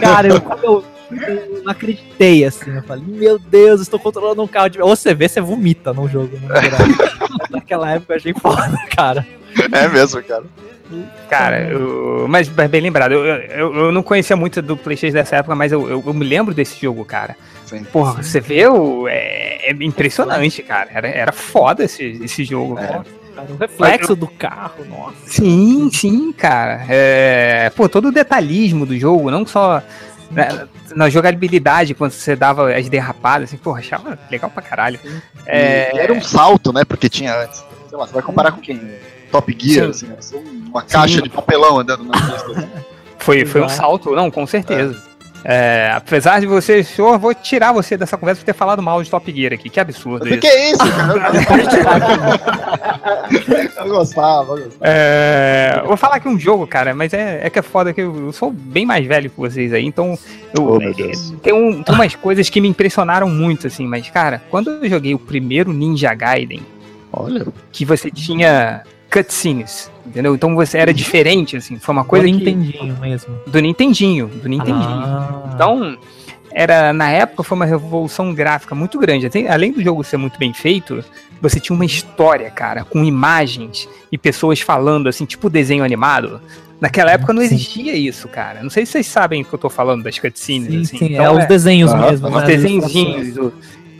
Cara, 0.00 0.28
eu, 0.28 0.42
eu, 0.62 0.84
eu 1.10 1.62
não 1.64 1.72
acreditei, 1.72 2.44
assim, 2.44 2.74
eu 2.74 2.82
falei, 2.82 3.04
meu 3.06 3.38
Deus, 3.38 3.80
estou 3.82 3.98
controlando 4.00 4.42
um 4.42 4.46
carro 4.48 4.68
de... 4.70 4.80
Ou 4.80 4.94
você 4.96 5.14
vê, 5.14 5.28
você 5.28 5.40
vomita 5.40 5.92
no 5.92 6.08
jogo, 6.08 6.38
né? 6.40 6.48
Naquela 7.50 7.90
época 7.92 8.14
eu 8.14 8.16
achei 8.16 8.34
foda, 8.34 8.78
cara. 8.96 9.26
É 9.72 9.88
mesmo, 9.88 10.22
cara. 10.22 10.44
Cara, 11.28 11.70
eu- 11.70 12.26
mas 12.28 12.50
mas 12.54 12.70
bem 12.70 12.80
lembrado, 12.82 13.12
eu, 13.12 13.24
eu, 13.24 13.74
eu 13.86 13.92
não 13.92 14.02
conhecia 14.02 14.36
muito 14.36 14.60
do 14.60 14.76
Playstation 14.76 15.14
dessa 15.14 15.36
época, 15.36 15.54
mas 15.54 15.72
eu, 15.72 15.88
eu, 15.88 16.02
eu 16.06 16.14
me 16.14 16.24
lembro 16.24 16.52
desse 16.54 16.80
jogo, 16.80 17.04
cara. 17.04 17.34
Sim. 17.78 17.84
Porra, 17.84 18.22
você 18.22 18.40
vê, 18.40 18.66
o, 18.66 19.08
é, 19.08 19.70
é 19.70 19.72
impressionante, 19.80 20.62
cara. 20.62 20.90
Era, 20.92 21.08
era 21.08 21.32
foda 21.32 21.84
esse, 21.84 22.20
esse 22.22 22.44
jogo. 22.44 22.78
É. 22.78 22.86
cara. 22.86 23.04
O 23.48 23.56
reflexo 23.56 24.14
do 24.14 24.28
carro, 24.28 24.84
nossa. 24.84 25.16
Sim, 25.26 25.90
sim, 25.92 26.32
cara. 26.32 26.84
É, 26.88 27.70
pô, 27.74 27.88
todo 27.88 28.08
o 28.08 28.12
detalhismo 28.12 28.84
do 28.84 28.96
jogo, 28.96 29.30
não 29.30 29.46
só 29.46 29.82
na, 30.30 30.66
na 30.94 31.10
jogabilidade, 31.10 31.94
quando 31.94 32.12
você 32.12 32.36
dava 32.36 32.74
as 32.74 32.88
derrapadas, 32.88 33.48
assim, 33.48 33.56
porra, 33.56 33.80
achava 33.80 34.18
legal 34.30 34.50
pra 34.50 34.62
caralho. 34.62 35.00
É, 35.46 35.94
E 35.94 35.98
era 35.98 36.12
um 36.12 36.20
salto, 36.20 36.72
né? 36.72 36.84
Porque 36.84 37.08
tinha 37.08 37.34
antes. 37.34 37.64
Sei 37.88 37.98
lá, 37.98 38.06
você 38.06 38.12
vai 38.12 38.22
comparar 38.22 38.52
com 38.52 38.60
quem? 38.60 38.80
Top 39.30 39.56
Gear, 39.58 39.88
assim, 39.90 40.06
né? 40.06 40.16
Uma 40.68 40.82
caixa 40.82 41.22
de 41.22 41.30
papelão 41.30 41.78
andando 41.78 42.04
na 42.04 42.12
pista. 42.12 42.68
Foi, 43.18 43.44
foi 43.46 43.62
um 43.62 43.68
salto, 43.68 44.14
não, 44.14 44.30
com 44.30 44.46
certeza. 44.46 44.94
É, 44.94 45.11
apesar 45.96 46.40
de 46.40 46.46
você, 46.46 46.82
senhor, 46.84 47.18
vou 47.18 47.34
tirar 47.34 47.72
você 47.72 47.96
dessa 47.96 48.16
conversa 48.16 48.40
por 48.40 48.46
ter 48.46 48.54
falado 48.54 48.82
mal 48.82 49.02
de 49.02 49.10
Top 49.10 49.30
Gear 49.32 49.52
aqui. 49.52 49.68
Que 49.68 49.80
absurdo 49.80 50.24
O 50.24 50.28
isso. 50.28 50.38
que 50.38 50.46
é 50.46 50.70
isso, 50.70 50.78
cara? 50.78 51.22
Eu 53.82 53.88
gostava, 53.88 54.52
eu 54.52 54.64
gostava. 54.64 54.76
É, 54.82 55.82
vou 55.84 55.96
falar 55.96 56.16
aqui 56.16 56.28
um 56.28 56.38
jogo, 56.38 56.66
cara, 56.66 56.94
mas 56.94 57.12
é, 57.12 57.40
é 57.42 57.50
que 57.50 57.58
é 57.58 57.62
foda 57.62 57.92
que 57.92 58.00
eu, 58.00 58.26
eu 58.26 58.32
sou 58.32 58.52
bem 58.52 58.86
mais 58.86 59.04
velho 59.06 59.28
que 59.28 59.36
vocês 59.36 59.72
aí, 59.72 59.84
então 59.84 60.16
eu, 60.56 60.64
Oh, 60.68 60.78
meu 60.78 60.94
Deus. 60.94 61.32
tem, 61.42 61.52
um- 61.52 61.82
tem 61.82 61.94
umas 61.94 62.14
coisas 62.14 62.48
que 62.48 62.60
me 62.60 62.68
impressionaram 62.68 63.28
muito, 63.28 63.66
assim, 63.66 63.86
mas, 63.86 64.08
cara, 64.10 64.40
quando 64.50 64.70
eu 64.70 64.88
joguei 64.88 65.14
o 65.14 65.18
primeiro 65.18 65.72
Ninja 65.72 66.14
Gaiden, 66.14 66.62
Olha, 67.12 67.46
que 67.72 67.84
você 67.84 68.10
tinha 68.10 68.82
cutscenes, 69.12 69.90
entendeu? 70.06 70.34
Então 70.34 70.54
você 70.54 70.78
era 70.78 70.92
diferente, 70.94 71.56
assim, 71.56 71.78
foi 71.78 71.92
uma 71.92 72.04
coisa 72.04 72.24
que, 72.24 72.32
Nintendinho 72.32 72.96
mesmo. 72.98 73.34
do 73.46 73.60
Nintendinho, 73.60 74.26
do 74.28 74.48
Nintendinho. 74.48 74.76
Ah. 74.88 75.50
Então, 75.54 75.98
era 76.52 76.92
na 76.92 77.10
época 77.10 77.42
foi 77.42 77.56
uma 77.56 77.64
revolução 77.64 78.32
gráfica 78.34 78.74
muito 78.74 78.98
grande. 78.98 79.26
Até- 79.26 79.48
além 79.48 79.72
do 79.72 79.82
jogo 79.82 80.02
ser 80.04 80.16
muito 80.16 80.38
bem 80.38 80.52
feito, 80.52 81.04
você 81.40 81.58
tinha 81.60 81.74
uma 81.74 81.84
história, 81.84 82.50
cara, 82.50 82.84
com 82.84 83.02
imagens 83.04 83.88
e 84.10 84.16
pessoas 84.18 84.60
falando 84.60 85.08
assim, 85.08 85.24
tipo 85.24 85.48
desenho 85.50 85.84
animado. 85.84 86.40
Naquela 86.80 87.12
época 87.12 87.32
não 87.32 87.40
Sim. 87.42 87.54
existia 87.54 87.94
isso, 87.94 88.26
cara. 88.28 88.60
Não 88.62 88.68
sei 88.70 88.84
se 88.84 88.92
vocês 88.92 89.06
sabem 89.06 89.42
o 89.42 89.44
que 89.44 89.52
eu 89.54 89.58
tô 89.58 89.70
falando 89.70 90.02
das 90.02 90.18
cutscenes, 90.18 90.66
Sim, 90.68 90.80
assim. 90.80 90.98
sim, 90.98 91.12
Então, 91.14 91.24
é 91.24 91.30
os 91.30 91.46
desenhos 91.46 91.94
mesmo, 91.94 92.26
os 92.28 92.34
né? 92.34 92.44
desenhozinhos. 92.44 93.52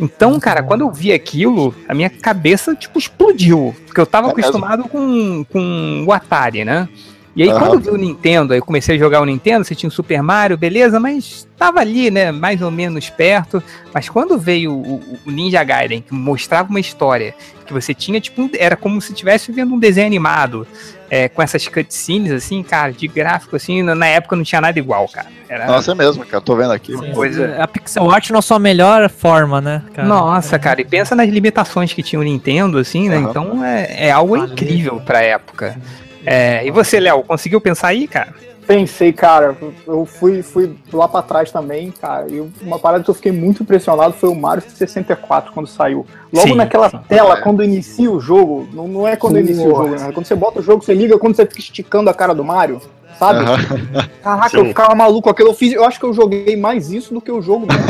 Então, 0.02 0.40
cara, 0.40 0.64
quando 0.64 0.80
eu 0.80 0.90
vi 0.90 1.12
aquilo, 1.12 1.72
a 1.88 1.94
minha 1.94 2.10
cabeça, 2.10 2.74
tipo, 2.74 2.98
explodiu. 2.98 3.72
Porque 3.86 4.00
eu 4.00 4.06
tava 4.06 4.26
É 4.28 4.30
acostumado 4.32 4.84
com, 4.88 5.44
com 5.44 6.04
o 6.04 6.12
Atari, 6.12 6.64
né? 6.64 6.88
E 7.36 7.42
aí, 7.42 7.48
Aham. 7.50 7.58
quando 7.60 7.74
eu 7.74 7.80
vi 7.80 7.88
o 7.90 7.96
Nintendo, 7.96 8.52
aí 8.52 8.58
eu 8.58 8.64
comecei 8.64 8.94
a 8.94 8.98
jogar 8.98 9.22
o 9.22 9.24
Nintendo, 9.24 9.64
você 9.64 9.74
tinha 9.74 9.88
o 9.88 9.92
Super 9.92 10.20
Mario, 10.22 10.58
beleza, 10.58 11.00
mas 11.00 11.48
tava 11.56 11.80
ali, 11.80 12.10
né, 12.10 12.30
mais 12.30 12.60
ou 12.60 12.70
menos 12.70 13.08
perto. 13.08 13.62
Mas 13.94 14.06
quando 14.08 14.36
veio 14.36 14.72
o, 14.72 14.96
o- 14.96 15.18
o 15.26 15.30
Ninja 15.30 15.62
Gaiden, 15.64 16.02
que 16.02 16.12
mostrava 16.12 16.68
uma 16.68 16.80
história, 16.80 17.34
que 17.64 17.72
você 17.72 17.94
tinha, 17.94 18.20
tipo, 18.20 18.42
um- 18.42 18.50
era 18.58 18.76
como 18.76 19.00
se 19.00 19.12
estivesse 19.12 19.50
vendo 19.50 19.72
um 19.72 19.78
desenho 19.78 20.08
animado, 20.08 20.66
é, 21.12 21.28
com 21.28 21.42
essas 21.42 21.68
cutscenes, 21.68 22.32
assim, 22.32 22.62
cara, 22.62 22.90
de 22.90 23.06
gráfico, 23.06 23.54
assim, 23.54 23.82
na, 23.82 24.06
época 24.06 24.34
não 24.34 24.42
tinha 24.42 24.62
nada 24.62 24.78
igual, 24.78 25.06
cara. 25.06 25.26
Era, 25.46 25.66
nossa, 25.66 25.92
é 25.92 25.94
mesmo, 25.94 26.24
cara. 26.24 26.40
Tô 26.42 26.56
vendo 26.56 26.72
aqui. 26.72 26.96
Sim, 26.96 27.12
coisa- 27.12 27.54
A 27.62 27.68
pixel 27.68 28.10
art 28.10 28.30
na 28.30 28.40
sua 28.40 28.58
melhor 28.58 29.10
forma, 29.10 29.60
né? 29.60 29.82
cara? 29.92 30.08
Nossa, 30.08 30.58
cara, 30.58 30.80
e 30.80 30.86
pensa 30.86 31.14
nas 31.14 31.28
limitações 31.28 31.92
que 31.92 32.02
tinha 32.02 32.18
o 32.18 32.22
Nintendo, 32.22 32.78
assim, 32.78 33.10
né? 33.10 33.16
Aham. 33.18 33.28
Então 33.28 33.62
é, 33.62 34.06
é 34.06 34.10
algo 34.10 34.38
incrível 34.38 35.02
pra 35.04 35.20
época. 35.20 35.76
É, 36.24 36.66
e 36.66 36.70
você, 36.70 36.98
Léo, 36.98 37.22
conseguiu 37.24 37.60
pensar 37.60 37.88
aí, 37.88 38.08
cara? 38.08 38.32
Pensei, 38.66 39.12
cara, 39.12 39.56
eu 39.86 40.06
fui, 40.06 40.40
fui 40.40 40.76
lá 40.92 41.08
pra 41.08 41.20
trás 41.20 41.50
também, 41.50 41.90
cara, 41.90 42.30
e 42.30 42.40
uma 42.62 42.78
parada 42.78 43.02
que 43.02 43.10
eu 43.10 43.14
fiquei 43.14 43.32
muito 43.32 43.62
impressionado 43.62 44.14
foi 44.14 44.28
o 44.28 44.34
Mario 44.34 44.62
64 44.62 45.52
quando 45.52 45.66
saiu. 45.66 46.06
Logo 46.32 46.48
Sim, 46.48 46.54
naquela 46.54 46.88
sim. 46.88 46.98
tela, 47.08 47.40
quando 47.40 47.64
inicia 47.64 48.10
o 48.10 48.20
jogo, 48.20 48.68
não, 48.72 48.86
não 48.86 49.08
é 49.08 49.16
quando 49.16 49.38
inicia 49.38 49.66
o 49.66 49.74
jogo, 49.74 49.96
né? 49.96 50.12
Quando 50.12 50.26
você 50.26 50.36
bota 50.36 50.60
o 50.60 50.62
jogo, 50.62 50.84
você 50.84 50.94
liga 50.94 51.18
quando 51.18 51.34
você 51.34 51.44
fica 51.44 51.60
esticando 51.60 52.08
a 52.08 52.14
cara 52.14 52.34
do 52.34 52.44
Mario, 52.44 52.80
sabe? 53.18 53.40
Aham. 53.40 54.08
Caraca, 54.22 54.48
Sim. 54.50 54.58
eu 54.58 54.64
ficava 54.66 54.94
maluco 54.94 55.22
com 55.22 55.30
aquilo. 55.30 55.50
Eu, 55.50 55.54
fiz, 55.54 55.72
eu 55.72 55.84
acho 55.84 55.98
que 55.98 56.06
eu 56.06 56.12
joguei 56.12 56.56
mais 56.56 56.90
isso 56.90 57.12
do 57.12 57.20
que 57.20 57.32
o 57.32 57.42
jogo 57.42 57.66
mesmo. 57.66 57.84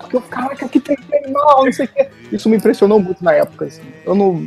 Porque 0.00 0.16
eu, 0.16 0.22
caraca, 0.22 0.66
que 0.68 0.80
tem 0.80 0.96
animal, 1.24 1.64
não 1.64 1.72
sei 1.72 1.84
o 1.84 1.88
quê. 1.88 2.08
Isso 2.32 2.48
me 2.48 2.56
impressionou 2.56 2.98
muito 2.98 3.22
na 3.22 3.32
época. 3.32 3.66
Assim. 3.66 3.82
Eu 4.04 4.14
não. 4.14 4.38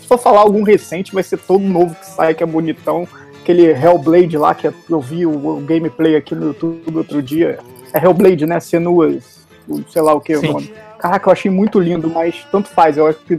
Se 0.00 0.08
for 0.08 0.18
falar 0.18 0.40
algum 0.40 0.62
recente, 0.62 1.14
vai 1.14 1.22
ser 1.22 1.38
todo 1.38 1.60
novo 1.60 1.94
que 1.94 2.06
sai, 2.06 2.34
que 2.34 2.42
é 2.42 2.46
bonitão. 2.46 3.06
Aquele 3.42 3.66
Hellblade 3.72 4.38
lá, 4.38 4.54
que 4.54 4.70
eu 4.88 5.00
vi 5.00 5.26
o, 5.26 5.30
o 5.56 5.60
gameplay 5.60 6.14
aqui 6.16 6.34
no 6.34 6.46
YouTube 6.46 6.96
outro 6.96 7.20
dia. 7.20 7.58
É 7.92 7.98
Hellblade, 8.04 8.46
né? 8.46 8.60
Senuas, 8.60 9.40
o- 9.68 9.82
sei 9.90 10.00
lá 10.00 10.14
o 10.14 10.20
que 10.20 10.32
é 10.32 10.38
o 10.38 10.42
nome. 10.42 10.72
Caraca, 10.98 11.28
eu 11.28 11.32
achei 11.32 11.50
muito 11.50 11.80
lindo, 11.80 12.08
mas 12.08 12.46
tanto 12.52 12.68
faz. 12.68 12.96
Eu 12.96 13.08
acho 13.08 13.18
que 13.18 13.36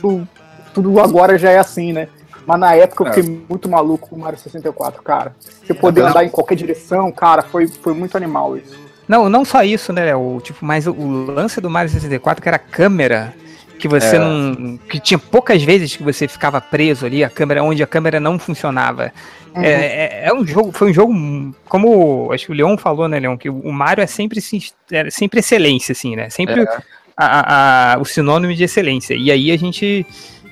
tudo, 0.00 0.28
tudo 0.74 1.00
agora 1.00 1.38
já 1.38 1.50
é 1.50 1.58
assim, 1.58 1.92
né? 1.92 2.08
Mas 2.46 2.60
na 2.60 2.74
época 2.74 3.02
eu 3.02 3.08
É. 3.08 3.12
fiquei 3.14 3.42
muito 3.48 3.68
maluco 3.68 4.10
com 4.10 4.16
o 4.16 4.18
Mario 4.20 4.38
64, 4.38 5.02
cara. 5.02 5.34
Você 5.40 5.72
poder 5.74 6.02
É. 6.02 6.04
andar 6.04 6.24
em 6.24 6.28
qualquer 6.28 6.54
direção, 6.54 7.10
cara, 7.10 7.42
foi, 7.42 7.66
foi 7.66 7.94
muito 7.94 8.16
animal 8.16 8.56
isso. 8.58 8.78
Não, 9.08 9.28
não 9.30 9.44
só 9.44 9.62
isso, 9.62 9.92
né, 9.92 10.04
Léo? 10.04 10.40
Tipo, 10.42 10.64
mas 10.66 10.86
o, 10.86 10.92
o 10.92 11.26
lance 11.26 11.60
do 11.60 11.70
Mario 11.70 11.90
64 11.90 12.42
que 12.42 12.48
era 12.48 12.56
a 12.56 12.60
câmera, 12.60 13.32
que 13.78 13.88
você 13.88 14.16
É. 14.16 14.18
não. 14.18 14.78
que 14.88 14.98
tinha 15.00 15.18
poucas 15.18 15.62
vezes 15.62 15.94
que 15.96 16.02
você 16.02 16.26
ficava 16.26 16.60
preso 16.60 17.04
ali, 17.06 17.22
a 17.22 17.28
câmera, 17.30 17.62
onde 17.62 17.82
a 17.82 17.86
câmera 17.86 18.18
não 18.18 18.38
funcionava. 18.38 19.12
É, 19.54 19.70
é, 19.70 20.28
é 20.28 20.34
um 20.34 20.46
jogo, 20.46 20.70
foi 20.72 20.90
um 20.90 20.92
jogo, 20.94 21.14
como 21.68 22.30
acho 22.32 22.46
que 22.46 22.52
o 22.52 22.54
Leon 22.54 22.76
falou, 22.76 23.08
né, 23.08 23.18
Leon, 23.18 23.36
que 23.38 23.48
o 23.48 23.72
Mario 23.72 24.02
é 24.02 24.06
sempre, 24.06 24.38
é 24.92 25.10
sempre 25.10 25.40
excelência, 25.40 25.92
assim, 25.92 26.14
né? 26.14 26.28
Sempre 26.28 26.60
É. 26.62 26.66
a- 27.16 27.26
a- 27.26 27.92
a- 27.94 27.98
o 27.98 28.04
sinônimo 28.04 28.54
de 28.54 28.64
excelência. 28.64 29.14
E 29.14 29.30
aí 29.30 29.50
a 29.50 29.56
gente, 29.56 30.04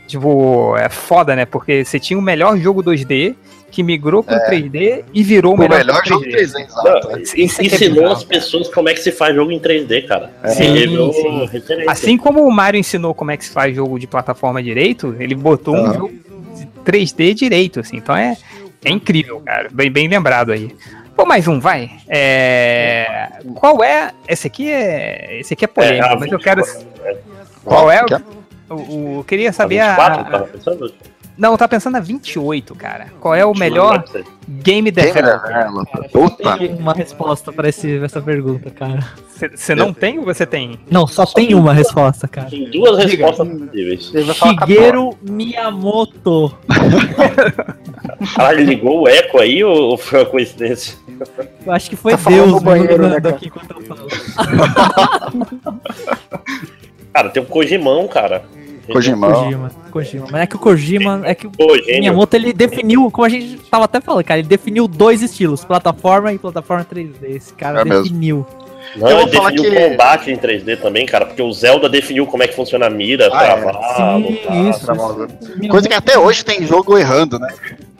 tipo, 0.06 0.74
é 0.78 0.88
foda, 0.88 1.36
né? 1.36 1.44
Porque 1.44 1.84
você 1.84 1.98
tinha 2.00 2.18
o 2.18 2.22
melhor 2.22 2.56
jogo 2.58 2.82
2D 2.82 3.34
que 3.74 3.82
migrou 3.82 4.22
pro 4.22 4.36
3D 4.36 5.04
e 5.12 5.22
virou 5.24 5.52
o 5.52 5.56
O 5.56 5.58
melhor, 5.58 5.78
melhor 5.78 6.00
jogo 6.06 6.24
3D, 6.24 6.38
exato. 6.60 7.08
Não, 7.08 7.16
é. 7.16 7.22
Isso- 7.22 7.36
isso 7.40 7.60
é 7.60 7.64
é 7.64 7.66
ensinou 7.66 8.06
as 8.12 8.22
pessoas 8.22 8.68
como 8.68 8.88
é 8.88 8.94
que 8.94 9.00
se 9.00 9.10
faz 9.10 9.34
jogo 9.34 9.50
em 9.50 9.58
3D, 9.58 10.02
cara. 10.06 10.30
Sim, 10.48 10.72
virou 10.74 11.12
sim. 11.12 11.46
referência. 11.46 11.90
Assim 11.90 12.16
como 12.16 12.46
o 12.46 12.50
Mario 12.52 12.78
ensinou 12.78 13.12
como 13.14 13.32
é 13.32 13.36
que 13.36 13.44
se 13.44 13.50
faz 13.50 13.74
jogo 13.74 13.98
de 13.98 14.06
plataforma 14.06 14.62
direito, 14.62 15.16
ele 15.18 15.34
botou 15.34 15.74
um 15.74 15.84
Aham. 15.86 15.94
jogo 15.94 16.12
de 16.56 16.66
3D 16.84 17.34
direito, 17.34 17.80
assim. 17.80 17.96
Então 17.96 18.14
é, 18.16 18.36
é 18.84 18.90
incrível, 18.90 19.40
cara. 19.40 19.68
Bem, 19.72 19.90
bem 19.90 20.06
lembrado 20.06 20.52
aí. 20.52 20.74
Pô, 21.16 21.24
mais 21.26 21.46
um, 21.48 21.58
vai. 21.60 21.90
É, 22.08 23.28
Qual 23.56 23.82
é. 23.82 24.12
Esse 24.28 24.46
aqui 24.46 24.70
é. 24.70 25.38
Esse 25.40 25.54
aqui 25.54 25.64
é 25.64 25.68
polêmico, 25.68 26.06
É, 26.06 26.16
mas 26.16 26.30
eu 26.32 26.38
quero. 26.38 26.64
24, 26.64 26.86
Qual 27.64 27.90
é? 27.90 28.04
O- 28.70 29.18
eu 29.18 29.24
queria 29.26 29.52
saber 29.52 29.78
a 29.80 29.94
a. 31.34 31.36
24, 31.36 31.38
tava 31.38 31.38
pensando? 31.38 31.38
Não, 31.38 31.56
tá 31.56 31.68
pensando 31.68 31.96
a 31.96 32.00
28, 32.00 32.74
cara. 32.74 33.06
Qual 33.20 33.34
é 33.34 33.44
o 33.44 33.54
melhor 33.54 33.92
lembrar 33.92 34.02
pra 34.02 34.12
você. 34.12 34.24
game 34.48 34.90
Game 34.90 34.90
developer? 34.90 35.52
Developer. 35.52 36.10
Puta. 36.10 36.58
Tem 36.58 36.74
uma 36.74 36.92
resposta 36.92 37.52
pra 37.52 37.68
esse, 37.68 37.98
essa 37.98 38.20
pergunta, 38.20 38.70
cara. 38.70 39.04
Você 39.54 39.74
não 39.74 39.92
tem 39.92 40.18
ou 40.18 40.24
você 40.24 40.46
tem? 40.46 40.78
Não, 40.90 41.06
só 41.06 41.26
tem 41.26 41.54
uma 41.54 41.72
resposta, 41.72 42.28
cara. 42.28 42.48
Tem 42.48 42.70
duas 42.70 42.98
Diga. 42.98 43.26
respostas 43.26 43.48
possíveis. 43.60 44.12
Shigeru 44.36 45.18
Miyamoto. 45.22 46.56
Caralho, 48.36 48.64
ligou 48.64 49.02
o 49.02 49.08
eco 49.08 49.38
aí 49.38 49.62
ou 49.64 49.96
foi 49.98 50.20
uma 50.20 50.26
coincidência? 50.26 50.96
Eu 51.66 51.72
acho 51.72 51.90
que 51.90 51.96
foi 51.96 52.16
Tá 52.16 52.30
Deus 52.30 52.50
no 52.52 52.60
banheiro, 52.60 53.02
me 53.02 53.08
né, 53.08 53.20
cara? 53.20 53.34
aqui 53.34 53.46
enquanto 53.46 53.70
eu 53.70 53.80
falo. 53.82 54.08
Cara, 57.14 57.30
tem 57.30 57.42
o 57.42 57.46
Kojimão, 57.46 58.08
cara. 58.08 58.44
Kojimão. 58.92 59.32
Kojima, 59.32 59.70
Kojima. 59.90 60.26
Mas 60.30 60.42
é 60.42 60.46
que 60.46 60.56
o 60.56 60.58
Kojima, 60.58 61.22
é 61.24 61.34
que 61.34 61.46
o. 61.46 61.50
Miyamoto 61.98 62.36
ele 62.36 62.52
definiu, 62.52 63.10
como 63.10 63.24
a 63.24 63.28
gente 63.28 63.56
tava 63.70 63.84
até 63.84 64.00
falando, 64.00 64.24
cara, 64.24 64.40
ele 64.40 64.48
definiu 64.48 64.86
dois 64.88 65.22
estilos, 65.22 65.64
plataforma 65.64 66.32
e 66.32 66.38
plataforma 66.38 66.84
3D. 66.84 67.24
Esse 67.36 67.52
cara 67.54 67.80
É 67.80 67.84
mesmo. 67.84 68.02
definiu. 68.02 68.46
Não, 68.96 69.08
Eu 69.08 69.16
vou 69.16 69.26
ele 69.26 69.36
falar 69.36 69.50
definiu 69.50 69.70
que- 69.72 69.78
o 69.78 69.90
combate 69.90 70.30
em 70.30 70.36
3D 70.36 70.76
também, 70.76 71.06
cara, 71.06 71.24
porque 71.26 71.40
o 71.42 71.50
Zelda 71.52 71.88
definiu 71.88 72.26
como 72.26 72.42
é 72.42 72.48
que 72.48 72.54
funciona 72.54 72.86
a 72.86 72.90
mira, 72.90 73.28
Ah, 73.32 73.44
é. 73.46 74.26
Sim, 74.52 74.70
isso. 74.70 74.86
Coisa 75.68 75.88
que 75.88 75.94
até 75.94 76.18
hoje 76.18 76.44
tem 76.44 76.64
jogo 76.66 76.96
errando, 76.98 77.38
né? 77.38 77.48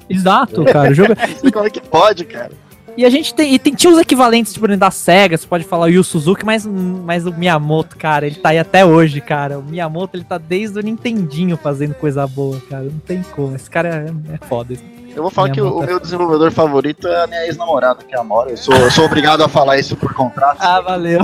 Exato, 0.08 0.62
cara. 0.64 0.90
O 0.90 0.94
jogo... 0.94 1.14
Sei 1.40 1.50
como 1.50 1.66
é 1.66 1.70
que 1.70 1.80
pode, 1.80 2.24
cara. 2.26 2.50
E 2.96 3.04
a 3.04 3.10
gente 3.10 3.34
tem, 3.34 3.54
e 3.54 3.58
tem, 3.58 3.74
tinha 3.74 3.92
os 3.92 3.98
equivalentes, 3.98 4.52
tipo, 4.52 4.68
da 4.76 4.90
SEGA, 4.90 5.36
você 5.36 5.46
pode 5.46 5.64
falar 5.64 5.86
o 5.86 5.88
Yu 5.88 6.04
Suzuki, 6.04 6.44
mas, 6.46 6.64
mas 6.64 7.26
o 7.26 7.32
Miyamoto, 7.32 7.96
cara, 7.96 8.24
ele 8.26 8.36
tá 8.36 8.50
aí 8.50 8.58
até 8.58 8.84
hoje, 8.84 9.20
cara. 9.20 9.58
O 9.58 9.62
Miyamoto, 9.62 10.16
ele 10.16 10.24
tá 10.24 10.38
desde 10.38 10.78
o 10.78 10.82
Nintendinho 10.82 11.56
fazendo 11.56 11.94
coisa 11.94 12.24
boa, 12.26 12.60
cara. 12.70 12.84
Não 12.84 13.00
tem 13.00 13.22
como. 13.34 13.56
Esse 13.56 13.68
cara 13.68 13.88
é, 14.30 14.34
é 14.34 14.46
foda. 14.46 14.74
Eu 15.14 15.22
vou 15.22 15.30
falar 15.30 15.50
que 15.50 15.60
o, 15.60 15.78
o 15.78 15.86
meu 15.86 15.98
desenvolvedor 16.00 16.50
favorito 16.52 17.06
é 17.08 17.24
a 17.24 17.26
minha 17.26 17.44
ex-namorada, 17.46 18.02
que 18.04 18.14
é 18.14 18.18
a 18.18 18.20
Amora. 18.20 18.50
Eu 18.50 18.56
sou, 18.56 18.74
eu 18.74 18.90
sou 18.90 19.04
obrigado 19.04 19.42
a 19.42 19.48
falar 19.48 19.76
isso 19.78 19.96
por 19.96 20.12
contrato. 20.14 20.58
Ah, 20.60 20.80
valeu. 20.80 21.20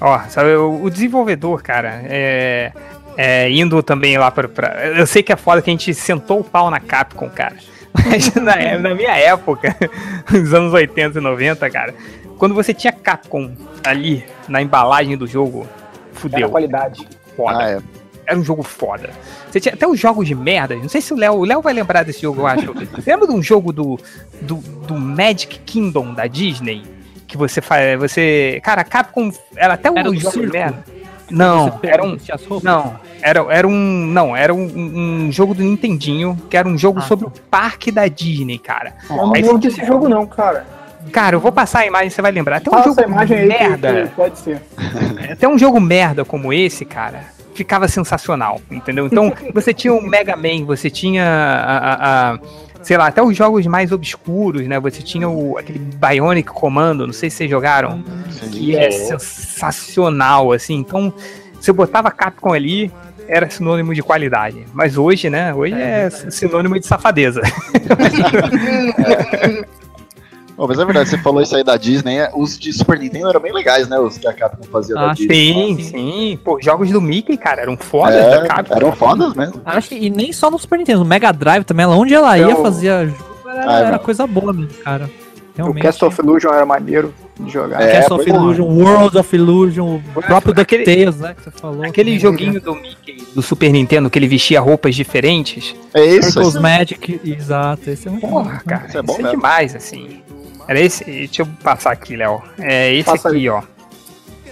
Ó, 0.00 0.20
sabe, 0.28 0.54
o, 0.54 0.84
o 0.84 0.90
desenvolvedor, 0.90 1.62
cara, 1.62 2.00
é, 2.04 2.72
é, 3.16 3.50
indo 3.50 3.82
também 3.82 4.16
lá 4.16 4.30
pra- 4.30 4.48
Eu 4.96 5.06
sei 5.06 5.22
que 5.22 5.32
é 5.32 5.36
foda 5.36 5.60
que 5.60 5.68
a 5.68 5.72
gente 5.72 5.92
sentou 5.92 6.40
o 6.40 6.44
pau 6.44 6.70
na 6.70 6.78
Capcom, 6.78 7.28
cara. 7.28 7.56
Mas 8.06 8.34
na, 8.36 8.78
na 8.78 8.94
minha 8.94 9.16
época, 9.16 9.74
nos 10.30 10.52
anos 10.54 10.72
80 10.72 11.18
e 11.18 11.22
90, 11.22 11.70
cara, 11.70 11.94
quando 12.38 12.54
você 12.54 12.72
tinha 12.72 12.92
Capcom 12.92 13.52
ali 13.84 14.24
na 14.48 14.62
embalagem 14.62 15.16
do 15.16 15.26
jogo, 15.26 15.60
Era 15.62 16.14
fudeu. 16.14 16.50
qualidade. 16.50 17.06
Foda. 17.36 17.58
Ah, 17.58 17.70
é. 17.70 17.78
Era 18.26 18.38
um 18.38 18.44
jogo 18.44 18.62
foda. 18.62 19.10
Você 19.50 19.58
tinha 19.58 19.74
até 19.74 19.86
os 19.86 19.98
jogos 19.98 20.26
de 20.26 20.34
merda. 20.34 20.76
Não 20.76 20.88
sei 20.88 21.00
se 21.00 21.14
o 21.14 21.16
Léo. 21.16 21.34
O 21.34 21.44
Léo 21.44 21.62
vai 21.62 21.72
lembrar 21.72 22.02
desse 22.02 22.20
jogo, 22.20 22.42
eu 22.42 22.46
acho. 22.46 22.74
Você 22.74 23.10
lembra 23.10 23.26
de 23.26 23.32
um 23.32 23.42
jogo 23.42 23.72
do, 23.72 23.98
do, 24.42 24.56
do 24.56 24.94
Magic 24.94 25.58
Kingdom 25.60 26.12
da 26.12 26.26
Disney? 26.26 26.82
Que 27.26 27.38
você 27.38 27.62
faz. 27.62 27.98
Você. 27.98 28.60
Cara, 28.62 28.82
a 28.82 28.84
Capcom. 28.84 29.32
Era 29.56 29.74
até 29.74 29.88
Era 29.88 30.10
um 30.10 30.14
jogo 30.14 30.40
de 30.40 30.46
merda. 30.46 30.84
Não, 31.30 31.78
era 31.82 32.04
um. 32.04 32.16
Não, 32.62 32.96
era, 33.22 33.46
era 33.50 33.66
um. 33.68 34.06
Não, 34.06 34.36
era 34.36 34.54
um, 34.54 35.26
um 35.26 35.32
jogo 35.32 35.54
do 35.54 35.62
Nintendinho, 35.62 36.36
que 36.48 36.56
era 36.56 36.66
um 36.68 36.76
jogo 36.78 36.98
Ah, 37.00 37.02
sobre 37.02 37.26
o 37.26 37.30
parque 37.50 37.90
da 37.90 38.08
Disney, 38.08 38.58
cara. 38.58 38.94
Eu 39.10 39.16
não 39.16 39.34
Aí 39.34 39.42
lembro 39.42 39.58
desse 39.58 39.84
jogo, 39.84 40.08
não, 40.08 40.26
cara. 40.26 40.66
Cara, 41.12 41.36
eu 41.36 41.40
vou 41.40 41.52
passar 41.52 41.80
a 41.80 41.86
imagem, 41.86 42.10
você 42.10 42.20
vai 42.20 42.30
lembrar. 42.32 42.56
Até 42.56 42.68
um 42.70 42.72
Passa 42.72 42.88
jogo 42.90 43.00
a 43.00 43.04
imagem 43.04 43.38
aí, 43.38 43.48
que- 43.48 43.58
merda. 43.58 44.02
que 44.08 44.14
pode 44.14 44.38
ser. 44.38 44.62
Até 45.32 45.48
um 45.48 45.58
jogo 45.58 45.80
merda 45.80 46.24
como 46.24 46.52
esse, 46.52 46.84
cara, 46.84 47.24
ficava 47.54 47.88
sensacional, 47.88 48.60
entendeu? 48.70 49.06
Então, 49.06 49.32
você 49.54 49.72
tinha 49.72 49.92
o 49.94 50.02
Mega 50.02 50.36
Man, 50.36 50.64
você 50.66 50.90
tinha 50.90 51.24
a, 51.24 51.78
a- 51.78 52.32
a- 52.34 52.38
sei 52.82 52.96
lá, 52.96 53.08
até 53.08 53.22
os 53.22 53.36
jogos 53.36 53.66
mais 53.66 53.92
obscuros, 53.92 54.66
né? 54.66 54.80
Você 54.80 55.02
tinha 55.02 55.28
o, 55.28 55.58
aquele 55.58 55.78
Bionic 55.78 56.48
Commando, 56.48 57.06
não 57.06 57.12
sei 57.12 57.30
se 57.30 57.36
vocês 57.36 57.50
jogaram, 57.50 58.02
que 58.50 58.76
é 58.76 58.90
sensacional, 58.90 60.52
assim. 60.52 60.76
Então, 60.76 61.12
você 61.60 61.72
botava 61.72 62.10
Capcom 62.10 62.52
ali, 62.52 62.90
era 63.26 63.50
sinônimo 63.50 63.94
de 63.94 64.02
qualidade. 64.02 64.64
Mas 64.72 64.96
hoje, 64.96 65.28
né? 65.28 65.54
Hoje 65.54 65.74
é 65.74 66.08
sinônimo 66.10 66.78
de 66.78 66.86
safadeza. 66.86 67.42
Bom, 70.58 70.66
mas 70.66 70.78
é 70.78 70.84
verdade, 70.84 71.08
você 71.08 71.16
falou 71.18 71.40
isso 71.40 71.54
aí 71.56 71.62
da 71.62 71.76
Disney. 71.76 72.18
é, 72.18 72.30
Os 72.34 72.58
de 72.58 72.72
Super 72.72 72.98
Nintendo 72.98 73.28
eram 73.28 73.40
bem 73.40 73.52
legais, 73.52 73.88
né? 73.88 73.96
Os 73.98 74.18
que 74.18 74.26
a 74.26 74.32
Capcom 74.32 74.64
fazia 74.64 74.96
da 74.96 75.10
Ah, 75.12 75.14
Disney. 75.14 75.76
Sim, 75.76 75.82
sim. 75.84 76.38
Pô, 76.44 76.58
jogos 76.60 76.90
do 76.90 77.00
Mickey, 77.00 77.36
cara, 77.36 77.62
eram 77.62 77.76
fodas 77.76 78.16
É, 78.16 78.40
da 78.40 78.46
Capcom. 78.48 78.74
eram 78.74 78.92
fodas 78.92 79.34
mesmo. 79.34 79.62
Acho 79.64 79.88
que, 79.90 79.94
e 79.94 80.10
nem 80.10 80.32
só 80.32 80.50
no 80.50 80.58
Super 80.58 80.78
Nintendo, 80.80 80.98
no 80.98 81.04
Mega 81.04 81.30
Drive 81.32 81.62
também, 81.64 81.84
ela- 81.84 81.96
onde 81.96 82.12
ela 82.12 82.36
ia 82.36 82.44
Eu- 82.50 82.60
fazia 82.62 83.06
jogo, 83.06 83.24
era, 83.48 83.70
Ah, 83.70 83.80
é 83.80 83.84
era 83.84 83.98
coisa 84.00 84.26
boa 84.26 84.52
mesmo, 84.52 84.74
cara. 84.82 85.04
O 85.04 85.60
Realmente. 85.60 85.82
Castle 85.82 86.06
of 86.08 86.20
Illusion 86.20 86.52
era 86.52 86.64
maneiro 86.64 87.12
de 87.40 87.50
jogar. 87.52 87.80
É, 87.82 87.96
Castle 88.00 88.16
of 88.20 88.30
é. 88.30 88.32
Illusion, 88.32 88.64
World 88.64 89.18
of 89.18 89.36
Illusion, 89.36 89.96
o 90.14 90.22
próprio 90.22 90.52
aquele- 90.56 90.84
DuckTales, 90.84 91.16
né, 91.20 91.34
que 91.34 91.42
você 91.42 91.50
falou. 91.50 91.82
Aquele 91.84 92.10
também. 92.10 92.18
joguinho 92.20 92.60
do 92.60 92.74
Mickey 92.76 93.26
do 93.34 93.42
Super 93.42 93.72
Nintendo 93.72 94.08
que 94.08 94.16
ele 94.18 94.28
vestia 94.28 94.60
roupas 94.60 94.94
diferentes. 94.94 95.74
É 95.94 96.04
isso. 96.04 96.30
Circles 96.30 96.48
isso. 96.54 96.60
Magic, 96.62 97.20
exato, 97.24 97.90
esse 97.90 98.06
é 98.06 98.10
muito 98.10 98.24
bom. 98.26 98.42
Porra, 98.44 98.62
cara, 98.66 98.82
Isso 98.82 98.88
isso 98.88 98.96
é 98.96 99.00
é, 99.00 99.02
bom 99.02 99.16
mesmo. 99.16 99.30
demais, 99.30 99.74
assim. 99.74 100.22
Era 100.68 100.80
esse. 100.80 101.02
Deixa 101.04 101.42
eu 101.42 101.48
passar 101.64 101.92
aqui, 101.92 102.14
Léo. 102.16 102.42
É 102.58 102.92
esse 102.94 103.04
Passa 103.10 103.30
aqui, 103.30 103.48
ó. 103.48 103.62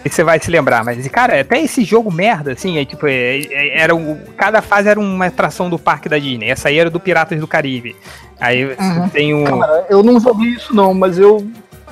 Esse 0.05 0.17
você 0.17 0.25
vai 0.25 0.39
se 0.39 0.49
lembrar, 0.51 0.85
mas, 0.85 1.07
cara, 1.09 1.41
até 1.41 1.61
esse 1.61 1.83
jogo 1.83 2.13
merda, 2.13 2.53
assim, 2.53 2.79
é 2.79 2.85
tipo, 2.85 3.07
é, 3.09 3.41
é- 3.41 3.79
era 3.81 3.95
o, 3.95 4.17
cada 4.37 4.63
fase 4.63 4.89
era 4.89 5.01
uma 5.01 5.27
atração 5.27 5.69
do 5.69 5.79
parque 5.81 6.09
da 6.09 6.17
Disney. 6.17 6.49
Essa 6.49 6.69
aí 6.69 6.79
era 6.79 6.89
do 6.89 7.01
Piratas 7.01 7.41
do 7.41 7.47
Caribe. 7.49 7.97
Aí 8.41 8.65
você 8.67 8.83
Uhum. 8.83 9.09
tem 9.09 9.35
um. 9.35 9.45
Cara, 9.45 9.87
eu 9.91 10.03
não 10.05 10.21
joguei 10.21 10.51
isso, 10.51 10.75
não, 10.75 10.95
mas 10.95 11.19
eu. 11.19 11.45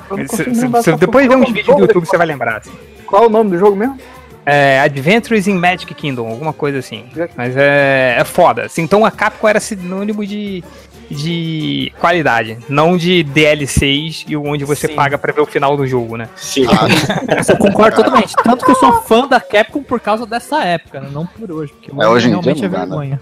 eu 0.09 0.15
lembrar 0.17 0.81
cê 0.81 0.91
qual 0.91 0.97
depois 0.97 1.27
vê 1.27 1.33
o 1.33 1.37
uns 1.37 1.41
nome 1.41 1.53
vídeos 1.53 1.75
do 1.75 1.81
YouTube, 1.81 2.05
você 2.05 2.17
vai 2.17 2.25
lembrar. 2.27 2.57
Assim. 2.57 2.71
Qual 3.05 3.23
é 3.23 3.27
o 3.27 3.29
nome 3.29 3.49
do 3.51 3.57
jogo 3.57 3.75
mesmo? 3.75 3.97
É, 4.45 4.79
Adventures 4.79 5.47
in 5.47 5.55
Magic 5.55 5.91
Kingdom, 5.93 6.29
alguma 6.29 6.53
coisa 6.53 6.77
assim. 6.77 7.05
Mas 7.35 7.57
é, 7.57 8.15
é 8.19 8.23
foda. 8.23 8.65
Assim, 8.65 8.83
então 8.83 9.03
a 9.03 9.11
Capcom 9.11 9.47
era 9.49 9.59
sinônimo 9.59 10.25
de, 10.25 10.63
de 11.09 11.91
qualidade, 11.99 12.57
não 12.67 12.97
de 12.97 13.23
DLCs 13.23 14.25
e 14.27 14.35
onde 14.35 14.65
você 14.65 14.87
Sim. 14.87 14.95
paga 14.95 15.17
pra 15.17 15.31
ver 15.33 15.41
o 15.41 15.45
final 15.45 15.75
do 15.77 15.85
jogo, 15.85 16.17
né? 16.17 16.27
Sim. 16.35 16.65
Eu 17.47 17.57
concordo 17.57 17.97
totalmente. 17.97 18.33
Tanto 18.43 18.65
que 18.65 18.71
eu 18.71 18.75
sou 18.75 19.01
fã 19.03 19.27
da 19.27 19.39
Capcom 19.39 19.83
por 19.83 19.99
causa 19.99 20.25
dessa 20.25 20.63
época, 20.63 20.99
né? 21.01 21.09
não 21.11 21.25
por 21.25 21.51
hoje. 21.51 21.73
Porque 21.73 21.91
É, 21.91 22.07
hoje 22.07 22.27
em 22.27 22.31
dia 22.31 22.41
realmente 22.41 22.61
não 22.61 22.67
é 22.67 22.69
dá, 22.71 22.77
né? 22.79 22.85
vergonha. 22.85 23.21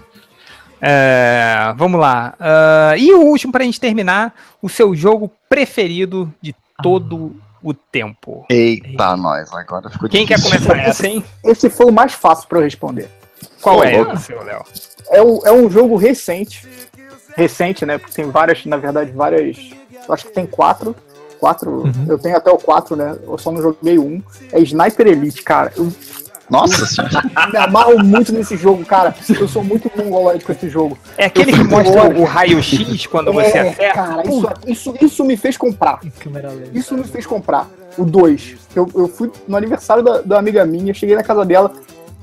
É, 0.80 1.72
vamos 1.76 1.98
lá. 2.00 2.34
Ah, 2.38 2.94
e 2.96 3.12
o 3.12 3.20
último 3.22 3.52
pra 3.52 3.64
gente 3.64 3.80
terminar, 3.80 4.34
o 4.60 4.68
seu 4.68 4.94
jogo 4.94 5.30
preferido 5.48 6.32
de 6.42 6.54
todo 6.82 7.34
o 7.62 7.72
tempo. 7.72 8.44
Eita, 8.50 9.16
nós, 9.16 9.50
agora 9.54 9.88
ficou 9.88 10.08
Quem 10.08 10.26
quer 10.26 10.36
difícil. 10.36 10.58
começar 10.60 10.78
essa, 10.88 11.06
hein? 11.06 11.24
Esse 11.42 11.70
foi 11.70 11.86
o 11.86 11.92
mais 11.92 12.12
fácil 12.12 12.46
pra 12.48 12.58
eu 12.58 12.62
responder. 12.64 13.08
Qual 13.62 13.78
Ô, 13.78 13.84
é, 13.84 13.96
louco. 13.96 14.16
seu 14.18 14.42
Léo? 14.42 14.62
É, 15.10 15.22
o- 15.22 15.40
é 15.46 15.52
um 15.52 15.70
jogo 15.70 15.96
recente. 15.96 16.66
Recente, 17.36 17.84
né? 17.84 17.98
Porque 17.98 18.14
tem 18.14 18.30
várias, 18.30 18.64
na 18.66 18.76
verdade, 18.76 19.10
várias. 19.12 19.56
Eu 20.06 20.14
acho 20.14 20.26
que 20.26 20.32
tem 20.32 20.46
quatro. 20.46 20.94
Quatro. 21.40 21.70
Uhum. 21.70 22.06
Eu 22.08 22.18
tenho 22.18 22.36
até 22.36 22.50
o 22.50 22.56
quatro, 22.58 22.96
né? 22.96 23.16
Eu 23.26 23.36
só 23.38 23.50
não 23.50 23.60
joguei 23.60 23.98
um. 23.98 24.22
É 24.52 24.60
Sniper 24.60 25.06
Elite, 25.06 25.42
cara. 25.42 25.72
Eu 25.76 25.92
Nossa 26.48 26.86
senhora. 26.86 27.22
me 27.52 27.58
amarro 27.58 27.98
muito 28.04 28.32
nesse 28.32 28.56
jogo, 28.56 28.84
cara. 28.84 29.14
Eu 29.28 29.48
sou 29.48 29.62
muito 29.64 29.90
mongoloide 29.96 30.44
com 30.44 30.52
esse 30.52 30.68
jogo. 30.68 30.96
É 31.16 31.26
aquele 31.26 31.52
que 31.52 31.64
mostra 31.64 32.04
o 32.18 32.24
raio-x 32.24 33.06
quando 33.06 33.32
você 33.32 33.58
É, 33.58 33.70
acerta? 33.70 33.94
cara, 33.94 34.22
isso, 34.26 34.52
isso, 34.66 34.94
isso 35.00 35.24
me 35.24 35.36
fez 35.36 35.56
comprar. 35.56 36.00
Isso 36.72 36.94
me 36.96 37.04
fez 37.04 37.26
comprar. 37.26 37.68
O 37.96 38.04
2. 38.04 38.56
Eu, 38.74 38.88
eu 38.94 39.08
fui 39.08 39.30
no 39.46 39.56
aniversário 39.56 40.02
da, 40.02 40.20
da 40.20 40.38
amiga 40.38 40.64
minha, 40.66 40.92
cheguei 40.92 41.14
na 41.14 41.22
casa 41.22 41.44
dela, 41.44 41.72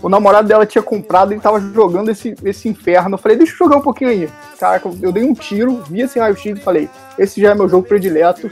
o 0.02 0.10
namorado 0.10 0.48
dela 0.48 0.66
tinha 0.66 0.82
comprado 0.82 1.34
e 1.34 1.40
tava 1.40 1.60
jogando 1.60 2.10
esse, 2.10 2.36
esse 2.44 2.68
inferno. 2.68 3.16
Eu 3.16 3.18
falei, 3.20 3.38
deixa 3.38 3.54
eu 3.54 3.58
jogar 3.58 3.78
um 3.78 3.82
pouquinho 3.82 4.10
aí. 4.10 4.30
Caraca, 4.60 4.90
eu 5.02 5.12
dei 5.12 5.24
um 5.24 5.34
tiro, 5.34 5.84
vi 5.90 6.02
esse 6.02 6.18
raio-x 6.20 6.58
e 6.58 6.62
falei, 6.62 6.90
esse 7.20 7.40
já 7.42 7.52
é 7.52 7.56
meu 7.56 7.70
jogo 7.70 7.88
predileto. 7.88 8.48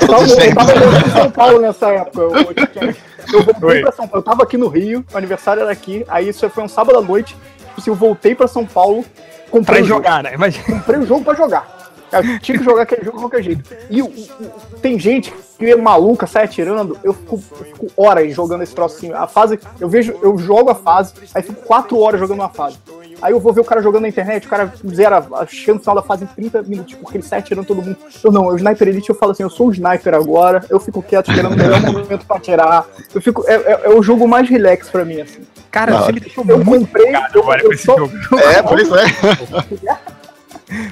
Eu 0.00 0.06
tava, 0.08 0.22
eu 0.22 1.06
em 1.06 1.10
São 1.10 1.30
Paulo 1.30 1.60
nessa 1.60 1.88
época. 1.88 2.20
Eu, 2.20 2.30
eu, 2.30 2.94
eu 3.32 3.42
voltei 3.42 3.68
Oi. 3.68 3.80
pra 3.82 3.92
São 3.92 4.06
Paulo. 4.06 4.20
Eu 4.20 4.22
tava 4.30 4.42
aqui 4.44 4.56
no 4.56 4.68
Rio, 4.68 5.04
o 5.12 5.16
aniversário 5.16 5.62
era 5.62 5.72
aqui. 5.72 6.04
Aí 6.08 6.28
isso 6.28 6.48
foi 6.50 6.62
um 6.64 6.68
sábado 6.68 6.98
à 6.98 7.02
noite. 7.02 7.34
Tipo 7.34 7.80
assim, 7.80 7.90
eu 7.90 7.96
voltei 7.96 8.34
pra 8.34 8.46
São 8.46 8.64
Paulo, 8.64 9.04
comprei 9.50 9.80
Pra 9.80 9.88
jogar, 9.88 10.22
né? 10.22 10.34
Imagina. 10.34 10.64
comprei 10.64 11.00
o 11.00 11.06
jogo 11.06 11.24
pra 11.24 11.34
jogar. 11.34 11.82
Eu 12.12 12.38
tinha 12.38 12.56
que 12.58 12.62
jogar 12.64 12.82
aquele 12.82 13.04
jogo 13.04 13.16
de 13.16 13.22
qualquer 13.24 13.42
jeito. 13.42 13.74
E 13.90 14.00
o- 14.00 14.06
o- 14.06 14.78
tem 14.80 14.96
gente 14.98 15.34
que 15.58 15.66
é 15.70 15.76
maluca, 15.76 16.26
sai 16.26 16.44
atirando. 16.44 16.98
Eu 17.04 17.12
fico, 17.14 17.40
eu 17.58 17.64
fico 17.66 17.86
horas 17.96 18.34
jogando 18.34 18.62
esse 18.62 18.74
troço 18.74 18.96
assim. 18.96 19.12
A 19.12 19.26
fase, 19.26 19.58
eu 19.80 19.88
vejo, 19.88 20.14
eu 20.22 20.36
jogo 20.38 20.70
a 20.70 20.74
fase, 20.74 21.14
aí 21.34 21.42
fico 21.42 21.62
quatro 21.62 21.98
horas 21.98 22.18
jogando 22.20 22.40
uma 22.40 22.48
fase. 22.48 22.76
Aí 23.22 23.32
eu 23.32 23.38
vou 23.40 23.52
ver 23.52 23.60
o 23.60 23.64
cara 23.64 23.80
jogando 23.80 24.02
na 24.02 24.08
internet, 24.08 24.46
o 24.46 24.50
cara 24.50 24.70
zera, 24.92 25.24
chega 25.46 25.74
no 25.74 25.80
final 25.80 25.94
da 25.94 26.02
fase 26.02 26.24
em 26.24 26.26
30 26.26 26.62
minutos, 26.64 26.94
porque 26.94 27.16
ele 27.16 27.24
sai 27.24 27.38
atirando 27.38 27.66
todo 27.66 27.80
mundo. 27.80 27.96
Eu 28.22 28.32
não, 28.32 28.50
eu 28.50 28.56
Sniper 28.56 28.88
Elite, 28.88 29.08
eu 29.08 29.14
falo 29.14 29.32
assim, 29.32 29.44
eu 29.44 29.50
sou 29.50 29.68
o 29.68 29.72
sniper 29.72 30.12
agora, 30.14 30.64
eu 30.68 30.80
fico 30.80 31.00
quieto 31.02 31.30
esperando 31.30 31.54
o 31.54 31.56
melhor 31.56 31.80
momento 31.92 32.26
pra 32.26 32.36
atirar. 32.36 32.84
Eu 33.14 33.22
fico, 33.22 33.44
é, 33.46 33.54
é- 33.54 33.80
é 33.84 33.88
o 33.90 34.02
jogo 34.02 34.26
mais 34.28 34.48
relax 34.48 34.88
pra 34.90 35.04
mim, 35.04 35.20
assim. 35.20 35.40
Cara, 35.70 35.92
Não, 35.92 36.02
você 36.04 36.12
me 36.12 36.20
deixou 36.20 36.44
Eu 36.46 36.64
muito 36.64 36.86
comprei, 36.86 37.14
eu, 37.34 37.70
eu 37.70 37.78
só- 37.78 37.96
jogo. 37.96 38.12
É, 38.38 38.62
pois 38.62 38.88
é. 38.90 40.14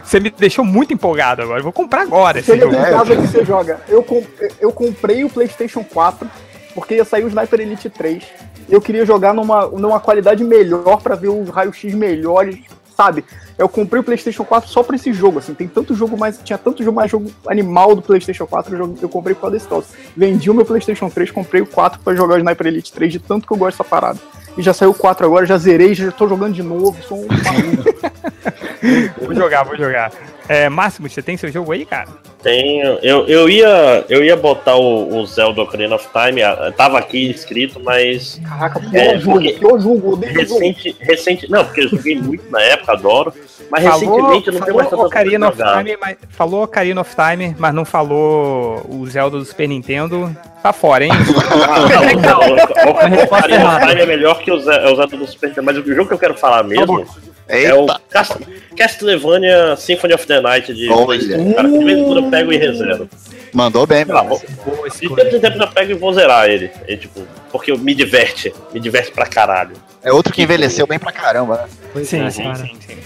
Você 0.04 0.20
me 0.20 0.30
deixou 0.30 0.64
muito 0.64 0.92
empolgado 0.92 1.42
agora. 1.42 1.60
Eu 1.60 1.64
vou 1.64 1.72
comprar 1.72 2.02
agora 2.02 2.40
esse 2.40 2.56
jogo. 2.58 2.74
em 2.74 2.78
casa 2.80 3.16
que 3.16 3.22
você 3.26 3.44
joga. 3.44 3.80
Eu, 3.88 4.02
com- 4.02 4.24
eu 4.60 4.70
comprei 4.72 5.24
o 5.24 5.30
PlayStation 5.30 5.82
4 5.84 6.28
porque 6.74 6.94
ia 6.96 7.04
sair 7.04 7.24
o 7.24 7.28
Sniper 7.28 7.60
Elite 7.60 7.88
3. 7.90 8.22
Eu 8.68 8.80
queria 8.80 9.04
jogar 9.04 9.34
numa, 9.34 9.66
numa 9.66 10.00
qualidade 10.00 10.42
melhor 10.44 11.00
pra 11.02 11.14
ver 11.14 11.28
o 11.28 11.44
raio-x 11.44 11.92
melhor, 11.94 12.48
e, 12.48 12.64
sabe? 13.02 13.24
Eu 13.58 13.68
comprei 13.68 14.00
o 14.00 14.04
PlayStation 14.04 14.44
4 14.44 14.68
só 14.70 14.82
pra 14.82 14.96
esse 14.96 15.12
jogo, 15.12 15.38
assim. 15.38 15.54
Tem 15.54 15.68
tanto 15.68 15.94
jogo 15.94 16.16
mais. 16.16 16.38
Tinha 16.42 16.58
tanto 16.58 16.82
jogo 16.82 16.96
mais 16.96 17.10
jogo 17.10 17.30
animal 17.46 17.94
do 17.94 18.02
PlayStation 18.02 18.46
4, 18.46 18.76
eu, 18.76 18.98
eu 19.02 19.08
comprei 19.08 19.34
por 19.34 19.42
causa 19.42 19.56
desse 19.56 19.68
troço. 19.68 19.88
Vendi 20.16 20.50
o 20.50 20.54
meu 20.54 20.64
PlayStation 20.64 21.08
3, 21.08 21.30
comprei 21.30 21.62
o 21.62 21.66
4 21.66 22.00
pra 22.00 22.14
jogar 22.14 22.36
o 22.36 22.38
Sniper 22.38 22.66
Elite 22.66 22.92
3, 22.92 23.12
de 23.12 23.18
tanto 23.18 23.46
que 23.46 23.52
eu 23.52 23.56
gosto 23.56 23.78
dessa 23.78 23.88
parada. 23.88 24.18
E 24.56 24.62
já 24.62 24.72
saiu 24.74 24.90
o 24.90 24.94
4 24.94 25.26
agora, 25.26 25.46
já 25.46 25.56
zerei, 25.56 25.94
já 25.94 26.10
tô 26.12 26.28
jogando 26.28 26.54
de 26.54 26.62
novo, 26.62 26.96
sou 27.02 27.18
um. 27.18 27.28
Vou 29.24 29.34
jogar, 29.34 29.62
vou 29.62 29.76
jogar. 29.76 30.10
É, 30.48 30.68
Máximo, 30.68 31.08
você 31.08 31.22
tem 31.22 31.36
seu 31.36 31.50
jogo 31.50 31.72
aí, 31.72 31.84
cara? 31.86 32.08
Tenho. 32.42 32.98
Eu, 33.02 33.26
eu, 33.28 33.48
ia, 33.48 34.04
eu 34.08 34.24
ia 34.24 34.36
botar 34.36 34.74
o, 34.76 35.16
o 35.16 35.24
Zelda 35.26 35.62
Ocarina 35.62 35.94
of 35.94 36.08
Time, 36.12 36.42
ah, 36.42 36.72
tava 36.76 36.98
aqui 36.98 37.30
escrito, 37.30 37.78
mas 37.80 38.40
Caraca, 38.48 38.80
pior 38.80 38.94
É, 39.00 39.18
jogo, 39.18 39.32
porque- 39.38 39.52
pior 39.52 39.78
jogo, 39.80 40.16
recente, 40.16 40.96
recente. 41.00 41.48
Não, 41.50 41.64
porque 41.64 41.82
eu 41.82 41.88
joguei 41.88 42.16
muito 42.16 42.50
na 42.50 42.60
época, 42.60 42.92
adoro. 42.92 43.32
Mas 43.70 43.84
Falou, 43.84 43.98
recentemente 44.00 44.48
eu 44.48 44.52
não 44.54 44.60
tenho 44.62 44.76
mais 44.76 44.88
falou 44.90 45.04
tanta 45.04 45.20
Ocarina 45.20 45.48
of. 45.48 45.56
Time, 45.56 45.96
mas, 46.00 46.16
falou 46.30 46.62
Ocarina 46.64 47.00
of 47.00 47.14
Time, 47.14 47.56
mas 47.58 47.72
não 47.74 47.84
falou 47.84 48.84
o 48.88 49.06
Zelda 49.06 49.38
do 49.38 49.44
Super 49.44 49.68
Nintendo. 49.68 50.36
Tá 50.62 50.72
fora, 50.72 51.04
hein? 51.04 51.12
Ah, 51.12 51.78
não, 51.78 52.20
não, 52.20 52.56
o- 52.56 53.16
o- 53.16 53.20
o 53.20 53.24
Ocarina 53.24 53.76
of 53.76 53.86
Time 53.86 54.00
é 54.02 54.06
melhor 54.06 54.38
que 54.40 54.50
o 54.50 54.58
Ze- 54.60 54.70
é 54.70 54.90
o 54.90 54.96
Zelda 54.96 55.16
do 55.16 55.26
Super 55.26 55.48
Nintendo, 55.50 55.64
mas 55.66 55.78
o 55.78 55.94
jogo 55.94 56.08
que 56.08 56.14
eu 56.14 56.18
quero 56.18 56.34
falar 56.34 56.64
mesmo 56.64 57.06
é 57.48 57.74
o 57.74 57.80
Eita. 57.82 58.00
Cast- 58.10 58.38
Castlevania 58.76 59.76
Symphony 59.76 60.14
of 60.14 60.26
the 60.26 60.40
Night 60.40 60.72
de 60.74 60.88
Olha. 60.90 61.54
Cara, 61.54 61.68
de 61.68 61.84
vez 61.84 61.98
em 61.98 62.04
quando 62.04 62.24
eu 62.24 62.30
pego 62.30 62.52
e 62.52 62.56
rezero. 62.56 63.08
Mandou 63.52 63.86
bem, 63.86 64.04
meu. 64.04 64.24
vou- 64.24 64.40
de 64.88 64.98
tempo 64.98 65.36
em 65.36 65.40
tempo 65.40 65.62
eu 65.62 65.68
pego 65.68 65.90
e 65.90 65.94
vou 65.94 66.12
zerar 66.14 66.48
ele. 66.48 66.70
É, 66.88 66.96
tipo, 66.96 67.22
porque 67.50 67.76
me 67.76 67.94
diverte. 67.94 68.52
Me 68.72 68.80
diverte 68.80 69.10
pra 69.12 69.26
caralho. 69.26 69.72
É 70.02 70.12
outro 70.12 70.32
que 70.32 70.42
envelheceu 70.42 70.86
bem 70.86 70.98
pra 70.98 71.12
caramba, 71.12 71.56
né? 71.58 71.64
Pois 71.92 72.08
Sim, 72.08 72.24
é, 72.24 72.30
sim, 72.30 72.42
cara. 72.44 72.56
sim, 72.56 72.76
sim. 72.86 72.96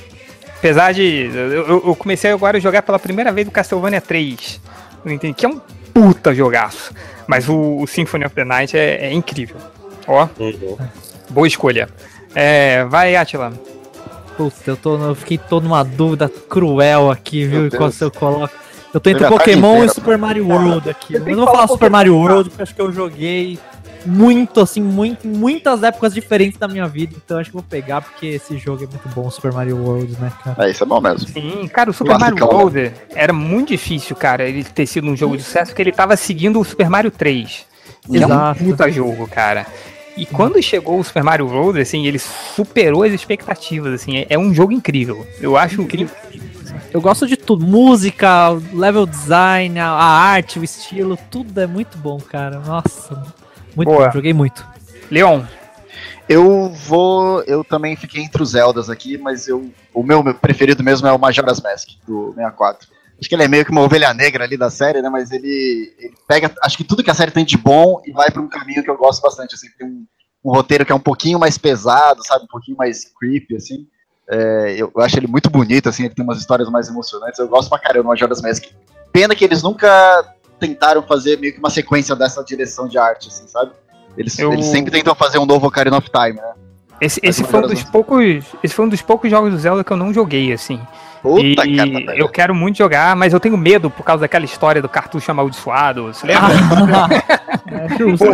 Apesar 0.58 0.92
de. 0.94 1.30
Eu, 1.34 1.52
eu- 1.52 1.82
eu 1.88 1.96
comecei 1.96 2.30
agora 2.30 2.56
a 2.56 2.60
jogar 2.60 2.82
pela 2.82 2.98
primeira 2.98 3.30
vez 3.32 3.46
o 3.46 3.50
Castlevania 3.50 4.00
3. 4.00 4.60
Não 5.04 5.12
entendi, 5.12 5.34
que 5.34 5.44
é 5.44 5.48
um 5.48 5.60
puta 5.92 6.34
jogaço. 6.34 6.92
Mas 7.26 7.48
o, 7.48 7.78
o 7.82 7.86
Symphony 7.86 8.24
of 8.24 8.34
the 8.34 8.44
Night 8.44 8.76
é, 8.78 9.06
é 9.06 9.12
incrível. 9.12 9.56
Ó, 10.06 10.28
Uhum. 10.38 10.76
boa 11.28 11.46
escolha. 11.46 11.88
É, 12.34 12.84
vai, 12.84 13.16
Atila. 13.16 13.52
Puta, 14.36 14.54
eu, 14.66 14.76
tô, 14.76 14.96
eu 14.96 15.14
fiquei 15.14 15.38
todo 15.38 15.64
numa 15.64 15.82
dúvida 15.82 16.28
cruel 16.28 17.10
aqui, 17.10 17.46
viu? 17.46 17.70
Qual 17.70 17.90
se 17.90 18.04
eu 18.04 18.10
coloco. 18.10 18.54
Eu 18.92 19.00
tô 19.00 19.10
entre 19.10 19.26
Pokémon 19.28 19.84
e 19.84 19.88
Super 19.88 20.16
Mario 20.16 20.48
World 20.48 20.88
aqui. 20.88 21.14
Eu 21.14 21.20
não 21.20 21.44
vou 21.44 21.46
falar 21.46 21.68
Super 21.68 21.90
Mario. 21.90 22.16
World, 22.16 22.50
porque 22.50 22.62
acho 22.62 22.74
que 22.74 22.80
eu 22.80 22.92
joguei 22.92 23.58
muito, 24.06 24.60
assim, 24.60 24.80
muito, 24.80 25.26
em 25.26 25.30
muitas 25.30 25.82
épocas 25.82 26.14
diferentes 26.14 26.58
da 26.58 26.68
minha 26.68 26.86
vida. 26.86 27.14
Então 27.22 27.38
acho 27.38 27.50
que 27.50 27.54
vou 27.54 27.62
pegar, 27.62 28.00
porque 28.00 28.26
esse 28.26 28.56
jogo 28.56 28.84
é 28.84 28.86
muito 28.86 29.08
bom, 29.08 29.30
Super 29.30 29.52
Mario 29.52 29.76
World, 29.76 30.16
né, 30.20 30.32
cara? 30.42 30.66
É, 30.66 30.70
isso 30.70 30.84
é 30.84 30.86
bom 30.86 31.00
mesmo. 31.00 31.28
Sim, 31.28 31.68
cara, 31.68 31.90
o 31.90 31.92
Super 31.92 32.18
Mario 32.18 32.36
Classicão, 32.36 32.70
né? 32.70 32.82
World 32.82 32.92
era 33.14 33.32
muito 33.32 33.68
difícil, 33.68 34.14
cara, 34.16 34.48
ele 34.48 34.64
ter 34.64 34.86
sido 34.86 35.08
um 35.08 35.16
jogo 35.16 35.36
de 35.36 35.42
sucesso, 35.42 35.72
porque 35.72 35.82
ele 35.82 35.92
tava 35.92 36.16
seguindo 36.16 36.60
o 36.60 36.64
Super 36.64 36.88
Mario 36.88 37.10
3. 37.10 37.66
Que 38.06 38.16
é 38.16 38.26
um 38.26 38.30
Exato. 38.30 38.64
puta 38.64 38.90
jogo, 38.90 39.26
cara. 39.26 39.66
E 40.16 40.24
quando 40.24 40.62
chegou 40.62 40.98
o 40.98 41.04
Super 41.04 41.22
Mario 41.22 41.46
World, 41.46 41.80
assim, 41.80 42.06
ele 42.06 42.18
superou 42.18 43.02
as 43.02 43.12
expectativas, 43.12 43.92
assim, 43.92 44.18
é, 44.18 44.26
é 44.30 44.38
um 44.38 44.54
jogo 44.54 44.72
incrível. 44.72 45.26
Eu 45.40 45.56
acho 45.56 45.82
incrível. 45.82 46.14
Eu 46.90 47.00
gosto 47.00 47.26
de 47.26 47.36
tudo. 47.36 47.66
Música, 47.66 48.50
level 48.72 49.04
design, 49.04 49.78
a, 49.78 49.88
a 49.88 50.04
arte, 50.04 50.58
o 50.58 50.64
estilo, 50.64 51.18
tudo 51.30 51.60
é 51.60 51.66
muito 51.66 51.98
bom, 51.98 52.18
cara. 52.18 52.58
Nossa, 52.60 53.22
muito 53.74 53.90
Boa. 53.90 54.06
bom. 54.06 54.12
Joguei 54.12 54.32
muito. 54.32 54.66
Leon, 55.10 55.42
Eu 56.28 56.70
vou. 56.70 57.42
Eu 57.42 57.62
também 57.62 57.94
fiquei 57.94 58.22
entre 58.22 58.42
os 58.42 58.50
Zeldas 58.50 58.88
aqui, 58.88 59.18
mas 59.18 59.46
eu, 59.46 59.70
o 59.92 60.02
meu 60.02 60.24
preferido 60.34 60.82
mesmo 60.82 61.06
é 61.06 61.12
o 61.12 61.18
Majora's 61.18 61.60
Mask, 61.60 61.90
do 62.06 62.32
64. 62.34 62.88
Acho 63.18 63.28
que 63.28 63.34
ele 63.34 63.44
é 63.44 63.48
meio 63.48 63.64
que 63.64 63.70
uma 63.70 63.80
ovelha 63.82 64.12
negra 64.12 64.44
ali 64.44 64.56
da 64.56 64.68
série, 64.70 65.00
né? 65.00 65.08
Mas 65.08 65.30
ele, 65.30 65.94
ele 65.98 66.14
pega, 66.28 66.52
acho 66.62 66.76
que 66.76 66.84
tudo 66.84 67.02
que 67.02 67.10
a 67.10 67.14
série 67.14 67.30
tem 67.30 67.44
de 67.44 67.56
bom 67.56 68.00
e 68.04 68.12
vai 68.12 68.30
para 68.30 68.42
um 68.42 68.48
caminho 68.48 68.82
que 68.84 68.90
eu 68.90 68.96
gosto 68.96 69.22
bastante. 69.22 69.54
Assim, 69.54 69.68
tem 69.78 69.86
um, 69.86 70.04
um 70.44 70.50
roteiro 70.52 70.84
que 70.84 70.92
é 70.92 70.94
um 70.94 71.00
pouquinho 71.00 71.38
mais 71.38 71.56
pesado, 71.56 72.22
sabe? 72.26 72.44
Um 72.44 72.48
pouquinho 72.48 72.76
mais 72.76 73.04
creepy, 73.18 73.56
assim. 73.56 73.86
É, 74.28 74.74
eu, 74.76 74.92
eu 74.94 75.02
acho 75.02 75.18
ele 75.18 75.26
muito 75.26 75.48
bonito, 75.48 75.88
assim. 75.88 76.04
Ele 76.04 76.14
tem 76.14 76.24
umas 76.24 76.38
histórias 76.38 76.68
mais 76.68 76.88
emocionantes. 76.88 77.38
Eu 77.38 77.48
gosto 77.48 77.68
pra 77.70 77.78
caramba 77.78 78.02
do 78.02 78.08
Majora's 78.08 78.42
Mask. 78.42 78.64
Pena 79.12 79.34
que 79.34 79.44
eles 79.44 79.62
nunca 79.62 80.34
tentaram 80.60 81.02
fazer 81.02 81.38
meio 81.38 81.52
que 81.54 81.58
uma 81.58 81.70
sequência 81.70 82.14
dessa 82.14 82.42
direção 82.44 82.86
de 82.88 82.98
arte, 82.98 83.28
assim, 83.28 83.46
sabe? 83.48 83.72
Eles, 84.16 84.38
Eu- 84.38 84.52
eles 84.52 84.66
sempre 84.66 84.90
tentam 84.90 85.14
fazer 85.14 85.38
um 85.38 85.46
novo 85.46 85.66
Ocarina 85.66 85.96
of 85.96 86.10
Time, 86.10 86.34
né? 86.40 86.52
esse, 87.00 87.20
esse 87.22 87.44
foi 87.44 87.60
um 87.60 87.66
dos 87.68 87.82
poucos. 87.84 88.44
Esse 88.62 88.74
foi 88.74 88.84
um 88.86 88.88
dos 88.88 89.02
poucos 89.02 89.30
jogos 89.30 89.50
do 89.52 89.58
Zelda 89.58 89.84
que 89.84 89.92
eu 89.92 89.96
não 89.96 90.12
joguei, 90.12 90.52
assim. 90.52 90.80
Puta, 91.22 91.66
e 91.66 91.76
cara, 91.76 91.90
velho. 91.90 92.12
eu 92.14 92.28
quero 92.28 92.54
muito 92.54 92.78
jogar, 92.78 93.16
mas 93.16 93.32
eu 93.32 93.40
tenho 93.40 93.56
medo 93.56 93.90
por 93.90 94.04
causa 94.04 94.20
daquela 94.22 94.44
história 94.44 94.80
do 94.80 94.88
cartucho 94.88 95.30
amaldiçoado. 95.30 96.04
Você 96.12 96.26
lembra? 96.26 96.48
é 97.94 97.98
justo. 97.98 98.26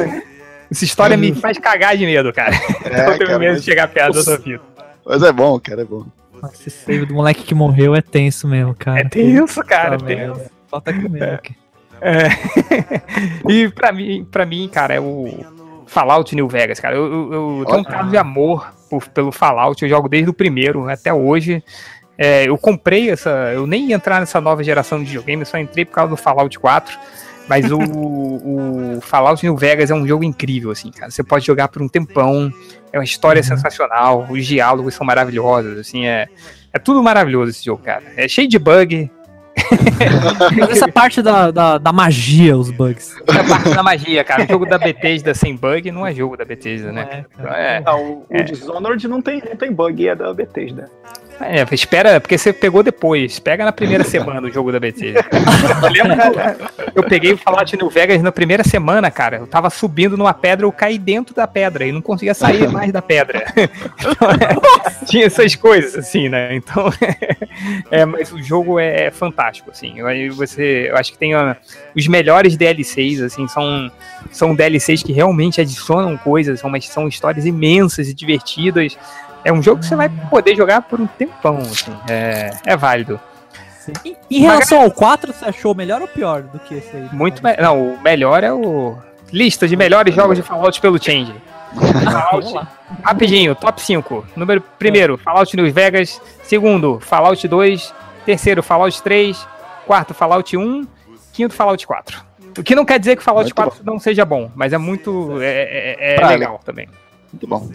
Essa 0.70 0.84
história 0.84 1.16
me 1.16 1.34
faz 1.34 1.58
cagar 1.58 1.96
de 1.96 2.04
medo, 2.06 2.32
cara. 2.32 2.54
É, 2.84 3.06
eu 3.08 3.18
tenho 3.18 3.26
cara, 3.26 3.38
medo 3.38 3.52
mas, 3.52 3.60
de 3.62 3.70
chegar 3.70 3.88
perto 3.88 4.14
da 4.14 4.22
sua 4.22 4.38
vida. 4.38 4.60
mas 5.06 5.22
é 5.22 5.32
bom, 5.32 5.58
cara, 5.60 5.82
é 5.82 5.84
bom. 5.84 6.04
Esse 6.52 6.70
save 6.70 7.06
do 7.06 7.14
moleque 7.14 7.42
que 7.42 7.54
morreu 7.54 7.94
é 7.94 8.00
tenso 8.02 8.48
mesmo, 8.48 8.74
cara. 8.74 9.00
É 9.00 9.04
tenso, 9.08 9.62
cara. 9.64 9.96
Puta 9.98 10.12
É 10.12 10.16
tenso. 10.16 10.28
merda. 10.34 10.50
Só 10.68 10.80
tá 10.80 10.92
com 10.92 11.08
medo 11.08 11.24
aqui. 11.24 11.54
É. 12.00 12.28
e 13.48 13.68
pra 13.68 13.92
mim, 13.92 14.26
pra 14.30 14.44
mim, 14.44 14.68
cara, 14.72 14.94
é 14.94 15.00
o 15.00 15.44
Fallout 15.86 16.34
New 16.34 16.48
Vegas, 16.48 16.80
cara. 16.80 16.96
Eu, 16.96 17.04
eu- 17.32 17.58
eu 17.60 17.64
tenho 17.66 17.78
um 17.80 17.84
caso 17.84 18.10
de 18.10 18.16
amor 18.16 18.72
por- 18.90 19.06
pelo 19.08 19.30
Fallout. 19.30 19.82
Eu 19.82 19.88
jogo 19.88 20.08
desde 20.08 20.30
o 20.30 20.34
primeiro 20.34 20.88
até 20.88 21.12
hoje. 21.14 21.62
É, 22.22 22.48
eu 22.48 22.56
comprei 22.56 23.10
essa. 23.10 23.30
Eu 23.52 23.66
nem 23.66 23.88
ia 23.88 23.96
entrar 23.96 24.20
nessa 24.20 24.40
nova 24.40 24.62
geração 24.62 25.00
de 25.00 25.06
videogame, 25.06 25.42
eu 25.42 25.46
só 25.46 25.58
entrei 25.58 25.84
por 25.84 25.92
causa 25.94 26.10
do 26.10 26.16
Fallout 26.16 26.56
4. 26.56 26.96
Mas 27.48 27.72
o, 27.72 27.78
o 27.82 29.00
Fallout 29.00 29.44
New 29.44 29.56
Vegas 29.56 29.90
é 29.90 29.94
um 29.94 30.06
jogo 30.06 30.22
incrível, 30.22 30.70
assim, 30.70 30.92
cara. 30.92 31.10
Você 31.10 31.24
pode 31.24 31.44
jogar 31.44 31.66
por 31.66 31.82
um 31.82 31.88
tempão, 31.88 32.52
é 32.92 32.98
uma 32.98 33.04
história 33.04 33.42
sensacional, 33.42 34.28
os 34.30 34.46
diálogos 34.46 34.94
são 34.94 35.04
maravilhosos, 35.04 35.76
assim, 35.80 36.06
é, 36.06 36.28
é 36.72 36.78
tudo 36.78 37.02
maravilhoso 37.02 37.50
esse 37.50 37.64
jogo, 37.64 37.82
cara. 37.82 38.04
É 38.16 38.28
cheio 38.28 38.46
de 38.46 38.56
bug, 38.56 39.10
essa 40.70 40.88
parte 40.88 41.20
da, 41.20 41.50
da, 41.50 41.78
da 41.78 41.92
magia, 41.92 42.56
os 42.56 42.70
bugs. 42.70 43.16
é 43.28 43.40
a 43.40 43.44
parte 43.44 43.70
da 43.70 43.82
magia, 43.82 44.24
cara. 44.24 44.44
O 44.44 44.46
jogo 44.46 44.66
da 44.66 44.78
Bethesda 44.78 45.34
sem 45.34 45.56
bug 45.56 45.90
não 45.90 46.06
é 46.06 46.14
jogo 46.14 46.36
da 46.36 46.44
Bethesda, 46.44 46.92
né? 46.92 47.26
Então, 47.34 47.52
é, 47.52 47.80
Não, 47.80 48.00
o, 48.00 48.26
É. 48.30 48.40
o 48.40 48.44
Dishonored 48.44 49.08
não 49.08 49.20
tem, 49.20 49.42
não 49.44 49.56
tem 49.56 49.72
bug, 49.72 50.08
é 50.08 50.14
da 50.14 50.32
Bethesda. 50.32 50.90
É, 51.40 51.66
espera, 51.72 52.20
porque 52.20 52.38
você 52.38 52.52
pegou 52.52 52.82
depois. 52.82 53.38
Pega 53.38 53.64
na 53.64 53.72
primeira 53.72 54.04
semana 54.04 54.46
o 54.46 54.50
jogo 54.50 54.70
da 54.72 54.78
Bethesda. 54.78 55.24
Eu 55.82 55.90
lembro 55.90 56.12
eu 56.94 57.02
peguei 57.04 57.32
o 57.32 57.38
Fallout 57.38 57.76
New 57.76 57.88
Vegas 57.88 58.22
na 58.22 58.30
primeira 58.30 58.62
semana, 58.62 59.10
cara. 59.10 59.38
Eu 59.38 59.46
tava 59.46 59.70
subindo 59.70 60.16
numa 60.16 60.34
pedra, 60.34 60.66
eu 60.66 60.72
caí 60.72 60.98
dentro 60.98 61.34
da 61.34 61.46
pedra 61.46 61.86
e 61.86 61.92
não 61.92 62.02
conseguia 62.02 62.34
sair 62.34 62.68
mais 62.70 62.92
da 62.92 63.00
pedra. 63.00 63.44
Então, 63.56 64.30
é, 64.30 65.04
tinha 65.06 65.26
essas 65.26 65.54
coisas, 65.54 65.96
assim, 65.96 66.28
né? 66.28 66.54
Então, 66.54 66.92
é, 67.90 68.04
mas 68.04 68.32
o 68.32 68.42
jogo 68.42 68.78
é 68.78 69.10
fantástico, 69.10 69.70
assim. 69.70 69.98
Eu, 69.98 70.34
você, 70.34 70.88
eu 70.90 70.96
acho 70.96 71.12
que 71.12 71.18
tem 71.18 71.32
os 71.96 72.06
melhores 72.06 72.56
DLCs, 72.56 73.20
assim, 73.20 73.48
são, 73.48 73.90
são 74.30 74.54
DLCs 74.54 75.02
que 75.02 75.12
realmente 75.12 75.60
adicionam 75.60 76.16
coisas, 76.16 76.60
são, 76.60 76.70
mas 76.70 76.86
são 76.88 77.08
histórias 77.08 77.46
imensas 77.46 78.08
e 78.08 78.14
divertidas. 78.14 78.96
É 79.44 79.52
um 79.52 79.62
jogo 79.62 79.80
que 79.80 79.86
você 79.86 79.96
vai 79.96 80.08
poder 80.30 80.54
jogar 80.56 80.82
por 80.82 81.00
um 81.00 81.06
tempão, 81.06 81.58
assim. 81.58 81.94
É, 82.08 82.50
é 82.64 82.76
válido. 82.76 83.20
Em, 84.04 84.16
em 84.30 84.40
relação 84.40 84.82
ao 84.82 84.90
4, 84.90 85.32
você 85.32 85.44
achou 85.44 85.74
melhor 85.74 86.00
ou 86.00 86.06
pior 86.08 86.42
do 86.42 86.58
que 86.60 86.74
esse 86.74 86.96
aí? 86.96 87.08
Muito 87.12 87.42
me... 87.42 87.56
Não, 87.56 87.94
o 87.94 88.00
melhor 88.00 88.44
é 88.44 88.52
o. 88.52 88.96
Lista 89.32 89.66
de 89.66 89.74
melhores 89.76 90.14
jogos 90.14 90.36
de 90.36 90.42
Fallout 90.42 90.78
pelo 90.80 91.02
Change. 91.02 91.34
Lá. 92.52 92.68
Rapidinho, 93.02 93.54
top 93.54 93.80
5. 93.80 94.26
Número 94.36 94.60
primeiro, 94.78 95.16
Fallout 95.16 95.56
New 95.56 95.72
Vegas. 95.72 96.20
Segundo, 96.44 97.00
Fallout 97.00 97.48
2. 97.48 97.94
Terceiro, 98.26 98.62
Fallout 98.62 99.02
3. 99.02 99.48
Quarto, 99.86 100.12
Fallout 100.14 100.54
1. 100.56 100.86
Quinto, 101.32 101.54
Fallout 101.54 101.84
4. 101.86 102.22
O 102.58 102.62
que 102.62 102.74
não 102.74 102.84
quer 102.84 102.98
dizer 102.98 103.16
que 103.16 103.22
Fallout 103.22 103.46
Muito 103.46 103.54
4 103.54 103.80
não 103.84 103.98
seja 103.98 104.24
bom, 104.26 104.50
mas 104.54 104.74
é 104.74 104.78
muito. 104.78 105.40
É, 105.40 105.96
é- 105.98 106.16
é 106.22 106.26
legal 106.26 106.60
também. 106.62 106.86
Muito 107.32 107.46
bom. 107.46 107.70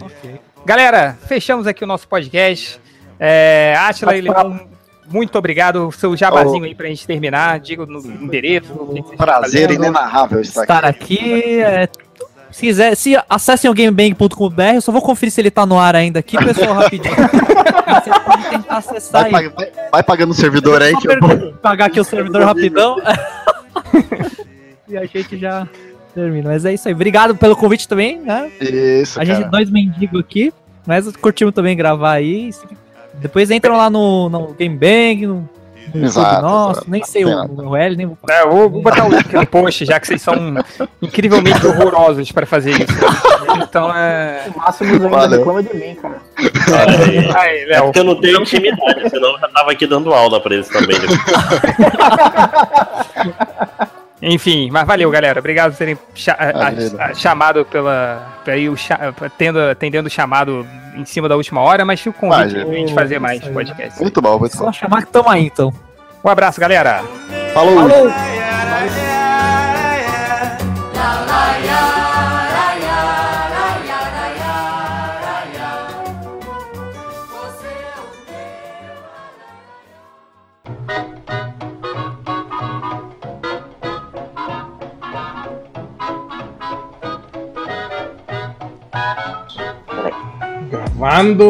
Galera, 0.64 1.16
fechamos 1.26 1.66
aqui 1.66 1.82
o 1.84 1.86
nosso 1.86 2.06
podcast. 2.06 2.80
É, 3.18 3.74
Atila 3.78 4.16
e 4.16 4.20
Leão, 4.20 4.60
muito 5.10 5.36
obrigado. 5.38 5.88
O 5.88 5.92
seu 5.92 6.16
jabazinho 6.16 6.64
aí 6.64 6.74
pra 6.74 6.86
gente 6.88 7.06
terminar. 7.06 7.58
Diga 7.60 7.86
no 7.86 7.98
endereço. 8.00 8.72
Prazer 9.16 9.70
inenarrável 9.70 10.40
estar 10.40 10.84
aqui. 10.84 11.14
Estar 11.14 11.24
aqui. 11.24 11.60
é, 11.60 11.88
se 12.50 12.60
quiser, 12.60 12.94
se 12.96 13.16
acessem 13.28 13.70
o 13.70 13.74
gamebang.com.br, 13.74 14.62
eu 14.74 14.80
só 14.80 14.90
vou 14.92 15.02
conferir 15.02 15.32
se 15.32 15.40
ele 15.40 15.50
tá 15.50 15.64
no 15.66 15.78
ar 15.78 15.94
ainda 15.94 16.18
aqui, 16.20 16.36
pessoal, 16.38 16.74
rapidinho. 16.74 17.14
Você 17.88 18.10
pode 18.20 18.50
tentar 18.50 18.76
acessar 18.76 19.30
Vai, 19.30 19.48
vai- 19.48 19.72
vai 19.90 20.02
pagando 20.02 20.30
o 20.30 20.34
servidor 20.34 20.82
aí 20.82 20.94
que 20.96 21.08
eu 21.08 21.18
per- 21.18 21.54
pagar 21.54 21.86
aqui 21.86 21.98
o 21.98 22.04
servidor 22.04 22.42
rapidão. 22.44 22.96
e 24.86 24.96
a 24.96 25.04
gente 25.06 25.38
já 25.38 25.66
termina. 26.14 26.50
Mas 26.50 26.64
é 26.64 26.74
isso 26.74 26.88
aí. 26.88 26.94
Obrigado 26.94 27.34
pelo 27.36 27.56
convite 27.56 27.86
também, 27.88 28.20
né? 28.20 28.50
Isso, 28.60 29.20
A 29.20 29.24
gente, 29.24 29.38
cara. 29.38 29.50
dois 29.50 29.70
mendigos 29.70 30.20
aqui, 30.20 30.52
mas 30.86 31.14
curtimos 31.16 31.54
também 31.54 31.76
gravar 31.76 32.12
aí. 32.12 32.50
Depois 33.14 33.50
entram 33.50 33.76
lá 33.76 33.88
no, 33.90 34.28
no 34.28 34.52
Game 34.54 34.76
Bang, 34.76 35.26
no, 35.26 35.48
no 35.94 36.04
Exato, 36.06 36.42
nosso, 36.42 36.72
exato. 36.80 36.90
nem 36.90 37.02
sei 37.04 37.24
o, 37.24 37.30
nada. 37.30 37.50
o 37.50 37.70
URL, 37.70 37.96
nem 37.96 38.06
vou 38.06 38.18
É, 38.30 38.42
eu 38.42 38.50
vou, 38.50 38.68
vou 38.70 38.82
botar 38.82 39.06
o 39.06 39.10
link 39.10 39.32
no 39.32 39.46
post, 39.46 39.84
já 39.86 39.98
que 39.98 40.06
vocês 40.06 40.20
são 40.22 40.34
incrivelmente 41.00 41.66
horrorosos 41.66 42.30
para 42.30 42.44
fazer 42.46 42.72
isso. 42.72 42.92
Então 43.62 43.90
é. 43.96 44.44
O 44.54 44.58
Máximo 44.58 44.92
ainda 44.92 45.08
Valeu. 45.08 45.38
reclama 45.38 45.62
de 45.62 45.74
mim, 45.74 45.94
cara. 45.96 46.20
Aí. 46.36 47.18
Aí, 47.34 47.70
É 47.72 47.80
porque 47.80 47.98
eu 48.00 48.04
não 48.04 48.20
tenho 48.20 48.40
intimidade, 48.42 49.08
senão 49.10 49.32
eu 49.32 49.38
já 49.40 49.48
tava 49.48 49.72
aqui 49.72 49.86
dando 49.86 50.12
aula 50.12 50.38
pra 50.40 50.54
eles 50.54 50.68
também. 50.68 50.96
Enfim, 54.20 54.68
mas 54.70 54.86
valeu, 54.86 55.10
galera. 55.10 55.38
Obrigado 55.38 55.72
por 55.72 55.78
terem 55.78 55.96
cha- 56.14 56.36
a- 56.38 56.52
Valeu. 56.52 56.96
a- 57.00 57.14
chamado 57.14 57.64
pela. 57.64 58.40
Aí 58.46 58.68
o 58.68 58.76
cha- 58.76 59.12
tendo, 59.36 59.60
atendendo 59.60 60.08
o 60.08 60.10
chamado 60.10 60.66
em 60.96 61.04
cima 61.04 61.28
da 61.28 61.36
última 61.36 61.60
hora, 61.60 61.84
mas 61.84 62.00
fica 62.00 62.16
o 62.16 62.20
convite 62.20 62.54
pra 62.64 62.74
gente 62.74 62.94
fazer 62.94 63.18
mais 63.20 63.40
podcast. 63.46 64.00
Muito 64.00 64.20
bom, 64.20 64.38
muito 64.38 64.56
só 64.56 64.64
bom. 64.66 64.72
chamar 64.72 65.02
que 65.04 65.12
tamo 65.12 65.28
aí, 65.28 65.44
então. 65.46 65.72
Um 66.24 66.28
abraço, 66.28 66.60
galera. 66.60 67.02
Falou! 67.54 68.08
Gravando. 90.98 91.48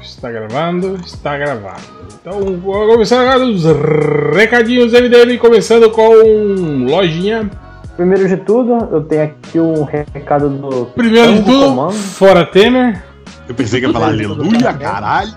Está 0.00 0.30
gravando, 0.30 0.94
está 1.04 1.36
gravando. 1.36 1.80
Então, 2.20 2.40
vou 2.60 2.86
começar 2.86 3.20
agora 3.20 3.44
os 3.44 3.64
recadinhos 4.32 4.92
MDM, 4.92 5.36
começando 5.38 5.90
com 5.90 6.12
lojinha. 6.88 7.50
Primeiro 7.96 8.28
de 8.28 8.36
tudo, 8.36 8.74
eu 8.92 9.02
tenho 9.02 9.24
aqui 9.24 9.58
um 9.58 9.82
recado 9.82 10.48
do 10.48 10.86
Primeiro 10.86 11.34
de 11.34 11.42
tudo, 11.42 11.66
Comando. 11.66 11.94
fora 11.94 12.46
Temer. 12.46 13.02
Eu 13.48 13.56
pensei 13.56 13.80
que 13.80 13.86
ia 13.86 13.92
falar 13.92 14.06
aleluia, 14.08 14.72
caralho. 14.74 15.34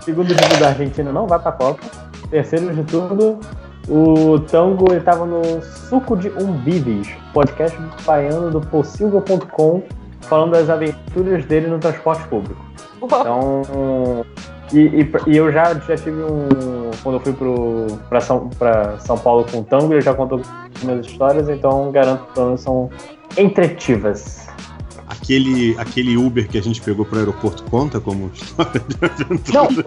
Segundo 0.00 0.26
de 0.26 0.34
tudo, 0.34 0.64
a 0.64 0.68
Argentina 0.68 1.12
não 1.12 1.28
vai 1.28 1.38
pra 1.38 1.52
Copa. 1.52 1.86
Terceiro 2.28 2.74
de 2.74 2.82
tudo, 2.82 3.38
o 3.88 4.38
Tango 4.40 4.92
ele 4.92 5.00
tava 5.00 5.24
no 5.24 5.42
Suco 5.62 6.16
de 6.16 6.28
Umbives, 6.30 7.08
podcast 7.32 7.78
baiano 8.04 8.50
do 8.50 8.60
Possilga.com, 8.60 9.82
falando 10.22 10.52
das 10.52 10.68
aventuras 10.68 11.44
dele 11.46 11.66
no 11.68 11.78
transporte 11.78 12.26
público. 12.28 12.60
Então. 13.02 13.62
E, 14.72 14.80
e- 14.80 15.10
e 15.28 15.36
eu 15.36 15.50
já, 15.50 15.72
já 15.74 15.96
tive 15.96 16.22
um. 16.22 16.48
Quando 17.02 17.14
eu 17.16 17.20
fui 17.20 17.32
pro, 17.32 17.86
pra, 18.08 18.20
São, 18.20 18.48
pra 18.58 18.98
São 18.98 19.16
Paulo 19.16 19.46
com 19.50 19.60
o 19.60 19.64
Tango, 19.64 19.92
ele 19.94 20.00
já 20.02 20.12
contou 20.12 20.42
minhas 20.82 21.06
histórias, 21.06 21.48
então 21.48 21.90
garanto 21.90 22.26
que 22.26 22.34
pelo 22.34 22.46
menos 22.46 22.60
são 22.60 22.90
entretivas. 23.38 24.47
Aquele, 25.28 25.76
aquele 25.78 26.16
Uber 26.16 26.48
que 26.48 26.56
a 26.56 26.62
gente 26.62 26.80
pegou 26.80 27.04
pro 27.04 27.18
aeroporto 27.18 27.62
conta 27.64 28.00
como 28.00 28.30
história 28.32 28.80
de 28.80 28.96
aventura? 29.04 29.52
Não, 29.52 29.84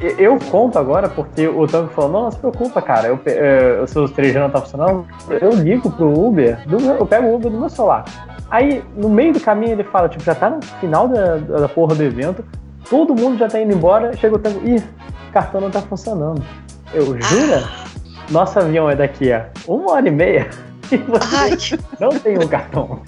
eu, 0.00 0.16
eu 0.16 0.38
conto 0.50 0.78
agora 0.78 1.10
porque 1.10 1.46
o 1.46 1.66
Tango 1.66 1.90
falou, 1.92 2.10
não, 2.10 2.22
não 2.22 2.30
se 2.30 2.38
preocupa, 2.38 2.80
cara, 2.80 3.08
eu, 3.08 3.18
pe- 3.18 3.32
eh, 3.32 3.80
o 3.82 3.86
seu 3.86 4.06
3G 4.06 4.32
não 4.40 4.48
tá 4.48 4.62
funcionando, 4.62 5.04
eu 5.42 5.50
ligo 5.50 5.90
pro 5.90 6.18
Uber, 6.18 6.66
do 6.66 6.80
eu 6.80 7.04
pego 7.04 7.26
o 7.26 7.34
Uber 7.34 7.50
do 7.52 7.58
meu 7.60 7.68
celular. 7.68 8.06
Aí, 8.50 8.82
no 8.96 9.10
meio 9.10 9.34
do 9.34 9.40
caminho, 9.40 9.72
ele 9.72 9.84
fala, 9.84 10.08
tipo, 10.08 10.24
já 10.24 10.34
tá 10.34 10.48
no 10.48 10.62
final 10.80 11.06
da, 11.06 11.36
da 11.36 11.68
porra 11.68 11.94
do 11.94 12.02
evento, 12.02 12.42
todo 12.88 13.14
mundo 13.14 13.36
já 13.38 13.48
tá 13.48 13.60
indo 13.60 13.74
embora, 13.74 14.16
chega 14.16 14.36
o 14.36 14.38
Tango, 14.38 14.66
ih, 14.66 14.82
cartão 15.34 15.60
não 15.60 15.70
tá 15.70 15.82
funcionando. 15.82 16.42
Eu, 16.94 17.04
jura? 17.20 17.62
Nosso 18.30 18.58
avião 18.58 18.88
é 18.88 18.96
daqui 18.96 19.30
a 19.32 19.48
uma 19.68 19.92
hora 19.92 20.08
e 20.08 20.10
meia 20.10 20.48
e 20.90 20.96
você 20.96 21.36
Ai, 21.36 21.90
não 22.00 22.08
tem 22.08 22.38
um 22.38 22.48
cartão. 22.48 23.02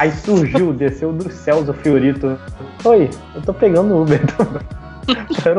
Aí 0.00 0.10
surgiu, 0.12 0.72
desceu 0.72 1.12
dos 1.12 1.30
céus 1.34 1.68
o 1.68 1.74
Fiorito. 1.74 2.38
Oi, 2.84 3.10
eu 3.34 3.42
tô 3.42 3.52
pegando 3.52 3.92
o 3.94 4.00
Uber. 4.02 4.18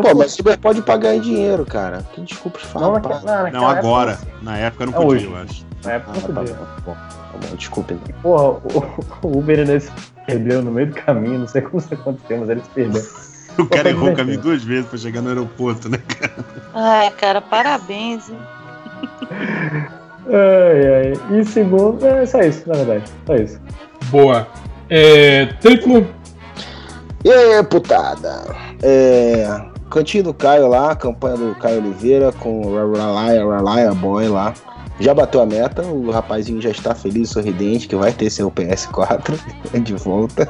Pô, 0.01 0.15
mas 0.17 0.39
Uber 0.39 0.57
pode 0.57 0.81
pagar 0.81 1.13
em 1.13 1.19
dinheiro, 1.21 1.63
cara. 1.63 2.03
Que 2.11 2.21
desculpa 2.21 2.57
te 2.57 2.65
Não, 2.65 2.71
falar. 2.71 2.93
naquela, 2.93 3.19
não, 3.21 3.25
Não, 3.35 3.43
naquela 3.43 3.77
agora. 3.77 4.11
época, 4.13 4.31
Na 4.41 4.57
época 4.57 4.85
não 4.87 4.93
É 4.93 4.95
podia, 4.95 5.11
hoje. 5.11 5.25
eu 5.25 5.37
acho. 5.37 5.65
Na 5.85 5.91
época 5.91 6.11
Ah, 6.11 6.27
não 6.27 6.35
podia. 6.35 6.53
bom, 6.55 6.63
tá 6.65 6.81
bom, 6.85 6.93
tá 6.95 7.47
bom, 7.49 7.55
desculpa. 7.55 7.93
então. 7.93 8.15
Porra, 8.23 8.43
o, 9.23 9.27
o 9.27 9.37
Uber 9.37 9.59
ele 9.59 9.79
se 9.79 9.91
perdeu 10.25 10.63
no 10.63 10.71
meio 10.71 10.87
do 10.87 10.95
caminho, 10.95 11.37
não 11.39 11.47
sei 11.47 11.61
como 11.61 11.77
isso 11.77 11.93
aconteceu, 11.93 12.39
mas 12.39 12.49
ele 12.49 12.61
se 12.61 12.69
perdeu. 12.69 13.03
O 13.59 13.65
cara 13.67 13.89
errou 13.89 14.09
o 14.11 14.15
caminho 14.15 14.39
duas 14.39 14.63
vezes 14.63 14.85
pra 14.87 14.97
chegar 14.97 15.21
no 15.21 15.27
aeroporto, 15.27 15.89
né? 15.89 15.99
ai, 16.73 17.11
cara, 17.11 17.41
parabéns. 17.41 18.29
hein? 18.29 18.37
Ai, 20.29 21.13
ai. 21.31 21.39
E 21.39 21.43
segundo, 21.45 22.03
é 22.07 22.25
só 22.25 22.39
isso, 22.39 22.67
na 22.69 22.75
verdade. 22.75 23.03
Só 23.27 23.35
isso. 23.35 23.59
Boa. 24.09 24.47
É, 24.89 25.45
triplo. 25.61 26.07
E 27.23 27.31
aí, 27.31 27.63
putada? 27.63 28.43
É. 28.81 29.61
Cantinho 29.89 30.23
do 30.23 30.33
Caio 30.33 30.67
lá, 30.67 30.95
campanha 30.95 31.35
do 31.35 31.55
Caio 31.55 31.79
Oliveira 31.79 32.31
com 32.31 32.61
o 32.61 32.95
Ralaya 32.95 33.93
Boy 33.93 34.29
lá. 34.29 34.53
Já 35.01 35.15
bateu 35.15 35.41
a 35.41 35.45
meta, 35.47 35.81
o 35.81 36.11
rapazinho 36.11 36.61
já 36.61 36.69
está 36.69 36.93
feliz, 36.93 37.29
sorridente, 37.29 37.87
que 37.87 37.95
vai 37.95 38.13
ter 38.13 38.29
seu 38.29 38.51
PS4 38.51 39.35
de 39.81 39.95
volta. 39.95 40.47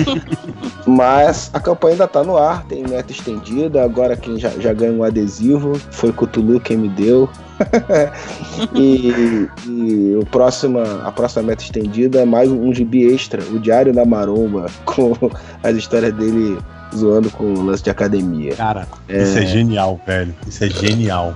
Mas 0.86 1.50
a 1.52 1.60
campanha 1.60 1.92
ainda 1.92 2.08
tá 2.08 2.24
no 2.24 2.38
ar, 2.38 2.64
tem 2.64 2.82
meta 2.88 3.12
estendida. 3.12 3.84
Agora 3.84 4.16
quem 4.16 4.38
já, 4.38 4.48
já 4.48 4.72
ganha 4.72 4.92
um 4.92 5.04
adesivo 5.04 5.78
foi 5.90 6.10
Cthulhu 6.10 6.58
quem 6.58 6.78
me 6.78 6.88
deu. 6.88 7.28
e, 8.74 9.48
e 9.66 10.16
o 10.20 10.26
próxima, 10.26 10.82
a 11.04 11.12
próxima 11.12 11.42
meta 11.44 11.62
estendida 11.62 12.20
é 12.20 12.24
mais 12.24 12.50
um 12.50 12.72
gibi 12.72 13.12
extra, 13.12 13.42
o 13.50 13.58
Diário 13.58 13.92
da 13.92 14.04
Maromba, 14.04 14.66
com 14.84 15.14
as 15.62 15.76
histórias 15.76 16.12
dele 16.14 16.58
zoando 16.94 17.30
com 17.30 17.44
o 17.44 17.64
lance 17.64 17.82
de 17.82 17.90
academia. 17.90 18.54
Cara, 18.54 18.86
isso 19.08 19.38
é 19.38 19.46
genial, 19.46 20.00
velho. 20.06 20.34
Isso 20.46 20.64
é 20.64 20.70
genial. 20.70 21.34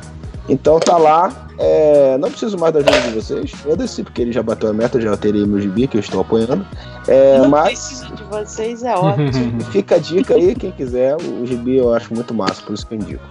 Então 0.49 0.81
tá 0.81 0.97
lá. 0.97 1.47
É, 1.58 2.16
não 2.18 2.31
preciso 2.31 2.57
mais 2.57 2.73
da 2.73 2.81
ajuda 2.81 3.00
de 3.08 3.15
vocês. 3.15 3.50
Foda-se, 3.50 4.02
porque 4.02 4.23
ele 4.23 4.32
já 4.32 4.42
bateu 4.42 4.70
a 4.70 4.73
meta, 4.73 5.00
já 5.00 5.10
alterei 5.10 5.44
meu 5.44 5.60
gibi, 5.60 5.86
que 5.86 5.97
eu 5.97 6.00
estou 6.00 6.23
apoiando. 6.23 6.66
É, 7.07 7.39
Não 7.39 7.50
mas 7.50 7.86
preciso 7.86 8.15
de 8.15 8.23
vocês, 8.24 8.82
é 8.82 8.94
ótimo. 8.94 9.60
fica 9.70 9.97
a 9.97 9.99
dica 9.99 10.34
aí, 10.34 10.55
quem 10.55 10.70
quiser. 10.73 11.16
O 11.16 11.47
gibi 11.47 11.76
eu 11.76 11.92
acho 11.92 12.15
muito 12.15 12.32
massa, 12.32 12.62
por 12.62 12.74
isso 12.74 12.86
que 12.86 12.94
eu 12.94 12.99
indico. 12.99 13.24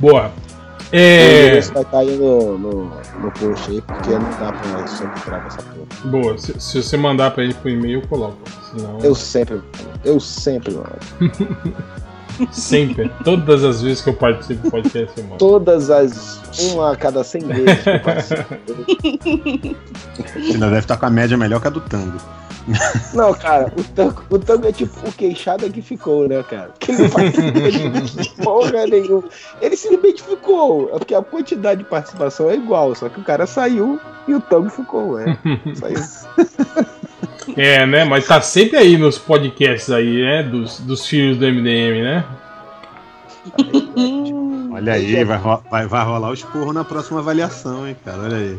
Boa. 0.00 0.32
O 0.90 0.96
É, 0.96 1.42
endereço 1.42 1.72
vai 1.74 1.82
estar 1.82 1.98
aí 1.98 2.16
no, 2.16 2.56
no, 2.58 2.84
no 2.84 3.30
post 3.32 3.70
aí, 3.70 3.80
porque 3.82 4.10
não 4.10 4.30
dá 4.40 4.52
pra 4.52 4.86
sempre 4.86 5.18
entrar 5.20 5.44
nessa 5.44 5.62
porra. 5.62 6.10
boa. 6.10 6.38
Se, 6.38 6.58
se 6.58 6.82
você 6.82 6.96
mandar 6.96 7.30
pra 7.32 7.44
ele 7.44 7.54
por 7.54 7.70
e-mail, 7.70 8.00
eu 8.00 8.08
coloco. 8.08 8.38
Senão, 8.70 8.98
Eu 9.02 9.14
sempre. 9.14 9.60
Eu 10.04 10.18
sempre 10.20 10.74
mando. 10.74 10.98
sempre. 12.52 13.10
Todas 13.24 13.64
as 13.64 13.82
vezes 13.82 14.00
que 14.00 14.08
eu 14.10 14.14
participo 14.14 14.62
do 14.62 14.70
podcast, 14.70 15.18
eu 15.18 15.24
mando. 15.24 15.36
Todas 15.38 15.90
as. 15.90 16.38
Uma 16.72 16.92
a 16.92 16.96
cada 16.96 17.22
100 17.22 17.40
vezes 17.42 17.82
que 17.82 17.90
eu 17.90 18.00
participo. 18.00 18.54
Você 20.16 20.52
ainda 20.54 20.66
deve 20.66 20.78
estar 20.80 20.96
com 20.96 21.06
a 21.06 21.10
média 21.10 21.36
melhor 21.36 21.60
que 21.60 21.66
a 21.66 21.70
do 21.70 21.80
Tango. 21.82 22.18
Não, 23.14 23.32
cara, 23.34 23.72
o 23.76 23.82
tango, 23.84 24.22
o 24.30 24.38
tango 24.38 24.66
é 24.68 24.72
tipo 24.72 25.08
o 25.08 25.12
queixada 25.12 25.68
que 25.70 25.80
ficou, 25.82 26.28
né, 26.28 26.42
cara? 26.42 26.70
Que 26.78 26.92
ele 26.92 27.02
não 27.02 27.08
faz 27.10 28.28
porra 28.42 28.86
nenhuma. 28.86 29.24
Ele 29.60 29.76
simplesmente 29.76 30.22
ficou. 30.22 30.90
É 30.94 30.98
porque 30.98 31.14
a 31.14 31.22
quantidade 31.22 31.82
de 31.82 31.88
participação 31.88 32.50
é 32.50 32.54
igual, 32.54 32.94
só 32.94 33.08
que 33.08 33.20
o 33.20 33.24
cara 33.24 33.46
saiu 33.46 33.98
e 34.26 34.34
o 34.34 34.40
tango 34.40 34.68
ficou, 34.70 35.18
é. 35.18 35.36
Só 35.74 35.88
isso. 35.88 36.28
É, 37.56 37.86
né? 37.86 38.04
Mas 38.04 38.26
tá 38.26 38.40
sempre 38.42 38.76
aí 38.76 38.98
nos 38.98 39.16
podcasts 39.18 39.90
aí, 39.90 40.20
né? 40.22 40.42
Dos, 40.42 40.78
dos 40.80 41.06
filhos 41.06 41.38
do 41.38 41.46
MDM, 41.46 42.02
né? 42.02 42.24
Olha 44.72 44.92
aí, 44.92 45.24
vai, 45.24 45.38
ro- 45.38 45.62
vai, 45.70 45.86
vai 45.86 46.04
rolar 46.04 46.28
o 46.30 46.34
esporro 46.34 46.72
na 46.74 46.84
próxima 46.84 47.20
avaliação, 47.20 47.88
hein, 47.88 47.96
cara. 48.04 48.18
Olha 48.22 48.36
aí. 48.36 48.58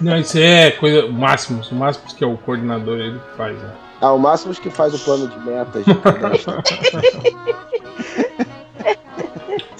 Não, 0.00 0.18
isso 0.18 0.38
é 0.38 0.70
coisa. 0.72 1.06
O 1.06 1.12
Máximos. 1.12 1.70
O 1.70 1.74
Máximos 1.74 2.12
que 2.12 2.24
é 2.24 2.26
o 2.26 2.36
coordenador, 2.36 2.98
ele 2.98 3.18
que 3.18 3.36
faz, 3.36 3.56
né? 3.56 3.70
Ah, 4.00 4.12
o 4.12 4.18
Máximos 4.18 4.58
que 4.58 4.70
faz 4.70 4.94
o 4.94 4.98
plano 4.98 5.28
de 5.28 5.38
metas 5.40 5.84
de 5.84 5.94
cadastro. 5.96 6.62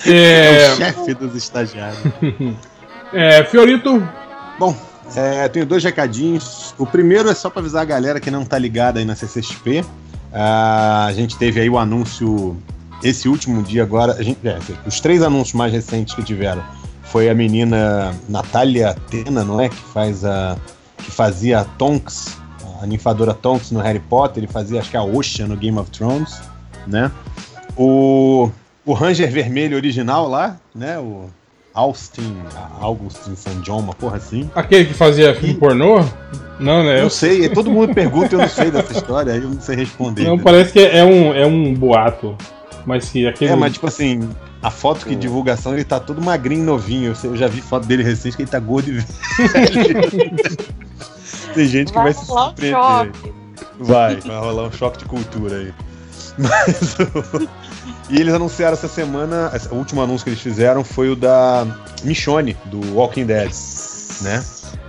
É 0.06 0.62
É, 0.68 0.72
o 0.72 0.76
chefe 0.76 1.14
dos 1.14 1.36
estagiários. 1.36 2.00
é, 3.12 3.44
Fiorito, 3.44 4.02
Bom, 4.58 4.76
é, 5.16 5.48
tenho 5.48 5.66
dois 5.66 5.82
recadinhos. 5.82 6.74
O 6.78 6.86
primeiro 6.86 7.28
é 7.28 7.34
só 7.34 7.50
para 7.50 7.60
avisar 7.60 7.82
a 7.82 7.84
galera 7.84 8.20
que 8.20 8.30
não 8.30 8.44
tá 8.44 8.58
ligada 8.58 8.98
aí 8.98 9.04
na 9.04 9.14
CCXP. 9.14 9.84
Ah, 10.32 11.06
a 11.06 11.12
gente 11.12 11.36
teve 11.36 11.60
aí 11.60 11.68
o 11.68 11.78
anúncio 11.78 12.56
esse 13.02 13.28
último 13.28 13.62
dia 13.62 13.82
agora. 13.82 14.12
A 14.12 14.22
gente, 14.22 14.38
é, 14.46 14.58
os 14.86 15.00
três 15.00 15.22
anúncios 15.22 15.54
mais 15.54 15.72
recentes 15.72 16.14
que 16.14 16.22
tiveram 16.22 16.62
foi 17.12 17.28
a 17.28 17.34
menina 17.34 18.14
Natália 18.26 18.90
Atena, 18.90 19.44
não 19.44 19.60
é? 19.60 19.68
Que 19.68 19.76
faz 19.76 20.24
a 20.24 20.56
que 20.96 21.10
fazia 21.10 21.60
a 21.60 21.64
Tonks, 21.64 22.38
a 22.80 22.86
ninfadora 22.86 23.34
Tonks 23.34 23.70
no 23.70 23.80
Harry 23.80 24.00
Potter. 24.00 24.42
Ele 24.42 24.50
fazia 24.50 24.80
acho 24.80 24.90
que 24.90 24.96
a 24.96 25.02
Ocean 25.02 25.46
no 25.46 25.56
Game 25.56 25.78
of 25.78 25.90
Thrones, 25.90 26.40
né? 26.86 27.12
O 27.76 28.50
o 28.84 28.94
Ranger 28.94 29.30
Vermelho 29.30 29.76
original 29.76 30.26
lá, 30.26 30.56
né? 30.74 30.98
O 30.98 31.26
Austin, 31.74 32.34
Augustin 32.80 33.36
St. 33.36 33.60
John, 33.62 33.80
uma 33.80 33.94
porra 33.94 34.16
assim. 34.16 34.50
aquele 34.54 34.86
que 34.86 34.94
fazia 34.94 35.34
filme 35.34 35.54
pornô? 35.54 36.00
Não, 36.58 36.82
né? 36.82 37.00
Eu 37.00 37.04
Eu, 37.04 37.10
sei, 37.10 37.48
todo 37.48 37.70
mundo 37.70 37.94
pergunta 37.94 38.34
e 38.34 38.36
eu 38.36 38.40
não 38.40 38.48
sei 38.48 38.70
dessa 38.70 38.92
história, 38.92 39.32
aí 39.34 39.42
eu 39.42 39.50
não 39.50 39.60
sei 39.60 39.76
responder. 39.76 40.24
não, 40.24 40.38
parece 40.38 40.72
que 40.72 40.80
é 40.80 41.04
um, 41.04 41.34
é 41.34 41.44
um 41.44 41.74
boato. 41.74 42.36
Mas 42.86 43.10
que 43.10 43.26
aquele. 43.26 43.52
É, 43.52 43.56
mas 43.56 43.72
tipo 43.74 43.86
assim, 43.86 44.28
a 44.62 44.70
foto 44.70 45.06
que 45.06 45.16
divulgação, 45.16 45.74
ele 45.74 45.84
tá 45.84 45.98
todo 45.98 46.22
magrinho 46.22 46.64
novinho. 46.64 47.14
Eu, 47.24 47.36
já 47.36 47.48
vi 47.48 47.60
foto 47.60 47.86
dele 47.86 48.02
recente 48.02 48.36
que 48.36 48.42
ele 48.42 48.50
tá 48.50 48.60
gordo 48.60 48.90
e 48.90 48.92
velho. 49.00 49.06
Tem 51.54 51.66
gente 51.66 51.88
que 51.92 51.98
vai, 51.98 52.12
Vai 52.12 52.14
se 52.14 52.28
rolar 52.28 52.42
um 52.42 52.46
surpreender. 52.48 52.80
choque. 52.80 53.32
Vai, 53.80 54.16
vai 54.20 54.38
rolar 54.38 54.68
um 54.68 54.72
choque 54.72 54.98
de 54.98 55.04
cultura 55.04 55.56
aí. 55.56 55.74
Mas 56.38 56.96
E 58.08 58.20
eles 58.20 58.32
anunciaram 58.32 58.74
essa 58.74 58.88
semana, 58.88 59.50
o 59.70 59.74
último 59.74 60.02
anúncio 60.02 60.24
que 60.24 60.30
eles 60.30 60.40
fizeram 60.40 60.84
foi 60.84 61.10
o 61.10 61.16
da 61.16 61.66
Michonne, 62.04 62.56
do 62.66 62.94
Walking 62.94 63.26
Dead, 63.26 63.50
né? 64.22 64.44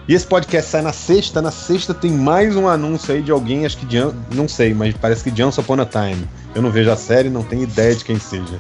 E 0.07 0.13
esse 0.13 0.27
podcast 0.27 0.69
sai 0.69 0.81
na 0.81 0.91
sexta, 0.91 1.41
na 1.41 1.51
sexta 1.51 1.93
tem 1.93 2.11
mais 2.11 2.55
um 2.55 2.67
anúncio 2.67 3.13
aí 3.13 3.21
de 3.21 3.31
alguém, 3.31 3.65
acho 3.65 3.77
que 3.77 3.85
de, 3.85 3.97
não 4.35 4.47
sei, 4.49 4.73
mas 4.73 4.93
parece 4.95 5.23
que 5.23 5.31
de 5.31 5.41
Once 5.41 5.59
Upon 5.59 5.79
a 5.79 5.85
Time. 5.85 6.27
Eu 6.53 6.61
não 6.61 6.69
vejo 6.69 6.91
a 6.91 6.97
série, 6.97 7.29
não 7.29 7.43
tenho 7.43 7.63
ideia 7.63 7.95
de 7.95 8.03
quem 8.03 8.19
seja, 8.19 8.59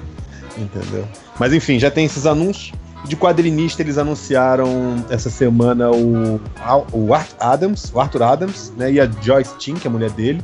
entendeu? 0.57 1.05
Mas 1.39 1.53
enfim, 1.53 1.79
já 1.79 1.91
tem 1.91 2.05
esses 2.05 2.25
anúncios. 2.25 2.73
De 3.05 3.17
quadrinista, 3.17 3.81
eles 3.81 3.97
anunciaram 3.97 5.03
essa 5.09 5.29
semana 5.29 5.91
o, 5.91 6.39
o 6.93 7.13
Art 7.13 7.31
Adams, 7.37 7.91
o 7.93 7.99
Arthur 7.99 8.23
Adams, 8.23 8.71
né? 8.77 8.93
E 8.93 8.99
a 9.01 9.09
Joyce 9.21 9.55
Chin, 9.59 9.73
que 9.73 9.85
é 9.85 9.89
a 9.89 9.91
mulher 9.91 10.09
dele. 10.11 10.41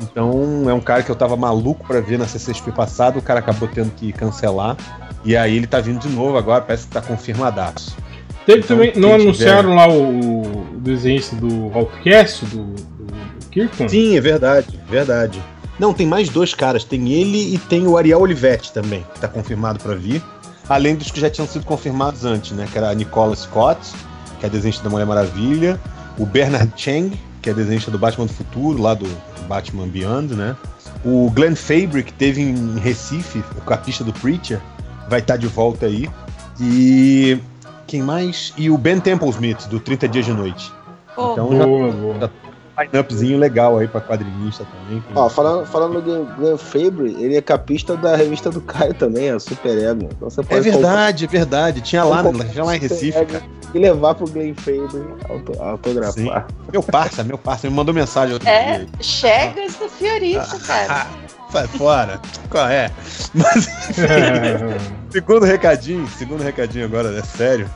Então 0.00 0.64
é 0.66 0.72
um 0.72 0.80
cara 0.80 1.02
que 1.02 1.10
eu 1.10 1.16
tava 1.16 1.36
maluco 1.36 1.86
pra 1.86 2.00
ver 2.00 2.18
na 2.18 2.26
CCXP 2.26 2.72
passado, 2.72 3.18
o 3.18 3.22
cara 3.22 3.40
acabou 3.40 3.68
tendo 3.68 3.90
que 3.90 4.12
cancelar. 4.12 4.76
E 5.24 5.36
aí 5.36 5.56
ele 5.56 5.66
tá 5.66 5.80
vindo 5.80 6.00
de 6.00 6.08
novo 6.08 6.38
agora, 6.38 6.62
parece 6.62 6.86
que 6.86 6.92
tá 6.92 7.02
confirmadaço. 7.02 7.96
Teve 8.46 8.60
Então, 8.60 8.76
também. 8.78 8.92
Não 8.96 9.14
anunciaram 9.14 9.74
lá 9.74 9.88
o, 9.88 10.72
o 10.76 10.80
desenhista 10.80 11.36
do 11.36 11.70
Outcast, 11.74 12.46
do, 12.46 12.64
do, 12.64 13.04
do 13.04 13.46
Kirkman? 13.50 13.88
Sim, 13.88 14.16
é 14.16 14.20
verdade, 14.20 14.80
verdade. 14.88 15.42
Não, 15.78 15.94
tem 15.94 16.06
mais 16.06 16.28
dois 16.28 16.54
caras, 16.54 16.82
tem 16.84 17.12
ele 17.12 17.54
e 17.54 17.58
tem 17.58 17.86
o 17.86 17.96
Ariel 17.96 18.20
Olivetti 18.20 18.72
também, 18.72 19.06
que 19.14 19.20
tá 19.20 19.28
confirmado 19.28 19.78
pra 19.78 19.94
vir. 19.94 20.22
Além 20.68 20.96
dos 20.96 21.10
que 21.10 21.20
já 21.20 21.30
tinham 21.30 21.46
sido 21.46 21.64
confirmados 21.64 22.24
antes, 22.24 22.52
né? 22.52 22.68
Que 22.70 22.76
era 22.76 22.90
a 22.90 22.94
Nicola 22.94 23.34
Scott, 23.34 23.80
que 24.38 24.44
é 24.44 24.48
a 24.48 24.52
desenhista 24.52 24.82
da 24.82 24.90
Mulher 24.90 25.06
Maravilha, 25.06 25.80
o 26.18 26.26
Bernard 26.26 26.72
Chang, 26.76 27.18
que 27.40 27.48
é 27.48 27.52
a 27.52 27.54
desenhista 27.54 27.90
do 27.90 27.98
Batman 27.98 28.26
do 28.26 28.32
Futuro, 28.32 28.82
lá 28.82 28.92
do 28.92 29.06
Batman 29.48 29.86
Beyond, 29.86 30.34
né? 30.34 30.56
O 31.04 31.30
Glenn 31.30 31.54
Fabry, 31.54 32.02
que 32.02 32.12
teve 32.12 32.42
em 32.42 32.78
Recife, 32.78 33.42
o 33.56 33.60
capista 33.60 34.02
do 34.02 34.12
Preacher, 34.12 34.60
vai 35.08 35.20
estar 35.20 35.36
de 35.36 35.46
volta 35.46 35.86
aí. 35.86 36.10
E 36.60 37.38
quem 37.86 38.02
mais? 38.02 38.52
E 38.56 38.68
o 38.68 38.76
Ben 38.76 39.00
Templesmith, 39.00 39.68
do 39.68 39.78
30 39.78 40.08
Dias 40.08 40.26
de 40.26 40.32
Noite. 40.32 40.72
Pô, 41.14 41.32
Então 41.32 41.56
já 41.56 41.64
Boa, 41.64 41.92
boa. 41.92 42.32
Line-upzinho 42.78 43.38
legal 43.38 43.78
aí 43.78 43.88
pra 43.88 44.00
quadrinista 44.00 44.64
também. 44.64 45.02
Ó, 45.14 45.28
falando, 45.28 45.66
falando 45.66 46.00
do 46.00 46.24
Glenn, 46.36 46.56
Fabry, 46.56 47.16
ele 47.22 47.36
é 47.36 47.42
capista 47.42 47.96
da 47.96 48.16
revista 48.16 48.50
do 48.50 48.60
Caio 48.60 48.94
também, 48.94 49.30
a 49.30 49.38
Super 49.40 49.76
Ego. 49.78 50.08
Então 50.12 50.30
você 50.30 50.40
É 50.40 50.44
pode 50.44 50.60
verdade, 50.70 51.24
é 51.24 51.28
verdade. 51.28 51.80
Tinha 51.80 52.04
lá, 52.04 52.22
comprar 52.22 52.48
tinha 52.48 52.64
lá 52.64 52.76
em 52.76 52.80
Super 52.80 52.94
Recife, 52.94 53.18
Ego 53.18 53.32
cara. 53.32 53.44
E 53.74 53.78
levar 53.78 54.14
pro 54.14 54.26
Glenn 54.26 54.54
Fabry 54.54 55.04
auto- 55.28 55.62
autografar. 55.62 56.46
Meu 56.72 56.82
parça, 56.82 57.22
meu 57.22 57.36
parça, 57.36 57.68
me 57.68 57.74
mandou 57.74 57.92
mensagem 57.94 58.32
outro 58.32 58.48
é, 58.48 58.78
dia. 58.78 58.88
chegas 59.00 59.74
do 59.74 59.88
Fiorito, 59.88 60.58
cara. 60.66 61.06
Sai 61.50 61.66
fora. 61.66 62.20
Qual 62.50 62.66
é? 62.68 62.90
Mas, 63.34 63.68
segundo 65.10 65.44
recadinho, 65.44 66.06
segundo 66.08 66.42
recadinho 66.42 66.84
agora, 66.84 67.16
é 67.18 67.22
sério. 67.22 67.68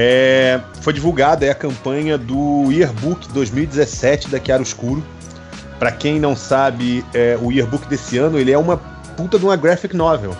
É, 0.00 0.60
foi 0.80 0.92
divulgada 0.92 1.44
aí 1.44 1.50
a 1.50 1.54
campanha 1.56 2.16
do 2.16 2.70
Yearbook 2.70 3.28
2017 3.32 4.28
da 4.28 4.38
Chiaro 4.38 4.62
Escuro. 4.62 5.04
Pra 5.76 5.90
quem 5.90 6.20
não 6.20 6.36
sabe, 6.36 7.04
é, 7.12 7.36
o 7.42 7.50
Yearbook 7.50 7.88
desse 7.88 8.16
ano 8.16 8.38
ele 8.38 8.52
é 8.52 8.58
uma 8.58 8.76
puta 9.16 9.40
de 9.40 9.44
uma 9.44 9.56
graphic 9.56 9.96
novel. 9.96 10.36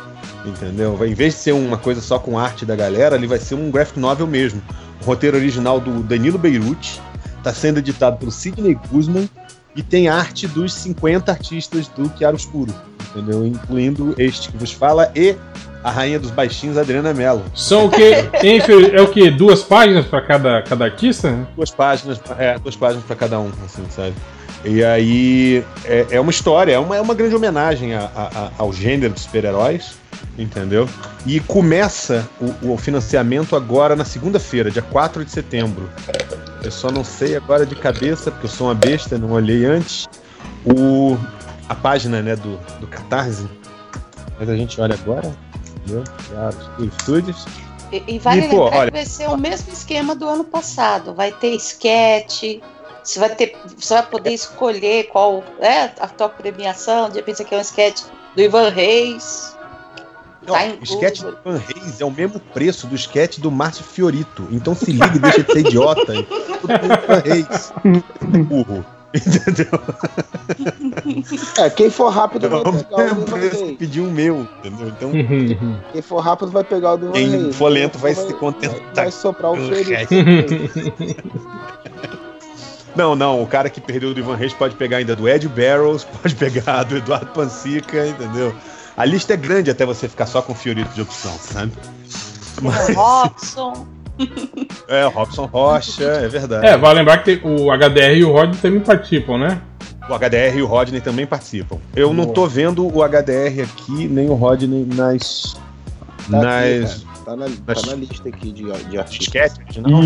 Entendeu? 0.47 0.97
Em 1.05 1.13
vez 1.13 1.35
de 1.35 1.41
ser 1.41 1.53
uma 1.55 1.77
coisa 1.77 2.01
só 2.01 2.21
com 2.21 2.39
arte 2.39 2.65
da 2.65 2.77
galera, 2.77 3.17
ele 3.17 3.27
vai 3.27 3.41
ser 3.41 3.57
um 3.57 3.69
graphic 3.69 3.99
novel 3.99 4.29
mesmo. 4.29 4.63
O 5.03 5.05
roteiro 5.05 5.37
original 5.37 5.81
do 5.81 6.05
Danilo 6.05 6.39
Beirute 6.39 7.03
está 7.39 7.53
sendo 7.53 7.81
editado 7.81 8.17
pelo 8.17 8.31
Sidney 8.31 8.79
Guzman 8.89 9.29
e 9.75 9.83
tem 9.83 10.07
arte 10.07 10.47
dos 10.47 10.73
50 10.73 11.33
artistas 11.33 11.89
do 11.89 12.09
Chiaro 12.17 12.37
Escuro, 12.37 12.73
entendeu? 13.11 13.45
Incluindo 13.45 14.15
este 14.19 14.53
que 14.53 14.57
vos 14.57 14.71
fala 14.71 15.11
e 15.17 15.35
a 15.83 15.91
rainha 15.91 16.19
dos 16.19 16.31
baixinhos, 16.31 16.77
Adriana 16.77 17.15
Mello. 17.15 17.45
São 17.55 17.87
o 17.87 17.91
quê? 17.91 18.29
É 18.93 19.01
o 19.01 19.09
quê? 19.09 19.31
Duas 19.31 19.63
páginas 19.63 20.07
pra 20.07 20.21
cada, 20.21 20.63
cada 20.63 20.85
artista? 20.85 21.47
Duas 21.57 21.71
páginas, 21.71 22.21
é, 22.39 22.59
duas 22.59 22.77
páginas 22.77 23.05
para 23.05 23.17
cada 23.17 23.39
um, 23.41 23.51
assim, 23.65 23.85
sabe? 23.91 24.15
E 24.65 24.83
aí 24.83 25.65
é, 25.85 26.07
é 26.11 26.21
uma 26.21 26.31
história, 26.31 26.73
é 26.73 26.79
uma, 26.79 26.97
é 26.97 27.01
uma 27.01 27.15
grande 27.15 27.35
homenagem 27.35 27.95
a- 27.95 28.11
a- 28.15 28.23
a- 28.39 28.51
ao 28.59 28.73
gênero 28.73 29.13
dos 29.15 29.23
super-heróis, 29.23 29.93
entendeu? 30.37 30.89
E 31.25 31.39
começa 31.39 32.29
o, 32.41 32.73
o 32.73 32.77
financiamento 32.77 33.55
agora 33.55 33.95
na 33.95 34.05
segunda-feira, 34.05 34.71
dia 34.71 34.83
4 34.83 35.25
de 35.25 35.31
setembro. 35.31 35.89
Eu 36.63 36.73
só 36.73 36.91
não 36.91 37.05
sei 37.05 37.37
agora 37.37 37.65
de 37.65 37.77
cabeça, 37.77 38.33
porque 38.33 38.47
eu 38.47 38.51
sou 38.51 38.67
uma 38.67 38.75
besta, 38.75 39.17
não 39.17 39.31
olhei 39.31 39.65
antes. 39.65 40.09
O, 40.65 41.17
a 41.69 41.75
página 41.77 42.21
né, 42.21 42.35
do, 42.35 42.59
do 42.81 42.87
Catarse. 42.89 43.47
Mas 44.41 44.49
a 44.49 44.57
gente 44.57 44.81
olha 44.81 44.95
agora. 44.95 45.31
Já, 45.87 46.51
Estúdios. 46.85 47.47
E, 47.93 48.03
e 48.07 48.19
vale 48.19 48.41
E, 48.47 48.49
pô, 48.49 48.65
lembrar 48.65 48.79
olha- 48.81 48.91
que 48.91 48.97
vai 48.99 49.07
ser 49.07 49.29
o 49.29 49.37
mesmo 49.37 49.73
esquema 49.73 50.15
do 50.15 50.29
ano 50.29 50.45
passado. 50.45 51.15
Vai 51.15 51.33
ter 51.33 51.55
sketch, 51.57 52.61
você 53.03 53.19
vai 53.19 53.35
ter, 53.35 53.57
você 53.77 53.95
vai 53.95 54.07
poder 54.07 54.33
escolher 54.33 55.05
qual 55.09 55.43
é 55.61 55.85
a 55.99 56.07
tua 56.09 56.29
premiação. 56.29 57.09
De 57.09 57.17
repente, 57.17 57.43
aqui 57.43 57.55
é 57.55 57.59
um 57.59 57.63
sketch 57.63 58.03
do 58.37 58.43
Ivan 58.43 58.69
Reis. 58.71 59.57
Não, 60.47 60.55
Tá 60.55 60.61
o 60.81 60.85
sketch 60.85 61.21
do 61.21 61.37
Van 61.45 61.59
Reis 61.59 62.01
é 62.01 62.05
o 62.05 62.11
mesmo 62.11 62.39
preço 62.41 62.87
do 62.87 62.95
sketch 62.95 63.39
do 63.39 63.51
Márcio 63.51 63.85
Fiorito. 63.85 64.47
Então 64.51 64.75
se 64.75 64.93
liga 64.93 65.15
e 65.17 65.19
deixa 65.19 65.43
de 65.43 65.53
ser 65.53 65.61
idiota. 65.61 66.15
e 66.15 66.23
Tudo 66.61 66.69
bem 66.69 66.89
com 66.89 66.95
o 66.95 67.07
Van 67.07 67.23
Reis. 67.25 67.73
Burro. 68.47 68.85
Entendeu? 69.15 69.81
É, 71.59 71.71
quem 71.75 71.89
for 71.91 72.11
rápido 72.11 72.49
vai 72.49 72.61
pegar 72.61 72.97
o 72.97 73.39
Ivan 73.39 73.75
pediu 73.77 74.05
o 74.05 74.11
meu. 74.11 74.47
Entendeu? 74.59 74.89
Então, 74.89 75.11
Quem 75.93 76.03
for 76.03 76.19
rápido 76.21 76.51
vai 76.51 76.63
pegar 76.65 76.93
o 76.93 76.97
do 76.99 77.05
Ivan 77.07 77.13
Quem 77.13 77.29
Reis. 77.31 77.57
for 77.57 77.69
lento 77.69 77.99
vai 77.99 78.15
Quem 78.15 78.25
se 78.25 78.31
for- 78.33 78.39
contentar 78.39 78.95
Vai 78.95 79.11
soprar 79.11 79.53
o 79.53 79.57
Fiorito. 79.57 80.15
Não, 82.97 83.15
não, 83.15 83.41
o 83.43 83.47
cara 83.47 83.71
que 83.71 83.81
perdeu 83.81 84.13
do 84.13 84.19
Ivan 84.19 84.35
Reis 84.35 84.53
pode 84.53 84.75
pegar 84.75 84.97
ainda 84.97 85.15
do 85.15 85.29
Ed 85.29 85.47
Barrows, 85.49 86.03
pode 86.21 86.35
pegar 86.35 86.83
do 86.83 86.97
Eduardo 86.97 87.27
Pansica, 87.27 88.05
entendeu? 88.07 88.53
A 88.97 89.05
lista 89.05 89.35
é 89.35 89.37
grande 89.37 89.71
até 89.71 89.87
você 89.87 90.09
ficar 90.09 90.27
só 90.27 90.43
com 90.43 90.53
o 90.53 90.57
Fiorito 90.57 90.93
de 90.95 91.03
opção, 91.03 91.31
sabe? 91.39 91.73
O 92.61 92.69
Robson. 92.95 93.87
É, 94.89 95.05
o 95.07 95.11
Robson 95.11 95.45
Rocha, 95.45 96.03
é 96.05 96.29
verdade. 96.29 96.67
É, 96.67 96.75
vale 96.77 97.01
lembrar 97.01 97.19
que 97.19 97.37
tem- 97.37 97.41
o 97.51 97.71
HDR 97.71 98.17
e 98.17 98.25
o 98.25 98.33
Rod 98.33 98.57
também 98.57 98.81
participam, 98.81 99.37
né? 99.37 99.61
O 100.09 100.15
HDR 100.15 100.57
e 100.57 100.63
o 100.63 100.67
Rodney 100.67 101.01
também 101.03 101.27
participam. 101.27 101.77
Eu 101.95 102.15
não 102.15 102.25
tô 102.27 102.47
vendo 102.47 102.87
o 102.87 103.03
HDR 103.03 103.61
aqui, 103.65 104.09
nem 104.09 104.31
o 104.31 104.35
Rodney 104.35 104.87
nas. 104.87 105.55
Tá 106.31 106.39
aqui, 106.39 106.81
nas. 106.81 107.05
cara. 107.05 107.19
Tá 107.27 107.37
na, 107.37 107.49
nas- 107.49 107.83
tá 107.83 107.87
na 107.91 107.95
lista 107.97 108.29
aqui 108.31 108.51
de, 108.51 108.63
de 108.89 108.99
artistas. 108.99 109.27
Sketch 109.27 109.59
original? 109.77 110.01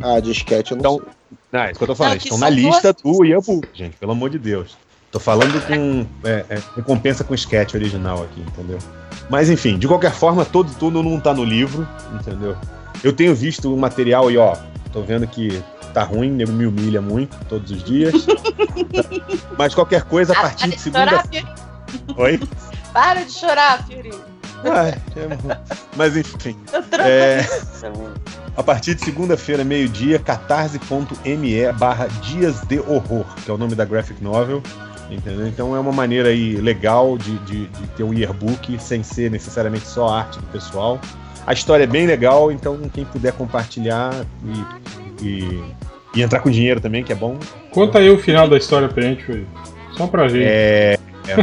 Ah, 0.00 0.20
de 0.20 0.30
sketch 0.30 0.70
eu 0.70 0.76
não 0.76 0.80
Então, 0.80 0.94
sei. 0.98 1.38
Não, 1.50 1.60
é 1.60 1.70
isso 1.70 1.78
que 1.78 1.82
eu 1.82 1.88
tô 1.88 1.94
falando. 1.96 2.12
Não, 2.12 2.18
estão 2.18 2.38
na 2.38 2.48
lista 2.48 2.92
do 2.92 3.24
Iambu, 3.24 3.60
gente, 3.74 3.96
pelo 3.96 4.12
amor 4.12 4.30
de 4.30 4.38
Deus. 4.38 4.76
Tô 5.10 5.18
falando 5.18 5.60
com 5.66 6.06
é, 6.28 6.44
é, 6.48 6.58
recompensa 6.76 7.24
com 7.24 7.34
sketch 7.34 7.74
original 7.74 8.22
aqui, 8.22 8.40
entendeu? 8.40 8.78
Mas 9.28 9.50
enfim, 9.50 9.76
de 9.76 9.88
qualquer 9.88 10.12
forma, 10.12 10.44
todo 10.44 10.70
tudo 10.78 11.02
não 11.02 11.18
tá 11.18 11.34
no 11.34 11.42
livro, 11.42 11.88
entendeu? 12.14 12.56
Eu 13.04 13.12
tenho 13.12 13.34
visto 13.34 13.72
o 13.72 13.76
material 13.76 14.30
e 14.30 14.36
ó, 14.38 14.56
tô 14.92 15.02
vendo 15.02 15.26
que 15.26 15.62
tá 15.94 16.02
ruim, 16.02 16.30
nego 16.30 16.52
me 16.52 16.66
humilha 16.66 17.00
muito 17.00 17.36
todos 17.46 17.70
os 17.70 17.82
dias. 17.82 18.26
Mas 19.56 19.74
qualquer 19.74 20.02
coisa, 20.04 20.32
a 20.34 20.38
Ah, 20.38 20.42
partir 20.42 20.70
de 20.70 20.78
segunda. 20.80 21.06
chorar. 21.10 21.24
Oi? 22.16 22.40
Para 22.92 23.24
de 23.24 23.32
chorar, 23.32 23.86
Fiorito. 23.86 24.20
Ah, 24.64 24.88
é- 24.88 24.98
Mas 25.96 26.16
enfim. 26.16 26.56
É, 26.98 27.46
a 28.56 28.62
partir 28.62 28.94
de 28.94 29.04
segunda-feira, 29.04 29.62
meio-dia, 29.62 30.18
catarse.me 30.18 31.72
barra 31.74 32.06
Dias 32.22 32.62
de 32.62 32.80
Horror, 32.80 33.24
que 33.44 33.50
é 33.50 33.54
o 33.54 33.58
nome 33.58 33.74
da 33.74 33.84
graphic 33.84 34.22
novel. 34.22 34.62
Entendeu? 35.10 35.46
Então 35.46 35.76
é 35.76 35.78
uma 35.78 35.92
maneira 35.92 36.30
aí 36.30 36.56
legal 36.56 37.16
de, 37.16 37.38
de, 37.40 37.66
de 37.68 37.86
ter 37.88 38.02
um 38.02 38.12
yearbook 38.12 38.76
sem 38.80 39.02
ser 39.04 39.30
necessariamente 39.30 39.86
só 39.86 40.08
arte 40.08 40.38
do 40.40 40.46
pessoal. 40.46 40.98
A 41.46 41.52
história 41.52 41.84
é 41.84 41.86
bem 41.86 42.06
legal, 42.06 42.50
então 42.50 42.76
quem 42.92 43.04
puder 43.04 43.32
compartilhar 43.32 44.12
e, 45.22 45.24
e, 45.26 45.64
e 46.16 46.22
entrar 46.22 46.40
com 46.40 46.50
dinheiro 46.50 46.80
também, 46.80 47.04
que 47.04 47.12
é 47.12 47.16
bom. 47.16 47.36
Conta 47.70 47.98
aí 47.98 48.10
o 48.10 48.18
final 48.18 48.48
da 48.48 48.56
história 48.56 48.88
pra 48.88 49.02
gente, 49.02 49.22
Felipe. 49.24 49.46
Só 49.96 50.06
pra 50.06 50.26
ver. 50.26 50.42
É. 50.46 50.98
É, 51.28 51.34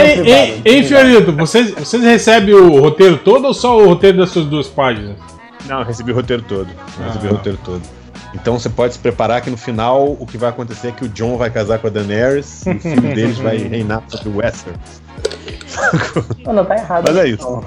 Ei, 0.00 0.32
ei, 0.32 0.62
ei, 0.64 0.82
Fiorito, 0.82 1.32
vocês, 1.32 1.72
vocês 1.72 2.02
recebem 2.02 2.54
o 2.54 2.80
roteiro 2.80 3.18
todo 3.18 3.46
ou 3.46 3.54
só 3.54 3.76
o 3.78 3.86
roteiro 3.86 4.18
das 4.18 4.30
suas 4.30 4.46
duas 4.46 4.66
páginas? 4.66 5.16
Não, 5.66 5.80
eu 5.80 5.84
recebi 5.84 6.10
o 6.10 6.14
roteiro 6.14 6.42
todo. 6.42 6.68
Eu 6.98 7.04
recebi 7.06 7.26
Ah. 7.26 7.30
o 7.30 7.34
roteiro 7.34 7.58
todo. 7.64 7.82
Então 8.34 8.58
você 8.58 8.68
pode 8.68 8.94
se 8.94 8.98
preparar 8.98 9.40
que 9.40 9.50
no 9.50 9.56
final 9.56 10.16
o 10.18 10.26
que 10.26 10.36
vai 10.38 10.50
acontecer 10.50 10.88
é 10.88 10.92
que 10.92 11.04
o 11.04 11.08
John 11.08 11.36
vai 11.36 11.50
casar 11.50 11.78
com 11.78 11.86
a 11.86 11.90
Daenerys 11.90 12.64
e 12.66 12.70
o 12.70 12.80
filho 12.80 13.14
deles 13.14 13.38
vai 13.38 13.56
reinar 13.56 14.02
sobre 14.08 14.28
o 14.30 14.36
Westeros. 14.36 14.78
Não, 16.44 16.52
não 16.52 16.64
tá 16.64 16.76
errado. 16.76 17.04
Mas 17.08 17.16
é 17.16 17.28
isso. 17.28 17.62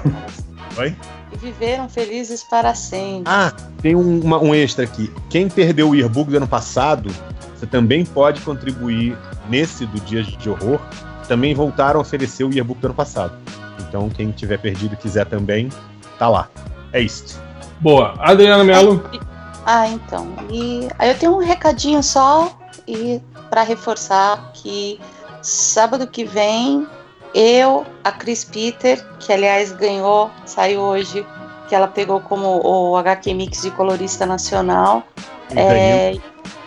Oi? 0.78 0.96
E 1.32 1.36
viveram 1.36 1.88
felizes 1.88 2.42
para 2.42 2.74
sempre. 2.74 3.24
Ah, 3.26 3.52
tem 3.80 3.94
um, 3.94 4.20
uma- 4.20 4.38
um 4.42 4.54
extra 4.54 4.84
aqui. 4.84 5.12
Quem 5.30 5.48
perdeu 5.48 5.90
o 5.90 5.94
yearbook 5.94 6.30
do 6.30 6.36
ano 6.36 6.48
passado, 6.48 7.10
você 7.56 7.66
também 7.66 8.04
pode 8.04 8.40
contribuir 8.42 9.16
nesse 9.48 9.86
do 9.86 10.00
Dias 10.00 10.26
de 10.26 10.50
Horror. 10.50 10.78
Também 11.28 11.54
voltaram 11.54 12.00
a 12.00 12.02
oferecer 12.02 12.44
o 12.44 12.52
yearbook 12.52 12.80
do 12.80 12.86
ano 12.88 12.94
passado. 12.94 13.34
Então 13.88 14.08
quem 14.10 14.30
tiver 14.30 14.58
perdido 14.58 14.94
e 14.94 14.96
quiser 14.96 15.26
também, 15.26 15.68
tá 16.18 16.28
lá. 16.28 16.48
É 16.92 17.00
isso. 17.00 17.40
Boa. 17.80 18.14
Adriana 18.18 18.64
Mello. 18.64 19.02
Ah, 19.64 19.86
então. 19.88 20.28
E 20.50 20.88
aí 20.98 21.08
eu 21.10 21.18
tenho 21.18 21.34
um 21.36 21.38
recadinho 21.38 22.02
só 22.02 22.52
e 22.86 23.20
para 23.48 23.62
reforçar 23.62 24.50
que 24.54 24.98
sábado 25.40 26.06
que 26.06 26.24
vem 26.24 26.86
eu, 27.34 27.84
a 28.04 28.12
Cris 28.12 28.44
Peter, 28.44 29.02
que 29.18 29.32
aliás 29.32 29.72
ganhou, 29.72 30.30
saiu 30.44 30.80
hoje, 30.80 31.26
que 31.68 31.74
ela 31.74 31.88
pegou 31.88 32.20
como 32.20 32.60
o 32.64 32.96
HQ 32.96 33.34
Mix 33.34 33.62
de 33.62 33.70
colorista 33.70 34.26
nacional. 34.26 35.02
É, 35.56 36.14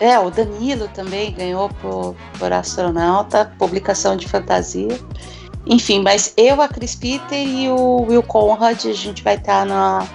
é, 0.00 0.18
o 0.18 0.30
Danilo 0.30 0.88
também 0.88 1.32
ganhou 1.32 1.68
por, 1.80 2.14
por 2.38 2.52
astronauta, 2.52 3.52
publicação 3.58 4.16
de 4.16 4.28
fantasia. 4.28 4.98
Enfim, 5.66 6.00
mas 6.02 6.32
eu, 6.36 6.60
a 6.60 6.68
Cris 6.68 6.94
Peter 6.94 7.38
e 7.38 7.68
o 7.68 8.02
Will 8.02 8.22
Conrad, 8.22 8.86
a 8.86 8.92
gente 8.92 9.22
vai 9.22 9.34
estar 9.34 9.64
na, 9.66 10.06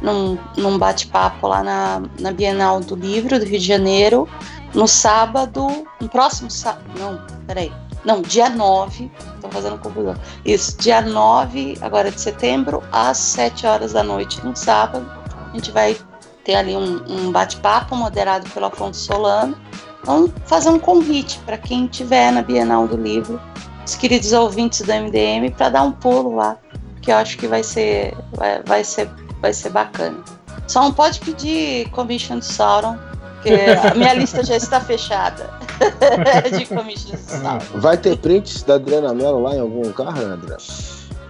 num, 0.00 0.38
num 0.56 0.78
bate-papo 0.78 1.48
lá 1.48 1.62
na, 1.62 2.02
na 2.18 2.32
Bienal 2.32 2.80
do 2.80 2.94
Livro 2.94 3.38
do 3.38 3.44
Rio 3.44 3.58
de 3.58 3.66
Janeiro, 3.66 4.28
no 4.74 4.86
sábado, 4.86 5.86
no 6.00 6.08
próximo 6.08 6.50
sábado, 6.50 6.84
não, 6.98 7.20
peraí, 7.46 7.72
não, 8.06 8.22
dia 8.22 8.48
9, 8.48 9.10
tô 9.42 9.48
fazendo 9.50 9.78
confusão, 9.78 10.14
isso, 10.44 10.78
dia 10.78 11.00
9, 11.00 11.76
agora 11.80 12.10
de 12.10 12.20
setembro, 12.20 12.82
às 12.92 13.18
7 13.18 13.66
horas 13.66 13.92
da 13.92 14.02
noite, 14.04 14.40
no 14.46 14.54
sábado, 14.54 15.04
a 15.50 15.54
gente 15.56 15.72
vai 15.72 15.96
ter 16.44 16.54
ali 16.54 16.76
um, 16.76 17.02
um 17.08 17.32
bate-papo 17.32 17.96
moderado 17.96 18.48
pelo 18.50 18.66
Afonso 18.66 19.00
Solano, 19.00 19.56
vamos 20.04 20.30
fazer 20.44 20.70
um 20.70 20.78
convite 20.78 21.40
para 21.44 21.58
quem 21.58 21.86
estiver 21.86 22.30
na 22.30 22.42
Bienal 22.42 22.86
do 22.86 22.96
Livro, 22.96 23.40
os 23.84 23.96
queridos 23.96 24.32
ouvintes 24.32 24.82
do 24.82 24.92
MDM, 24.92 25.50
para 25.56 25.70
dar 25.70 25.82
um 25.82 25.90
pulo 25.90 26.36
lá, 26.36 26.56
que 27.02 27.10
eu 27.10 27.16
acho 27.16 27.36
que 27.36 27.48
vai 27.48 27.64
ser, 27.64 28.16
vai, 28.32 28.62
vai 28.62 28.84
ser 28.84 29.10
vai 29.40 29.52
ser 29.52 29.70
bacana. 29.70 30.18
Só 30.66 30.82
não 30.82 30.92
pode 30.92 31.20
pedir 31.20 31.88
commission 31.90 32.38
do 32.38 32.44
Sauron, 32.44 32.96
porque 33.34 33.50
a 33.50 33.94
minha 33.94 34.14
lista 34.14 34.42
já 34.44 34.56
está 34.56 34.80
fechada 34.80 35.55
de. 36.56 37.78
Vai 37.78 37.96
ter 37.96 38.16
prints 38.18 38.62
da 38.62 38.74
Adriana 38.74 39.14
Mello 39.14 39.42
lá 39.42 39.54
em 39.54 39.60
algum 39.60 39.82
lugar, 39.82 40.16
André? 40.18 40.56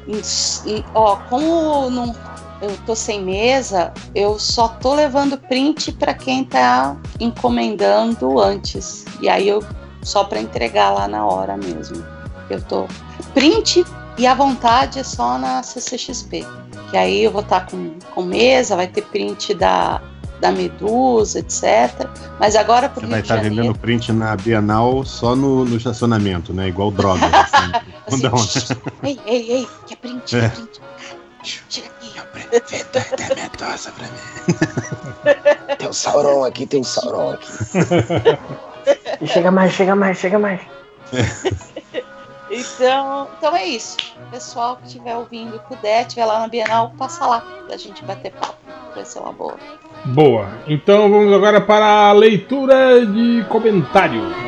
E, 0.08 0.84
Ó, 0.94 1.16
como 1.28 1.90
não, 1.90 2.14
eu 2.62 2.76
tô 2.86 2.94
sem 2.94 3.22
mesa, 3.22 3.92
eu 4.14 4.38
só 4.38 4.68
tô 4.68 4.94
levando 4.94 5.36
print 5.36 5.92
para 5.92 6.14
quem 6.14 6.44
tá 6.44 6.96
encomendando 7.20 8.40
antes. 8.40 9.04
E 9.20 9.28
aí 9.28 9.48
eu 9.48 9.62
só 10.02 10.24
para 10.24 10.40
entregar 10.40 10.90
lá 10.90 11.08
na 11.08 11.26
hora 11.26 11.56
mesmo. 11.56 12.04
Eu 12.48 12.62
tô 12.62 12.86
print 13.34 13.84
e 14.16 14.26
à 14.26 14.34
vontade 14.34 14.98
é 14.98 15.02
só 15.02 15.36
na 15.38 15.62
CCXP. 15.62 16.46
Que 16.90 16.96
aí 16.96 17.24
eu 17.24 17.32
vou 17.32 17.42
estar 17.42 17.66
com, 17.66 17.94
com 18.14 18.22
mesa, 18.22 18.76
vai 18.76 18.86
ter 18.86 19.02
print 19.02 19.52
da, 19.54 20.00
da 20.40 20.50
Medusa, 20.52 21.38
etc. 21.38 22.06
Mas 22.38 22.54
agora 22.56 22.88
pro 22.88 23.00
Você 23.00 23.06
Rio 23.06 23.10
vai 23.10 23.20
de 23.22 23.26
estar 23.26 23.36
Janeiro. 23.36 23.56
vendendo 23.56 23.78
print 23.78 24.12
na 24.12 24.36
Bienal 24.36 25.04
só 25.04 25.34
no, 25.36 25.64
no 25.64 25.76
estacionamento, 25.76 26.52
né? 26.52 26.68
Igual 26.68 26.90
droga. 26.90 27.24
Assim. 27.34 27.72
Assim, 28.06 28.10
Não 28.10 28.20
dá 28.20 28.28
uma- 28.28 28.38
"Shh, 28.46 28.70
ei, 29.02 29.18
ei, 29.26 29.50
ei, 29.52 29.68
que 29.86 29.94
é 29.94 29.96
print, 29.96 30.36
É. 30.36 30.44
é 30.44 30.48
print. 30.50 30.80
Chega 31.42 31.86
aqui. 31.86 31.96
Tem 35.78 35.88
um 35.88 35.92
Sauron 35.92 36.44
aqui, 36.44 36.66
tem 36.66 36.80
um 36.80 36.84
Sauron 36.84 37.32
aqui. 37.32 37.48
Chega 39.26 39.50
mais, 39.50 39.72
chega 39.72 39.96
mais, 39.96 40.18
chega 40.18 40.38
mais. 40.38 40.60
Então, 42.48 43.26
então 43.36 43.56
é 43.56 43.64
isso. 43.64 43.96
Pessoal 44.30 44.76
que 44.76 44.86
estiver 44.86 45.16
ouvindo, 45.16 45.58
puder, 45.68 46.02
estiver 46.06 46.24
lá 46.26 46.38
na 46.38 46.46
Bienal, 46.48 46.92
passa 46.96 47.26
lá 47.26 47.40
pra 47.66 47.76
gente 47.76 48.04
bater 48.04 48.30
papo. 48.34 48.54
Vai 48.94 49.04
ser 49.04 49.18
uma 49.18 49.32
boa. 49.32 49.56
Boa. 50.04 50.48
Então 50.66 51.10
vamos 51.10 51.32
agora 51.32 51.60
para 51.60 52.08
a 52.08 52.12
leitura 52.12 53.04
de 53.04 53.44
comentários. 53.48 54.46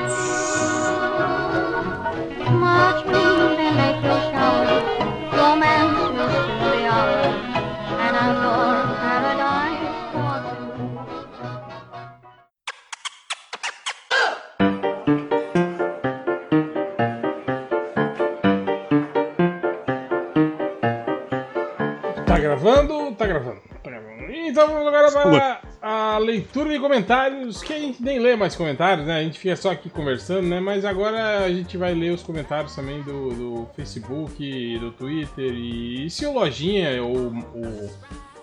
Então 24.58 24.74
vamos 24.74 24.88
agora 24.88 25.12
para 25.12 25.60
a 25.80 26.18
leitura 26.18 26.70
de 26.70 26.80
comentários, 26.80 27.62
que 27.62 27.72
a 27.72 27.78
gente 27.78 28.02
nem 28.02 28.18
lê 28.18 28.34
mais 28.34 28.56
comentários, 28.56 29.06
né? 29.06 29.20
A 29.20 29.22
gente 29.22 29.38
fica 29.38 29.54
só 29.54 29.70
aqui 29.70 29.88
conversando, 29.88 30.48
né? 30.48 30.58
Mas 30.58 30.84
agora 30.84 31.44
a 31.44 31.48
gente 31.48 31.76
vai 31.76 31.94
ler 31.94 32.10
os 32.10 32.24
comentários 32.24 32.74
também 32.74 33.00
do, 33.02 33.30
do 33.30 33.68
Facebook, 33.76 34.78
do 34.80 34.90
Twitter. 34.90 35.52
E, 35.54 36.10
se 36.10 36.26
o 36.26 36.32
Lojinha 36.32 37.00
ou 37.04 37.28
o 37.54 37.88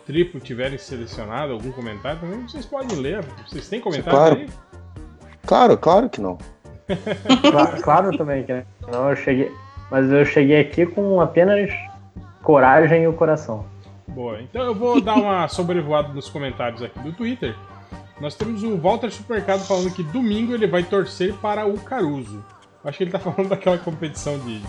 Triplo 0.06 0.40
tiverem 0.40 0.78
selecionado 0.78 1.52
algum 1.52 1.74
comentário 1.74 2.22
também, 2.22 2.44
vocês 2.44 2.66
podem 2.66 2.98
ler. 2.98 3.22
Vocês 3.46 3.68
têm 3.68 3.82
comentário 3.82 4.18
Claro. 4.18 4.36
aí? 4.36 4.50
Claro, 5.46 5.78
claro 5.78 6.10
que 6.10 6.22
não. 6.22 6.38
Claro, 7.52 7.82
claro 7.82 8.18
também 8.18 8.44
que 8.46 8.64
não, 8.90 9.10
eu 9.10 9.18
cheguei, 9.18 9.52
mas 9.92 10.10
eu 10.10 10.24
cheguei 10.24 10.62
aqui 10.62 10.86
com 10.86 11.20
apenas 11.20 11.70
coragem 12.42 13.04
e 13.04 13.08
o 13.08 13.12
coração. 13.14 13.66
Boa, 14.08 14.42
então 14.42 14.62
eu 14.64 14.74
vou 14.76 15.02
dar 15.02 15.16
uma 15.16 15.48
sobrevoada 15.48 16.14
nos 16.14 16.30
comentários 16.30 16.82
aqui 16.82 17.00
do 17.00 17.12
Twitter. 17.12 17.56
Nós 18.22 18.36
temos 18.36 18.64
o 18.64 18.78
Walter 18.78 19.12
Supercado 19.12 19.64
falando 19.66 19.92
que 19.94 20.04
domingo 20.04 20.54
ele 20.54 20.68
vai 20.68 20.84
torcer 20.84 21.34
para 21.36 21.66
o 21.68 21.78
Caruso. 21.80 22.44
Acho 22.84 22.98
que 23.00 23.04
ele 23.04 23.12
tá 23.12 23.20
falando 23.20 23.50
daquela 23.50 23.78
competição 23.78 24.38
de. 24.40 24.60
de- 24.60 24.68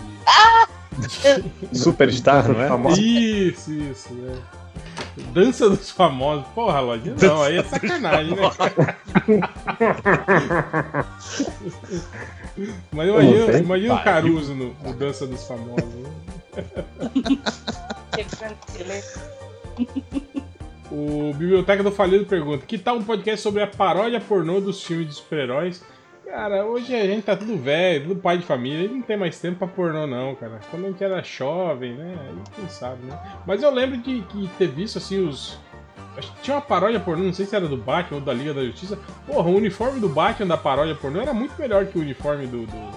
Superstar, 1.77 2.47
não 2.49 2.61
é? 2.61 2.67
Isso, 2.99 3.71
isso, 3.71 4.09
é. 4.27 4.57
Dança 5.33 5.69
dos 5.69 5.89
famosos. 5.91 6.45
Porra, 6.53 6.79
Lojinha, 6.79 7.15
não, 7.21 7.41
aí 7.43 7.57
é 7.57 7.63
sacanagem, 7.63 8.35
né? 8.35 8.41
Imagina, 12.91 13.57
imagina 13.59 13.93
o. 13.95 14.03
Caruso 14.03 14.53
no, 14.55 14.73
no 14.83 14.93
Dança 14.93 15.25
dos 15.27 15.43
Famosos. 15.47 16.07
O 20.89 21.33
Biblioteca 21.33 21.83
do 21.83 21.91
Falido 21.91 22.25
pergunta: 22.25 22.65
Que 22.65 22.77
tal 22.77 22.97
um 22.97 23.03
podcast 23.03 23.41
sobre 23.41 23.61
a 23.61 23.67
paródia 23.67 24.21
pornô 24.21 24.61
dos 24.61 24.81
filmes 24.83 25.07
de 25.07 25.13
super-heróis? 25.15 25.83
Cara, 26.25 26.65
hoje 26.65 26.93
a 26.93 27.05
gente 27.05 27.23
tá 27.23 27.35
tudo 27.35 27.57
velho, 27.57 28.09
tudo 28.09 28.19
pai 28.19 28.37
de 28.37 28.45
família, 28.45 28.85
e 28.85 28.89
não 28.89 29.01
tem 29.01 29.15
mais 29.15 29.39
tempo 29.39 29.59
pra 29.59 29.67
pornô, 29.67 30.05
não, 30.05 30.35
cara. 30.35 30.59
Quando 30.69 30.85
a 30.85 30.89
gente 30.89 31.03
era 31.03 31.23
jovem, 31.23 31.93
né? 31.95 32.15
Aí 32.19 32.35
quem 32.55 32.69
sabe, 32.69 33.05
né? 33.05 33.17
Mas 33.45 33.63
eu 33.63 33.71
lembro 33.71 33.97
de, 33.97 34.21
de 34.21 34.47
ter 34.57 34.67
visto 34.67 34.97
assim 34.97 35.25
os. 35.25 35.59
Acho 36.17 36.33
que 36.33 36.41
tinha 36.41 36.55
uma 36.55 36.61
paródia 36.61 36.99
pornô, 36.99 37.23
não 37.23 37.33
sei 37.33 37.45
se 37.45 37.55
era 37.55 37.67
do 37.67 37.77
Batman 37.77 38.17
ou 38.17 38.23
da 38.23 38.33
Liga 38.33 38.53
da 38.53 38.63
Justiça. 38.63 38.97
Porra, 39.25 39.49
o 39.49 39.55
uniforme 39.55 39.99
do 39.99 40.09
Batman 40.09 40.47
da 40.47 40.57
paródia 40.57 40.95
pornô 40.95 41.21
era 41.21 41.33
muito 41.33 41.53
melhor 41.59 41.85
que 41.85 41.97
o 41.97 42.01
uniforme 42.01 42.47
do, 42.47 42.65
do, 42.65 42.91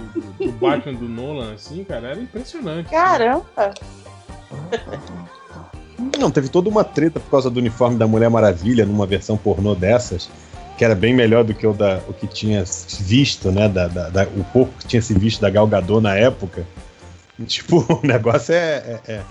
do- 0.00 0.20
do- 0.20 0.46
do 0.46 0.52
Batman 0.52 0.94
do 0.94 1.08
Nolan, 1.08 1.54
assim, 1.54 1.84
cara. 1.84 2.08
Era 2.08 2.20
impressionante. 2.20 2.90
Caramba! 2.90 3.74
Não, 6.18 6.30
teve 6.30 6.48
toda 6.48 6.68
uma 6.68 6.82
treta 6.84 7.20
por 7.20 7.30
causa 7.30 7.50
do 7.50 7.58
uniforme 7.60 7.96
da 7.96 8.06
Mulher 8.06 8.30
Maravilha 8.30 8.86
numa 8.86 9.06
versão 9.06 9.36
pornô 9.36 9.74
dessas, 9.74 10.30
que 10.78 10.84
era 10.84 10.94
bem 10.94 11.14
melhor 11.14 11.44
do 11.44 11.52
que 11.54 11.66
o, 11.66 11.72
da, 11.72 12.00
o 12.08 12.12
que 12.12 12.26
tinha 12.26 12.64
visto, 13.00 13.50
né? 13.52 13.68
Da, 13.68 13.86
da- 13.88 14.08
da- 14.08 14.24
o 14.28 14.44
pouco 14.44 14.72
que 14.78 14.86
tinha 14.86 15.02
se 15.02 15.12
visto 15.14 15.40
da 15.40 15.50
Gal 15.50 15.66
Gadot 15.66 16.00
na 16.02 16.14
época. 16.16 16.66
Tipo, 17.46 17.78
o 18.02 18.06
negócio 18.06 18.54
é, 18.54 19.00
é, 19.06 19.12
é- 19.14 19.22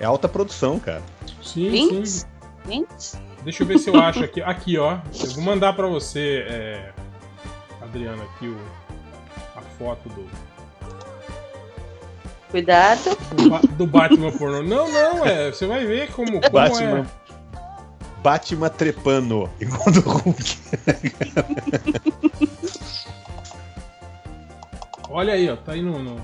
é 0.00 0.04
alta 0.06 0.26
produção, 0.26 0.78
cara. 0.78 1.02
Sim, 1.42 1.68
Links? 1.68 2.26
sim. 2.66 2.86
Deixa 3.44 3.62
eu 3.62 3.66
ver 3.66 3.78
se 3.78 3.90
eu 3.90 4.00
acho 4.00 4.24
aqui. 4.24 4.40
Aqui, 4.40 4.78
ó. 4.78 4.98
Eu 5.20 5.30
vou 5.32 5.42
mandar 5.44 5.74
pra 5.74 5.86
você, 5.86 6.46
é, 6.48 6.92
Adriana, 7.82 8.22
aqui 8.22 8.46
o, 8.48 8.56
foto 9.78 10.08
do, 10.08 10.26
Cuidado. 12.50 13.16
do, 13.36 13.48
Ba- 13.50 13.60
do 13.62 13.86
Batman 13.86 14.30
pornô. 14.32 14.62
Não, 14.62 14.90
não, 14.90 15.24
é. 15.24 15.50
Você 15.50 15.66
vai 15.66 15.84
ver 15.86 16.10
como, 16.12 16.40
como 16.40 16.50
Batman. 16.50 17.00
é. 17.00 17.22
Batman 18.22 18.68
trepando, 18.68 19.50
igual 19.60 19.90
do 19.90 20.00
Hulk. 20.00 20.58
Olha 25.08 25.34
aí, 25.34 25.48
ó. 25.50 25.56
Tá 25.56 25.72
aí 25.72 25.82
no. 25.82 25.98
no- 26.02 26.20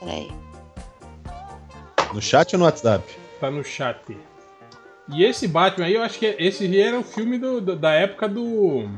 Peraí. 0.00 0.32
No 2.12 2.20
chat 2.20 2.52
ou 2.54 2.58
no 2.58 2.64
WhatsApp? 2.66 3.04
tá 3.40 3.50
no 3.50 3.64
chat. 3.64 3.98
E 5.08 5.24
esse 5.24 5.48
Batman 5.48 5.86
aí, 5.86 5.94
eu 5.94 6.02
acho 6.02 6.18
que 6.18 6.26
esse 6.38 6.64
aí 6.64 6.80
era 6.80 6.98
o 6.98 7.02
filme 7.02 7.38
do- 7.38 7.60
do- 7.60 7.76
da 7.76 7.92
época 7.92 8.28
do, 8.28 8.88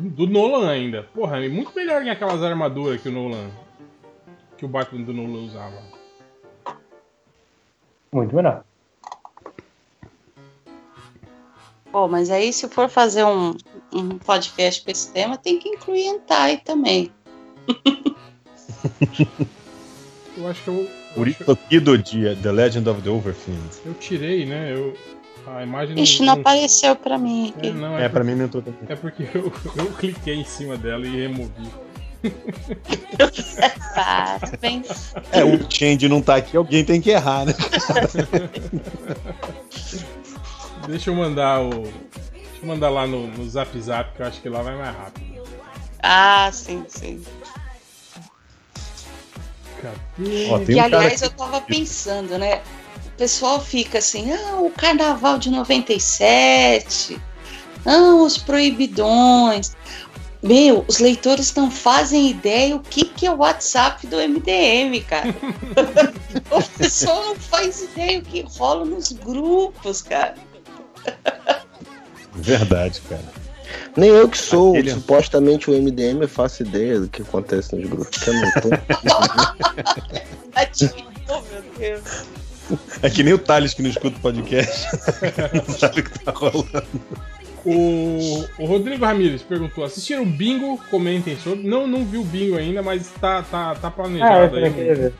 do. 0.00 0.26
Nolan 0.26 0.70
ainda. 0.70 1.02
Porra, 1.14 1.44
é 1.44 1.48
muito 1.48 1.72
melhor 1.74 2.02
que 2.02 2.10
aquelas 2.10 2.42
armaduras 2.42 3.00
que 3.00 3.08
o 3.08 3.12
Nolan. 3.12 3.50
Que 4.56 4.64
o 4.64 4.68
Batman 4.68 5.02
do 5.02 5.12
Nolan 5.12 5.46
usava. 5.46 5.82
Muito 8.12 8.34
melhor. 8.34 8.64
Pô, 11.92 12.06
mas 12.08 12.30
aí 12.30 12.52
se 12.52 12.68
for 12.68 12.88
fazer 12.88 13.24
um, 13.24 13.54
um 13.92 14.18
podcast 14.18 14.84
com 14.84 14.90
esse 14.90 15.12
tema, 15.12 15.36
tem 15.36 15.58
que 15.58 15.68
incluir 15.68 16.06
hentai 16.06 16.58
também. 16.58 17.10
Eu 20.36 20.48
acho 20.48 20.62
que 20.62 20.68
eu. 20.68 20.88
Por 21.14 21.28
isso 21.28 21.50
aqui 21.50 21.78
do 21.78 21.98
dia, 21.98 22.34
The 22.36 22.52
Legend 22.52 22.88
of 22.88 23.02
the 23.02 23.10
Overfiend. 23.10 23.60
Eu 23.84 23.94
tirei, 23.94 24.46
né? 24.46 24.72
Eu, 24.72 24.96
a 25.46 25.62
imagem 25.62 25.94
não. 25.96 26.02
Ixi, 26.02 26.22
não 26.22 26.34
apareceu 26.34 26.94
pra 26.96 27.16
mim 27.18 27.52
aqui. 27.56 27.68
É, 27.68 27.72
não, 27.72 27.98
É, 27.98 28.08
pra 28.08 28.20
porque- 28.20 28.32
mim 28.34 28.40
não 28.40 28.48
tô 28.48 28.62
É 28.88 28.96
porque 28.96 29.22
eu, 29.34 29.52
eu 29.76 29.86
cliquei 29.92 30.34
em 30.36 30.44
cima 30.44 30.76
dela 30.76 31.06
e 31.06 31.20
removi. 31.22 31.70
Parabéns. 33.94 35.14
É, 35.32 35.44
o 35.44 35.58
Change 35.70 36.08
não 36.08 36.20
tá 36.20 36.36
aqui, 36.36 36.56
alguém 36.56 36.84
tem 36.84 37.00
que 37.00 37.10
errar, 37.10 37.46
né? 37.46 37.54
Deixa 40.86 41.10
eu 41.10 41.14
mandar 41.14 41.60
o. 41.62 41.70
Deixa 41.70 41.92
eu 42.62 42.66
mandar 42.68 42.90
lá 42.90 43.06
no, 43.06 43.26
no 43.26 43.48
Zap 43.48 43.78
Zap, 43.80 44.14
que 44.14 44.22
eu 44.22 44.26
acho 44.26 44.40
que 44.40 44.48
lá 44.48 44.62
vai 44.62 44.76
mais 44.76 44.96
rápido. 44.96 45.40
Ah, 46.02 46.50
sim, 46.52 46.84
sim. 46.88 47.22
Cadê? 49.80 50.48
Ó, 50.50 50.58
tem 50.58 50.76
e 50.76 50.80
um 50.80 50.84
aliás, 50.84 51.22
eu 51.22 51.30
tava 51.30 51.60
pensando, 51.60 52.38
né? 52.38 52.60
O 53.20 53.28
pessoal 53.28 53.60
fica 53.60 53.98
assim, 53.98 54.32
ah, 54.32 54.62
o 54.62 54.70
carnaval 54.70 55.36
de 55.36 55.50
97, 55.50 57.20
ah, 57.84 58.14
os 58.14 58.38
proibidões. 58.38 59.76
Meu, 60.42 60.86
os 60.88 61.00
leitores 61.00 61.54
não 61.54 61.70
fazem 61.70 62.30
ideia 62.30 62.74
o 62.74 62.80
que, 62.80 63.04
que 63.04 63.26
é 63.26 63.30
o 63.30 63.36
WhatsApp 63.36 64.06
do 64.06 64.16
MDM, 64.16 65.02
cara. 65.06 65.28
o 66.50 66.62
pessoal 66.78 67.22
não 67.26 67.36
faz 67.36 67.82
ideia 67.82 68.20
o 68.20 68.22
que 68.22 68.40
rola 68.56 68.86
nos 68.86 69.12
grupos, 69.12 70.00
cara. 70.00 70.36
Verdade, 72.32 73.02
cara. 73.02 73.30
Nem 73.98 74.08
eu 74.08 74.30
que 74.30 74.38
sou 74.38 74.70
Aquele- 74.70 74.92
supostamente 74.92 75.70
o 75.70 75.74
MDM 75.74 76.26
faço 76.26 76.62
ideia 76.62 77.00
do 77.00 77.06
que 77.06 77.20
acontece 77.20 77.76
nos 77.76 77.86
grupos. 77.86 78.16
que 78.16 78.30
eu 78.30 78.34
não 78.34 78.50
tô. 78.62 78.68
meu 81.52 81.62
Deus. 81.78 82.02
É 83.02 83.10
que 83.10 83.22
nem 83.22 83.34
o 83.34 83.38
Thales 83.38 83.74
que 83.74 83.82
não 83.82 83.90
escuta 83.90 84.16
o 84.16 84.20
podcast. 84.20 84.86
Não 85.54 85.74
sabe 85.74 86.00
o 86.00 86.04
que 86.04 86.18
tá 86.18 86.32
rolando. 86.32 86.84
O, 87.64 88.44
o 88.58 88.64
Rodrigo 88.64 89.04
Ramirez 89.04 89.42
perguntou: 89.42 89.84
assistiram 89.84 90.22
o 90.22 90.26
bingo? 90.26 90.78
Comentem 90.90 91.36
sobre. 91.36 91.68
Não, 91.68 91.86
não 91.86 92.04
vi 92.04 92.18
o 92.18 92.24
bingo 92.24 92.56
ainda, 92.56 92.82
mas 92.82 93.10
tá, 93.20 93.42
tá, 93.42 93.74
tá 93.74 93.88
Ah, 93.88 93.88
eu 93.88 93.92
planejado 93.92 94.50
queria 94.50 94.66
aí 94.66 94.94
ver. 94.94 95.14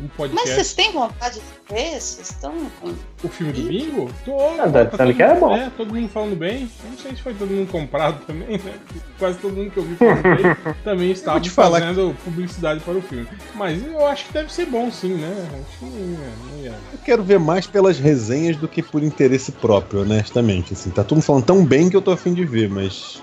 Um, 0.00 0.04
um 0.04 0.08
Mas 0.08 0.16
podcast. 0.16 0.50
vocês 0.50 0.74
têm 0.74 0.92
vontade 0.92 1.34
de 1.40 1.74
ver? 1.74 2.00
Vocês 2.00 2.30
estão 2.30 2.52
com. 2.80 2.94
O 3.22 3.28
filme 3.28 3.52
do 3.52 3.62
bingo? 3.62 4.10
Tô, 4.24 4.36
Ah, 4.60 4.68
tá 4.86 5.12
que 5.12 5.22
era 5.22 5.34
bom. 5.34 5.56
É, 5.56 5.70
todo 5.76 5.94
mundo 5.94 6.08
falando 6.08 6.36
bem. 6.36 6.68
Eu 6.84 6.90
não 6.90 6.98
sei 6.98 7.16
se 7.16 7.22
foi 7.22 7.34
todo 7.34 7.50
mundo 7.50 7.70
comprado 7.70 8.24
também, 8.26 8.58
né? 8.58 8.74
Quase 9.18 9.38
todo 9.38 9.54
mundo 9.54 9.70
que 9.70 9.76
eu 9.76 9.84
vi 9.84 9.96
falando 9.96 10.22
bem 10.22 10.74
também 10.84 11.10
estava 11.10 11.40
te 11.40 11.50
falar 11.50 11.80
fazendo 11.80 12.16
publicidade 12.24 12.80
para 12.80 12.94
o 12.94 13.02
filme. 13.02 13.28
Mas 13.54 13.84
eu 13.84 14.06
acho 14.06 14.26
que 14.26 14.32
deve 14.32 14.52
ser 14.52 14.66
bom 14.66 14.90
sim, 14.90 15.14
né? 15.14 15.48
Acho 15.60 15.78
que. 15.78 16.64
Eu 16.66 16.98
quero 17.04 17.22
ver 17.22 17.38
mais 17.38 17.66
pelas 17.66 17.98
resenhas 17.98 18.56
do 18.56 18.66
que 18.68 18.82
por 18.82 19.02
interesse 19.02 19.52
próprio, 19.52 20.02
honestamente. 20.02 20.72
Assim, 20.74 20.90
tá 20.90 21.02
todo 21.02 21.16
mundo 21.16 21.24
falando 21.24 21.44
tão 21.44 21.64
bem 21.64 21.88
que 21.88 21.96
eu 21.96 22.02
tô 22.02 22.10
afim 22.10 22.34
de 22.34 22.44
ver, 22.44 22.68
mas. 22.68 23.22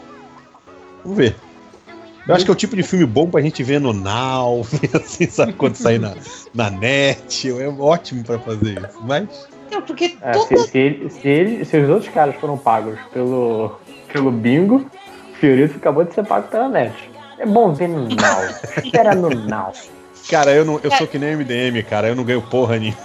Vamos 1.04 1.18
ver. 1.18 1.36
Eu 2.28 2.36
acho 2.36 2.46
que 2.46 2.52
é 2.52 2.54
o 2.54 2.58
tipo 2.58 2.76
de 2.76 2.84
filme 2.84 3.06
bom 3.06 3.30
pra 3.30 3.42
gente 3.42 3.64
ver 3.64 3.80
no 3.80 3.92
Now, 3.94 4.66
assim, 4.94 5.28
sabe, 5.28 5.54
quando 5.54 5.76
sair 5.76 6.00
na, 6.00 6.14
na 6.54 6.70
net. 6.70 7.50
É 7.50 7.68
ótimo 7.68 8.24
pra 8.24 8.38
fazer 8.40 8.74
isso. 8.80 9.00
Mas. 9.02 9.28
Não, 9.72 9.82
porque 9.82 10.18
É, 10.22 10.32
toda 10.32 10.58
se, 10.58 10.68
se, 10.70 10.78
ele- 10.78 11.10
se, 11.10 11.28
ele- 11.28 11.66
se 11.66 11.78
os 11.78 11.90
outros 11.90 12.14
caras 12.14 12.36
foram 12.36 12.58
pagos 12.58 13.00
pelo, 13.14 13.80
pelo 14.12 14.32
bingo, 14.32 14.86
o 15.32 15.36
Fiorito 15.36 15.78
acabou 15.78 16.04
de 16.04 16.14
ser 16.14 16.26
pago 16.26 16.48
pela 16.50 16.70
net. 16.70 16.94
É 17.40 17.46
bom 17.46 17.74
ver 17.74 17.88
no 17.88 18.02
Now. 18.08 18.50
Espera 18.84 19.16
no 19.16 19.30
Now. 19.30 19.74
Cara, 20.30 20.52
eu, 20.54 20.64
não, 20.64 20.80
eu 20.84 20.92
sou 20.92 21.08
que 21.08 21.18
nem 21.18 21.34
o 21.34 21.38
MDM, 21.40 21.82
cara. 21.84 22.10
Eu 22.10 22.16
não 22.16 22.24
ganho 22.24 22.42
porra 22.44 22.78
nenhuma. 22.78 22.98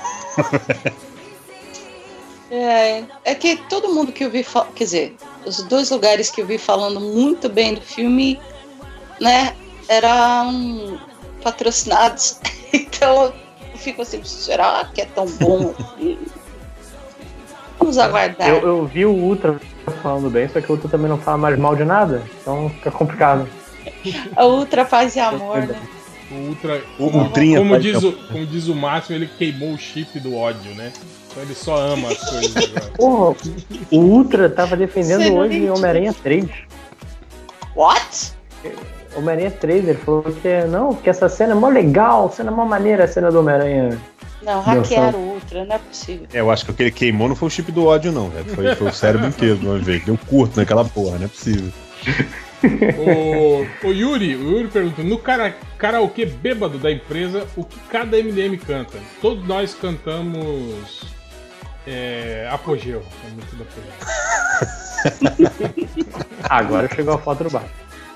É, 2.51 3.03
é 3.25 3.35
que 3.35 3.57
todo 3.69 3.93
mundo 3.93 4.13
que 4.13 4.25
eu 4.25 4.31
vi, 4.31 4.45
quer 4.75 4.85
dizer, 4.85 5.17
os 5.45 5.63
dois 5.65 5.91
lugares 5.91 6.31
que 6.31 6.41
eu 6.41 6.47
vi 6.47 6.59
falando 6.59 7.01
muito 7.01 7.49
bem 7.49 7.75
do 7.75 7.81
filme, 7.81 8.39
né, 9.21 9.55
eram 9.89 10.99
patrocinados. 11.43 12.41
Então 12.73 13.33
fico 13.77 14.03
assim, 14.03 14.23
será 14.25 14.91
que 14.93 15.01
é 15.01 15.05
tão 15.07 15.27
bom 15.27 15.73
assim? 15.79 16.19
Vamos 17.79 17.97
aguardar. 17.97 18.49
Eu, 18.49 18.61
eu 18.67 18.87
vi 18.87 19.07
o 19.07 19.13
Ultra 19.13 19.59
falando 20.03 20.29
bem, 20.29 20.49
só 20.49 20.61
que 20.61 20.71
o 20.71 20.75
Ultra 20.75 20.91
também 20.91 21.09
não 21.09 21.19
fala 21.19 21.39
mais 21.39 21.59
mal 21.59 21.77
de 21.77 21.85
nada, 21.85 22.23
então 22.41 22.69
fica 22.71 22.91
complicado. 22.91 23.49
A 24.35 24.45
Ultra 24.45 24.85
faz 24.85 25.13
de 25.15 25.21
amor, 25.21 25.67
né? 25.67 25.81
O 26.31 26.35
Ultra. 26.49 26.83
O 26.99 27.05
Ultrinha 27.05 27.59
como, 27.59 27.79
diz 27.79 28.03
o, 28.03 28.13
como 28.13 28.47
diz 28.47 28.67
o 28.67 28.75
Máximo, 28.75 29.17
ele 29.17 29.31
queimou 29.39 29.73
o 29.73 29.79
chip 29.79 30.19
do 30.19 30.35
ódio, 30.35 30.75
né? 30.75 30.93
Então 31.31 31.43
ele 31.43 31.55
só 31.55 31.77
ama 31.77 32.09
as 32.09 32.31
coisas 32.31 32.57
agora. 32.67 32.93
Porra, 32.97 33.37
o 33.93 33.99
Ultra 33.99 34.51
tava 34.51 34.77
defendendo 34.77 35.35
hoje. 35.35 35.71
Homem-Aranha 35.71 36.13
3. 36.13 36.47
What? 37.77 38.33
Homem-Aranha 39.17 39.51
3, 39.51 39.89
ele 39.89 39.99
falou 39.99 40.23
que 40.23 40.65
não, 40.67 40.95
que 40.95 41.09
essa 41.09 41.29
cena 41.29 41.53
é 41.53 41.55
mó 41.55 41.69
legal, 41.69 42.31
cena 42.31 42.51
mó 42.51 42.65
maneira, 42.65 43.05
a 43.05 43.09
cena 43.09 43.31
do 43.31 43.41
Homem-Aranha. 43.41 43.99
Não, 44.43 44.61
hackearam 44.61 45.19
o 45.19 45.35
Ultra, 45.35 45.65
não 45.65 45.75
é 45.75 45.79
possível. 45.79 46.27
É, 46.33 46.41
eu 46.41 46.51
acho 46.51 46.65
que 46.65 46.71
o 46.71 46.75
que 46.75 46.83
ele 46.85 46.91
queimou 46.91 47.29
não 47.29 47.35
foi 47.35 47.49
o 47.49 47.51
chip 47.51 47.73
do 47.73 47.87
ódio, 47.87 48.13
não, 48.13 48.31
velho. 48.31 48.45
Foi, 48.47 48.75
foi 48.75 48.89
o 48.89 48.93
cérebro 48.93 49.27
inteiro 49.27 49.57
de 49.57 49.67
uma 49.67 49.79
vez. 49.79 50.05
Deu 50.05 50.19
curto 50.29 50.59
naquela 50.59 50.85
porra, 50.85 51.19
não 51.19 51.25
é 51.25 51.29
possível. 51.29 51.73
O, 52.63 53.87
o 53.87 53.93
Yuri, 53.93 54.37
o 54.37 54.51
Yuri 54.53 54.69
pergunta: 54.69 55.03
no 55.03 55.19
cara, 55.19 55.55
karaokê 55.79 56.25
bêbado 56.27 56.79
da 56.79 56.91
empresa, 56.91 57.47
o 57.57 57.65
que 57.65 57.79
cada 57.91 58.17
MDM 58.17 58.57
canta? 58.59 58.99
Todos 59.21 59.47
nós 59.47 59.75
cantamos. 59.75 61.03
É, 61.87 62.49
apogeu. 62.51 63.03
É 63.25 63.31
muito 63.31 63.55
do 63.57 63.63
apogeu. 63.63 63.93
Agora 66.49 66.89
chegou 66.95 67.15
a 67.15 67.19
foto 67.19 67.45
do 67.45 67.51
Batman. 67.51 67.71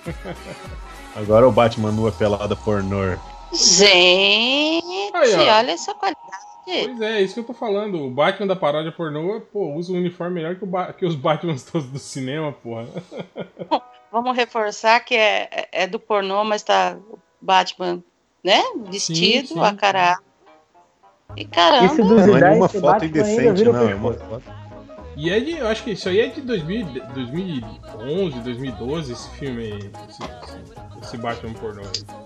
Agora 1.15 1.47
o 1.49 1.53
Batman 1.53 1.93
nua 1.93 2.13
pelada 2.13 2.55
pornô. 2.57 3.17
Gente, 3.53 5.11
Aí, 5.15 5.49
olha 5.49 5.73
essa 5.73 5.93
qualidade. 5.95 6.21
Pois 6.65 7.01
é, 7.01 7.19
é 7.19 7.23
isso 7.23 7.35
que 7.35 7.41
eu 7.41 7.45
tô 7.45 7.53
falando. 7.55 8.01
O 8.01 8.11
Batman 8.11 8.47
da 8.47 8.55
paródia 8.55 8.93
pornô, 8.93 9.41
pô, 9.53 9.75
usa 9.75 9.93
um 9.93 9.97
uniforme 9.97 10.35
melhor 10.35 10.55
que, 10.57 10.63
o 10.65 10.67
Ba- 10.67 10.93
que 10.93 11.05
os 11.05 11.17
Batmans 11.17 11.65
todos 11.71 11.89
do 11.89 11.99
cinema, 11.99 12.53
porra. 12.53 12.87
Vamos 14.13 14.37
reforçar 14.37 15.01
que 15.01 15.15
é, 15.15 15.49
é- 15.51 15.69
é 15.73 15.87
do 15.87 15.99
pornô, 15.99 16.45
mas 16.45 16.63
tá 16.63 16.97
o 17.11 17.19
Batman, 17.41 18.03
né? 18.45 18.63
Vestido, 18.87 19.49
sim. 19.49 19.61
a 19.61 19.75
cara. 19.75 20.19
E 21.37 21.43
E 21.43 21.45
se 21.45 21.51
caramba, 21.51 22.05
Não 22.05 22.47
é 22.47 22.59
esse 22.59 22.81
foto 22.81 22.93
Batman 22.93 23.07
indecente, 23.07 23.65
não. 23.65 23.89
É 23.89 23.95
uma 23.95 24.13
foto. 24.13 24.60
E 25.23 25.29
é 25.31 25.39
de, 25.39 25.51
eu 25.59 25.67
acho 25.69 25.85
que 25.85 25.91
isso 25.91 26.09
aí 26.09 26.19
é 26.21 26.29
de 26.29 26.41
2000, 26.41 26.87
2011, 27.15 28.39
2012, 28.41 29.13
esse 29.13 29.29
filme 29.31 29.63
aí. 29.65 29.91
Esse, 30.09 30.23
esse- 31.03 31.17
Batman 31.19 31.53
pornô 31.53 31.83
aí. 31.83 32.17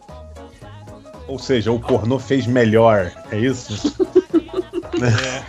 Ou 1.26 1.38
seja, 1.38 1.72
o 1.72 1.80
pornô 1.80 2.18
fez 2.20 2.46
melhor, 2.46 3.10
é 3.32 3.38
isso? 3.38 3.92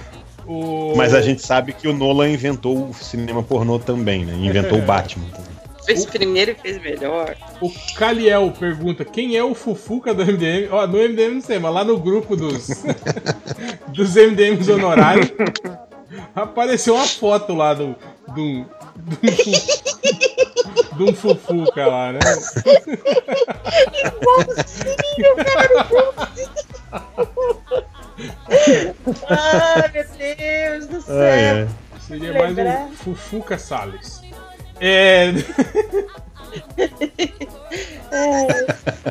O... 0.48 0.94
Mas 0.96 1.16
a 1.16 1.22
gente 1.22 1.42
sabe 1.42 1.74
que 1.74 1.88
o 1.88 1.94
Nolan 1.94 2.30
inventou 2.30 2.90
o 2.90 2.94
cinema 2.94 3.42
pornô 3.42 3.80
também, 3.80 4.24
né? 4.26 4.34
Inventou 4.36 4.78
o 4.78 4.82
Batman. 4.86 5.26
também. 5.30 5.50
fez 5.84 6.06
primeiro 6.06 6.52
e 6.52 6.56
fez 6.56 6.80
melhor. 6.84 7.36
O 7.60 7.72
Caliel 7.96 8.54
pergunta 8.60 9.04
quem 9.04 9.36
é 9.36 9.44
o 9.44 9.56
Fufuca 9.56 10.14
do 10.14 10.24
MDM. 10.24 10.68
Ó, 10.72 10.86
no 10.86 11.00
MDM 11.00 11.34
não 11.36 11.42
sei, 11.42 11.58
mas 11.58 11.74
lá 11.74 11.84
no 11.84 11.98
grupo 11.98 12.36
dos, 12.36 12.68
dos 13.90 14.14
MDMs 14.16 14.70
honorários 14.72 15.32
apareceu 16.36 16.96
uma 16.96 17.06
foto 17.06 17.54
lá 17.54 17.74
do. 17.74 17.96
do, 18.28 18.66
do, 18.98 19.20
de 20.98 21.04
um 21.04 21.14
Fufuca 21.14 21.86
lá, 21.88 22.14
né? 22.14 22.20
Ai, 29.30 29.92
meu 29.94 30.06
Deus 30.18 30.88
do 30.88 31.02
céu. 31.02 31.16
Ai, 31.20 31.50
ai. 31.50 31.68
Seria 32.00 32.34
mais 32.34 32.58
um 32.58 32.92
Fufuca 32.96 33.58
Salles. 33.58 34.22
É. 34.82 35.34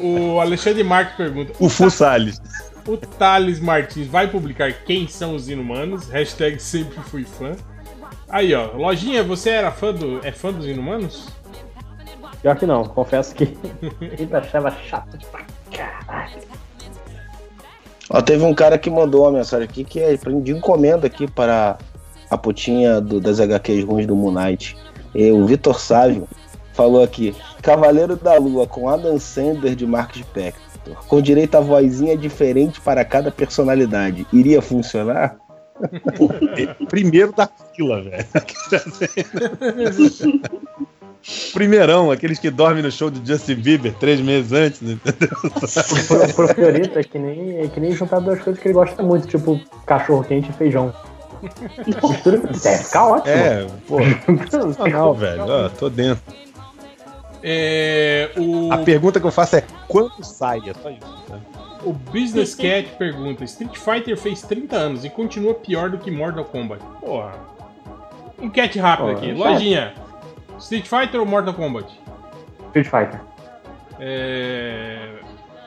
o 0.01 0.41
Alexandre 0.41 0.83
Marques 0.85 1.17
pergunta: 1.17 1.53
O 1.59 1.69
Fu 1.69 1.91
Salles. 1.91 2.41
O 2.87 2.97
Thales 2.97 3.61
Martins 3.61 4.07
vai 4.07 4.29
publicar 4.29 4.73
quem 4.85 5.09
são 5.09 5.35
os 5.35 5.49
inumanos? 5.49 6.09
Hashtag 6.11 6.61
sempre 6.61 7.01
fui 7.05 7.25
fã. 7.25 7.53
Aí, 8.29 8.55
ó. 8.55 8.73
Lojinha, 8.77 9.23
você 9.25 9.51
era 9.51 9.71
fã 9.71 9.93
do. 9.93 10.25
É 10.27 10.31
fã 10.33 10.53
dos 10.53 10.67
inumanos? 10.67 11.29
Pior 12.43 12.57
que 12.57 12.67
não, 12.67 12.85
confesso 12.85 13.35
que 13.35 13.45
ele 14.03 14.29
achava 14.37 14.71
chato 14.87 15.17
pra 15.31 15.45
caralho. 15.73 16.43
Ó, 18.11 18.21
teve 18.21 18.45
um 18.45 18.53
cara 18.55 18.77
que 18.77 18.91
mandou 18.91 19.23
uma 19.23 19.33
mensagem 19.33 19.65
aqui 19.67 19.83
que 19.83 19.99
é 20.01 20.15
de 20.15 20.53
encomenda 20.53 21.07
aqui 21.07 21.27
para 21.27 21.79
a 22.31 22.37
putinha 22.37 23.01
do- 23.01 23.19
das 23.19 23.41
HQs 23.41 23.85
ruins 23.85 24.07
do 24.07 24.15
Moon 24.15 24.31
Knight. 24.31 24.77
E 25.15 25.31
o 25.31 25.47
Vitor 25.47 25.81
Sávio 25.81 26.29
falou 26.75 27.03
aqui: 27.03 27.35
Cavaleiro 27.63 28.15
da 28.15 28.37
Lua 28.37 28.67
com 28.67 28.91
Adam 28.91 29.19
Sandler 29.19 29.75
de 29.75 29.87
Mark 29.87 30.15
Spector, 30.15 30.61
com 31.09 31.21
direito 31.21 31.57
a 31.57 31.61
vozinha 31.61 32.17
diferente 32.17 32.81
para 32.81 33.05
cada 33.05 33.31
personalidade. 33.31 34.27
Iria 34.33 34.63
funcionar? 34.63 35.37
Primeiro 36.89 37.33
da 37.33 37.49
fila, 37.75 38.03
velho. 38.03 38.25
Primeirão, 41.55 42.11
aqueles 42.11 42.39
que 42.39 42.51
dormem 42.51 42.83
no 42.83 42.93
show 42.93 43.11
de 43.11 43.27
Justin 43.27 43.55
Bieber 43.55 43.95
três 43.95 44.21
meses 44.21 44.53
antes, 44.53 44.83
entendeu? 44.83 45.31
Pro, 46.07 46.35
pro 46.35 46.55
Fiorito 46.55 46.99
é 46.99 47.03
que, 47.03 47.19
nem, 47.19 47.61
é 47.61 47.69
que 47.69 47.81
nem 47.81 47.93
juntar 47.93 48.21
duas 48.21 48.43
coisas 48.43 48.61
que 48.61 48.69
ele 48.69 48.75
gosta 48.75 49.03
muito, 49.03 49.27
tipo 49.27 49.59
cachorro 49.87 50.23
quente 50.23 50.51
e 50.51 50.53
feijão. 50.53 50.93
Mistura, 51.87 52.43
é, 52.65 52.79
fica 52.79 53.07
ótimo. 53.07 53.35
É, 53.35 53.67
pô, 53.87 53.99
sensacional, 54.51 55.15
velho. 55.15 55.47
Ó, 55.47 55.69
tô 55.71 55.89
dentro. 55.89 56.23
É. 57.47 58.31
O. 58.39 58.73
A 58.73 58.79
pergunta 58.79 59.21
que 59.21 59.27
eu 59.27 59.31
faço 59.31 59.57
é 59.57 59.65
quando 59.87 60.25
sai? 60.25 60.63
É 60.67 60.73
só 60.73 60.89
isso. 60.91 61.01
tá? 61.29 61.39
O 61.85 61.93
Business 61.93 62.55
Cat 62.55 62.89
pergunta: 62.97 63.45
Street 63.45 63.77
Fighter 63.77 64.17
fez 64.17 64.41
30 64.41 64.75
anos 64.75 65.05
e 65.05 65.11
continua 65.11 65.53
pior 65.53 65.91
do 65.91 65.99
que 65.99 66.11
Mortal 66.11 66.47
Kombat. 66.47 66.83
Porra. 67.01 67.35
Enquete 68.41 68.79
rápida 68.79 69.09
Porra, 69.11 69.19
aqui. 69.19 69.31
é. 69.31 69.35
Lojinha: 69.35 69.95
Street 70.59 70.87
Fighter 70.87 71.21
ou 71.21 71.27
Mortal 71.27 71.53
Kombat? 71.53 71.93
Street 72.69 72.87
Fighter. 72.87 73.21
É. 74.01 75.11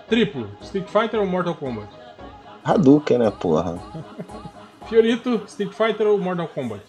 Triplo: 0.09 0.49
Street 0.61 0.87
Fighter 0.87 1.19
ou 1.19 1.27
Mortal 1.27 1.53
Kombat? 1.53 1.87
Hadouken, 2.63 3.19
né, 3.19 3.29
porra? 3.31 3.79
Fiorito: 4.89 5.43
Street 5.45 5.71
Fighter 5.73 6.07
ou 6.07 6.17
Mortal 6.17 6.47
Kombat? 6.47 6.81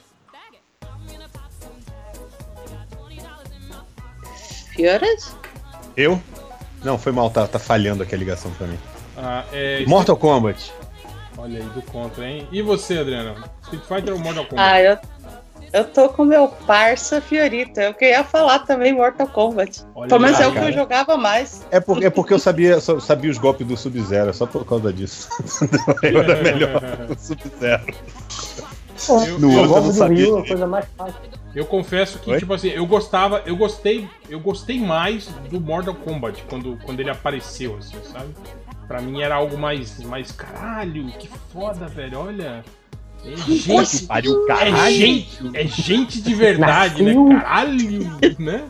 Fioras? 4.78 5.34
Eu? 5.97 6.23
Não, 6.84 6.97
foi 6.97 7.10
mal, 7.10 7.28
tá, 7.31 7.48
tá 7.48 7.58
falhando 7.58 8.05
aqui 8.05 8.15
a 8.15 8.18
ligação 8.18 8.48
pra 8.52 8.68
mim. 8.68 8.78
Ah, 9.16 9.42
é. 9.52 9.84
Mortal 9.86 10.16
Kombat. 10.16 10.73
Olha 11.36 11.58
aí, 11.58 11.65
do 11.70 11.82
contra, 11.82 12.24
hein? 12.24 12.47
E 12.52 12.62
você, 12.62 12.98
Adriana? 12.98 13.34
Street 13.65 13.82
Fighter 13.82 14.15
ou 14.15 14.20
Mortal 14.20 14.44
Kombat? 14.44 14.60
Ah, 14.70 14.81
eu, 14.81 14.97
eu 15.73 15.84
tô 15.84 16.08
com 16.10 16.24
meu 16.24 16.47
parça 16.47 17.20
Fiorita. 17.20 17.82
Eu 17.82 17.92
queria 17.94 18.23
falar 18.23 18.60
também 18.60 18.92
Mortal 18.94 19.26
Kombat. 19.26 19.82
Olha 19.97 20.08
Pelo 20.08 20.20
menos 20.20 20.39
lá, 20.39 20.44
é 20.44 20.47
o 20.48 20.52
que 20.52 20.58
cara. 20.58 20.70
eu 20.70 20.73
jogava 20.74 21.16
mais. 21.16 21.66
É, 21.73 21.81
por, 21.81 22.00
é 22.00 22.08
porque 22.08 22.32
eu 22.32 22.39
sabia, 22.39 22.78
só- 22.81 23.00
sabia 23.00 23.32
os 23.32 23.39
golpes 23.39 23.66
do 23.66 23.76
Sub-Zero, 23.76 24.31
é 24.31 24.32
só 24.32 24.47
por 24.47 24.65
causa 24.65 24.92
disso. 24.92 25.28
eu 26.05 26.23
era 26.23 26.40
melhor 26.40 26.81
do 27.08 27.18
Sub-Zero. 27.18 27.82
Eu- 29.27 29.39
No 29.39 29.52
eu- 29.52 29.67
não 29.67 29.83
do 29.93 30.36
é 30.36 30.41
a 30.41 30.47
coisa 30.47 30.67
mais 30.67 30.85
fácil. 30.97 31.15
Eu 31.55 31.65
confesso 31.65 32.18
que, 32.18 32.31
Oi? 32.31 32.39
tipo 32.39 32.52
assim, 32.55 32.68
eu 32.68 32.86
gostava, 32.86 33.43
eu 33.47 33.57
gostei, 33.57 34.09
eu 34.28 34.39
gostei 34.39 34.78
mais 34.78 35.28
do 35.51 35.60
Mortal 35.60 35.94
Kombat 35.94 36.44
quando, 36.49 36.78
quando 36.85 37.01
ele 37.01 37.10
apareceu, 37.10 37.77
assim, 37.78 37.97
sabe? 38.12 38.28
Pra 38.86 39.01
mim 39.01 39.23
era 39.23 39.35
algo 39.35 39.57
mais, 39.59 39.99
mais 40.05 40.31
caralho, 40.31 41.07
que 41.18 41.28
foda, 41.52 41.86
velho, 41.89 42.18
olha. 42.20 42.65
É 43.25 43.36
gente, 43.36 44.07
Pariu, 44.07 44.44
é 44.44 44.47
caralho. 44.47 44.94
gente, 44.94 45.39
é 45.52 45.67
gente 45.67 46.20
de 46.23 46.35
verdade, 46.35 47.02
Nasceu. 47.02 47.25
né? 47.25 47.41
Caralho, 47.41 48.18
né? 48.39 48.65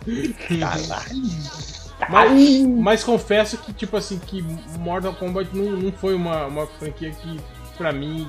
Mas, 2.08 2.60
mas 2.66 3.04
confesso 3.04 3.58
que, 3.58 3.72
tipo 3.72 3.96
assim, 3.96 4.18
que 4.18 4.42
Mortal 4.78 5.12
Kombat 5.14 5.50
não, 5.54 5.72
não 5.72 5.92
foi 5.92 6.14
uma, 6.14 6.46
uma 6.46 6.66
franquia 6.66 7.10
que, 7.10 7.40
pra 7.76 7.92
mim, 7.92 8.26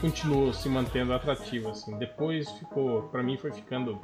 continuou 0.00 0.52
se 0.52 0.68
mantendo 0.68 1.12
atrativa, 1.12 1.70
assim. 1.70 1.96
Depois 1.98 2.50
ficou, 2.52 3.02
pra 3.04 3.22
mim 3.22 3.36
foi 3.36 3.52
ficando 3.52 4.00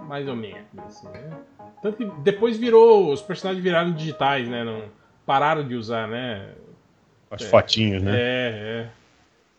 mais 0.00 0.28
ou 0.28 0.36
menos, 0.36 0.66
assim, 0.86 1.08
né? 1.08 1.30
Tanto 1.82 1.96
que 1.96 2.04
depois 2.22 2.56
virou, 2.56 3.12
os 3.12 3.22
personagens 3.22 3.62
viraram 3.62 3.92
digitais, 3.92 4.48
né? 4.48 4.62
Não, 4.64 4.84
pararam 5.24 5.66
de 5.66 5.74
usar, 5.74 6.06
né? 6.06 6.50
As 7.30 7.44
fotinhos, 7.44 8.02
né? 8.02 8.12
É, 8.14 8.20
é. 8.20 8.90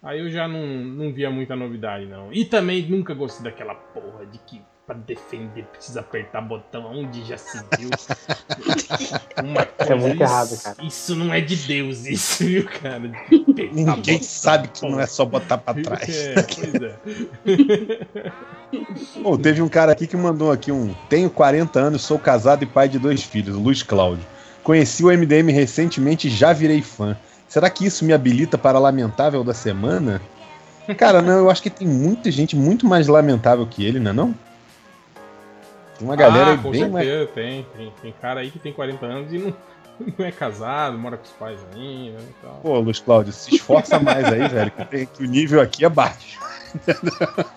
Aí 0.01 0.19
eu 0.19 0.29
já 0.29 0.47
não, 0.47 0.65
não 0.65 1.11
via 1.11 1.31
muita 1.31 1.55
novidade, 1.55 2.05
não. 2.05 2.31
E 2.31 2.45
também 2.45 2.83
nunca 2.83 3.13
gostei 3.13 3.43
daquela 3.43 3.73
porra 3.73 4.25
de 4.25 4.37
que 4.39 4.61
pra 4.85 4.95
defender, 4.95 5.63
precisa 5.65 6.01
apertar 6.01 6.41
botão 6.41 6.85
onde 6.85 7.23
já 7.23 7.37
se 7.37 7.57
viu. 7.77 7.89
Uma 9.43 9.61
É 9.79 9.95
muito 9.95 10.15
isso, 10.15 10.23
errado, 10.23 10.61
cara. 10.61 10.83
Isso 10.83 11.15
não 11.15 11.33
é 11.33 11.39
de 11.39 11.55
Deus, 11.55 12.05
isso, 12.05 12.45
viu, 12.45 12.65
cara? 12.65 13.11
Ninguém 13.71 14.21
sabe 14.21 14.67
que 14.67 14.89
não 14.89 14.99
é 14.99 15.05
só 15.05 15.25
botar 15.25 15.57
pra 15.57 15.73
trás. 15.73 16.09
É, 16.09 16.33
pois 16.41 16.73
é. 16.75 18.31
Pô, 19.21 19.37
teve 19.37 19.61
um 19.61 19.69
cara 19.69 19.91
aqui 19.91 20.07
que 20.07 20.17
mandou 20.17 20.51
aqui 20.51 20.71
um. 20.71 20.93
Tenho 21.09 21.29
40 21.29 21.79
anos, 21.79 22.01
sou 22.01 22.17
casado 22.17 22.63
e 22.63 22.65
pai 22.65 22.89
de 22.89 22.97
dois 22.97 23.23
filhos, 23.23 23.55
Luiz 23.55 23.83
Cláudio. 23.83 24.25
Conheci 24.63 25.03
o 25.03 25.11
MDM 25.11 25.51
recentemente 25.51 26.27
e 26.27 26.31
já 26.31 26.53
virei 26.53 26.81
fã. 26.81 27.17
Será 27.47 27.69
que 27.69 27.85
isso 27.85 28.03
me 28.03 28.13
habilita 28.13 28.57
para 28.57 28.77
a 28.77 28.81
lamentável 28.81 29.43
da 29.43 29.53
semana? 29.53 30.21
Cara, 30.97 31.21
não, 31.21 31.37
eu 31.37 31.49
acho 31.49 31.61
que 31.61 31.69
tem 31.69 31.87
muita 31.87 32.31
gente 32.31 32.55
muito 32.55 32.85
mais 32.85 33.07
lamentável 33.07 33.65
que 33.67 33.85
ele, 33.85 33.99
não 33.99 34.11
é 34.11 34.13
não? 34.13 34.35
Tem 35.97 36.07
uma 36.07 36.15
galera 36.15 36.53
ah, 36.53 36.57
bem 36.57 36.89
mais. 36.89 37.07
certeza, 37.07 37.31
tem, 37.33 37.65
tem. 37.77 37.93
Tem 38.01 38.13
cara 38.21 38.39
aí 38.39 38.49
que 38.49 38.59
tem 38.59 38.73
40 38.73 39.05
anos 39.05 39.31
e 39.31 39.37
não, 39.37 39.53
não 40.17 40.25
é 40.25 40.31
casado, 40.31 40.97
mora 40.97 41.17
com 41.17 41.23
os 41.23 41.29
pais 41.31 41.59
ainda 41.73 42.19
e 42.19 42.33
tal. 42.41 42.59
Pô, 42.61 42.79
Luiz 42.79 42.99
Cláudio, 42.99 43.31
se 43.33 43.55
esforça 43.55 43.99
mais 43.99 44.25
aí, 44.25 44.47
velho, 44.47 44.71
que, 44.71 44.85
tem- 44.85 45.05
que 45.05 45.23
o 45.23 45.27
nível 45.27 45.61
aqui 45.61 45.85
é 45.85 45.89
baixo. 45.89 46.39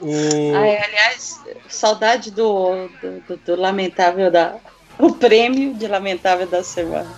O... 0.00 0.54
Ai, 0.56 0.76
aliás, 0.78 1.40
saudade 1.68 2.32
do, 2.32 2.88
do, 3.00 3.20
do- 3.28 3.36
do 3.36 3.56
lamentável 3.60 4.30
da. 4.32 4.56
O 4.98 5.12
prêmio 5.14 5.74
de 5.74 5.86
lamentável 5.86 6.46
da 6.46 6.62
semana. 6.64 7.08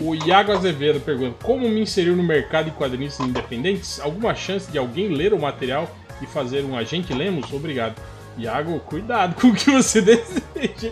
O 0.00 0.14
Iago 0.14 0.52
Azevedo 0.52 0.98
pergunta: 1.00 1.36
Como 1.44 1.68
me 1.68 1.80
inserir 1.82 2.16
no 2.16 2.22
mercado 2.22 2.66
de 2.66 2.70
quadrinhos 2.70 3.20
independentes? 3.20 4.00
Alguma 4.00 4.34
chance 4.34 4.70
de 4.72 4.78
alguém 4.78 5.08
ler 5.08 5.34
o 5.34 5.38
material 5.38 5.88
e 6.22 6.26
fazer 6.26 6.64
um 6.64 6.74
agente 6.76 7.12
Lemos? 7.12 7.52
Obrigado. 7.52 8.00
Iago, 8.36 8.80
cuidado 8.80 9.34
com 9.40 9.48
o 9.48 9.54
que 9.54 9.70
você 9.70 10.00
deseja. 10.02 10.90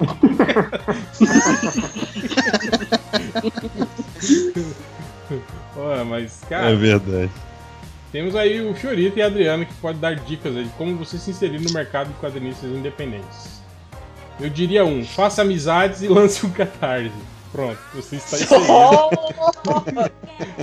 Olha, 5.76 6.04
mas, 6.04 6.40
cara. 6.48 6.70
É 6.70 6.74
verdade. 6.74 7.30
Temos 8.10 8.36
aí 8.36 8.60
o 8.60 8.74
Fiorito 8.74 9.18
e 9.18 9.22
a 9.22 9.26
Adriana 9.26 9.64
que 9.64 9.72
pode 9.74 9.98
dar 9.98 10.14
dicas 10.14 10.54
aí 10.54 10.64
de 10.64 10.70
como 10.70 10.96
você 10.96 11.16
se 11.18 11.30
inserir 11.30 11.60
no 11.60 11.72
mercado 11.72 12.08
de 12.08 12.14
quadrinistas 12.14 12.70
independentes. 12.70 13.62
Eu 14.38 14.50
diria 14.50 14.84
um, 14.84 15.04
faça 15.04 15.42
amizades 15.42 16.02
e 16.02 16.08
lance 16.08 16.44
um 16.44 16.50
catarse. 16.50 17.10
Pronto, 17.50 17.78
você 17.94 18.16
está 18.16 18.36
inserido. 18.40 20.12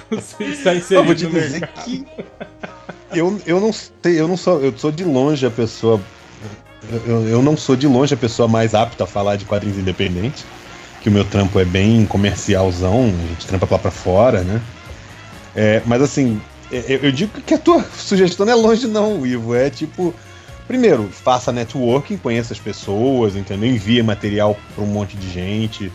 você 0.09 0.43
está 0.43 0.73
Eu 0.95 1.03
vou 1.03 1.15
te 1.15 1.25
inserido 1.25 1.33
no 1.33 1.39
dizer 1.39 1.59
mercado. 1.59 1.83
que 1.85 2.07
eu, 3.11 3.41
eu 3.45 3.59
não 3.59 3.73
sei, 3.73 4.19
eu 4.19 4.27
não 4.27 4.37
sou, 4.37 4.61
eu 4.61 4.77
sou 4.77 4.91
de 4.91 5.03
longe 5.03 5.45
a 5.45 5.51
pessoa. 5.51 5.99
Eu, 7.05 7.27
eu 7.27 7.41
não 7.41 7.55
sou 7.55 7.75
de 7.75 7.87
longe 7.87 8.13
a 8.13 8.17
pessoa 8.17 8.47
mais 8.47 8.73
apta 8.73 9.03
a 9.03 9.07
falar 9.07 9.35
de 9.35 9.45
quadrinhos 9.45 9.77
independentes. 9.77 10.45
Que 11.01 11.09
o 11.09 11.11
meu 11.11 11.23
trampo 11.23 11.59
é 11.59 11.65
bem 11.65 12.05
comercialzão, 12.05 13.05
a 13.05 13.27
gente 13.27 13.47
trampa 13.47 13.67
lá 13.71 13.79
pra 13.79 13.91
fora, 13.91 14.41
né? 14.41 14.61
É, 15.55 15.81
mas 15.85 16.01
assim, 16.01 16.41
é, 16.71 16.83
eu, 16.87 16.99
eu 17.03 17.11
digo 17.11 17.39
que 17.41 17.53
a 17.53 17.57
tua 17.57 17.83
sugestão 17.95 18.45
não 18.45 18.53
é 18.53 18.55
longe, 18.55 18.87
não, 18.87 19.25
Ivo. 19.25 19.55
É 19.55 19.69
tipo. 19.69 20.13
Primeiro, 20.67 21.09
faça 21.09 21.51
networking, 21.51 22.15
conheça 22.17 22.53
as 22.53 22.59
pessoas, 22.59 23.35
entendeu? 23.35 23.67
Envie 23.67 24.03
material 24.03 24.55
pra 24.75 24.83
um 24.83 24.87
monte 24.87 25.17
de 25.17 25.27
gente, 25.27 25.91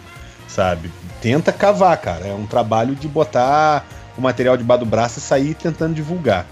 sabe? 0.49 0.91
Tenta 1.21 1.53
cavar, 1.53 1.97
cara. 1.99 2.27
É 2.27 2.35
um 2.35 2.45
trabalho 2.45 2.97
de 2.97 3.07
botar 3.07 3.87
o 4.19 4.21
material 4.21 4.57
debaixo 4.57 4.85
do 4.85 4.91
braço 4.91 5.21
e 5.21 5.23
sair 5.23 5.55
tentando 5.55 5.95
divulgar. 5.95 6.45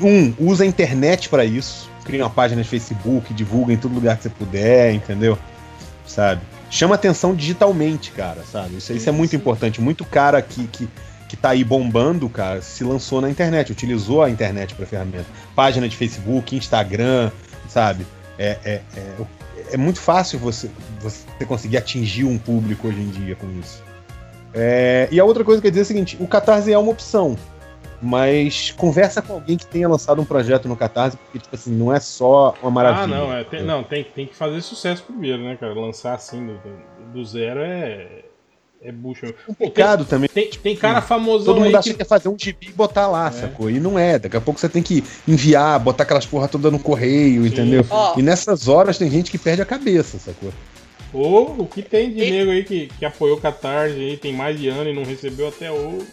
Um, 0.00 0.32
usa 0.38 0.64
a 0.64 0.66
internet 0.66 1.28
pra 1.28 1.44
isso. 1.44 1.89
Cria 2.10 2.24
uma 2.24 2.30
página 2.30 2.60
de 2.60 2.68
Facebook, 2.68 3.32
divulga 3.32 3.72
em 3.72 3.76
todo 3.76 3.94
lugar 3.94 4.16
que 4.16 4.24
você 4.24 4.28
puder, 4.28 4.92
entendeu? 4.92 5.38
Sabe? 6.04 6.40
Chama 6.68 6.96
atenção 6.96 7.36
digitalmente, 7.36 8.10
cara, 8.10 8.42
sabe? 8.42 8.78
Isso, 8.78 8.92
isso 8.92 9.08
é 9.08 9.12
muito 9.12 9.36
importante. 9.36 9.80
Muito 9.80 10.04
cara 10.04 10.42
que, 10.42 10.66
que, 10.66 10.88
que 11.28 11.36
tá 11.36 11.50
aí 11.50 11.62
bombando, 11.62 12.28
cara, 12.28 12.60
se 12.62 12.82
lançou 12.82 13.20
na 13.20 13.30
internet, 13.30 13.70
utilizou 13.70 14.24
a 14.24 14.28
internet 14.28 14.74
pra 14.74 14.84
ferramenta. 14.84 15.26
Página 15.54 15.88
de 15.88 15.96
Facebook, 15.96 16.56
Instagram, 16.56 17.30
sabe? 17.68 18.04
É, 18.36 18.58
é, 18.64 18.80
é, 18.96 19.14
é 19.74 19.76
muito 19.76 20.00
fácil 20.00 20.40
você, 20.40 20.68
você 21.00 21.44
conseguir 21.46 21.76
atingir 21.76 22.24
um 22.24 22.36
público 22.36 22.88
hoje 22.88 23.00
em 23.00 23.08
dia 23.08 23.36
com 23.36 23.46
isso. 23.60 23.84
É, 24.52 25.06
e 25.12 25.20
a 25.20 25.24
outra 25.24 25.44
coisa 25.44 25.60
que 25.60 25.68
eu 25.68 25.68
ia 25.68 25.72
dizer 25.72 25.82
é 25.82 25.84
o 25.84 25.86
seguinte: 25.86 26.16
o 26.18 26.26
Catarse 26.26 26.72
é 26.72 26.76
uma 26.78 26.90
opção, 26.90 27.36
mas 28.00 28.72
conversa 28.72 29.20
com 29.20 29.34
alguém 29.34 29.56
que 29.56 29.66
tenha 29.66 29.88
lançado 29.88 30.20
um 30.20 30.24
projeto 30.24 30.68
no 30.68 30.76
Catarse, 30.76 31.16
porque, 31.16 31.38
tipo 31.38 31.54
assim, 31.54 31.72
não 31.72 31.92
é 31.92 32.00
só 32.00 32.54
uma 32.62 32.70
maravilha. 32.70 33.04
Ah, 33.04 33.06
não, 33.06 33.32
é, 33.32 33.44
tem, 33.44 33.62
não 33.62 33.82
tem, 33.84 34.04
tem 34.04 34.26
que 34.26 34.34
fazer 34.34 34.60
sucesso 34.62 35.02
primeiro, 35.02 35.42
né, 35.42 35.56
cara? 35.56 35.74
Lançar 35.74 36.14
assim 36.14 36.46
do, 36.46 36.60
do- 37.12 37.24
zero 37.24 37.60
é. 37.60 38.24
É 38.82 38.90
bucho. 38.90 39.26
mesmo. 39.26 39.38
Pô, 39.46 39.54
complicado 39.54 40.06
também. 40.06 40.26
Tem, 40.32 40.48
tem 40.48 40.74
cara 40.74 41.02
famosão 41.02 41.52
Todo 41.52 41.58
mundo 41.58 41.68
aí 41.68 41.76
acha 41.76 41.90
que 41.90 41.96
que... 41.96 42.02
é 42.02 42.04
fazer 42.06 42.30
um 42.30 42.36
gibi 42.38 42.68
e 42.68 42.72
botar 42.72 43.08
lá, 43.08 43.30
sacou? 43.30 43.68
E 43.68 43.78
não 43.78 43.98
é. 43.98 44.18
Daqui 44.18 44.38
a 44.38 44.40
pouco 44.40 44.58
você 44.58 44.70
tem 44.70 44.82
que 44.82 45.04
enviar, 45.28 45.78
botar 45.78 46.04
aquelas 46.04 46.24
porra 46.24 46.48
toda 46.48 46.70
no 46.70 46.78
correio, 46.78 47.46
entendeu? 47.46 47.84
E 48.16 48.22
nessas 48.22 48.68
horas 48.68 48.96
tem 48.96 49.10
gente 49.10 49.30
que 49.30 49.36
perde 49.36 49.60
a 49.60 49.66
cabeça, 49.66 50.18
sacou? 50.18 50.50
Ou 51.12 51.60
o 51.62 51.66
que 51.66 51.82
tem 51.82 52.12
de 52.12 52.30
nego 52.30 52.50
aí 52.52 52.62
que, 52.64 52.86
que 52.98 53.04
apoiou 53.04 53.36
o 53.36 53.40
Catarse 53.40 53.94
aí, 53.96 54.16
tem 54.16 54.32
mais 54.32 54.58
de 54.58 54.68
ano 54.68 54.90
e 54.90 54.94
não 54.94 55.02
recebeu 55.04 55.48
até 55.48 55.70
hoje. 55.70 56.06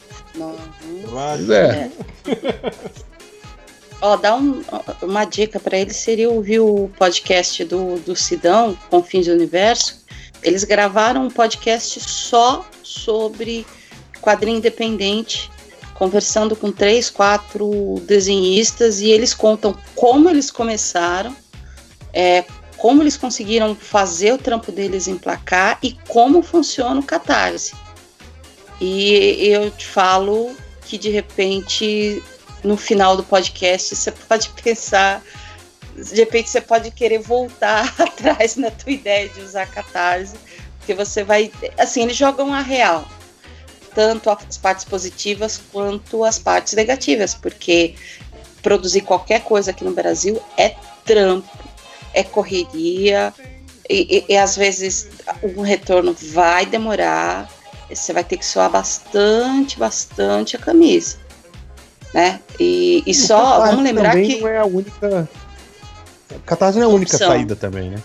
Pois 1.10 1.50
é. 1.50 1.92
Ó, 4.02 4.16
dá 4.16 4.36
um- 4.36 4.64
uma 5.02 5.26
dica 5.26 5.60
pra 5.60 5.78
eles 5.78 5.98
seria 5.98 6.30
ouvir 6.30 6.60
o 6.60 6.90
podcast 6.98 7.64
do, 7.66 8.00
do 8.00 8.16
Sidão, 8.16 8.78
Confins 8.90 9.26
do 9.26 9.32
Universo. 9.34 10.06
Eles 10.44 10.64
gravaram 10.64 11.26
um 11.26 11.30
podcast 11.32 12.00
só 12.00 12.66
sobre 12.84 13.66
quadrinho 14.22 14.58
independente, 14.58 15.50
conversando 15.96 16.56
com 16.56 16.72
três, 16.72 17.10
quatro 17.10 17.96
desenhistas 18.06 19.00
e 19.02 19.10
eles 19.10 19.34
contam 19.34 19.76
como 19.96 20.30
eles 20.30 20.52
começaram, 20.52 21.36
é, 22.14 22.44
como 22.78 23.04
eles 23.04 23.18
conseguiram 23.18 23.76
fazer 23.76 24.34
o 24.34 24.38
trampo 24.38 24.72
deles 24.72 25.08
emplacar 25.08 25.80
e 25.82 25.94
como 26.08 26.42
funciona 26.42 27.00
o 27.00 27.04
Catarse. 27.04 27.76
E 28.80 29.48
eu 29.48 29.72
te 29.72 29.86
falo 29.86 30.56
que 30.82 30.98
de 30.98 31.10
repente 31.10 32.24
no 32.64 32.78
final 32.78 33.16
do 33.16 33.24
podcast 33.24 33.96
você 33.96 34.12
pode 34.12 34.50
pensar, 34.62 35.24
de 35.96 36.16
repente 36.16 36.50
você 36.50 36.62
pode 36.62 36.92
querer 36.92 37.20
voltar 37.20 37.94
atrás 38.00 38.56
na 38.56 38.72
tua 38.72 38.92
ideia 38.92 39.30
de 39.30 39.42
usar 39.42 39.68
catarse, 39.68 40.36
porque 40.78 40.94
você 40.94 41.24
vai, 41.24 41.52
assim, 41.78 42.04
eles 42.04 42.16
jogam 42.16 42.54
a 42.54 42.62
real, 42.62 43.08
tanto 43.94 44.30
as 44.30 44.58
partes 44.58 44.86
positivas 44.86 45.60
quanto 45.72 46.24
as 46.24 46.38
partes 46.40 46.74
negativas, 46.74 47.34
porque 47.34 47.96
produzir 48.62 49.02
qualquer 49.02 49.42
coisa 49.44 49.72
aqui 49.72 49.84
no 49.84 49.92
Brasil 49.92 50.42
é 50.58 50.76
trampo, 51.06 51.67
é 52.20 52.24
correria, 52.24 53.34
e, 53.90 54.18
e- 54.28 54.34
e 54.34 54.38
às 54.38 54.56
vezes 54.56 55.08
o 55.56 55.62
retorno 55.62 56.14
vai 56.34 56.66
demorar, 56.66 57.50
você 57.90 58.12
vai 58.12 58.24
ter 58.24 58.38
que 58.38 58.46
suar 58.46 58.70
bastante, 58.70 59.78
bastante 59.80 60.56
a 60.56 60.60
camisa. 60.60 61.18
Né? 62.14 62.40
E, 62.60 63.04
e 63.06 63.14
só, 63.14 63.60
vamos 63.62 63.84
lembrar 63.84 64.16
que. 64.16 64.40
não 64.42 64.48
é 64.48 64.58
a 64.58 64.66
única. 64.66 65.30
Catarse 66.46 66.80
não 66.80 66.88
é 66.88 66.92
a 66.92 66.94
única 66.94 67.16
Opção. 67.16 67.30
saída 67.30 67.56
também, 67.56 67.90
né? 67.90 67.98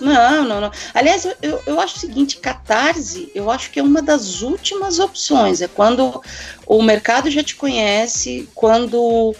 Não, 0.00 0.44
não, 0.44 0.60
não. 0.60 0.70
Aliás, 0.92 1.24
eu- 1.40 1.60
eu, 1.66 1.80
acho 1.80 1.96
o 1.96 1.98
seguinte: 2.00 2.38
catarse, 2.38 3.30
eu 3.34 3.50
acho 3.50 3.70
que 3.70 3.78
é 3.78 3.82
uma 3.82 4.02
das 4.02 4.42
últimas 4.42 4.98
opções. 4.98 5.62
É 5.62 5.68
quando 5.68 6.20
o 6.66 6.82
mercado 6.82 7.30
já 7.30 7.42
te 7.42 7.54
conhece, 7.54 8.48
quando 8.54 9.34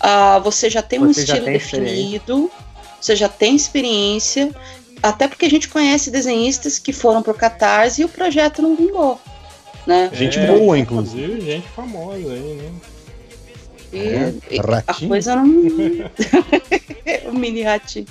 ah, 0.00 0.38
você 0.40 0.68
já 0.68 0.82
tem 0.82 0.98
um 0.98 1.12
Você 1.12 1.24
já 1.24 1.34
estilo 1.34 1.44
tem 1.44 1.52
definido, 1.54 2.50
você 3.00 3.16
já 3.16 3.28
tem 3.28 3.54
experiência. 3.56 4.54
Até 5.02 5.26
porque 5.26 5.46
a 5.46 5.50
gente 5.50 5.68
conhece 5.68 6.10
desenhistas 6.10 6.78
que 6.78 6.92
foram 6.92 7.22
pro 7.22 7.32
catarse 7.32 8.02
e 8.02 8.04
o 8.04 8.08
projeto 8.08 8.60
não 8.60 8.76
vingou. 8.76 9.18
Né? 9.86 10.10
Gente 10.12 10.38
boa, 10.40 10.78
inclusive. 10.78 11.22
Inclusive, 11.24 11.50
gente 11.52 11.68
famosa 11.68 12.32
aí, 12.32 12.54
né? 12.54 12.70
E- 13.92 13.98
É, 13.98 14.34
e 14.50 14.58
a 14.60 14.62
ratinho. 14.62 15.08
coisa 15.08 15.34
não. 15.36 15.44
o 17.30 17.32
mini 17.32 17.62
ratinho. 17.62 18.06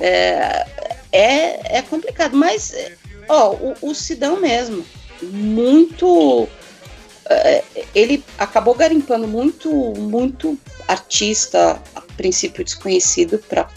É, 0.00 0.66
é, 1.12 1.78
é 1.78 1.82
complicado, 1.82 2.34
mas, 2.36 2.74
ó, 3.28 3.50
o, 3.52 3.74
o 3.82 3.94
Sidão 3.94 4.40
mesmo, 4.40 4.84
muito. 5.22 6.48
é, 7.28 7.62
ele 7.94 8.24
acabou 8.38 8.74
garimpando 8.74 9.28
muito, 9.28 9.70
muito 9.98 10.58
artista, 10.88 11.80
a 11.94 12.00
princípio 12.16 12.64
desconhecido, 12.64 13.38
para 13.38 13.68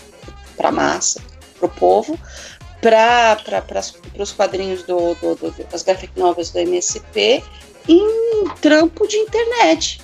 a 0.59 0.71
massa, 0.71 1.21
para 1.57 1.65
o 1.67 1.69
povo, 1.69 2.19
para 2.81 3.37
os 4.19 4.31
quadrinhos 4.31 4.83
do, 4.83 5.15
do, 5.15 5.35
do- 5.35 5.63
das 5.69 5.83
graphic 5.83 6.17
novels 6.19 6.49
do 6.51 6.59
MSP, 6.59 7.43
em 7.87 8.47
trampo 8.61 9.07
de 9.07 9.17
internet 9.17 10.01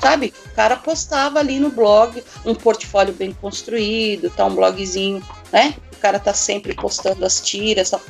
sabe? 0.00 0.32
O 0.46 0.54
cara 0.54 0.76
postava 0.76 1.38
ali 1.38 1.58
no 1.58 1.70
blog 1.70 2.22
um 2.44 2.54
portfólio 2.54 3.12
bem 3.12 3.32
construído, 3.32 4.30
tá 4.30 4.46
um 4.46 4.54
blogzinho, 4.54 5.22
né? 5.52 5.74
O 5.92 5.96
cara 5.96 6.18
tá 6.18 6.32
sempre 6.32 6.74
postando 6.74 7.24
as 7.24 7.40
tiras. 7.40 7.90
Tal. 7.90 8.00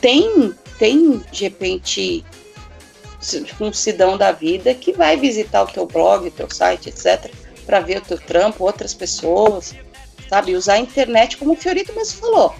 Tem, 0.00 0.52
tem 0.78 1.18
de 1.30 1.44
repente 1.44 2.24
um 3.60 3.72
sidão 3.72 4.18
da 4.18 4.30
vida 4.32 4.74
que 4.74 4.92
vai 4.92 5.16
visitar 5.16 5.62
o 5.62 5.66
teu 5.66 5.86
blog, 5.86 6.28
o 6.28 6.30
teu 6.30 6.50
site, 6.50 6.90
etc, 6.90 7.32
para 7.64 7.80
ver 7.80 7.98
o 7.98 8.02
teu 8.02 8.18
trampo, 8.18 8.64
outras 8.64 8.92
pessoas, 8.92 9.74
sabe? 10.28 10.54
Usar 10.54 10.74
a 10.74 10.78
internet 10.78 11.36
como 11.36 11.52
o 11.52 11.56
Fiorito 11.56 11.94
mesmo 11.94 12.20
falou, 12.20 12.54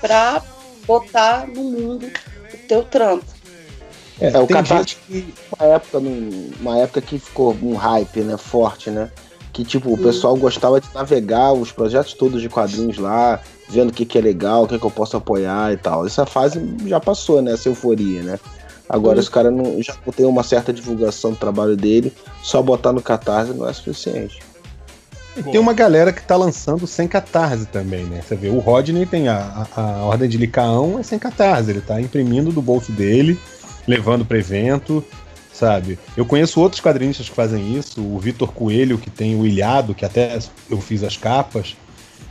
para 0.00 0.42
botar 0.86 1.46
no 1.46 1.62
mundo 1.62 2.10
o 2.52 2.56
teu 2.68 2.82
trampo. 2.82 3.24
É, 4.20 4.28
o 4.38 4.46
tem 4.46 4.56
Catarse 4.56 4.96
que 5.06 5.34
uma 5.58 5.66
época, 5.66 5.98
uma 6.60 6.78
época 6.78 7.00
que 7.00 7.18
ficou 7.18 7.56
um 7.62 7.74
hype, 7.74 8.20
né, 8.20 8.36
forte, 8.36 8.90
né? 8.90 9.10
Que 9.52 9.64
tipo, 9.64 9.92
o 9.92 9.98
pessoal 9.98 10.36
gostava 10.36 10.80
de 10.80 10.88
navegar 10.94 11.52
os 11.52 11.72
projetos 11.72 12.12
todos 12.12 12.40
de 12.40 12.48
quadrinhos 12.48 12.98
lá, 12.98 13.40
vendo 13.68 13.90
o 13.90 13.92
que, 13.92 14.04
que 14.04 14.18
é 14.18 14.20
legal, 14.20 14.64
o 14.64 14.68
que, 14.68 14.78
que 14.78 14.84
eu 14.84 14.90
posso 14.90 15.16
apoiar 15.16 15.72
e 15.72 15.76
tal. 15.76 16.06
Essa 16.06 16.26
fase 16.26 16.60
já 16.86 17.00
passou, 17.00 17.40
né? 17.42 17.52
Essa 17.52 17.68
euforia, 17.68 18.22
né? 18.22 18.38
Agora 18.88 19.16
Uhum. 19.16 19.20
os 19.20 19.28
caras 19.28 19.52
não, 19.52 19.82
já 19.82 19.94
tem 20.14 20.26
uma 20.26 20.42
certa 20.42 20.72
divulgação 20.72 21.30
do 21.30 21.36
trabalho 21.36 21.76
dele, 21.76 22.12
só 22.42 22.60
botar 22.60 22.92
no 22.92 23.00
Catarse 23.00 23.52
não 23.52 23.68
é 23.68 23.72
suficiente. 23.72 24.40
E 25.36 25.42
tem 25.44 25.60
uma 25.60 25.72
galera 25.72 26.12
que 26.12 26.22
tá 26.22 26.36
lançando 26.36 26.86
sem 26.86 27.06
catarse 27.06 27.66
também, 27.66 28.04
né? 28.04 28.20
Você 28.26 28.34
vê, 28.34 28.48
o 28.48 28.58
Rodney 28.58 29.06
tem 29.06 29.28
a, 29.28 29.66
a, 29.76 29.80
a 29.80 30.04
Ordem 30.04 30.28
de 30.28 30.36
Licaão 30.36 30.98
é 30.98 31.02
sem 31.02 31.18
catarse, 31.18 31.70
ele 31.70 31.80
tá 31.80 32.00
imprimindo 32.00 32.50
do 32.52 32.60
bolso 32.60 32.90
dele, 32.92 33.38
levando 33.86 34.24
para 34.24 34.38
evento, 34.38 35.04
sabe? 35.52 35.98
Eu 36.16 36.26
conheço 36.26 36.60
outros 36.60 36.80
quadrinistas 36.82 37.28
que 37.28 37.34
fazem 37.34 37.76
isso, 37.76 38.00
o 38.02 38.18
Vitor 38.18 38.52
Coelho, 38.52 38.98
que 38.98 39.08
tem 39.08 39.36
o 39.36 39.46
Ilhado, 39.46 39.94
que 39.94 40.04
até 40.04 40.38
eu 40.68 40.80
fiz 40.80 41.02
as 41.04 41.16
capas. 41.16 41.76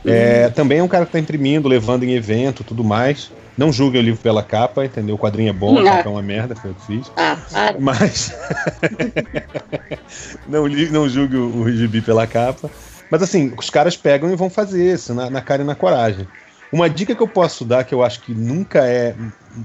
É, 0.04 0.48
também 0.50 0.78
é 0.78 0.82
um 0.82 0.88
cara 0.88 1.04
que 1.06 1.12
tá 1.12 1.18
imprimindo, 1.18 1.68
levando 1.68 2.04
em 2.04 2.12
evento, 2.14 2.62
tudo 2.64 2.84
mais. 2.84 3.30
Não 3.58 3.70
julgue 3.72 3.98
o 3.98 4.02
livro 4.02 4.20
pela 4.22 4.42
capa, 4.42 4.84
entendeu? 4.84 5.16
O 5.16 5.18
quadrinho 5.18 5.50
é 5.50 5.52
bom, 5.52 5.76
a 5.78 5.82
Ah. 5.82 5.96
capa 5.96 6.08
é 6.08 6.12
uma 6.12 6.22
merda, 6.22 6.54
foi 6.56 6.70
eu 6.70 6.74
que 6.74 6.86
fiz. 6.86 7.12
Ah, 7.16 7.36
para. 7.50 7.76
Mas. 7.78 8.32
não, 10.48 10.66
li- 10.66 10.88
não 10.90 11.08
julgue 11.08 11.36
o, 11.36 11.62
o 11.62 11.70
gibi 11.72 12.00
pela 12.00 12.26
capa. 12.26 12.70
Mas 13.10 13.22
assim, 13.22 13.52
os 13.58 13.68
caras 13.68 13.96
pegam 13.96 14.30
e 14.30 14.36
vão 14.36 14.48
fazer 14.48 14.92
isso, 14.94 15.12
na, 15.12 15.28
na 15.28 15.40
cara 15.40 15.62
e 15.62 15.64
na 15.64 15.74
coragem. 15.74 16.26
Uma 16.72 16.88
dica 16.88 17.14
que 17.14 17.22
eu 17.22 17.26
posso 17.26 17.64
dar, 17.64 17.82
que 17.82 17.92
eu 17.92 18.02
acho 18.02 18.20
que 18.20 18.32
nunca 18.32 18.86
é 18.86 19.14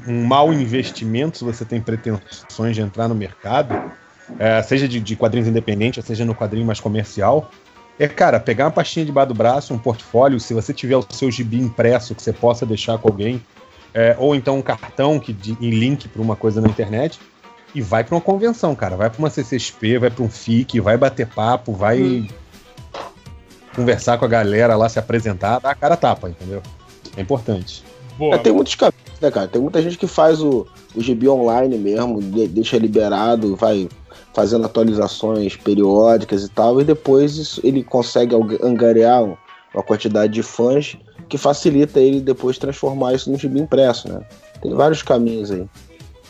um 0.07 0.23
mau 0.23 0.51
investimento 0.51 1.37
se 1.37 1.43
você 1.43 1.63
tem 1.63 1.79
pretensões 1.79 2.75
de 2.75 2.81
entrar 2.81 3.07
no 3.07 3.13
mercado, 3.13 3.91
é, 4.39 4.61
seja 4.63 4.87
de, 4.87 4.99
de 4.99 5.15
quadrinhos 5.15 5.47
independentes, 5.47 6.03
seja 6.03 6.25
no 6.25 6.33
quadrinho 6.33 6.65
mais 6.65 6.79
comercial, 6.79 7.51
é, 7.99 8.07
cara, 8.07 8.39
pegar 8.39 8.65
uma 8.65 8.71
pastinha 8.71 9.05
debaixo 9.05 9.29
do 9.29 9.35
braço, 9.35 9.73
um 9.73 9.77
portfólio, 9.77 10.39
se 10.39 10.53
você 10.53 10.73
tiver 10.73 10.97
o 10.97 11.05
seu 11.11 11.29
gibi 11.29 11.59
impresso 11.59 12.15
que 12.15 12.21
você 12.21 12.33
possa 12.33 12.65
deixar 12.65 12.97
com 12.97 13.07
alguém, 13.07 13.41
é, 13.93 14.15
ou 14.19 14.35
então 14.35 14.57
um 14.57 14.61
cartão 14.61 15.19
que 15.19 15.31
de, 15.31 15.55
em 15.61 15.69
link 15.69 16.07
para 16.09 16.21
uma 16.21 16.35
coisa 16.35 16.59
na 16.59 16.67
internet, 16.67 17.19
e 17.73 17.81
vai 17.81 18.03
para 18.03 18.15
uma 18.15 18.21
convenção, 18.21 18.73
cara. 18.75 18.95
Vai 18.95 19.09
para 19.09 19.19
uma 19.19 19.29
CCXP, 19.29 19.99
vai 19.99 20.09
para 20.09 20.23
um 20.23 20.29
FIC, 20.29 20.79
vai 20.79 20.97
bater 20.97 21.27
papo, 21.27 21.73
vai 21.73 22.27
conversar 23.75 24.17
com 24.17 24.25
a 24.25 24.27
galera 24.27 24.75
lá, 24.75 24.87
se 24.89 24.97
apresentar, 24.99 25.59
dar 25.59 25.71
a 25.71 25.75
cara 25.75 25.97
tapa, 25.97 26.29
entendeu? 26.29 26.61
É 27.17 27.21
importante. 27.21 27.83
É, 28.19 28.37
tem 28.37 28.53
muitos 28.53 28.75
caminhos, 28.75 29.19
né, 29.21 29.29
cara? 29.29 29.47
Tem 29.47 29.61
muita 29.61 29.81
gente 29.81 29.97
que 29.97 30.07
faz 30.07 30.41
o, 30.41 30.65
o 30.95 31.01
GB 31.01 31.27
online 31.29 31.77
mesmo, 31.77 32.21
de- 32.21 32.47
deixa 32.47 32.77
liberado, 32.77 33.55
vai 33.55 33.89
fazendo 34.33 34.65
atualizações 34.65 35.55
periódicas 35.57 36.43
e 36.43 36.49
tal, 36.49 36.79
e 36.79 36.83
depois 36.83 37.35
isso- 37.37 37.61
ele 37.63 37.83
consegue 37.83 38.35
angariar 38.63 39.23
um- 39.23 39.35
uma 39.73 39.83
quantidade 39.83 40.31
de 40.33 40.41
fãs 40.43 40.95
que 41.27 41.37
facilita 41.37 41.99
ele 41.99 42.21
depois 42.21 42.57
transformar 42.57 43.13
isso 43.13 43.29
no 43.31 43.37
gibi 43.37 43.59
impresso, 43.59 44.07
né? 44.07 44.21
Tem 44.61 44.73
vários 44.73 45.01
caminhos 45.03 45.51
aí. 45.51 45.65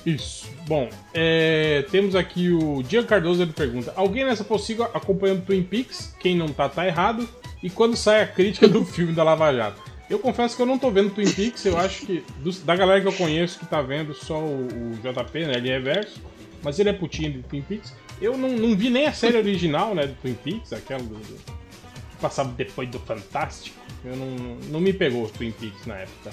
Isso. 0.05 0.44
Bom, 0.67 0.89
é, 1.13 1.85
temos 1.91 2.15
aqui 2.15 2.49
o 2.51 2.81
Diego 2.81 3.07
Cardoso, 3.07 3.41
ele 3.41 3.53
pergunta: 3.53 3.93
Alguém 3.95 4.25
nessa 4.25 4.43
possível 4.43 4.85
acompanhando 4.93 5.45
Twin 5.45 5.61
Peaks? 5.63 6.13
Quem 6.19 6.35
não 6.35 6.47
tá, 6.47 6.67
tá 6.67 6.85
errado. 6.87 7.27
E 7.61 7.69
quando 7.69 7.95
sai 7.95 8.21
a 8.21 8.27
crítica 8.27 8.67
do 8.67 8.83
filme 8.85 9.13
da 9.13 9.23
Lava 9.23 9.53
Jato? 9.53 9.81
Eu 10.09 10.19
confesso 10.19 10.55
que 10.55 10.61
eu 10.61 10.65
não 10.67 10.77
tô 10.77 10.91
vendo 10.91 11.09
Twin 11.11 11.29
Peaks, 11.31 11.65
eu 11.65 11.77
acho 11.77 12.05
que 12.05 12.23
dos- 12.39 12.61
da 12.61 12.75
galera 12.75 13.01
que 13.01 13.07
eu 13.07 13.13
conheço 13.13 13.57
que 13.59 13.65
tá 13.65 13.81
vendo 13.81 14.13
só 14.13 14.37
o, 14.39 14.67
o 14.67 14.91
JP, 15.01 15.45
né? 15.45 15.53
Ele 15.57 15.69
é 15.69 15.73
reverso, 15.73 16.21
mas 16.63 16.77
ele 16.79 16.89
é 16.89 16.93
putinho 16.93 17.31
de 17.33 17.39
Twin 17.43 17.61
Peaks. 17.63 17.93
Eu 18.21 18.37
não, 18.37 18.49
não 18.49 18.75
vi 18.77 18.89
nem 18.89 19.07
a 19.07 19.13
série 19.13 19.37
original, 19.37 19.93
né, 19.95 20.05
do 20.07 20.13
Twin 20.21 20.35
Peaks, 20.35 20.73
aquela 20.73 21.01
do, 21.01 21.15
do- 21.15 21.35
que 21.35 22.17
passava 22.21 22.49
depois 22.55 22.87
do 22.89 22.99
Fantástico. 22.99 23.75
Eu 24.03 24.15
não, 24.15 24.27
não 24.69 24.79
me 24.79 24.93
pegou 24.93 25.27
Twin 25.27 25.51
Peaks 25.51 25.85
na 25.87 25.95
época. 25.95 26.31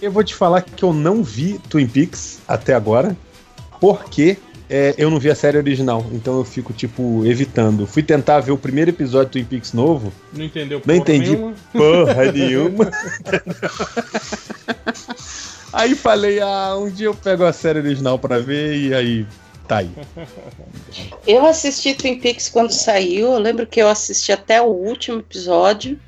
Eu 0.00 0.10
vou 0.10 0.24
te 0.24 0.34
falar 0.34 0.62
que 0.62 0.82
eu 0.82 0.92
não 0.94 1.22
vi 1.22 1.58
Twin 1.70 1.86
Peaks 1.86 2.40
até 2.48 2.74
agora, 2.74 3.14
porque 3.80 4.36
é, 4.68 4.94
eu 4.98 5.10
não 5.10 5.18
vi 5.18 5.30
a 5.30 5.34
série 5.34 5.56
original, 5.56 6.04
então 6.12 6.38
eu 6.38 6.44
fico, 6.44 6.72
tipo, 6.72 7.24
evitando. 7.24 7.86
Fui 7.86 8.02
tentar 8.02 8.40
ver 8.40 8.52
o 8.52 8.58
primeiro 8.58 8.90
episódio 8.90 9.28
do 9.28 9.32
Twin 9.32 9.44
Peaks 9.44 9.72
novo, 9.72 10.12
Não 10.32 10.44
entendeu 10.44 10.78
não 10.78 10.82
porra 10.84 10.96
entendi 10.96 11.30
nenhuma. 11.30 11.54
porra 11.72 12.32
nenhuma. 12.32 12.90
aí 15.72 15.94
falei, 15.94 16.40
ah, 16.40 16.76
um 16.76 16.90
dia 16.90 17.06
eu 17.06 17.14
pego 17.14 17.44
a 17.44 17.52
série 17.52 17.78
original 17.78 18.18
pra 18.18 18.38
ver 18.38 18.76
e 18.76 18.94
aí 18.94 19.26
tá 19.68 19.78
aí. 19.78 19.90
Eu 21.26 21.46
assisti 21.46 21.94
Twin 21.94 22.18
Peaks 22.18 22.48
quando 22.48 22.72
saiu, 22.72 23.32
eu 23.32 23.38
lembro 23.38 23.66
que 23.66 23.80
eu 23.80 23.88
assisti 23.88 24.32
até 24.32 24.60
o 24.60 24.66
último 24.66 25.20
episódio. 25.20 25.98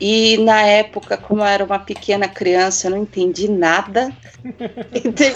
E 0.00 0.38
na 0.38 0.60
época, 0.62 1.16
como 1.16 1.40
eu 1.40 1.46
era 1.46 1.64
uma 1.64 1.78
pequena 1.78 2.26
criança, 2.26 2.86
eu 2.86 2.92
não 2.92 2.98
entendi 2.98 3.48
nada. 3.48 4.12
Então, 4.94 5.26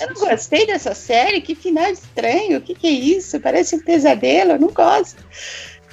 eu 0.00 0.14
não 0.14 0.28
gostei 0.28 0.66
dessa 0.66 0.92
série, 0.92 1.40
que 1.40 1.54
final 1.54 1.88
estranho, 1.88 2.58
o 2.58 2.60
que, 2.60 2.74
que 2.74 2.86
é 2.88 2.90
isso? 2.90 3.38
Parece 3.38 3.76
um 3.76 3.80
pesadelo, 3.80 4.52
eu 4.52 4.58
não 4.58 4.68
gosto. 4.68 5.24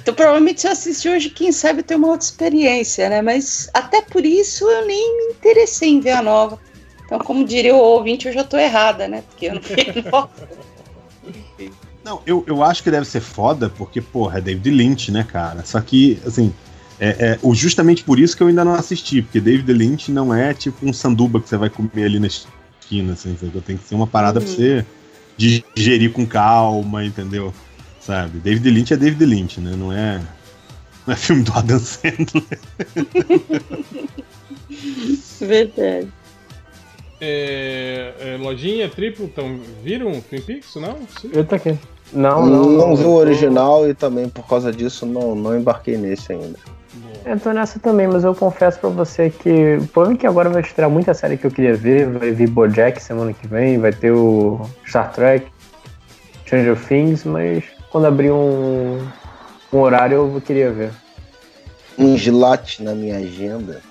Então, 0.02 0.16
provavelmente, 0.16 0.61
se 0.61 0.68
eu 0.68 0.72
assistir 0.72 1.10
hoje, 1.10 1.30
quem 1.30 1.52
sabe 1.52 1.82
eu 1.82 1.84
tenho 1.84 2.00
uma 2.00 2.10
outra 2.10 2.26
experiência, 2.26 3.10
né? 3.10 3.22
Mas 3.22 3.69
até 3.74 4.02
por 4.02 4.26
isso 4.26 4.68
eu 4.68 4.88
nem 4.88 5.18
me 5.18 5.34
interessei 5.34 5.90
em 5.90 6.00
ver 6.00 6.11
a 6.11 6.22
nova. 6.22 6.60
Então, 7.06 7.19
como 7.19 7.45
diria 7.45 7.76
o 7.76 7.80
ouvinte, 7.80 8.27
eu 8.27 8.34
já 8.34 8.44
tô 8.44 8.58
errada, 8.58 9.08
né? 9.08 9.24
Porque 9.30 9.48
eu 9.48 9.56
não 9.56 9.61
vi 9.61 9.76
a 9.76 10.10
nova. 10.10 10.30
Não, 12.03 12.22
eu, 12.26 12.44
eu 12.48 12.64
acho 12.64 12.82
que 12.84 12.90
deve 12.90 13.06
ser 13.06 13.19
foda, 13.19 13.69
porque, 13.69 14.02
porra, 14.02 14.38
é 14.38 14.42
David 14.42 14.69
Lynch, 14.72 15.11
né, 15.11 15.27
cara? 15.30 15.66
Só 15.66 15.82
que, 15.82 16.19
assim, 16.26 16.53
é, 17.00 17.38
é, 17.43 17.53
justamente 17.53 18.03
por 18.03 18.19
isso 18.19 18.35
que 18.35 18.42
eu 18.43 18.48
ainda 18.48 18.66
não 18.66 18.74
assisti, 18.74 19.22
porque 19.22 19.40
David 19.40 19.72
Lynch 19.72 20.11
não 20.11 20.34
é 20.34 20.53
tipo 20.53 20.85
um 20.88 20.92
sanduba 20.93 21.40
que 21.40 21.48
você 21.48 21.58
vai 21.58 21.69
comer 21.69 22.03
ali 22.06 22.19
na 22.19 22.27
esquina, 22.27 23.14
assim, 23.14 23.32
entendeu? 23.32 23.61
Tem 23.61 23.77
que 23.77 23.84
ser 23.88 23.95
uma 23.95 24.08
parada 24.08 24.40
pra 24.42 24.50
Uhum. 24.50 24.56
você 24.56 24.85
digerir 25.38 26.11
com 26.11 26.26
calma, 26.26 27.06
entendeu? 27.06 27.53
Sabe? 28.00 28.40
David 28.40 28.69
Lynch 28.72 28.93
é 28.93 28.98
David 28.98 29.24
Lynch, 29.26 29.59
né? 29.59 29.76
Não 29.77 29.92
é, 29.92 30.19
não 31.06 31.14
é 31.14 31.17
filme 31.17 31.43
do 31.43 31.51
Adam 31.53 31.77
Sandler. 31.80 32.59
Verdade. 35.40 36.08
É, 37.19 38.14
é, 38.19 38.38
lojinha, 38.38 38.88
triplo, 38.90 39.26
então, 39.26 39.59
viram 39.84 40.22
Twin 40.22 40.42
Peaks, 40.42 40.76
não? 40.76 40.98
Sim. 41.19 41.30
Eu 41.34 41.43
tô 41.45 41.56
aqui. 41.56 41.77
Não, 42.14 42.45
Não, 42.45 42.69
não. 42.69 42.95
vi 42.95 43.03
eu 43.03 43.09
o 43.09 43.14
tô- 43.14 43.19
original 43.19 43.90
e 43.90 43.93
também 43.93 44.30
por 44.30 44.48
causa 44.48 44.72
disso 44.72 45.06
não, 45.06 45.35
não 45.35 45.58
embarquei 45.58 45.98
nesse 45.98 46.32
ainda. 46.32 46.58
Eu 47.26 47.40
tô 47.40 47.51
nessa 47.51 47.80
também, 47.80 48.08
mas 48.08 48.24
eu 48.24 48.34
confesso 48.34 48.80
pra 48.80 48.90
você 48.90 49.30
que 49.30 49.76
o 49.76 49.88
problema 49.88 50.16
é 50.16 50.19
que 50.19 50.27
agora 50.27 50.50
vai 50.50 50.61
estrear 50.61 50.90
muita 50.90 51.14
série 51.14 51.38
que 51.38 51.45
eu 51.45 51.51
queria 51.51 51.76
ver. 51.76 52.08
Vai 52.08 52.32
vir 52.32 52.50
Bojack 52.50 53.01
semana 53.01 53.34
que 53.34 53.45
vem, 53.48 53.77
vai 53.77 53.92
ter 53.92 54.11
o 54.11 54.61
Star 54.85 55.11
Trek, 55.11 55.45
Stranger 56.45 56.77
Things, 56.77 57.26
mas 57.26 57.66
quando 57.92 58.08
abrir 58.08 58.32
um, 58.32 59.06
um 59.74 59.77
horário 59.80 60.34
eu 60.34 60.42
queria 60.42 60.72
ver. 60.72 60.92
Um 61.98 62.16
slot 62.16 62.82
na 62.82 62.93
minha 62.93 63.17
agenda. 63.17 63.82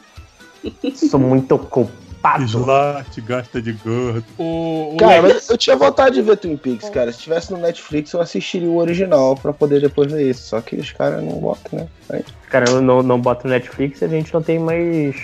Sou 0.94 1.20
muito 1.20 1.55
ocupado. 1.55 2.06
Slot, 2.47 3.20
gasta 3.20 3.62
de 3.62 3.73
gordo. 3.73 4.25
O, 4.39 4.95
o 4.95 4.97
Cara, 4.99 5.20
Lex- 5.20 5.35
mas 5.35 5.51
eu 5.51 5.57
tinha 5.57 5.77
vontade 5.77 6.17
de 6.17 6.23
ver 6.23 6.36
Twin 6.36 6.57
Peaks, 6.57 6.89
cara. 6.91 7.12
Se 7.12 7.19
tivesse 7.20 7.53
no 7.53 7.59
Netflix, 7.59 8.12
eu 8.12 8.20
assistiria 8.20 8.69
o 8.69 8.77
original 8.78 9.36
pra 9.36 9.53
poder 9.53 9.81
depois 9.81 10.11
ver 10.11 10.28
esse. 10.28 10.41
Só 10.43 10.61
que 10.61 10.77
os 10.77 10.91
caras 10.93 11.23
não 11.23 11.33
botam, 11.39 11.78
né? 11.78 11.89
Aí- 12.11 12.25
Cara, 12.51 12.69
eu 12.70 12.81
não, 12.81 13.03
não 13.03 13.20
boto 13.20 13.47
Netflix 13.49 14.03
a 14.03 14.09
gente 14.09 14.33
não 14.35 14.43
tem 14.43 14.59
mais 14.59 15.17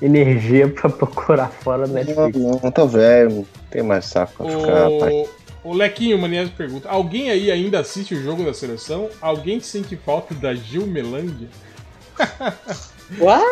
energia 0.00 0.68
pra 0.72 0.88
procurar 0.90 1.48
fora 1.48 1.86
do 1.86 1.92
Não, 1.92 1.94
Netflix. 2.04 2.62
não, 2.62 2.70
tô 2.70 2.86
velho, 2.86 3.30
não 3.30 3.46
tem 3.70 3.82
mais 3.82 4.04
saco 4.06 4.44
pra 4.44 4.46
ficar. 4.58 4.88
rapaz. 4.90 5.12
O, 5.64 5.70
o 5.70 5.72
Lequinho 5.74 6.18
Manias 6.18 6.50
pergunta: 6.50 6.88
Alguém 6.88 7.30
aí 7.30 7.50
ainda 7.50 7.80
assiste 7.80 8.14
o 8.14 8.22
jogo 8.22 8.44
da 8.44 8.52
seleção? 8.54 9.08
Alguém 9.20 9.60
sente 9.60 9.96
falta 9.96 10.34
da 10.34 10.54
Gilmelândia? 10.54 11.48
What? 13.18 13.44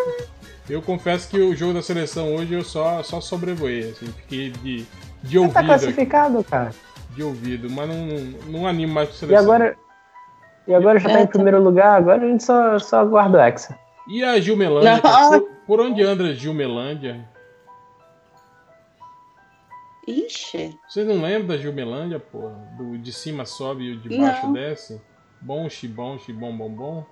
Eu 0.69 0.83
confesso 0.83 1.29
que 1.29 1.39
o 1.39 1.55
jogo 1.55 1.75
da 1.75 1.83
seleção 1.83 2.35
hoje 2.35 2.55
eu 2.55 2.65
só, 2.65 3.03
só 3.03 3.21
sobrevoei, 3.21 3.91
assim, 3.91 4.07
fiquei 4.07 4.51
de, 4.51 4.85
de 5.23 5.35
Tá 5.37 5.41
ouvido. 5.41 5.59
aqui, 5.59 5.67
classificado, 5.67 6.45
cara. 6.45 6.71
de 7.15 7.23
ouvido, 7.23 7.71
mas 7.71 7.89
não, 7.89 8.07
não, 8.07 8.21
não 8.61 8.67
animo 8.67 8.93
mais 8.93 9.09
pro 9.09 9.17
E 9.17 9.21
seleção. 9.21 9.45
agora, 9.45 9.77
E 10.67 10.75
agora 10.75 10.99
já 10.99 11.09
tá 11.09 11.19
É, 11.19 11.23
em 11.23 11.27
tá. 11.27 11.33
primeiro 11.33 11.63
lugar, 11.63 11.97
agora 11.99 12.25
a 12.25 12.29
gente 12.29 12.43
só, 12.43 12.79
só 12.81 12.99
aguarda 13.01 13.39
o 13.39 13.41
Hexa. 13.41 13.79
E 14.09 14.25
a 14.25 14.39
Gilmelândia? 14.41 15.01
Não. 15.03 15.31
Por, 15.41 15.51
por 15.67 15.81
onde 15.81 16.03
anda 16.03 16.25
a 16.25 16.33
Gilmelândia? 16.33 17.29
Ixi. 20.07 20.79
Vocês 20.89 21.07
não 21.07 21.21
lembram 21.21 21.49
da 21.49 21.57
Gilmelândia, 21.57 22.21
porra? 22.21 22.55
Do 22.77 22.97
de 22.99 23.13
cima 23.13 23.45
sobe 23.45 23.85
e 23.85 23.93
o 23.93 24.01
de 24.01 24.09
Não. 24.17 24.25
baixo 24.25 24.53
desce? 24.53 25.01
Bom, 25.41 25.69
xibom, 25.69 26.19
xibom, 26.19 26.57
bom, 26.57 26.71
bom. 26.71 27.07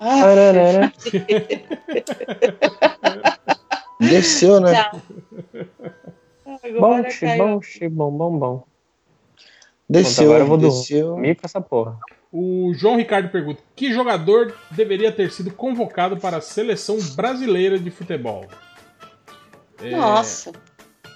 Ah. 0.00 0.90
Desceu, 4.00 4.60
né? 4.60 4.72
Tá. 4.72 4.92
Bom, 6.78 6.94
Agora 6.94 7.10
xi, 7.10 7.20
caiu. 7.20 7.60
bom, 7.90 7.90
bom, 7.90 8.10
bom, 8.10 8.38
bom. 8.38 8.64
Desceu, 9.88 10.26
agora 10.30 10.44
eu 10.44 10.46
vou 10.46 10.56
desceu. 10.56 11.08
dormir 11.08 11.34
com 11.36 11.42
essa 11.46 11.60
porra. 11.60 11.98
O 12.32 12.72
João 12.74 12.96
Ricardo 12.96 13.28
pergunta: 13.28 13.60
que 13.76 13.92
jogador 13.92 14.54
deveria 14.70 15.12
ter 15.12 15.30
sido 15.32 15.50
convocado 15.50 16.16
para 16.16 16.38
a 16.38 16.40
seleção 16.40 16.96
brasileira 17.14 17.78
de 17.78 17.90
futebol? 17.90 18.46
É, 19.82 19.90
Nossa. 19.96 20.52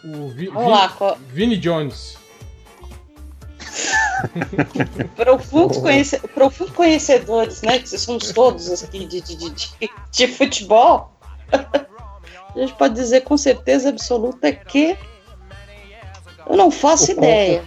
O 0.04 0.28
Vi- 0.28 0.48
qual- 0.48 1.16
Vini 1.28 1.56
Jones. 1.56 2.18
Profundos, 5.16 5.78
conhece... 5.78 6.18
Profundos 6.28 6.74
conhecedores, 6.74 7.62
né? 7.62 7.78
Que 7.78 7.88
somos 7.98 8.32
todos 8.32 8.82
aqui 8.82 9.06
de, 9.06 9.20
de, 9.20 9.36
de, 9.36 9.50
de, 9.50 9.90
de 10.10 10.28
futebol. 10.28 11.12
A 12.54 12.58
gente 12.58 12.74
pode 12.74 12.94
dizer 12.94 13.22
com 13.22 13.36
certeza 13.36 13.88
absoluta 13.88 14.52
que 14.52 14.96
eu 16.48 16.56
não 16.56 16.70
faço 16.70 17.10
O 17.10 17.16
ideia. 17.16 17.64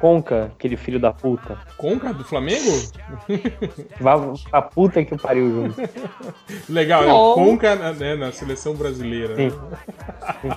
Conca, 0.00 0.52
aquele 0.56 0.76
filho 0.76 1.00
da 1.00 1.12
puta. 1.12 1.58
Conca 1.76 2.14
do 2.14 2.24
Flamengo? 2.24 2.70
Vai 4.00 4.16
pra 4.50 4.62
puta 4.62 5.04
que 5.04 5.16
pariu 5.18 5.50
junto. 5.50 5.90
Legal, 6.68 7.02
é. 7.02 7.34
Conca 7.34 7.74
né, 7.94 8.14
na 8.14 8.32
seleção 8.32 8.74
brasileira. 8.74 9.34
né? 9.34 9.50
Sim. 9.50 10.50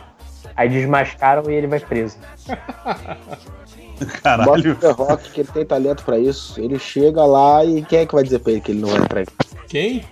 Aí 0.55 0.69
desmascaram 0.69 1.49
e 1.49 1.55
ele 1.55 1.67
vai 1.67 1.79
preso. 1.79 2.17
Bota 3.99 4.19
Caralho. 4.21 4.71
o 4.71 4.75
The 4.75 4.91
Rock, 4.91 5.31
que 5.31 5.41
ele 5.41 5.49
tem 5.51 5.65
talento 5.65 6.03
pra 6.03 6.19
isso. 6.19 6.59
Ele 6.59 6.77
chega 6.77 7.25
lá 7.25 7.63
e 7.63 7.81
quem 7.83 7.99
é 7.99 8.05
que 8.05 8.13
vai 8.13 8.23
dizer 8.23 8.39
pra 8.39 8.51
ele 8.51 8.61
que 8.61 8.71
ele 8.71 8.81
não 8.81 8.89
vai 8.89 8.99
entrar? 8.99 9.25
Quem? 9.67 10.03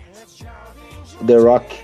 The 1.25 1.37
Rock. 1.37 1.75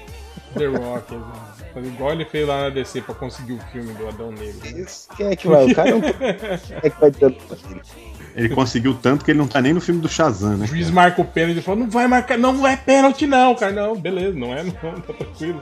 The 0.57 0.65
Rock. 0.65 1.13
exato. 1.13 1.49
Igual 1.87 2.11
ele 2.11 2.25
fez 2.25 2.47
lá 2.47 2.63
na 2.63 2.69
DC 2.69 3.01
pra 3.01 3.15
conseguir 3.15 3.53
o 3.53 3.59
filme 3.71 3.93
do 3.93 4.07
Adão 4.07 4.31
Negro. 4.31 4.59
né? 4.63 4.85
Quem 5.15 5.27
é 5.27 5.35
que 5.35 5.47
vai? 5.47 5.71
O 5.71 5.75
cara 5.75 5.91
não. 5.91 6.01
Quem 6.01 6.11
é 6.83 6.89
que 6.89 6.99
vai 6.99 7.11
dizer 7.11 7.31
pra 7.31 7.57
ele? 7.69 7.81
Ele 8.35 8.49
conseguiu 8.49 8.93
tanto 8.93 9.25
que 9.25 9.31
ele 9.31 9.39
não 9.39 9.47
tá 9.47 9.61
nem 9.61 9.73
no 9.73 9.81
filme 9.81 10.01
do 10.01 10.07
Shazam, 10.07 10.57
né? 10.57 10.65
O 10.65 10.67
juiz 10.67 10.89
marca 10.89 11.21
o 11.21 11.25
pênalti 11.25 11.59
e 11.59 11.61
falou: 11.61 11.79
não 11.81 11.89
vai 11.89 12.07
marcar, 12.07 12.37
não 12.37 12.67
é 12.67 12.75
pênalti, 12.75 13.25
não, 13.25 13.55
cara. 13.55 13.71
Não, 13.71 13.95
beleza, 13.95 14.37
não 14.37 14.53
é, 14.53 14.63
não, 14.63 14.71
tá 14.73 15.13
tranquilo. 15.13 15.61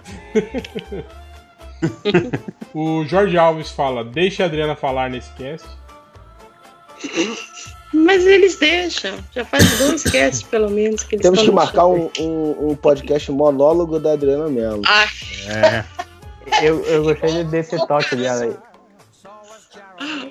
o 2.74 3.06
Jorge 3.06 3.38
Alves 3.38 3.72
fala: 3.72 4.04
deixa 4.04 4.44
a 4.44 4.46
Adriana 4.48 4.76
falar 4.76 5.10
nesse 5.10 5.32
cast. 5.34 5.68
Mas 7.94 8.26
eles 8.26 8.58
deixam. 8.58 9.16
Já 9.32 9.46
faz 9.46 9.80
dois 9.80 10.04
casts, 10.12 10.44
pelo 10.44 10.70
menos, 10.70 11.04
que 11.04 11.16
eles 11.16 11.24
Temos 11.24 11.42
que 11.42 11.52
marcar 11.52 11.88
um, 11.88 12.10
um, 12.20 12.70
um 12.70 12.76
podcast 12.76 13.32
monólogo 13.32 14.00
da 14.00 14.14
Adriana 14.14 14.50
Mello. 14.50 14.82
Ah, 14.86 15.06
É. 15.48 15.86
Eu, 16.62 16.82
eu 16.86 17.04
gostei 17.04 17.44
desse 17.44 17.78
toque 17.88 18.16
dela 18.16 18.44
aí. 18.44 18.56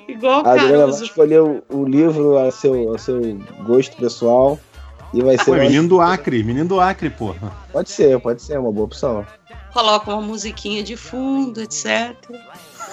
igual 0.08 0.46
A 0.46 0.52
Adriana 0.52 0.86
vai 0.86 1.02
escolher 1.02 1.40
o, 1.40 1.62
o 1.68 1.84
livro 1.84 2.38
a 2.38 2.50
seu, 2.50 2.94
a 2.94 2.98
seu 2.98 3.20
gosto 3.66 3.96
pessoal. 3.96 4.58
E 5.12 5.22
vai 5.22 5.38
ser. 5.38 5.44
Pô, 5.44 5.54
menino 5.54 5.88
do 5.88 6.00
Acre, 6.00 6.42
menino 6.42 6.68
do 6.68 6.80
Acre, 6.80 7.10
porra. 7.10 7.52
Pode 7.72 7.90
ser, 7.90 8.18
pode 8.20 8.42
ser, 8.42 8.54
é 8.54 8.58
uma 8.58 8.72
boa 8.72 8.86
opção. 8.86 9.26
Coloca 9.72 10.10
uma 10.10 10.22
musiquinha 10.22 10.82
de 10.82 10.96
fundo, 10.96 11.60
etc. 11.60 12.16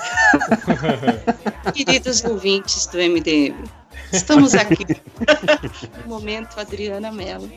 Queridos 1.74 2.24
ouvintes 2.24 2.86
do 2.88 2.98
MDM, 2.98 3.56
estamos 4.12 4.54
aqui 4.54 4.86
no 6.04 6.10
momento 6.10 6.60
Adriana 6.60 7.12
Mello. 7.12 7.50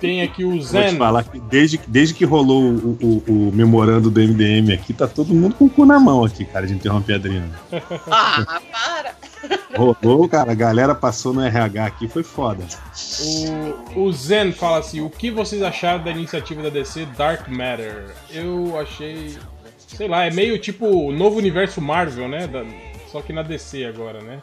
Tem 0.00 0.20
aqui 0.22 0.44
o 0.44 0.50
Vou 0.50 0.58
te 0.58 0.66
Zen. 0.66 0.98
falar 0.98 1.24
que 1.24 1.40
desde, 1.40 1.80
desde 1.86 2.14
que 2.14 2.26
rolou 2.26 2.62
o, 2.62 2.98
o, 3.00 3.48
o 3.48 3.52
memorando 3.54 4.10
do 4.10 4.20
MDM 4.20 4.72
aqui, 4.74 4.92
tá 4.92 5.06
todo 5.06 5.34
mundo 5.34 5.54
com 5.54 5.64
o 5.64 5.70
cu 5.70 5.86
na 5.86 5.98
mão 5.98 6.24
aqui, 6.24 6.44
cara, 6.44 6.66
de 6.66 6.74
interromper 6.74 7.14
a 7.14 7.16
Adriana. 7.16 7.60
Ah, 8.10 8.60
para! 8.70 9.14
Rolou, 9.76 10.28
cara, 10.28 10.52
a 10.52 10.54
galera 10.54 10.94
passou 10.94 11.32
no 11.32 11.40
RH 11.40 11.84
aqui, 11.86 12.08
foi 12.08 12.22
foda. 12.22 12.64
O, 13.94 14.02
o 14.02 14.12
Zen 14.12 14.52
fala 14.52 14.78
assim: 14.78 15.00
o 15.00 15.08
que 15.08 15.30
vocês 15.30 15.62
acharam 15.62 16.02
da 16.02 16.10
iniciativa 16.10 16.62
da 16.62 16.68
DC 16.68 17.06
Dark 17.16 17.48
Matter? 17.48 18.14
Eu 18.30 18.78
achei. 18.78 19.38
Sei 19.98 20.06
lá, 20.06 20.24
é 20.26 20.30
meio 20.30 20.56
tipo 20.60 20.86
o 20.86 21.10
novo 21.12 21.36
universo 21.38 21.80
Marvel, 21.80 22.28
né? 22.28 22.46
Da- 22.46 22.64
só 23.10 23.20
que 23.20 23.32
na 23.32 23.42
DC 23.42 23.84
agora, 23.84 24.20
né? 24.22 24.40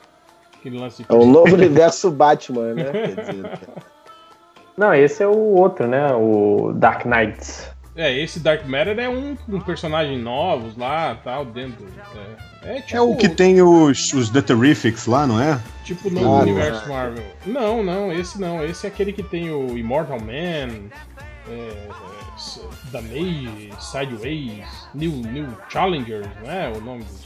Aquele 0.60 0.78
lance 0.78 1.02
de. 1.02 1.10
É 1.10 1.16
o 1.16 1.26
novo 1.26 1.54
universo 1.56 2.12
Batman, 2.12 2.74
né? 2.74 2.92
Quer 2.92 3.08
dizer, 3.16 3.52
Não, 4.78 4.94
esse 4.94 5.24
é 5.24 5.28
o 5.28 5.32
outro, 5.56 5.88
né? 5.88 6.12
O 6.14 6.74
Dark 6.76 7.06
Knight. 7.06 7.40
É, 7.96 8.12
esse 8.20 8.42
Dark 8.42 8.66
Matter 8.66 9.00
é 9.00 9.08
um, 9.08 9.38
um 9.48 9.62
personagem 9.62 10.20
novos 10.20 10.76
lá, 10.76 11.16
tal, 11.24 11.46
dentro. 11.46 11.88
É, 12.62 12.78
é 12.80 12.82
tipo, 12.82 12.98
É 12.98 13.00
o 13.00 13.16
que 13.16 13.30
tem 13.30 13.62
os, 13.62 14.12
os 14.12 14.30
The 14.30 14.42
Terrifics 14.42 15.06
lá, 15.06 15.26
não 15.26 15.40
é? 15.42 15.58
tipo 15.86 16.10
o 16.10 16.12
novo 16.12 16.36
Ah, 16.36 16.42
universo. 16.42 16.90
Marvel. 16.90 17.24
Não, 17.46 17.82
não, 17.82 18.12
esse 18.12 18.42
não. 18.42 18.62
Esse 18.66 18.86
é 18.86 18.90
aquele 18.90 19.14
que 19.14 19.24
tem 19.24 19.50
o 19.50 19.78
Immortal 19.78 20.20
Man, 20.20 20.90
é, 21.48 21.50
é, 21.50 21.88
da 22.92 23.02
May, 23.02 23.72
Sideways, 23.80 24.66
New, 24.94 25.12
New 25.12 25.48
Challengers, 25.70 26.28
não 26.44 26.52
é 26.52 26.70
o 26.70 26.82
nome 26.82 27.04
dos. 27.04 27.24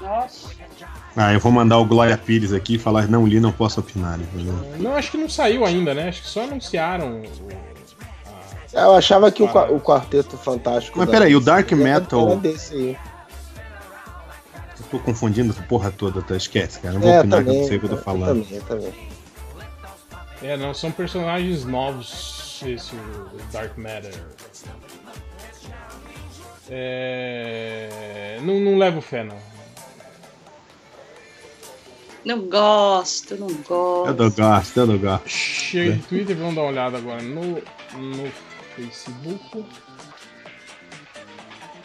Nossa. 0.00 0.48
Ah, 1.16 1.32
eu 1.32 1.38
vou 1.38 1.52
mandar 1.52 1.78
o 1.78 1.84
Glória 1.84 2.18
Pires 2.18 2.52
aqui 2.52 2.74
e 2.74 2.78
falar, 2.78 3.06
não 3.06 3.24
li, 3.26 3.38
não 3.38 3.52
posso 3.52 3.78
opinar, 3.80 4.18
entendeu? 4.20 4.54
Não, 4.78 4.96
acho 4.96 5.12
que 5.12 5.16
não 5.16 5.28
saiu 5.28 5.64
ainda, 5.64 5.94
né? 5.94 6.08
Acho 6.08 6.22
que 6.22 6.28
só 6.28 6.42
anunciaram. 6.42 7.22
o- 7.22 7.74
Eu 8.72 8.94
achava 8.96 9.30
que 9.30 9.40
o, 9.40 9.46
o 9.46 9.80
Quarteto 9.80 10.36
Fantástico. 10.36 10.98
Mas 10.98 11.06
da 11.06 11.12
peraí, 11.12 11.36
o 11.36 11.40
Dark 11.40 11.70
Metal- 11.72 12.36
desse 12.38 12.74
aí. 12.74 12.98
Eu 14.80 14.84
tô 14.90 14.98
confundindo 14.98 15.52
essa 15.52 15.62
porra 15.62 15.92
toda, 15.92 16.20
tá? 16.22 16.36
Esquece, 16.36 16.80
cara. 16.80 16.94
Não 16.94 17.00
vou 17.00 17.10
É, 17.10 17.20
opinar 17.20 17.44
que 17.44 17.50
eu 17.50 17.52
também. 17.52 17.60
não 17.60 17.68
sei 17.68 17.76
o 17.76 17.80
que 17.80 17.86
eu 17.86 17.90
tô 17.90 17.96
eu 17.96 18.02
falando. 18.02 18.42
também, 18.44 18.56
eu 18.58 18.62
também. 18.64 18.92
É, 20.42 20.56
não, 20.56 20.74
são 20.74 20.90
personagens 20.90 21.64
novos, 21.64 22.43
esse 22.62 22.94
o 22.94 23.52
Dark 23.52 23.76
Matter. 23.76 24.14
É... 26.70 28.38
Não, 28.42 28.60
não 28.60 28.78
levo 28.78 29.00
fé, 29.00 29.24
não. 29.24 29.36
Não 32.24 32.40
gosto, 32.48 33.36
não 33.36 33.48
gosto. 33.48 34.08
Eu 34.08 34.14
dou 34.14 34.30
gosto, 34.30 34.80
eu 34.80 34.86
dou 34.86 34.98
gosto. 34.98 35.28
Chega 35.28 35.92
de 35.92 36.02
Twitter, 36.04 36.36
vamos 36.36 36.54
dar 36.54 36.62
uma 36.62 36.70
olhada 36.70 36.96
agora 36.96 37.22
no, 37.22 37.52
no 37.52 38.32
Facebook. 38.74 39.64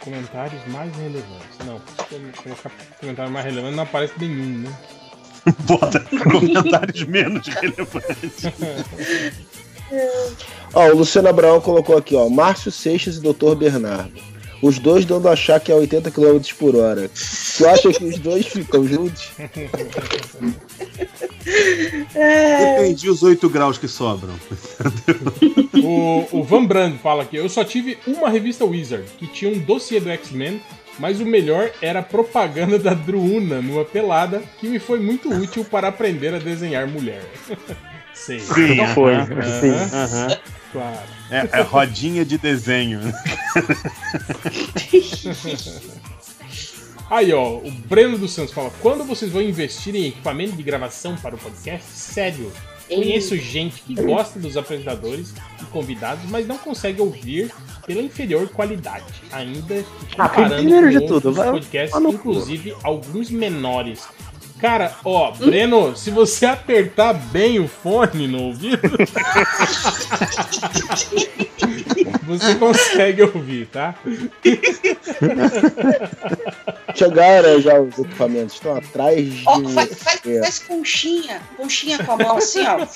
Comentários 0.00 0.66
mais 0.68 0.96
relevantes. 0.96 1.58
Não, 1.66 1.78
colocar 2.42 2.70
comentário 2.98 3.30
mais 3.30 3.44
relevante, 3.44 3.76
não 3.76 3.82
aparece 3.82 4.14
nenhum, 4.18 4.60
né? 4.60 4.78
Bota 5.60 6.00
comentários 6.22 7.04
menos 7.04 7.46
relevantes. 7.46 8.44
Ó, 10.72 10.88
o 10.88 10.96
Luciano 10.96 11.28
Abraão 11.28 11.60
colocou 11.60 11.96
aqui, 11.96 12.14
ó. 12.14 12.28
Márcio 12.28 12.70
Seixas 12.70 13.16
e 13.16 13.20
Dr. 13.20 13.54
Bernardo. 13.56 14.30
Os 14.62 14.78
dois 14.78 15.04
dando 15.06 15.28
a 15.28 15.32
achar 15.32 15.58
que 15.58 15.72
é 15.72 15.74
80 15.74 16.10
km 16.10 16.38
por 16.58 16.76
hora. 16.76 17.10
Tu 17.56 17.66
acha 17.66 17.92
que 17.92 18.04
os 18.04 18.18
dois 18.18 18.46
ficam 18.46 18.86
juntos? 18.86 19.30
Entendi 22.76 23.08
os 23.08 23.22
8 23.22 23.48
graus 23.48 23.78
que 23.78 23.88
sobram. 23.88 24.34
O, 25.82 26.26
o 26.32 26.42
Van 26.44 26.66
Brand 26.66 26.98
fala 26.98 27.22
aqui: 27.22 27.36
Eu 27.36 27.48
só 27.48 27.64
tive 27.64 27.96
uma 28.06 28.28
revista 28.28 28.66
Wizard 28.66 29.04
que 29.18 29.26
tinha 29.26 29.50
um 29.50 29.58
dossiê 29.58 29.98
do 29.98 30.10
X-Men, 30.10 30.60
mas 30.98 31.20
o 31.20 31.26
melhor 31.26 31.70
era 31.80 32.00
a 32.00 32.02
propaganda 32.02 32.78
da 32.78 32.92
Druuna 32.92 33.62
numa 33.62 33.84
pelada 33.84 34.42
que 34.60 34.68
me 34.68 34.78
foi 34.78 35.00
muito 35.00 35.32
útil 35.32 35.64
para 35.64 35.88
aprender 35.88 36.34
a 36.34 36.38
desenhar 36.38 36.86
mulher. 36.86 37.24
Sei. 38.14 38.40
Sim, 38.40 38.74
Não 38.76 38.86
foi. 38.88 39.14
aham, 39.14 39.26
Sim. 39.60 39.70
aham. 39.96 40.38
Claro. 40.72 40.98
É, 41.30 41.48
é 41.58 41.60
rodinha 41.62 42.24
de 42.24 42.38
desenho. 42.38 43.00
Aí, 47.10 47.32
ó, 47.32 47.56
o 47.56 47.70
Breno 47.88 48.16
dos 48.18 48.32
Santos 48.32 48.52
fala: 48.54 48.70
quando 48.80 49.02
vocês 49.04 49.30
vão 49.32 49.42
investir 49.42 49.94
em 49.96 50.06
equipamento 50.06 50.52
de 50.56 50.62
gravação 50.62 51.16
para 51.16 51.34
o 51.34 51.38
podcast? 51.38 51.84
Sério. 51.92 52.52
Conheço 52.88 53.36
gente 53.36 53.82
que 53.82 53.94
gosta 53.94 54.36
dos 54.40 54.56
apresentadores 54.56 55.32
e 55.62 55.64
convidados, 55.66 56.28
mas 56.28 56.44
não 56.48 56.58
consegue 56.58 57.00
ouvir 57.00 57.52
pela 57.86 58.02
inferior 58.02 58.48
qualidade. 58.48 59.04
Ainda 59.30 59.76
que 60.08 60.16
Ah, 60.18 60.28
comparando 60.28 60.54
primeiro 60.56 60.86
com 60.86 60.90
de 60.90 60.96
outros 60.98 61.22
tudo, 61.22 61.32
vai- 61.34 61.50
podcasts, 61.52 62.00
inclusive 62.00 62.74
alguns 62.82 63.30
menores. 63.30 64.08
Cara, 64.60 64.94
ó, 65.04 65.30
Breno, 65.32 65.96
se 65.96 66.10
você 66.10 66.44
apertar 66.44 67.14
bem 67.14 67.58
o 67.58 67.66
fone 67.66 68.28
no 68.28 68.42
ouvido, 68.44 68.82
você 72.24 72.54
consegue 72.56 73.22
ouvir, 73.22 73.66
tá? 73.68 73.94
Chegaram 76.94 77.60
já 77.60 77.80
os 77.80 77.98
equipamentos, 77.98 78.54
estão 78.54 78.76
atrás 78.76 79.24
de. 79.24 79.42
Ó, 79.46 79.60
faz, 79.70 79.94
faz, 79.94 80.20
faz 80.20 80.58
conchinha, 80.58 81.40
conchinha 81.56 82.04
com 82.04 82.12
a 82.12 82.16
mão 82.18 82.36
assim, 82.36 82.64
ó. 82.66 82.86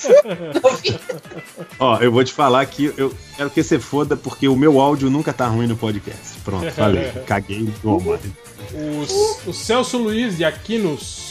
Ó, 1.79 1.97
eu 1.99 2.11
vou 2.11 2.23
te 2.23 2.31
falar 2.31 2.65
que 2.67 2.93
eu 2.97 3.13
quero 3.35 3.49
que 3.49 3.63
você 3.63 3.79
foda, 3.79 4.15
porque 4.15 4.47
o 4.47 4.55
meu 4.55 4.79
áudio 4.79 5.09
nunca 5.09 5.33
tá 5.33 5.47
ruim 5.47 5.67
no 5.67 5.75
podcast. 5.75 6.39
Pronto, 6.43 6.71
falei. 6.71 7.11
Caguei 7.25 7.67
no 7.83 7.99
mano. 7.99 8.37
O, 8.73 9.49
o 9.49 9.53
Celso 9.53 9.97
Luiz 9.97 10.37
de 10.37 10.45
Aquinos 10.45 11.24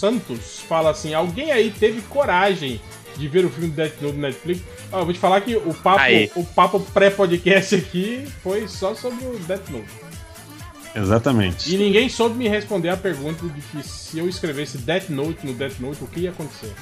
Santos 0.00 0.60
fala 0.66 0.90
assim: 0.90 1.12
alguém 1.12 1.52
aí 1.52 1.70
teve 1.70 2.00
coragem 2.02 2.80
de 3.16 3.28
ver 3.28 3.44
o 3.44 3.50
filme 3.50 3.68
do 3.68 3.76
Death 3.76 4.00
Note 4.00 4.16
no 4.16 4.22
Netflix? 4.22 4.62
Ó, 4.90 5.00
eu 5.00 5.04
vou 5.04 5.12
te 5.12 5.20
falar 5.20 5.40
que 5.42 5.54
o 5.54 5.74
papo, 5.74 6.00
Aí. 6.00 6.30
o 6.34 6.44
papo 6.44 6.80
pré-podcast 6.80 7.74
aqui 7.74 8.26
foi 8.42 8.66
só 8.66 8.94
sobre 8.94 9.24
o 9.26 9.38
Death 9.40 9.68
Note. 9.68 9.88
Exatamente. 10.94 11.72
E 11.72 11.78
ninguém 11.78 12.08
soube 12.08 12.34
me 12.36 12.48
responder 12.48 12.88
a 12.88 12.96
pergunta 12.96 13.46
de 13.46 13.60
que 13.60 13.86
se 13.86 14.18
eu 14.18 14.28
escrevesse 14.28 14.78
Death 14.78 15.08
Note 15.10 15.46
no 15.46 15.52
Death 15.52 15.78
Note, 15.78 16.02
o 16.02 16.06
que 16.06 16.20
ia 16.20 16.30
acontecer? 16.30 16.72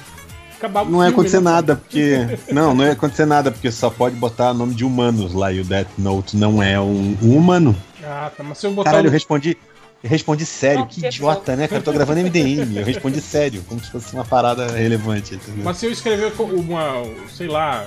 Acabava 0.57 0.89
o 0.89 0.91
Não 0.91 1.03
ia 1.03 1.09
acontecer 1.09 1.41
né? 1.41 1.51
nada, 1.51 1.75
porque. 1.75 2.15
Não, 2.51 2.73
não 2.73 2.85
ia 2.85 2.93
acontecer 2.93 3.25
nada, 3.25 3.51
porque 3.51 3.71
só 3.71 3.89
pode 3.89 4.15
botar 4.15 4.53
nome 4.53 4.73
de 4.73 4.83
humanos 4.83 5.33
lá 5.33 5.51
e 5.53 5.59
o 5.59 5.63
Death 5.63 5.89
Note 5.97 6.35
não 6.35 6.61
é 6.61 6.79
um, 6.79 7.17
um 7.21 7.37
humano. 7.37 7.75
Ah, 8.03 8.31
tá, 8.35 8.43
mas 8.43 8.57
se 8.57 8.67
eu 8.67 8.71
botar. 8.71 8.91
Caralho, 8.91 9.07
eu 9.07 9.11
respondi. 9.11 9.57
Eu 10.01 10.09
respondi 10.09 10.45
sério, 10.45 10.85
que 10.85 11.05
idiota, 11.05 11.57
né, 11.57 11.67
cara? 11.67 11.79
Eu 11.79 11.83
tô 11.83 11.91
gravando 11.91 12.21
MDM. 12.21 12.77
Eu 12.77 12.85
respondi 12.85 13.19
sério, 13.19 13.63
como 13.67 13.83
se 13.83 13.91
fosse 13.91 14.13
uma 14.13 14.23
parada 14.23 14.67
relevante, 14.71 15.35
entendeu? 15.35 15.63
Mas 15.63 15.77
se 15.77 15.85
eu 15.85 15.91
escrever 15.91 16.31
uma, 16.39 17.03
sei 17.29 17.47
lá, 17.47 17.85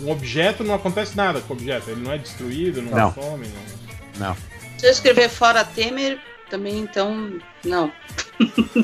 um, 0.00 0.10
objeto, 0.10 0.62
não 0.62 0.74
acontece 0.74 1.16
nada 1.16 1.40
com 1.40 1.54
o 1.54 1.56
objeto. 1.56 1.90
Ele 1.90 2.02
não 2.02 2.12
é 2.12 2.18
destruído, 2.18 2.82
não, 2.82 2.92
Não. 2.92 3.14
some. 3.14 3.46
Não. 4.18 4.28
Não. 4.28 4.36
Se 4.78 4.86
eu 4.86 4.90
escrever 4.90 5.28
fora 5.28 5.64
Temer, 5.64 6.20
também 6.48 6.78
então. 6.78 7.32
Não. 7.64 7.90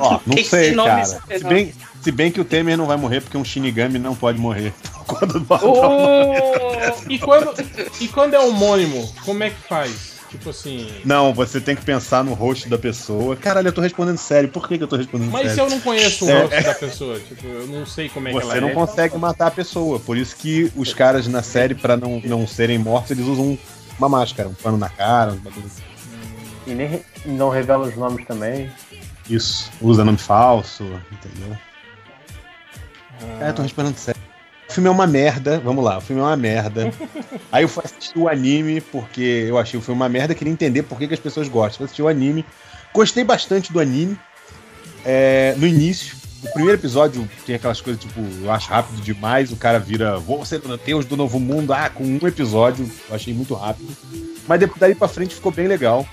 Ó, 0.00 0.20
não 0.26 0.36
sei, 0.44 0.74
cara. 0.74 1.04
Se 1.04 1.44
bem, 1.44 1.74
se 2.02 2.10
bem 2.10 2.32
que 2.32 2.40
o 2.40 2.44
Temer 2.44 2.76
não 2.76 2.86
vai 2.86 2.96
morrer 2.96 3.20
porque 3.20 3.36
um 3.36 3.44
Shinigami 3.44 3.98
não 3.98 4.14
pode 4.16 4.38
morrer. 4.38 4.72
Quando 5.08 5.38
e, 7.08 7.18
quando, 7.18 7.54
e 7.98 8.08
quando 8.08 8.34
é 8.34 8.38
homônimo, 8.38 9.10
como 9.24 9.42
é 9.42 9.48
que 9.48 9.56
faz? 9.66 10.17
Tipo 10.30 10.50
assim. 10.50 10.90
Não, 11.04 11.32
você 11.32 11.60
tem 11.60 11.74
que 11.74 11.82
pensar 11.82 12.22
no 12.22 12.34
rosto 12.34 12.68
da 12.68 12.76
pessoa. 12.76 13.34
Caralho, 13.36 13.68
eu 13.68 13.72
tô 13.72 13.80
respondendo 13.80 14.18
sério. 14.18 14.48
Por 14.50 14.68
que, 14.68 14.76
que 14.76 14.84
eu 14.84 14.88
tô 14.88 14.96
respondendo 14.96 15.30
Mas 15.30 15.48
se 15.50 15.54
sério? 15.56 15.66
eu 15.66 15.70
não 15.70 15.80
conheço 15.80 16.26
o 16.26 16.30
É, 16.30 16.40
rosto 16.42 16.54
é. 16.54 16.62
da 16.62 16.74
pessoa, 16.74 17.18
tipo, 17.20 17.46
eu 17.46 17.66
não 17.66 17.86
sei 17.86 18.08
como 18.10 18.28
é 18.28 18.32
que 18.32 18.36
ela 18.38 18.52
Você 18.54 18.60
não 18.60 18.68
é. 18.68 18.72
consegue 18.74 19.16
matar 19.16 19.46
a 19.46 19.50
pessoa. 19.50 19.98
Por 19.98 20.16
isso 20.18 20.36
que 20.36 20.70
os 20.76 20.92
caras 20.92 21.26
na 21.26 21.42
série, 21.42 21.74
pra 21.74 21.96
não, 21.96 22.20
não 22.24 22.46
serem 22.46 22.78
mortos, 22.78 23.10
eles 23.12 23.24
usam 23.26 23.58
uma 23.98 24.08
máscara, 24.08 24.48
um 24.48 24.54
pano 24.54 24.76
na 24.76 24.88
cara, 24.90 25.32
um 25.32 25.36
bagulho 25.38 25.66
assim. 25.66 25.82
E 26.66 26.74
nem 26.74 26.86
re- 26.86 27.02
não 27.24 27.48
revela 27.48 27.86
os 27.88 27.96
nomes 27.96 28.26
também. 28.26 28.70
Isso. 29.30 29.70
Usa 29.80 30.04
nome 30.04 30.18
falso, 30.18 30.84
entendeu? 31.10 31.56
É, 33.40 33.50
tô 33.52 33.62
respondendo 33.62 33.96
sério. 33.96 34.20
O 34.68 34.72
filme 34.72 34.88
é 34.88 34.92
uma 34.92 35.06
merda. 35.06 35.58
Vamos 35.60 35.84
lá, 35.84 35.98
o 35.98 36.00
filme 36.00 36.20
é 36.20 36.24
uma 36.24 36.36
merda. 36.36 36.92
Aí 37.50 37.64
eu 37.64 37.68
fui 37.68 37.82
assistir 37.84 38.18
o 38.18 38.28
anime, 38.28 38.80
porque 38.80 39.46
eu 39.48 39.58
achei 39.58 39.78
o 39.78 39.82
filme 39.82 40.00
uma 40.00 40.08
merda, 40.08 40.34
queria 40.34 40.52
entender 40.52 40.82
por 40.82 40.98
que, 40.98 41.08
que 41.08 41.14
as 41.14 41.20
pessoas 41.20 41.48
gostam. 41.48 41.78
Fui 41.78 41.84
assistir 41.84 42.02
o 42.02 42.08
anime. 42.08 42.44
Gostei 42.92 43.24
bastante 43.24 43.72
do 43.72 43.80
anime. 43.80 44.18
É, 45.04 45.54
no 45.56 45.66
início, 45.66 46.16
o 46.42 46.52
primeiro 46.52 46.78
episódio 46.78 47.28
tem 47.44 47.54
aquelas 47.54 47.80
coisas 47.80 48.00
tipo, 48.00 48.20
eu 48.42 48.50
acho 48.50 48.68
rápido 48.68 49.00
demais, 49.02 49.50
o 49.50 49.56
cara 49.56 49.78
vira, 49.78 50.18
vou 50.18 50.44
ser 50.44 50.60
Deus 50.84 51.04
do 51.04 51.16
Novo 51.16 51.40
Mundo, 51.40 51.72
ah, 51.72 51.90
com 51.90 52.04
um 52.04 52.26
episódio, 52.26 52.88
eu 53.08 53.14
achei 53.14 53.34
muito 53.34 53.54
rápido. 53.54 53.88
Mas 54.46 54.60
depois 54.60 54.78
daí 54.78 54.94
pra 54.94 55.08
frente 55.08 55.34
ficou 55.34 55.50
bem 55.50 55.66
legal. 55.66 56.06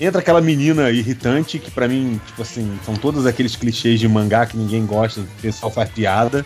Entra 0.00 0.20
aquela 0.20 0.40
menina 0.40 0.90
irritante, 0.90 1.58
que 1.58 1.70
pra 1.70 1.88
mim, 1.88 2.20
tipo 2.26 2.42
assim, 2.42 2.78
são 2.84 2.94
todos 2.94 3.26
aqueles 3.26 3.56
clichês 3.56 3.98
de 3.98 4.06
mangá 4.06 4.44
que 4.44 4.56
ninguém 4.56 4.84
gosta, 4.84 5.20
o 5.20 5.26
pessoal 5.40 5.72
faz 5.72 5.88
piada. 5.90 6.44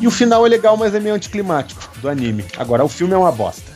E 0.00 0.06
o 0.06 0.10
final 0.10 0.44
é 0.44 0.48
legal, 0.48 0.76
mas 0.76 0.94
é 0.94 1.00
meio 1.00 1.14
anticlimático 1.14 1.80
do 2.00 2.08
anime. 2.08 2.44
Agora, 2.56 2.84
o 2.84 2.88
filme 2.88 3.14
é 3.14 3.16
uma 3.16 3.32
bosta. 3.32 3.72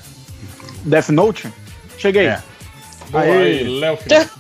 Death 0.84 1.09
Note? 1.09 1.52
Cheguei. 1.99 2.26
É. 2.26 2.42
Boa 3.10 3.25
aí, 3.25 3.81
Léo 3.81 3.97
Felipe. 3.97 4.31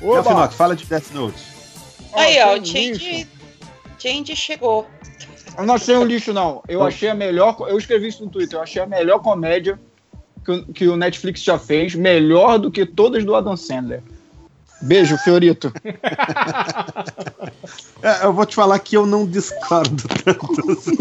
Léo 0.00 0.18
Oba! 0.18 0.30
Finock, 0.30 0.54
fala 0.54 0.74
de 0.74 0.86
Death 0.86 1.10
Note. 1.12 1.38
Aí, 2.12 2.40
ó, 2.42 2.58
o 2.58 2.64
Change, 2.64 3.28
Change 3.98 4.34
chegou. 4.34 4.88
Eu 5.56 5.66
não 5.66 5.74
achei 5.74 5.96
um 5.96 6.04
lixo, 6.04 6.32
não. 6.32 6.62
Eu 6.68 6.82
achei 6.82 7.08
a 7.08 7.14
melhor. 7.14 7.56
Eu 7.68 7.76
escrevi 7.76 8.08
isso 8.08 8.24
no 8.24 8.30
Twitter. 8.30 8.58
Eu 8.58 8.62
achei 8.62 8.80
a 8.80 8.86
melhor 8.86 9.18
comédia 9.20 9.78
que 10.74 10.88
o 10.88 10.96
Netflix 10.96 11.42
já 11.42 11.58
fez. 11.58 11.94
Melhor 11.94 12.58
do 12.58 12.70
que 12.70 12.86
todas 12.86 13.24
do 13.24 13.34
Adam 13.34 13.56
Sandler. 13.56 14.02
Beijo, 14.80 15.16
Fiorito. 15.18 15.72
É, 18.02 18.24
eu 18.24 18.32
vou 18.32 18.46
te 18.46 18.54
falar 18.54 18.78
que 18.78 18.96
eu 18.96 19.04
não 19.04 19.26
discordo 19.26 20.02
tanto. 20.24 20.72
assim. 20.72 20.96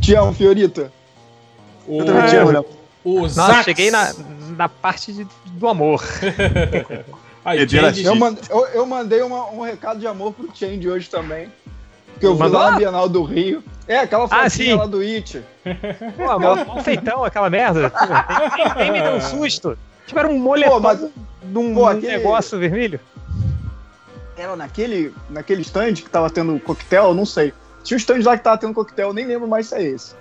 Te 0.00 0.14
amo, 0.14 0.32
Fiorito. 0.32 0.90
O, 1.88 1.98
Eu 2.00 2.04
também 2.06 2.26
te 2.28 2.36
amo, 2.36 2.50
Léo. 2.52 2.64
o 3.02 3.22
Nossa, 3.22 3.34
Zax. 3.52 3.64
cheguei 3.64 3.90
na, 3.90 4.14
na 4.56 4.68
parte 4.68 5.12
de- 5.12 5.26
do 5.46 5.66
amor. 5.68 6.00
Aí, 7.44 7.68
Change- 7.68 8.04
Eu, 8.04 8.14
mand- 8.14 8.38
eu- 8.48 8.66
eu 8.68 8.86
mandei 8.86 9.20
uma- 9.22 9.50
um 9.50 9.60
recado 9.62 9.98
de 9.98 10.06
amor 10.06 10.32
pro 10.32 10.48
Change 10.54 10.88
hoje 10.88 11.10
também. 11.10 11.50
Que 12.20 12.26
eu 12.26 12.34
vi 12.34 12.40
Mandou? 12.40 12.60
lá 12.60 12.70
na 12.72 12.76
Bienal 12.78 13.08
do 13.08 13.24
Rio. 13.24 13.62
É, 13.88 13.98
aquela 14.00 14.24
Ah, 14.26 14.28
fotinha 14.28 14.50
sim. 14.50 14.74
lá 14.74 14.86
do 14.86 15.00
It. 15.00 15.42
Pô, 16.16 16.38
mal 16.38 16.80
feitão 16.84 17.24
aquela 17.24 17.50
merda. 17.50 17.90
Pô, 17.90 17.98
nem, 18.06 18.64
nem- 18.66 18.74
nem 18.76 18.92
me 18.92 19.02
deu 19.02 19.16
um 19.16 19.20
susto. 19.20 19.76
Tipo, 20.08 20.18
era 20.18 20.28
um 20.28 20.38
moletom 20.38 20.72
Pô, 20.72 20.80
mas- 20.80 21.00
num, 21.00 21.74
pô, 21.74 21.80
num 21.80 21.86
aquele- 21.86 22.16
negócio 22.16 22.58
vermelho. 22.58 22.98
Era 24.36 24.56
naquele, 24.56 25.12
naquele 25.30 25.62
stand 25.62 25.94
que 25.94 26.08
tava 26.10 26.30
tendo 26.30 26.58
coquetel, 26.60 27.04
eu 27.08 27.14
não 27.14 27.26
sei. 27.26 27.52
Tinha 27.84 27.96
um 27.96 27.98
stand 28.00 28.20
lá 28.24 28.36
que 28.36 28.42
tava 28.44 28.58
tendo 28.58 28.72
coquetel, 28.74 29.08
eu 29.08 29.14
nem 29.14 29.26
lembro 29.26 29.46
mais 29.46 29.66
se 29.68 29.74
é 29.76 29.82
esse. 29.82 30.14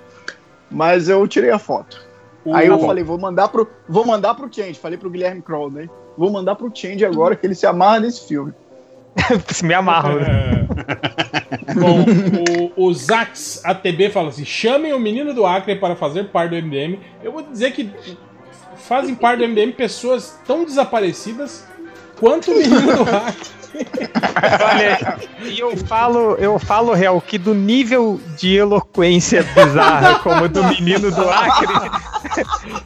Mas 0.69 1.07
eu 1.09 1.27
tirei 1.27 1.49
a 1.51 1.57
foto. 1.59 2.05
Aí 2.53 2.67
eu 2.67 2.79
falei, 2.79 3.03
vou 3.03 3.17
mandar 3.17 3.47
pro, 3.49 3.67
vou 3.89 4.05
mandar 4.05 4.33
pro 4.35 4.51
Change. 4.53 4.75
Falei 4.75 4.97
pro 4.97 5.09
Guilherme 5.09 5.41
Kroll, 5.41 5.69
né? 5.71 5.89
Vou 6.17 6.31
mandar 6.31 6.55
pro 6.55 6.71
Change 6.73 7.03
agora 7.05 7.35
que 7.35 7.45
ele 7.45 7.55
se 7.55 7.65
amarra 7.65 7.99
nesse 8.01 8.27
filme. 8.27 8.53
Se 9.53 9.63
me 9.65 9.73
amarro. 9.73 10.19
né? 10.19 10.67
Bom, 11.75 12.05
o, 12.77 12.87
o 12.87 12.93
Zax 12.93 13.61
ATB 13.65 14.09
fala 14.11 14.29
assim: 14.29 14.45
chamem 14.45 14.93
o 14.93 14.99
menino 14.99 15.33
do 15.33 15.45
Acre 15.45 15.75
para 15.75 15.95
fazer 15.95 16.29
parte 16.29 16.51
do 16.51 16.55
MDM. 16.65 16.99
Eu 17.23 17.31
vou 17.33 17.41
dizer 17.43 17.71
que 17.71 17.91
fazem 18.87 19.13
parte 19.15 19.39
do 19.39 19.47
MDM 19.47 19.71
pessoas 19.73 20.39
tão 20.45 20.63
desaparecidas 20.63 21.65
quanto 22.19 22.51
o 22.51 22.55
menino 22.55 22.81
do 22.81 23.01
Acre. 23.03 23.57
Olha, 24.63 25.19
e 25.43 25.59
eu 25.59 25.75
falo, 25.77 26.35
eu 26.35 26.57
falo 26.57 26.93
real 26.93 27.21
que 27.21 27.37
do 27.37 27.53
nível 27.53 28.19
de 28.37 28.55
eloquência 28.55 29.43
bizarra 29.43 30.19
como 30.19 30.45
o 30.45 30.49
do 30.49 30.63
menino 30.63 31.11
do 31.11 31.29
Acre, 31.29 31.67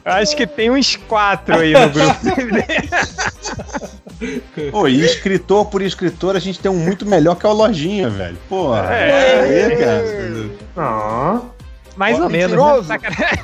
eu 0.04 0.12
acho 0.12 0.36
que 0.36 0.46
tem 0.46 0.70
uns 0.70 0.96
quatro 0.96 1.58
aí 1.58 1.72
no 1.72 1.88
grupo. 1.88 2.16
Pô, 4.70 4.86
e 4.86 5.04
escritor 5.04 5.66
por 5.66 5.80
escritor, 5.82 6.36
a 6.36 6.38
gente 6.38 6.60
tem 6.60 6.70
um 6.70 6.76
muito 6.76 7.06
melhor 7.06 7.36
que 7.36 7.46
é 7.46 7.48
o 7.48 7.52
Lojinha, 7.52 8.10
velho. 8.10 8.36
Pô, 8.48 8.74
É. 8.76 9.40
aí, 9.40 9.76
cara. 9.76 10.04
Ah. 10.76 11.40
Mais 11.96 12.18
ou 12.18 12.28
menos. 12.28 12.56
mentiroso. 12.56 12.88
Né? 12.88 12.98
Sacanagem. 12.98 13.38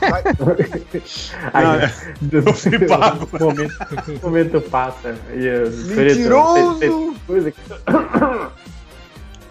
Aí, 1.53 1.91
Eu 2.33 2.55
fui 2.55 2.79
pago. 2.87 3.29
O 3.33 3.39
momento, 3.45 3.75
o 4.23 4.27
momento 4.27 4.61
passa. 4.63 5.15
E, 5.35 5.95
Mentiroso! 5.95 6.79
tem- 6.79 6.91
tem 6.91 7.15
coisa 7.27 7.51
que- 7.53 7.59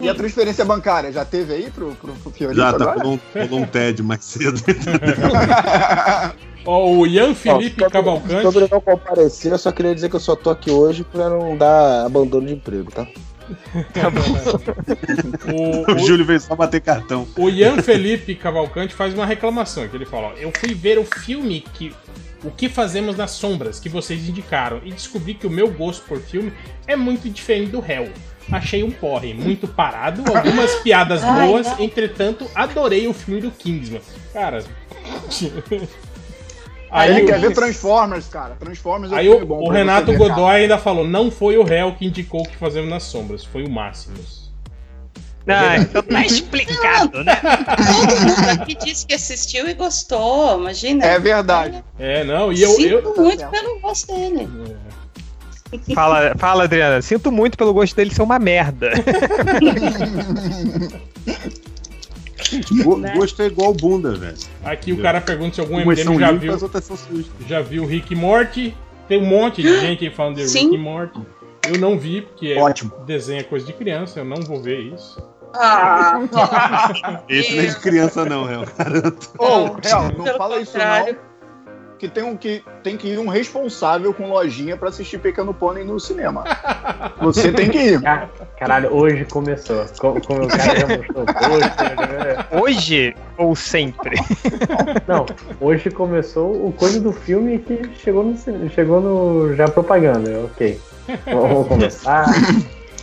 E 0.00 0.08
a 0.08 0.14
transferência 0.14 0.64
bancária, 0.64 1.12
já 1.12 1.24
teve 1.24 1.54
aí 1.54 1.70
pro, 1.70 1.92
pro, 1.96 2.12
pro 2.14 2.30
Fiorito 2.30 2.60
Já 2.60 2.72
tá 2.72 2.92
rolou 2.94 3.18
um, 3.34 3.56
um 3.56 3.66
TED 3.66 4.02
mais 4.02 4.24
cedo. 4.24 4.60
Ó, 6.66 6.90
o 6.92 7.06
Ian 7.06 7.34
Felipe 7.34 7.82
Ó, 7.82 7.88
Cavalcante. 7.90 8.42
Sobre 8.42 8.68
não 8.70 8.80
comparecer, 8.80 9.52
eu 9.52 9.58
só 9.58 9.72
queria 9.72 9.94
dizer 9.94 10.08
que 10.10 10.16
eu 10.16 10.20
só 10.20 10.36
tô 10.36 10.50
aqui 10.50 10.70
hoje 10.70 11.02
pra 11.04 11.28
não 11.30 11.56
dar 11.56 12.04
abandono 12.06 12.46
de 12.46 12.52
emprego, 12.54 12.90
tá? 12.92 13.06
O, 15.52 15.92
O 15.92 15.94
o, 15.94 15.98
Júlio 15.98 16.24
veio 16.24 16.40
só 16.40 16.54
bater 16.54 16.80
cartão. 16.80 17.26
o 17.36 17.48
Ian 17.48 17.82
Felipe 17.82 18.34
Cavalcante 18.34 18.94
faz 18.94 19.14
uma 19.14 19.26
reclamação, 19.26 19.88
que 19.88 19.96
ele 19.96 20.06
fala, 20.06 20.28
ó, 20.28 20.32
eu 20.34 20.52
fui 20.58 20.74
ver 20.74 20.98
o 20.98 21.04
filme 21.04 21.64
que 21.74 21.94
o 22.44 22.50
que 22.50 22.68
fazemos 22.68 23.16
nas 23.16 23.32
sombras 23.32 23.80
que 23.80 23.88
vocês 23.88 24.28
indicaram 24.28 24.80
e 24.84 24.92
descobri 24.92 25.34
que 25.34 25.46
o 25.46 25.50
meu 25.50 25.70
gosto 25.70 26.04
por 26.06 26.20
filme 26.20 26.52
é 26.86 26.94
muito 26.94 27.28
diferente 27.28 27.72
do 27.72 27.80
réu. 27.80 28.08
Achei 28.50 28.82
um 28.82 28.90
porre 28.90 29.34
muito 29.34 29.68
parado, 29.68 30.22
algumas 30.34 30.74
piadas 30.82 31.20
boas, 31.22 31.66
entretanto, 31.78 32.48
adorei 32.54 33.06
o 33.06 33.12
filme 33.12 33.40
do 33.40 33.50
Kingsman. 33.50 34.00
Cara, 34.32 34.64
Aí 36.90 37.10
Ele 37.10 37.22
o- 37.22 37.26
quer 37.26 37.40
ver 37.40 37.54
Transformers, 37.54 38.26
cara. 38.28 38.56
Transformers 38.58 39.12
é 39.12 39.16
Aí 39.16 39.28
o, 39.28 39.44
bom 39.44 39.60
o 39.62 39.66
pra 39.68 39.78
Renato 39.78 40.06
ver, 40.12 40.18
cara. 40.18 40.30
Godoy 40.30 40.54
ainda 40.56 40.78
falou: 40.78 41.06
não 41.06 41.30
foi 41.30 41.56
o 41.58 41.62
réu 41.62 41.94
que 41.94 42.06
indicou 42.06 42.40
o 42.40 42.48
que 42.48 42.56
fazemos 42.56 42.88
nas 42.88 43.02
sombras, 43.04 43.44
foi 43.44 43.64
o 43.64 43.70
Máximos. 43.70 44.38
Ah, 45.50 45.78
então 45.78 46.02
tá 46.02 46.26
explicado, 46.26 47.24
né? 47.24 47.36
Todo 47.36 48.20
mundo 48.28 48.50
aqui 48.62 48.74
disse 48.74 49.06
que 49.06 49.14
assistiu 49.14 49.66
e 49.66 49.72
gostou, 49.72 50.60
imagina. 50.60 51.06
É 51.06 51.18
verdade. 51.18 51.82
É, 51.98 52.22
não, 52.22 52.52
e 52.52 52.60
eu. 52.62 52.70
Sinto 52.72 53.08
eu 53.08 53.16
muito 53.16 53.46
pelo 53.48 53.80
gosto 53.80 54.06
dele. 54.14 54.46
Fala, 55.94 56.34
fala, 56.38 56.64
Adriana. 56.64 57.00
Sinto 57.00 57.32
muito 57.32 57.56
pelo 57.56 57.72
gosto 57.72 57.94
dele 57.96 58.14
ser 58.14 58.22
uma 58.22 58.38
merda. 58.38 58.90
Né? 62.98 63.14
Gosto 63.14 63.42
é 63.42 63.46
igual 63.46 63.72
bunda, 63.74 64.14
velho. 64.14 64.36
aqui 64.64 64.92
o 64.92 65.02
cara 65.02 65.20
pergunta 65.20 65.54
se 65.54 65.60
algum 65.60 65.82
Umas 65.82 65.98
MDM 65.98 66.18
já 66.18 66.30
limpas, 66.30 66.62
viu, 67.10 67.24
já 67.46 67.60
viu 67.60 67.86
Rick 67.86 68.12
e 68.12 68.16
Morty. 68.16 68.76
Tem 69.06 69.18
um 69.20 69.26
monte 69.26 69.62
de 69.62 69.80
gente 69.80 70.04
aí 70.04 70.10
falando 70.12 70.36
de 70.36 70.48
Sim. 70.48 70.64
Rick 70.64 70.74
e 70.74 70.78
Morty. 70.78 71.20
Eu 71.66 71.78
não 71.78 71.98
vi, 71.98 72.22
porque 72.22 72.48
é 72.48 72.60
Ótimo. 72.60 72.92
desenho 73.04 73.40
é 73.40 73.42
coisa 73.42 73.66
de 73.66 73.72
criança, 73.72 74.20
eu 74.20 74.24
não 74.24 74.40
vou 74.42 74.60
ver 74.62 74.80
isso. 74.80 75.22
Ah, 75.54 76.20
Esse 77.28 77.56
não 77.56 77.62
é 77.62 77.66
de 77.66 77.80
criança, 77.80 78.24
não, 78.24 78.44
Real. 78.44 78.64
Garanto. 78.76 79.30
Ô, 79.38 79.76
real, 79.82 80.12
não 80.16 80.26
fala 80.36 80.60
isso 80.60 80.76
não. 80.76 81.27
Que 81.98 82.06
tem, 82.08 82.22
um, 82.22 82.36
que 82.36 82.62
tem 82.82 82.96
que 82.96 83.08
ir 83.08 83.18
um 83.18 83.26
responsável 83.28 84.14
com 84.14 84.28
lojinha 84.28 84.76
pra 84.76 84.88
assistir 84.88 85.18
Pequeno 85.18 85.52
Pônei 85.52 85.82
no 85.84 85.98
cinema. 85.98 86.44
Você 87.20 87.50
tem 87.50 87.68
que 87.68 87.78
ir. 87.78 88.00
Car- 88.00 88.28
Caralho, 88.56 88.94
hoje 88.94 89.24
começou. 89.24 89.84
Como, 89.98 90.20
como 90.24 90.44
o 90.44 90.48
cara 90.48 90.78
já 90.78 90.86
mostrou 90.96 91.24
hoje. 91.52 92.62
Hoje 92.62 93.16
ou 93.36 93.56
sempre? 93.56 94.16
Não, 95.08 95.26
hoje 95.60 95.90
começou 95.90 96.68
o 96.68 96.72
coisa 96.72 97.00
do 97.00 97.12
filme 97.12 97.58
que 97.58 97.90
chegou 98.02 98.24
no 98.24 98.36
chegou 98.70 99.00
no 99.00 99.54
já 99.56 99.66
propaganda. 99.68 100.30
Ok. 100.44 100.80
Vamos 101.26 101.66
começar. 101.66 102.26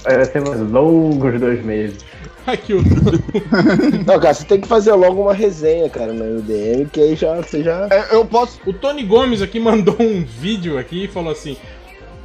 Vai 0.03 0.25
ser 0.25 0.41
mais 0.41 0.59
longos 0.59 1.39
dois 1.39 1.63
meses. 1.65 2.05
Aqui 2.45 2.73
o 2.73 2.83
Não, 4.05 4.19
cara, 4.19 4.33
você 4.33 4.45
tem 4.45 4.61
que 4.61 4.67
fazer 4.67 4.93
logo 4.93 5.21
uma 5.21 5.33
resenha, 5.33 5.89
cara, 5.89 6.13
no 6.13 6.23
MDM, 6.23 6.87
que 6.91 7.01
aí 7.01 7.15
já, 7.15 7.35
você 7.35 7.63
já. 7.63 7.87
É, 7.89 8.15
eu 8.15 8.23
posso. 8.25 8.59
O 8.65 8.73
Tony 8.73 9.03
Gomes 9.03 9.41
aqui 9.41 9.59
mandou 9.61 9.97
um 9.99 10.23
vídeo 10.23 10.77
aqui 10.77 11.05
e 11.05 11.07
falou 11.07 11.31
assim: 11.31 11.57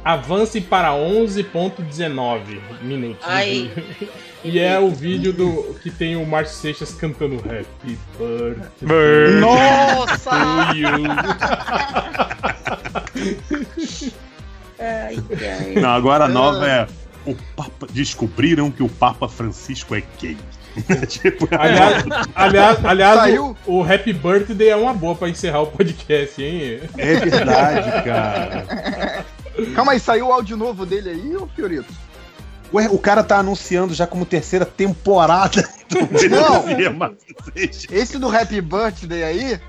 avance 0.05 0.61
para 0.61 0.89
11.19 0.91 2.59
minutos. 2.83 3.25
Ai. 3.27 3.71
vídeo." 3.75 4.09
E 4.43 4.57
é 4.57 4.79
o 4.79 4.89
vídeo 4.89 5.31
do 5.31 5.75
que 5.83 5.91
tem 5.91 6.15
o 6.15 6.25
Márcio 6.25 6.55
Seixas 6.57 6.95
cantando 6.95 7.35
Happy 7.35 7.95
Birthday. 8.17 9.39
Nossa! 9.39 10.31
to 10.31 10.75
you. 10.75 10.95
ai, 14.79 15.15
ai. 15.19 15.79
Não, 15.79 15.91
agora 15.91 16.25
a 16.25 16.27
nova 16.27 16.67
é. 16.67 16.87
O 17.25 17.35
Papa. 17.55 17.87
Descobriram 17.91 18.71
que 18.71 18.83
o 18.83 18.89
Papa 18.89 19.27
Francisco 19.27 19.95
é 19.95 20.03
gay. 20.19 20.37
tipo, 21.07 21.47
Aliás, 21.57 22.03
aliás, 22.33 22.85
aliás 22.85 23.39
o, 23.39 23.55
o 23.65 23.83
Happy 23.83 24.13
Birthday 24.13 24.69
é 24.69 24.75
uma 24.75 24.93
boa 24.93 25.15
pra 25.15 25.29
encerrar 25.29 25.61
o 25.61 25.67
podcast, 25.67 26.41
hein? 26.41 26.79
é 26.97 27.15
verdade, 27.15 28.03
cara. 28.03 29.25
Calma 29.75 29.91
aí, 29.91 29.99
saiu 29.99 30.27
o 30.27 30.33
áudio 30.33 30.55
novo 30.55 30.85
dele 30.85 31.09
aí, 31.09 31.35
ô 31.35 31.47
Fiorito? 31.47 31.93
Ué, 32.73 32.87
o 32.89 32.97
cara 32.97 33.21
tá 33.21 33.37
anunciando 33.37 33.93
já 33.93 34.07
como 34.07 34.25
terceira 34.25 34.65
temporada 34.65 35.67
do 35.89 36.29
Não. 36.29 37.15
Esse 37.91 38.17
do 38.17 38.33
Happy 38.33 38.61
Birthday 38.61 39.23
aí 39.23 39.61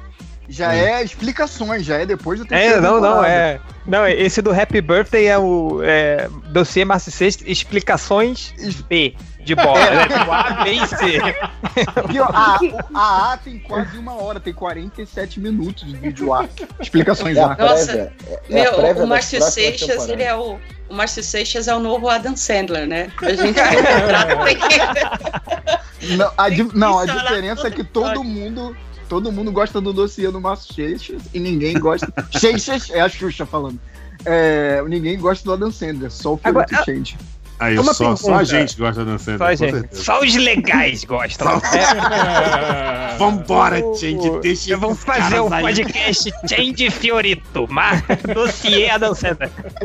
já 0.53 0.75
é 0.75 1.03
explicações, 1.03 1.85
já 1.85 1.97
é 1.99 2.07
depois 2.07 2.39
do 2.39 2.45
É, 2.47 2.49
terceiro 2.49 2.83
não, 2.83 3.01
não, 3.01 3.25
é. 3.25 3.59
Não, 3.87 4.07
esse 4.07 4.41
do 4.43 4.53
Happy 4.53 4.81
Birthday 4.81 5.27
é 5.27 5.39
o 5.39 5.81
é, 5.83 6.29
dossiê 6.49 6.85
Márcio 6.85 7.11
Sexta, 7.11 7.43
explicações 7.51 8.55
B 8.89 9.15
de 9.45 9.55
bola. 9.57 9.79
né? 9.91 10.07
Tipo, 10.07 10.31
A, 10.33 10.43
B 10.63 10.73
e 10.73 10.87
C. 10.87 12.17
a, 12.33 12.59
a 12.95 13.33
A 13.33 13.37
tem 13.39 13.59
quase 13.59 13.99
uma 13.99 14.15
hora, 14.15 14.39
tem 14.39 14.53
47 14.53 15.41
minutos 15.41 15.85
de 15.87 15.97
vídeo 15.97 16.33
A. 16.33 16.49
Explicações 16.81 17.37
É 17.37 17.41
a. 17.43 17.57
Nossa. 17.57 17.93
É, 17.93 18.13
é 18.51 18.63
Meu, 18.95 19.03
o 19.05 19.07
Márcio 19.07 19.43
Seixas, 19.43 20.09
ele 20.09 20.23
é 20.23 20.35
o. 20.35 20.59
O 20.89 20.95
Márcio 20.95 21.23
Seixas 21.23 21.69
é 21.69 21.75
o 21.75 21.81
novo 21.81 22.07
Adam 22.09 22.37
Sandler, 22.37 22.87
né? 22.87 23.11
A 23.23 23.31
gente 23.33 23.55
contrata 23.59 24.37
tem 24.45 24.57
que- 24.59 26.17
Não, 26.17 26.31
a, 26.37 26.49
di- 26.51 26.69
não, 26.75 26.99
a 26.99 27.07
diferença 27.07 27.67
é 27.69 27.71
que 27.71 27.83
todo 27.83 28.23
mundo. 28.23 28.77
Todo 29.13 29.31
mundo 29.31 29.53
gosta 29.53 29.79
do 29.79 29.93
dossiê 29.93 30.31
do 30.31 30.41
Márcio 30.41 30.73
Seixas 30.73 31.21
e 31.35 31.39
ninguém 31.39 31.79
gosta. 31.79 32.11
Seixas 32.33 32.89
é 32.89 33.03
a 33.03 33.11
Xuxa 33.11 33.45
falando. 33.45 33.79
É, 34.25 34.83
ninguém 34.89 35.19
gosta 35.19 35.45
do 35.45 35.53
Adam 35.53 35.71
Sandler, 35.71 36.11
só 36.11 36.33
o 36.33 36.41
Agora, 36.43 36.67
Fiorito 36.67 36.83
Shade. 36.83 37.19
Aí, 37.59 37.77
só, 37.85 38.17
só 38.17 38.35
a 38.37 38.43
gente 38.43 38.75
gosta 38.75 39.05
da 39.05 39.13
dançando. 39.13 39.37
Só, 39.37 39.45
a 39.45 39.55
gente. 39.55 39.89
Só 39.93 40.21
os 40.23 40.35
legais 40.35 41.05
gostam. 41.05 41.61
É, 41.75 43.15
Vambora, 43.21 43.81
Change, 44.01 44.41
deixa 44.41 44.79
Vamos 44.79 45.01
esses 45.01 45.05
fazer 45.05 45.41
o 45.41 45.51
podcast 45.51 46.33
Change 46.49 46.91
Fiorito, 46.91 47.67
mas 47.69 48.03
dossiê 48.33 48.89
Adam 48.89 49.15
Sandler. 49.15 49.51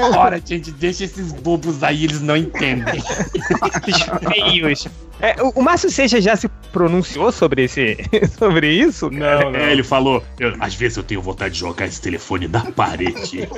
Vambora, 0.00 0.40
gente, 0.42 0.70
deixa 0.72 1.04
esses 1.04 1.32
bobos 1.34 1.82
aí, 1.82 2.04
eles 2.04 2.22
não 2.22 2.34
entendem. 2.34 2.98
Os 2.98 4.32
feios. 4.32 4.88
É, 5.22 5.42
o, 5.42 5.50
o 5.56 5.62
Márcio 5.62 5.90
Seixas 5.90 6.22
já 6.24 6.34
se 6.36 6.48
pronunciou 6.72 7.30
sobre, 7.32 7.64
esse, 7.64 7.96
sobre 8.38 8.72
isso? 8.72 9.10
Não, 9.10 9.50
não. 9.52 9.58
É, 9.60 9.72
ele 9.72 9.82
falou, 9.82 10.22
"Eu- 10.38 10.54
às 10.60 10.74
vezes 10.74 10.96
eu 10.96 11.02
tenho 11.02 11.20
vontade 11.20 11.54
de 11.54 11.60
jogar 11.60 11.86
esse 11.86 12.00
telefone 12.00 12.48
na 12.48 12.60
parede. 12.72 13.48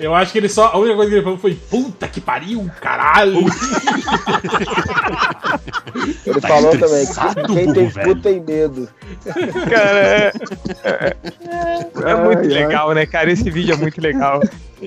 Eu 0.00 0.14
acho 0.14 0.32
que 0.32 0.38
ele 0.38 0.48
só. 0.48 0.68
A 0.68 0.78
única 0.78 0.96
coisa 0.96 1.10
que 1.10 1.16
ele 1.16 1.24
falou 1.24 1.38
foi: 1.38 1.54
puta 1.54 2.08
que 2.08 2.20
pariu, 2.20 2.70
caralho! 2.80 3.44
Ele 6.26 6.40
Tá 6.40 6.48
falou 6.48 6.70
também 6.78 7.06
quem 7.54 7.72
tem 7.72 7.90
cu 7.90 8.14
tem 8.16 8.40
medo. 8.40 8.88
Cara, 9.70 9.98
é, 9.98 10.32
é- 10.84 11.16
é 12.10 12.14
muito 12.24 12.38
Ai, 12.40 12.44
ai. 12.44 12.66
legal, 12.66 12.92
né, 12.94 13.06
cara? 13.06 13.30
Esse 13.30 13.50
vídeo 13.50 13.74
é 13.74 13.76
muito 13.76 14.00
legal. 14.00 14.40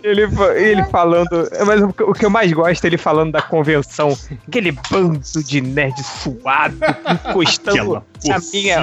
Ele, 0.03 0.23
ele 0.55 0.83
falando. 0.85 1.49
Mas 1.65 1.81
o 1.81 1.93
que- 1.93 2.03
o 2.03 2.13
que 2.13 2.25
eu 2.25 2.29
mais 2.29 2.51
gosto 2.53 2.83
é 2.83 2.87
ele 2.87 2.97
falando 2.97 3.31
da 3.31 3.41
convenção. 3.41 4.17
Aquele 4.47 4.71
bando 4.91 5.19
de 5.43 5.61
nerd 5.61 5.95
suado, 6.03 6.77
encostando 7.29 7.75
na 8.29 8.39
minha. 8.53 8.77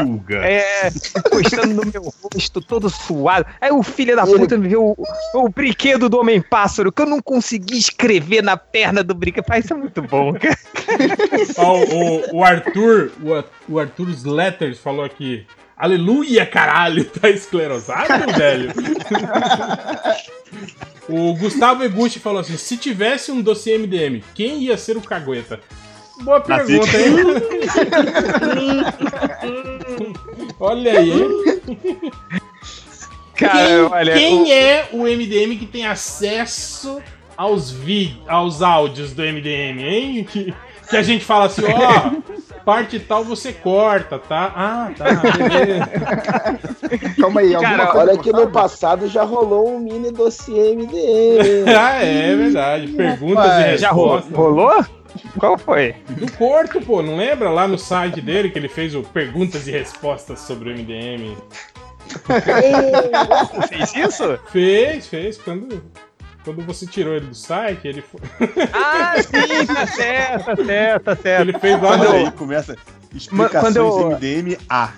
É, 0.44 0.88
encostando 0.88 1.74
no 1.74 1.82
meu 1.92 2.12
rosto, 2.22 2.60
todo 2.60 2.88
suado. 2.90 3.46
Aí 3.60 3.70
o 3.70 3.82
filho 3.82 4.14
da 4.16 4.24
puta 4.38 4.56
me 4.58 4.68
viu 4.68 4.94
o, 4.96 5.04
o 5.34 5.48
brinquedo 5.48 6.08
do 6.08 6.18
Homem-Pássaro, 6.18 6.92
que 6.92 7.02
eu 7.02 7.06
não 7.06 7.20
consegui 7.20 7.76
escrever 7.78 8.42
na 8.42 8.56
perna 8.56 9.02
do 9.02 9.14
brinquedo. 9.14 9.44
Pai, 9.44 9.60
isso 9.60 9.72
é 9.72 9.76
muito 9.76 10.02
bom, 10.02 10.32
cara. 10.34 10.56
Ó, 11.58 11.78
o, 11.84 12.38
o 12.38 12.44
Arthur, 12.44 13.10
o, 13.22 13.72
o 13.74 13.78
Arthur 13.78 14.10
Sletters 14.10 14.78
falou 14.78 15.04
aqui. 15.04 15.46
Aleluia, 15.76 16.46
caralho! 16.46 17.04
Tá 17.20 17.28
esclerosado, 17.30 18.30
velho? 18.38 18.70
o 21.08 21.34
Gustavo 21.34 21.82
Eguchi 21.84 22.18
falou 22.20 22.40
assim: 22.40 22.56
se 22.56 22.76
tivesse 22.76 23.32
um 23.32 23.40
dossiê 23.42 23.76
MDM, 23.78 24.22
quem 24.34 24.62
ia 24.62 24.76
ser 24.78 24.96
o 24.96 25.00
cagueta? 25.02 25.58
Boa 26.20 26.38
Na 26.38 26.44
pergunta, 26.44 26.96
hein? 26.96 27.16
Olha 30.60 30.98
aí? 30.98 31.12
Cara, 33.34 33.66
quem, 33.66 33.80
olha. 33.82 34.14
quem 34.14 34.42
o- 34.42 34.52
é 34.52 34.88
o 34.92 35.02
MDM 35.08 35.56
que 35.58 35.66
tem 35.66 35.84
acesso 35.86 37.02
aos 37.36 37.70
vídeos, 37.72 38.22
aos 38.28 38.62
áudios 38.62 39.12
do 39.12 39.22
MDM, 39.22 39.80
hein? 39.82 40.24
Que, 40.24 40.54
que 40.88 40.96
a 40.96 41.02
gente 41.02 41.24
fala 41.24 41.46
assim, 41.46 41.62
ó, 41.64 42.44
parte 42.64 42.98
tal 42.98 43.24
você 43.24 43.52
corta, 43.52 44.18
tá? 44.18 44.52
Ah, 44.54 44.90
tá, 44.96 45.04
beleza. 45.36 47.14
Calma 47.20 47.40
aí, 47.40 47.54
alguma 47.54 47.76
Cara, 47.76 47.86
coisa. 47.88 48.10
Olha 48.10 48.18
que 48.18 48.32
no 48.32 48.50
passado 48.50 49.08
já 49.08 49.22
rolou 49.22 49.76
um 49.76 49.78
mini 49.78 50.10
dossiê 50.10 50.74
MDM. 50.74 51.68
ah, 51.76 52.02
é 52.02 52.36
verdade. 52.36 52.88
Perguntas 52.88 53.46
Ué, 53.46 53.74
e 53.74 53.78
Já 53.78 53.90
rolou? 53.90 54.20
rolou? 54.32 54.84
Qual 55.38 55.56
foi? 55.56 55.94
Do 56.08 56.30
Corto, 56.32 56.80
pô, 56.80 57.00
não 57.00 57.16
lembra? 57.16 57.48
Lá 57.48 57.68
no 57.68 57.78
site 57.78 58.20
dele 58.20 58.50
que 58.50 58.58
ele 58.58 58.68
fez 58.68 58.94
o 58.94 59.02
Perguntas 59.02 59.66
e 59.68 59.70
Respostas 59.70 60.40
sobre 60.40 60.70
o 60.70 60.74
MDM. 60.74 61.36
Fez 63.68 63.94
isso? 63.94 64.38
Fez, 64.50 65.06
fez. 65.06 65.38
Quando, 65.38 65.82
quando 66.44 66.62
você 66.64 66.86
tirou 66.86 67.14
ele 67.14 67.26
do 67.26 67.34
site, 67.34 67.88
ele 67.88 68.02
foi. 68.02 68.20
Ah, 68.72 69.14
sim, 69.22 69.66
tá 69.66 69.86
certo, 69.88 70.44
tá 70.44 70.56
certo, 70.56 71.02
tá 71.04 71.16
certo. 71.16 71.40
Ele 71.48 71.58
fez 71.58 71.74
lá 71.82 71.88
Quando 71.88 72.04
no. 72.04 72.12
aí 72.12 72.30
começa 72.32 72.76
explicações 73.14 73.62
quando 73.74 73.76
eu- 73.76 74.10
MDM 74.10 74.56
A. 74.68 74.90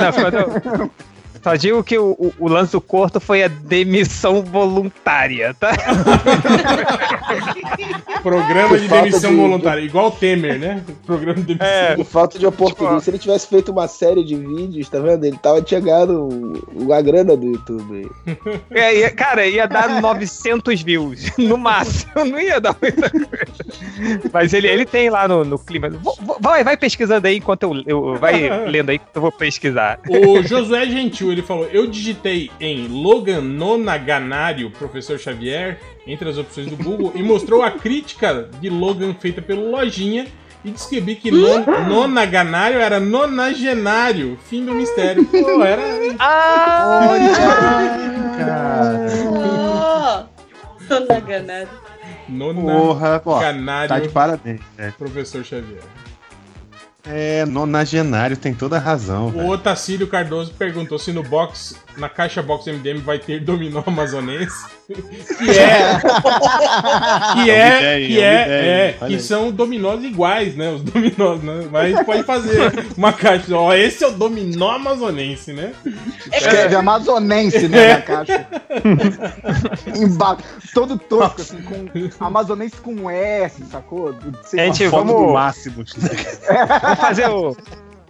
Não, 0.00 0.12
quando 0.12 0.34
eu, 0.34 0.90
Só 1.42 1.54
digo 1.56 1.82
que 1.82 1.98
o, 1.98 2.12
o- 2.12 2.32
o 2.38 2.48
lance 2.48 2.72
do 2.72 2.80
corto 2.80 3.18
foi 3.20 3.42
a 3.42 3.48
demissão 3.48 4.42
voluntária, 4.42 5.54
tá? 5.54 5.70
Programa 8.22 8.78
de 8.78 8.88
demissão 8.88 9.30
de- 9.30 9.36
voluntária, 9.36 9.80
igual 9.80 10.08
o 10.08 10.10
Temer, 10.12 10.58
né? 10.58 10.82
Programa 11.04 11.34
de 11.40 11.54
demissão 11.54 11.66
É. 11.66 11.96
Por 11.96 12.04
falta 12.04 12.38
de 12.38 12.46
oportunidade. 12.46 13.04
Se 13.04 13.10
ele 13.10 13.18
tivesse 13.18 13.46
feito 13.48 13.72
uma 13.72 13.88
série 13.88 14.22
de 14.24 14.36
vídeos, 14.36 14.88
tá 14.88 14.98
vendo? 15.00 15.24
Ele 15.24 15.36
tava 15.36 15.64
chegando 15.66 16.62
a 16.92 17.00
grana 17.00 17.36
do 17.36 17.46
YouTube. 17.46 18.10
É, 18.70 18.96
ia- 19.00 19.10
cara, 19.10 19.46
ia 19.46 19.66
dar 19.66 20.00
900 20.00 20.82
views, 20.82 21.30
no 21.36 21.56
máximo. 21.58 22.12
Não 22.24 22.40
ia 22.40 22.60
dar 22.60 22.74
muita 22.80 23.10
coisa. 23.10 23.50
Mas 24.32 24.52
ele, 24.52 24.68
ele 24.68 24.84
tem 24.84 25.10
lá 25.10 25.26
no, 25.28 25.44
no 25.44 25.58
clima. 25.58 25.90
Vai, 26.40 26.64
vai 26.64 26.76
pesquisando 26.76 27.26
aí 27.26 27.36
enquanto 27.36 27.62
eu, 27.64 27.82
eu. 27.86 28.16
Vai 28.18 28.48
lendo 28.68 28.90
aí 28.90 28.98
que 28.98 29.04
eu 29.14 29.22
vou 29.22 29.32
pesquisar. 29.32 29.98
O 30.08 30.42
Josué 30.42 30.86
Gentil, 30.86 31.31
ele 31.32 31.42
falou: 31.42 31.66
Eu 31.66 31.86
digitei 31.86 32.50
em 32.60 32.86
Logan 32.88 33.40
Nonaganário, 33.40 34.70
professor 34.70 35.18
Xavier, 35.18 35.78
entre 36.06 36.28
as 36.28 36.38
opções 36.38 36.66
do 36.68 36.76
Google, 36.76 37.12
e 37.14 37.22
mostrou 37.22 37.62
a 37.62 37.70
crítica 37.70 38.48
de 38.60 38.68
Logan 38.68 39.14
feita 39.14 39.40
pelo 39.42 39.70
Lojinha. 39.70 40.26
E 40.64 40.70
descrevi 40.70 41.16
que 41.16 41.28
non, 41.28 41.64
nonaganário 41.88 42.78
era 42.78 43.00
nonagenário. 43.00 44.38
Fim 44.48 44.64
do 44.64 44.72
mistério. 44.72 45.24
Pô, 45.26 45.60
era. 45.64 45.82
Ah! 46.20 47.00
Ah, 48.40 50.26
Dona 50.88 51.20
Ganada. 51.20 51.68
Porra, 52.54 53.22
ó, 53.24 53.34
Nonaganário. 53.34 53.88
tá 53.88 53.98
de 53.98 54.08
parabéns, 54.08 54.60
né? 54.78 54.92
Professor 54.96 55.44
Xavier. 55.44 55.82
É, 57.04 57.44
nonagenário 57.44 58.36
tem 58.36 58.54
toda 58.54 58.76
a 58.76 58.80
razão. 58.80 59.28
O 59.28 59.32
velho. 59.32 59.48
Otacílio 59.48 60.06
Cardoso 60.06 60.52
perguntou 60.52 60.98
se 60.98 61.12
no 61.12 61.22
box, 61.22 61.76
na 61.96 62.08
caixa 62.08 62.42
box 62.42 62.70
MDM 62.70 63.00
vai 63.00 63.18
ter 63.18 63.40
dominó 63.40 63.82
amazonense. 63.86 64.66
Que 64.92 65.50
é. 65.50 66.00
que 67.44 67.50
É 67.50 67.54
é. 67.58 67.78
ideia, 67.78 68.06
que 68.08 68.20
é 68.20 68.24
é, 68.24 68.96
é, 69.00 69.06
que 69.08 69.18
são 69.18 69.50
dominós 69.50 70.02
iguais, 70.04 70.56
né? 70.56 70.70
Os 70.70 70.82
dominós, 70.82 71.42
né? 71.42 71.66
Mas 71.70 72.02
pode 72.04 72.22
fazer 72.24 72.72
uma 72.96 73.12
caixa. 73.12 73.54
Ó, 73.56 73.72
esse 73.74 74.04
é 74.04 74.08
o 74.08 74.12
dominó 74.12 74.70
amazonense, 74.72 75.52
né? 75.52 75.72
Escreve 76.32 76.74
amazonense, 76.76 77.68
né, 77.68 77.94
na 77.94 78.00
caixa. 78.02 78.46
Embaixo, 79.96 80.42
todo 80.74 80.98
tosco, 80.98 81.40
assim, 81.40 81.62
com 81.62 82.24
amazonense 82.24 82.76
com 82.76 83.10
S, 83.10 83.62
sacou? 83.70 84.14
Sei. 84.44 84.60
Gente, 84.66 84.88
Foto 84.88 85.06
vamos- 85.06 85.26
do 85.26 85.32
máximo. 85.32 85.84
Vamos 86.82 86.98
fazer 86.98 87.28
o. 87.28 87.56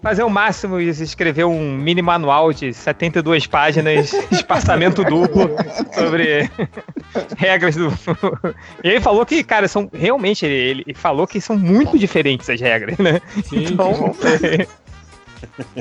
Fazer 0.03 0.25
o 0.25 0.29
máximo 0.29 0.81
e 0.81 0.89
escrever 0.89 1.45
um 1.45 1.77
mini 1.77 2.03
manual 2.03 2.53
de 2.53 2.75
72 2.75 3.47
páginas, 3.47 4.13
espaçamento 4.33 5.05
duplo, 5.05 5.49
sobre 5.95 6.51
regras 7.37 7.77
do. 7.77 7.89
E 8.83 8.89
ele 8.89 9.01
falou 9.01 9.25
que, 9.25 9.45
cara, 9.45 9.69
são. 9.69 9.89
Realmente, 9.93 10.45
ele, 10.45 10.83
ele 10.87 10.95
falou 10.95 11.25
que 11.25 11.41
são 11.41 11.57
muito 11.57 11.97
diferentes 11.97 12.51
as 12.51 12.61
regras, 12.61 12.99
né? 12.99 13.21
Sim, 13.45 13.65
Então, 13.65 14.13
ver. 14.13 14.69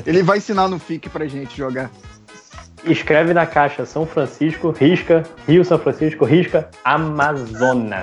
Ele 0.06 0.22
vai 0.22 0.38
ensinar 0.38 0.68
no 0.68 0.78
FIC 0.78 1.08
pra 1.08 1.26
gente 1.26 1.56
jogar. 1.56 1.90
Escreve 2.84 3.32
na 3.32 3.46
caixa 3.46 3.86
São 3.86 4.04
Francisco, 4.04 4.70
risca, 4.70 5.22
Rio 5.46 5.64
São 5.64 5.78
Francisco, 5.78 6.24
risca, 6.24 6.68
Amazonas. 6.84 8.02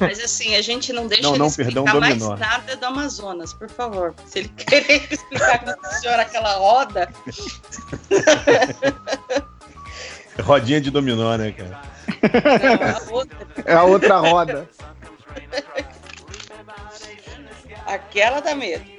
Mas 0.00 0.24
assim, 0.24 0.54
a 0.56 0.62
gente 0.62 0.90
não 0.92 1.06
deixa 1.06 1.22
Não, 1.24 1.30
ele 1.32 1.38
não, 1.40 1.46
explicar 1.48 1.82
perdão, 1.82 2.00
mais 2.00 2.16
dominó. 2.18 2.36
nada 2.38 2.76
do 2.76 2.86
Amazonas, 2.86 3.52
por 3.52 3.68
favor. 3.68 4.14
Se 4.26 4.38
ele 4.38 4.48
querer 4.48 5.02
explicar 5.12 5.58
como 5.58 5.76
funciona 5.84 6.22
aquela 6.22 6.54
roda, 6.54 7.08
Rodinha 10.42 10.80
de 10.80 10.90
dominó, 10.90 11.36
né, 11.36 11.52
cara? 11.52 11.82
não, 12.80 12.96
a 12.96 13.12
outra, 13.12 13.38
É 13.64 13.74
a 13.74 13.82
outra 13.84 14.16
roda. 14.18 14.68
aquela 17.86 18.40
dá 18.40 18.54
medo. 18.54 18.95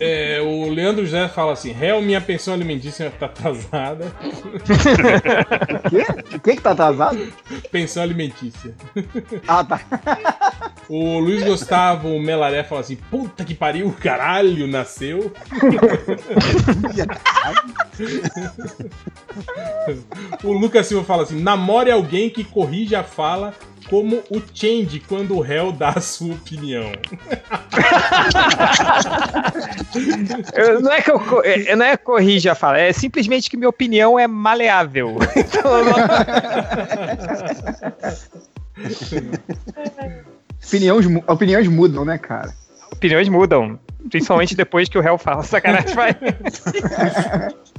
É, 0.00 0.40
o 0.40 0.70
Leandro 0.70 1.04
José 1.04 1.28
fala 1.28 1.52
assim: 1.52 1.72
Réu, 1.72 2.00
minha 2.00 2.20
pensão 2.20 2.54
alimentícia 2.54 3.12
tá 3.18 3.26
atrasada. 3.26 4.06
O 5.84 5.90
quê? 5.90 6.06
O 6.36 6.40
que 6.40 6.56
que 6.56 6.62
tá 6.62 6.70
atrasado? 6.70 7.18
Pensão 7.70 8.02
alimentícia. 8.02 8.74
Ah, 9.46 9.62
tá. 9.64 9.80
O 10.88 11.18
Luiz 11.18 11.42
Gustavo 11.42 12.18
Melaré 12.20 12.62
fala 12.62 12.80
assim: 12.80 12.96
Puta 12.96 13.44
que 13.44 13.54
pariu, 13.54 13.94
caralho, 14.00 14.68
nasceu. 14.68 15.32
o 20.44 20.52
Lucas 20.52 20.86
Silva 20.86 21.04
fala 21.04 21.24
assim: 21.24 21.40
Namore 21.40 21.90
alguém 21.90 22.30
que 22.30 22.44
corrija 22.44 23.00
a 23.00 23.04
fala 23.04 23.52
como 23.88 24.22
o 24.30 24.40
Change 24.54 25.00
quando 25.08 25.36
o 25.36 25.40
réu 25.40 25.72
dá 25.72 25.90
a 25.90 26.00
sua 26.00 26.34
opinião. 26.34 26.90
Eu- 30.54 30.80
não 30.80 30.92
é 30.92 31.00
que 31.02 31.10
eu, 31.10 31.18
co- 31.20 31.42
é- 31.44 31.74
não 31.76 31.84
é 31.86 31.96
corrija 31.96 32.52
a 32.52 32.54
fala, 32.54 32.78
é 32.78 32.92
simplesmente 32.92 33.48
que 33.50 33.56
minha 33.56 33.68
opinião 33.68 34.18
é 34.18 34.26
maleável. 34.26 35.16
Então, 35.36 35.78
eu 35.78 35.84
não- 35.84 35.98
Opiniões, 40.64 41.06
opiniões 41.26 41.68
mudam, 41.68 42.04
né, 42.04 42.18
cara? 42.18 42.52
opiniões 42.92 43.28
mudam. 43.28 43.78
Principalmente 44.10 44.54
depois 44.56 44.88
que 44.88 44.96
o 44.96 45.00
réu 45.00 45.18
fala. 45.18 45.42
Sacanagem, 45.42 45.94
vai. 45.94 46.16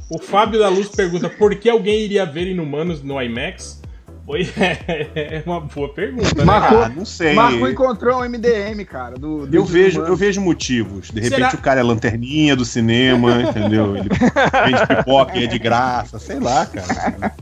O 0.10 0.20
Fábio 0.20 0.60
da 0.60 0.70
Luz 0.70 0.90
pergunta: 0.90 1.30
Por 1.30 1.56
que 1.56 1.70
alguém 1.70 2.02
iria 2.02 2.26
ver 2.26 2.48
Inumanos 2.48 3.02
no 3.02 3.22
IMAX? 3.22 3.82
Pois 4.30 4.56
é, 4.60 4.78
é 5.16 5.42
uma 5.44 5.60
boa 5.60 5.92
pergunta, 5.92 6.36
né? 6.38 6.44
Marcou, 6.44 6.84
Ah, 6.84 6.90
não 6.90 7.04
sei. 7.04 7.34
Marco 7.34 7.68
encontrou 7.68 8.22
um 8.22 8.30
MDM, 8.30 8.86
cara. 8.86 9.16
Do, 9.16 9.48
do 9.48 9.56
Eu 9.58 9.66
vejo, 9.66 10.04
eu 10.04 10.16
vejo 10.16 10.40
motivos. 10.40 11.10
De 11.10 11.20
repente 11.20 11.50
Será- 11.50 11.56
o 11.56 11.62
cara 11.64 11.80
é 11.80 11.84
lanterninha 11.84 12.56
do 12.56 12.64
cinema, 12.64 13.42
entendeu? 13.50 13.98
Ele 13.98 14.08
vende 14.08 14.86
pipoca 14.88 15.36
e 15.36 15.46
é 15.46 15.48
de 15.48 15.58
graça, 15.58 16.20
sei 16.20 16.40
lá, 16.40 16.64
cara. 16.68 17.34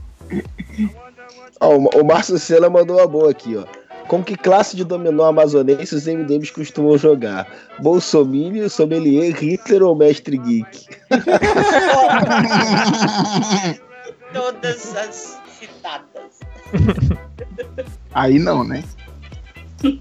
Ó, 1.59 1.75
o- 1.75 2.05
Márcio 2.05 2.37
Senna 2.39 2.69
mandou 2.69 2.99
uma 2.99 3.07
boa 3.07 3.31
aqui, 3.31 3.57
ó. 3.57 3.65
Com 4.07 4.23
que 4.23 4.37
classe 4.37 4.73
de 4.77 4.85
dominó 4.85 5.25
amazonense 5.25 5.93
os 5.93 6.07
MDMs 6.07 6.53
costumam 6.53 6.97
jogar? 6.97 7.45
Bolsominion, 7.79 8.69
Sommelier, 8.69 9.35
Hitler 9.35 9.83
ou 9.83 9.93
Mestre 9.93 10.37
Geek? 10.37 10.85
Todas 14.33 14.95
as 14.95 15.37
citadas. 15.59 16.16
Aí 18.13 18.39
não, 18.39 18.63
né? 18.63 18.83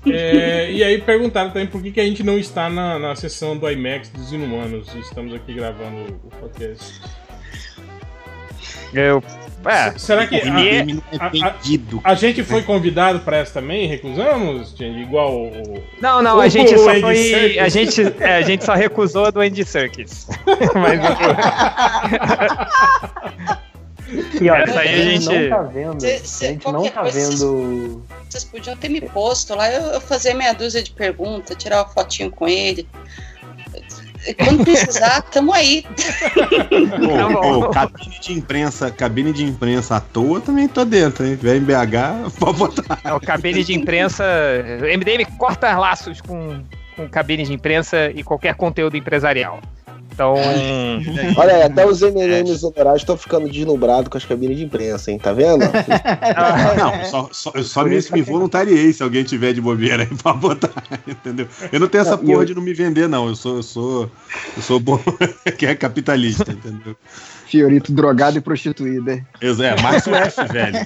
É, 0.07 0.73
e 0.73 0.83
aí 0.83 0.99
perguntaram 1.03 1.51
também 1.51 1.67
por 1.67 1.83
que, 1.83 1.91
que 1.93 2.01
a 2.01 2.05
gente 2.05 2.23
não 2.23 2.39
está 2.39 2.71
na, 2.71 2.99
na 2.99 3.15
sessão 3.15 3.55
do 3.59 3.71
IMAX 3.71 4.09
dos 4.09 4.33
Inumanos. 4.33 4.89
Estamos 4.95 5.35
aqui 5.35 5.53
gravando 5.53 6.19
o 6.25 6.31
podcast. 6.41 6.99
Eu, 8.95 9.23
é, 9.67 9.91
Será 9.99 10.27
que 10.27 10.37
a, 10.37 10.39
é 10.65 10.81
a- 11.21 11.27
a- 11.27 11.29
vendido. 11.29 12.01
a 12.03 12.15
gente 12.15 12.43
foi 12.43 12.63
convidado 12.63 13.21
para 13.21 13.37
essa 13.37 13.61
também? 13.61 13.87
Recusamos? 13.87 14.75
Igual 14.81 15.35
o. 15.49 15.83
Não, 16.01 16.23
não, 16.23 16.39
O- 16.39 16.41
a 16.41 16.49
gente 16.49 16.71
só 16.79 16.95
foi. 16.99 17.59
A 17.59 17.69
gente, 17.69 18.01
é, 18.21 18.37
a 18.37 18.41
gente 18.43 18.65
só 18.65 18.73
recusou 18.75 19.27
a 19.27 19.31
do 19.31 19.41
Andy 19.41 19.63
Serkis. 19.65 20.27
Mas 20.75 21.01
E 24.41 24.51
olha, 24.51 24.63
Essa 24.63 24.81
aí 24.81 24.89
a 24.89 24.97
gente 25.05 25.25
gente- 25.25 25.49
não 25.51 25.57
tá 25.57 25.63
vendo. 25.63 26.01
Cê- 26.01 26.19
cê- 26.25 26.47
a 26.47 26.49
gente 26.51 26.65
não 26.73 26.89
tá 26.89 27.03
vendo. 27.03 28.03
Vocês 28.29 28.45
podiam 28.45 28.77
ter 28.77 28.89
me 28.89 29.01
posto 29.01 29.55
lá, 29.55 29.71
eu, 29.73 29.83
eu 29.93 30.01
fazia 30.01 30.35
meia 30.35 30.53
dúzia 30.53 30.83
de 30.83 30.91
perguntas, 30.93 31.57
tirar 31.57 31.79
uma 31.83 31.89
fotinho 31.89 32.31
com 32.31 32.47
ele. 32.47 32.89
Quando 34.45 34.65
precisar, 34.65 35.23
tamo 35.31 35.53
aí. 35.53 35.83
Tá 35.83 37.29
Pô, 37.29 37.61
pô, 37.63 37.69
cabine 37.71 38.19
de 38.21 38.33
imprensa, 38.33 38.91
cabine 38.91 39.33
de 39.33 39.45
imprensa 39.45 39.97
à 39.97 40.01
toa 40.01 40.41
também 40.41 40.67
tô 40.67 40.85
dentro, 40.85 41.25
hein? 41.25 41.37
Vem 41.41 41.59
em 41.59 41.61
BH, 41.61 42.31
pode 42.39 42.59
botar. 42.59 42.99
é 43.05 43.13
o 43.13 43.21
cabine 43.21 43.63
de 43.63 43.75
imprensa. 43.75 44.25
MDM 44.97 45.25
corta 45.39 45.77
laços 45.79 46.21
com, 46.21 46.61
com 46.97 47.09
cabine 47.09 47.45
de 47.45 47.53
imprensa 47.53 48.11
e 48.15 48.23
qualquer 48.25 48.55
conteúdo 48.57 48.97
empresarial. 48.97 49.61
Então. 50.17 50.35
Olha 51.37 51.55
aí, 51.57 51.63
até 51.63 51.87
os 51.87 52.01
MDMs 52.01 52.65
honorários 52.65 53.03
estão 53.03 53.17
ficando 53.19 53.49
deslumbrados 53.51 54.09
com 54.09 54.17
as 54.17 54.25
cabines 54.25 54.57
de 54.57 54.65
imprensa, 54.65 55.11
hein? 55.11 55.19
Tá 55.19 55.33
vendo? 55.33 55.63
Ah, 56.37 56.75
Não, 56.75 57.05
só, 57.05 57.29
só, 57.33 57.53
eu 57.55 57.63
só 57.63 57.85
me, 57.85 57.99
me 58.13 58.23
voluntariei 58.23 58.93
se 58.93 59.03
alguém 59.03 59.23
tiver 59.25 59.53
de 59.53 59.61
bobeira 59.61 60.03
aí 60.05 60.17
pra 60.23 60.33
botar, 60.33 60.71
entendeu? 61.07 61.47
Eu 61.71 61.79
não 61.81 61.89
tenho 61.89 62.03
essa 62.03 62.17
porra 62.17 62.45
de 62.47 62.55
não 62.55 62.63
me 62.63 62.73
vender, 62.73 63.09
não. 63.09 63.29
Eu 63.29 63.37
sou, 63.37 63.57
eu 63.57 63.63
sou, 63.63 64.11
eu 64.57 64.63
sou 64.63 64.81
bom, 64.81 64.99
que 65.59 65.67
é 65.67 65.75
capitalista, 65.75 66.51
entendeu? 66.51 66.97
Fiorito 67.47 67.93
drogado 67.93 68.39
e 68.39 68.41
prostituído, 68.41 69.11
é. 69.11 69.23
Ex- 69.41 69.61
É, 69.61 69.81
Márcio 69.81 70.15
F, 70.15 70.45
velho. 70.53 70.79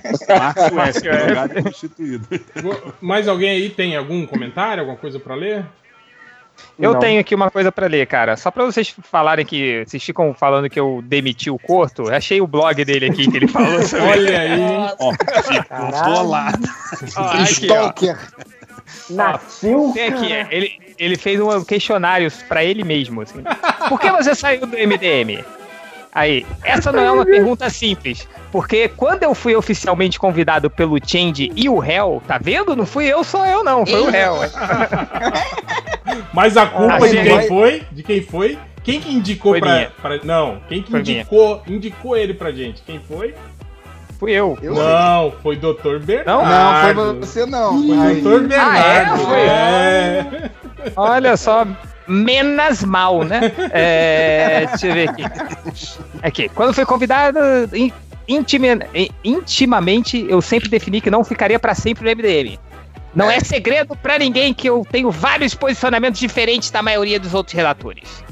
Márcio 0.75 0.79
F, 0.81 1.01
drogado 1.27 1.59
e 1.59 1.63
prostituído. 1.63 2.27
Mais 3.01 3.29
alguém 3.29 3.51
aí 3.51 3.71
tem 3.71 3.97
algum 3.97 4.27
comentário, 4.27 4.81
alguma 4.81 4.99
coisa 4.99 5.19
para 5.19 5.35
ler? 5.35 5.65
Eu 6.79 6.95
Não. 6.95 7.01
tenho 7.01 7.21
aqui 7.21 7.35
uma 7.35 7.51
coisa 7.51 7.71
pra 7.71 7.87
ler, 7.87 8.07
cara. 8.07 8.37
Só 8.37 8.51
pra 8.51 8.65
vocês 8.65 8.95
falarem 9.11 9.45
que. 9.45 9.85
Vocês 9.87 10.03
ficam 10.03 10.33
falando 10.33 10.71
que 10.71 10.81
eu 10.81 11.03
demiti 11.05 11.51
o 11.51 11.59
Corto. 11.59 12.11
Achei 12.11 12.41
o 12.41 12.47
blog 12.47 12.83
dele 12.85 13.07
aqui 13.07 13.31
que 13.31 13.37
ele 13.37 13.49
falou 13.49 13.83
sobre. 13.87 14.07
Olha 14.07 14.41
aí? 14.41 14.61
Ó, 14.99 15.13
ficou 15.13 16.15
bolado. 16.15 16.69
Ó. 17.17 17.43
Stalker. 17.45 18.19
Nasceu. 19.11 19.91
Tem 19.95 20.09
aqui, 20.09 20.33
é, 20.33 20.49
ele, 20.51 20.81
ele 20.99 21.17
fez 21.17 21.41
um 21.41 21.65
questionário 21.65 22.31
pra 22.49 22.65
ele 22.65 22.83
mesmo. 22.83 23.21
Assim. 23.21 23.43
Por 23.89 24.01
que 24.01 24.11
você 24.11 24.35
saiu 24.35 24.67
do 24.67 24.77
MDM? 24.77 25.45
Aí, 26.13 26.45
essa 26.65 26.91
não 26.91 27.01
é 27.05 27.13
uma 27.13 27.25
pergunta 27.25 27.71
simples, 27.71 28.27
porque 28.51 28.89
quando 28.89 29.23
eu 29.23 29.33
fui 29.33 29.55
oficialmente 29.55 30.19
convidado 30.19 30.69
pelo 30.69 30.99
Change 31.05 31.53
e 31.55 31.69
o 31.69 31.85
Hell, 31.85 32.21
tá 32.27 32.37
vendo? 32.37 32.75
Não 32.75 32.85
fui 32.85 33.07
eu, 33.07 33.23
só 33.23 33.47
eu 33.47 33.63
não, 33.63 33.87
foi 33.87 34.01
o 34.01 34.11
Hell. 34.13 34.35
Mas 36.33 36.57
a 36.57 36.67
culpa 36.67 36.95
Ah, 36.95 37.09
de 37.09 37.23
quem 37.23 37.49
foi? 37.49 37.83
De 37.93 38.03
quem 38.03 38.23
foi? 38.23 38.59
Quem 38.83 39.01
que 39.01 39.13
indicou 39.13 39.53
Foi 39.53 39.61
pra, 39.61 39.91
pra- 40.01 40.21
Não, 40.25 40.59
quem 40.69 40.83
que 40.83 40.91
Foi 40.91 41.01
indicou, 41.01 41.63
indicou 41.67 42.17
ele 42.17 42.33
pra 42.35 42.51
gente? 42.51 42.83
Quem 42.83 42.99
foi? 43.01 43.35
Fui 44.19 44.33
eu. 44.33 44.59
Eu 44.63 44.75
não, 44.75 45.33
foi 45.43 45.57
Dr. 45.57 45.93
Não? 45.93 45.99
Bernardo. 46.01 46.35
Não, 47.05 47.13
foi 47.15 47.21
você 47.21 47.47
não. 47.47 47.83
Foi 47.87 48.21
Dr. 48.21 48.47
Bernardo. 48.49 49.19
Foi? 49.25 49.39
é. 49.41 50.51
Olha 50.97 51.37
só, 51.37 51.67
menos 52.07 52.83
mal, 52.85 53.23
né? 53.25 53.53
É, 53.73 54.67
deixa 54.69 54.87
eu 54.89 54.95
ver 54.95 55.09
aqui. 55.11 55.23
Aqui, 56.23 56.49
quando 56.51 56.75
fui 56.75 56.85
convidado, 56.85 57.39
in- 57.75 57.93
intime- 58.29 58.81
in- 58.95 59.11
intimamente, 59.25 60.27
eu 60.29 60.41
sempre 60.43 60.69
defini 60.69 61.01
que 61.01 61.11
não 61.11 61.25
ficaria 61.25 61.59
pra 61.59 61.75
sempre 61.75 62.05
no 62.05 62.11
MDM. 62.11 62.59
Não 63.15 63.31
é 63.31 63.41
segredo 63.41 63.97
pra 63.97 64.19
ninguém 64.19 64.55
que 64.55 64.69
eu 64.69 64.87
tenho 64.91 65.11
vários 65.11 65.55
posicionamentos 65.55 66.21
diferentes 66.21 66.71
da 66.71 66.83
maioria 66.83 67.19
dos 67.19 67.35
outros 67.35 67.55
relatores. 67.55 68.23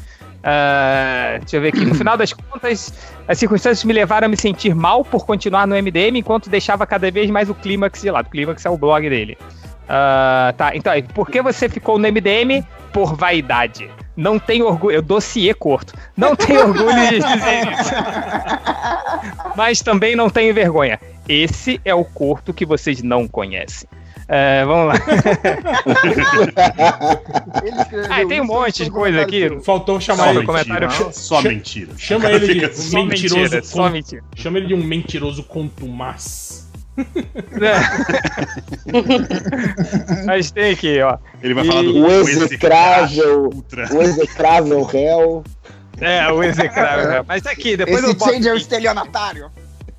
Ah, 0.43 1.37
deixa 1.41 1.57
eu 1.57 1.61
ver 1.61 1.69
aqui. 1.69 1.85
No 1.85 1.95
final 1.95 2.17
das 2.17 2.33
contas, 2.33 2.93
as 3.27 3.39
circunstâncias 3.39 3.85
me 3.85 3.93
levaram 3.93 4.27
a 4.27 4.29
me 4.29 4.37
sentir 4.37 4.75
mal 4.75 5.05
por 5.05 5.27
continuar 5.27 5.67
no 5.67 5.75
MDM, 5.75 6.19
enquanto 6.19 6.49
deixava 6.49 6.87
cada 6.87 7.11
vez 7.11 7.29
mais 7.31 7.51
o 7.51 7.55
Clímax 7.55 8.03
de 8.03 8.11
lado. 8.11 8.27
O 8.27 8.31
Clímax 8.31 8.65
é 8.65 8.71
o 8.71 8.79
blog 8.79 9.09
dele. 9.09 9.37
Ah, 9.89 10.55
tá, 10.57 10.77
então, 10.77 10.93
aí, 10.93 11.03
por 11.03 11.29
que 11.29 11.43
você 11.43 11.69
ficou 11.69 11.99
no 11.99 12.09
MDM? 12.09 12.65
Por 12.93 13.15
vaidade. 13.15 13.91
Não 14.17 14.39
tenho 14.39 14.67
orgulho. 14.67 14.97
Eu 14.97 15.03
dossiê 15.03 15.55
corto. 15.55 15.95
Não 16.17 16.35
tenho 16.35 16.69
orgulho 16.69 17.09
de 17.09 17.19
dizer 17.19 17.73
isso. 17.73 17.95
Mas 19.57 19.81
também 19.81 20.17
não 20.17 20.29
tenho 20.29 20.53
vergonha. 20.53 20.99
Esse 21.29 21.81
é 21.85 21.95
o 21.95 22.05
corto 22.05 22.53
que 22.53 22.67
vocês 22.67 23.03
não 23.03 23.29
conhecem. 23.29 23.89
Ah, 24.29 24.65
vamos 24.67 24.87
lá. 24.89 24.95
Ah, 28.11 28.27
tem 28.29 28.41
um 28.41 28.45
monte 28.45 28.85
de 28.85 28.91
coisa 28.91 29.23
aqui. 29.23 29.59
Faltou 29.63 29.99
chamar 30.01 30.25
Só 30.25 30.31
ele. 30.31 30.39
no 30.41 30.45
comentário. 30.47 30.89
Só 31.13 31.41
mentira. 31.43 31.93
Chama 31.97 32.31
ele 32.31 32.55
de 32.61 32.67
um 32.67 32.73
só- 32.75 33.05
mentiroso. 33.05 33.37
mentira, 33.41 33.63
só 33.65 33.77
con- 33.85 33.91
mentira. 33.91 34.23
Chama 34.37 34.59
ele 34.59 34.67
de 34.67 34.75
um 34.75 34.83
mentiroso 34.85 35.43
contumaz. 35.45 36.69
Mas 40.27 40.51
tem 40.51 40.73
aqui, 40.73 41.01
ó. 41.01 41.17
Ele 41.43 41.55
vai 41.55 41.65
E- 41.65 41.67
falar 41.69 41.83
do 41.83 41.99
O 42.05 42.11
execrável, 42.11 43.51
o 43.93 44.03
execrável 44.03 44.83
réu. 44.83 45.45
É, 46.01 46.31
o 46.31 46.43
execrável. 46.43 47.25
Mas 47.27 47.43
tá 47.43 47.51
aqui, 47.51 47.77
depois 47.77 47.99
Esse 47.99 48.09
eu 48.09 48.15
boto 48.15 48.33
change 48.33 48.49
é 48.49 48.57
estelionatário. 48.57 49.51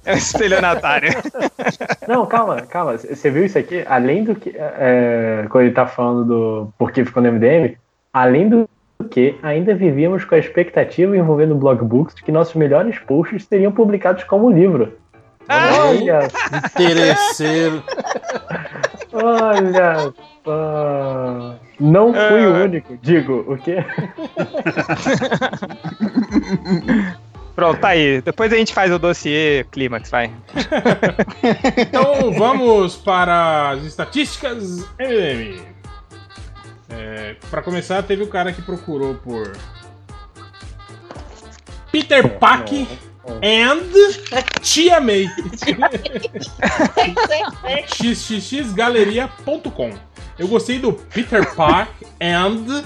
É 0.06 0.14
o 0.14 0.18
estelionatário. 0.18 1.12
Não, 2.08 2.26
calma, 2.26 2.62
calma. 2.62 2.98
Você 2.98 3.30
viu 3.30 3.46
isso 3.46 3.58
aqui? 3.58 3.84
Além 3.88 4.24
do 4.24 4.36
que. 4.36 4.54
É, 4.58 5.46
quando 5.50 5.66
ele 5.66 5.74
tá 5.74 5.86
falando 5.86 6.26
do 6.26 6.74
por 6.78 6.92
que 6.92 7.06
ficou 7.06 7.22
no 7.22 7.32
MDM, 7.32 7.78
além 8.14 8.50
do 8.50 8.70
que, 9.10 9.38
ainda 9.42 9.76
vivíamos 9.76 10.26
com 10.26 10.36
a 10.36 10.40
expectativa 10.40 11.16
envolvendo 11.16 11.56
o 11.56 11.58
Blogbooks 11.58 12.16
de 12.16 12.24
que 12.24 12.32
nossos 12.32 12.56
melhores 12.56 12.98
posts 13.00 13.46
seriam 13.46 13.72
publicados 13.72 14.24
como 14.24 14.50
livro. 14.50 14.94
Olha, 15.50 16.28
Interesseiro. 16.76 17.84
olha 19.14 20.14
só. 20.44 21.56
Não 21.80 22.14
fui 22.14 22.46
o 22.46 22.64
único. 22.64 22.98
Digo, 23.02 23.46
o 23.48 23.58
quê? 23.58 23.84
Pronto, 27.60 27.82
tá 27.82 27.90
aí. 27.90 28.22
Depois 28.22 28.54
a 28.54 28.56
gente 28.56 28.74
faz 28.74 28.90
o 28.90 28.98
dossiê 28.98 29.66
clímax, 29.70 30.10
vai. 30.10 30.32
Então 31.78 32.32
vamos 32.32 32.96
para 32.96 33.72
as 33.72 33.84
estatísticas 33.84 34.86
MDM. 34.98 35.60
É, 36.88 37.36
para 37.52 37.62
começar, 37.62 38.02
teve 38.04 38.24
o 38.24 38.28
cara 38.28 38.54
que 38.54 38.62
procurou 38.62 39.16
por 39.16 39.58
Peter 41.92 42.40
Pack 42.40 42.88
and 43.44 43.90
Tia 44.62 45.02
May. 45.02 45.28
xxxgaleria.com 47.92 50.09
Eu 50.40 50.48
gostei 50.48 50.80
do 50.80 50.94
Peter 50.94 51.54
Park 51.54 51.90
and 52.22 52.84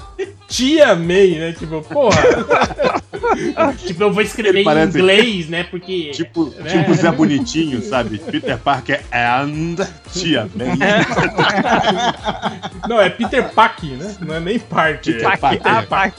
Tia 0.48 0.96
May, 0.96 1.38
né? 1.38 1.52
Tipo, 1.54 1.82
porra. 1.84 2.20
tipo, 3.78 4.04
eu 4.04 4.12
vou 4.12 4.24
escrever 4.24 4.62
em 4.62 4.64
Parece- 4.64 4.98
inglês, 4.98 5.48
né? 5.50 5.64
Porque. 5.64 6.10
Tipo, 6.12 6.46
né? 6.50 6.72
tipo 6.72 6.94
Zé 6.96 7.12
Bonitinho, 7.12 7.82
sabe? 7.84 8.18
Peter 8.18 8.58
Parker 8.58 9.02
and 9.12 9.76
Tia 10.12 10.50
May. 10.56 10.70
Não, 12.90 13.00
é 13.00 13.10
Peter 13.10 13.48
Pack, 13.54 13.86
né? 13.86 14.16
Não 14.20 14.36
é 14.36 14.40
nem 14.40 14.60
Parker. 14.60 15.14
Peter 15.14 15.40
Pac, 15.40 15.40
Parker. 15.40 15.62
ah, 15.66 15.84
Pac. 15.84 16.16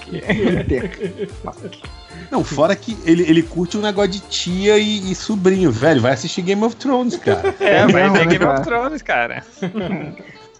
Não, 2.30 2.42
fora 2.42 2.74
que 2.74 2.96
ele, 3.04 3.22
ele 3.28 3.42
curte 3.42 3.76
um 3.76 3.80
negócio 3.80 4.10
de 4.12 4.20
tia 4.20 4.78
e, 4.78 5.10
e 5.10 5.14
sobrinho, 5.14 5.70
velho. 5.70 6.00
Vai 6.00 6.12
assistir 6.12 6.42
Game 6.42 6.62
of 6.64 6.74
Thrones, 6.76 7.16
cara. 7.16 7.54
É, 7.60 7.86
vai 7.86 8.10
ter 8.10 8.10
né, 8.10 8.24
Game 8.26 8.38
cara? 8.38 8.60
of 8.60 8.68
Thrones, 8.68 9.02
cara. 9.02 9.44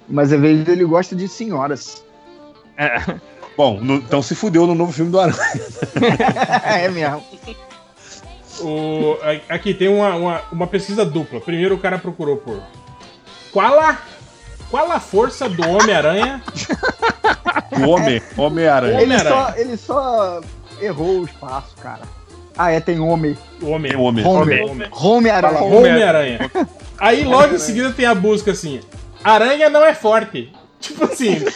Mas 0.09 0.33
às 0.33 0.41
vezes 0.41 0.69
ele 0.69 0.85
gosta 0.85 1.15
de 1.17 1.27
senhoras. 1.29 2.05
É. 2.77 2.99
Bom, 3.57 3.79
no- 3.81 3.97
então 3.97 4.21
se 4.23 4.35
fudeu 4.35 4.67
no 4.67 4.75
novo 4.75 4.93
filme 4.93 5.11
do 5.11 5.21
Aranha. 5.21 5.39
é 6.67 6.89
mesmo. 6.89 7.23
O, 8.61 9.17
aqui 9.49 9.75
tem 9.75 9.89
uma, 9.89 10.15
uma, 10.15 10.43
uma 10.53 10.67
pesquisa 10.67 11.05
dupla. 11.05 11.41
Primeiro 11.41 11.75
o 11.75 11.79
cara 11.79 11.99
procurou 11.99 12.37
por 12.37 12.61
qual 13.53 13.79
a, 13.79 13.99
qual 14.71 14.91
a 14.91 14.99
força 15.01 15.49
do 15.49 15.67
Homem-Aranha? 15.69 16.43
O 17.77 17.89
Homem, 17.91 18.23
Homem-Aranha. 18.37 19.01
Ele 19.01 19.05
Homem-Aranha. 19.15 19.35
só, 19.53 19.59
ele 19.59 19.77
só 19.77 20.41
errou 20.81 21.21
o 21.21 21.25
espaço, 21.25 21.75
cara. 21.83 22.03
Ah, 22.57 22.71
é, 22.71 22.79
tem 22.79 23.01
homem. 23.01 23.37
O 23.61 23.71
Homem. 23.71 23.91
Tem 23.91 24.01
Homem. 24.01 24.25
Homem. 24.25 24.63
Homem. 24.65 24.89
Homem-Aranha. 24.93 25.61
Homem-Aranha. 25.61 26.51
Aí 26.99 27.25
logo 27.25 27.53
em 27.55 27.59
seguida 27.59 27.91
tem 27.91 28.07
a 28.07 28.15
busca 28.15 28.53
assim: 28.53 28.81
Aranha 29.25 29.69
não 29.71 29.85
é 29.85 29.95
forte. 29.95 30.53
Tipo 30.81 31.05
assim, 31.05 31.39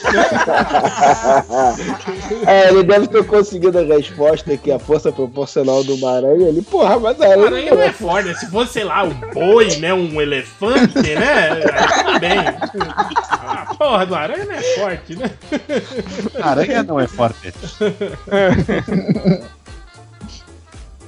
É, 2.47 2.69
ele 2.71 2.83
deve 2.83 3.09
ter 3.09 3.27
conseguido 3.27 3.79
a 3.79 3.83
resposta 3.83 4.57
que 4.57 4.73
a 4.73 4.79
força 4.79 5.13
proporcional 5.13 5.85
do 5.85 5.97
uma 5.97 6.17
aranha. 6.17 6.49
Ele, 6.49 6.63
porra, 6.63 6.99
mas 6.99 7.21
a 7.21 7.27
a 7.27 7.31
aranha, 7.33 7.47
aranha 7.47 7.75
não 7.75 7.83
é 7.83 7.93
forte. 7.93 8.35
Se 8.39 8.47
fosse, 8.51 8.73
sei 8.73 8.85
lá, 8.85 9.03
um 9.05 9.13
boi, 9.35 9.77
né? 9.77 9.93
Um 9.93 10.19
elefante, 10.19 10.99
né? 11.15 11.53
Aí 11.53 11.63
tudo 12.05 12.21
bem. 12.21 12.39
A 13.47 13.75
porra 13.75 14.07
do 14.07 14.15
aranha 14.15 14.47
não 14.47 14.55
é 14.55 14.63
forte, 14.63 15.15
né? 15.17 15.31
Aranha 16.41 16.83
não 16.83 16.99
é 16.99 17.07
forte. 17.07 17.53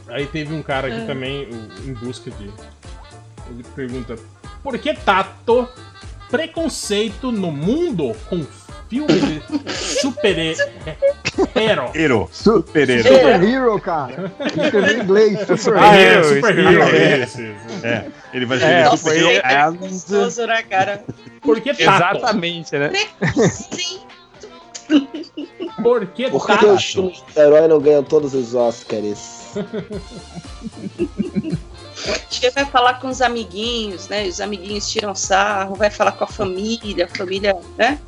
Aí 0.08 0.26
teve 0.26 0.52
um 0.54 0.62
cara 0.62 0.88
aqui 0.88 1.06
também, 1.06 1.48
o- 1.48 1.88
em 1.88 1.92
busca 1.94 2.30
de. 2.32 2.44
Ele 3.48 3.62
pergunta: 3.74 4.16
Por 4.62 4.76
que 4.78 4.92
Tato 4.94 5.68
preconceito 6.30 7.30
no 7.32 7.50
mundo 7.52 8.14
com 8.28 8.44
filme 8.88 9.20
de 9.20 9.42
super-herói? 9.72 10.56
Hero. 11.94 12.28
Su 12.32 12.56
Super-herói. 12.56 13.02
Super 13.02 13.42
Hero, 13.42 13.80
cara. 13.80 14.32
Escreveu 14.40 14.98
em 14.98 15.02
inglês. 15.02 15.38
Ah, 15.78 15.96
é, 15.96 16.02
Hero. 16.14 16.24
super-hero. 16.24 16.82
Hero. 16.82 17.22
Isso, 17.24 17.42
isso. 17.42 17.86
É, 17.86 18.06
ele 18.34 18.46
vai 18.46 18.58
É, 18.58 18.60
ser 18.60 18.84
nossa, 18.84 18.96
super 18.96 19.12
Sempre 19.14 19.36
hero 19.36 19.70
and... 19.70 19.76
gostoso, 19.76 20.46
né, 20.46 20.62
cara? 20.62 21.04
Por 21.40 21.60
que 21.60 21.72
Tato? 21.74 22.16
Exatamente, 22.18 22.78
né? 22.78 22.90
Preconceito. 23.18 24.10
Por 25.82 26.04
que 26.06 26.28
Por 26.28 26.46
que 26.46 26.52
Tato? 26.52 26.72
os 26.72 26.84
filmes 26.84 27.22
de 27.32 27.40
herói 27.40 27.68
não 27.68 27.80
ganham 27.80 28.02
todos 28.02 28.34
os 28.34 28.54
Oscars? 28.54 29.50
Ele 32.42 32.50
vai 32.52 32.64
falar 32.64 32.94
com 33.00 33.08
os 33.08 33.20
amiguinhos, 33.20 34.08
né? 34.08 34.26
Os 34.26 34.40
amiguinhos 34.40 34.88
tiram 34.90 35.14
sarro, 35.14 35.74
vai 35.74 35.90
falar 35.90 36.12
com 36.12 36.24
a 36.24 36.26
família, 36.26 37.04
a 37.04 37.08
família, 37.16 37.54
né? 37.76 37.98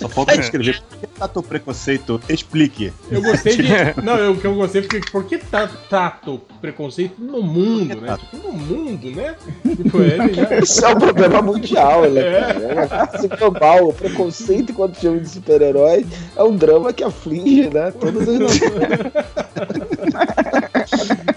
Só 0.00 0.08
falta 0.08 0.34
escrever. 0.34 0.82
Por 0.90 0.98
que 0.98 1.06
tato 1.06 1.40
preconceito? 1.44 2.20
Explique. 2.28 2.92
Eu 3.08 3.22
gostei 3.22 3.56
de. 3.56 3.68
Não, 4.02 4.16
eu- 4.16 4.36
que 4.36 4.44
eu 4.44 4.52
gostei 4.56 4.82
foi 4.82 5.00
que 5.00 5.12
por 5.12 5.22
que 5.24 5.38
tá, 5.38 5.68
tato 5.88 6.40
preconceito 6.60 7.14
no 7.22 7.40
mundo, 7.40 8.00
né? 8.00 8.16
Tipo, 8.18 8.48
no 8.48 8.52
mundo, 8.52 9.10
né? 9.12 9.36
Tipo, 9.76 10.02
ele 10.02 10.34
já- 10.34 10.58
Isso 10.58 10.84
é 10.84 10.88
um 10.88 10.98
problema 10.98 11.40
mundial, 11.40 12.02
né? 12.10 12.20
É. 12.20 13.24
É 13.24 13.28
global. 13.36 13.90
O 13.90 13.92
preconceito 13.92 14.72
enquanto 14.72 14.96
filme 14.96 15.20
de 15.20 15.28
super-heróis 15.28 16.04
é 16.34 16.42
um 16.42 16.56
drama 16.56 16.92
que 16.92 17.04
aflige, 17.04 17.70
né? 17.70 17.92
Todas 17.92 18.28
as. 18.28 18.60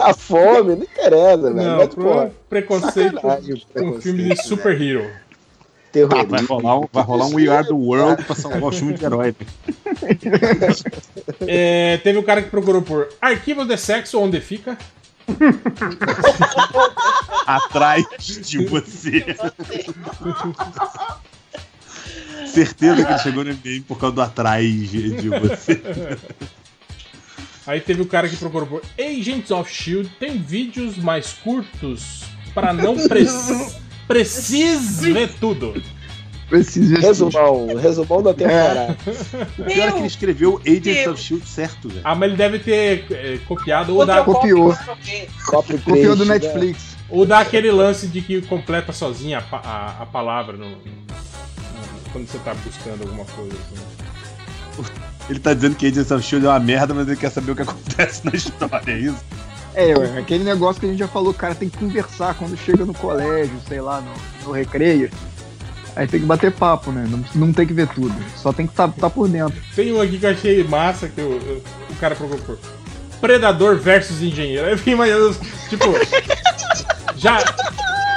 A 0.00 0.14
fome, 0.14 0.76
não 0.76 0.82
interessa, 0.82 1.52
velho. 1.52 1.76
Mas, 1.76 1.94
pô, 1.94 2.30
preconceito 2.48 3.20
com 3.20 3.82
um 3.82 4.00
filme 4.00 4.30
de 4.30 4.42
superhero. 4.42 5.10
Ah, 5.10 5.20
terrorismo. 5.92 6.28
vai, 6.28 6.44
rolar 6.44 6.78
um, 6.78 6.88
vai 6.92 7.02
rolar 7.02 7.26
um 7.26 7.34
We 7.34 7.48
Are 7.48 7.66
the 7.66 7.72
World 7.72 8.24
pra 8.24 8.34
salvar 8.34 8.62
o 8.62 8.72
filme 8.72 8.94
de 8.94 9.04
herói. 9.04 9.34
É, 11.46 11.98
teve 11.98 12.18
um 12.18 12.22
cara 12.22 12.42
que 12.42 12.48
procurou 12.48 12.80
por 12.80 13.08
arquivos 13.20 13.66
de 13.66 13.76
sexo 13.76 14.18
onde 14.18 14.40
fica. 14.40 14.78
Atrás 17.46 18.06
de 18.18 18.66
você. 18.66 19.36
Certeza 22.46 23.04
que 23.04 23.12
ele 23.12 23.18
chegou 23.18 23.44
no 23.44 23.50
MDM 23.50 23.82
por 23.82 23.98
causa 23.98 24.16
do 24.16 24.22
atrás 24.22 24.90
de 24.90 25.28
você. 25.28 25.82
Aí 27.70 27.80
teve 27.80 28.02
o 28.02 28.06
cara 28.06 28.28
que 28.28 28.34
procurou 28.36 28.66
por 28.66 28.82
Agents 28.98 29.52
of 29.52 29.72
Shield. 29.72 30.10
Tem 30.18 30.36
vídeos 30.38 30.96
mais 30.96 31.32
curtos 31.34 32.24
para 32.52 32.72
não 32.72 32.96
pre 33.06 33.24
precise 34.08 35.12
ver 35.12 35.30
tudo. 35.38 35.80
Preciso 36.48 36.92
ver 36.96 37.00
Resumão, 37.00 37.68
resumão 37.76 38.24
da 38.24 38.34
temporada. 38.34 38.96
O 39.56 39.62
pior 39.62 39.88
é 39.88 39.92
que 39.92 39.98
ele 39.98 40.06
escreveu 40.08 40.60
Agents 40.66 41.06
of 41.06 41.22
Shield 41.22 41.46
certo, 41.48 41.88
velho. 41.88 42.00
Ah, 42.02 42.16
mas 42.16 42.30
ele 42.30 42.36
deve 42.36 42.58
ter 42.58 43.06
é, 43.12 43.38
copiado 43.46 43.94
ou 43.96 44.04
da, 44.04 44.24
Copiou. 44.24 44.76
Copy 45.46 45.78
Copiou 45.78 46.16
do 46.16 46.24
né? 46.24 46.40
Netflix. 46.40 46.96
ou 47.08 47.24
dá 47.24 47.38
aquele 47.38 47.70
lance 47.70 48.08
de 48.08 48.20
que 48.20 48.42
completa 48.42 48.92
sozinha 48.92 49.44
a, 49.52 49.56
a, 49.56 50.02
a 50.02 50.06
palavra 50.06 50.56
no, 50.56 50.70
no- 50.70 50.80
quando 52.10 52.26
você 52.26 52.38
tá 52.40 52.52
buscando 52.52 53.02
alguma 53.02 53.24
coisa. 53.26 53.54
Assim. 53.54 55.09
Ele 55.28 55.38
tá 55.38 55.54
dizendo 55.54 55.76
que 55.76 55.86
Agents 55.86 56.10
of 56.10 56.24
Shield 56.24 56.46
é 56.46 56.48
uma 56.48 56.58
merda, 56.58 56.92
mas 56.94 57.06
ele 57.06 57.16
quer 57.16 57.30
saber 57.30 57.52
o 57.52 57.56
que 57.56 57.62
acontece 57.62 58.24
na 58.24 58.32
história, 58.32 58.92
é 58.92 58.98
isso? 58.98 59.24
É, 59.74 59.96
ué, 59.96 60.18
aquele 60.18 60.42
negócio 60.42 60.80
que 60.80 60.86
a 60.86 60.88
gente 60.90 60.98
já 60.98 61.06
falou, 61.06 61.30
o 61.30 61.34
cara 61.34 61.54
tem 61.54 61.68
que 61.68 61.78
conversar 61.78 62.34
quando 62.34 62.56
chega 62.56 62.84
no 62.84 62.92
colégio, 62.92 63.54
sei 63.68 63.80
lá, 63.80 64.00
no, 64.00 64.12
no 64.46 64.52
recreio. 64.52 65.10
Aí 65.94 66.06
tem 66.06 66.20
que 66.20 66.26
bater 66.26 66.52
papo, 66.52 66.90
né? 66.90 67.06
Não, 67.08 67.24
não 67.34 67.52
tem 67.52 67.66
que 67.66 67.72
ver 67.72 67.88
tudo. 67.88 68.14
Só 68.36 68.52
tem 68.52 68.66
que 68.66 68.72
estar 68.72 68.88
tá, 68.88 69.10
por 69.10 69.28
dentro. 69.28 69.60
Tem 69.74 69.92
um 69.92 70.00
aqui 70.00 70.18
que 70.18 70.26
eu 70.26 70.30
achei 70.30 70.64
massa, 70.64 71.08
que 71.08 71.20
eu- 71.20 71.40
eu- 71.46 71.62
o 71.90 71.96
cara 71.96 72.14
procurou 72.14 72.58
Predador 73.20 73.76
versus 73.76 74.22
Engenheiro. 74.22 74.66
Aí 74.66 74.72
eu 74.72 74.78
fiquei 74.78 74.94
imaginando, 74.94 75.36
tipo, 75.68 75.84
já, 77.16 77.38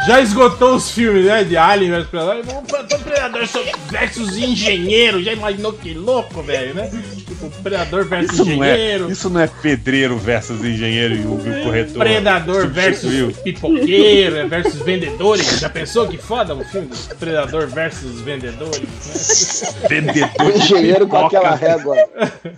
já 0.07 0.21
esgotou 0.21 0.75
os 0.75 0.91
filmes, 0.91 1.25
né? 1.25 1.43
De 1.43 1.55
Alien 1.57 1.91
versus 1.91 2.09
Predador. 2.09 2.43
Pra 2.63 2.83
Predador 2.99 3.43
versus 3.89 4.37
Engenheiro. 4.37 5.23
Já 5.23 5.33
imaginou 5.33 5.73
que 5.73 5.93
louco, 5.93 6.41
velho, 6.41 6.73
né? 6.73 6.89
Tipo, 7.25 7.49
Predador 7.61 8.05
versus 8.05 8.33
Isso 8.33 8.45
não, 8.45 8.63
é, 8.63 8.73
Engenheiro. 8.73 9.11
isso 9.11 9.29
não 9.29 9.41
é 9.41 9.47
pedreiro 9.47 10.17
versus 10.17 10.63
engenheiro 10.63 11.15
e 11.15 11.25
o, 11.25 11.33
o 11.35 11.63
corretor. 11.63 11.99
Predador 11.99 12.61
substituiu. 12.63 13.27
versus 13.27 13.43
pipoqueiro 13.43 14.35
é 14.37 14.45
versus 14.47 14.81
vendedores. 14.81 15.59
Já 15.59 15.69
pensou 15.69 16.07
que 16.07 16.17
foda 16.17 16.53
o 16.55 16.63
filme? 16.63 16.89
Predador 17.19 17.67
versus 17.67 18.21
vendedores, 18.21 18.81
né? 18.81 19.87
Vendedor 19.89 20.29
O 20.41 20.51
de 20.51 20.57
engenheiro 20.59 21.07
com 21.07 21.25
aquela 21.25 21.55
régua. 21.55 21.95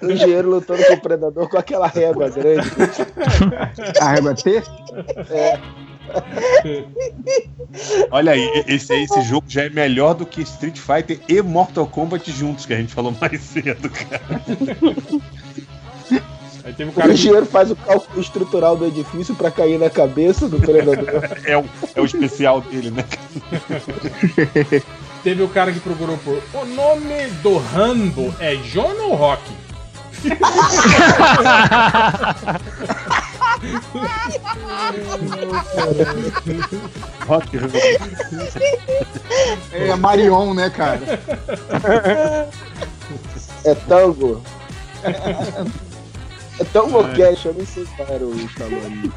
O 0.02 0.12
engenheiro 0.12 0.50
lutando 0.50 0.84
com 0.86 0.94
o 0.94 1.02
predador 1.02 1.50
com 1.50 1.58
aquela 1.58 1.88
régua 1.88 2.30
grande. 2.30 2.68
A 4.02 4.12
régua 4.12 4.32
é 4.32 4.36
T? 4.36 4.64
É. 5.30 5.60
Olha 8.12 8.34
aí, 8.34 8.64
esse, 8.68 8.94
esse 8.94 9.22
jogo 9.24 9.46
já 9.48 9.64
é 9.64 9.70
melhor 9.70 10.14
do 10.14 10.26
que 10.26 10.42
Street 10.42 10.78
Fighter 10.78 11.20
e 11.28 11.42
Mortal 11.42 11.88
Kombat 11.88 12.32
juntos, 12.32 12.66
que 12.66 12.74
a 12.74 12.78
gente 12.78 12.94
falou 12.94 13.14
mais 13.20 13.42
cedo, 13.42 13.90
cara. 13.90 14.42
Aí 16.64 16.74
teve 16.74 16.90
um 16.90 16.94
O 16.94 16.96
cara 16.96 17.10
que 17.10 17.14
engenheiro 17.14 17.46
faz 17.46 17.70
o 17.70 17.76
cálculo 17.76 18.20
estrutural 18.20 18.76
do 18.76 18.88
edifício 18.88 19.36
pra 19.36 19.52
cair 19.52 19.78
na 19.78 19.88
cabeça 19.90 20.50
do 20.50 20.60
predador. 20.60 21.06
É 21.44 21.56
o, 21.58 21.66
é 21.96 22.02
o 22.02 22.06
especial 22.06 22.62
dele, 22.62 22.90
né? 22.92 23.04
Teve 25.24 25.44
o 25.44 25.48
cara 25.48 25.72
que 25.72 25.80
procurou 25.80 26.18
por. 26.18 26.42
O 26.54 26.66
nome 26.66 27.28
do 27.44 27.58
Rambo 27.58 28.34
é 28.40 28.56
John 28.56 28.96
ou 29.02 29.16
Rock? 29.16 29.44
Rock 37.28 37.58
É 39.72 39.96
Marion, 39.96 40.54
né, 40.54 40.70
cara? 40.70 41.00
É 43.64 43.76
tango. 43.88 44.44
É 45.04 46.64
tango 46.72 47.04
cash, 47.16 47.46
eu 47.46 47.54
nem 47.54 47.66
sei 47.66 47.86
qual 47.98 48.08
era 48.10 48.26
o 48.26 48.36
Stallone. 48.36 49.12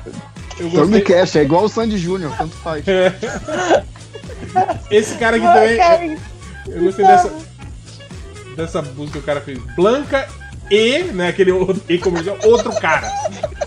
Tango. 0.59 1.03
Cash, 1.03 1.37
é 1.37 1.43
igual 1.43 1.65
o 1.65 1.69
Sandy 1.69 1.99
Júnior, 1.99 2.35
tanto 2.37 2.57
faz. 2.57 2.85
Esse 4.91 5.17
cara 5.17 5.37
aqui 5.37 5.47
também. 5.47 6.19
Eu 6.67 6.83
gostei 6.83 7.07
dessa. 7.07 7.33
Dessa 8.57 8.83
busca 8.83 9.13
que 9.13 9.19
o 9.19 9.23
cara 9.23 9.41
fez. 9.41 9.59
Blanca 9.77 10.29
e, 10.71 11.03
né? 11.13 11.29
Aquele 11.29 11.53
outro, 11.53 11.83
e 11.89 11.99
comercial, 11.99 12.37
outro 12.45 12.73
cara. 12.81 13.11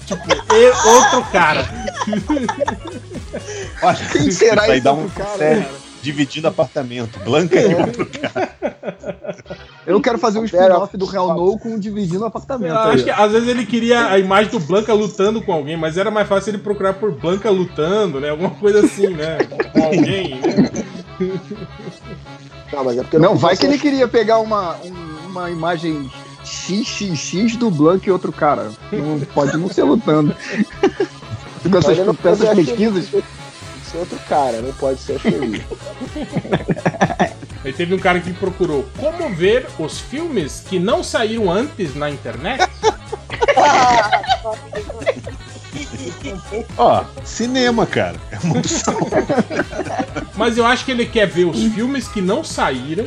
Tipo, 0.05 0.21
e 0.53 0.65
outro 0.87 1.23
cara. 1.31 1.65
Olha, 3.83 3.97
Quem 4.11 4.29
será 4.31 4.63
isso 4.63 4.71
aí 4.71 4.77
esse 4.77 4.81
dá 4.83 4.93
um 4.93 5.03
outro 5.03 5.17
cara, 5.23 5.37
sério, 5.37 5.63
cara? 5.63 5.75
dividindo 6.01 6.47
apartamento. 6.47 7.19
Blanca 7.19 7.59
e 7.59 7.73
outro 7.75 8.05
cara. 8.05 8.51
Eu 9.85 9.99
quero 10.01 10.17
fazer 10.19 10.39
um 10.39 10.45
spin-off 10.45 10.95
do 10.95 11.05
Real 11.05 11.33
No 11.35 11.57
com 11.57 11.79
dividindo 11.79 12.23
apartamento. 12.25 12.73
Eu 12.73 12.79
aí, 12.79 12.93
acho 12.95 13.03
que 13.03 13.09
às 13.09 13.31
vezes 13.31 13.47
ele 13.47 13.65
queria 13.65 14.07
a 14.07 14.19
imagem 14.19 14.51
do 14.51 14.59
Blanca 14.59 14.93
lutando 14.93 15.41
com 15.41 15.51
alguém, 15.53 15.75
mas 15.77 15.97
era 15.97 16.11
mais 16.11 16.27
fácil 16.27 16.51
ele 16.51 16.57
procurar 16.59 16.93
por 16.93 17.11
Blanca 17.11 17.49
lutando, 17.49 18.19
né? 18.19 18.29
Alguma 18.29 18.51
coisa 18.51 18.85
assim, 18.85 19.07
né? 19.07 19.37
Com 19.73 19.83
alguém, 19.83 20.39
né? 20.41 20.71
Não, 22.73 22.83
mas 22.83 22.97
é 22.97 23.01
porque 23.01 23.17
Não, 23.17 23.29
podia 23.29 23.41
vai 23.41 23.57
que 23.57 23.65
ele 23.65 23.77
queria 23.77 24.07
pegar 24.07 24.39
uma, 24.39 24.75
um- 24.77 25.27
uma 25.29 25.49
imagem 25.49 26.09
XXX 26.51 27.55
do 27.55 27.71
Blanc 27.71 28.05
e 28.07 28.11
outro 28.11 28.31
cara. 28.31 28.71
Não, 28.91 29.19
pode 29.33 29.55
não 29.57 29.69
ser 29.69 29.83
lutando. 29.83 30.35
Com 31.61 31.77
essas, 31.77 31.95
com 31.99 32.29
essas 32.29 32.55
pesquisas. 32.55 33.05
ser 33.83 33.97
outro 33.99 34.17
cara, 34.27 34.61
não 34.61 34.73
pode 34.73 34.99
ser 34.99 35.19
feliz. 35.19 35.61
Aí 37.63 37.71
teve 37.71 37.93
um 37.93 37.99
cara 37.99 38.19
que 38.19 38.33
procurou 38.33 38.87
como 38.97 39.33
ver 39.35 39.67
os 39.77 39.99
filmes 39.99 40.63
que 40.67 40.79
não 40.79 41.03
saíram 41.03 41.51
antes 41.51 41.95
na 41.95 42.09
internet. 42.09 42.67
Ó, 46.77 47.03
cinema, 47.23 47.85
cara. 47.85 48.15
É 48.31 48.39
uma 48.43 48.57
opção. 48.57 48.97
Mas 50.35 50.57
eu 50.57 50.65
acho 50.65 50.83
que 50.83 50.91
ele 50.91 51.05
quer 51.05 51.27
ver 51.27 51.45
os 51.45 51.61
filmes 51.73 52.07
que 52.07 52.21
não 52.21 52.43
saíram 52.43 53.05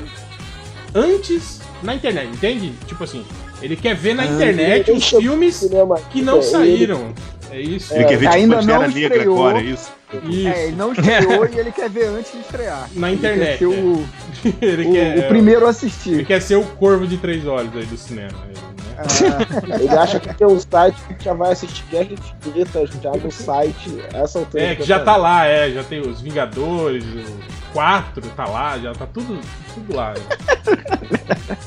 antes 0.95 1.61
na 1.85 1.95
internet, 1.95 2.29
entende? 2.33 2.73
Tipo 2.87 3.05
assim, 3.05 3.25
ele 3.63 3.77
quer 3.77 3.95
ver 3.95 4.15
na 4.15 4.25
internet 4.27 4.89
ele 4.91 4.99
os 4.99 5.09
filmes 5.09 5.55
cinema 5.57 6.01
que 6.11 6.21
não 6.23 6.35
ele- 6.39 6.43
saíram. 6.43 7.13
É 7.51 7.61
isso. 7.61 7.95
Ele 7.95 8.05
quer 8.05 8.17
ver 8.17 8.27
tipo 8.31 8.35
Ainda 8.35 8.63
não 8.63 8.81
Negra 8.89 9.15
estreou. 9.17 9.35
agora, 9.37 9.59
é 9.61 9.63
isso? 9.63 9.93
Isso. 10.29 10.49
É, 10.49 10.67
ele 10.67 10.77
não 10.77 10.93
estreou 10.93 11.47
e 11.47 11.59
ele 11.59 11.71
quer 11.73 11.89
ver 11.91 12.07
antes 12.09 12.33
de 12.33 12.39
estrear. 12.41 12.89
Na 12.95 13.09
Ele 13.09 13.17
internet, 13.17 13.59
Quer 13.59 13.59
ser 13.59 13.67
o, 13.67 14.05
Ele 14.61 14.89
o- 14.89 14.93
quer, 14.93 15.19
o 15.19 15.29
primeiro 15.29 15.61
a 15.61 15.63
Ele 15.63 15.71
assistir. 15.71 16.27
quer 16.27 16.43
ser 16.43 16.57
o 16.57 16.65
corvo 16.65 17.07
de 17.07 17.17
três 17.17 17.47
olhos 17.47 17.75
aí 17.77 17.85
do 17.87 17.97
cinema. 17.97 18.31
ele? 18.49 18.74
Ah, 18.97 19.79
Ele 19.81 19.89
acha 19.89 20.21
que 20.21 20.33
tem 20.35 20.47
um 20.47 20.59
site 20.61 20.97
que 21.19 21.25
já 21.25 21.35
vai 21.35 21.53
assistir 21.53 21.85
Guerra 21.91 22.13
Infinita 22.13 22.87
já 22.87 23.11
no 23.13 23.31
site. 23.31 24.03
Essa 24.13 24.39
altura 24.39 24.63
É, 24.63 24.77
que 24.77 24.85
já 24.85 25.01
tá 25.05 25.17
lá, 25.17 25.47
é, 25.47 25.71
já 25.71 25.83
tem 25.85 26.01
os 26.01 26.21
Vingadores, 26.21 27.05
o 27.05 27.73
4 27.73 28.23
tá 28.31 28.47
lá, 28.47 28.79
já 28.79 28.93
tá 28.93 29.07
tudo, 29.07 29.39
tudo 29.75 29.97
lá. 29.97 30.15
né? 30.15 31.57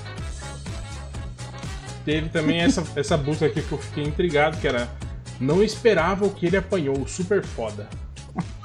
Teve 2.05 2.29
também 2.29 2.61
essa, 2.61 2.83
essa 2.95 3.17
busca 3.17 3.45
aqui 3.45 3.61
que 3.61 3.71
eu 3.71 3.77
fiquei 3.77 4.03
intrigado, 4.05 4.57
que 4.57 4.67
era 4.67 4.87
Não 5.39 5.61
esperava 5.61 6.25
o 6.25 6.29
que 6.29 6.45
ele 6.45 6.57
apanhou, 6.57 7.05
super 7.07 7.43
foda. 7.43 7.87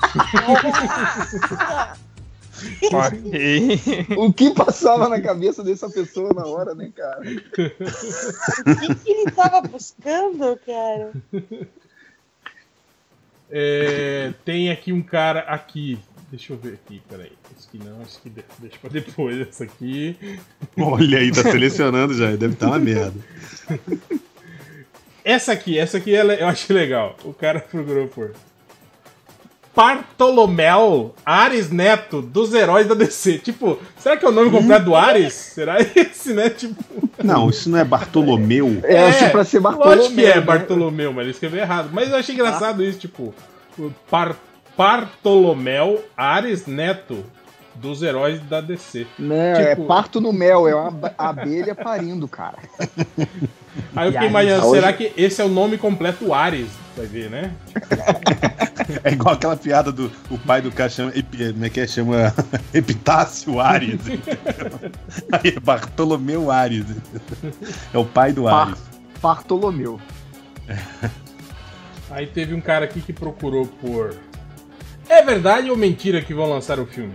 O 4.16 4.32
que 4.32 4.54
passava 4.54 5.08
na 5.08 5.20
cabeça 5.20 5.62
dessa 5.62 5.88
pessoa 5.90 6.32
na 6.34 6.44
hora, 6.46 6.74
né, 6.74 6.90
cara? 6.94 7.20
O 7.20 7.24
que, 8.80 8.94
que 8.96 9.10
ele 9.10 9.30
tava 9.30 9.60
buscando, 9.62 10.58
cara? 10.66 11.12
É, 13.50 14.32
tem 14.44 14.70
aqui 14.70 14.92
um 14.92 15.02
cara 15.02 15.40
aqui 15.40 15.98
Deixa 16.30 16.54
eu 16.54 16.56
ver 16.56 16.72
aqui, 16.82 17.02
peraí. 17.10 17.32
Esse 17.58 17.68
aqui 17.68 17.78
não, 17.86 18.00
esse 18.00 18.16
aqui 18.16 18.30
de- 18.30 18.44
deixa 18.58 18.78
pra 18.78 18.88
depois. 18.88 19.38
Essa 19.46 19.64
aqui. 19.64 20.16
Olha 20.78 21.18
aí, 21.18 21.30
tá 21.30 21.42
selecionando 21.42 22.14
já, 22.14 22.30
deve 22.30 22.54
estar 22.54 22.68
uma 22.68 22.78
merda. 22.78 23.20
Essa 25.22 25.52
aqui, 25.52 25.78
essa 25.78 25.98
aqui 25.98 26.14
ela- 26.14 26.32
eu 26.34 26.48
achei 26.48 26.74
legal. 26.74 27.18
O 27.22 27.34
cara 27.34 27.60
procurou 27.60 28.08
por. 28.08 28.32
Bartolomeu 29.74 31.14
Ares 31.24 31.70
Neto, 31.70 32.20
dos 32.22 32.52
heróis 32.54 32.86
da 32.86 32.94
DC. 32.94 33.38
Tipo, 33.38 33.78
será 33.98 34.16
que 34.16 34.24
é 34.24 34.28
o 34.28 34.32
nome 34.32 34.50
completo 34.50 34.84
do 34.86 34.94
Ares? 34.96 35.32
Será 35.32 35.76
esse, 35.80 36.32
né? 36.34 36.50
Tipo. 36.50 36.82
Não, 37.22 37.48
isso 37.50 37.70
não 37.70 37.78
é 37.78 37.84
Bartolomeu. 37.84 38.80
É, 38.84 39.08
acho 39.08 39.30
pra 39.30 39.44
ser 39.44 39.60
Bartolomeu, 39.60 39.96
Lógico 39.98 40.14
que 40.14 40.24
é 40.26 40.34
né? 40.36 40.40
Bartolomeu, 40.40 41.12
mas 41.12 41.22
ele 41.22 41.30
escreveu 41.30 41.60
errado. 41.60 41.90
Mas 41.92 42.10
eu 42.10 42.16
achei 42.16 42.34
engraçado 42.34 42.82
isso, 42.84 42.98
tipo. 42.98 43.34
Par 44.10 44.36
Bartolomeu 44.76 46.04
Ares 46.16 46.66
Neto, 46.66 47.24
dos 47.74 48.02
heróis 48.02 48.40
da 48.40 48.60
DC. 48.60 49.06
Não, 49.18 49.34
é 49.36 49.70
Tipo- 49.74 49.86
parto 49.86 50.20
no 50.20 50.32
mel, 50.32 50.68
é 50.68 50.74
uma 50.74 50.88
ab- 50.88 51.14
abelha 51.16 51.74
parindo, 51.74 52.28
cara. 52.28 52.58
Aí 53.96 54.08
eu 54.08 54.12
fiquei 54.12 54.28
imaginando, 54.28 54.66
hoje- 54.66 54.80
será 54.80 54.92
que 54.92 55.12
esse 55.16 55.40
é 55.40 55.44
o 55.44 55.48
nome 55.48 55.78
completo 55.78 56.32
Ares? 56.34 56.68
Vai 56.96 57.06
ver, 57.06 57.30
né? 57.30 57.52
É 59.04 59.12
igual 59.12 59.34
aquela 59.34 59.56
piada 59.56 59.92
do 59.92 60.10
o 60.30 60.36
pai 60.38 60.60
do 60.60 60.70
cara 60.70 60.90
chama. 60.90 61.12
Como 61.12 61.64
é 61.64 61.70
que 61.70 61.80
é? 61.80 61.86
Chama 61.86 62.34
Epitácio 62.74 63.60
Ares. 63.60 64.00
Aí 65.32 65.54
é 65.56 65.60
Bartolomeu 65.60 66.50
Ares. 66.50 66.84
É 67.92 67.98
o 67.98 68.04
pai 68.04 68.32
do 68.32 68.48
Ares. 68.48 68.78
Bartolomeu. 69.20 70.00
Aí 72.10 72.26
teve 72.26 72.54
um 72.54 72.60
cara 72.60 72.84
aqui 72.84 73.00
que 73.00 73.12
procurou 73.12 73.66
por. 73.66 74.14
É 75.08 75.22
verdade 75.22 75.70
ou 75.70 75.76
mentira 75.76 76.20
que 76.20 76.34
vão 76.34 76.48
lançar 76.50 76.78
o 76.78 76.86
filme? 76.86 77.14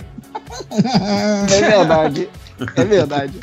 É 1.51 1.69
verdade. 1.69 2.29
É 2.75 2.85
verdade. 2.85 3.39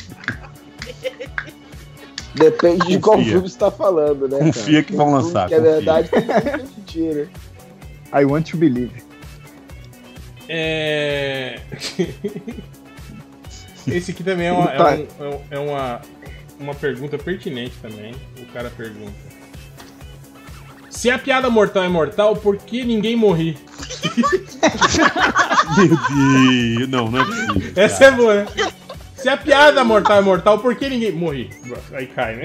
Depende 2.35 2.87
de 2.89 2.99
qual 2.99 3.17
Confia. 3.17 3.33
filme 3.33 3.49
você 3.49 3.59
tá 3.59 3.71
falando, 3.71 4.29
né? 4.29 4.39
Confia 4.39 4.73
cara? 4.73 4.85
que 4.85 4.97
vão 4.97 5.13
lançar, 5.13 5.49
Que 5.49 5.55
é 5.55 5.59
confia. 5.59 5.73
verdade, 5.75 6.09
tem 6.09 6.23
que 6.23 6.33
é 6.33 6.57
mentira. 6.57 7.29
I 8.13 8.25
want 8.25 8.51
to 8.51 8.57
believe. 8.57 8.93
É. 10.49 11.61
Esse 13.87 14.11
aqui 14.13 14.25
também 14.25 14.47
é 14.49 14.53
uma, 14.53 14.73
é 14.73 14.77
Tá. 14.77 14.95
um- 14.95 15.07
é 15.21 15.29
um- 15.29 15.41
é 15.51 15.59
uma, 15.59 16.01
uma 16.59 16.75
pergunta 16.75 17.19
pertinente 17.19 17.75
também. 17.83 18.15
O 18.41 18.47
cara 18.53 18.71
pergunta. 18.71 19.13
Se 20.91 21.11
a 21.11 21.19
piada 21.19 21.51
mortal 21.51 21.83
é 21.85 21.89
mortal, 21.89 22.35
por 22.37 22.57
que 22.57 22.83
ninguém 22.85 23.15
morri? 23.17 23.59
Meu 25.77 25.89
Deus. 26.79 26.89
Não, 26.89 27.11
não 27.11 27.21
é 27.21 27.25
possível. 27.25 27.73
Essa 27.77 28.05
é 28.07 28.11
boa, 28.11 28.35
né? 28.37 28.47
Se 29.25 29.31
a 29.31 29.39
piada 29.39 29.83
mortal 29.83 30.19
é 30.19 30.21
mortal, 30.21 30.59
por 30.59 30.77
que 30.77 30.87
ninguém. 30.87 31.11
Morri. 31.13 31.49
Aí 31.95 32.07
cai, 32.09 32.37
né? 32.37 32.45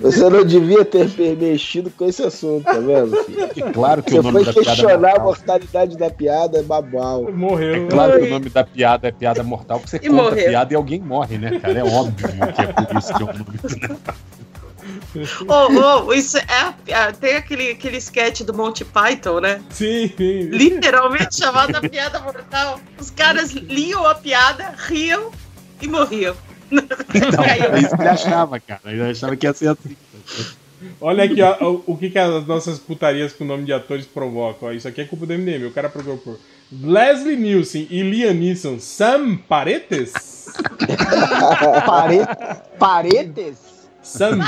Você 0.00 0.28
não 0.30 0.44
devia 0.44 0.84
ter 0.84 1.08
mexido 1.36 1.90
com 1.90 2.06
esse 2.06 2.22
assunto, 2.22 2.64
tá 2.64 2.72
vendo? 2.74 3.16
filho? 3.24 3.72
Claro 3.72 4.02
que 4.02 4.10
Você 4.12 4.18
o 4.18 4.22
nome 4.22 4.44
foi 4.44 4.46
da 4.46 4.52
piada 4.52 4.70
é 4.70 4.74
questionar 4.74 4.94
a 4.94 4.98
mortal. 5.10 5.24
mortalidade 5.26 5.96
da 5.98 6.10
piada, 6.10 6.58
é 6.58 6.62
babau. 6.62 7.32
Morreu. 7.32 7.74
É 7.74 7.86
claro 7.88 8.18
que 8.20 8.26
o 8.26 8.30
nome 8.30 8.48
da 8.50 8.64
piada 8.64 9.08
é 9.08 9.12
piada 9.12 9.42
mortal, 9.42 9.78
porque 9.80 9.90
você 9.90 9.96
E 10.04 10.08
conta 10.08 10.22
morreu. 10.22 10.46
a 10.46 10.48
piada 10.50 10.72
e 10.72 10.76
alguém 10.76 11.00
morre, 11.00 11.38
né, 11.38 11.58
cara? 11.60 11.78
É 11.78 11.84
óbvio 11.84 12.28
que 12.28 12.62
é 12.62 12.66
por 12.84 12.96
isso 12.98 13.14
que 13.14 13.22
é 13.22 13.24
o 13.24 13.28
nome. 13.28 13.98
Ô, 15.46 16.04
ô, 16.08 16.12
isso 16.12 16.36
é 16.38 16.44
a- 16.48 16.74
a- 17.08 17.12
tem 17.12 17.36
aquele, 17.36 17.70
aquele 17.72 17.96
sketch 17.98 18.42
do 18.42 18.54
Monty 18.54 18.84
Python, 18.84 19.40
né? 19.40 19.60
Sim, 19.70 20.12
sim. 20.16 20.42
Literalmente 20.50 21.36
chamado 21.36 21.74
a 21.76 21.80
piada 21.80 22.20
mortal. 22.20 22.80
Os 22.98 23.10
caras 23.10 23.52
liam 23.52 24.04
a 24.06 24.14
piada, 24.14 24.74
riam 24.76 25.30
e 25.80 25.88
morriam. 25.88 26.36
Então, 26.70 27.42
é 27.44 27.80
isso 27.80 27.96
que 27.96 28.02
ele 28.02 28.08
achava, 28.08 28.60
cara. 28.60 28.80
Ele 28.84 29.02
achava 29.02 29.34
que 29.36 29.46
ia 29.46 29.52
ser 29.54 29.68
assim. 29.68 29.96
Olha 31.00 31.24
aqui, 31.24 31.40
ó, 31.42 31.56
o, 31.64 31.82
o 31.88 31.96
que, 31.96 32.08
que 32.10 32.18
as 32.18 32.46
nossas 32.46 32.78
putarias 32.78 33.32
com 33.32 33.42
o 33.42 33.46
nome 33.46 33.64
de 33.64 33.72
atores 33.72 34.06
provocam. 34.06 34.68
Ó, 34.68 34.72
isso 34.72 34.86
aqui 34.86 35.00
é 35.00 35.04
culpa 35.04 35.26
do 35.26 35.32
MDM. 35.34 35.66
O 35.66 35.72
cara 35.72 35.88
procurou 35.88 36.18
por 36.18 36.38
Leslie 36.70 37.36
Nielsen 37.36 37.86
e 37.90 38.02
Liam 38.02 38.34
Neeson. 38.34 38.78
Sam 38.78 39.38
Paretes? 39.48 40.12
Pare... 41.86 42.18
Paredes? 42.78 43.58
Sam. 44.02 44.38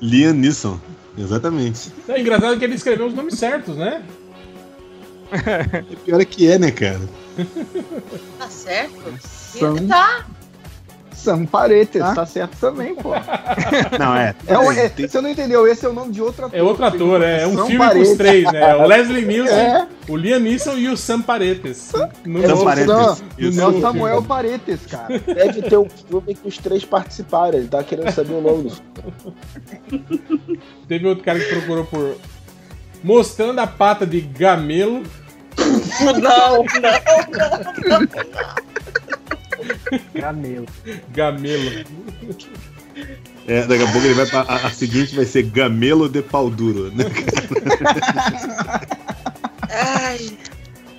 Liam 0.00 0.34
Neeson. 0.34 0.80
Exatamente. 1.16 1.92
É 2.08 2.20
engraçado 2.20 2.58
que 2.58 2.64
ele 2.64 2.74
escreveu 2.74 3.06
os 3.06 3.14
nomes 3.14 3.38
certos, 3.38 3.76
né? 3.76 4.04
O 5.90 5.96
pior 6.04 6.20
é 6.20 6.24
que 6.24 6.50
é, 6.50 6.58
né, 6.58 6.70
cara? 6.70 7.00
Tá 8.38 8.48
certo? 8.48 9.18
Sam, 9.20 9.86
Tá. 9.88 10.26
Sam 11.26 11.44
Paredes, 11.44 12.00
tá 12.14 12.24
certo 12.24 12.56
também, 12.60 12.94
pô. 12.94 13.10
Não, 13.98 14.14
é. 14.16 14.34
É 14.46 14.56
um- 14.58 14.70
é- 14.70 14.88
Você 14.88 15.20
não 15.20 15.28
entendeu, 15.28 15.66
esse 15.66 15.84
é 15.84 15.88
o 15.88 15.92
nome 15.92 16.12
de 16.12 16.22
outro 16.22 16.46
ator. 16.46 16.56
É 16.58 16.62
outro 16.62 16.84
ator, 16.84 17.20
é, 17.22 17.42
é 17.42 17.46
um 17.46 17.56
Sam 17.56 17.66
filme 17.66 17.90
com 17.90 17.98
os 18.00 18.10
três, 18.16 18.52
né? 18.52 18.74
O 18.76 18.86
Leslie 18.86 19.24
Nielsen, 19.26 19.56
É. 19.58 19.86
o 20.08 20.16
Liam 20.16 20.38
Neeson 20.38 20.76
e 20.76 20.88
o 20.88 20.96
Sam 20.96 21.20
Paretes. 21.22 21.92
No 22.24 22.42
É 22.42 22.46
o, 22.46 22.48
novo- 22.50 22.64
não, 22.64 23.16
no 23.16 23.16
é 23.38 23.48
o 23.48 23.52
novo 23.52 23.80
Samuel 23.80 24.12
filme. 24.14 24.28
Paredes, 24.28 24.86
cara. 24.86 25.18
Deve 25.18 25.62
ter 25.62 25.76
um 25.78 25.88
filme 25.88 26.34
que 26.34 26.46
os 26.48 26.58
três 26.58 26.84
participaram. 26.84 27.58
Ele 27.58 27.68
tá 27.68 27.82
querendo 27.82 28.10
saber 28.12 28.34
o 28.34 28.40
nome. 28.40 28.72
Teve 30.88 31.06
outro 31.06 31.24
cara 31.24 31.38
que 31.40 31.46
procurou 31.46 31.84
por. 31.84 32.16
Mostrando 33.02 33.58
a 33.60 33.66
pata 33.66 34.06
de 34.06 34.20
gamelo. 34.20 35.02
Não, 36.00 36.12
não, 36.12 36.20
não, 36.20 36.64
não. 38.00 38.65
Camelo. 40.18 40.66
Gamelo. 41.12 41.84
É, 43.46 43.66
daqui 43.66 43.82
a 43.82 43.92
pouco 43.92 44.06
ele 44.06 44.14
vai 44.14 44.26
pra. 44.26 44.40
A, 44.40 44.66
a 44.66 44.70
seguinte 44.70 45.14
vai 45.14 45.24
ser 45.24 45.44
Gamelo 45.44 46.08
de 46.08 46.22
Pau 46.22 46.50
Duro, 46.50 46.90
né? 46.92 47.04
Ai, 49.68 50.36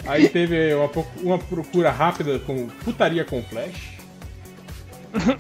Aí 0.08 0.30
teve 0.30 0.74
uma, 0.74 0.90
uma 1.22 1.38
procura 1.38 1.92
rápida 1.92 2.40
com 2.40 2.68
putaria 2.84 3.26
com 3.26 3.44
flash. 3.44 3.98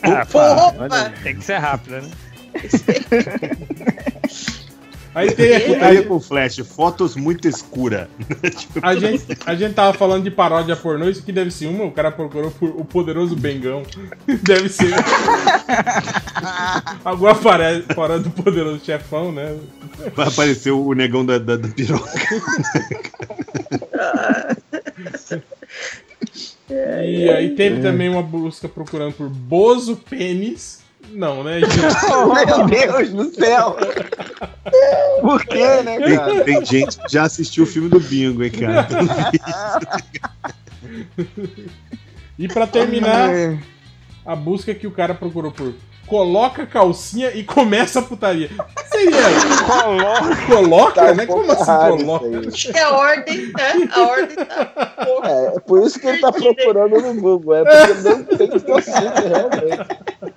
Ah, 0.03 0.25
pá, 0.25 0.73
olha, 0.77 1.13
tem 1.23 1.35
que 1.35 1.43
ser 1.43 1.57
rápido, 1.57 2.01
né? 2.01 2.11
Aí 5.17 5.31
tem 5.31 5.59
Putaria 5.61 6.03
com 6.03 6.19
flash, 6.19 6.57
fotos 6.57 7.15
muito 7.15 7.47
escura. 7.47 8.07
Tipo, 8.55 8.79
A 8.83 8.95
gente, 8.95 9.25
a 9.45 9.55
gente 9.55 9.73
tava 9.73 9.97
falando 9.97 10.23
de 10.23 10.29
paródia 10.29 10.75
pornô, 10.75 11.09
isso 11.09 11.21
aqui 11.21 11.31
deve 11.31 11.49
ser 11.49 11.65
uma, 11.67 11.85
o 11.85 11.91
cara 11.91 12.11
procurou 12.11 12.51
por 12.51 12.69
o 12.69 12.85
poderoso 12.85 13.35
Bengão. 13.35 13.81
Deve 14.43 14.69
ser. 14.69 14.93
Alguma 17.03 17.33
paré- 17.33 17.79
paródia 17.95 18.25
do 18.25 18.29
poderoso 18.29 18.79
chefão, 18.85 19.31
né? 19.31 19.57
Vai 20.15 20.27
aparecer 20.27 20.69
o 20.71 20.93
negão 20.93 21.25
da, 21.25 21.39
da, 21.39 21.55
da 21.55 21.67
piroca. 21.67 22.11
E 26.69 27.29
aí 27.29 27.55
teve 27.55 27.81
também 27.81 28.09
uma 28.09 28.21
busca 28.21 28.67
procurando 28.67 29.13
por 29.13 29.29
Bozo 29.29 29.95
Pênis. 29.95 30.79
Não, 31.17 31.43
né? 31.43 31.61
Meu 32.45 32.67
Deus 32.67 33.09
do 33.09 33.33
céu! 33.33 33.75
Por 35.19 35.43
quê, 35.45 35.81
né, 35.81 35.99
Tem, 35.99 36.15
cara? 36.15 36.43
tem 36.43 36.63
gente 36.63 36.95
que 36.95 37.11
já 37.11 37.23
assistiu 37.23 37.63
o 37.63 37.67
filme 37.67 37.89
do 37.89 37.99
Bingo, 37.99 38.43
hein, 38.43 38.51
cara? 38.51 38.87
E 42.37 42.47
pra 42.47 42.67
terminar, 42.67 43.31
a 44.23 44.35
busca 44.35 44.75
que 44.75 44.85
o 44.85 44.91
cara 44.91 45.15
procurou 45.15 45.51
por 45.51 45.73
coloca 46.05 46.65
calcinha 46.65 47.31
e 47.31 47.43
começa 47.43 47.99
a 47.99 48.01
putaria. 48.01 48.49
Seria 48.85 49.17
coloca, 49.65 50.45
coloca 50.47 51.01
Tá 51.01 51.13
né? 51.13 51.25
Como 51.25 51.51
assim 51.51 51.61
errado 51.63 51.97
coloca? 51.97 52.47
acho 52.47 52.71
que 52.71 52.79
a 52.79 52.91
ordem, 52.91 53.37
né? 53.47 53.89
A 53.91 54.01
ordem 54.01 54.35
tá. 54.37 54.93
É, 55.23 55.57
é 55.57 55.59
por 55.59 55.85
isso 55.85 55.99
que 55.99 56.07
ele 56.07 56.19
tá 56.19 56.31
procurando 56.31 57.01
no 57.01 57.21
Google. 57.21 57.55
É 57.55 57.63
porque 57.65 58.09
não 58.09 58.23
tem 58.23 58.59
calcinha, 58.59 59.13
realmente. 59.15 60.36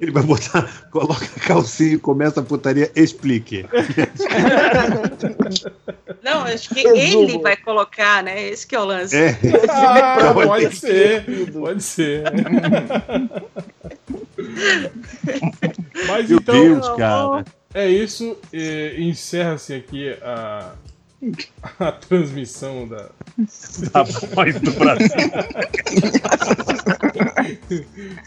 Ele 0.00 0.10
vai 0.10 0.22
botar, 0.22 0.88
coloca 0.90 1.24
a 1.36 1.40
calcinha 1.40 1.94
e 1.94 1.98
começa 1.98 2.40
a 2.40 2.42
putaria, 2.42 2.90
explique. 2.94 3.64
Não, 6.22 6.42
acho 6.42 6.68
que 6.74 6.82
Resumo. 6.88 7.22
ele 7.24 7.38
vai 7.38 7.56
colocar, 7.56 8.22
né? 8.22 8.48
Esse 8.48 8.66
que 8.66 8.74
é 8.74 8.80
o 8.80 8.84
lance. 8.84 9.16
É. 9.16 9.38
Ah, 9.68 10.32
Pode 10.34 10.46
pode 10.48 10.76
ser, 10.76 11.24
pode 11.52 11.82
ser. 11.82 12.24
Mas 16.06 16.28
Meu 16.28 16.38
então, 16.38 16.54
Deus, 16.54 16.88
cara. 16.96 17.44
é 17.74 17.88
isso. 17.88 18.36
Encerra-se 18.98 19.74
aqui 19.74 20.10
a, 20.22 20.72
a 21.80 21.92
transmissão 21.92 22.86
da. 22.88 23.08
Da 23.92 24.02
voz 24.02 24.60
do 24.60 24.72
Brasil. 24.72 25.08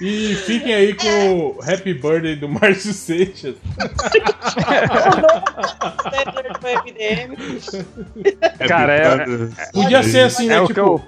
E 0.02 0.36
fiquem 0.46 0.74
aí 0.74 0.94
com 0.94 1.58
o 1.58 1.60
Happy 1.62 1.94
Birthday 1.94 2.36
do 2.36 2.48
Márcio 2.48 2.94
Seixas. 2.94 3.56
Cara, 8.68 8.94
é- 8.94 9.26
Podia 9.74 10.04
ser 10.04 10.22
assim, 10.22 10.48
né? 10.48 10.56
É 10.56 10.62
o 10.62 10.68
tipo, 10.68 10.74
que 10.74 10.80
eu- 10.80 11.02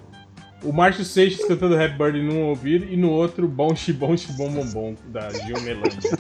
o 0.64 0.72
Márcio 0.74 1.04
Seixas 1.04 1.46
cantando 1.46 1.76
Happy 1.76 1.98
Birthday 1.98 2.22
num 2.22 2.44
ouvido 2.44 2.86
e 2.90 2.96
no 2.98 3.10
outro 3.10 3.48
Bom 3.48 3.76
Xibom 3.76 4.16
Xibom 4.16 4.50
Bom 4.52 4.66
Bom, 4.68 4.96
da 5.08 5.30
Gil 5.32 5.60
Melândia. 5.62 6.12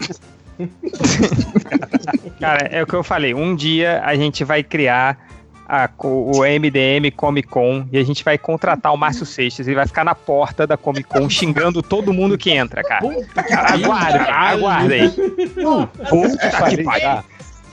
Cara, 2.39 2.67
é 2.67 2.83
o 2.83 2.87
que 2.87 2.93
eu 2.93 3.03
falei. 3.03 3.33
Um 3.33 3.55
dia 3.55 4.01
a 4.03 4.15
gente 4.15 4.43
vai 4.43 4.63
criar 4.63 5.17
a 5.71 5.89
o 6.03 6.41
MDM 6.43 7.09
Comic 7.15 7.47
Con 7.47 7.87
e 7.93 7.97
a 7.97 8.03
gente 8.03 8.25
vai 8.25 8.37
contratar 8.37 8.93
o 8.93 8.97
Márcio 8.97 9.25
Seixas 9.25 9.69
e 9.69 9.73
vai 9.73 9.87
ficar 9.87 10.03
na 10.03 10.13
porta 10.13 10.67
da 10.67 10.75
Comic 10.75 11.07
Con 11.07 11.29
xingando 11.29 11.81
todo 11.81 12.11
mundo 12.11 12.37
que 12.37 12.51
entra, 12.51 12.83
cara. 12.83 13.05
Aguarde, 13.73 14.17
aguarde 14.17 14.93
aí. 14.93 15.09
Puta 16.09 16.69
que 16.69 16.83
pariu. 16.83 17.23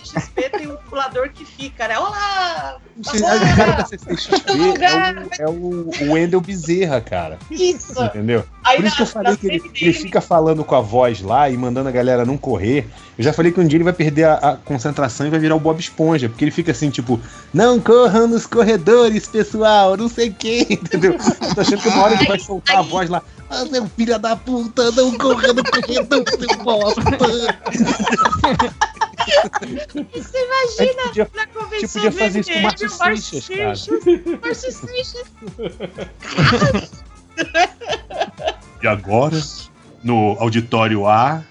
XP 0.09 0.51
tem 0.51 0.71
um 0.71 0.77
pulador 0.77 1.29
que 1.31 1.45
fica, 1.45 1.87
né? 1.87 1.99
Olá! 1.99 2.79
O 2.97 3.57
cara 3.57 3.73
da 3.73 3.87
CCXP 3.87 4.35
é 5.39 5.45
o, 5.45 5.47
é 5.47 5.49
o, 5.49 5.91
o 6.09 6.13
Wendel 6.13 6.41
Bezerra, 6.41 7.01
cara. 7.01 7.39
Isso! 7.51 8.03
Entendeu? 8.03 8.45
Aí 8.65 8.77
Por 8.77 8.87
isso 8.87 8.97
que 8.97 9.03
eu 9.03 9.07
falei 9.07 9.37
que 9.37 9.47
ele, 9.47 9.63
ele 9.75 9.93
fica 9.93 10.21
falando 10.21 10.65
com 10.65 10.75
a 10.75 10.81
voz 10.81 11.21
lá 11.21 11.49
e 11.49 11.57
mandando 11.57 11.89
a 11.89 11.93
galera 11.93 12.25
não 12.25 12.37
correr. 12.37 12.89
Eu 13.17 13.25
já 13.25 13.33
falei 13.33 13.53
que 13.53 13.61
um 13.61 13.67
dia 13.67 13.77
ele 13.77 13.85
vai 13.85 13.93
perder 13.93 14.25
a, 14.25 14.35
a 14.35 14.57
concentração 14.57 15.27
e 15.27 15.31
vai 15.31 15.39
virar 15.39 15.55
o 15.55 15.61
Bob 15.61 15.79
Esponja, 15.79 16.29
porque 16.29 16.45
ele 16.45 16.51
fica 16.51 16.73
assim, 16.73 16.91
tipo, 16.91 17.21
não 17.53 17.79
corram 17.79 18.27
nos 18.27 18.47
corredores, 18.47 19.27
pessoal, 19.27 19.97
não 19.97 20.09
sei 20.09 20.31
quem, 20.31 20.63
entendeu? 20.71 21.13
Eu 21.13 21.55
tô 21.55 21.61
achando 21.61 21.83
que 21.83 21.89
uma 21.89 22.03
hora 22.03 22.15
ele 22.15 22.27
vai 22.27 22.39
soltar 22.39 22.79
a 22.79 22.83
voz 22.83 23.09
lá. 23.09 23.23
Ah, 23.51 23.65
meu 23.65 23.87
filho 23.87 24.19
da 24.19 24.37
puta, 24.37 24.91
não 24.93 25.17
corra 25.17 25.53
no 25.53 25.65
corredor, 25.65 26.25
seu 26.29 26.65
bosta. 26.65 27.03
Você 30.15 30.45
imagina 30.45 31.03
podia- 31.05 31.31
na 31.35 31.47
convenção 31.47 32.03
podia 32.03 32.13
fazer 32.13 32.41
isso 32.41 32.53
com 32.53 32.89
Seixas, 32.89 33.49
cara. 33.49 33.77
Seixas. 33.77 34.83
E 38.83 38.87
agora, 38.87 39.37
no 40.03 40.37
auditório 40.39 41.07
A, 41.07 41.43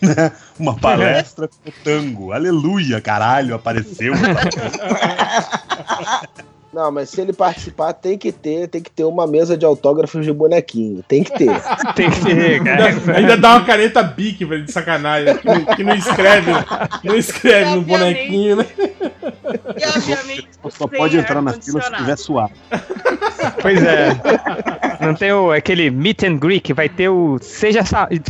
né, 0.00 0.32
uma 0.58 0.76
palestra 0.76 1.48
com 1.48 1.70
tango. 1.82 2.32
Aleluia, 2.32 3.00
caralho, 3.00 3.54
apareceu. 3.54 4.12
Não, 6.74 6.90
mas 6.90 7.08
se 7.08 7.20
ele 7.20 7.32
participar, 7.32 7.92
tem 7.92 8.18
que 8.18 8.32
ter, 8.32 8.66
tem 8.68 8.82
que 8.82 8.90
ter 8.90 9.04
uma 9.04 9.26
mesa 9.26 9.56
de 9.56 9.64
autógrafos 9.64 10.24
de 10.24 10.32
bonequinho. 10.32 11.04
Tem 11.06 11.22
que 11.22 11.32
ter. 11.32 11.50
Tem 11.94 12.10
que 12.10 12.20
ter, 12.20 12.60
Ainda, 12.68 13.12
ainda 13.16 13.36
dá 13.36 13.50
uma 13.56 13.64
caneta 13.64 14.02
bique, 14.02 14.44
velho, 14.44 14.64
de 14.64 14.72
sacanagem. 14.72 15.36
Que, 15.38 15.46
não- 15.46 15.64
que 15.76 15.84
não 15.84 15.94
escreve, 15.94 16.50
não 17.04 17.14
escreve 17.14 17.70
no 17.76 17.82
bonequinho, 17.82 18.56
né? 18.56 18.66
E 18.76 19.86
obviamente. 19.96 20.48
Só 20.70 20.88
pode 20.88 21.16
entrar 21.16 21.40
na 21.42 21.52
fila 21.52 21.80
se 21.82 21.92
tiver 21.92 22.16
suave. 22.16 22.54
Pois 23.60 23.82
é. 23.82 24.08
Não 25.00 25.14
tem 25.14 25.32
o, 25.32 25.52
aquele 25.52 25.90
meet 25.90 26.22
and 26.22 26.36
greet 26.38 26.62
que 26.62 26.72
vai 26.74 26.88
ter 26.88 27.08
o. 27.08 27.38
Seja, 27.40 27.80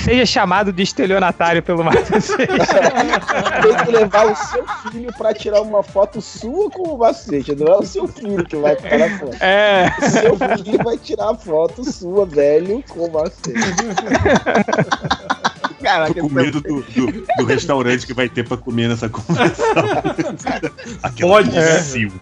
seja 0.03 0.27
chamado 0.27 0.73
de 0.73 0.83
estelionatário 0.83 1.63
pelo 1.63 1.85
Seixas. 2.21 2.37
Tem 2.37 3.85
que 3.87 3.93
levar 3.93 4.27
o 4.33 4.35
seu 4.37 4.65
filho 4.91 5.13
pra 5.17 5.33
tirar 5.33 5.63
uma 5.63 5.83
foto 5.83 6.21
sua 6.21 6.71
com 6.71 6.95
o 6.95 6.99
Macete. 6.99 7.55
Não 7.55 7.67
é 7.73 7.77
o 7.79 7.83
seu 7.85 8.09
filho 8.09 8.34
que 8.43 8.57
vai 8.57 8.75
ficar 8.75 8.99
na 8.99 9.19
foto. 9.19 9.37
É. 9.41 9.93
O 9.99 10.11
seu 10.11 10.37
filho 10.65 10.79
vai 10.83 10.99
tirar 10.99 11.31
a 11.31 11.35
foto 11.35 11.85
sua, 11.85 12.27
velho, 12.27 12.83
com 12.89 13.05
o 13.05 13.13
Macete. 13.13 13.53
Tô 16.15 16.21
com 16.23 16.35
medo 16.35 16.61
do, 16.63 16.83
do, 16.83 17.27
do 17.37 17.45
restaurante 17.45 18.07
que 18.07 18.15
vai 18.15 18.29
ter 18.29 18.47
pra 18.49 18.57
comer 18.57 18.89
nessa 18.89 19.09
convenção. 19.09 19.67
Aquela 21.03 21.31
Pode, 21.31 21.51
né? 21.51 21.61
imbecil. 21.61 22.13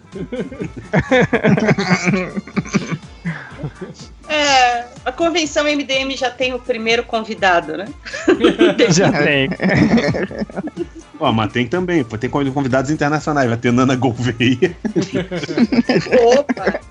É, 4.27 4.85
a 5.05 5.11
convenção 5.11 5.63
MDM 5.63 6.15
já 6.17 6.29
tem 6.29 6.53
o 6.53 6.59
primeiro 6.59 7.03
convidado, 7.03 7.77
né? 7.77 7.87
Já 8.89 9.11
tem. 9.11 9.49
Ó, 11.23 11.31
mas 11.31 11.53
tem 11.53 11.65
também, 11.65 12.03
pô, 12.03 12.17
tem 12.17 12.29
convidados 12.29 12.91
internacionais. 12.91 13.47
Vai 13.47 13.57
ter 13.57 13.71
Nana 13.71 13.95
Gouveia. 13.95 14.75
Opa! 16.37 16.81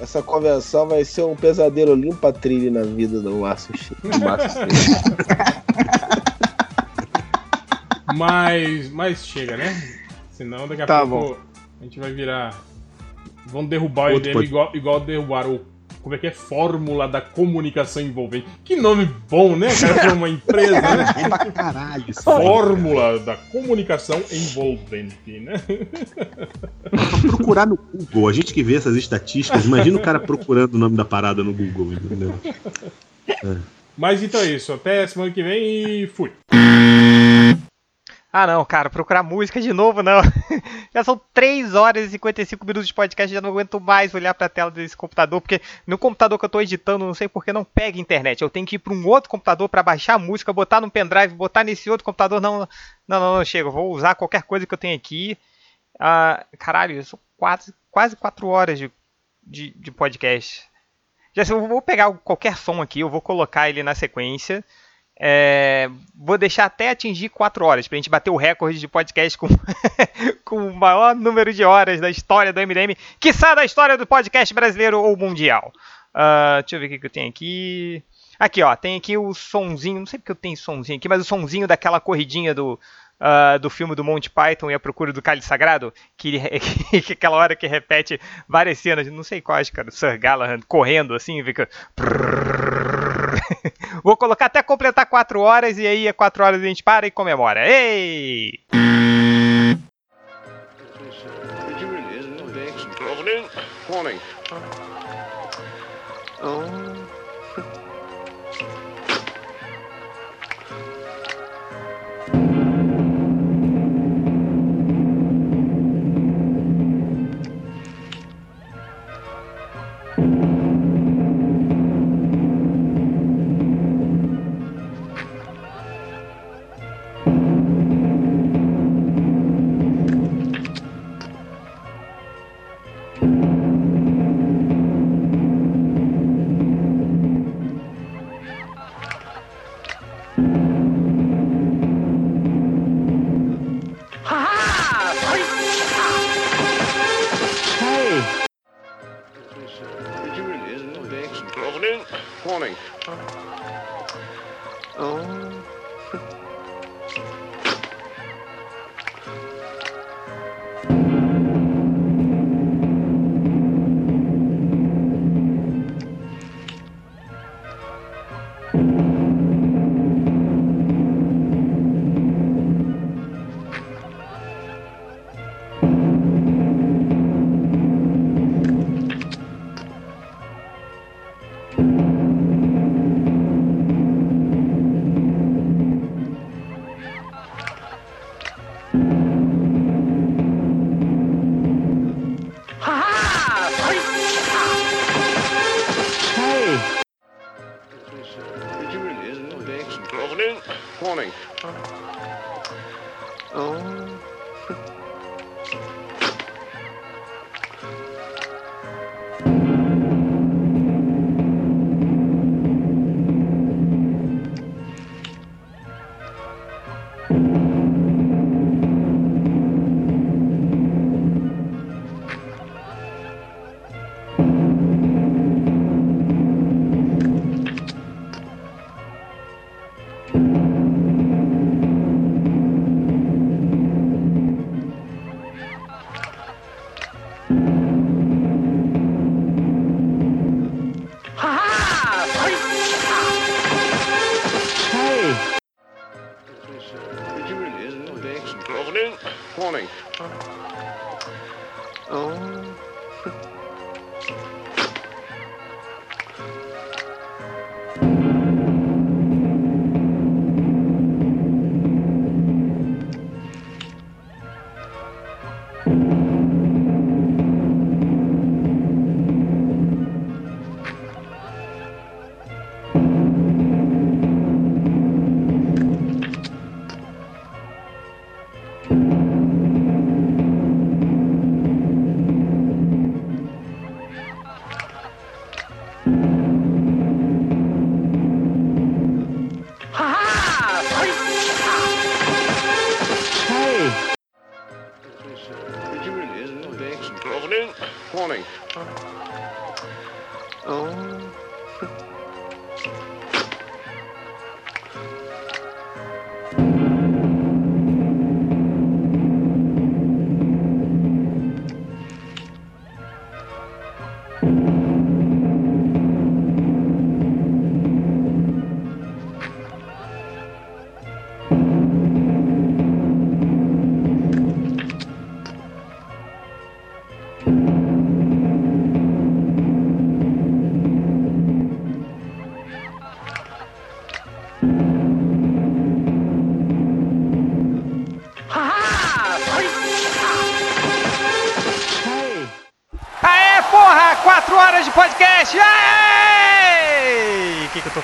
Essa 0.00 0.20
convenção 0.20 0.88
vai 0.88 1.04
ser 1.04 1.22
um 1.22 1.36
pesadelo 1.36 1.94
limpa 1.94 2.32
trilha 2.32 2.72
na 2.72 2.82
vida 2.82 3.20
do 3.20 3.36
Márcio. 3.36 3.72
Mas, 8.14 8.90
mas 8.90 9.24
chega, 9.24 9.56
né? 9.56 9.98
Senão 10.30 10.68
daqui 10.68 10.82
a 10.82 10.86
Tá 10.86 11.06
pouco 11.06 11.40
a 11.82 11.84
gente 11.84 11.98
vai 11.98 12.12
virar. 12.12 12.54
Vão 13.46 13.66
derrubar 13.66 14.12
o 14.12 14.16
IDM 14.16 14.40
igual, 14.44 14.70
igual 14.72 15.00
derrubaram 15.00 15.56
o. 15.56 15.71
Como 16.02 16.14
é 16.14 16.18
que 16.18 16.26
é? 16.26 16.30
Fórmula 16.32 17.06
da 17.06 17.20
comunicação 17.20 18.02
envolvente. 18.02 18.46
Que 18.64 18.74
nome 18.74 19.08
bom, 19.30 19.54
né, 19.56 19.68
cara? 19.74 19.94
Pra 19.94 20.12
uma 20.12 20.28
empresa, 20.28 20.80
né? 20.80 21.06
É 21.22 21.28
pra 21.28 21.38
caralho 21.52 22.04
isso. 22.08 22.22
Fórmula 22.22 23.18
da 23.20 23.36
comunicação 23.36 24.20
envolvente, 24.30 25.40
né? 25.40 25.54
procurar 27.20 27.66
no 27.66 27.76
Google. 27.76 28.28
A 28.28 28.32
gente 28.32 28.52
que 28.52 28.62
vê 28.62 28.76
essas 28.76 28.96
estatísticas, 28.96 29.64
imagina 29.64 29.96
o 29.96 30.02
cara 30.02 30.18
procurando 30.18 30.74
o 30.74 30.78
nome 30.78 30.96
da 30.96 31.04
parada 31.04 31.44
no 31.44 31.52
Google, 31.52 31.92
entendeu? 31.92 32.34
Mas 33.96 34.22
então 34.22 34.40
é 34.40 34.46
isso. 34.46 34.72
Até 34.72 35.06
semana 35.06 35.30
que 35.30 35.42
vem 35.42 36.02
e 36.02 36.06
fui. 36.08 36.32
Ah, 38.34 38.46
não, 38.46 38.64
cara, 38.64 38.88
procurar 38.88 39.22
música 39.22 39.60
de 39.60 39.74
novo, 39.74 40.02
não. 40.02 40.22
Já 40.94 41.04
são 41.04 41.20
3 41.34 41.74
horas 41.74 42.06
e 42.06 42.10
55 42.12 42.64
minutos 42.64 42.88
de 42.88 42.94
podcast, 42.94 43.32
já 43.32 43.42
não 43.42 43.50
aguento 43.50 43.78
mais 43.78 44.14
olhar 44.14 44.32
pra 44.32 44.48
tela 44.48 44.70
desse 44.70 44.96
computador, 44.96 45.38
porque 45.38 45.60
no 45.86 45.98
computador 45.98 46.38
que 46.38 46.44
eu 46.46 46.48
tô 46.48 46.58
editando, 46.58 47.04
não 47.04 47.12
sei 47.12 47.28
porque 47.28 47.52
não 47.52 47.62
pega 47.62 48.00
internet. 48.00 48.40
Eu 48.40 48.48
tenho 48.48 48.66
que 48.66 48.76
ir 48.76 48.78
pra 48.78 48.94
um 48.94 49.06
outro 49.06 49.28
computador 49.28 49.68
pra 49.68 49.82
baixar 49.82 50.14
a 50.14 50.18
música, 50.18 50.50
botar 50.50 50.80
no 50.80 50.90
pendrive, 50.90 51.34
botar 51.34 51.62
nesse 51.62 51.90
outro 51.90 52.06
computador. 52.06 52.40
Não, 52.40 52.60
não, 52.60 52.68
não, 53.06 53.36
não, 53.36 53.44
chega. 53.44 53.68
Vou 53.68 53.92
usar 53.92 54.14
qualquer 54.14 54.44
coisa 54.44 54.66
que 54.66 54.72
eu 54.72 54.78
tenho 54.78 54.96
aqui. 54.96 55.36
Ah, 56.00 56.46
caralho, 56.58 57.04
são 57.04 57.18
quase, 57.36 57.74
quase 57.90 58.16
4 58.16 58.46
horas 58.48 58.78
de, 58.78 58.90
de, 59.42 59.70
de 59.76 59.90
podcast. 59.90 60.64
Já 61.34 61.42
eu 61.50 61.68
vou 61.68 61.82
pegar 61.82 62.10
qualquer 62.18 62.56
som 62.56 62.80
aqui, 62.80 63.00
eu 63.00 63.10
vou 63.10 63.20
colocar 63.20 63.68
ele 63.68 63.82
na 63.82 63.94
sequência. 63.94 64.64
É, 65.18 65.88
vou 66.14 66.36
deixar 66.36 66.64
até 66.64 66.90
atingir 66.90 67.28
4 67.28 67.64
horas, 67.64 67.86
pra 67.86 67.96
gente 67.96 68.10
bater 68.10 68.30
o 68.30 68.36
recorde 68.36 68.78
de 68.78 68.88
podcast 68.88 69.38
com, 69.38 69.46
com 70.44 70.68
o 70.68 70.74
maior 70.74 71.14
número 71.14 71.52
de 71.52 71.64
horas 71.64 72.00
da 72.00 72.10
história 72.10 72.52
do 72.52 72.60
MDM, 72.60 72.96
quiçá 73.20 73.54
da 73.54 73.64
história 73.64 73.96
do 73.96 74.06
podcast 74.06 74.52
brasileiro 74.52 75.00
ou 75.00 75.16
mundial. 75.16 75.72
Ah, 76.14 76.58
deixa 76.60 76.76
eu 76.76 76.80
ver 76.80 76.86
o 76.86 76.88
que, 76.90 76.98
que 76.98 77.06
eu 77.06 77.10
tenho 77.10 77.28
aqui. 77.28 78.02
Aqui, 78.38 78.62
ó, 78.62 78.74
tem 78.74 78.96
aqui 78.96 79.16
o 79.16 79.32
sonzinho, 79.32 80.00
não 80.00 80.06
sei 80.06 80.18
porque 80.18 80.32
eu 80.32 80.36
tenho 80.36 80.56
sonzinho 80.56 80.98
aqui, 80.98 81.08
mas 81.08 81.20
o 81.20 81.24
sonzinho 81.24 81.68
daquela 81.68 82.00
corridinha 82.00 82.52
do, 82.52 82.78
ah, 83.20 83.56
do 83.58 83.70
filme 83.70 83.94
do 83.94 84.02
Monty 84.02 84.28
Python 84.28 84.70
e 84.70 84.74
a 84.74 84.80
Procura 84.80 85.12
do 85.12 85.22
Cálice 85.22 85.46
Sagrado, 85.46 85.94
que, 86.16 86.40
que 87.06 87.12
aquela 87.12 87.36
hora 87.36 87.54
que 87.54 87.68
repete 87.68 88.20
várias 88.48 88.78
cenas, 88.78 89.06
não 89.06 89.22
sei 89.22 89.40
quais, 89.40 89.70
cara, 89.70 89.90
Sir 89.92 90.18
Galahad 90.18 90.62
correndo 90.66 91.14
assim, 91.14 91.42
fica. 91.44 91.68
Vou 94.02 94.16
colocar 94.16 94.46
até 94.46 94.62
completar 94.62 95.06
4 95.06 95.40
horas 95.40 95.78
e 95.78 95.86
aí 95.86 96.06
é 96.06 96.12
4 96.12 96.44
horas 96.44 96.60
a 96.60 96.64
gente 96.64 96.82
para 96.82 97.06
e 97.06 97.10
comemora. 97.10 97.66
Ei! 97.66 98.60
Morning. 103.08 103.48
Morning. 103.88 104.18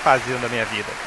Fazendo 0.08 0.40
da 0.40 0.48
minha 0.48 0.64
vida? 0.64 0.97